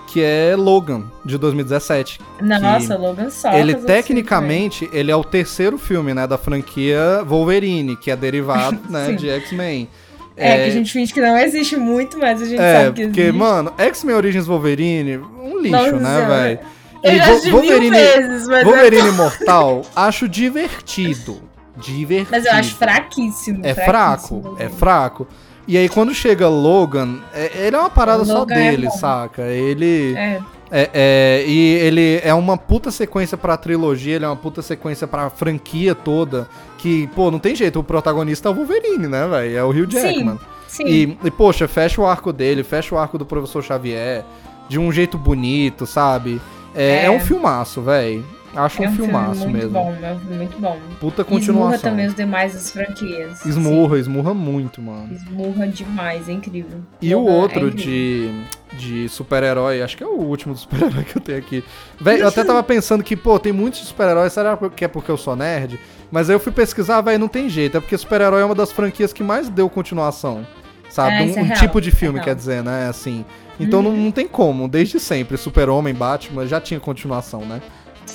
Que 0.07 0.21
é 0.21 0.55
Logan, 0.55 1.05
de 1.25 1.39
2017. 1.39 2.19
Nossa, 2.39 2.95
Logan 2.95 3.31
só. 3.31 3.51
ele, 3.53 3.73
tecnicamente, 3.73 4.87
ele 4.93 5.09
é 5.11 5.15
o 5.15 5.23
terceiro 5.23 5.75
filme, 5.79 6.13
né, 6.13 6.27
da 6.27 6.37
franquia 6.37 7.23
Wolverine, 7.25 7.95
que 7.97 8.11
é 8.11 8.15
derivado, 8.15 8.77
né, 8.87 9.11
de 9.13 9.27
X-Men. 9.27 9.89
É, 10.37 10.57
que 10.57 10.63
a 10.63 10.69
gente 10.69 10.91
finge 10.93 11.11
que 11.13 11.19
não 11.21 11.35
existe 11.37 11.75
muito, 11.77 12.17
mas 12.19 12.41
a 12.41 12.45
gente 12.45 12.61
É, 12.61 12.83
sabe 12.85 12.95
que 12.95 13.05
porque, 13.07 13.21
existe. 13.21 13.37
mano, 13.37 13.73
X-Men 13.77 14.15
Origins 14.15 14.45
Wolverine, 14.45 15.17
um 15.17 15.57
lixo, 15.59 15.75
Nossa 15.77 15.91
né, 15.99 16.25
velho? 16.27 16.59
Eu 17.03 17.17
já 17.17 17.31
assisti 17.33 17.51
mil 17.51 17.91
vezes, 17.91 18.47
mas, 18.47 18.63
Wolverine 18.63 19.07
Imortal, 19.09 19.81
acho 19.95 20.27
divertido. 20.27 21.41
Divertido. 21.77 22.29
mas 22.31 22.45
eu 22.45 22.51
acho 22.53 22.75
fraquíssimo. 22.75 23.59
É 23.63 23.73
fraquíssimo, 23.73 23.85
fraco, 23.85 24.35
é 24.35 24.49
Wolverine. 24.49 24.79
fraco. 24.79 25.27
E 25.67 25.77
aí 25.77 25.87
quando 25.89 26.13
chega 26.13 26.47
Logan, 26.49 27.19
é- 27.33 27.67
ele 27.67 27.75
é 27.75 27.79
uma 27.79 27.89
parada 27.89 28.23
só 28.25 28.43
é 28.43 28.45
dele, 28.45 28.87
bom. 28.87 28.91
saca? 28.97 29.43
Ele 29.43 30.13
É, 30.15 30.41
é, 30.71 30.89
é- 30.93 31.43
e 31.47 31.73
ele 31.75 32.19
é 32.23 32.33
uma 32.33 32.57
puta 32.57 32.91
sequência 32.91 33.37
pra 33.37 33.55
trilogia, 33.57 34.15
ele 34.15 34.25
é 34.25 34.27
uma 34.27 34.35
puta 34.35 34.61
sequência 34.61 35.07
pra 35.07 35.29
franquia 35.29 35.95
toda, 35.95 36.47
que, 36.77 37.07
pô, 37.15 37.31
não 37.31 37.39
tem 37.39 37.55
jeito, 37.55 37.79
o 37.79 37.83
protagonista 37.83 38.49
é 38.49 38.51
o 38.51 38.55
Wolverine, 38.55 39.07
né, 39.07 39.25
velho? 39.27 39.57
É 39.57 39.63
o 39.63 39.69
Hugh 39.69 39.87
Jackman. 39.89 40.37
sim. 40.67 40.83
E, 40.85 41.17
e, 41.23 41.31
poxa, 41.31 41.67
fecha 41.67 42.01
o 42.01 42.05
arco 42.05 42.33
dele, 42.33 42.61
fecha 42.63 42.93
o 42.93 42.97
arco 42.97 43.17
do 43.17 43.25
Professor 43.25 43.63
Xavier, 43.63 44.25
de 44.67 44.77
um 44.77 44.91
jeito 44.91 45.17
bonito, 45.17 45.85
sabe? 45.85 46.41
É, 46.75 46.83
É. 47.01 47.05
é 47.05 47.11
um 47.11 47.19
filmaço, 47.19 47.81
velho. 47.81 48.25
Acho 48.55 48.83
é 48.83 48.87
um, 48.87 48.91
um 48.91 48.95
filme 48.95 49.11
filmaço 49.11 49.39
muito 49.49 49.53
mesmo. 49.57 49.71
bom, 49.71 49.95
é 50.03 50.13
um 50.13 50.19
filme 50.19 50.35
muito 50.37 50.59
bom. 50.59 50.77
Puta 50.99 51.23
Esmurra 51.23 51.25
continuação. 51.39 51.79
também 51.89 52.05
os 52.05 52.13
demais 52.13 52.53
das 52.53 52.69
franquias. 52.69 53.43
Esmurra, 53.47 53.97
esmurra 53.97 54.31
muito, 54.35 54.79
mano. 54.79 55.07
Sim, 55.07 55.15
esmurra 55.15 55.67
demais, 55.67 56.29
é 56.29 56.33
incrível. 56.33 56.77
E 57.01 57.15
o 57.15 57.27
é 57.27 57.31
outro 57.31 57.67
incrível. 57.69 58.31
de, 58.77 58.77
de 58.77 59.09
super-herói, 59.09 59.81
acho 59.81 59.97
que 59.97 60.03
é 60.03 60.07
o 60.07 60.19
último 60.19 60.55
super-herói 60.55 61.01
que 61.11 61.17
eu 61.17 61.21
tenho 61.21 61.39
aqui. 61.39 61.63
Véi, 61.99 62.21
eu 62.21 62.27
até 62.27 62.43
tava 62.43 62.61
pensando 62.61 63.03
que, 63.03 63.15
pô, 63.15 63.39
tem 63.39 63.51
muitos 63.51 63.79
super-heróis, 63.87 64.31
será 64.31 64.55
que 64.75 64.85
é 64.85 64.87
porque 64.87 65.09
eu 65.09 65.17
sou 65.17 65.35
nerd? 65.35 65.79
Mas 66.11 66.29
aí 66.29 66.35
eu 66.35 66.39
fui 66.39 66.51
pesquisar, 66.51 67.01
velho, 67.01 67.17
não 67.17 67.27
tem 67.27 67.49
jeito, 67.49 67.77
é 67.77 67.79
porque 67.79 67.97
super-herói 67.97 68.43
é 68.43 68.45
uma 68.45 68.53
das 68.53 68.71
franquias 68.71 69.11
que 69.11 69.23
mais 69.23 69.49
deu 69.49 69.67
continuação. 69.67 70.45
Sabe? 70.93 71.15
É, 71.15 71.21
um 71.23 71.39
é 71.39 71.41
um 71.41 71.53
tipo 71.53 71.81
de 71.81 71.89
é 71.89 71.91
filme, 71.91 72.19
quer 72.19 72.35
dizer, 72.35 72.63
né? 72.63 72.87
Assim. 72.87 73.25
Então 73.59 73.81
não, 73.81 73.93
não 73.93 74.11
tem 74.11 74.27
como, 74.27 74.67
desde 74.67 74.99
sempre. 74.99 75.37
Super-Homem, 75.37 75.91
Batman 75.91 76.45
já 76.45 76.61
tinha 76.61 76.79
continuação, 76.79 77.41
né? 77.41 77.63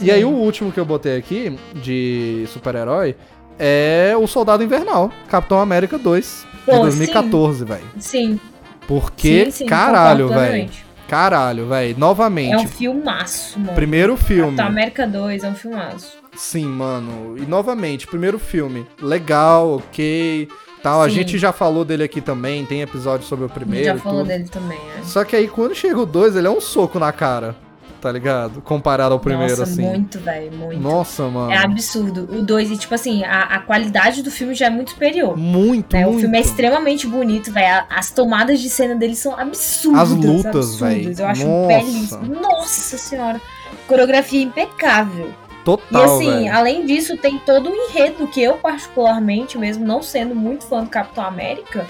E 0.00 0.12
aí 0.12 0.24
o 0.24 0.28
último 0.28 0.70
que 0.70 0.78
eu 0.78 0.84
botei 0.84 1.16
aqui, 1.16 1.58
de 1.74 2.44
super-herói, 2.52 3.16
é 3.58 4.14
o 4.16 4.28
Soldado 4.28 4.62
Invernal, 4.62 5.10
Capitão 5.28 5.58
América 5.58 5.98
2, 5.98 6.46
de 6.52 6.64
Pô, 6.66 6.82
2014, 6.82 7.64
velho. 7.64 7.82
Sim, 7.98 8.38
Porque, 8.86 9.46
sim, 9.46 9.50
sim, 9.50 9.66
caralho, 9.66 10.28
velho. 10.28 10.70
Caralho, 11.08 11.66
velho. 11.66 11.98
Novamente. 11.98 12.52
É 12.52 12.58
um 12.58 12.68
filmaço, 12.68 13.58
mano. 13.58 13.74
Primeiro 13.74 14.16
filme. 14.16 14.56
Capitão 14.56 14.66
América 14.66 15.04
2 15.04 15.42
é 15.42 15.48
um 15.48 15.54
filmaço. 15.54 16.16
Sim, 16.36 16.66
mano. 16.66 17.36
E 17.36 17.40
novamente, 17.44 18.06
primeiro 18.06 18.38
filme. 18.38 18.86
Legal, 19.02 19.78
ok. 19.78 20.48
Tal. 20.82 21.02
A 21.02 21.08
Sim. 21.08 21.16
gente 21.16 21.38
já 21.38 21.52
falou 21.52 21.84
dele 21.84 22.04
aqui 22.04 22.20
também. 22.20 22.64
Tem 22.64 22.82
episódio 22.82 23.26
sobre 23.26 23.44
o 23.44 23.48
A 23.48 23.50
primeiro. 23.50 23.84
gente 23.84 23.96
já 23.96 24.02
falou 24.02 24.20
tudo. 24.20 24.28
dele 24.28 24.48
também, 24.48 24.78
é. 24.98 25.02
Só 25.02 25.24
que 25.24 25.34
aí 25.36 25.48
quando 25.48 25.74
chega 25.74 25.98
o 25.98 26.06
2, 26.06 26.36
ele 26.36 26.46
é 26.46 26.50
um 26.50 26.60
soco 26.60 26.98
na 26.98 27.12
cara. 27.12 27.54
Tá 28.00 28.12
ligado? 28.12 28.60
Comparado 28.62 29.12
ao 29.12 29.18
primeiro, 29.18 29.50
Nossa, 29.56 29.64
assim. 29.64 29.82
muito, 29.82 30.20
velho, 30.20 30.52
muito. 30.56 30.80
Nossa, 30.80 31.24
mano. 31.24 31.50
É 31.50 31.56
absurdo. 31.56 32.28
O 32.32 32.42
2, 32.42 32.70
e 32.70 32.76
tipo 32.76 32.94
assim, 32.94 33.24
a, 33.24 33.40
a 33.42 33.58
qualidade 33.58 34.22
do 34.22 34.30
filme 34.30 34.54
já 34.54 34.66
é 34.66 34.70
muito 34.70 34.90
superior. 34.92 35.36
Muito, 35.36 35.96
né? 35.96 36.04
muito. 36.04 36.18
O 36.18 36.20
filme 36.20 36.38
é 36.38 36.40
extremamente 36.40 37.08
bonito, 37.08 37.50
velho. 37.50 37.84
As 37.90 38.12
tomadas 38.12 38.60
de 38.60 38.70
cena 38.70 38.94
dele 38.94 39.16
são 39.16 39.36
absurdas. 39.36 40.00
As 40.00 40.10
lutas, 40.10 40.76
véi. 40.78 41.12
Eu 41.18 41.26
acho 41.26 41.44
Nossa. 41.44 41.66
belíssimo. 41.66 42.40
Nossa 42.40 42.98
senhora. 42.98 43.40
Coreografia 43.88 44.42
impecável. 44.44 45.34
E 45.60 45.64
Total, 45.64 46.04
assim, 46.04 46.30
velho. 46.30 46.54
além 46.54 46.86
disso, 46.86 47.16
tem 47.16 47.38
todo 47.38 47.70
o 47.70 47.74
enredo 47.74 48.26
que 48.26 48.42
eu, 48.42 48.54
particularmente, 48.54 49.58
mesmo 49.58 49.84
não 49.84 50.02
sendo 50.02 50.34
muito 50.34 50.64
fã 50.64 50.82
do 50.82 50.90
Capitão 50.90 51.24
América, 51.24 51.86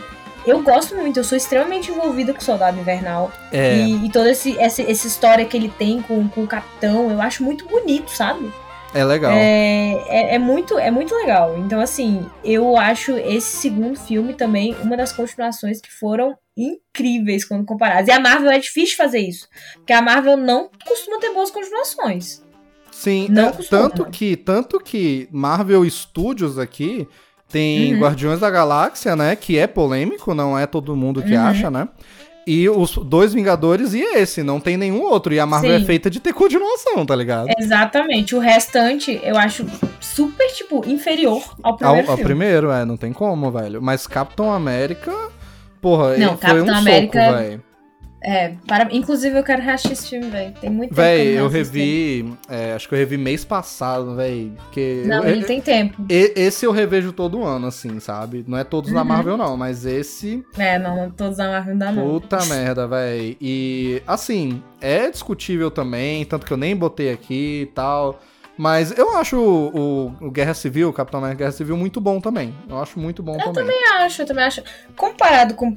eu 0.46 0.62
gosto 0.62 0.96
muito. 0.96 1.18
Eu 1.18 1.24
sou 1.24 1.36
extremamente 1.36 1.90
envolvida 1.90 2.32
com 2.32 2.40
o 2.40 2.44
Soldado 2.44 2.78
Invernal. 2.78 3.30
É. 3.52 3.76
E, 3.76 4.06
e 4.06 4.10
toda 4.10 4.30
esse, 4.30 4.58
essa, 4.58 4.82
essa 4.82 5.06
história 5.06 5.44
que 5.44 5.56
ele 5.56 5.68
tem 5.68 6.00
com, 6.02 6.28
com 6.28 6.42
o 6.42 6.46
Capitão, 6.46 7.10
eu 7.10 7.20
acho 7.20 7.44
muito 7.44 7.66
bonito, 7.66 8.10
sabe? 8.10 8.50
É 8.94 9.04
legal. 9.04 9.32
É, 9.32 9.92
é, 10.08 10.34
é 10.34 10.38
muito, 10.38 10.78
é 10.78 10.90
muito 10.90 11.14
legal. 11.14 11.56
Então, 11.58 11.80
assim, 11.80 12.24
eu 12.42 12.76
acho 12.76 13.16
esse 13.18 13.58
segundo 13.58 13.98
filme 13.98 14.32
também 14.32 14.74
uma 14.82 14.96
das 14.96 15.12
continuações 15.12 15.80
que 15.80 15.92
foram 15.92 16.36
incríveis 16.56 17.44
quando 17.44 17.66
comparadas. 17.66 18.08
E 18.08 18.10
a 18.10 18.18
Marvel 18.18 18.50
é 18.50 18.58
difícil 18.58 18.96
fazer 18.96 19.20
isso. 19.20 19.46
Porque 19.74 19.92
a 19.92 20.00
Marvel 20.00 20.36
não 20.36 20.70
costuma 20.86 21.20
ter 21.20 21.32
boas 21.32 21.50
continuações. 21.50 22.42
Sim, 22.98 23.28
Não 23.30 23.48
é, 23.48 23.52
tanto 23.70 24.04
que 24.06 24.36
tanto 24.36 24.80
que 24.80 25.28
Marvel 25.30 25.88
Studios 25.88 26.58
aqui 26.58 27.06
tem 27.48 27.94
Uhum. 27.94 28.00
Guardiões 28.00 28.40
da 28.40 28.50
Galáxia, 28.50 29.14
né, 29.14 29.36
que 29.36 29.56
é 29.56 29.66
polêmico, 29.68 30.34
não 30.34 30.58
é 30.58 30.66
todo 30.66 30.96
mundo 30.96 31.22
que 31.22 31.34
Uhum. 31.34 31.40
acha, 31.46 31.70
né? 31.70 31.88
E 32.44 32.68
os 32.68 32.96
dois 32.96 33.32
Vingadores 33.34 33.92
e 33.94 34.00
esse, 34.00 34.42
não 34.42 34.58
tem 34.58 34.76
nenhum 34.76 35.02
outro. 35.02 35.32
E 35.34 35.38
a 35.38 35.46
Marvel 35.46 35.74
é 35.74 35.78
Sim. 35.80 35.84
feita 35.84 36.10
de 36.10 36.18
ter 36.18 36.32
continuação, 36.32 37.04
tá 37.06 37.14
ligado? 37.14 37.46
Exatamente. 37.58 38.34
O 38.34 38.38
restante 38.40 39.20
eu 39.22 39.36
acho 39.36 39.64
super, 40.00 40.48
tipo, 40.52 40.82
inferior 40.88 41.42
ao 41.62 41.72
Ao, 41.72 41.76
primeiro 41.76 42.10
ao 42.10 42.16
filme. 42.16 42.24
primeiro, 42.24 42.70
é, 42.72 42.84
não 42.86 42.96
tem 42.96 43.12
como, 43.12 43.50
velho. 43.52 43.80
Mas 43.82 44.06
Capitão 44.06 44.50
América, 44.50 45.12
porra, 45.80 46.16
Não, 46.16 46.16
ele 46.16 46.24
foi 46.24 46.32
um 46.32 46.36
Capitão 46.66 46.74
América 46.78 47.20
soco, 47.24 47.36
é- 47.36 47.42
velho. 47.48 47.62
É, 48.20 48.54
para... 48.66 48.88
inclusive 48.94 49.38
eu 49.38 49.44
quero 49.44 49.62
reassistir 49.62 49.92
esse 49.92 50.08
filme, 50.08 50.28
velho. 50.28 50.52
Tem 50.60 50.68
muito 50.68 50.90
tempo. 50.90 51.00
Véi, 51.00 51.38
eu 51.38 51.48
revi. 51.48 52.32
é, 52.48 52.72
acho 52.72 52.88
que 52.88 52.94
eu 52.94 52.98
revi 52.98 53.16
mês 53.16 53.44
passado, 53.44 54.16
véi. 54.16 54.52
Porque 54.56 55.02
Não, 55.06 55.22
eu- 55.24 55.30
ele 55.30 55.44
tem 55.44 55.60
tempo. 55.60 56.04
esse 56.08 56.66
eu 56.66 56.72
revejo 56.72 57.12
todo 57.12 57.44
ano, 57.44 57.66
assim, 57.68 58.00
sabe? 58.00 58.44
Não 58.48 58.58
é 58.58 58.64
todos 58.64 58.92
da 58.92 59.00
Uhum. 59.02 59.06
Marvel, 59.06 59.36
não, 59.36 59.56
mas 59.56 59.86
esse. 59.86 60.44
É, 60.58 60.78
não, 60.78 61.10
todos 61.10 61.36
da 61.36 61.48
Marvel 61.48 61.74
não 61.74 61.78
dá 61.78 61.92
não. 61.92 62.02
Puta 62.20 62.38
merda, 62.46 62.86
véi. 62.88 63.36
E, 63.40 64.02
assim, 64.06 64.62
é 64.80 65.08
discutível 65.10 65.70
também, 65.70 66.24
tanto 66.24 66.44
que 66.44 66.52
eu 66.52 66.56
nem 66.56 66.74
botei 66.76 67.12
aqui 67.12 67.62
e 67.62 67.66
tal. 67.66 68.20
Mas 68.56 68.90
eu 68.98 69.16
acho 69.16 69.36
o, 69.38 70.08
o- 70.20 70.26
o 70.26 70.30
Guerra 70.32 70.52
Civil, 70.54 70.88
o 70.88 70.92
Capitão 70.92 71.20
América 71.20 71.38
Guerra 71.44 71.52
Civil, 71.52 71.76
muito 71.76 72.00
bom 72.00 72.20
também. 72.20 72.52
Eu 72.68 72.78
acho 72.82 72.98
muito 72.98 73.22
bom 73.22 73.38
também. 73.38 73.64
Eu 73.68 73.92
acho, 73.98 74.22
eu 74.22 74.26
também 74.26 74.42
acho. 74.44 74.60
Comparado 74.96 75.54
com. 75.54 75.72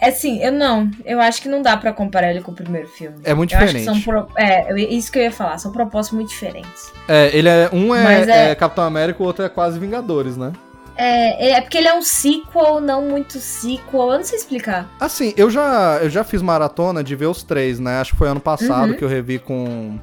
Assim, 0.00 0.42
eu 0.42 0.52
não. 0.52 0.90
Eu 1.04 1.20
acho 1.20 1.40
que 1.40 1.48
não 1.48 1.62
dá 1.62 1.76
pra 1.76 1.92
comparar 1.92 2.30
ele 2.30 2.40
com 2.42 2.52
o 2.52 2.54
primeiro 2.54 2.88
filme. 2.88 3.16
É 3.24 3.32
muito 3.32 3.52
eu 3.54 3.58
acho 3.58 3.68
que 3.72 3.78
diferente. 3.78 4.02
são 4.04 4.24
pro... 4.24 4.28
É, 4.36 4.74
isso 4.80 5.10
que 5.10 5.18
eu 5.18 5.22
ia 5.22 5.32
falar. 5.32 5.56
São 5.58 5.72
propostas 5.72 6.12
muito 6.14 6.28
diferentes. 6.30 6.92
É, 7.08 7.30
ele 7.36 7.48
é. 7.48 7.70
Um 7.72 7.94
é, 7.94 8.24
é- 8.24 8.50
é 8.50 8.54
Capitão 8.54 8.84
América, 8.84 9.22
o 9.22 9.26
outro 9.26 9.44
é 9.44 9.48
quase 9.48 9.78
Vingadores, 9.78 10.36
né? 10.36 10.52
É, 10.96 11.52
é 11.52 11.60
porque 11.60 11.78
ele 11.78 11.88
é 11.88 11.94
um 11.94 12.02
sequel, 12.02 12.80
não 12.80 13.02
muito 13.02 13.38
sequel. 13.38 14.12
Eu 14.12 14.18
não 14.18 14.24
sei 14.24 14.38
explicar. 14.38 14.88
Assim, 15.00 15.32
eu 15.36 15.50
já, 15.50 15.98
eu 16.02 16.08
já 16.10 16.22
fiz 16.22 16.40
maratona 16.42 17.02
de 17.02 17.16
ver 17.16 17.26
os 17.26 17.42
três, 17.42 17.80
né? 17.80 18.00
Acho 18.00 18.12
que 18.12 18.18
foi 18.18 18.28
ano 18.28 18.40
passado 18.40 18.90
Uhum. 18.90 18.96
que 18.96 19.04
eu 19.04 19.08
revi 19.08 19.38
com. 19.38 19.98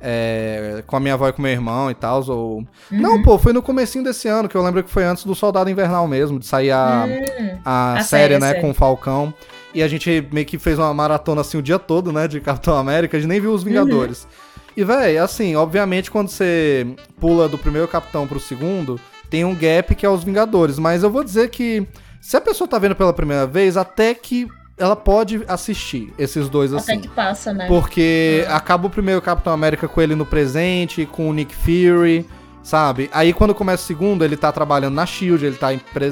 É, 0.00 0.82
com 0.86 0.96
a 0.96 1.00
minha 1.00 1.14
avó 1.14 1.28
e 1.28 1.32
com 1.32 1.42
meu 1.42 1.50
irmão 1.50 1.90
e 1.90 1.94
tal. 1.94 2.22
Ou... 2.28 2.58
Uhum. 2.58 2.66
Não, 2.90 3.22
pô, 3.22 3.38
foi 3.38 3.52
no 3.52 3.62
comecinho 3.62 4.04
desse 4.04 4.28
ano, 4.28 4.48
que 4.48 4.56
eu 4.56 4.62
lembro 4.62 4.82
que 4.82 4.90
foi 4.90 5.04
antes 5.04 5.24
do 5.24 5.34
Soldado 5.34 5.68
Invernal 5.70 6.06
mesmo, 6.08 6.38
de 6.38 6.46
sair 6.46 6.70
a, 6.70 7.06
Hum, 7.06 7.58
a, 7.64 7.92
A 7.94 8.00
série, 8.02 8.04
série, 8.04 8.38
né, 8.38 8.48
série. 8.48 8.60
com 8.60 8.70
o 8.70 8.74
Falcão. 8.74 9.32
E 9.74 9.82
a 9.82 9.88
gente 9.88 10.26
meio 10.32 10.46
que 10.46 10.58
fez 10.58 10.78
uma 10.78 10.92
maratona 10.94 11.40
assim 11.42 11.58
o 11.58 11.62
dia 11.62 11.78
todo, 11.78 12.12
né, 12.12 12.26
de 12.26 12.40
Capitão 12.40 12.76
América, 12.76 13.16
a 13.16 13.20
gente 13.20 13.28
nem 13.28 13.40
viu 13.40 13.52
os 13.52 13.62
Vingadores. 13.62 14.26
E, 14.76 14.84
véi, 14.84 15.18
assim, 15.18 15.56
obviamente 15.56 16.10
quando 16.10 16.28
você 16.28 16.86
pula 17.20 17.48
do 17.48 17.58
primeiro 17.58 17.88
Capitão 17.88 18.26
pro 18.26 18.38
segundo, 18.38 18.98
tem 19.28 19.44
um 19.44 19.54
gap 19.54 19.94
que 19.94 20.06
é 20.06 20.08
os 20.08 20.22
Vingadores. 20.24 20.78
Mas 20.78 21.02
eu 21.02 21.10
vou 21.10 21.24
dizer 21.24 21.50
que 21.50 21.86
se 22.20 22.36
a 22.36 22.40
pessoa 22.40 22.68
tá 22.68 22.78
vendo 22.78 22.94
pela 22.94 23.12
primeira 23.12 23.46
vez, 23.46 23.76
até 23.76 24.14
que 24.14 24.48
ela 24.78 24.94
pode 24.96 25.42
assistir 25.48 26.12
esses 26.18 26.48
dois 26.48 26.72
até 26.72 26.92
assim. 26.92 27.00
que 27.00 27.08
passa, 27.08 27.52
né? 27.52 27.66
Porque 27.66 28.44
acaba 28.48 28.86
o 28.86 28.90
primeiro 28.90 29.20
Capitão 29.20 29.52
América 29.52 29.88
com 29.88 30.00
ele 30.00 30.14
no 30.14 30.24
presente, 30.24 31.04
com 31.06 31.28
o 31.28 31.32
Nick 31.32 31.54
Fury, 31.54 32.26
sabe? 32.62 33.08
Aí 33.12 33.32
quando 33.32 33.54
começa 33.54 33.82
o 33.82 33.86
segundo, 33.86 34.24
ele 34.24 34.36
tá 34.36 34.52
trabalhando 34.52 34.94
na 34.94 35.04
Shield, 35.06 35.44
ele 35.44 35.56
tá 35.56 35.68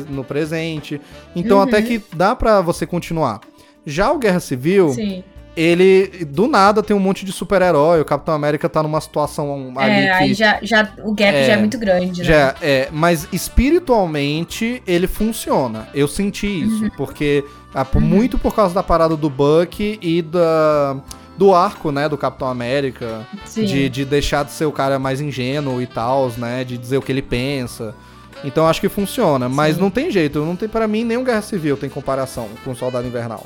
no 0.08 0.24
presente. 0.24 1.00
Então 1.34 1.58
Uhum. 1.58 1.64
até 1.64 1.80
que 1.82 2.02
dá 2.14 2.34
pra 2.34 2.60
você 2.60 2.86
continuar. 2.86 3.40
Já 3.84 4.10
o 4.10 4.18
Guerra 4.18 4.40
Civil, 4.40 4.90
Sim. 4.90 5.22
Ele 5.56 6.24
do 6.26 6.46
nada 6.46 6.82
tem 6.82 6.94
um 6.94 7.00
monte 7.00 7.24
de 7.24 7.32
super-herói, 7.32 8.00
o 8.00 8.04
Capitão 8.04 8.34
América 8.34 8.68
tá 8.68 8.82
numa 8.82 9.00
situação 9.00 9.72
ali 9.76 9.90
É, 9.92 10.02
que 10.04 10.10
aí 10.10 10.34
já, 10.34 10.58
já, 10.62 10.88
o 11.02 11.14
gap 11.14 11.34
É, 11.34 11.46
já 11.46 11.52
é 11.54 11.56
muito 11.56 11.78
grande, 11.78 12.20
né? 12.20 12.26
já 12.26 12.54
é, 12.60 12.88
mas 12.92 13.26
espiritualmente 13.32 14.82
ele 14.86 15.06
funciona. 15.06 15.88
Eu 15.94 16.06
senti 16.08 16.46
isso, 16.64 16.84
Uhum. 16.84 16.90
porque 16.96 17.44
ah, 17.74 17.84
por- 17.84 18.00
muito 18.00 18.38
por 18.38 18.54
causa 18.54 18.74
da 18.74 18.82
parada 18.82 19.16
do 19.16 19.30
Buck 19.30 19.98
e 20.02 20.22
da 20.22 20.96
do 21.38 21.54
arco, 21.54 21.92
né, 21.92 22.08
do 22.08 22.16
Capitão 22.16 22.48
América, 22.48 23.26
Sim. 23.44 23.66
de, 23.66 23.90
de 23.90 24.06
deixar 24.06 24.42
de 24.42 24.52
ser 24.52 24.64
o 24.64 24.72
cara 24.72 24.98
mais 24.98 25.20
ingênuo 25.20 25.82
e 25.82 25.86
tal, 25.86 26.30
né, 26.38 26.64
de 26.64 26.78
dizer 26.78 26.96
o 26.96 27.02
que 27.02 27.12
ele 27.12 27.20
pensa. 27.20 27.94
Então 28.42 28.66
acho 28.66 28.80
que 28.80 28.88
funciona, 28.88 29.46
mas 29.46 29.74
Sim. 29.76 29.82
não 29.82 29.90
tem 29.90 30.10
jeito, 30.10 30.38
não 30.40 30.56
tem 30.56 30.66
para 30.66 30.88
mim 30.88 31.04
nenhum 31.04 31.22
Guerra 31.22 31.42
Civil 31.42 31.76
tem 31.76 31.90
comparação 31.90 32.48
com 32.64 32.70
o 32.70 32.74
Soldado 32.76 33.06
Invernal. 33.06 33.44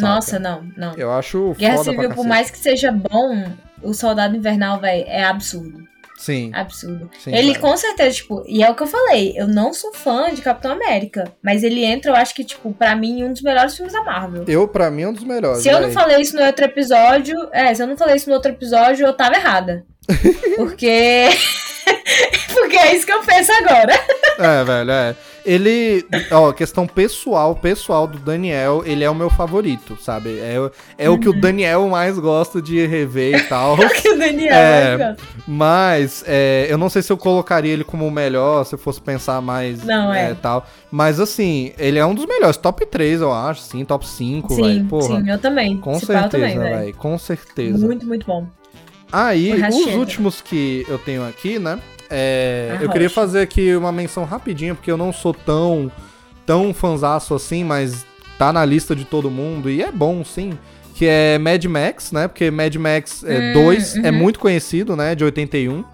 Saca? 0.00 0.14
Nossa, 0.14 0.38
não, 0.38 0.68
não. 0.76 0.94
eu 0.94 1.10
acho 1.10 1.54
Guerra 1.58 1.78
Civil, 1.78 2.10
por 2.10 2.26
mais 2.26 2.50
que 2.50 2.58
seja 2.58 2.92
bom, 2.92 3.44
o 3.82 3.92
Soldado 3.92 4.36
Invernal, 4.36 4.80
velho, 4.80 5.04
é 5.06 5.24
absurdo. 5.24 5.86
Sim. 6.18 6.50
Absurdo. 6.54 7.10
sim, 7.18 7.34
ele 7.34 7.52
cara. 7.52 7.60
com 7.60 7.76
certeza, 7.76 8.16
tipo, 8.16 8.42
e 8.46 8.62
é 8.62 8.70
o 8.70 8.74
que 8.74 8.82
eu 8.82 8.86
falei, 8.86 9.34
eu 9.36 9.46
não 9.46 9.74
sou 9.74 9.92
fã 9.92 10.32
de 10.32 10.40
Capitão 10.40 10.72
América, 10.72 11.30
mas 11.42 11.62
ele 11.62 11.84
entra, 11.84 12.10
eu 12.10 12.16
acho 12.16 12.34
que, 12.34 12.42
tipo, 12.42 12.72
pra 12.72 12.96
mim, 12.96 13.22
um 13.22 13.32
dos 13.32 13.42
melhores 13.42 13.76
filmes 13.76 13.92
da 13.92 14.02
Marvel. 14.02 14.44
Eu, 14.48 14.66
pra 14.66 14.90
mim, 14.90 15.02
é 15.02 15.08
um 15.08 15.12
dos 15.12 15.24
melhores. 15.24 15.62
Se 15.62 15.68
eu 15.68 15.80
não 15.80 15.90
falei 15.90 16.20
isso 16.20 16.34
no 16.34 16.42
outro 16.42 16.64
episódio, 16.64 17.36
é, 17.52 17.74
se 17.74 17.82
eu 17.82 17.86
não 17.86 17.96
falei 17.96 18.16
isso 18.16 18.28
no 18.28 18.34
outro 18.34 18.50
episódio, 18.50 19.06
eu 19.06 19.12
tava 19.12 19.36
errada. 19.36 19.84
Porque. 20.56 21.28
Porque 22.54 22.76
é 22.76 22.96
isso 22.96 23.04
que 23.04 23.12
eu 23.12 23.20
penso 23.20 23.52
agora. 23.52 23.92
É, 24.38 24.64
velho, 24.64 24.90
é. 24.90 25.16
Ele, 25.46 26.04
ó, 26.32 26.52
questão 26.52 26.86
pessoal, 26.88 27.54
pessoal 27.54 28.06
do 28.08 28.18
Daniel, 28.18 28.82
ele 28.84 29.04
é 29.04 29.08
o 29.08 29.14
meu 29.14 29.30
favorito, 29.30 29.96
sabe? 30.02 30.40
É, 30.40 30.56
é 30.98 31.08
o 31.08 31.16
que 31.18 31.28
o 31.28 31.32
Uhum. 31.32 31.40
Daniel 31.40 31.88
mais 31.88 32.18
gosta 32.18 32.60
de 32.60 32.84
rever 32.84 33.36
e 33.36 33.40
tal. 33.44 33.76
que 34.02 34.08
o 34.08 34.18
Daniel 34.18 34.52
É. 34.52 34.96
mais 34.96 35.16
gosta. 35.16 35.28
Mas 35.46 36.24
é, 36.26 36.66
eu 36.68 36.76
não 36.76 36.88
sei 36.88 37.00
se 37.00 37.12
eu 37.12 37.16
colocaria 37.16 37.72
ele 37.72 37.84
como 37.84 38.04
o 38.06 38.10
melhor, 38.10 38.64
se 38.64 38.74
eu 38.74 38.78
fosse 38.78 39.00
pensar 39.00 39.40
mais 39.40 39.84
Não, 39.84 40.12
é. 40.12 40.34
tal. 40.34 40.66
Mas 40.90 41.20
assim, 41.20 41.72
ele 41.78 41.98
é 41.98 42.04
um 42.04 42.14
dos 42.14 42.26
melhores, 42.26 42.56
top 42.56 42.84
3, 42.84 43.20
eu 43.20 43.32
acho, 43.32 43.60
sim, 43.60 43.84
top 43.84 44.06
5, 44.06 44.54
velho. 44.56 44.66
Sim, 44.80 44.84
Porra. 44.86 45.20
sim, 45.22 45.30
eu 45.30 45.38
também. 45.38 45.76
Com 45.76 45.98
Se 46.00 46.06
pá, 46.06 46.12
eu 46.14 46.20
certeza, 46.30 46.54
também. 46.60 46.92
Com 46.94 47.16
certeza. 47.18 47.86
Muito, 47.86 48.04
muito 48.04 48.26
bom. 48.26 48.46
Aí, 49.12 49.52
O 49.62 49.68
os 49.68 49.94
últimos 49.94 50.40
que 50.40 50.84
eu 50.88 50.98
tenho 50.98 51.24
aqui, 51.26 51.58
né? 51.60 51.78
É, 52.10 52.76
A 52.78 52.82
eu 52.82 52.90
queria 52.90 53.10
fazer 53.10 53.40
aqui 53.40 53.74
uma 53.76 53.90
menção 53.92 54.24
rapidinha, 54.24 54.74
porque 54.74 54.90
eu 54.90 54.96
não 54.96 55.12
sou 55.12 55.32
tão, 55.34 55.90
tão 56.44 56.72
fanzaço 56.74 57.34
assim, 57.34 57.64
mas 57.64 58.04
tá 58.38 58.52
na 58.52 58.64
lista 58.64 58.94
de 58.94 59.04
todo 59.04 59.30
mundo, 59.30 59.70
e 59.70 59.82
é 59.82 59.90
bom, 59.90 60.24
sim. 60.24 60.52
Que 60.94 61.06
é 61.06 61.38
Mad 61.38 61.62
Max, 61.66 62.10
né? 62.12 62.26
Porque 62.26 62.50
Mad 62.50 62.74
Max 62.76 63.22
Hum, 63.22 63.52
2 63.52 63.96
é 63.96 64.10
uhum. 64.10 64.16
muito 64.16 64.38
conhecido, 64.38 64.96
né? 64.96 65.14
De 65.14 65.24
81. 65.24 65.84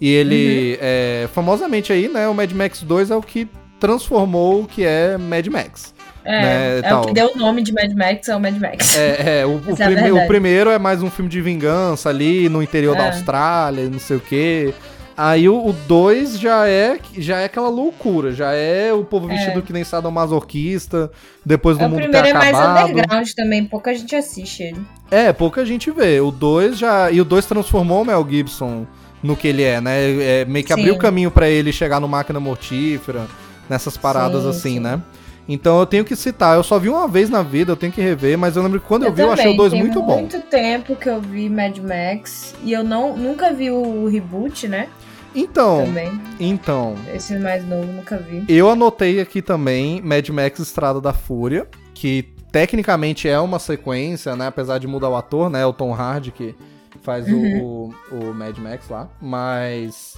E 0.00 0.08
ele, 0.12 0.76
é, 0.80 1.28
famosamente 1.32 1.92
aí, 1.92 2.08
né? 2.08 2.28
O 2.28 2.34
Mad 2.34 2.50
Max 2.52 2.82
2 2.82 3.10
é 3.12 3.16
o 3.16 3.22
que 3.22 3.46
transformou 3.78 4.62
o 4.62 4.66
que 4.66 4.84
é 4.84 5.16
Mad 5.16 5.46
Max. 5.46 5.94
É, 6.24 6.42
Né, 6.42 6.78
é 6.78 6.82
tal. 6.82 7.02
o 7.02 7.06
que 7.06 7.12
deu 7.14 7.30
o 7.34 7.38
nome 7.38 7.62
de 7.62 7.72
Mad 7.72 7.92
Max, 7.92 8.28
é 8.28 8.34
o 8.36 8.40
Mad 8.40 8.56
Max. 8.58 8.96
É, 8.96 9.40
é, 9.40 9.46
o, 9.46 9.50
o 9.64 9.72
é 9.72 9.74
prime- 9.76 9.94
verdade. 9.94 10.10
o 10.12 10.26
primeiro 10.26 10.70
é 10.70 10.78
mais 10.78 11.02
um 11.02 11.10
filme 11.10 11.30
de 11.30 11.40
vingança 11.40 12.08
ali 12.08 12.48
no 12.48 12.60
interior 12.62 12.96
da 12.96 13.04
É. 13.04 13.06
Austrália, 13.08 13.88
não 13.88 13.98
sei 14.00 14.16
o 14.16 14.20
quê. 14.20 14.74
Aí 15.18 15.48
o 15.48 15.74
2 15.88 16.38
já 16.38 16.68
é 16.68 16.96
já 17.16 17.40
é 17.40 17.46
aquela 17.46 17.68
loucura, 17.68 18.30
já 18.30 18.52
é 18.52 18.92
o 18.92 19.02
povo 19.02 19.26
vestido 19.26 19.62
que 19.62 19.72
nem 19.72 19.82
sadomasoquista, 19.82 21.10
depois 21.44 21.76
do 21.76 21.82
É, 21.82 21.86
o 21.88 21.90
mundo 21.90 22.02
ter 22.02 22.08
primeiro 22.08 22.28
é 22.28 22.32
mais 22.34 22.56
underground 22.56 23.28
também, 23.34 23.64
pouca 23.64 23.92
gente 23.92 24.14
assiste 24.14 24.62
ele. 24.62 24.80
É, 25.10 25.32
pouca 25.32 25.66
gente 25.66 25.90
vê. 25.90 26.20
O 26.20 26.30
2 26.30 26.78
já. 26.78 27.10
E 27.10 27.20
o 27.20 27.24
2 27.24 27.46
transformou 27.46 28.02
o 28.02 28.04
Mel 28.04 28.24
Gibson 28.30 28.86
no 29.20 29.34
que 29.34 29.48
ele 29.48 29.64
é, 29.64 29.80
né? 29.80 29.96
É, 30.22 30.44
meio 30.44 30.64
que 30.64 30.72
Sim. 30.72 30.78
abriu 30.78 30.94
o 30.94 30.98
caminho 30.98 31.32
pra 31.32 31.48
ele 31.48 31.72
chegar 31.72 31.98
no 31.98 32.06
máquina 32.06 32.38
mortífera, 32.38 33.26
nessas 33.68 33.96
paradas 33.96 34.44
Sim, 34.44 34.48
assim, 34.50 34.74
sim. 34.74 34.78
né? 34.78 35.02
Então 35.48 35.80
eu 35.80 35.86
tenho 35.86 36.04
que 36.04 36.14
citar. 36.14 36.56
Eu 36.56 36.62
só 36.62 36.78
vi 36.78 36.88
uma 36.88 37.08
vez 37.08 37.28
na 37.28 37.42
vida, 37.42 37.72
eu 37.72 37.76
tenho 37.76 37.92
que 37.92 38.00
rever, 38.00 38.38
mas 38.38 38.54
eu 38.54 38.62
lembro 38.62 38.78
que 38.78 38.86
quando 38.86 39.02
eu, 39.02 39.12
vi, 39.12 39.22
eu 39.22 39.32
achei 39.32 39.52
o 39.52 39.56
2 39.56 39.72
Tem 39.72 39.80
muito 39.80 40.00
bom. 40.00 40.20
muito 40.20 40.40
tempo 40.42 40.94
que 40.94 41.08
eu 41.08 41.20
vi 41.20 41.48
Mad 41.48 41.76
Max 41.78 42.54
e 42.62 42.72
eu 42.72 42.84
não, 42.84 43.16
nunca 43.16 43.52
vi 43.52 43.68
o 43.68 44.06
reboot, 44.06 44.68
né? 44.68 44.88
Então, 45.34 45.84
Também. 45.84 46.20
então, 46.40 46.94
Esse 47.14 47.38
mais 47.38 47.64
novo, 47.66 47.86
nunca 47.92 48.16
vi. 48.16 48.44
eu 48.48 48.68
anotei 48.70 49.20
aqui 49.20 49.40
também 49.42 50.00
Mad 50.02 50.28
Max 50.30 50.58
Estrada 50.58 51.00
da 51.00 51.12
Fúria, 51.12 51.68
que 51.94 52.22
tecnicamente 52.50 53.28
é 53.28 53.38
uma 53.38 53.58
sequência, 53.58 54.34
né? 54.34 54.46
Apesar 54.46 54.78
de 54.78 54.86
mudar 54.86 55.08
o 55.10 55.16
ator, 55.16 55.50
né? 55.50 55.64
O 55.66 55.72
Tom 55.72 55.92
Hardy 55.94 56.32
que 56.32 56.54
faz 57.02 57.28
o- 57.28 57.36
Uhum. 57.36 57.92
o, 58.10 58.16
o 58.30 58.34
Mad 58.34 58.56
Max 58.58 58.88
lá. 58.88 59.08
Mas 59.20 60.16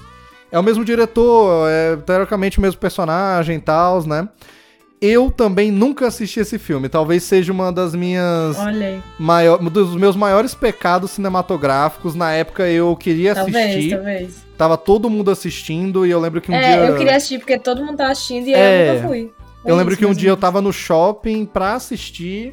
é 0.51 0.59
o 0.59 0.62
mesmo 0.62 0.85
diretor, 0.85 1.69
é 1.69 1.97
teoricamente 1.97 2.59
o 2.59 2.62
mesmo 2.62 2.81
personagem 2.81 3.57
e 3.57 3.61
tal, 3.61 4.07
né? 4.07 4.28
Eu 5.01 5.31
também 5.31 5.70
nunca 5.70 6.06
assisti 6.09 6.40
esse 6.40 6.59
filme. 6.59 6.89
Talvez 6.89 7.22
seja 7.22 7.52
uma 7.52 7.72
das 7.72 7.94
minhas 7.94 8.59
Olha 8.59 9.02
maior, 9.18 9.60
um 9.60 9.70
dos 9.70 9.97
meus 9.97 10.14
maiores 10.14 10.55
pecados 10.55 11.12
cinematográficos. 11.12 12.14
Na 12.14 12.32
época 12.32 12.68
eu 12.68 12.94
queria 12.97 13.35
Talvez, 13.35 13.56
assistir. 13.56 13.90
talvez. 13.97 14.44
Tava 14.59 14.77
todo 14.77 15.09
mundo 15.09 15.31
assistindo 15.31 16.05
e 16.05 16.10
eu 16.10 16.20
lembro 16.20 16.40
que 16.40 16.51
um 16.51 16.55
é, 16.55 16.60
dia 16.60 16.86
eu 16.86 16.97
queria 16.98 17.16
assistir 17.16 17.39
porque 17.39 17.59
todo 17.59 17.82
mundo 17.82 17.97
tá 17.97 18.10
assistindo 18.10 18.47
e 18.48 18.52
É, 18.52 18.89
eu 18.90 18.94
nunca 18.94 19.09
fui. 19.09 19.32
eu 19.64 19.74
É 19.74 19.78
lembro 19.78 19.93
isso, 19.94 19.98
que 20.01 20.06
um 20.06 20.12
dia 20.12 20.28
eu 20.28 20.36
tava 20.36 20.60
no 20.60 20.70
shopping 20.70 21.47
pra 21.47 21.74
assistir 21.74 22.52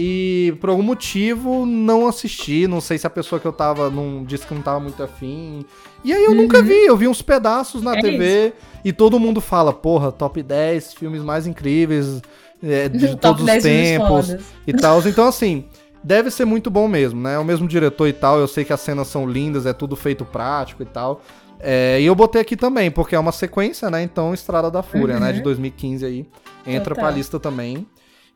e 0.00 0.52
por 0.60 0.70
algum 0.70 0.82
motivo 0.82 1.66
não 1.66 2.06
assisti. 2.06 2.68
Não 2.68 2.80
sei 2.80 2.96
se 2.98 3.06
a 3.06 3.10
pessoa 3.10 3.40
que 3.40 3.46
eu 3.46 3.52
tava 3.52 3.90
não 3.90 4.22
disse 4.24 4.46
que 4.46 4.54
não 4.54 4.62
tava 4.62 4.78
muito 4.78 5.02
afim. 5.02 5.64
E 6.04 6.12
aí 6.12 6.24
eu 6.24 6.34
nunca 6.36 6.62
vi, 6.62 6.86
eu 6.86 6.96
vi 6.96 7.08
uns 7.08 7.20
pedaços 7.20 7.82
na 7.82 7.90
Uhum. 7.92 7.98
É 7.98 8.00
TV 8.02 8.52
e 8.84 8.92
todo 8.92 9.18
mundo 9.18 9.40
fala, 9.40 9.72
porra, 9.72 10.12
top 10.12 10.40
10 10.40 10.94
filmes 10.94 11.20
mais 11.22 11.46
incríveis 11.48 12.22
é, 12.62 12.86
de 12.90 13.16
todos 13.16 13.40
os 13.40 13.46
10 13.46 13.62
filmes 13.64 13.88
tempos 13.90 14.36
e 14.66 14.72
tal. 14.72 15.02
Então, 15.08 15.26
assim, 15.26 15.64
deve 16.04 16.30
ser 16.30 16.44
muito 16.44 16.70
bom 16.70 16.86
mesmo, 16.86 17.20
né? 17.20 17.34
É 17.34 17.38
o 17.38 17.44
mesmo 17.44 17.66
diretor 17.66 18.06
e 18.06 18.12
tal. 18.12 18.38
Eu 18.38 18.46
sei 18.46 18.64
que 18.64 18.72
as 18.72 18.80
cenas 18.80 19.08
são 19.08 19.28
lindas, 19.28 19.66
é 19.66 19.72
tudo 19.72 19.96
feito 19.96 20.24
prático 20.24 20.80
e 20.82 20.86
tal. 20.86 21.20
É, 21.58 22.00
e 22.00 22.06
eu 22.06 22.14
botei 22.14 22.40
aqui 22.40 22.56
também, 22.56 22.88
porque 22.88 23.16
é 23.16 23.18
uma 23.18 23.32
sequência, 23.32 23.90
né? 23.90 24.00
Então, 24.00 24.32
Estrada 24.32 24.70
da 24.70 24.80
Fúria, 24.80 25.16
Uhum. 25.16 25.20
né? 25.22 25.32
De 25.32 25.40
2015 25.40 26.06
aí. 26.06 26.24
Entra 26.64 26.94
Total. 26.94 27.04
pra 27.08 27.10
lista 27.16 27.40
também. 27.40 27.84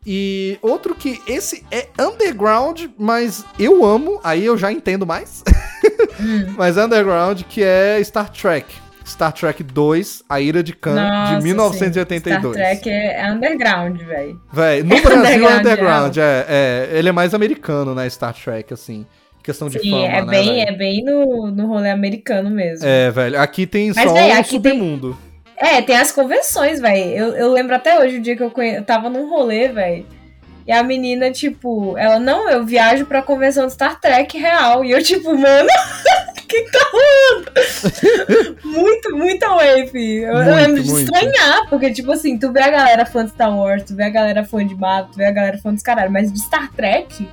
E 0.05 0.57
outro 0.61 0.93
que 0.95 1.21
esse 1.27 1.63
é 1.71 1.87
underground, 1.99 2.85
mas 2.97 3.45
eu 3.57 3.85
amo, 3.85 4.19
aí 4.23 4.43
eu 4.45 4.57
já 4.57 4.71
entendo 4.71 5.05
mais. 5.05 5.43
Hum. 6.19 6.53
mas 6.57 6.77
underground 6.77 7.41
que 7.43 7.63
é 7.63 8.01
Star 8.03 8.29
Trek. 8.29 8.65
Star 9.05 9.33
Trek 9.33 9.61
2, 9.63 10.23
A 10.29 10.39
Ira 10.39 10.63
de 10.63 10.73
Khan, 10.73 10.95
Nossa, 10.95 11.35
de 11.37 11.43
1982. 11.43 12.55
Sim. 12.55 12.61
Star 12.61 12.71
Trek 12.81 12.89
é 12.89 13.31
underground, 13.31 14.01
velho. 14.01 14.41
Véi, 14.51 14.81
no 14.83 14.95
É 14.95 15.01
Brasil 15.01 15.25
é 15.49 15.57
underground, 15.57 15.59
underground, 15.59 16.17
é, 16.17 16.45
é. 16.47 16.89
Ele 16.97 17.09
é 17.09 17.11
mais 17.11 17.33
americano, 17.33 17.93
né, 17.93 18.09
Star 18.09 18.33
Trek, 18.33 18.73
assim. 18.73 19.05
Questão 19.43 19.67
de 19.67 19.77
Sim, 19.79 19.89
fama, 19.91 20.05
é 20.05 20.21
né, 20.21 20.31
bem, 20.31 20.45
velho? 20.55 20.69
é 20.69 20.71
bem 20.71 21.03
no, 21.03 21.51
no 21.51 21.67
rolê 21.67 21.89
americano 21.89 22.49
mesmo. 22.49 22.85
É, 22.87 23.11
velho. 23.11 23.37
Aqui 23.41 23.67
tem 23.67 23.91
Mas, 23.93 24.07
só 24.07 24.13
véi, 24.13 24.29
o 24.29 24.39
aqui 24.39 24.57
tem- 24.59 24.71
submundo. 24.71 25.17
É, 25.63 25.81
tem 25.81 25.95
as 25.95 26.11
convenções, 26.11 26.81
velho. 26.81 27.09
Eu, 27.15 27.35
eu 27.35 27.51
lembro 27.53 27.73
até 27.73 27.97
hoje 27.97 28.17
o 28.17 28.21
dia 28.21 28.35
que 28.35 28.43
eu, 28.43 28.51
conhe... 28.51 28.75
eu 28.75 28.83
tava 28.83 29.09
num 29.09 29.29
rolê, 29.29 29.69
velho. 29.69 30.05
E 30.67 30.71
a 30.73 30.83
menina, 30.83 31.31
tipo, 31.31 31.97
ela, 31.97 32.19
não, 32.19 32.49
eu 32.49 32.65
viajo 32.65 33.05
pra 33.05 33.21
convenção 33.21 33.67
de 33.67 33.73
Star 33.73 33.97
Trek 33.99 34.37
real. 34.37 34.83
E 34.83 34.91
eu, 34.91 35.01
tipo, 35.01 35.33
mano, 35.37 35.69
o 35.69 36.33
que 36.47 36.63
tá 36.69 36.79
rolando? 36.91 38.59
muito, 39.15 39.43
away, 39.45 39.87
filho. 39.87 40.25
Eu, 40.25 40.33
eu 40.33 40.43
Muito, 40.43 40.55
lembro 40.55 40.83
de 40.83 40.91
muito. 40.91 41.13
estranhar, 41.13 41.69
porque, 41.69 41.93
tipo 41.93 42.11
assim, 42.11 42.37
tu 42.37 42.51
vê 42.51 42.61
a 42.61 42.69
galera 42.69 43.05
fã 43.05 43.23
de 43.23 43.31
Star 43.31 43.57
Wars, 43.57 43.83
tu 43.83 43.95
vê 43.95 44.03
a 44.03 44.09
galera 44.09 44.43
fã 44.43 44.67
de 44.67 44.75
Marvel, 44.75 45.11
tu 45.11 45.17
vê 45.17 45.25
a 45.25 45.31
galera 45.31 45.57
fã 45.57 45.73
dos 45.73 45.81
caralho, 45.81 46.11
mas 46.11 46.31
de 46.31 46.39
Star 46.39 46.71
Trek, 46.73 47.25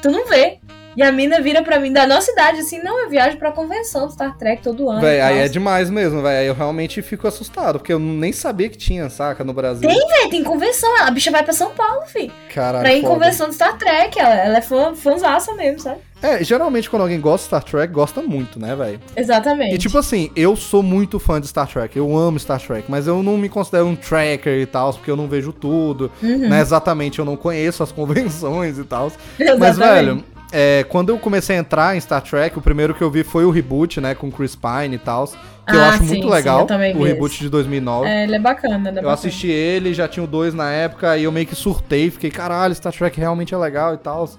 tu 0.00 0.10
não 0.12 0.28
vê. 0.28 0.58
E 0.96 1.02
a 1.02 1.10
mina 1.12 1.40
vira 1.40 1.62
pra 1.62 1.78
mim 1.78 1.92
da 1.92 2.06
nossa 2.06 2.30
idade, 2.32 2.60
assim, 2.60 2.82
não, 2.82 2.98
eu 3.02 3.10
viajo 3.10 3.36
pra 3.36 3.50
convenção 3.52 4.06
de 4.06 4.12
Star 4.14 4.36
Trek 4.36 4.62
todo 4.62 4.88
ano. 4.90 5.00
Véi, 5.00 5.20
aí 5.20 5.38
é 5.38 5.48
demais 5.48 5.90
mesmo, 5.90 6.22
velho. 6.22 6.38
Aí 6.40 6.46
eu 6.46 6.54
realmente 6.54 7.02
fico 7.02 7.26
assustado, 7.26 7.78
porque 7.78 7.92
eu 7.92 7.98
nem 7.98 8.32
sabia 8.32 8.68
que 8.68 8.76
tinha, 8.78 9.08
saca, 9.10 9.42
no 9.44 9.52
Brasil. 9.52 9.88
Tem, 9.88 9.98
Véi, 10.08 10.28
tem 10.28 10.44
convenção. 10.44 10.90
A 11.02 11.10
bicha 11.10 11.30
vai 11.30 11.42
pra 11.42 11.52
São 11.52 11.70
Paulo, 11.70 12.02
fi. 12.06 12.30
Caralho. 12.54 12.84
Pra 12.84 12.92
ir 12.94 13.00
em 13.00 13.02
convenção 13.02 13.48
de 13.48 13.54
Star 13.54 13.76
Trek. 13.78 14.18
Ela, 14.18 14.34
ela 14.34 14.58
é 14.58 14.62
fã, 14.62 14.94
fãzaça 14.94 15.52
mesmo, 15.54 15.80
sabe? 15.80 15.98
É, 16.22 16.42
geralmente 16.42 16.88
quando 16.88 17.02
alguém 17.02 17.20
gosta 17.20 17.40
de 17.42 17.46
Star 17.48 17.64
Trek, 17.64 17.92
gosta 17.92 18.22
muito, 18.22 18.58
né, 18.58 18.74
velho? 18.74 18.98
Exatamente. 19.14 19.74
E 19.74 19.78
tipo 19.78 19.98
assim, 19.98 20.30
eu 20.34 20.56
sou 20.56 20.82
muito 20.82 21.18
fã 21.18 21.38
de 21.40 21.46
Star 21.48 21.66
Trek, 21.68 21.98
eu 21.98 22.16
amo 22.16 22.38
Star 22.38 22.58
Trek, 22.60 22.84
mas 22.88 23.06
eu 23.06 23.22
não 23.22 23.36
me 23.36 23.48
considero 23.48 23.86
um 23.86 23.94
tracker 23.96 24.58
e 24.60 24.64
tal, 24.64 24.92
porque 24.94 25.10
eu 25.10 25.16
não 25.16 25.26
vejo 25.28 25.52
tudo, 25.52 26.10
Uhum. 26.22 26.48
né? 26.48 26.60
Exatamente, 26.60 27.18
eu 27.18 27.24
não 27.26 27.36
conheço 27.36 27.82
as 27.82 27.92
convenções 27.92 28.78
e 28.78 28.84
tal. 28.84 29.12
Mas, 29.58 29.76
velho, 29.76 30.24
é, 30.54 30.84
quando 30.88 31.08
eu 31.08 31.18
comecei 31.18 31.56
a 31.56 31.58
entrar 31.58 31.96
em 31.96 32.00
Star 32.00 32.22
Trek, 32.22 32.56
o 32.56 32.62
primeiro 32.62 32.94
que 32.94 33.02
eu 33.02 33.10
vi 33.10 33.24
foi 33.24 33.44
o 33.44 33.50
reboot, 33.50 34.00
né, 34.00 34.14
com 34.14 34.30
Chris 34.30 34.54
Pine 34.56 34.94
e 34.94 34.98
tal, 34.98 35.26
que 35.26 35.74
eu 35.74 35.80
Ah, 35.82 35.88
acho 35.88 35.98
sim, 35.98 36.06
muito 36.06 36.26
sim, 36.28 36.32
legal, 36.32 36.60
eu 36.60 36.66
também 36.66 36.96
o 36.96 37.02
reboot 37.02 37.34
esse. 37.34 37.42
de 37.42 37.48
2009. 37.50 38.08
É, 38.08 38.22
ele 38.24 38.36
é 38.36 38.38
bacana, 38.38 38.76
ele 38.76 38.86
é 38.86 38.90
Eu 38.90 38.94
bacana. 38.94 39.12
assisti 39.14 39.48
ele, 39.48 39.92
já 39.92 40.06
tinha 40.06 40.22
o 40.22 40.26
dois 40.26 40.54
na 40.54 40.70
época, 40.70 41.18
e 41.18 41.24
eu 41.24 41.32
meio 41.32 41.46
que 41.46 41.54
surtei, 41.56 42.10
fiquei, 42.10 42.30
caralho, 42.30 42.74
Star 42.74 42.92
Trek 42.92 43.18
realmente 43.18 43.52
é 43.52 43.56
legal 43.58 43.94
e 43.94 43.98
tal. 43.98 44.30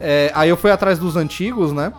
É, 0.00 0.32
aí 0.34 0.48
eu 0.48 0.56
fui 0.56 0.70
atrás 0.70 0.98
dos 0.98 1.14
antigos, 1.16 1.72
né? 1.72 1.92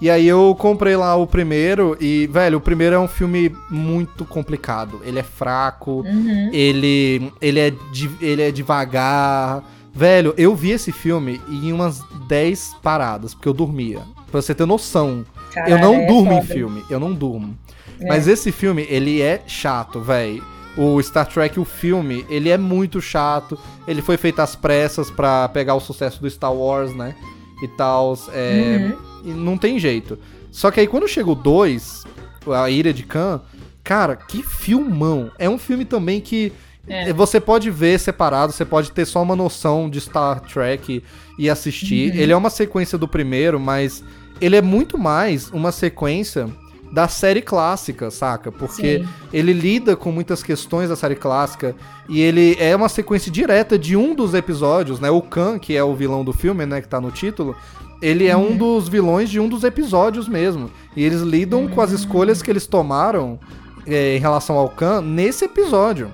E 0.00 0.10
aí 0.10 0.26
eu 0.26 0.54
comprei 0.58 0.96
lá 0.96 1.14
o 1.16 1.26
primeiro, 1.26 1.96
e, 2.00 2.26
velho, 2.26 2.58
o 2.58 2.60
primeiro 2.60 2.94
é 2.96 2.98
um 2.98 3.08
filme 3.08 3.54
muito 3.70 4.24
complicado. 4.24 5.00
Ele 5.04 5.18
é 5.18 5.22
fraco, 5.22 6.02
Uhum. 6.06 6.50
ele, 6.52 7.32
ele, 7.40 7.60
é, 7.60 7.72
ele 8.20 8.42
é 8.42 8.50
devagar. 8.50 9.62
Velho, 9.94 10.34
eu 10.36 10.54
vi 10.56 10.72
esse 10.72 10.90
filme 10.90 11.40
em 11.48 11.72
umas 11.72 12.02
10 12.26 12.76
paradas, 12.82 13.32
porque 13.34 13.48
eu 13.48 13.52
dormia. 13.54 14.00
Pra 14.30 14.42
você 14.42 14.54
ter 14.54 14.66
noção. 14.66 15.24
Caralho, 15.52 15.74
eu 15.74 15.78
não 15.78 15.94
é 15.94 16.06
durmo 16.06 16.32
em 16.32 16.42
foda. 16.42 16.54
filme, 16.54 16.84
eu 16.90 16.98
não 16.98 17.12
durmo. 17.12 17.56
É. 18.00 18.08
Mas 18.08 18.26
esse 18.26 18.50
filme, 18.50 18.84
ele 18.90 19.22
é 19.22 19.42
chato, 19.46 20.00
velho. 20.00 20.42
O 20.76 21.00
Star 21.00 21.26
Trek, 21.28 21.60
o 21.60 21.64
filme, 21.64 22.26
ele 22.28 22.48
é 22.48 22.58
muito 22.58 23.00
chato. 23.00 23.56
Ele 23.86 24.02
foi 24.02 24.16
feito 24.16 24.40
às 24.40 24.56
pressas 24.56 25.08
pra 25.10 25.48
pegar 25.48 25.76
o 25.76 25.80
sucesso 25.80 26.20
do 26.20 26.28
Star 26.28 26.52
Wars, 26.52 26.92
né? 26.94 27.14
E 27.62 27.68
tal. 27.68 28.18
É, 28.32 28.92
Uhum. 29.24 29.30
e 29.30 29.32
não 29.32 29.56
tem 29.56 29.78
jeito. 29.78 30.18
Só 30.50 30.72
que 30.72 30.80
aí 30.80 30.88
quando 30.88 31.06
chega 31.06 31.30
o 31.30 31.34
2, 31.36 32.04
a 32.52 32.68
Ira 32.68 32.92
de 32.92 33.04
Khan, 33.04 33.40
cara, 33.84 34.16
que 34.16 34.42
filmão. 34.42 35.30
É 35.38 35.48
um 35.48 35.58
filme 35.58 35.84
também 35.84 36.20
que 36.20 36.52
É. 36.86 37.12
você 37.12 37.40
pode 37.40 37.70
ver 37.70 37.98
separado, 37.98 38.52
você 38.52 38.64
pode 38.64 38.92
ter 38.92 39.06
só 39.06 39.22
uma 39.22 39.34
noção 39.34 39.88
de 39.88 40.00
Star 40.00 40.40
Trek 40.40 41.02
e 41.38 41.50
assistir. 41.50 42.12
Uhum. 42.12 42.20
Ele 42.20 42.32
é 42.32 42.36
uma 42.36 42.50
sequência 42.50 42.98
do 42.98 43.08
primeiro, 43.08 43.58
mas 43.58 44.04
ele 44.40 44.56
é 44.56 44.62
muito 44.62 44.98
mais 44.98 45.50
uma 45.50 45.72
sequência 45.72 46.48
da 46.92 47.08
série 47.08 47.42
clássica, 47.42 48.08
saca? 48.10 48.52
Porque 48.52 49.00
Sim. 49.00 49.08
ele 49.32 49.52
lida 49.52 49.96
com 49.96 50.12
muitas 50.12 50.42
questões 50.42 50.88
da 50.88 50.94
série 50.94 51.16
clássica 51.16 51.74
e 52.08 52.20
ele 52.20 52.56
é 52.60 52.74
uma 52.76 52.88
sequência 52.88 53.32
direta 53.32 53.76
de 53.76 53.96
um 53.96 54.14
dos 54.14 54.32
episódios, 54.32 55.00
né? 55.00 55.10
O 55.10 55.20
Khan, 55.20 55.58
que 55.58 55.76
é 55.76 55.82
o 55.82 55.94
vilão 55.94 56.24
do 56.24 56.32
filme, 56.32 56.64
né, 56.64 56.80
que 56.80 56.86
tá 56.86 57.00
no 57.00 57.10
título, 57.10 57.56
ele 58.00 58.28
é 58.28 58.36
um 58.36 58.56
dos 58.56 58.86
vilões 58.86 59.28
de 59.28 59.40
um 59.40 59.48
dos 59.48 59.64
episódios 59.64 60.28
mesmo. 60.28 60.70
E 60.94 61.02
eles 61.02 61.22
lidam 61.22 61.66
com 61.66 61.80
as 61.80 61.90
escolhas 61.90 62.42
que 62.42 62.50
eles 62.50 62.66
tomaram 62.66 63.40
é, 63.86 64.16
em 64.16 64.20
relação 64.20 64.56
ao 64.56 64.68
Khan 64.68 65.00
nesse 65.00 65.46
episódio. 65.46 66.12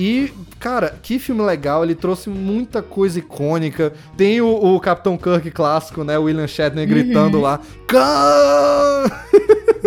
E, 0.00 0.32
cara, 0.60 0.94
que 1.02 1.18
filme 1.18 1.42
legal, 1.42 1.82
ele 1.82 1.96
trouxe 1.96 2.30
muita 2.30 2.80
coisa 2.80 3.18
icônica. 3.18 3.92
Tem 4.16 4.40
o, 4.40 4.76
o 4.76 4.78
Capitão 4.78 5.18
Kirk 5.18 5.50
clássico, 5.50 6.04
né? 6.04 6.16
O 6.16 6.22
William 6.22 6.46
Shatner 6.46 6.86
gritando 6.88 7.40
lá! 7.40 7.58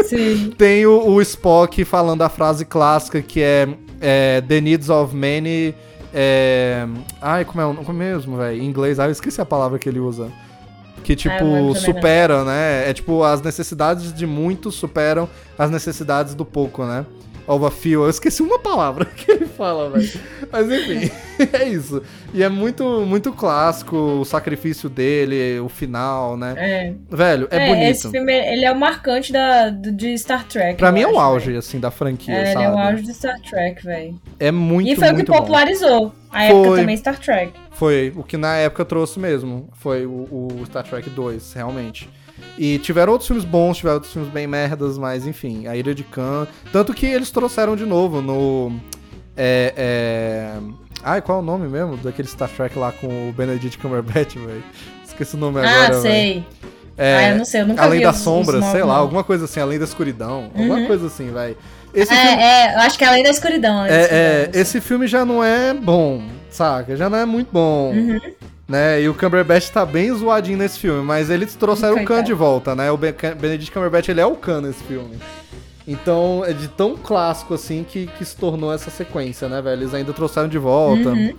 Sim. 0.05 0.53
Tem 0.57 0.85
o, 0.85 1.07
o 1.07 1.21
Spock 1.21 1.83
falando 1.85 2.21
a 2.23 2.29
frase 2.29 2.65
clássica 2.65 3.21
que 3.21 3.41
é, 3.41 3.67
é, 4.01 4.41
The 4.41 4.61
needs 4.61 4.89
of 4.89 5.15
many. 5.15 5.73
É, 6.13 6.85
ai, 7.21 7.45
como 7.45 7.61
é, 7.61 7.65
o- 7.65 7.75
como 7.75 8.03
é 8.03 8.13
mesmo, 8.13 8.35
velho? 8.35 8.61
Em 8.61 8.65
inglês, 8.65 8.99
ah, 8.99 9.05
eu 9.05 9.11
esqueci 9.11 9.39
a 9.39 9.45
palavra 9.45 9.79
que 9.79 9.87
ele 9.87 9.99
usa. 9.99 10.27
Que, 11.03 11.13
Ah, 11.13 11.15
tipo, 11.15 11.43
lembro 11.45 11.73
também 11.73 11.81
supera, 11.95 12.43
né? 12.43 12.89
É 12.89 12.93
tipo, 12.93 13.23
as 13.23 13.41
necessidades 13.41 14.13
de 14.13 14.27
muitos 14.27 14.75
superam 14.75 15.27
as 15.57 15.71
necessidades 15.71 16.35
do 16.35 16.43
pouco, 16.45 16.85
né? 16.85 17.05
Of 17.47 17.65
a. 17.89 17.91
Eu 17.93 18.09
esqueci 18.09 18.41
uma 18.41 18.59
palavra 18.59 19.05
que 19.15 19.31
ele 19.31 19.45
fala, 19.45 19.89
velho. 19.89 20.19
Mas 20.51 20.69
enfim, 20.71 21.11
é 21.53 21.63
isso. 21.67 22.01
E 22.33 22.41
é 22.43 22.49
muito, 22.49 22.83
muito 23.05 23.31
clássico 23.33 23.95
o 23.95 24.25
sacrifício 24.25 24.87
dele, 24.89 25.59
o 25.59 25.67
final, 25.67 26.37
né? 26.37 26.53
É. 26.57 26.93
Velho, 27.09 27.47
é, 27.51 27.57
É, 27.57 27.67
bonito. 27.67 27.89
esse 27.89 28.09
filme, 28.11 28.31
ele 28.33 28.63
é 28.65 28.71
o 28.71 28.75
marcante 28.79 29.33
da, 29.33 29.69
de 29.69 30.17
Star 30.17 30.45
Trek. 30.47 30.77
Pra 30.77 30.91
mim 30.91 31.01
é 31.01 31.07
o 31.07 31.11
acho, 31.11 31.19
auge, 31.19 31.45
velho. 31.47 31.59
assim, 31.59 31.79
da 31.79 31.91
franquia, 31.91 32.33
É, 32.33 32.45
sabe? 32.53 32.57
ele 32.57 32.63
é 32.63 32.69
o 32.75 32.77
auge 32.79 33.03
de 33.03 33.13
Star 33.13 33.39
Trek, 33.41 33.83
velho. 33.83 34.19
É 34.39 34.51
muito, 34.51 34.89
E 34.89 34.95
foi 34.95 35.05
o 35.07 35.09
que 35.09 35.15
muito 35.15 35.31
bom. 35.31 35.37
popularizou 35.39 36.13
a 36.31 36.37
Foi. 36.37 36.45
época 36.47 36.75
também 36.77 36.97
Star 36.97 37.19
Trek. 37.19 37.53
Foi 37.71 38.13
o 38.15 38.23
que 38.23 38.37
na 38.37 38.55
época 38.57 38.85
trouxe 38.85 39.19
mesmo. 39.19 39.67
Foi 39.73 40.05
o, 40.05 40.11
o 40.61 40.63
Star 40.67 40.83
Trek 40.83 41.09
2, 41.09 41.53
realmente. 41.53 42.07
E 42.57 42.77
tiveram 42.79 43.11
outros 43.13 43.27
filmes 43.27 43.45
bons, 43.45 43.77
tiveram 43.77 43.95
outros 43.95 44.11
filmes 44.13 44.31
bem 44.31 44.45
merdas, 44.47 44.97
mas 44.97 45.25
enfim, 45.25 45.67
a 45.67 45.75
Ira 45.75 45.95
de 45.95 46.03
Khan. 46.03 46.47
Tanto 46.71 46.93
que 46.93 47.05
eles 47.05 47.31
trouxeram 47.31 47.75
de 47.75 47.85
novo 47.85 48.21
no. 48.21 48.71
É. 49.35 49.73
é... 49.75 50.53
Ai, 51.03 51.21
qual 51.21 51.39
é 51.39 51.41
o 51.41 51.45
nome 51.45 51.67
mesmo? 51.67 51.97
Daquele 51.97 52.27
Star 52.27 52.49
Trek 52.49 52.77
lá 52.77 52.91
com 52.91 53.07
o 53.29 53.33
Benedict 53.33 53.77
Cumberbatch, 53.79 54.35
velho. 54.37 54.63
Esqueci 55.03 55.35
o 55.35 55.39
nome 55.39 55.59
Ah, 55.59 55.63
agora. 55.69 55.99
velho. 55.99 56.01
sei. 56.01 56.45
É, 56.97 57.15
Ah, 57.17 57.29
eu 57.31 57.37
não 57.37 57.45
sei, 57.45 57.61
eu 57.61 57.67
nunca 57.67 57.81
Além 57.81 57.99
vi 57.99 58.05
das 58.05 58.25
os- 58.25 58.47
os 58.47 58.65
sei 58.65 58.83
lá, 58.83 58.95
alguma 58.97 59.23
coisa 59.23 59.45
assim, 59.45 59.59
além 59.59 59.79
da 59.79 59.85
escuridão. 59.85 60.51
Alguma 60.55 60.75
Uhum. 60.79 60.87
coisa 60.87 61.07
assim, 61.07 61.31
velho. 61.31 61.57
Esse 61.93 62.13
filme. 62.13 62.29
É, 62.29 62.67
é, 62.67 62.75
eu 62.75 62.79
acho 62.81 62.97
que 62.97 63.03
é 63.03 63.07
além 63.07 63.23
da 63.23 63.29
escuridão. 63.31 63.77
além 63.79 63.89
da 63.91 63.95
É, 63.97 64.01
escuridão, 64.03 64.59
é, 64.59 64.61
esse 64.61 64.81
filme 64.81 65.07
já 65.07 65.25
não 65.25 65.43
é 65.43 65.73
bom, 65.73 66.21
saca? 66.49 66.95
Já 66.95 67.09
não 67.09 67.17
é 67.17 67.25
muito 67.25 67.49
bom. 67.51 67.91
Uhum. 67.93 68.19
Né? 68.71 69.01
E 69.01 69.09
o 69.09 69.13
Cumberbatch 69.13 69.69
tá 69.69 69.85
bem 69.85 70.13
zoadinho 70.13 70.57
nesse 70.57 70.79
filme, 70.79 71.03
mas 71.03 71.29
eles 71.29 71.53
trouxeram 71.55 71.95
o 71.95 71.97
Khan 71.99 72.05
Coitado. 72.05 72.27
de 72.27 72.33
volta, 72.33 72.73
né? 72.73 72.89
O 72.89 72.95
Ben- 72.95 73.13
Benedict 73.37 73.69
Cumberbatch, 73.69 74.07
ele 74.07 74.21
é 74.21 74.25
o 74.25 74.33
Khan 74.37 74.61
nesse 74.61 74.81
filme. 74.85 75.17
Então, 75.85 76.41
é 76.45 76.53
de 76.53 76.69
tão 76.69 76.95
clássico 76.95 77.53
assim 77.53 77.83
que, 77.83 78.07
que 78.17 78.23
se 78.23 78.33
tornou 78.37 78.71
essa 78.71 78.89
sequência, 78.89 79.49
né, 79.49 79.61
velho? 79.61 79.81
Eles 79.81 79.93
ainda 79.93 80.13
trouxeram 80.13 80.47
de 80.47 80.57
volta 80.57 81.09
Uhum. 81.09 81.33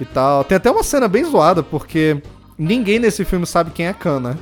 e 0.00 0.04
tal. 0.04 0.44
Tem 0.44 0.54
até 0.56 0.70
uma 0.70 0.84
cena 0.84 1.08
bem 1.08 1.24
zoada, 1.24 1.60
porque 1.60 2.22
ninguém 2.56 3.00
nesse 3.00 3.24
filme 3.24 3.46
sabe 3.46 3.72
quem 3.72 3.86
é 3.88 3.92
Khan, 3.92 4.20
né? 4.20 4.36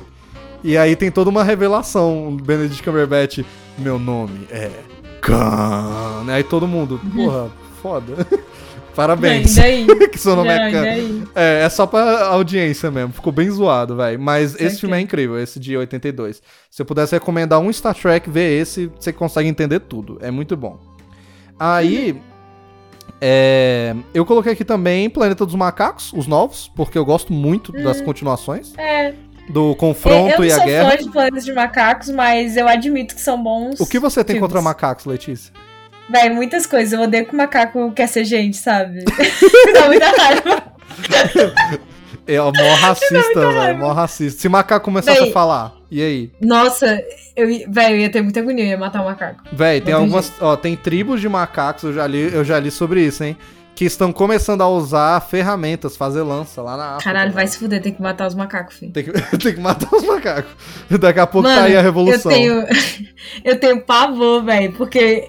E 0.63 0.77
aí 0.77 0.95
tem 0.95 1.09
toda 1.09 1.31
uma 1.31 1.43
revelação. 1.43 2.27
O 2.27 2.31
Benedict 2.31 2.83
Cumberbatch, 2.83 3.39
meu 3.77 3.97
nome 3.97 4.45
é 4.51 4.69
Khan. 5.19 6.25
Aí 6.27 6.43
todo 6.43 6.67
mundo, 6.67 6.99
porra, 7.15 7.49
foda. 7.81 8.13
Parabéns. 8.95 9.55
Daí? 9.55 9.85
que 10.09 10.17
seu 10.17 10.35
nome 10.35 10.49
é 10.49 10.71
daí? 10.71 11.23
É, 11.35 11.63
é 11.63 11.69
só 11.69 11.85
pra 11.85 12.27
audiência 12.27 12.89
mesmo. 12.89 13.11
Ficou 13.13 13.31
bem 13.33 13.49
zoado, 13.49 13.95
velho. 13.97 14.19
Mas 14.19 14.53
esse 14.55 14.63
Saquei. 14.63 14.79
filme 14.79 14.97
é 14.97 15.01
incrível, 15.01 15.39
esse 15.39 15.59
de 15.59 15.75
82. 15.75 16.41
Se 16.71 16.81
eu 16.81 16.85
pudesse 16.85 17.13
recomendar 17.13 17.59
um 17.59 17.71
Star 17.71 17.93
Trek, 17.93 18.29
vê 18.29 18.57
esse, 18.59 18.89
você 18.99 19.11
consegue 19.11 19.49
entender 19.49 19.81
tudo. 19.81 20.17
É 20.21 20.31
muito 20.31 20.55
bom. 20.55 20.79
Aí. 21.59 22.19
é, 23.21 23.95
eu 24.13 24.25
coloquei 24.25 24.51
aqui 24.53 24.63
também 24.65 25.09
Planeta 25.09 25.45
dos 25.45 25.55
Macacos, 25.55 26.11
os 26.13 26.27
novos, 26.27 26.71
porque 26.75 26.97
eu 26.97 27.05
gosto 27.05 27.33
muito 27.33 27.71
das 27.71 28.01
continuações. 28.01 28.73
É, 28.77 29.13
Do 29.49 29.71
eu 29.71 29.75
confronto 29.75 30.37
não 30.39 30.45
e 30.45 30.51
a 30.51 30.55
sou 30.55 30.65
guerra. 30.65 30.91
fã 30.91 30.97
de 31.03 31.09
planos 31.11 31.45
de 31.45 31.53
macacos, 31.53 32.09
mas 32.09 32.57
eu 32.57 32.67
admito 32.67 33.15
que 33.15 33.21
são 33.21 33.41
bons. 33.41 33.79
O 33.79 33.85
que 33.85 33.99
você 33.99 34.23
tem 34.23 34.35
filmes. 34.35 34.47
contra 34.49 34.61
macacos, 34.61 35.05
Letícia? 35.05 35.53
Véi, 36.09 36.29
muitas 36.29 36.65
coisas. 36.65 36.93
Eu 36.93 37.01
odeio 37.01 37.25
que 37.25 37.33
o 37.33 37.37
macaco 37.37 37.91
quer 37.91 38.07
ser 38.07 38.25
gente, 38.25 38.57
sabe? 38.57 39.03
Dá 39.73 39.87
muita 39.87 40.11
raiva. 40.11 40.63
É 42.27 42.41
o 42.41 42.51
mó 42.51 42.73
racista, 42.79 43.51
velho. 43.51 43.77
Mó 43.77 43.91
racista. 43.91 44.41
Se 44.41 44.49
macaco 44.49 44.85
começasse 44.85 45.19
Véi. 45.19 45.29
a 45.29 45.33
falar, 45.33 45.73
e 45.91 46.01
aí? 46.01 46.31
Nossa, 46.41 46.99
eu, 47.35 47.47
velho, 47.71 47.95
eu 47.95 47.99
ia 47.99 48.09
ter 48.09 48.21
muita 48.21 48.39
agonia, 48.39 48.65
eu 48.65 48.69
ia 48.69 48.77
matar 48.77 49.01
um 49.01 49.05
macaco. 49.05 49.43
Véi, 49.51 49.79
tem 49.81 49.93
algumas. 49.93 50.31
Ó, 50.41 50.55
tem 50.55 50.75
tribos 50.75 51.21
de 51.21 51.29
macacos, 51.29 51.83
eu 51.83 51.93
já 51.93 52.07
li, 52.07 52.33
eu 52.33 52.43
já 52.43 52.59
li 52.59 52.71
sobre 52.71 53.01
isso, 53.01 53.23
hein? 53.23 53.37
Que 53.75 53.85
estão 53.85 54.11
começando 54.11 54.61
a 54.61 54.69
usar 54.69 55.19
ferramentas, 55.19 55.97
fazer 55.97 56.23
lança 56.23 56.61
lá 56.61 56.77
na 56.77 56.85
África. 56.91 57.03
Caralho, 57.03 57.33
vai 57.33 57.43
velho. 57.43 57.53
se 57.53 57.59
fuder, 57.59 57.81
tem 57.81 57.91
que 57.91 58.01
matar 58.01 58.25
os 58.25 58.33
macacos, 58.33 58.77
filho. 58.77 58.91
Tem 58.91 59.03
que, 59.03 59.11
tem 59.37 59.53
que 59.53 59.59
matar 59.59 59.93
os 59.93 60.03
macacos. 60.03 60.51
Daqui 60.89 61.19
a 61.19 61.27
pouco 61.27 61.47
Mano, 61.47 61.59
tá 61.59 61.65
aí 61.65 61.75
a 61.75 61.81
revolução. 61.81 62.31
Eu 62.31 62.37
tenho, 62.37 62.65
eu 63.43 63.59
tenho 63.59 63.81
pavor, 63.81 64.43
velho, 64.43 64.71
porque 64.73 65.27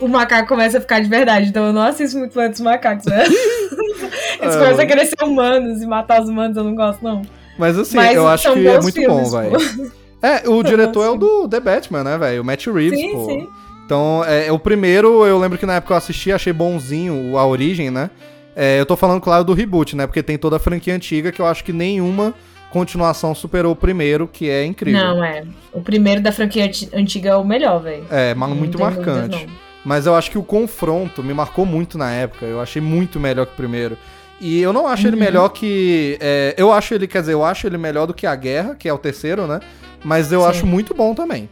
o 0.00 0.08
macaco 0.08 0.48
começa 0.48 0.78
a 0.78 0.80
ficar 0.80 1.00
de 1.00 1.08
verdade, 1.08 1.48
então 1.48 1.66
eu 1.66 1.72
não 1.72 1.82
assisto 1.82 2.18
muito 2.18 2.32
Planeta 2.32 2.52
dos 2.52 2.60
Macacos, 2.60 3.04
né? 3.06 3.24
Eles 4.40 4.54
É, 4.54 4.58
começam 4.58 4.80
a 4.80 4.86
querer 4.86 5.06
ser 5.06 5.24
humanos 5.24 5.82
e 5.82 5.86
matar 5.86 6.22
os 6.22 6.28
humanos, 6.28 6.56
eu 6.56 6.64
não 6.64 6.74
gosto, 6.74 7.02
não. 7.02 7.22
Mas 7.58 7.76
assim, 7.78 7.96
Mas 7.96 8.14
eu 8.14 8.26
acho 8.28 8.52
que 8.52 8.66
é 8.68 8.80
muito 8.80 8.94
filmes, 8.94 9.30
bom, 9.32 9.40
velho. 9.40 9.92
É, 10.22 10.48
o 10.48 10.62
diretor 10.62 11.04
é 11.04 11.10
o 11.10 11.16
do 11.16 11.48
The 11.48 11.60
Batman, 11.60 12.04
né, 12.04 12.18
velho? 12.18 12.42
O 12.42 12.44
Matt 12.44 12.66
Reeves, 12.66 12.98
Sim, 12.98 13.12
pô. 13.12 13.24
sim. 13.26 13.48
Então, 13.84 14.22
é, 14.26 14.52
o 14.52 14.58
primeiro, 14.58 15.24
eu 15.24 15.38
lembro 15.38 15.56
que 15.58 15.64
na 15.66 15.74
época 15.76 15.94
eu 15.94 15.96
assisti, 15.96 16.30
achei 16.30 16.52
bonzinho 16.52 17.36
a 17.38 17.46
origem, 17.46 17.90
né? 17.90 18.10
É, 18.54 18.78
eu 18.78 18.84
tô 18.86 18.96
falando, 18.96 19.20
claro, 19.20 19.44
do 19.44 19.54
reboot, 19.54 19.96
né? 19.96 20.06
Porque 20.06 20.22
tem 20.22 20.36
toda 20.36 20.56
a 20.56 20.58
franquia 20.58 20.94
antiga 20.94 21.32
que 21.32 21.40
eu 21.40 21.46
acho 21.46 21.64
que 21.64 21.72
nenhuma 21.72 22.34
continuação 22.70 23.34
superou 23.34 23.72
o 23.72 23.76
primeiro, 23.76 24.28
que 24.28 24.50
é 24.50 24.64
incrível. 24.64 25.00
Não, 25.00 25.24
é. 25.24 25.42
O 25.72 25.80
primeiro 25.80 26.20
da 26.20 26.30
franquia 26.30 26.66
anti- 26.66 26.88
antiga 26.92 27.30
é 27.30 27.36
o 27.36 27.44
melhor, 27.44 27.80
velho. 27.82 28.04
É, 28.10 28.34
mas 28.34 28.50
muito 28.50 28.76
dúvidas, 28.76 28.96
marcante. 29.06 29.46
não. 29.46 29.67
Mas 29.84 30.06
eu 30.06 30.14
acho 30.14 30.30
que 30.30 30.38
o 30.38 30.42
confronto 30.42 31.22
me 31.22 31.32
marcou 31.32 31.64
muito 31.64 31.96
na 31.96 32.10
época. 32.10 32.44
Eu 32.44 32.60
achei 32.60 32.82
muito 32.82 33.18
melhor 33.20 33.46
que 33.46 33.52
o 33.52 33.56
primeiro. 33.56 33.96
E 34.40 34.60
eu 34.60 34.72
não 34.72 34.86
acho 34.86 35.06
ele 35.06 35.16
Uhum. 35.16 35.22
melhor 35.22 35.48
que. 35.48 36.16
é, 36.20 36.54
eu 36.56 36.72
acho 36.72 36.94
ele, 36.94 37.06
quer 37.08 37.20
dizer, 37.20 37.32
eu 37.32 37.44
acho 37.44 37.66
ele 37.66 37.78
melhor 37.78 38.06
do 38.06 38.14
que 38.14 38.26
a 38.26 38.34
Guerra, 38.36 38.74
que 38.74 38.88
é 38.88 38.92
o 38.92 38.98
terceiro, 38.98 39.46
né? 39.46 39.60
Mas 40.04 40.30
eu 40.30 40.42
Sim. 40.42 40.46
acho 40.48 40.66
muito 40.66 40.94
bom 40.94 41.14
também. 41.14 41.48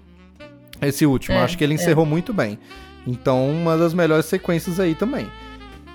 Esse 0.81 1.07
último. 1.07 1.37
É, 1.37 1.43
acho 1.43 1.57
que 1.57 1.65
ele 1.65 1.73
é. 1.73 1.77
encerrou 1.77 2.05
muito 2.07 2.33
bem. 2.33 2.59
Então, 3.07 3.49
uma 3.51 3.77
das 3.77 3.95
melhores 3.95 4.27
sequências 4.27 4.79
aí 4.79 4.95
também. 4.95 5.31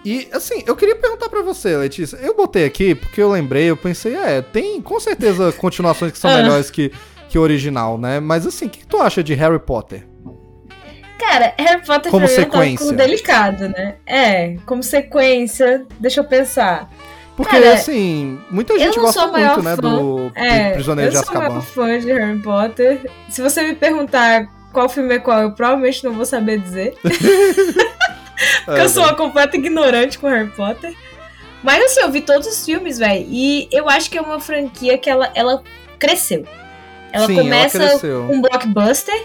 E, 0.03 0.27
assim, 0.33 0.63
eu 0.65 0.75
queria 0.75 0.95
perguntar 0.95 1.29
pra 1.29 1.43
você, 1.43 1.77
Letícia. 1.77 2.17
Eu 2.17 2.35
botei 2.35 2.65
aqui 2.65 2.95
porque 2.95 3.21
eu 3.21 3.29
lembrei, 3.29 3.65
eu 3.69 3.77
pensei, 3.77 4.15
é, 4.15 4.41
tem 4.41 4.81
com 4.81 4.99
certeza 4.99 5.51
continuações 5.51 6.11
que 6.11 6.17
são 6.17 6.31
Ah. 6.31 6.37
melhores 6.37 6.71
que, 6.71 6.91
que 7.29 7.37
o 7.37 7.41
original, 7.41 7.97
né? 7.99 8.19
Mas, 8.19 8.47
assim, 8.47 8.65
o 8.65 8.69
que 8.69 8.85
tu 8.87 8.97
acha 8.97 9.23
de 9.23 9.33
Harry 9.35 9.59
Potter? 9.59 10.07
Cara, 11.21 11.53
Harry 11.57 11.85
Potter 11.85 12.11
Como 12.11 12.25
pra 12.25 12.35
mim 12.35 12.35
é 12.35 12.39
um 12.39 12.43
sequência. 12.43 12.77
tópico 12.85 12.97
delicado, 12.97 13.69
né? 13.69 13.95
É, 14.07 14.55
como 14.65 14.81
sequência, 14.81 15.85
deixa 15.99 16.19
eu 16.19 16.23
pensar. 16.23 16.89
Porque, 17.37 17.55
Cara, 17.55 17.73
assim, 17.73 18.39
muita 18.49 18.73
eu 18.73 18.79
gente 18.79 18.97
não 18.97 19.05
gosta 19.05 19.21
sou 19.21 19.31
maior 19.31 19.53
muito, 19.53 19.63
né, 19.63 19.75
fã. 19.75 19.81
do 19.81 20.31
É, 20.35 20.71
Prisioneiro 20.71 21.13
eu 21.13 21.19
de 21.21 21.25
sou 21.25 21.35
uma 21.35 21.43
Azkaban. 21.45 21.61
fã 21.61 21.99
de 21.99 22.11
Harry 22.11 22.39
Potter. 22.39 23.11
Se 23.29 23.41
você 23.41 23.63
me 23.63 23.75
perguntar 23.75 24.47
qual 24.73 24.89
filme 24.89 25.13
é 25.15 25.19
qual, 25.19 25.41
eu 25.41 25.51
provavelmente 25.51 26.03
não 26.03 26.13
vou 26.13 26.25
saber 26.25 26.59
dizer. 26.59 26.95
Porque 28.65 28.79
É, 28.79 28.83
eu 28.83 28.89
sou 28.89 29.03
uma 29.03 29.13
completa 29.15 29.55
ignorante 29.57 30.17
com 30.17 30.27
Harry 30.27 30.49
Potter. 30.49 30.93
Mas 31.63 31.83
assim, 31.83 32.01
eu 32.01 32.11
vi 32.11 32.21
todos 32.21 32.47
os 32.47 32.65
filmes, 32.65 32.97
velho. 32.97 33.25
E 33.29 33.67
eu 33.71 33.87
acho 33.87 34.09
que 34.09 34.17
é 34.17 34.21
uma 34.21 34.39
franquia 34.39 34.97
que 34.97 35.09
ela, 35.09 35.31
ela 35.35 35.61
cresceu. 35.99 36.43
Ela 37.11 37.27
Sim, 37.27 37.33
ela 37.35 37.43
começa 37.43 37.77
cresceu. 37.77 38.23
um 38.31 38.41
blockbuster 38.41 39.21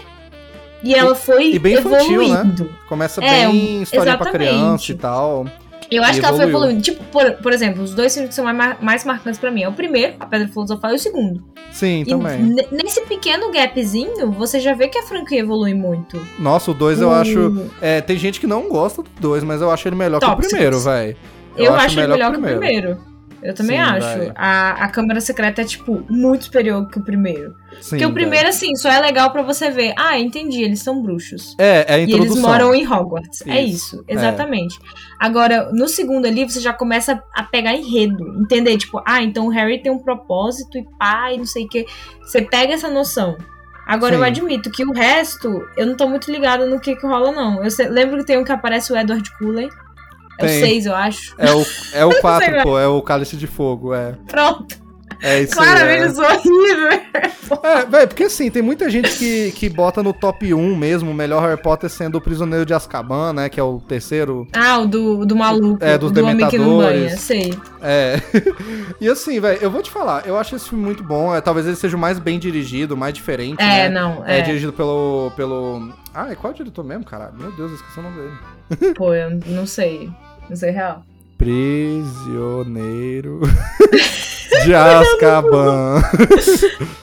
e 0.83 0.93
ela 0.93 1.15
foi 1.15 1.51
e 1.53 1.59
bem 1.59 1.75
infantil, 1.75 2.19
né? 2.19 2.25
evoluindo. 2.25 2.69
Começa 2.87 3.23
É, 3.23 3.47
bem 3.47 3.81
historinha 3.81 4.17
pra 4.17 4.31
criança 4.31 4.91
e 4.91 4.95
tal. 4.95 5.45
Eu 5.89 6.03
acho 6.03 6.19
que 6.19 6.25
ela 6.25 6.35
foi 6.35 6.45
evoluiu. 6.47 6.71
evoluindo. 6.71 6.81
Tipo, 6.81 7.03
por, 7.05 7.31
por 7.41 7.53
exemplo, 7.53 7.81
os 7.81 7.93
dois 7.93 8.13
filmes 8.13 8.29
que 8.29 8.35
são 8.35 8.43
mais, 8.53 8.77
mais 8.81 9.05
marcantes 9.05 9.39
pra 9.39 9.49
mim 9.49 9.63
é 9.63 9.69
o 9.69 9.71
primeiro, 9.71 10.15
A 10.19 10.25
Pedra 10.25 10.47
Filosofal, 10.49 10.91
e 10.91 10.95
o 10.95 10.99
segundo. 10.99 11.41
Sim, 11.71 12.01
E 12.01 12.05
também. 12.05 12.55
nesse 12.71 13.01
pequeno 13.05 13.49
gapzinho, 13.51 14.29
você 14.31 14.59
já 14.59 14.73
vê 14.73 14.89
que 14.89 14.97
a 14.97 15.03
franquia 15.03 15.39
evolui 15.39 15.73
muito. 15.73 16.19
Nossa, 16.39 16.71
o 16.71 16.73
2 16.73 16.99
eu 16.99 17.07
O- 17.09 17.13
acho. 17.13 17.65
É, 17.81 18.01
tem 18.01 18.17
gente 18.17 18.39
que 18.39 18.47
não 18.47 18.67
gosta 18.67 19.01
do 19.01 19.09
2, 19.19 19.43
mas 19.45 19.61
eu 19.61 19.71
acho 19.71 19.87
ele 19.87 19.95
melhor 19.95 20.19
que 20.19 20.25
o 20.25 20.35
primeiro, 20.35 20.79
velho. 20.79 21.15
Eu, 21.55 21.73
acho, 21.73 21.99
ele 21.99 22.07
melhor 22.07 22.31
que 22.33 22.37
o 22.37 22.41
primeiro. 22.41 22.97
Eu 23.41 23.53
também 23.53 23.77
Sim, 23.77 23.83
acho. 23.83 24.31
A, 24.35 24.85
a 24.85 24.87
Câmara 24.89 25.21
Secreta 25.21 25.61
é, 25.61 25.65
tipo, 25.65 26.03
muito 26.09 26.45
superior 26.45 26.87
que 26.89 26.97
o 26.97 27.03
primeiro. 27.03 27.55
Sim, 27.79 27.89
Porque 27.91 28.05
o 28.05 28.13
primeiro, 28.13 28.49
assim, 28.49 28.75
só 28.75 28.89
é 28.89 28.99
legal 28.99 29.31
pra 29.31 29.43
você 29.43 29.69
ver. 29.69 29.93
Ah, 29.97 30.19
entendi, 30.19 30.63
eles 30.63 30.81
são 30.81 31.01
bruxos. 31.01 31.55
É, 31.59 31.85
é 31.87 31.93
a 31.95 31.99
E 31.99 32.03
introdução. 32.03 32.33
eles 32.33 32.41
moram 32.41 32.73
em 32.73 32.87
Hogwarts. 32.87 33.43
É 33.45 33.61
Isso, 33.61 33.97
isso, 33.97 34.05
exatamente. 34.07 34.79
Agora, 35.19 35.71
no 35.71 35.87
segundo 35.87 36.25
ali, 36.25 36.49
você 36.49 36.59
já 36.59 36.73
começa 36.73 37.21
a 37.35 37.43
pegar 37.43 37.73
enredo. 37.75 38.41
Entender, 38.41 38.77
tipo, 38.77 39.01
ah, 39.05 39.21
então 39.21 39.45
o 39.47 39.49
Harry 39.49 39.81
tem 39.81 39.91
um 39.91 39.99
propósito 39.99 40.77
e 40.77 40.85
e 41.33 41.37
não 41.37 41.45
sei 41.45 41.65
o 41.65 41.69
que. 41.69 41.85
Você 42.21 42.41
pega 42.41 42.73
essa 42.73 42.89
noção. 42.89 43.37
Agora, 43.87 44.15
Sim. 44.15 44.19
eu 44.19 44.25
admito 44.25 44.69
que 44.69 44.83
o 44.83 44.91
resto, 44.91 45.65
eu 45.77 45.85
não 45.85 45.95
tô 45.95 46.09
muito 46.09 46.29
ligada 46.29 46.65
no 46.65 46.77
que, 46.79 46.95
que 46.95 47.07
rola, 47.07 47.31
não. 47.31 47.63
Eu 47.63 47.69
lembro 47.89 48.17
que 48.17 48.25
tem 48.25 48.37
um 48.37 48.43
que 48.43 48.51
aparece 48.51 48.91
o 48.91 48.97
Edward 48.97 49.29
Cullen. 49.37 49.69
É 50.39 50.43
o 50.45 50.47
Tem. 50.47 50.59
6, 50.61 50.85
eu 50.85 50.95
acho. 50.95 51.35
É 51.37 51.51
o, 51.53 51.65
é 51.93 52.05
o 52.05 52.15
4, 52.21 52.55
lá. 52.57 52.63
pô, 52.63 52.79
é 52.79 52.87
o 52.87 53.01
Cálice 53.01 53.35
de 53.37 53.47
Fogo, 53.47 53.93
é. 53.93 54.13
Pronto. 54.27 54.87
É 55.19 55.41
isso 55.41 55.59
aí. 55.59 55.65
Claramente, 55.65 56.01
é. 56.03 56.05
eu 56.05 56.13
sou 56.13 56.23
horrível. 56.25 56.89
É, 57.63 57.85
velho, 57.85 58.07
porque 58.07 58.23
assim, 58.25 58.51
tem 58.51 58.61
muita 58.61 58.87
gente 58.87 59.09
que, 59.17 59.51
que 59.53 59.67
bota 59.67 60.03
no 60.03 60.13
top 60.13 60.53
1 60.53 60.75
mesmo, 60.75 61.09
o 61.09 61.13
melhor 61.13 61.41
Harry 61.41 61.59
Potter 61.59 61.89
sendo 61.89 62.19
o 62.19 62.21
Prisioneiro 62.21 62.63
de 62.67 62.73
Azkaban, 62.75 63.33
né, 63.33 63.49
que 63.49 63.59
é 63.59 63.63
o 63.63 63.79
terceiro. 63.79 64.47
Ah, 64.53 64.77
o 64.77 64.85
do, 64.85 65.25
do 65.25 65.35
maluco. 65.35 65.83
É, 65.83 65.97
dos 65.97 66.11
do 66.11 66.23
homem 66.23 66.47
que 66.47 66.59
não 66.59 66.77
banha, 66.77 67.17
sei. 67.17 67.51
É. 67.81 68.21
e 69.01 69.09
assim, 69.09 69.39
velho, 69.39 69.57
eu 69.59 69.71
vou 69.71 69.81
te 69.81 69.89
falar, 69.89 70.27
eu 70.27 70.37
acho 70.37 70.55
esse 70.55 70.69
filme 70.69 70.83
muito 70.85 71.03
bom, 71.03 71.33
é, 71.33 71.41
talvez 71.41 71.65
ele 71.65 71.75
seja 71.75 71.97
o 71.97 71.99
mais 71.99 72.19
bem 72.19 72.37
dirigido, 72.37 72.95
mais 72.95 73.13
diferente, 73.13 73.59
É, 73.59 73.89
né? 73.89 73.89
não, 73.89 74.23
É 74.23 74.37
é. 74.37 74.41
dirigido 74.41 74.71
pelo. 74.73 75.31
pelo. 75.35 75.89
Ah, 76.13 76.27
qual 76.35 76.51
é 76.51 76.53
o 76.53 76.57
diretor 76.57 76.83
mesmo, 76.83 77.05
caralho? 77.05 77.33
Meu 77.39 77.51
Deus, 77.53 77.71
eu 77.71 77.75
esqueci 77.77 77.99
o 77.99 78.03
nome 78.03 78.17
dele. 78.21 78.93
Pô, 78.93 79.15
eu 79.15 79.39
não 79.47 79.65
sei. 79.65 80.11
Não 80.49 80.55
sei 80.55 80.71
real. 80.71 81.03
Prisioneiro 81.37 83.41
de 84.65 84.73
Azkaban. 84.73 86.01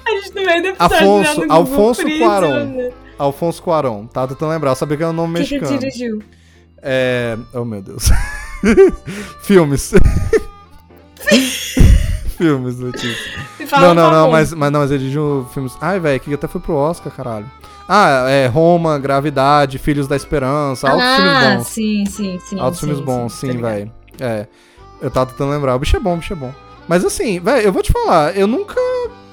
A 0.06 0.10
gente 0.10 0.34
meio 0.34 0.62
do 0.62 0.68
episódio 0.68 0.74
Afonso- 0.78 1.34
Google 1.40 1.52
Alfonso 1.56 2.02
Cuarón. 2.18 2.64
né? 2.76 2.90
Alfonso 3.18 3.62
Cuarón. 3.62 4.06
Tá 4.06 4.26
tentando 4.26 4.50
lembrar, 4.50 4.70
eu 4.72 4.76
sabia 4.76 4.96
que 4.96 5.02
era 5.02 5.12
um 5.12 5.14
nome 5.14 5.34
que 5.44 5.54
mexicano. 5.58 5.78
dirigiu? 5.78 6.22
É. 6.82 7.36
Oh, 7.52 7.64
meu 7.64 7.80
Deus. 7.82 8.10
Filmes. 9.44 9.92
filmes, 12.36 12.78
Letícia. 12.78 13.44
Não, 13.80 13.94
não, 13.94 14.10
não, 14.10 14.30
mas, 14.30 14.52
mas 14.52 14.72
não, 14.72 14.80
mas 14.80 14.90
ele 14.90 14.98
dirigiu 15.00 15.46
filmes. 15.54 15.72
Ai, 15.80 15.98
velho, 16.00 16.18
que 16.20 16.34
até 16.34 16.46
foi 16.48 16.60
pro 16.60 16.74
Oscar, 16.74 17.12
caralho. 17.12 17.50
Ah, 17.89 18.28
é 18.28 18.47
Roma, 18.47 18.98
Gravidade, 18.98 19.78
Filhos 19.78 20.09
da 20.09 20.16
Esperança, 20.16 20.89
altos 20.89 21.05
ah, 21.05 21.16
filmes 21.16 21.56
bons. 21.59 21.66
sim, 21.66 22.06
sim, 22.06 22.40
sim. 22.47 22.59
Altos 22.61 22.81
sim, 22.81 22.86
filmes 22.86 23.05
bons, 23.05 23.32
tá 23.32 23.39
sim, 23.47 23.61
velho. 23.61 23.93
É. 24.20 24.47
Eu 25.02 25.11
tava 25.11 25.31
tentando 25.31 25.51
lembrar. 25.51 25.74
O 25.74 25.78
bicho 25.78 25.97
é 25.97 26.01
bom, 26.01 26.15
o 26.15 26.16
bicho 26.16 26.32
é 26.32 26.36
bom. 26.36 26.52
Mas 26.89 27.05
assim, 27.05 27.40
velho, 27.40 27.66
eu 27.66 27.73
vou 27.73 27.82
te 27.82 27.93
falar, 27.93 28.36
eu 28.36 28.47
nunca. 28.47 28.81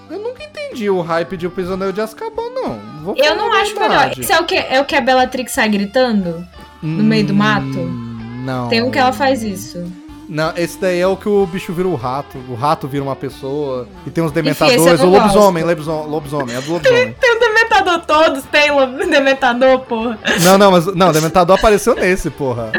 Eu 0.10 0.20
nunca 0.20 0.44
entendi 0.44 0.90
o 0.90 1.02
hype 1.02 1.38
de 1.38 1.48
O 1.48 1.52
Prisioneiro 1.52 1.94
de 1.94 2.02
Azkaban, 2.02 2.50
não. 2.54 2.80
Vou 3.04 3.16
Eu 3.18 3.36
não 3.36 3.54
acho 3.54 3.80
melhor. 3.80 4.12
Isso 4.18 4.34
é 4.34 4.40
o 4.40 4.44
que, 4.44 4.56
é 4.56 4.82
o 4.82 4.86
que 4.86 4.96
a 4.96 5.02
Bellatrix 5.02 5.54
sai 5.54 5.70
gritando? 5.70 6.46
no 6.82 7.04
meio 7.04 7.26
do 7.28 7.34
mato? 7.34 7.80
Hum, 7.80 8.42
Não. 8.44 8.68
Tem 8.68 8.82
um 8.82 8.90
que 8.90 8.98
ela 8.98 9.14
faz 9.14 9.44
isso. 9.44 9.84
Não, 10.28 10.54
esse 10.56 10.80
daí 10.80 11.00
é 11.00 11.06
o 11.08 11.16
que 11.18 11.28
o 11.28 11.46
bicho 11.46 11.74
vira 11.74 11.88
o 11.88 11.96
rato. 11.96 12.38
O 12.50 12.56
rato 12.56 12.88
vira 12.88 13.04
uma 13.04 13.16
pessoa. 13.16 13.88
E 14.08 14.10
tem 14.10 14.24
esse 14.24 14.32
eu 14.32 14.44
dementadores. 14.44 15.00
não 15.00 15.08
O 15.10 15.12
lobisomem, 15.12 15.64
lobisomem, 15.64 16.08
lobisomem, 16.10 16.56
é 16.56 16.62
do 16.62 16.72
lobisomem. 16.72 17.14
Tem 17.20 17.36
o 17.36 17.40
Dementador 17.84 18.06
todos, 18.06 18.44
tem 18.46 18.72
o 18.72 18.86
Dementador, 19.10 19.80
porra. 19.82 20.20
não, 20.44 20.58
não, 20.58 20.72
mas. 20.72 20.86
Não, 20.88 21.10
o 21.10 21.14
dementador 21.14 21.58
apareceu 21.58 21.96
nesse, 21.96 22.30
porra. 22.30 22.72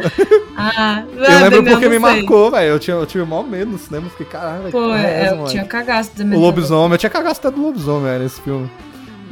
Ah, 0.57 1.03
Eu 1.17 1.41
lembro 1.51 1.65
porque 1.65 1.89
me 1.89 1.99
marcou, 1.99 2.51
velho. 2.51 2.69
Eu 2.69 2.79
tinha, 2.79 2.97
eu 2.97 3.25
o 3.25 3.27
maior 3.27 3.47
medo 3.47 3.73
no 3.73 3.79
cinema. 3.79 4.09
Fiquei, 4.11 4.27
caralho. 4.27 4.71
Pô, 4.71 4.89
que 4.89 4.95
é 4.95 5.05
é, 5.05 5.25
essa, 5.25 5.35
eu 5.35 5.45
tinha 5.47 5.65
cagaço 5.65 6.11
do 6.11 6.15
O 6.15 6.19
Dementador. 6.19 6.45
lobisomem, 6.47 6.93
eu 6.93 6.99
tinha 6.99 7.11
cagado 7.11 7.37
até 7.39 7.51
do 7.51 7.61
lobisomem, 7.63 8.03
velho, 8.05 8.23
nesse 8.23 8.41
filme. 8.41 8.71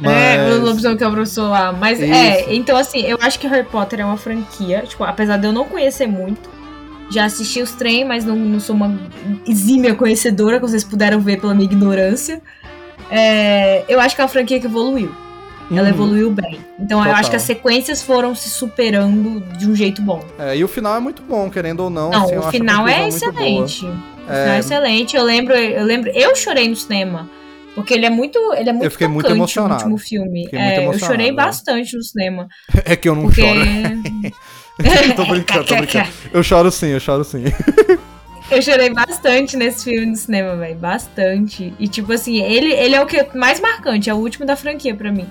É, 0.03 0.37
Mas- 0.49 0.55
o 0.57 0.61
lobisomem 0.65 0.97
que 0.97 1.03
é 1.03 1.07
o 1.07 1.11
professor 1.11 1.47
lá. 1.49 1.71
Mas 1.71 1.99
Isso. 1.99 2.11
é, 2.11 2.53
então 2.55 2.75
assim, 2.77 3.01
eu 3.01 3.17
acho 3.21 3.39
que 3.39 3.47
Harry 3.47 3.67
Potter 3.67 3.99
é 3.99 4.05
uma 4.05 4.17
franquia. 4.17 4.83
Tipo, 4.87 5.03
apesar 5.03 5.37
de 5.37 5.45
eu 5.47 5.51
não 5.53 5.65
conhecer 5.65 6.07
muito, 6.07 6.49
já 7.11 7.25
assisti 7.25 7.61
os 7.61 7.71
trem, 7.73 8.03
mas 8.03 8.25
não, 8.25 8.35
não 8.35 8.59
sou 8.59 8.75
uma 8.75 8.97
exímia 9.45 9.93
conhecedora, 9.93 10.59
como 10.59 10.69
vocês 10.69 10.83
puderam 10.83 11.19
ver 11.19 11.39
pela 11.39 11.53
minha 11.53 11.65
ignorância. 11.65 12.41
É, 13.11 13.83
eu 13.87 13.99
acho 13.99 14.15
que 14.15 14.21
é 14.21 14.23
uma 14.23 14.29
franquia 14.29 14.59
que 14.59 14.65
evoluiu. 14.67 15.11
Ela 15.71 15.83
Uhum. 15.83 15.87
evoluiu 15.89 16.31
bem. 16.31 16.59
Então 16.79 16.99
eu 16.99 17.05
Total. 17.05 17.19
acho 17.19 17.29
que 17.29 17.35
as 17.37 17.41
sequências 17.43 18.01
foram 18.03 18.35
se 18.35 18.49
superando 18.49 19.39
de 19.57 19.69
um 19.69 19.73
jeito 19.75 20.01
bom. 20.01 20.23
É, 20.37 20.55
e 20.57 20.63
o 20.63 20.67
final 20.67 20.95
é 20.97 20.99
muito 20.99 21.21
bom, 21.21 21.49
querendo 21.49 21.79
ou 21.81 21.89
não. 21.89 22.09
Não, 22.11 22.25
assim, 22.25 22.33
eu 22.35 22.41
o 22.41 22.51
final 22.51 22.87
é 22.87 23.07
excelente. 23.07 23.85
O 23.85 23.89
final 23.89 23.97
É. 24.29 24.55
é 24.55 24.59
excelente. 24.59 25.15
Eu 25.15 25.23
lembro, 25.23 25.53
eu 25.55 25.85
lembro, 25.85 26.11
eu 26.13 26.35
chorei 26.35 26.67
no 26.67 26.75
cinema. 26.75 27.29
Porque 27.73 27.93
ele 27.93 28.05
é 28.05 28.09
muito, 28.09 28.37
ele 28.53 28.69
é 28.69 28.73
muito 28.73 28.91
fiquei 28.91 29.07
muito 29.07 29.31
emocionado. 29.31 29.73
o 29.73 29.75
último 29.77 29.97
filme. 29.97 30.49
É, 30.51 30.85
eu 30.85 30.99
chorei 30.99 31.29
é. 31.29 31.33
bastante 31.33 31.95
no 31.95 32.03
cinema. 32.03 32.47
É 32.83 32.95
que 32.97 33.07
eu 33.07 33.15
não 33.15 33.23
Porque. 33.23 33.41
choro. 33.41 33.59
tô 35.15 35.25
brincando, 35.25 35.63
tô 35.65 35.75
brincando. 35.77 36.09
Eu 36.33 36.43
choro 36.43 36.69
sim, 36.71 36.87
eu 36.87 36.99
choro 36.99 37.23
sim. 37.23 37.43
Eu 38.51 38.61
chorei 38.61 38.89
bastante 38.89 39.55
nesse 39.55 39.85
filme 39.85 40.07
no 40.07 40.15
cinema, 40.17 40.57
velho. 40.57 40.75
Bastante. 40.75 41.73
E, 41.79 41.87
tipo 41.87 42.11
assim, 42.11 42.41
ele, 42.41 42.73
ele 42.73 42.95
é 42.95 43.01
o 43.01 43.05
que 43.05 43.25
mais 43.33 43.61
marcante, 43.61 44.09
é 44.09 44.13
o 44.13 44.17
último 44.17 44.45
da 44.45 44.57
franquia 44.57 44.93
pra 44.93 45.09
mim. 45.09 45.25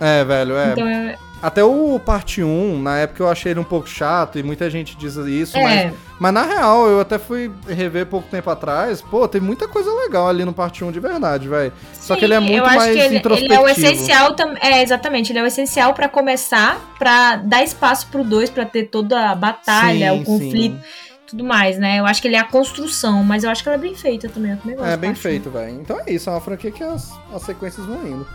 É, 0.00 0.24
velho, 0.24 0.56
é. 0.56 0.72
Então, 0.72 0.88
eu, 0.90 1.14
Até 1.42 1.62
o 1.62 1.98
parte 1.98 2.42
1, 2.42 2.80
na 2.80 2.96
época 2.98 3.22
eu 3.22 3.28
achei 3.28 3.52
ele 3.52 3.60
um 3.60 3.64
pouco 3.64 3.86
chato 3.86 4.38
e 4.38 4.42
muita 4.42 4.70
gente 4.70 4.96
diz 4.96 5.14
isso, 5.16 5.56
É. 5.58 5.62
mas, 5.86 5.94
mas 6.18 6.32
na 6.32 6.42
real, 6.42 6.86
eu 6.88 7.00
até 7.00 7.18
fui 7.18 7.50
rever 7.68 8.06
pouco 8.06 8.26
tempo 8.30 8.48
atrás, 8.48 9.02
pô, 9.02 9.28
tem 9.28 9.42
muita 9.42 9.68
coisa 9.68 9.92
legal 9.92 10.26
ali 10.26 10.42
no 10.44 10.54
parte 10.54 10.82
1 10.82 10.90
de 10.90 11.00
verdade, 11.00 11.46
velho. 11.46 11.70
Só 11.92 12.16
que 12.16 12.24
ele 12.24 12.32
é 12.34 12.38
Sim, 12.40 12.44
muito 12.46 12.58
eu 12.58 12.64
acho 12.64 12.76
mais 12.76 12.92
que 12.94 12.98
ele, 12.98 13.16
introspectivo. 13.18 13.54
ele 13.54 13.62
é 13.62 13.64
o 13.64 13.68
essencial 13.68 14.34
também. 14.34 14.58
É, 14.62 14.82
exatamente. 14.82 15.32
Ele 15.32 15.38
é 15.38 15.42
o 15.42 15.46
essencial 15.46 15.92
pra 15.92 16.08
começar, 16.08 16.80
pra 16.98 17.36
dar 17.36 17.62
espaço 17.62 18.06
pro 18.06 18.24
dois, 18.24 18.48
pra 18.48 18.64
ter 18.64 18.84
toda 18.84 19.30
a 19.30 19.34
batalha, 19.34 20.12
Sim, 20.12 20.22
o 20.22 20.24
conflito, 20.24 20.78
tudo 21.26 21.44
mais, 21.44 21.78
né? 21.78 22.00
Eu 22.00 22.06
acho 22.06 22.22
que 22.22 22.28
ele 22.28 22.36
é 22.36 22.40
a 22.40 22.44
construção, 22.44 23.22
mas 23.22 23.44
eu 23.44 23.50
acho 23.50 23.62
que 23.62 23.68
ela 23.68 23.76
é 23.76 23.80
bem 23.80 23.94
feita 23.94 24.30
também. 24.30 24.52
Eu 24.52 24.56
também 24.58 24.76
gosto 24.76 24.88
É 24.90 24.96
bem 24.96 25.14
feito, 25.14 25.50
velho. 25.50 25.78
Então 25.78 26.00
é 26.06 26.10
isso, 26.10 26.30
é 26.30 26.32
uma 26.32 26.40
franquia 26.40 26.70
que 26.70 26.82
as, 26.82 27.12
as 27.34 27.42
sequências 27.42 27.84
vão 27.84 28.06
indo. 28.06 28.26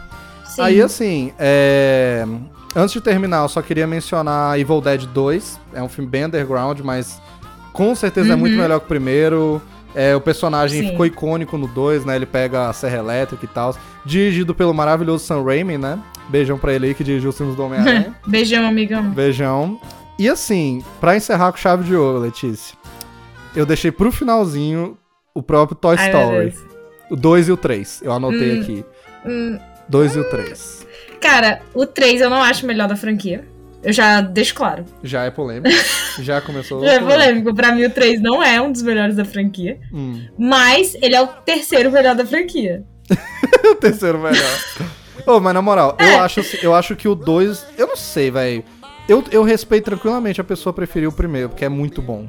Sim. 0.50 0.62
Aí, 0.62 0.82
assim, 0.82 1.32
é... 1.40 2.26
antes 2.76 2.94
de 2.94 3.02
terminar, 3.02 3.44
eu 3.44 3.50
só 3.50 3.62
queria 3.62 3.86
mencionar 3.88 4.60
Evil 4.60 4.82
Dead 4.82 5.06
2. 5.06 5.60
É 5.74 5.82
um 5.84 5.90
filme 5.90 6.10
bem 6.10 6.26
underground, 6.26 6.80
mas 6.82 7.22
com 7.74 7.94
certeza 7.96 8.34
é 8.34 8.36
muito 8.36 8.54
Uhum. 8.56 8.62
melhor 8.62 8.80
que 8.80 8.86
o 8.86 8.90
primeiro. 8.90 9.62
É, 9.96 10.16
o 10.16 10.22
personagem 10.22 10.82
Sim. 10.84 10.90
ficou 10.92 11.06
icônico 11.06 11.58
no 11.58 11.68
2, 11.68 12.06
né? 12.06 12.16
Ele 12.16 12.26
pega 12.28 12.70
a 12.70 12.74
serra 12.74 12.98
elétrica 12.98 13.44
e 13.44 13.48
tal. 13.48 13.76
Dirigido 14.06 14.54
pelo 14.54 14.72
maravilhoso 14.74 15.26
Sam 15.26 15.44
Raimi, 15.44 15.78
né? 15.80 15.98
Beijão 16.30 16.60
pra 16.60 16.72
ele 16.74 16.88
aí 16.88 16.94
que 16.94 17.04
dirigiu 17.04 17.32
os 17.32 17.38
filmes 17.38 17.56
do 17.56 17.64
Homem-Aranha. 17.64 18.16
Beijão, 18.28 18.68
amigão. 18.68 19.04
Beijão. 19.10 19.80
E 20.20 20.30
assim, 20.30 20.84
pra 21.02 21.16
encerrar 21.18 21.52
com 21.52 21.58
chave 21.58 21.84
de 21.86 21.96
ouro, 21.96 22.20
Letícia, 22.20 22.78
eu 23.56 23.66
deixei 23.66 23.92
pro 23.92 24.12
finalzinho 24.12 24.96
o 25.34 25.42
próprio 25.42 25.76
Toy 25.76 25.96
Story. 25.96 26.54
O 27.10 27.16
2 27.16 27.48
e 27.48 27.52
o 27.52 27.58
3. 27.58 28.02
Eu 28.04 28.12
anotei 28.14 28.60
Hum. 28.60 28.62
aqui. 28.62 28.86
Hum, 29.26 29.60
2 29.90 30.16
e 30.16 30.20
o 30.20 30.30
3. 30.30 30.88
cara, 31.20 31.62
o 31.74 31.86
3 31.86 32.22
eu 32.22 32.30
não 32.30 32.42
acho 32.42 32.64
o 32.64 32.68
melhor 32.68 32.88
da 32.88 32.96
franquia. 32.96 33.44
Eu 33.82 33.94
já 33.94 34.20
deixo 34.20 34.54
claro. 34.56 34.84
Já 35.02 35.24
é 35.24 35.32
polêmico. 35.32 35.74
Já 36.20 36.42
começou. 36.42 36.84
Já 36.84 36.94
é 36.96 37.00
polêmico. 37.00 37.56
Pra 37.56 37.72
mim, 37.72 37.84
o 37.86 37.90
3 37.90 38.22
não 38.22 38.44
é 38.44 38.60
um 38.62 38.72
dos 38.74 38.82
melhores 38.82 39.16
da 39.16 39.24
franquia. 39.24 39.80
Hum. 39.94 40.22
Mas 40.38 40.96
ele 41.02 41.16
é 41.16 41.22
o 41.22 41.28
terceiro 41.28 41.90
melhor 41.90 42.14
da 42.14 42.26
franquia. 42.26 42.84
o 43.72 43.76
terceiro 43.76 44.20
melhor. 44.20 44.60
Ô, 45.26 45.40
mas 45.40 45.54
na 45.54 45.62
moral, 45.62 45.96
É. 45.98 46.14
eu, 46.16 46.20
acho, 46.20 46.42
eu 46.62 46.76
acho 46.76 46.94
que 46.98 47.08
o 47.08 47.16
2. 47.16 47.66
Eu 47.78 47.88
não 47.88 47.96
sei, 47.96 48.30
velho. 48.30 48.64
Eu, 49.08 49.24
eu 49.32 49.44
respeito 49.44 49.86
tranquilamente 49.86 50.42
a 50.42 50.44
pessoa 50.44 50.74
preferir 50.74 51.08
o 51.08 51.12
primeiro, 51.14 51.48
porque 51.50 51.64
é 51.64 51.70
muito 51.70 52.02
bom. 52.02 52.28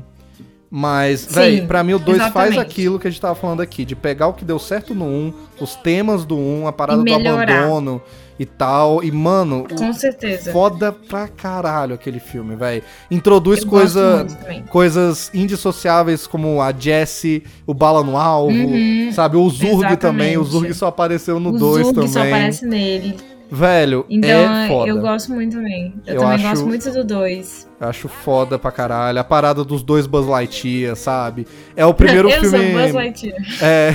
Mas, 0.71 1.27
velho, 1.27 1.67
pra 1.67 1.83
mim 1.83 1.95
o 1.95 1.99
2 1.99 2.29
faz 2.29 2.57
aquilo 2.57 2.99
que 2.99 3.09
a 3.09 3.11
gente 3.11 3.21
tava 3.21 3.35
falando 3.35 3.61
aqui, 3.61 3.85
de 3.85 3.97
pegar 3.97 4.29
o 4.29 4.33
que 4.33 4.45
deu 4.45 4.59
certo 4.59 4.95
no 4.95 5.05
1, 5.05 5.09
um, 5.09 5.33
os 5.61 5.75
temas 5.75 6.25
do 6.25 6.37
1, 6.37 6.61
um, 6.63 6.67
a 6.69 6.73
parada 6.73 7.03
do 7.03 7.13
abandono 7.13 8.01
e 8.39 8.47
tal. 8.47 9.03
E, 9.03 9.11
mano, 9.11 9.67
Com 9.77 9.93
certeza. 9.93 10.53
foda 10.53 10.93
pra 10.93 11.27
caralho 11.27 11.93
aquele 11.95 12.21
filme, 12.21 12.55
velho. 12.55 12.85
Introduz 13.11 13.63
Eu 13.63 13.67
coisa, 13.67 14.25
coisas 14.71 15.29
indissociáveis 15.35 16.27
como 16.29 16.63
a 16.63 16.73
Jessie, 16.73 17.43
o 17.67 17.75
Bala 17.75 18.05
no 18.05 18.17
Alvo, 18.17 18.53
Uhum. 18.55 19.11
sabe? 19.13 19.37
O 19.37 19.51
Zurg 19.51 19.97
também. 19.97 20.39
O. 20.39 20.45
Zurg 20.45 20.73
só 20.73 20.87
apareceu 20.87 21.41
no 21.41 21.51
o 21.51 21.59
2 21.59 21.87
Zug 21.89 21.95
também. 21.97 22.09
só 22.13 22.21
aparece 22.21 22.65
nele. 22.65 23.17
Velho, 23.51 24.07
Então 24.09 24.31
é 24.31 24.69
foda. 24.69 24.89
eu 24.91 24.99
gosto 25.01 25.33
muito 25.33 25.57
também. 25.57 25.93
Eu, 26.07 26.15
Eu 26.15 26.21
também 26.21 26.35
acho- 26.37 26.49
gosto 26.49 26.67
muito 26.67 26.91
do 26.93 27.05
2. 27.05 27.69
Eu 27.81 27.89
acho 27.89 28.09
foda 28.09 28.59
pra 28.59 28.71
caralho. 28.71 29.19
A 29.19 29.25
parada 29.25 29.65
dos 29.65 29.83
dois 29.83 30.07
Buzz 30.07 30.27
Lightyear, 30.27 30.95
sabe? 30.95 31.47
É 31.75 31.85
o 31.85 31.93
primeiro 31.95 32.29
eu 32.31 32.41
filme. 32.41 32.59
sou 32.73 32.81
Buzz 32.81 32.93
Lightyear. 32.95 33.37
É, 33.61 33.93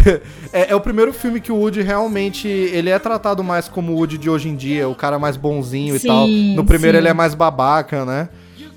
é, 0.51 0.71
é 0.71 0.75
o 0.75 0.81
primeiro 0.81 1.13
filme 1.13 1.39
que 1.39 1.51
o 1.51 1.55
Woody 1.55 1.81
realmente. 1.81 2.47
Ele 2.47 2.89
é 2.89 2.99
tratado 2.99 3.43
mais 3.43 3.67
como 3.69 3.93
o 3.93 3.95
Woody 3.95 4.17
de 4.17 4.29
hoje 4.29 4.49
em 4.49 4.55
dia, 4.55 4.89
o 4.89 4.95
cara 4.95 5.17
mais 5.19 5.37
bonzinho 5.37 5.97
Sim, 5.99 6.05
e 6.05 6.07
tal. 6.09 6.27
No 6.57 6.65
primeiro 6.65 6.97
sim. 6.97 7.01
ele 7.01 7.07
é 7.09 7.13
mais 7.13 7.33
babaca, 7.33 8.03
né? 8.03 8.27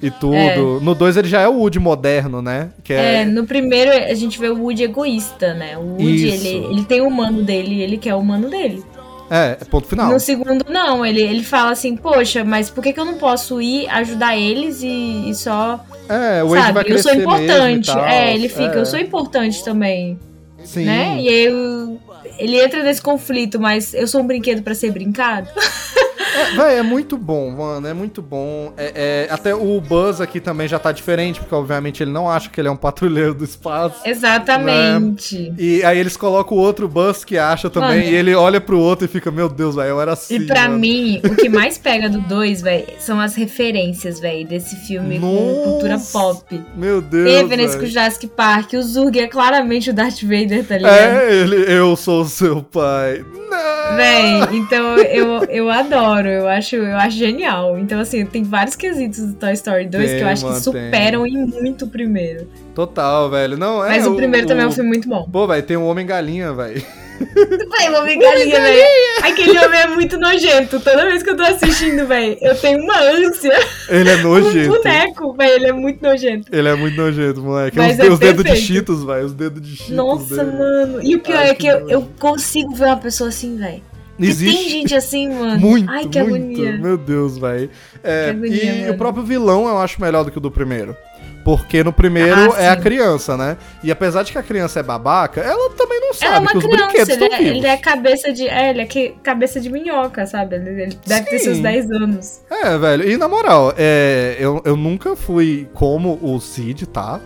E 0.00 0.12
tudo. 0.12 0.80
No 0.80 0.94
dois 0.94 1.16
ele 1.16 1.26
já 1.26 1.40
é 1.40 1.48
o 1.48 1.54
Woody 1.58 1.80
moderno, 1.80 2.40
né? 2.40 2.68
Que 2.84 2.92
É, 2.92 3.22
é. 3.22 3.24
no 3.24 3.44
primeiro 3.46 3.90
a 3.90 4.14
gente 4.14 4.38
vê 4.38 4.48
o 4.48 4.56
Woody 4.62 4.84
egoísta, 4.84 5.54
né? 5.54 5.76
O 5.76 5.80
Woody, 5.94 6.28
Isso. 6.28 6.46
ele, 6.46 6.66
ele 6.66 6.84
tem 6.84 7.00
o 7.00 7.08
humano 7.08 7.42
dele 7.42 7.74
e 7.74 7.82
ele 7.82 7.96
quer 7.96 8.14
o 8.14 8.18
humano 8.20 8.48
dele. 8.48 8.84
É, 9.30 9.58
é 9.60 9.64
ponto 9.64 9.86
final. 9.86 10.10
No 10.10 10.18
segundo, 10.20 10.64
não. 10.68 11.04
Ele, 11.04 11.20
ele 11.20 11.42
fala 11.42 11.70
assim, 11.70 11.96
poxa, 11.96 12.44
mas 12.44 12.70
por 12.70 12.82
que, 12.82 12.92
que 12.92 13.00
eu 13.00 13.04
não 13.04 13.14
posso 13.14 13.60
ir 13.60 13.88
ajudar 13.88 14.36
eles 14.36 14.82
e, 14.82 15.30
e 15.30 15.34
só. 15.34 15.84
É, 16.08 16.42
o 16.42 16.48
sabe, 16.54 16.72
vai 16.72 16.84
eu 16.86 16.98
sou 17.02 17.12
importante. 17.14 17.90
é, 17.98 18.34
ele 18.34 18.48
fica, 18.48 18.74
É, 18.76 18.78
eu 18.80 18.86
sou 18.86 18.98
importante 18.98 19.62
também. 19.62 20.18
Sim. 20.64 20.84
Né? 20.84 21.20
E 21.20 21.28
aí 21.28 21.44
eu- 21.46 21.98
ele 22.38 22.60
entra 22.60 22.82
nesse 22.82 23.02
conflito, 23.02 23.60
mas 23.60 23.92
eu 23.94 24.06
sou 24.06 24.20
um 24.22 24.26
brinquedo 24.26 24.62
pra 24.62 24.74
ser 24.74 24.90
brincado. 24.92 25.48
É, 26.38 26.56
véi, 26.56 26.78
é 26.78 26.82
muito 26.82 27.16
bom, 27.16 27.50
mano, 27.50 27.86
é 27.86 27.94
muito 27.94 28.22
bom. 28.22 28.72
É, 28.76 29.26
é, 29.28 29.32
até 29.32 29.54
o 29.54 29.80
Buzz 29.80 30.20
aqui 30.20 30.40
também 30.40 30.68
já 30.68 30.78
tá 30.78 30.92
diferente, 30.92 31.40
porque 31.40 31.54
obviamente 31.54 32.02
ele 32.02 32.10
não 32.10 32.30
acha 32.30 32.48
que 32.48 32.60
ele 32.60 32.68
é 32.68 32.70
um 32.70 32.76
patrulheiro 32.76 33.34
do 33.34 33.44
espaço. 33.44 34.00
Exatamente. 34.04 35.52
E 35.58 35.82
aí 35.84 35.98
eles 35.98 36.16
colocam 36.16 36.56
o 36.56 36.60
outro 36.60 36.88
Buzz 36.88 37.24
que 37.24 37.36
acha 37.38 37.68
também, 37.68 37.98
Mano. 37.98 38.10
e 38.10 38.14
ele 38.14 38.34
olha 38.34 38.60
pro 38.60 38.78
outro 38.78 39.04
e 39.04 39.08
fica, 39.08 39.30
meu 39.30 39.48
Deus, 39.48 39.74
velho, 39.74 39.88
eu 39.88 40.00
era 40.00 40.12
assim. 40.12 40.36
E 40.36 40.46
pra 40.46 40.62
mano. 40.62 40.78
mim, 40.78 41.20
o 41.24 41.34
que 41.34 41.48
mais 41.48 41.78
pega 41.78 42.08
do 42.08 42.20
2, 42.20 42.62
velho, 42.62 42.86
são 42.98 43.20
as 43.20 43.34
referências, 43.34 44.20
velho, 44.20 44.46
desse 44.46 44.76
filme 44.76 45.18
com 45.18 45.26
Nossa. 45.26 45.70
cultura 45.70 45.98
pop. 46.12 46.60
Meu 46.76 47.00
Deus. 47.00 47.40
Com 47.40 47.44
o 47.44 47.48
velho. 47.48 47.86
Jurassic 47.86 48.26
Park, 48.28 48.72
o 48.74 48.82
Zurg 48.82 49.18
é 49.18 49.26
claramente 49.26 49.90
o 49.90 49.92
Darth 49.92 50.22
Vader, 50.22 50.64
tá 50.64 50.76
ligado? 50.76 50.94
É, 50.94 51.34
ele, 51.34 51.72
eu 51.72 51.96
sou 51.96 52.24
seu 52.24 52.62
pai. 52.62 53.24
Não. 53.50 53.96
Véi, 53.96 54.40
então 54.52 54.96
eu, 54.98 55.44
eu 55.44 55.70
adoro, 55.70 56.27
eu 56.28 56.48
acho, 56.48 56.76
eu 56.76 56.96
acho 56.96 57.16
genial. 57.16 57.78
Então, 57.78 58.00
assim, 58.00 58.24
tem 58.24 58.42
vários 58.42 58.76
quesitos 58.76 59.20
do 59.20 59.34
Toy 59.34 59.52
Story 59.52 59.86
2 59.86 60.04
que 60.04 60.10
Tem, 60.10 60.20
eu 60.20 60.28
acho 60.28 60.44
mano, 60.44 60.56
que 60.56 60.62
superam 60.62 61.26
em 61.26 61.46
muito 61.46 61.84
o 61.84 61.88
primeiro. 61.88 62.48
Total, 62.74 63.28
velho. 63.30 63.56
Não, 63.56 63.84
é. 63.84 63.88
Mas 63.88 64.06
o 64.06 64.14
primeiro 64.14 64.46
também 64.46 64.64
é 64.64 64.68
um 64.68 64.72
filme 64.72 64.88
muito 64.88 65.08
bom. 65.08 65.28
Pô, 65.30 65.46
velho, 65.46 65.62
tem 65.62 65.76
um 65.76 65.86
Homem-Galinha, 65.86 66.52
velho. 66.52 66.82
Véi, 67.18 67.88
uma 67.88 68.00
galinha, 68.00 68.60
velho. 68.60 68.82
Aquele 69.22 69.58
homem 69.58 69.80
é 69.80 69.86
muito 69.88 70.18
nojento. 70.18 70.78
Toda 70.80 71.04
vez 71.04 71.22
que 71.22 71.30
eu 71.30 71.36
tô 71.36 71.42
assistindo, 71.42 72.06
véi, 72.06 72.38
eu 72.40 72.54
tenho 72.54 72.80
uma 72.80 72.98
ânsia. 73.00 73.58
Ele 73.88 74.08
é 74.08 74.16
Um 74.28 74.40
nojento. 74.40 74.76
boneco, 74.76 75.32
véi, 75.34 75.50
ele 75.52 75.66
é 75.66 75.72
muito 75.72 76.02
nojento. 76.02 76.46
Ele 76.52 76.68
é 76.68 76.74
muito 76.74 76.96
nojento, 76.96 77.42
moleque. 77.42 77.76
Mas 77.76 77.98
os, 77.98 78.04
é 78.04 78.08
os 78.08 78.18
dedos 78.18 78.44
de. 78.44 78.56
Cheetos, 78.56 79.04
velho. 79.04 79.26
Os 79.26 79.32
dedos 79.32 79.60
de 79.62 79.76
Cheetos. 79.76 79.96
Nossa, 79.96 80.44
dele. 80.44 80.58
mano. 80.58 81.02
E 81.02 81.14
o 81.16 81.20
pior 81.20 81.38
Ai, 81.38 81.50
é 81.50 81.54
que 81.54 81.62
que 81.62 81.66
eu, 81.66 81.88
eu 81.88 82.08
consigo 82.18 82.74
ver 82.74 82.84
uma 82.86 82.96
pessoa 82.96 83.28
assim, 83.30 83.56
velho. 83.56 83.82
Existe. 84.26 84.56
tem 84.56 84.68
gente 84.68 84.94
assim, 84.94 85.28
mano. 85.28 85.60
Muito, 85.60 85.90
Ai, 85.90 86.06
que 86.06 86.20
muito. 86.22 86.34
agonia. 86.36 86.78
Meu 86.78 86.96
Deus, 86.96 87.38
velho. 87.38 87.70
É, 88.02 88.30
e 88.30 88.80
mano. 88.80 88.92
o 88.92 88.98
próprio 88.98 89.24
vilão 89.24 89.68
eu 89.68 89.78
acho 89.78 90.00
melhor 90.00 90.24
do 90.24 90.30
que 90.30 90.38
o 90.38 90.40
do 90.40 90.50
primeiro. 90.50 90.96
Porque 91.44 91.82
no 91.82 91.92
primeiro 91.92 92.52
Ah, 92.52 92.60
é 92.60 92.68
a 92.68 92.76
criança, 92.76 93.34
né? 93.36 93.56
E 93.82 93.90
apesar 93.90 94.22
de 94.22 94.32
que 94.32 94.36
a 94.38 94.42
criança 94.42 94.80
é 94.80 94.82
babaca, 94.82 95.40
ela 95.40 95.70
também 95.70 95.98
não 96.00 96.08
Ela 96.08 96.12
é 96.12 96.34
sabe 96.34 96.38
uma 96.46 96.50
que 96.50 96.58
os 96.58 96.64
brinquedos 96.64 96.90
criança, 96.92 97.12
estão 97.12 97.26
ele 97.26 97.34
é, 97.34 97.38
vivos. 97.38 97.56
ele 97.58 97.66
é 97.66 97.76
cabeça 97.78 98.32
de. 98.32 98.48
É, 98.48 98.70
ele 98.70 98.80
é 98.82 98.86
que, 98.86 99.14
cabeça 99.22 99.60
de 99.60 99.70
minhoca, 99.70 100.26
sabe? 100.26 100.56
Ele, 100.56 100.82
ele 100.82 100.98
deve 101.06 101.30
ter 101.30 101.38
seus 101.38 101.58
10 101.60 101.90
anos. 101.90 102.40
É, 102.50 102.76
velho. 102.76 103.08
E 103.08 103.16
na 103.16 103.28
moral, 103.28 103.72
é, 103.78 104.36
eu, 104.38 104.60
eu 104.64 104.76
nunca 104.76 105.16
fui 105.16 105.68
como 105.72 106.18
o 106.20 106.38
Cid, 106.40 106.86
tá? 106.86 107.18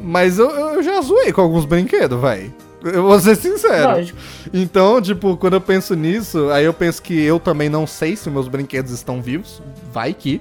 Mas 0.00 0.38
eu, 0.38 0.48
eu 0.50 0.82
já 0.82 1.00
zoei 1.02 1.32
com 1.32 1.40
alguns 1.42 1.64
brinquedos, 1.66 2.18
velho. 2.20 2.54
Eu 2.84 3.02
vou 3.02 3.18
ser 3.18 3.34
sincero. 3.36 3.90
Lógico. 3.92 4.18
Então, 4.54 5.00
tipo, 5.02 5.36
quando 5.36 5.54
eu 5.54 5.60
penso 5.60 5.94
nisso, 5.94 6.48
aí 6.50 6.64
eu 6.64 6.72
penso 6.72 7.02
que 7.02 7.20
eu 7.20 7.40
também 7.40 7.68
não 7.68 7.86
sei 7.86 8.14
se 8.16 8.30
meus 8.30 8.46
brinquedos 8.48 8.92
estão 8.92 9.20
vivos. 9.20 9.60
Vai 9.92 10.14
que. 10.14 10.40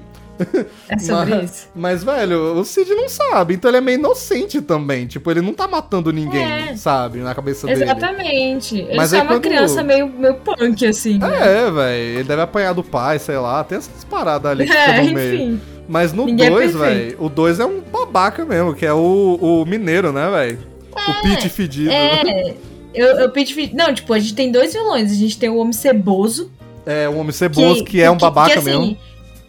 É 0.87 0.99
sobre 0.99 1.33
mas, 1.33 1.43
isso. 1.51 1.67
Mas, 1.73 2.03
velho, 2.03 2.59
o 2.59 2.63
Cid 2.63 2.93
não 2.93 3.09
sabe, 3.09 3.55
então 3.55 3.71
ele 3.71 3.77
é 3.77 3.81
meio 3.81 3.97
inocente 3.97 4.61
também. 4.61 5.07
Tipo, 5.07 5.31
ele 5.31 5.41
não 5.41 5.51
tá 5.51 5.67
matando 5.67 6.13
ninguém, 6.13 6.43
É. 6.69 6.75
sabe, 6.77 7.17
na 7.21 7.33
cabeça 7.33 7.65
dele. 7.65 7.83
Exatamente. 7.83 8.77
Ele 8.81 8.95
Mas 8.95 9.13
é 9.13 9.17
uma 9.23 9.25
quando- 9.31 9.41
criança 9.41 9.83
meio, 9.83 10.07
meio 10.07 10.35
punk, 10.35 10.85
assim. 10.85 11.17
né? 11.17 11.65
É, 11.65 11.71
velho, 11.71 12.03
ele 12.19 12.23
deve 12.23 12.41
apanhar 12.43 12.73
do 12.73 12.83
pai, 12.83 13.17
sei 13.17 13.37
lá, 13.39 13.63
tem 13.63 13.79
essas 13.79 14.03
paradas 14.03 14.51
ali 14.51 14.67
que 14.67 14.73
É, 14.77 15.01
no 15.01 15.13
meio. 15.15 15.33
enfim. 15.35 15.61
Mas 15.89 16.13
no 16.13 16.25
Ninguém 16.25 16.47
é 16.47 16.49
2, 16.51 16.71
perfeito. 16.75 16.99
velho, 16.99 17.17
o 17.19 17.29
2 17.29 17.59
é 17.59 17.65
um 17.65 17.81
babaca 17.81 18.45
mesmo, 18.45 18.75
que 18.75 18.85
é 18.85 18.93
o, 18.93 19.39
o 19.41 19.65
mineiro, 19.65 20.11
né, 20.11 20.29
velho? 20.29 20.59
O 20.97 21.21
Pete 21.21 21.49
fedido. 21.49 21.91
É. 21.91 22.53
Eu, 22.93 23.07
eu 23.19 23.29
pedi. 23.31 23.71
Não, 23.75 23.93
tipo, 23.93 24.11
a 24.13 24.19
gente 24.19 24.33
tem 24.33 24.51
dois 24.51 24.73
vilões. 24.73 25.11
A 25.11 25.15
gente 25.15 25.37
tem 25.37 25.49
o 25.49 25.57
Homem 25.57 25.73
Ceboso. 25.73 26.51
É, 26.85 27.07
o 27.07 27.17
Homem 27.17 27.31
Ceboso, 27.31 27.83
que, 27.83 28.01
é 28.01 28.09
um 28.09 28.17
babaca 28.17 28.53
que, 28.53 28.59
assim, 28.59 28.69
mesmo. 28.69 28.97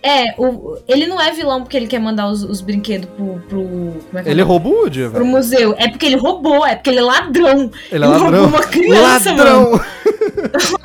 É, 0.03 0.35
o, 0.39 0.77
ele 0.87 1.07
não 1.09 1.21
é 1.21 1.33
vilão 1.33 1.61
porque 1.63 1.77
ele 1.77 1.87
quer 1.89 1.99
mandar 1.99 2.29
os, 2.31 2.43
os 2.45 2.61
brinquedos 2.61 3.09
pro, 3.17 3.41
pro. 3.49 3.63
Como 3.63 4.19
é 4.19 4.23
que 4.23 4.29
é 4.29 4.33
Ele 4.33 4.43
nome? 4.45 4.53
rouba 4.53 4.69
o 4.69 4.73
Woody, 4.83 5.01
Pro 5.03 5.11
velho. 5.11 5.25
museu. 5.27 5.75
É 5.77 5.89
porque 5.89 6.07
ele 6.07 6.17
roubou, 6.17 6.65
é 6.67 6.77
porque 6.77 6.91
ele 6.91 6.99
é 7.01 7.03
ladrão. 7.03 7.71
Ele 7.91 8.05
é 8.05 8.07
roubou 8.07 8.25
ladrão. 8.31 8.47
uma 8.47 8.61
criança, 8.61 9.31
Ladrão! 9.33 9.71
mano. 9.73 9.85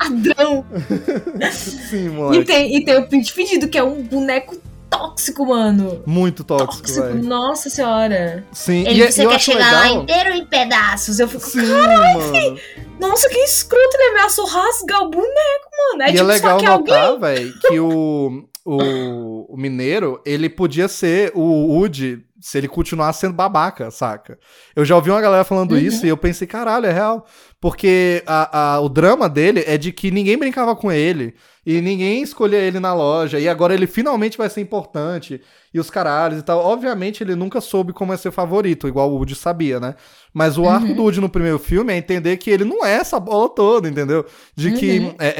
Ladrão. 0.00 0.64
Sim, 1.52 2.06
E 2.06 2.08
moleque. 2.10 2.44
tem, 2.44 2.76
e 2.76 2.84
tem 2.84 2.96
o 2.98 3.06
Pete 3.08 3.32
Fedido, 3.32 3.68
que 3.68 3.78
é 3.78 3.84
um 3.84 4.02
boneco 4.02 4.56
tóxico, 4.98 5.46
mano. 5.46 6.02
Muito 6.06 6.44
tóxico, 6.44 6.86
Tóxico, 6.86 7.14
nossa 7.24 7.70
senhora. 7.70 8.44
Sim, 8.52 8.86
Ele, 8.86 9.04
e, 9.04 9.12
você 9.12 9.24
eu 9.24 9.28
quer 9.28 9.36
acho 9.36 9.44
chegar 9.44 9.72
lá 9.72 9.82
legal... 9.82 10.02
inteiro 10.02 10.30
em 10.32 10.46
pedaços. 10.46 11.18
Eu 11.18 11.28
fico, 11.28 11.44
Sim, 11.44 11.60
mano. 11.66 12.58
nossa, 13.00 13.28
que 13.28 13.38
escroto, 13.38 13.96
ele 13.96 14.10
ameaçou 14.10 14.46
rasgar 14.46 15.02
o 15.02 15.10
boneco, 15.10 15.70
mano. 15.92 16.02
É 16.02 16.06
e 16.06 16.08
é 16.10 16.12
tipo 16.12 16.24
legal 16.24 16.50
só 16.52 16.58
que 16.58 16.66
alguém. 16.66 16.94
notar, 16.94 17.18
velho, 17.18 17.60
que 17.60 17.80
o, 17.80 18.44
o, 18.64 19.54
o 19.54 19.56
mineiro, 19.56 20.20
ele 20.24 20.48
podia 20.48 20.88
ser 20.88 21.32
o 21.34 21.42
Woody 21.74 22.24
se 22.46 22.58
ele 22.58 22.68
continuasse 22.68 23.20
sendo 23.20 23.32
babaca, 23.32 23.90
saca? 23.90 24.38
Eu 24.76 24.84
já 24.84 24.94
ouvi 24.94 25.08
uma 25.10 25.20
galera 25.20 25.44
falando 25.44 25.72
Uhum. 25.72 25.78
isso 25.78 26.04
e 26.04 26.10
eu 26.10 26.16
pensei, 26.16 26.46
caralho, 26.46 26.84
é 26.84 26.92
real. 26.92 27.24
Porque 27.58 28.22
a, 28.26 28.74
a- 28.74 28.80
o 28.80 28.88
drama 28.90 29.26
dele 29.30 29.64
é 29.66 29.78
de 29.78 29.90
que 29.90 30.10
ninguém 30.10 30.36
brincava 30.36 30.76
com 30.76 30.92
ele 30.92 31.34
e 31.64 31.80
ninguém 31.80 32.20
escolhia 32.22 32.58
ele 32.58 32.78
na 32.78 32.92
loja 32.92 33.40
e 33.40 33.48
agora 33.48 33.72
ele 33.72 33.86
finalmente 33.86 34.36
vai 34.36 34.50
ser 34.50 34.60
importante 34.60 35.40
e 35.72 35.80
os 35.80 35.88
caralhos 35.88 36.38
e 36.40 36.42
tal. 36.42 36.58
Obviamente 36.62 37.24
ele 37.24 37.34
nunca 37.34 37.62
soube 37.62 37.94
como 37.94 38.12
é 38.12 38.16
ser 38.18 38.30
favorito, 38.30 38.86
igual 38.86 39.10
o 39.10 39.14
Woody 39.16 39.34
sabia, 39.34 39.80
né? 39.80 39.94
Mas 40.30 40.58
o 40.58 40.68
arco 40.68 40.88
Uhum. 40.88 40.94
do 40.96 41.02
Woody 41.02 41.20
no 41.22 41.30
primeiro 41.30 41.58
filme 41.58 41.94
é 41.94 41.96
entender 41.96 42.36
que 42.36 42.50
ele 42.50 42.64
não 42.64 42.84
é 42.84 42.92
essa 42.96 43.18
bola 43.18 43.48
toda, 43.48 43.88
entendeu? 43.88 44.26
De 44.54 44.72
que 44.72 44.98
Uhum. 44.98 45.14
é, 45.18 45.34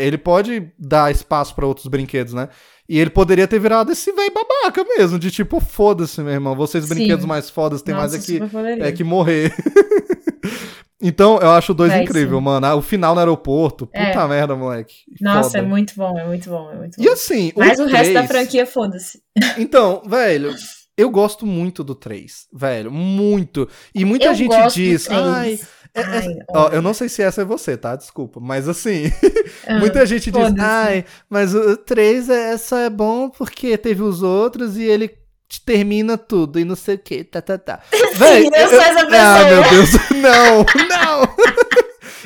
é, 0.00 0.06
ele 0.06 0.16
pode 0.16 0.72
dar 0.78 1.12
espaço 1.12 1.54
pra 1.54 1.66
outros 1.66 1.86
brinquedos, 1.88 2.32
né? 2.32 2.48
E 2.88 2.98
ele 2.98 3.10
poderia 3.10 3.48
ter 3.48 3.58
virado 3.58 3.90
esse 3.90 4.12
velho 4.12 4.32
babaca 4.32 4.84
mesmo, 4.96 5.18
de 5.18 5.30
tipo, 5.30 5.58
foda-se, 5.60 6.20
meu 6.20 6.32
irmão, 6.32 6.54
vocês 6.54 6.84
Sim. 6.84 6.94
brinquedos 6.94 7.24
mais 7.24 7.50
fodas 7.50 7.82
tem 7.82 7.94
mais 7.94 8.12
Nossa, 8.12 8.22
é 8.24 8.26
que, 8.26 8.32
super 8.34 8.48
poderia. 8.50 8.84
é 8.86 8.92
que 8.92 9.02
morrer. 9.04 9.52
então, 11.02 11.38
eu 11.38 11.50
acho 11.50 11.72
o 11.72 11.74
dois 11.74 11.90
Vai, 11.92 12.02
incrível, 12.02 12.38
sim. 12.38 12.44
mano. 12.44 12.76
O 12.76 12.82
final 12.82 13.14
no 13.14 13.20
aeroporto, 13.20 13.86
puta 13.86 13.98
É. 13.98 14.28
merda, 14.28 14.54
moleque. 14.56 14.94
Nossa, 15.20 15.50
Foda. 15.50 15.58
é 15.58 15.62
muito 15.62 15.94
bom, 15.96 16.18
é 16.18 16.24
muito 16.26 16.48
bom, 16.48 16.70
é 16.70 16.76
muito 16.76 16.96
bom. 16.96 17.02
E 17.04 17.08
assim, 17.08 17.52
Mas 17.56 17.78
o, 17.78 17.86
resto 17.86 18.14
da 18.14 18.26
franquia, 18.26 18.66
foda-se. 18.66 19.20
Então, 19.58 20.02
velho, 20.06 20.54
eu 20.96 21.10
gosto 21.10 21.44
muito 21.44 21.84
do 21.84 21.94
3, 21.94 22.46
velho, 22.52 22.90
muito. 22.90 23.68
E 23.94 24.04
muita 24.04 24.26
Eu 24.28 24.34
gente 24.34 24.56
diz, 24.74 25.10
ai, 25.10 25.60
é- 25.96 26.00
é- 26.00 26.18
Ai, 26.18 26.36
ó, 26.50 26.68
eu 26.68 26.82
não 26.82 26.92
sei 26.94 27.08
se 27.08 27.22
essa 27.22 27.42
é 27.42 27.44
você, 27.44 27.76
tá? 27.76 27.96
Desculpa, 27.96 28.38
mas 28.40 28.68
assim, 28.68 29.10
Ah, 29.66 29.78
muita 29.78 30.04
gente 30.06 30.30
diz, 30.30 30.54
ai, 30.58 31.04
mas 31.28 31.54
o 31.54 31.76
3 31.76 32.28
é, 32.30 32.56
só 32.58 32.78
é 32.78 32.90
bom 32.90 33.28
porque 33.28 33.76
teve 33.78 34.02
os 34.02 34.22
outros 34.22 34.76
e 34.76 34.82
ele 34.84 35.10
te 35.48 35.60
termina 35.64 36.18
tudo 36.18 36.58
e 36.58 36.64
não 36.64 36.74
sei 36.76 36.96
o 36.96 36.98
que, 36.98 37.22
tá, 37.24 37.40
tá, 37.40 37.56
tá. 37.56 37.80
Véi, 38.16 38.46
eu 38.46 38.68
sou 38.68 38.80
essa 38.80 39.00
Ah, 39.00 39.06
pessoa. 39.06 39.44
meu 39.48 39.70
Deus, 39.70 39.90
não, 40.20 40.58
não. 40.88 41.36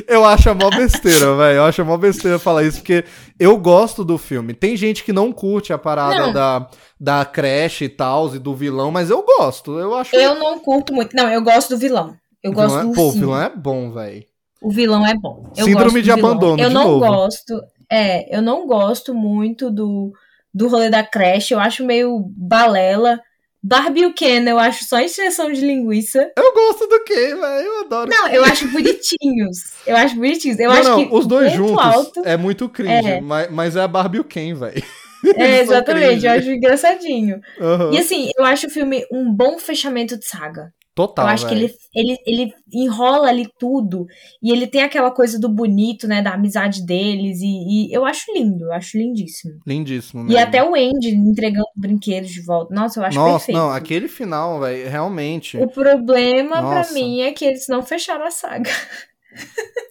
Eu 0.09 0.25
acho 0.25 0.49
a 0.49 0.55
mó 0.55 0.71
besteira, 0.71 1.37
velho. 1.37 1.57
Eu 1.59 1.65
acho 1.65 1.83
a 1.83 1.85
mó 1.85 1.97
besteira 1.97 2.39
falar 2.39 2.63
isso, 2.65 2.79
porque 2.79 3.05
eu 3.39 3.57
gosto 3.59 4.03
do 4.03 4.17
filme. 4.17 4.55
Tem 4.55 4.75
gente 4.77 5.05
que 5.05 5.13
não 5.13 5.31
curte 5.31 5.73
a 5.75 5.79
parada 5.79 6.19
Não. 6.27 6.33
da, 6.33 6.69
da 6.99 7.25
creche 7.25 7.85
e 7.85 7.89
tal, 7.89 8.35
e 8.35 8.39
do 8.39 8.55
vilão, 8.55 8.91
mas 8.91 9.11
eu 9.11 9.23
gosto. 9.23 9.79
Eu 9.79 9.95
acho. 9.95 10.17
Eu 10.17 10.37
não 10.37 10.59
curto 10.59 10.95
muito. 10.95 11.15
Não, 11.15 11.29
eu 11.31 11.43
gosto 11.43 11.71
do 11.71 11.79
vilão. 11.79 12.17
Eu 12.43 12.53
o 12.53 12.55
gosto 12.55 12.69
vilão 12.79 12.81
é, 12.81 12.89
do 12.89 12.95
Pô, 12.95 13.03
o 13.09 13.13
vilão 13.13 13.43
é 13.43 13.49
bom, 13.51 13.93
velho. 13.93 14.25
O 14.63 14.71
vilão 14.71 15.07
é 15.07 15.15
bom. 15.15 15.51
Eu 15.57 15.65
Síndrome 15.65 16.03
de 16.03 16.11
abandono, 16.11 16.63
Eu 16.63 16.69
de 16.69 16.75
não 16.75 16.85
novo. 16.85 17.07
gosto. 17.07 17.63
É, 17.91 18.35
eu 18.37 18.43
não 18.43 18.67
gosto 18.67 19.15
muito 19.15 19.71
do, 19.71 20.13
do 20.53 20.69
rolê 20.69 20.91
da 20.91 21.03
creche. 21.03 21.55
Eu 21.55 21.61
acho 21.61 21.85
meio 21.85 22.25
balela. 22.37 23.21
Barbie 23.63 24.01
e 24.01 24.07
o 24.07 24.15
Ken, 24.15 24.43
eu 24.49 24.59
acho 24.59 24.87
só 24.87 24.99
extensão 25.01 25.53
de 25.53 25.61
linguiça. 25.61 26.31
Eu 26.35 26.55
gosto 26.55 26.87
do 26.87 27.05
quê, 27.05 27.35
velho? 27.35 27.39
Eu 27.39 27.81
adoro. 27.81 28.11
Não, 28.11 28.29
eu 28.29 28.43
acho 28.43 28.67
bonitinhos. 28.69 29.59
Eu 29.87 29.97
acho 29.97 30.15
bonitinhos. 30.15 30.59
Eu 30.59 30.71
não, 30.71 30.77
acho 30.77 30.89
não, 30.89 31.09
que 31.09 31.15
os 31.15 31.27
dois 31.27 31.53
juntos 31.53 31.85
alto. 31.85 32.23
é 32.25 32.39
muito 32.39 32.69
cringe, 32.71 33.07
É. 33.07 33.21
Mas, 33.21 33.51
mas 33.51 33.77
é 33.77 33.83
a 33.83 33.89
Barbie 33.89 34.17
e 34.19 34.21
o 34.21 34.25
Ken, 34.25 34.55
velho. 34.55 34.83
É, 35.37 35.61
exatamente, 35.61 36.25
eu 36.25 36.33
acho 36.33 36.51
engraçadinho. 36.51 37.43
Aham. 37.61 37.93
E 37.93 37.99
assim, 37.99 38.31
eu 38.39 38.43
acho 38.43 38.69
o 38.69 38.71
filme 38.71 39.05
um 39.13 39.31
bom 39.31 39.59
fechamento 39.59 40.19
de 40.19 40.25
saga. 40.27 40.73
Total, 41.07 41.27
eu 41.27 41.33
acho 41.33 41.49
que 41.49 41.55
velho. 41.55 41.71
ele, 41.95 42.19
ele, 42.27 42.43
ele 42.43 42.55
enrola 42.73 43.29
ali 43.29 43.49
tudo. 43.59 44.07
E 44.43 44.51
ele 44.53 44.67
tem 44.67 44.83
aquela 44.83 45.11
coisa 45.11 45.39
do 45.39 45.49
bonito, 45.49 46.07
né? 46.07 46.21
Da 46.23 46.33
amizade 46.35 46.85
deles. 46.85 47.41
E, 47.41 47.89
e 47.89 47.93
eu 47.93 48.05
acho 48.05 48.33
lindo, 48.35 48.65
eu 48.67 48.73
acho 48.73 48.99
lindíssimo. 48.99 49.55
Lindíssimo, 49.67 50.23
E 50.23 50.27
mesmo. 50.27 50.41
até 50.41 50.63
o 50.63 50.75
Andy 50.75 51.11
entregando 51.11 51.67
brinquedos 51.77 52.31
de 52.31 52.41
volta. 52.43 52.75
Nossa, 52.75 53.01
eu 53.01 53.05
acho 53.05 53.17
Nossa, 53.19 53.47
perfeito. 53.47 53.59
não, 53.59 53.71
aquele 53.71 54.09
final, 54.09 54.61
velho, 54.61 54.89
realmente. 54.91 55.57
O 55.57 55.69
problema 55.69 56.61
Nossa. 56.61 56.85
pra 56.93 56.95
mim 56.95 57.21
é 57.23 57.33
que 57.33 57.45
eles 57.45 57.67
não 57.69 57.83
fecharam 57.83 58.25
a 58.27 58.31
saga. 58.31 58.71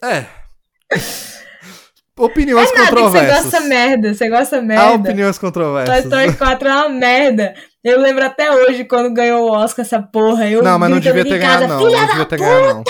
É. 0.03 0.25
Opiniões 2.17 2.65
Nada 2.73 2.73
que 2.73 2.79
você 2.83 2.89
controversas. 2.95 3.43
gosta 3.51 3.59
merda, 3.61 4.13
você 4.13 4.29
gosta 4.29 4.57
Há 4.57 4.61
merda. 4.61 4.93
opiniões 4.95 5.37
Toy 5.37 5.47
controversas. 5.47 6.03
Story 6.05 6.35
4 6.35 6.67
é 6.67 6.71
uma 6.73 6.89
merda. 6.89 7.55
Eu 7.83 7.99
lembro 8.01 8.25
até 8.25 8.51
hoje 8.51 8.83
quando 8.83 9.13
ganhou 9.13 9.49
o 9.49 9.51
Oscar 9.51 9.85
essa 9.85 10.01
porra. 10.01 10.49
Eu 10.49 10.61
Não, 10.61 10.77
mas 10.77 10.89
não 10.89 10.99
devia 10.99 11.23
ter 11.23 11.37
ganhado, 11.39 11.67
não. 11.67 11.79
Filha 11.79 11.91
Não 11.91 11.99
da 12.05 12.07
devia 12.11 12.25
ter 12.25 12.37
ganhado, 12.39 12.73
não. 12.75 12.83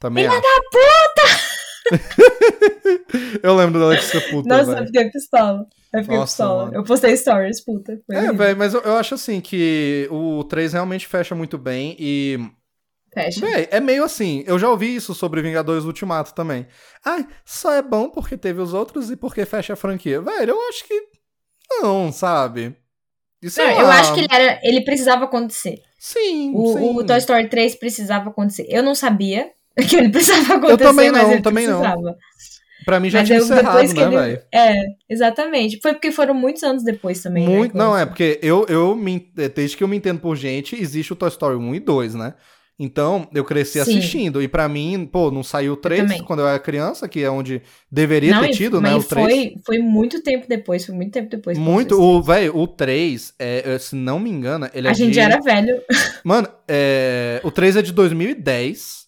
Também 0.00 0.24
Filha 0.28 0.38
acho. 0.38 1.44
Eu 3.42 3.54
lembro 3.56 3.78
de 3.94 4.02
ser 4.02 4.20
puta, 4.30 4.48
Nossa, 4.48 4.70
eu 4.70 4.74
velho. 4.74 4.86
fiquei 4.86 5.10
pistola. 5.10 5.66
Eu 5.92 6.00
fiquei 6.02 6.16
Nossa, 6.16 6.32
pistola. 6.32 6.64
mano. 6.64 6.76
Eu 6.76 6.84
postei 6.84 7.16
stories, 7.16 7.62
puta. 7.64 8.00
Foi 8.06 8.16
É, 8.16 8.32
velho, 8.32 8.56
mas 8.56 8.72
eu, 8.74 8.80
eu 8.80 8.96
acho 8.96 9.14
assim 9.14 9.40
que 9.40 10.08
o 10.10 10.42
3 10.44 10.72
realmente 10.72 11.06
fecha 11.06 11.34
muito 11.34 11.58
bem 11.58 11.94
e. 11.98 12.38
Fecha. 13.12 13.40
Véi, 13.46 13.68
é 13.70 13.80
meio 13.80 14.02
assim. 14.02 14.42
Eu 14.46 14.58
já 14.58 14.68
ouvi 14.68 14.94
isso 14.96 15.14
sobre 15.14 15.42
Vingadores 15.42 15.84
Ultimato 15.84 16.34
também. 16.34 16.66
Ah, 17.04 17.24
só 17.44 17.72
é 17.72 17.82
bom 17.82 18.08
porque 18.08 18.36
teve 18.36 18.60
os 18.60 18.72
outros 18.74 19.10
e 19.10 19.16
porque 19.16 19.44
fecha 19.44 19.74
a 19.74 19.76
franquia. 19.76 20.20
Velho, 20.20 20.50
eu 20.52 20.68
acho 20.68 20.84
que. 20.84 21.02
Não, 21.80 22.10
sabe? 22.10 22.74
Isso 23.44 23.60
Não, 23.60 23.68
é 23.68 23.74
eu 23.74 23.84
uma- 23.84 24.00
acho 24.00 24.14
que 24.14 24.20
ele, 24.20 24.28
era, 24.30 24.60
ele 24.62 24.80
precisava 24.80 25.24
acontecer. 25.24 25.82
Sim, 25.98 26.52
O, 26.54 26.72
sim. 26.72 26.96
o 26.96 27.04
Toy 27.04 27.18
Story 27.18 27.48
3 27.48 27.74
precisava 27.76 28.30
acontecer. 28.30 28.66
Eu 28.68 28.82
não 28.82 28.94
sabia 28.94 29.50
que 29.88 29.96
ele 29.96 30.08
precisava 30.08 30.54
acontecer, 30.54 30.72
Eu 30.72 30.78
também 30.78 31.10
mas 31.12 31.22
não, 31.22 31.32
ele 31.32 31.42
também 31.42 31.66
não. 31.66 31.78
precisava. 31.80 32.16
Pra 32.84 33.00
mim 33.00 33.08
já 33.08 33.20
Mas 33.20 33.28
tinha 33.28 33.38
eu, 33.38 33.44
encerrado, 33.44 33.94
né, 33.94 34.08
velho? 34.10 34.42
É, 34.54 34.74
exatamente. 35.08 35.78
Foi 35.80 35.94
porque 35.94 36.12
foram 36.12 36.34
muitos 36.34 36.62
anos 36.62 36.82
depois 36.84 37.22
também. 37.22 37.48
né, 37.48 37.56
Muito, 37.56 37.72
que 37.72 37.78
não, 37.78 37.96
é 37.96 38.04
porque 38.04 38.38
eu, 38.42 38.66
eu 38.68 38.94
me, 38.94 39.30
desde 39.54 39.74
que 39.76 39.82
eu 39.82 39.88
me 39.88 39.96
entendo 39.96 40.20
por 40.20 40.36
gente, 40.36 40.76
existe 40.78 41.12
o 41.12 41.16
Toy 41.16 41.28
Story 41.30 41.56
1 41.56 41.74
e 41.76 41.80
2, 41.80 42.14
né? 42.14 42.34
Então, 42.76 43.28
eu 43.32 43.44
cresci 43.44 43.74
Sim. 43.74 43.80
assistindo. 43.80 44.42
E 44.42 44.48
pra 44.48 44.68
mim, 44.68 45.06
pô, 45.10 45.30
não 45.30 45.44
saiu 45.44 45.74
o 45.74 45.76
3 45.76 46.02
também. 46.02 46.22
quando 46.24 46.40
eu 46.40 46.48
era 46.48 46.58
criança, 46.58 47.08
que 47.08 47.22
é 47.22 47.30
onde 47.30 47.62
deveria 47.90 48.34
Não, 48.34 48.40
ter 48.42 48.50
e- 48.50 48.52
tido, 48.52 48.80
né? 48.80 48.94
O 48.96 49.02
3. 49.02 49.26
Foi, 49.28 49.54
foi 49.64 49.78
muito 49.78 50.20
tempo 50.22 50.46
depois, 50.48 50.84
foi 50.84 50.94
muito 50.94 51.12
tempo 51.12 51.30
depois. 51.30 51.56
Muito. 51.56 52.00
O, 52.00 52.20
velho, 52.20 52.56
o 52.56 52.66
3, 52.66 53.32
é, 53.38 53.74
é, 53.74 53.78
se 53.78 53.94
não 53.94 54.18
me 54.18 54.28
engano, 54.28 54.68
ele 54.74 54.88
esse. 54.88 55.02
é 55.02 55.04
A 55.04 55.06
gente 55.06 55.10
de... 55.10 55.14
já 55.14 55.22
era 55.24 55.40
velho. 55.40 55.80
Mano, 56.24 56.48
é, 56.66 57.40
o 57.44 57.50
3 57.52 57.76
é 57.76 57.82
de 57.82 57.92
2010 57.92 59.04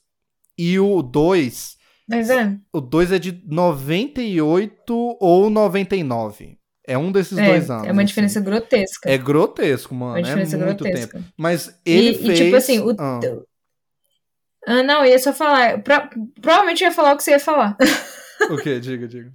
e 0.56 0.78
o 0.78 1.02
2. 1.02 1.74
Mas 2.08 2.30
é. 2.30 2.54
O 2.72 2.80
2 2.80 3.10
é 3.10 3.18
de 3.18 3.42
98 3.46 5.16
ou 5.20 5.50
99. 5.50 6.56
É 6.88 6.96
um 6.96 7.10
desses 7.10 7.36
É, 7.36 7.46
dois 7.48 7.68
anos. 7.68 7.88
é 7.88 7.90
uma 7.92 8.02
assim. 8.02 8.06
diferença 8.06 8.40
grotesca. 8.40 9.10
É 9.10 9.18
grotesco, 9.18 9.92
uma 9.92 10.06
mano. 10.10 10.18
É 10.18 10.22
diferença 10.22 10.56
muito 10.56 10.84
grotesca. 10.84 11.18
tempo. 11.18 11.30
Mas 11.36 11.76
ele 11.84 12.10
E, 12.10 12.12
e, 12.12 12.26
fez. 12.26 12.38
tipo 12.38 12.54
assim, 12.56 12.78
o. 12.78 12.94
Ah, 12.96 13.18
Ah, 14.66 14.82
não, 14.82 15.04
eu 15.04 15.10
ia 15.12 15.18
só 15.18 15.32
falar. 15.32 15.80
Pro- 15.82 16.08
provavelmente 16.40 16.82
eu 16.82 16.88
ia 16.88 16.94
falar 16.94 17.12
o 17.12 17.16
que 17.16 17.22
você 17.22 17.30
ia 17.32 17.40
falar. 17.40 17.76
o 18.50 18.56
que? 18.56 18.80
Diga, 18.80 19.06
diga. 19.06 19.32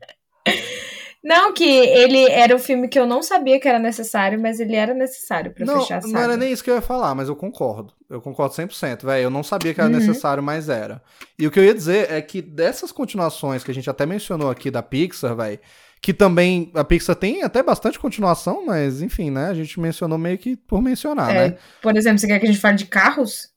Não, 1.23 1.53
que 1.53 1.63
ele 1.63 2.23
era 2.31 2.55
o 2.55 2.57
filme 2.59 2.87
que 2.87 2.97
eu 2.97 3.05
não 3.05 3.21
sabia 3.21 3.59
que 3.59 3.67
era 3.67 3.77
necessário, 3.77 4.41
mas 4.41 4.59
ele 4.59 4.75
era 4.75 4.91
necessário 4.91 5.53
pra 5.53 5.63
Não, 5.63 5.79
fechar 5.81 5.97
a 5.99 6.01
saga. 6.01 6.13
não 6.13 6.19
era 6.21 6.35
nem 6.35 6.51
isso 6.51 6.63
que 6.63 6.71
eu 6.71 6.73
ia 6.75 6.81
falar, 6.81 7.13
mas 7.13 7.29
eu 7.29 7.35
concordo. 7.35 7.93
Eu 8.09 8.19
concordo 8.19 8.55
100%, 8.55 9.05
velho. 9.05 9.25
Eu 9.25 9.29
não 9.29 9.43
sabia 9.43 9.71
que 9.71 9.79
era 9.79 9.87
Uhum. 9.89 9.95
necessário, 9.97 10.41
mas 10.41 10.67
era. 10.67 10.99
E 11.37 11.45
o 11.45 11.51
que 11.51 11.59
eu 11.59 11.63
ia 11.63 11.75
dizer 11.75 12.11
é 12.11 12.19
que 12.23 12.41
dessas 12.41 12.91
continuações 12.91 13.63
que 13.63 13.69
a 13.69 13.73
gente 13.73 13.87
até 13.89 14.03
mencionou 14.03 14.49
aqui 14.49 14.71
da 14.71 14.81
Pixar, 14.81 15.35
velho, 15.35 15.59
que 16.01 16.11
também 16.11 16.71
a 16.73 16.83
Pixar 16.83 17.15
tem 17.15 17.43
até 17.43 17.61
bastante 17.61 17.99
continuação, 17.99 18.65
mas 18.65 19.03
enfim, 19.03 19.29
né? 19.29 19.45
A 19.49 19.53
gente 19.53 19.79
mencionou 19.79 20.17
meio 20.17 20.39
que 20.39 20.57
por 20.57 20.81
mencionar, 20.81 21.29
É, 21.35 21.49
né? 21.49 21.57
Por 21.83 21.95
exemplo, 21.95 22.17
você 22.17 22.25
quer 22.25 22.39
que 22.39 22.47
a 22.47 22.51
gente 22.51 22.59
fale 22.59 22.77
de 22.77 22.87
carros? 22.87 23.50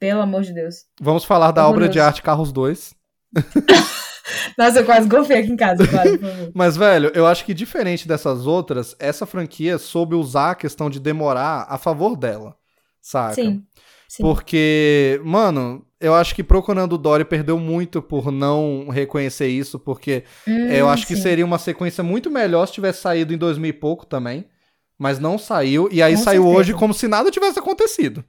Pelo 0.00 0.22
amor 0.22 0.42
de 0.42 0.52
Deus. 0.54 0.86
Vamos 1.00 1.24
falar 1.24 1.52
da 1.52 1.68
obra 1.68 1.88
de 1.88 1.98
Horroroso. 1.98 2.08
arte 2.08 2.22
Carros 2.22 2.50
2. 2.52 2.94
Nossa, 4.56 4.80
eu 4.80 4.84
quase 4.84 5.08
golfei 5.08 5.38
aqui 5.38 5.52
em 5.52 5.56
casa, 5.56 5.84
favor. 5.86 6.18
Mas, 6.54 6.76
velho, 6.76 7.10
eu 7.14 7.26
acho 7.26 7.44
que 7.44 7.52
diferente 7.54 8.08
dessas 8.08 8.46
outras, 8.46 8.96
essa 8.98 9.26
franquia 9.26 9.76
soube 9.78 10.14
usar 10.14 10.52
a 10.52 10.54
questão 10.54 10.88
de 10.88 10.98
demorar 10.98 11.66
a 11.68 11.76
favor 11.78 12.16
dela, 12.16 12.56
saca? 13.00 13.34
Sim. 13.34 13.62
Sim. 14.08 14.22
Porque, 14.24 15.20
mano, 15.24 15.84
eu 16.00 16.14
acho 16.14 16.34
que 16.34 16.42
Procurando 16.42 16.98
Dory 16.98 17.24
perdeu 17.24 17.58
muito 17.60 18.02
por 18.02 18.32
não 18.32 18.88
reconhecer 18.90 19.46
isso, 19.48 19.78
porque 19.78 20.24
Hum, 20.48 20.66
eu 20.68 20.88
acho 20.88 21.06
que 21.06 21.14
sim. 21.14 21.22
seria 21.22 21.44
uma 21.44 21.58
sequência 21.58 22.02
muito 22.02 22.28
melhor 22.30 22.66
se 22.66 22.72
tivesse 22.72 23.02
saído 23.02 23.32
em 23.32 23.38
2000 23.38 23.70
e 23.70 23.72
pouco 23.72 24.04
também, 24.06 24.46
mas 24.98 25.18
não 25.20 25.38
saiu, 25.38 25.88
e 25.92 26.02
aí 26.02 26.16
Com 26.16 26.22
saiu 26.22 26.42
certeza. 26.42 26.58
hoje 26.60 26.74
como 26.74 26.92
se 26.92 27.06
nada 27.06 27.30
tivesse 27.30 27.58
acontecido. 27.60 28.24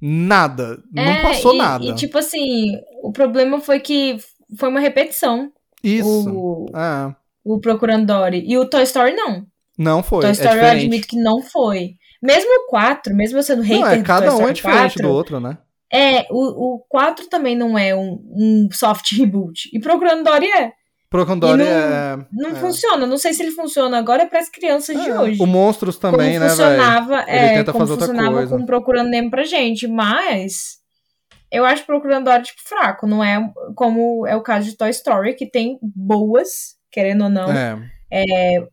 Nada, 0.00 0.78
não 0.92 1.02
É, 1.02 1.22
passou 1.22 1.54
e- 1.54 1.58
nada. 1.58 1.84
E 1.84 1.94
tipo 1.94 2.18
assim, 2.18 2.72
o 3.02 3.12
problema 3.12 3.60
foi 3.60 3.80
que 3.80 4.16
foi 4.58 4.68
uma 4.68 4.80
repetição. 4.80 5.50
Isso. 5.82 6.30
O, 6.30 6.66
É. 6.76 7.14
o 7.44 7.58
Procurando 7.60 8.06
Dory. 8.06 8.44
E 8.46 8.58
o 8.58 8.66
Toy 8.66 8.82
Story 8.82 9.12
não. 9.14 9.46
Não 9.78 10.02
foi. 10.02 10.20
Toy 10.20 10.30
é 10.30 10.32
Story 10.32 10.48
eu 10.50 10.54
diferente. 10.62 10.80
admito 10.86 11.08
que 11.08 11.16
não 11.16 11.42
foi. 11.42 11.94
Mesmo 12.22 12.50
o 12.50 12.66
4, 12.68 13.14
mesmo 13.14 13.38
eu 13.38 13.42
sendo 13.42 13.62
hater 13.62 13.80
Não, 13.80 13.88
é, 13.88 14.02
cada 14.02 14.36
um 14.36 14.48
é 14.48 14.52
diferente 14.52 14.94
4, 14.94 15.02
do 15.02 15.10
outro, 15.10 15.38
né? 15.40 15.58
É, 15.92 16.26
o, 16.30 16.74
o 16.76 16.78
4 16.88 17.26
também 17.28 17.54
não 17.54 17.78
é 17.78 17.94
um, 17.94 18.18
um 18.34 18.68
soft 18.72 19.12
reboot. 19.16 19.68
E 19.72 19.78
Procurando 19.78 20.24
Dory 20.24 20.46
é. 20.46 20.72
Procondori 21.08 21.62
E 21.62 21.64
não- 21.64 21.70
é. 21.72 22.26
Não 22.32 22.50
é. 22.50 22.54
funciona. 22.56 23.06
Não 23.06 23.16
sei 23.18 23.32
se 23.32 23.42
ele 23.42 23.52
funciona 23.52 23.96
agora 23.98 24.26
para 24.26 24.38
as 24.40 24.48
crianças 24.48 25.00
de 25.00 25.08
É, 25.08 25.18
hoje. 25.20 25.40
O 25.42 25.46
Monstros 25.46 25.96
também, 25.98 26.34
como 26.34 26.40
né, 26.44 26.48
funcionava, 26.50 27.22
Ele 27.28 27.30
é, 27.38 27.54
tenta 27.54 27.72
como 27.72 27.82
fazer 27.86 27.92
outra 27.92 28.06
funcionava 28.08 28.36
coisa. 28.36 28.56
com 28.58 28.66
Procurando 28.66 29.08
Nemo 29.10 29.30
pra 29.30 29.44
gente. 29.44 29.86
Mas 29.86 30.78
eu 31.50 31.64
acho 31.64 31.86
Procurando 31.86 32.24
Dory 32.24 32.42
tipo 32.42 32.60
fraco. 32.68 33.06
Não 33.06 33.22
é 33.22 33.38
como 33.76 34.26
é 34.26 34.34
o 34.34 34.42
caso 34.42 34.68
de 34.68 34.76
Toy 34.76 34.90
Story, 34.90 35.34
que 35.34 35.48
tem 35.48 35.78
boas, 35.82 36.74
querendo 36.90 37.24
ou 37.24 37.30
não. 37.30 37.50
É. 37.52 37.76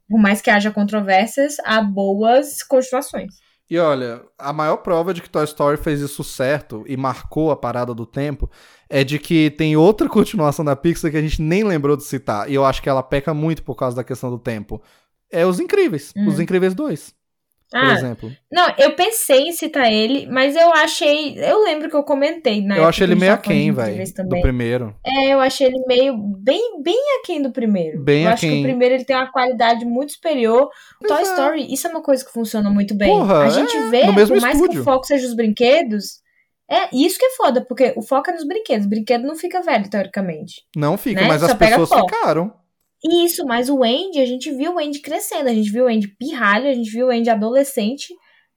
Por 0.09 0.19
mais 0.19 0.41
que 0.41 0.49
haja 0.49 0.71
controvérsias, 0.71 1.55
há 1.63 1.81
boas 1.81 2.63
continuações. 2.63 3.33
E 3.73 3.79
olha, 3.79 4.21
a 4.37 4.53
maior 4.53 4.77
prova 4.77 5.15
de 5.15 5.19
que 5.19 5.27
Toy 5.27 5.43
Story 5.45 5.77
fez 5.77 5.99
isso 5.99 6.23
certo 6.23 6.83
e 6.85 6.95
marcou 6.95 7.49
a 7.49 7.55
parada 7.55 7.91
do 7.91 8.05
tempo 8.05 8.47
é 8.87 9.03
de 9.03 9.17
que 9.17 9.49
tem 9.49 9.75
outra 9.75 10.07
continuação 10.13 10.63
da 10.63 10.75
Pixar 10.75 11.09
que 11.09 11.17
a 11.17 11.21
gente 11.23 11.41
nem 11.41 11.63
lembrou 11.63 11.97
de 11.97 12.03
citar. 12.03 12.47
E 12.47 12.53
eu 12.53 12.63
acho 12.63 12.83
que 12.83 12.87
ela 12.87 13.01
peca 13.01 13.33
muito 13.33 13.63
por 13.63 13.73
causa 13.73 13.95
da 13.95 14.03
questão 14.03 14.29
do 14.29 14.37
tempo. 14.37 14.79
É 15.27 15.43
Os 15.43 15.59
Incríveis. 15.59 16.13
Hum. 16.15 16.27
Os 16.27 16.39
Incríveis 16.39 16.75
2, 16.75 17.15
por 17.73 17.89
Ah, 17.89 17.93
exemplo. 17.93 18.31
não, 18.51 18.73
eu 18.77 18.95
pensei 18.95 19.41
em 19.47 19.51
citar 19.51 19.91
ele, 19.91 20.27
mas 20.27 20.55
eu 20.55 20.71
achei. 20.73 21.35
Eu 21.37 21.63
lembro 21.63 21.89
que 21.89 21.95
eu 21.95 22.03
comentei, 22.03 22.61
né? 22.61 22.77
eu 22.77 22.85
achei 22.85 23.05
ele 23.05 23.15
meio 23.15 23.33
aquém, 23.33 23.71
velho, 23.71 24.03
do 24.27 24.41
primeiro. 24.41 24.95
É, 25.05 25.33
eu 25.33 25.39
achei 25.39 25.67
ele 25.67 25.83
meio 25.87 26.15
bem, 26.17 26.81
bem 26.81 26.99
aquém 27.19 27.41
do 27.41 27.51
primeiro. 27.51 28.01
Bem 28.03 28.23
eu 28.23 28.29
acho 28.29 28.41
que 28.41 28.47
aquém. 28.47 28.59
o 28.59 28.63
primeiro 28.63 28.95
ele 28.95 29.05
tem 29.05 29.15
uma 29.15 29.31
qualidade 29.31 29.85
muito 29.85 30.13
superior. 30.13 30.69
Pois 30.99 31.11
Toy 31.11 31.19
é. 31.19 31.23
Story, 31.23 31.73
isso 31.73 31.87
é 31.87 31.89
uma 31.89 32.01
coisa 32.03 32.23
que 32.23 32.31
funciona 32.31 32.69
muito 32.69 32.93
bem. 32.95 33.09
Porra, 33.09 33.39
a 33.45 33.49
gente 33.49 33.75
é, 33.75 33.89
vê, 33.89 34.05
no 34.05 34.13
mesmo 34.13 34.35
por 34.35 34.41
mais 34.41 34.55
que 34.55 34.61
estúdio. 34.61 34.81
o 34.81 34.83
foco 34.83 35.05
seja 35.05 35.27
os 35.27 35.35
brinquedos. 35.35 36.21
É, 36.69 36.87
isso 36.95 37.19
que 37.19 37.25
é 37.25 37.29
foda, 37.31 37.63
porque 37.67 37.93
o 37.97 38.01
foco 38.01 38.29
é 38.29 38.33
nos 38.33 38.47
brinquedos. 38.47 38.85
O 38.85 38.89
brinquedo 38.89 39.23
não 39.23 39.35
fica 39.35 39.61
velho, 39.61 39.89
teoricamente. 39.89 40.63
Não 40.75 40.97
fica, 40.97 41.21
Né? 41.21 41.27
mas 41.27 41.41
Só 41.41 41.47
as 41.47 41.53
pessoas 41.53 41.89
foto. 41.89 42.05
ficaram. 42.13 42.53
Isso, 43.03 43.45
mas 43.45 43.69
o 43.69 43.83
Andy, 43.83 44.19
a 44.19 44.25
gente 44.25 44.51
viu 44.51 44.75
o 44.75 44.79
Andy 44.79 44.99
crescendo, 44.99 45.49
a 45.49 45.53
gente 45.53 45.69
viu 45.69 45.85
o 45.85 45.87
Andy 45.87 46.07
pirralho, 46.07 46.69
a 46.69 46.73
gente 46.73 46.89
viu 46.89 47.07
o 47.07 47.09
Andy 47.09 47.29
adolescente, 47.29 48.13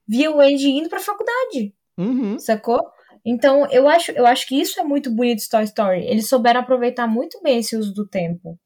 viu 0.07 0.37
o 0.37 0.39
Andy 0.39 0.69
indo 0.69 0.89
pra 0.89 0.99
faculdade. 0.99 1.73
Uhum. 1.97 2.39
Sacou? 2.39 2.79
Então, 3.25 3.69
eu 3.69 3.89
acho, 3.89 4.11
eu 4.11 4.25
acho 4.25 4.47
que 4.47 4.55
isso 4.55 4.79
é 4.79 4.83
muito 4.83 5.11
bonito 5.11 5.39
de 5.39 5.49
Toy 5.49 5.63
Story. 5.63 6.05
Eles 6.05 6.29
souberam 6.29 6.61
aproveitar 6.61 7.07
muito 7.07 7.41
bem 7.41 7.59
esse 7.59 7.75
uso 7.75 7.93
do 7.93 8.07
tempo. 8.07 8.57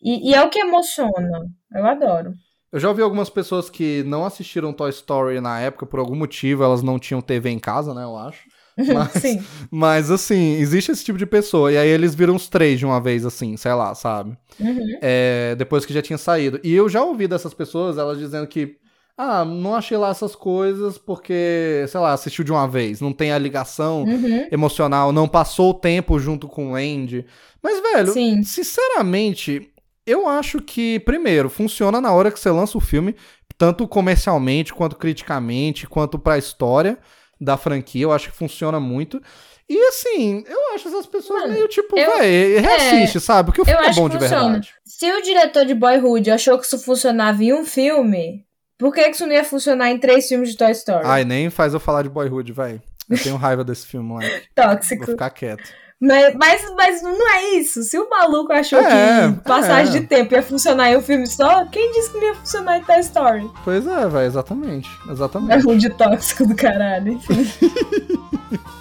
E, 0.00 0.30
e 0.30 0.34
é 0.34 0.42
o 0.42 0.48
que 0.48 0.60
emociona. 0.60 1.46
Eu 1.70 1.86
adoro. 1.86 2.32
Eu 2.72 2.80
já 2.80 2.88
ouvi 2.88 3.02
algumas 3.02 3.28
pessoas 3.28 3.68
que 3.68 4.02
não 4.04 4.24
assistiram 4.24 4.72
Toy 4.72 4.88
Story 4.88 5.42
na 5.42 5.60
época, 5.60 5.84
por 5.84 6.00
algum 6.00 6.16
motivo, 6.16 6.64
elas 6.64 6.82
não 6.82 6.98
tinham 6.98 7.20
TV 7.20 7.50
em 7.50 7.58
casa, 7.58 7.92
né, 7.92 8.02
eu 8.02 8.16
acho. 8.16 8.48
Mas, 8.94 9.12
Sim. 9.22 9.42
mas 9.70 10.10
assim, 10.10 10.54
existe 10.54 10.90
esse 10.92 11.04
tipo 11.04 11.18
de 11.18 11.26
pessoa. 11.26 11.70
E 11.70 11.76
aí 11.76 11.88
eles 11.88 12.14
viram 12.14 12.34
os 12.34 12.48
três 12.48 12.78
de 12.78 12.86
uma 12.86 13.00
vez, 13.00 13.24
assim, 13.26 13.56
sei 13.56 13.72
lá, 13.74 13.94
sabe? 13.94 14.36
Uhum. 14.58 14.98
É, 15.02 15.54
depois 15.56 15.84
que 15.84 15.92
já 15.92 16.00
tinha 16.00 16.16
saído. 16.18 16.58
E 16.64 16.72
eu 16.72 16.88
já 16.88 17.02
ouvi 17.02 17.28
dessas 17.28 17.52
pessoas, 17.52 17.98
elas 17.98 18.18
dizendo 18.18 18.46
que, 18.46 18.76
ah, 19.16 19.44
não 19.44 19.74
achei 19.74 19.96
lá 19.98 20.08
essas 20.08 20.34
coisas 20.34 20.96
porque, 20.96 21.84
sei 21.86 22.00
lá, 22.00 22.12
assistiu 22.14 22.44
de 22.44 22.50
uma 22.50 22.66
vez. 22.66 22.98
Não 23.00 23.12
tem 23.12 23.30
a 23.30 23.38
ligação 23.38 24.04
Uhum. 24.04 24.46
emocional, 24.50 25.12
não 25.12 25.28
passou 25.28 25.70
o 25.70 25.74
tempo 25.74 26.18
junto 26.18 26.48
com 26.48 26.72
o 26.72 26.74
Andy. 26.74 27.26
Mas, 27.62 27.78
velho, 27.80 28.12
Sim. 28.12 28.42
sinceramente, 28.42 29.68
eu 30.06 30.26
acho 30.26 30.60
que, 30.60 30.98
primeiro, 31.00 31.48
funciona 31.50 32.00
na 32.00 32.12
hora 32.12 32.30
que 32.30 32.40
você 32.40 32.50
lança 32.50 32.76
o 32.78 32.80
filme, 32.80 33.14
tanto 33.58 33.86
comercialmente, 33.86 34.72
quanto 34.72 34.96
criticamente, 34.96 35.86
quanto 35.86 36.18
pra 36.18 36.38
história 36.38 36.98
da 37.42 37.56
franquia. 37.56 38.02
Eu 38.04 38.12
acho 38.12 38.30
que 38.30 38.36
funciona 38.36 38.78
muito. 38.80 39.20
E 39.68 39.78
assim, 39.88 40.44
eu 40.46 40.74
acho 40.74 40.88
essas 40.88 41.06
pessoas 41.06 41.42
Mano, 41.42 41.54
meio 41.54 41.68
tipo, 41.68 41.98
eu- 41.98 42.18
véi, 42.18 42.58
reassiste, 42.58 43.20
sabe? 43.20 43.46
Porque 43.46 43.62
o 43.62 43.64
filme 43.64 43.80
é 43.86 43.92
bom 43.94 44.08
de 44.08 44.18
funciona. 44.18 44.42
verdade. 44.44 44.74
Se 44.84 45.10
o 45.10 45.22
diretor 45.22 45.64
de 45.64 45.74
Boyhood 45.74 46.30
achou 46.30 46.58
que 46.58 46.66
isso 46.66 46.78
funcionava 46.78 47.42
em 47.42 47.52
um 47.54 47.64
filme, 47.64 48.44
por 48.78 48.92
que 48.92 49.02
que 49.04 49.10
isso 49.10 49.26
não 49.26 49.32
ia 49.32 49.44
funcionar 49.44 49.90
em 49.90 49.98
três 49.98 50.28
filmes 50.28 50.50
de 50.50 50.56
Toy 50.56 50.70
Story? 50.72 51.06
Ai, 51.06 51.24
nem 51.24 51.48
faz 51.48 51.72
eu 51.72 51.80
falar 51.80 52.02
de 52.02 52.08
Boyhood, 52.10 52.52
vai. 52.52 52.80
Eu 53.08 53.18
tenho 53.22 53.36
raiva 53.36 53.64
desse 53.64 53.86
filme, 53.86 54.06
moleque. 54.08 54.48
Tóxico. 54.54 55.04
Vou 55.04 55.14
ficar 55.14 55.30
quieto. 55.30 55.72
Mas, 56.02 56.34
mas, 56.34 56.74
mas 56.76 57.00
não 57.00 57.30
é 57.30 57.50
isso. 57.54 57.84
Se 57.84 57.96
o 57.96 58.10
maluco 58.10 58.52
achou 58.52 58.80
É, 58.80 59.32
que 59.32 59.40
passagem 59.48 59.96
é. 59.96 60.00
de 60.00 60.06
tempo 60.08 60.34
ia 60.34 60.42
funcionar 60.42 60.90
em 60.90 60.96
um 60.96 61.00
filme 61.00 61.28
só, 61.28 61.64
quem 61.66 61.92
disse 61.92 62.10
que 62.10 62.18
não 62.18 62.24
ia 62.26 62.34
funcionar 62.34 62.78
em 62.78 62.82
Toy 62.82 62.98
Story? 62.98 63.48
Pois 63.62 63.86
é, 63.86 64.08
vai, 64.08 64.26
exatamente. 64.26 64.90
É 65.08 65.12
Exatamente. 65.12 65.68
um 65.68 65.76
de 65.78 65.88
tóxico 65.90 66.44
do 66.44 66.56
caralho, 66.56 67.12
enfim. 67.12 67.46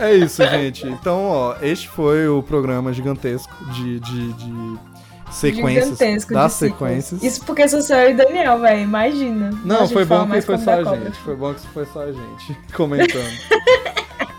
É 0.00 0.12
isso, 0.12 0.44
gente. 0.44 0.84
Então, 0.84 1.22
ó, 1.22 1.54
este 1.62 1.88
foi 1.88 2.26
o 2.26 2.42
programa 2.42 2.92
gigantesco 2.92 3.54
de, 3.66 4.00
de, 4.00 4.32
de 4.32 4.78
sequências. 5.30 5.84
Gigantesco 5.84 6.34
das 6.34 6.52
sequências. 6.54 7.22
Isso 7.22 7.44
porque 7.44 7.68
sou 7.68 7.80
só 7.80 7.94
eu 7.94 8.10
e 8.10 8.14
Daniel, 8.14 8.58
velho. 8.58 8.80
Imagina. 8.80 9.50
Não, 9.64 9.88
foi 9.88 10.04
bom 10.04 10.28
que 10.28 10.40
foi 10.40 10.58
só 10.58 10.72
a 10.72 10.84
gente. 10.96 11.18
Foi 11.20 11.36
bom 11.36 11.54
que 11.54 11.60
foi 11.68 11.86
só 11.86 12.02
a 12.02 12.10
gente 12.10 12.58
comentando. 12.74 13.30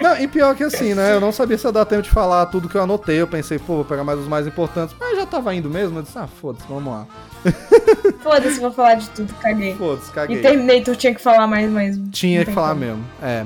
Não, 0.06 0.22
e 0.22 0.28
pior 0.28 0.56
que 0.56 0.64
assim, 0.64 0.94
né? 0.94 1.14
Eu 1.16 1.20
não 1.20 1.32
sabia 1.32 1.58
se 1.58 1.66
ia 1.66 1.72
dar 1.72 1.84
tempo 1.84 2.04
de 2.04 2.12
falar 2.12 2.46
tudo 2.46 2.70
que 2.70 2.76
eu 2.76 2.84
anotei. 2.84 3.20
Eu 3.20 3.28
pensei, 3.28 3.58
pô, 3.58 3.78
vou 3.78 3.86
pegar 3.86 4.04
mais 4.04 4.20
os 4.20 4.28
mais 4.28 4.46
importantes. 4.46 4.96
Mas 5.00 5.18
já 5.18 5.26
tava 5.26 5.56
indo 5.56 5.68
mesmo. 5.68 5.98
Eu 5.98 6.04
disse, 6.04 6.16
ah, 6.20 6.28
foda-se, 6.28 6.64
vamos 6.70 6.94
lá. 6.94 7.08
Foda-se, 8.22 8.60
vou 8.60 8.72
falar 8.72 8.96
de 8.96 9.10
tudo, 9.10 9.34
caguei. 9.36 9.76
Foda-se, 9.76 10.12
caguei. 10.12 10.38
E 10.38 10.42
Terminator 10.44 10.96
tinha 10.96 11.14
que 11.14 11.22
falar 11.22 11.48
mais, 11.48 11.72
mas. 11.72 12.00
Tinha 12.12 12.40
não 12.40 12.46
que 12.46 12.52
falar 12.52 12.70
como. 12.70 12.82
mesmo. 12.82 13.04
É. 13.22 13.46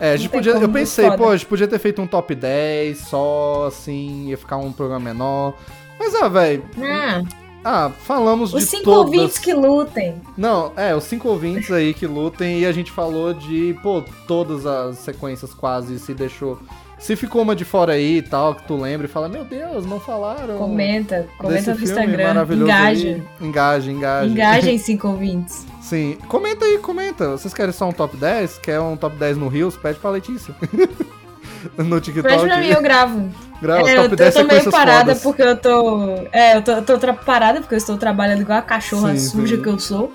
É, 0.00 0.12
a 0.12 0.16
gente 0.16 0.30
podia, 0.30 0.52
eu 0.52 0.68
pensei, 0.68 1.06
foda. 1.06 1.18
pô, 1.18 1.28
a 1.28 1.36
gente 1.36 1.46
podia 1.46 1.66
ter 1.66 1.78
feito 1.78 2.00
um 2.00 2.06
top 2.06 2.34
10 2.34 2.98
só, 2.98 3.64
assim, 3.66 4.28
ia 4.28 4.38
ficar 4.38 4.56
um 4.56 4.72
programa 4.72 5.04
menor. 5.04 5.54
Mas, 5.98 6.14
ah, 6.14 6.28
velho, 6.28 6.62
Ah, 6.80 7.22
ah, 7.64 7.90
falamos 8.04 8.54
os 8.54 8.60
de 8.60 8.66
cinco 8.66 8.84
todas... 8.84 9.06
ouvintes 9.06 9.38
que 9.38 9.52
lutem. 9.52 10.22
Não, 10.36 10.72
é, 10.76 10.94
os 10.94 11.04
cinco 11.04 11.28
ouvintes 11.28 11.70
aí 11.70 11.92
que 11.92 12.06
lutem 12.06 12.60
e 12.60 12.66
a 12.66 12.72
gente 12.72 12.90
falou 12.92 13.34
de, 13.34 13.76
pô, 13.82 14.02
todas 14.26 14.64
as 14.64 14.98
sequências 14.98 15.52
quase 15.52 15.98
se 15.98 16.14
deixou... 16.14 16.58
Se 16.98 17.14
ficou 17.14 17.42
uma 17.42 17.54
de 17.54 17.64
fora 17.64 17.92
aí 17.92 18.16
e 18.16 18.22
tal, 18.22 18.56
que 18.56 18.66
tu 18.66 18.76
lembra 18.76 19.06
e 19.06 19.10
fala, 19.10 19.28
meu 19.28 19.44
Deus, 19.44 19.86
não 19.86 20.00
falaram 20.00 20.58
Comenta, 20.58 21.28
comenta 21.38 21.72
no 21.72 21.80
Instagram. 21.80 22.44
Engaja. 22.52 23.08
aí. 23.08 23.22
Engaja, 23.40 23.92
engaja. 23.92 24.26
Engajem 24.28 24.78
cinco 24.78 25.06
ouvintes. 25.06 25.64
Sim, 25.80 26.18
comenta 26.26 26.64
aí, 26.64 26.76
comenta. 26.78 27.30
Vocês 27.30 27.54
querem 27.54 27.72
só 27.72 27.88
um 27.88 27.92
top 27.92 28.16
10? 28.16 28.58
Quer 28.58 28.80
um 28.80 28.96
top 28.96 29.16
10 29.16 29.36
no 29.36 29.46
Rios? 29.46 29.76
Pede 29.76 29.98
pra 30.00 30.10
Letícia. 30.10 30.54
no 31.78 32.00
TikTok. 32.00 32.28
Pede 32.28 32.44
pra 32.46 32.58
mim, 32.58 32.68
eu 32.68 32.82
gravo. 32.82 33.28
Grava 33.60 33.90
É, 33.90 33.96
top 33.96 34.08
tô- 34.10 34.16
10 34.16 34.36
eu 34.36 34.42
tô 34.46 34.54
meio 34.54 34.70
parada 34.70 35.00
fodas. 35.16 35.22
porque 35.22 35.42
eu 35.42 35.56
tô. 35.56 36.14
É, 36.32 36.56
eu 36.56 36.62
tô, 36.62 36.70
eu 36.72 36.82
tô 36.82 37.14
parada 37.14 37.60
porque 37.60 37.74
eu 37.74 37.78
estou 37.78 37.96
trabalhando 37.98 38.42
igual 38.42 38.58
a 38.58 38.62
cachorra 38.62 39.16
Sim, 39.16 39.30
suja 39.30 39.56
que 39.58 39.66
eu 39.68 39.78
sou. 39.80 40.12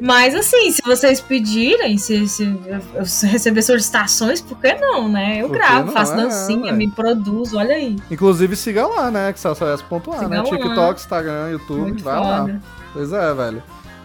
Mas 0.00 0.34
assim, 0.34 0.70
se 0.70 0.80
vocês 0.82 1.20
pedirem, 1.20 1.98
se, 1.98 2.26
se 2.26 2.44
eu 2.44 3.28
receber 3.28 3.60
solicitações, 3.62 4.40
por 4.40 4.58
que 4.58 4.72
não, 4.74 5.06
né? 5.08 5.38
Eu 5.42 5.48
gravo, 5.50 5.86
não? 5.86 5.92
faço 5.92 6.14
É, 6.14 6.16
dancinha, 6.16 6.72
ué. 6.72 6.72
me 6.72 6.90
produzo, 6.90 7.58
olha 7.58 7.74
aí. 7.74 7.96
Inclusive, 8.10 8.56
siga 8.56 8.86
lá, 8.86 9.10
né? 9.10 9.32
Que 9.34 9.40
só 9.40 9.54
só 9.54 9.76
pontuar, 9.88 10.20
Siga 10.20 10.30
né? 10.30 10.38
lá. 10.38 10.44
TikTok, 10.44 11.00
Instagram, 11.00 11.48
YouTube, 11.50 11.80
Muito 11.80 12.02
vai 12.04 12.18
lá. 12.20 12.38
foda. 12.38 12.60
Pois 12.94 13.12
é, 13.12 13.34
velho. 13.34 13.62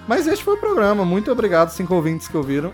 Mas 0.08 0.26
este 0.28 0.44
foi 0.44 0.54
o 0.56 0.58
programa. 0.58 1.04
Muito 1.04 1.32
obrigado, 1.32 1.70
cinco 1.70 1.94
ouvintes 1.96 2.28
que 2.28 2.38
ouviram. 2.38 2.72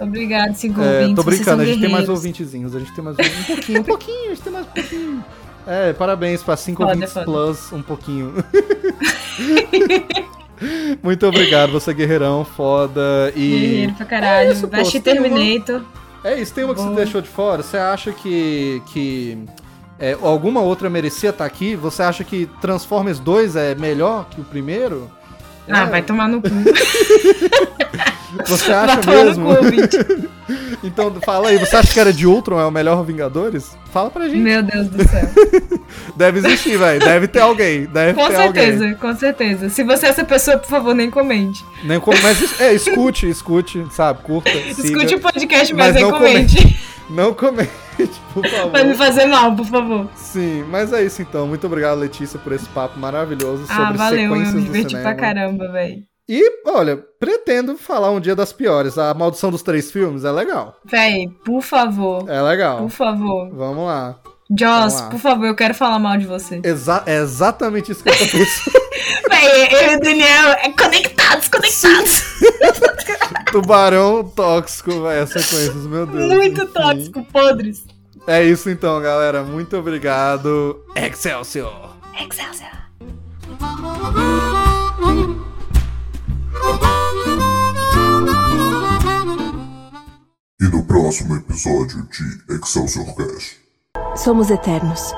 Obrigado, 0.00 0.54
cinco 0.54 0.80
É, 0.82 1.00
ouvintes. 1.00 1.14
tô 1.16 1.22
brincando, 1.22 1.62
a 1.62 1.64
gente 1.66 1.80
tem 1.80 1.90
mais 1.90 2.08
ouvintezinhos. 2.08 2.74
A 2.74 2.78
gente 2.80 2.92
tem 2.94 3.04
mais 3.04 3.16
um, 3.16 3.22
um 3.22 3.44
pouquinho, 3.44 3.80
um 3.80 3.84
pouquinho, 3.84 4.24
a 4.26 4.28
gente 4.34 4.42
tem 4.42 4.52
mais 4.52 4.66
um 4.66 4.70
pouquinho. 4.70 5.24
É, 5.66 5.92
parabéns 5.94 6.42
pra 6.42 6.56
cinco 6.56 6.82
Foda, 6.82 6.92
ouvintes 6.94 7.12
foda. 7.14 7.24
plus, 7.24 7.72
um 7.72 7.80
pouquinho. 7.82 8.34
Muito 11.02 11.26
obrigado, 11.26 11.72
você 11.72 11.90
é 11.90 11.94
guerreirão, 11.94 12.44
foda. 12.44 13.32
E. 13.36 13.50
Guerreiro 13.50 13.92
pra 13.94 14.06
caralho. 14.06 14.48
É 14.50 14.52
isso, 14.52 14.68
pô, 14.68 14.76
tem 14.76 14.82
uma- 15.18 15.28
Terminator. 15.28 15.82
É 16.22 16.40
isso, 16.40 16.54
tem 16.54 16.64
uma 16.64 16.74
que 16.74 16.80
você 16.80 16.94
deixou 16.94 17.20
de 17.20 17.28
fora? 17.28 17.62
Você 17.62 17.76
acha 17.76 18.12
que. 18.12 18.82
que 18.86 19.38
é, 19.98 20.16
alguma 20.22 20.60
outra 20.60 20.88
merecia 20.90 21.30
estar 21.30 21.44
aqui? 21.44 21.76
Você 21.76 22.02
acha 22.02 22.24
que 22.24 22.48
Transformers 22.60 23.18
2 23.18 23.56
é 23.56 23.74
melhor 23.74 24.26
que 24.30 24.40
o 24.40 24.44
primeiro? 24.44 25.10
Ah, 25.68 25.82
É, 25.82 25.86
vai 25.86 26.02
tomar 26.02 26.28
no 26.28 26.40
cu. 26.42 26.48
Você 28.46 28.72
acha 28.72 28.96
vai 29.00 29.02
tomar 29.02 29.24
mesmo? 29.24 29.48
no 29.52 29.56
cu. 29.56 30.34
Então 30.84 31.10
fala 31.24 31.48
aí, 31.48 31.56
você 31.58 31.74
acha 31.74 31.90
que 31.90 31.98
era 31.98 32.12
de 32.12 32.26
Ultron 32.26 32.60
é 32.60 32.66
o 32.66 32.70
melhor 32.70 33.02
Vingadores? 33.02 33.74
Fala 33.90 34.10
pra 34.10 34.24
gente. 34.28 34.36
Meu 34.36 34.62
Deus 34.62 34.88
do 34.88 35.02
céu. 35.08 35.26
Deve 36.14 36.40
existir, 36.40 36.76
velho. 36.76 37.00
Deve 37.00 37.26
ter 37.26 37.40
alguém. 37.40 37.86
Deve 37.86 38.12
Com 38.12 38.28
ter 38.28 38.36
certeza, 38.36 38.84
alguém. 38.84 38.98
com 38.98 39.16
certeza. 39.16 39.70
Se 39.70 39.82
você 39.82 40.04
é 40.04 40.08
essa 40.10 40.22
pessoa, 40.22 40.58
por 40.58 40.68
favor, 40.68 40.94
nem 40.94 41.10
comente. 41.10 41.64
Nem 41.82 41.98
como, 41.98 42.20
mas 42.22 42.60
é, 42.60 42.74
escute, 42.74 43.26
escute, 43.26 43.86
sabe? 43.90 44.20
Curta, 44.22 44.50
siga. 44.74 44.82
Escute 44.82 45.14
o 45.14 45.20
podcast, 45.20 45.72
Mas 45.72 45.86
mas, 45.86 45.94
nem 45.94 46.04
não 46.04 46.10
comente. 46.12 46.78
Não 47.10 47.34
comente, 47.34 47.70
por 48.32 48.46
favor. 48.48 48.70
Vai 48.72 48.84
me 48.84 48.94
fazer 48.94 49.26
mal, 49.26 49.54
por 49.54 49.66
favor. 49.66 50.08
Sim, 50.16 50.64
mas 50.68 50.92
é 50.92 51.02
isso 51.04 51.20
então. 51.22 51.46
Muito 51.46 51.66
obrigado, 51.66 51.98
Letícia, 51.98 52.38
por 52.38 52.52
esse 52.52 52.66
papo 52.70 52.98
maravilhoso 52.98 53.64
Ah, 53.68 53.76
sobre 53.76 53.98
valeu, 53.98 54.20
eu 54.34 54.36
me 54.36 54.44
do 54.52 54.60
diverti 54.62 54.88
cinema. 54.96 55.02
pra 55.02 55.14
caramba, 55.14 55.70
velho. 55.70 56.02
E, 56.26 56.42
olha, 56.66 56.96
pretendo 57.20 57.76
falar 57.76 58.10
um 58.10 58.18
dia 58.20 58.34
das 58.34 58.50
piores. 58.52 58.96
A 58.96 59.12
Maldição 59.12 59.50
dos 59.50 59.62
Três 59.62 59.90
Filmes 59.90 60.24
é 60.24 60.32
legal. 60.32 60.74
Véi, 60.84 61.28
por 61.44 61.60
favor. 61.60 62.24
É 62.28 62.40
legal. 62.40 62.78
Por 62.78 62.88
favor. 62.90 63.50
Vamos 63.52 63.84
lá. 63.86 64.16
Joss, 64.58 65.02
por 65.10 65.18
favor, 65.20 65.46
eu 65.46 65.54
quero 65.54 65.74
falar 65.74 65.98
mal 65.98 66.16
de 66.16 66.26
você. 66.26 66.60
Exa 66.64 67.02
é 67.06 67.16
exatamente 67.16 67.92
isso 67.92 68.02
que 68.02 68.08
eu 68.08 68.14
tô 68.16 68.24
pensando. 68.24 68.84
Véi, 69.28 69.68
eu 69.74 69.92
e 69.92 69.96
o 69.96 70.00
Daniel 70.00 70.48
é 70.62 70.70
conectados, 70.70 71.48
conectados. 71.48 72.22
Tubarão 73.54 74.24
tóxico, 74.24 75.00
vai, 75.00 75.20
as 75.20 75.28
sequências, 75.28 75.86
meu 75.86 76.04
Deus. 76.04 76.28
Muito 76.28 76.60
enfim. 76.60 76.72
tóxico, 76.72 77.24
podres. 77.32 77.84
É 78.26 78.42
isso 78.42 78.68
então, 78.68 79.00
galera. 79.00 79.44
Muito 79.44 79.76
obrigado. 79.76 80.84
Excelsior! 80.96 81.96
Excelsior. 82.20 82.72
E 90.60 90.64
no 90.64 90.84
próximo 90.84 91.36
episódio 91.36 92.08
de 92.10 92.56
Excelsior 92.56 93.14
Cast. 93.14 93.60
Somos 94.16 94.50
eternos. 94.50 95.12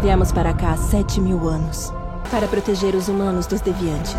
Viemos 0.00 0.32
para 0.32 0.54
cá 0.54 0.70
há 0.70 0.76
sete 0.78 1.20
mil 1.20 1.46
anos 1.46 1.92
para 2.30 2.48
proteger 2.48 2.94
os 2.94 3.08
humanos 3.08 3.46
dos 3.46 3.60
deviantes. 3.60 4.14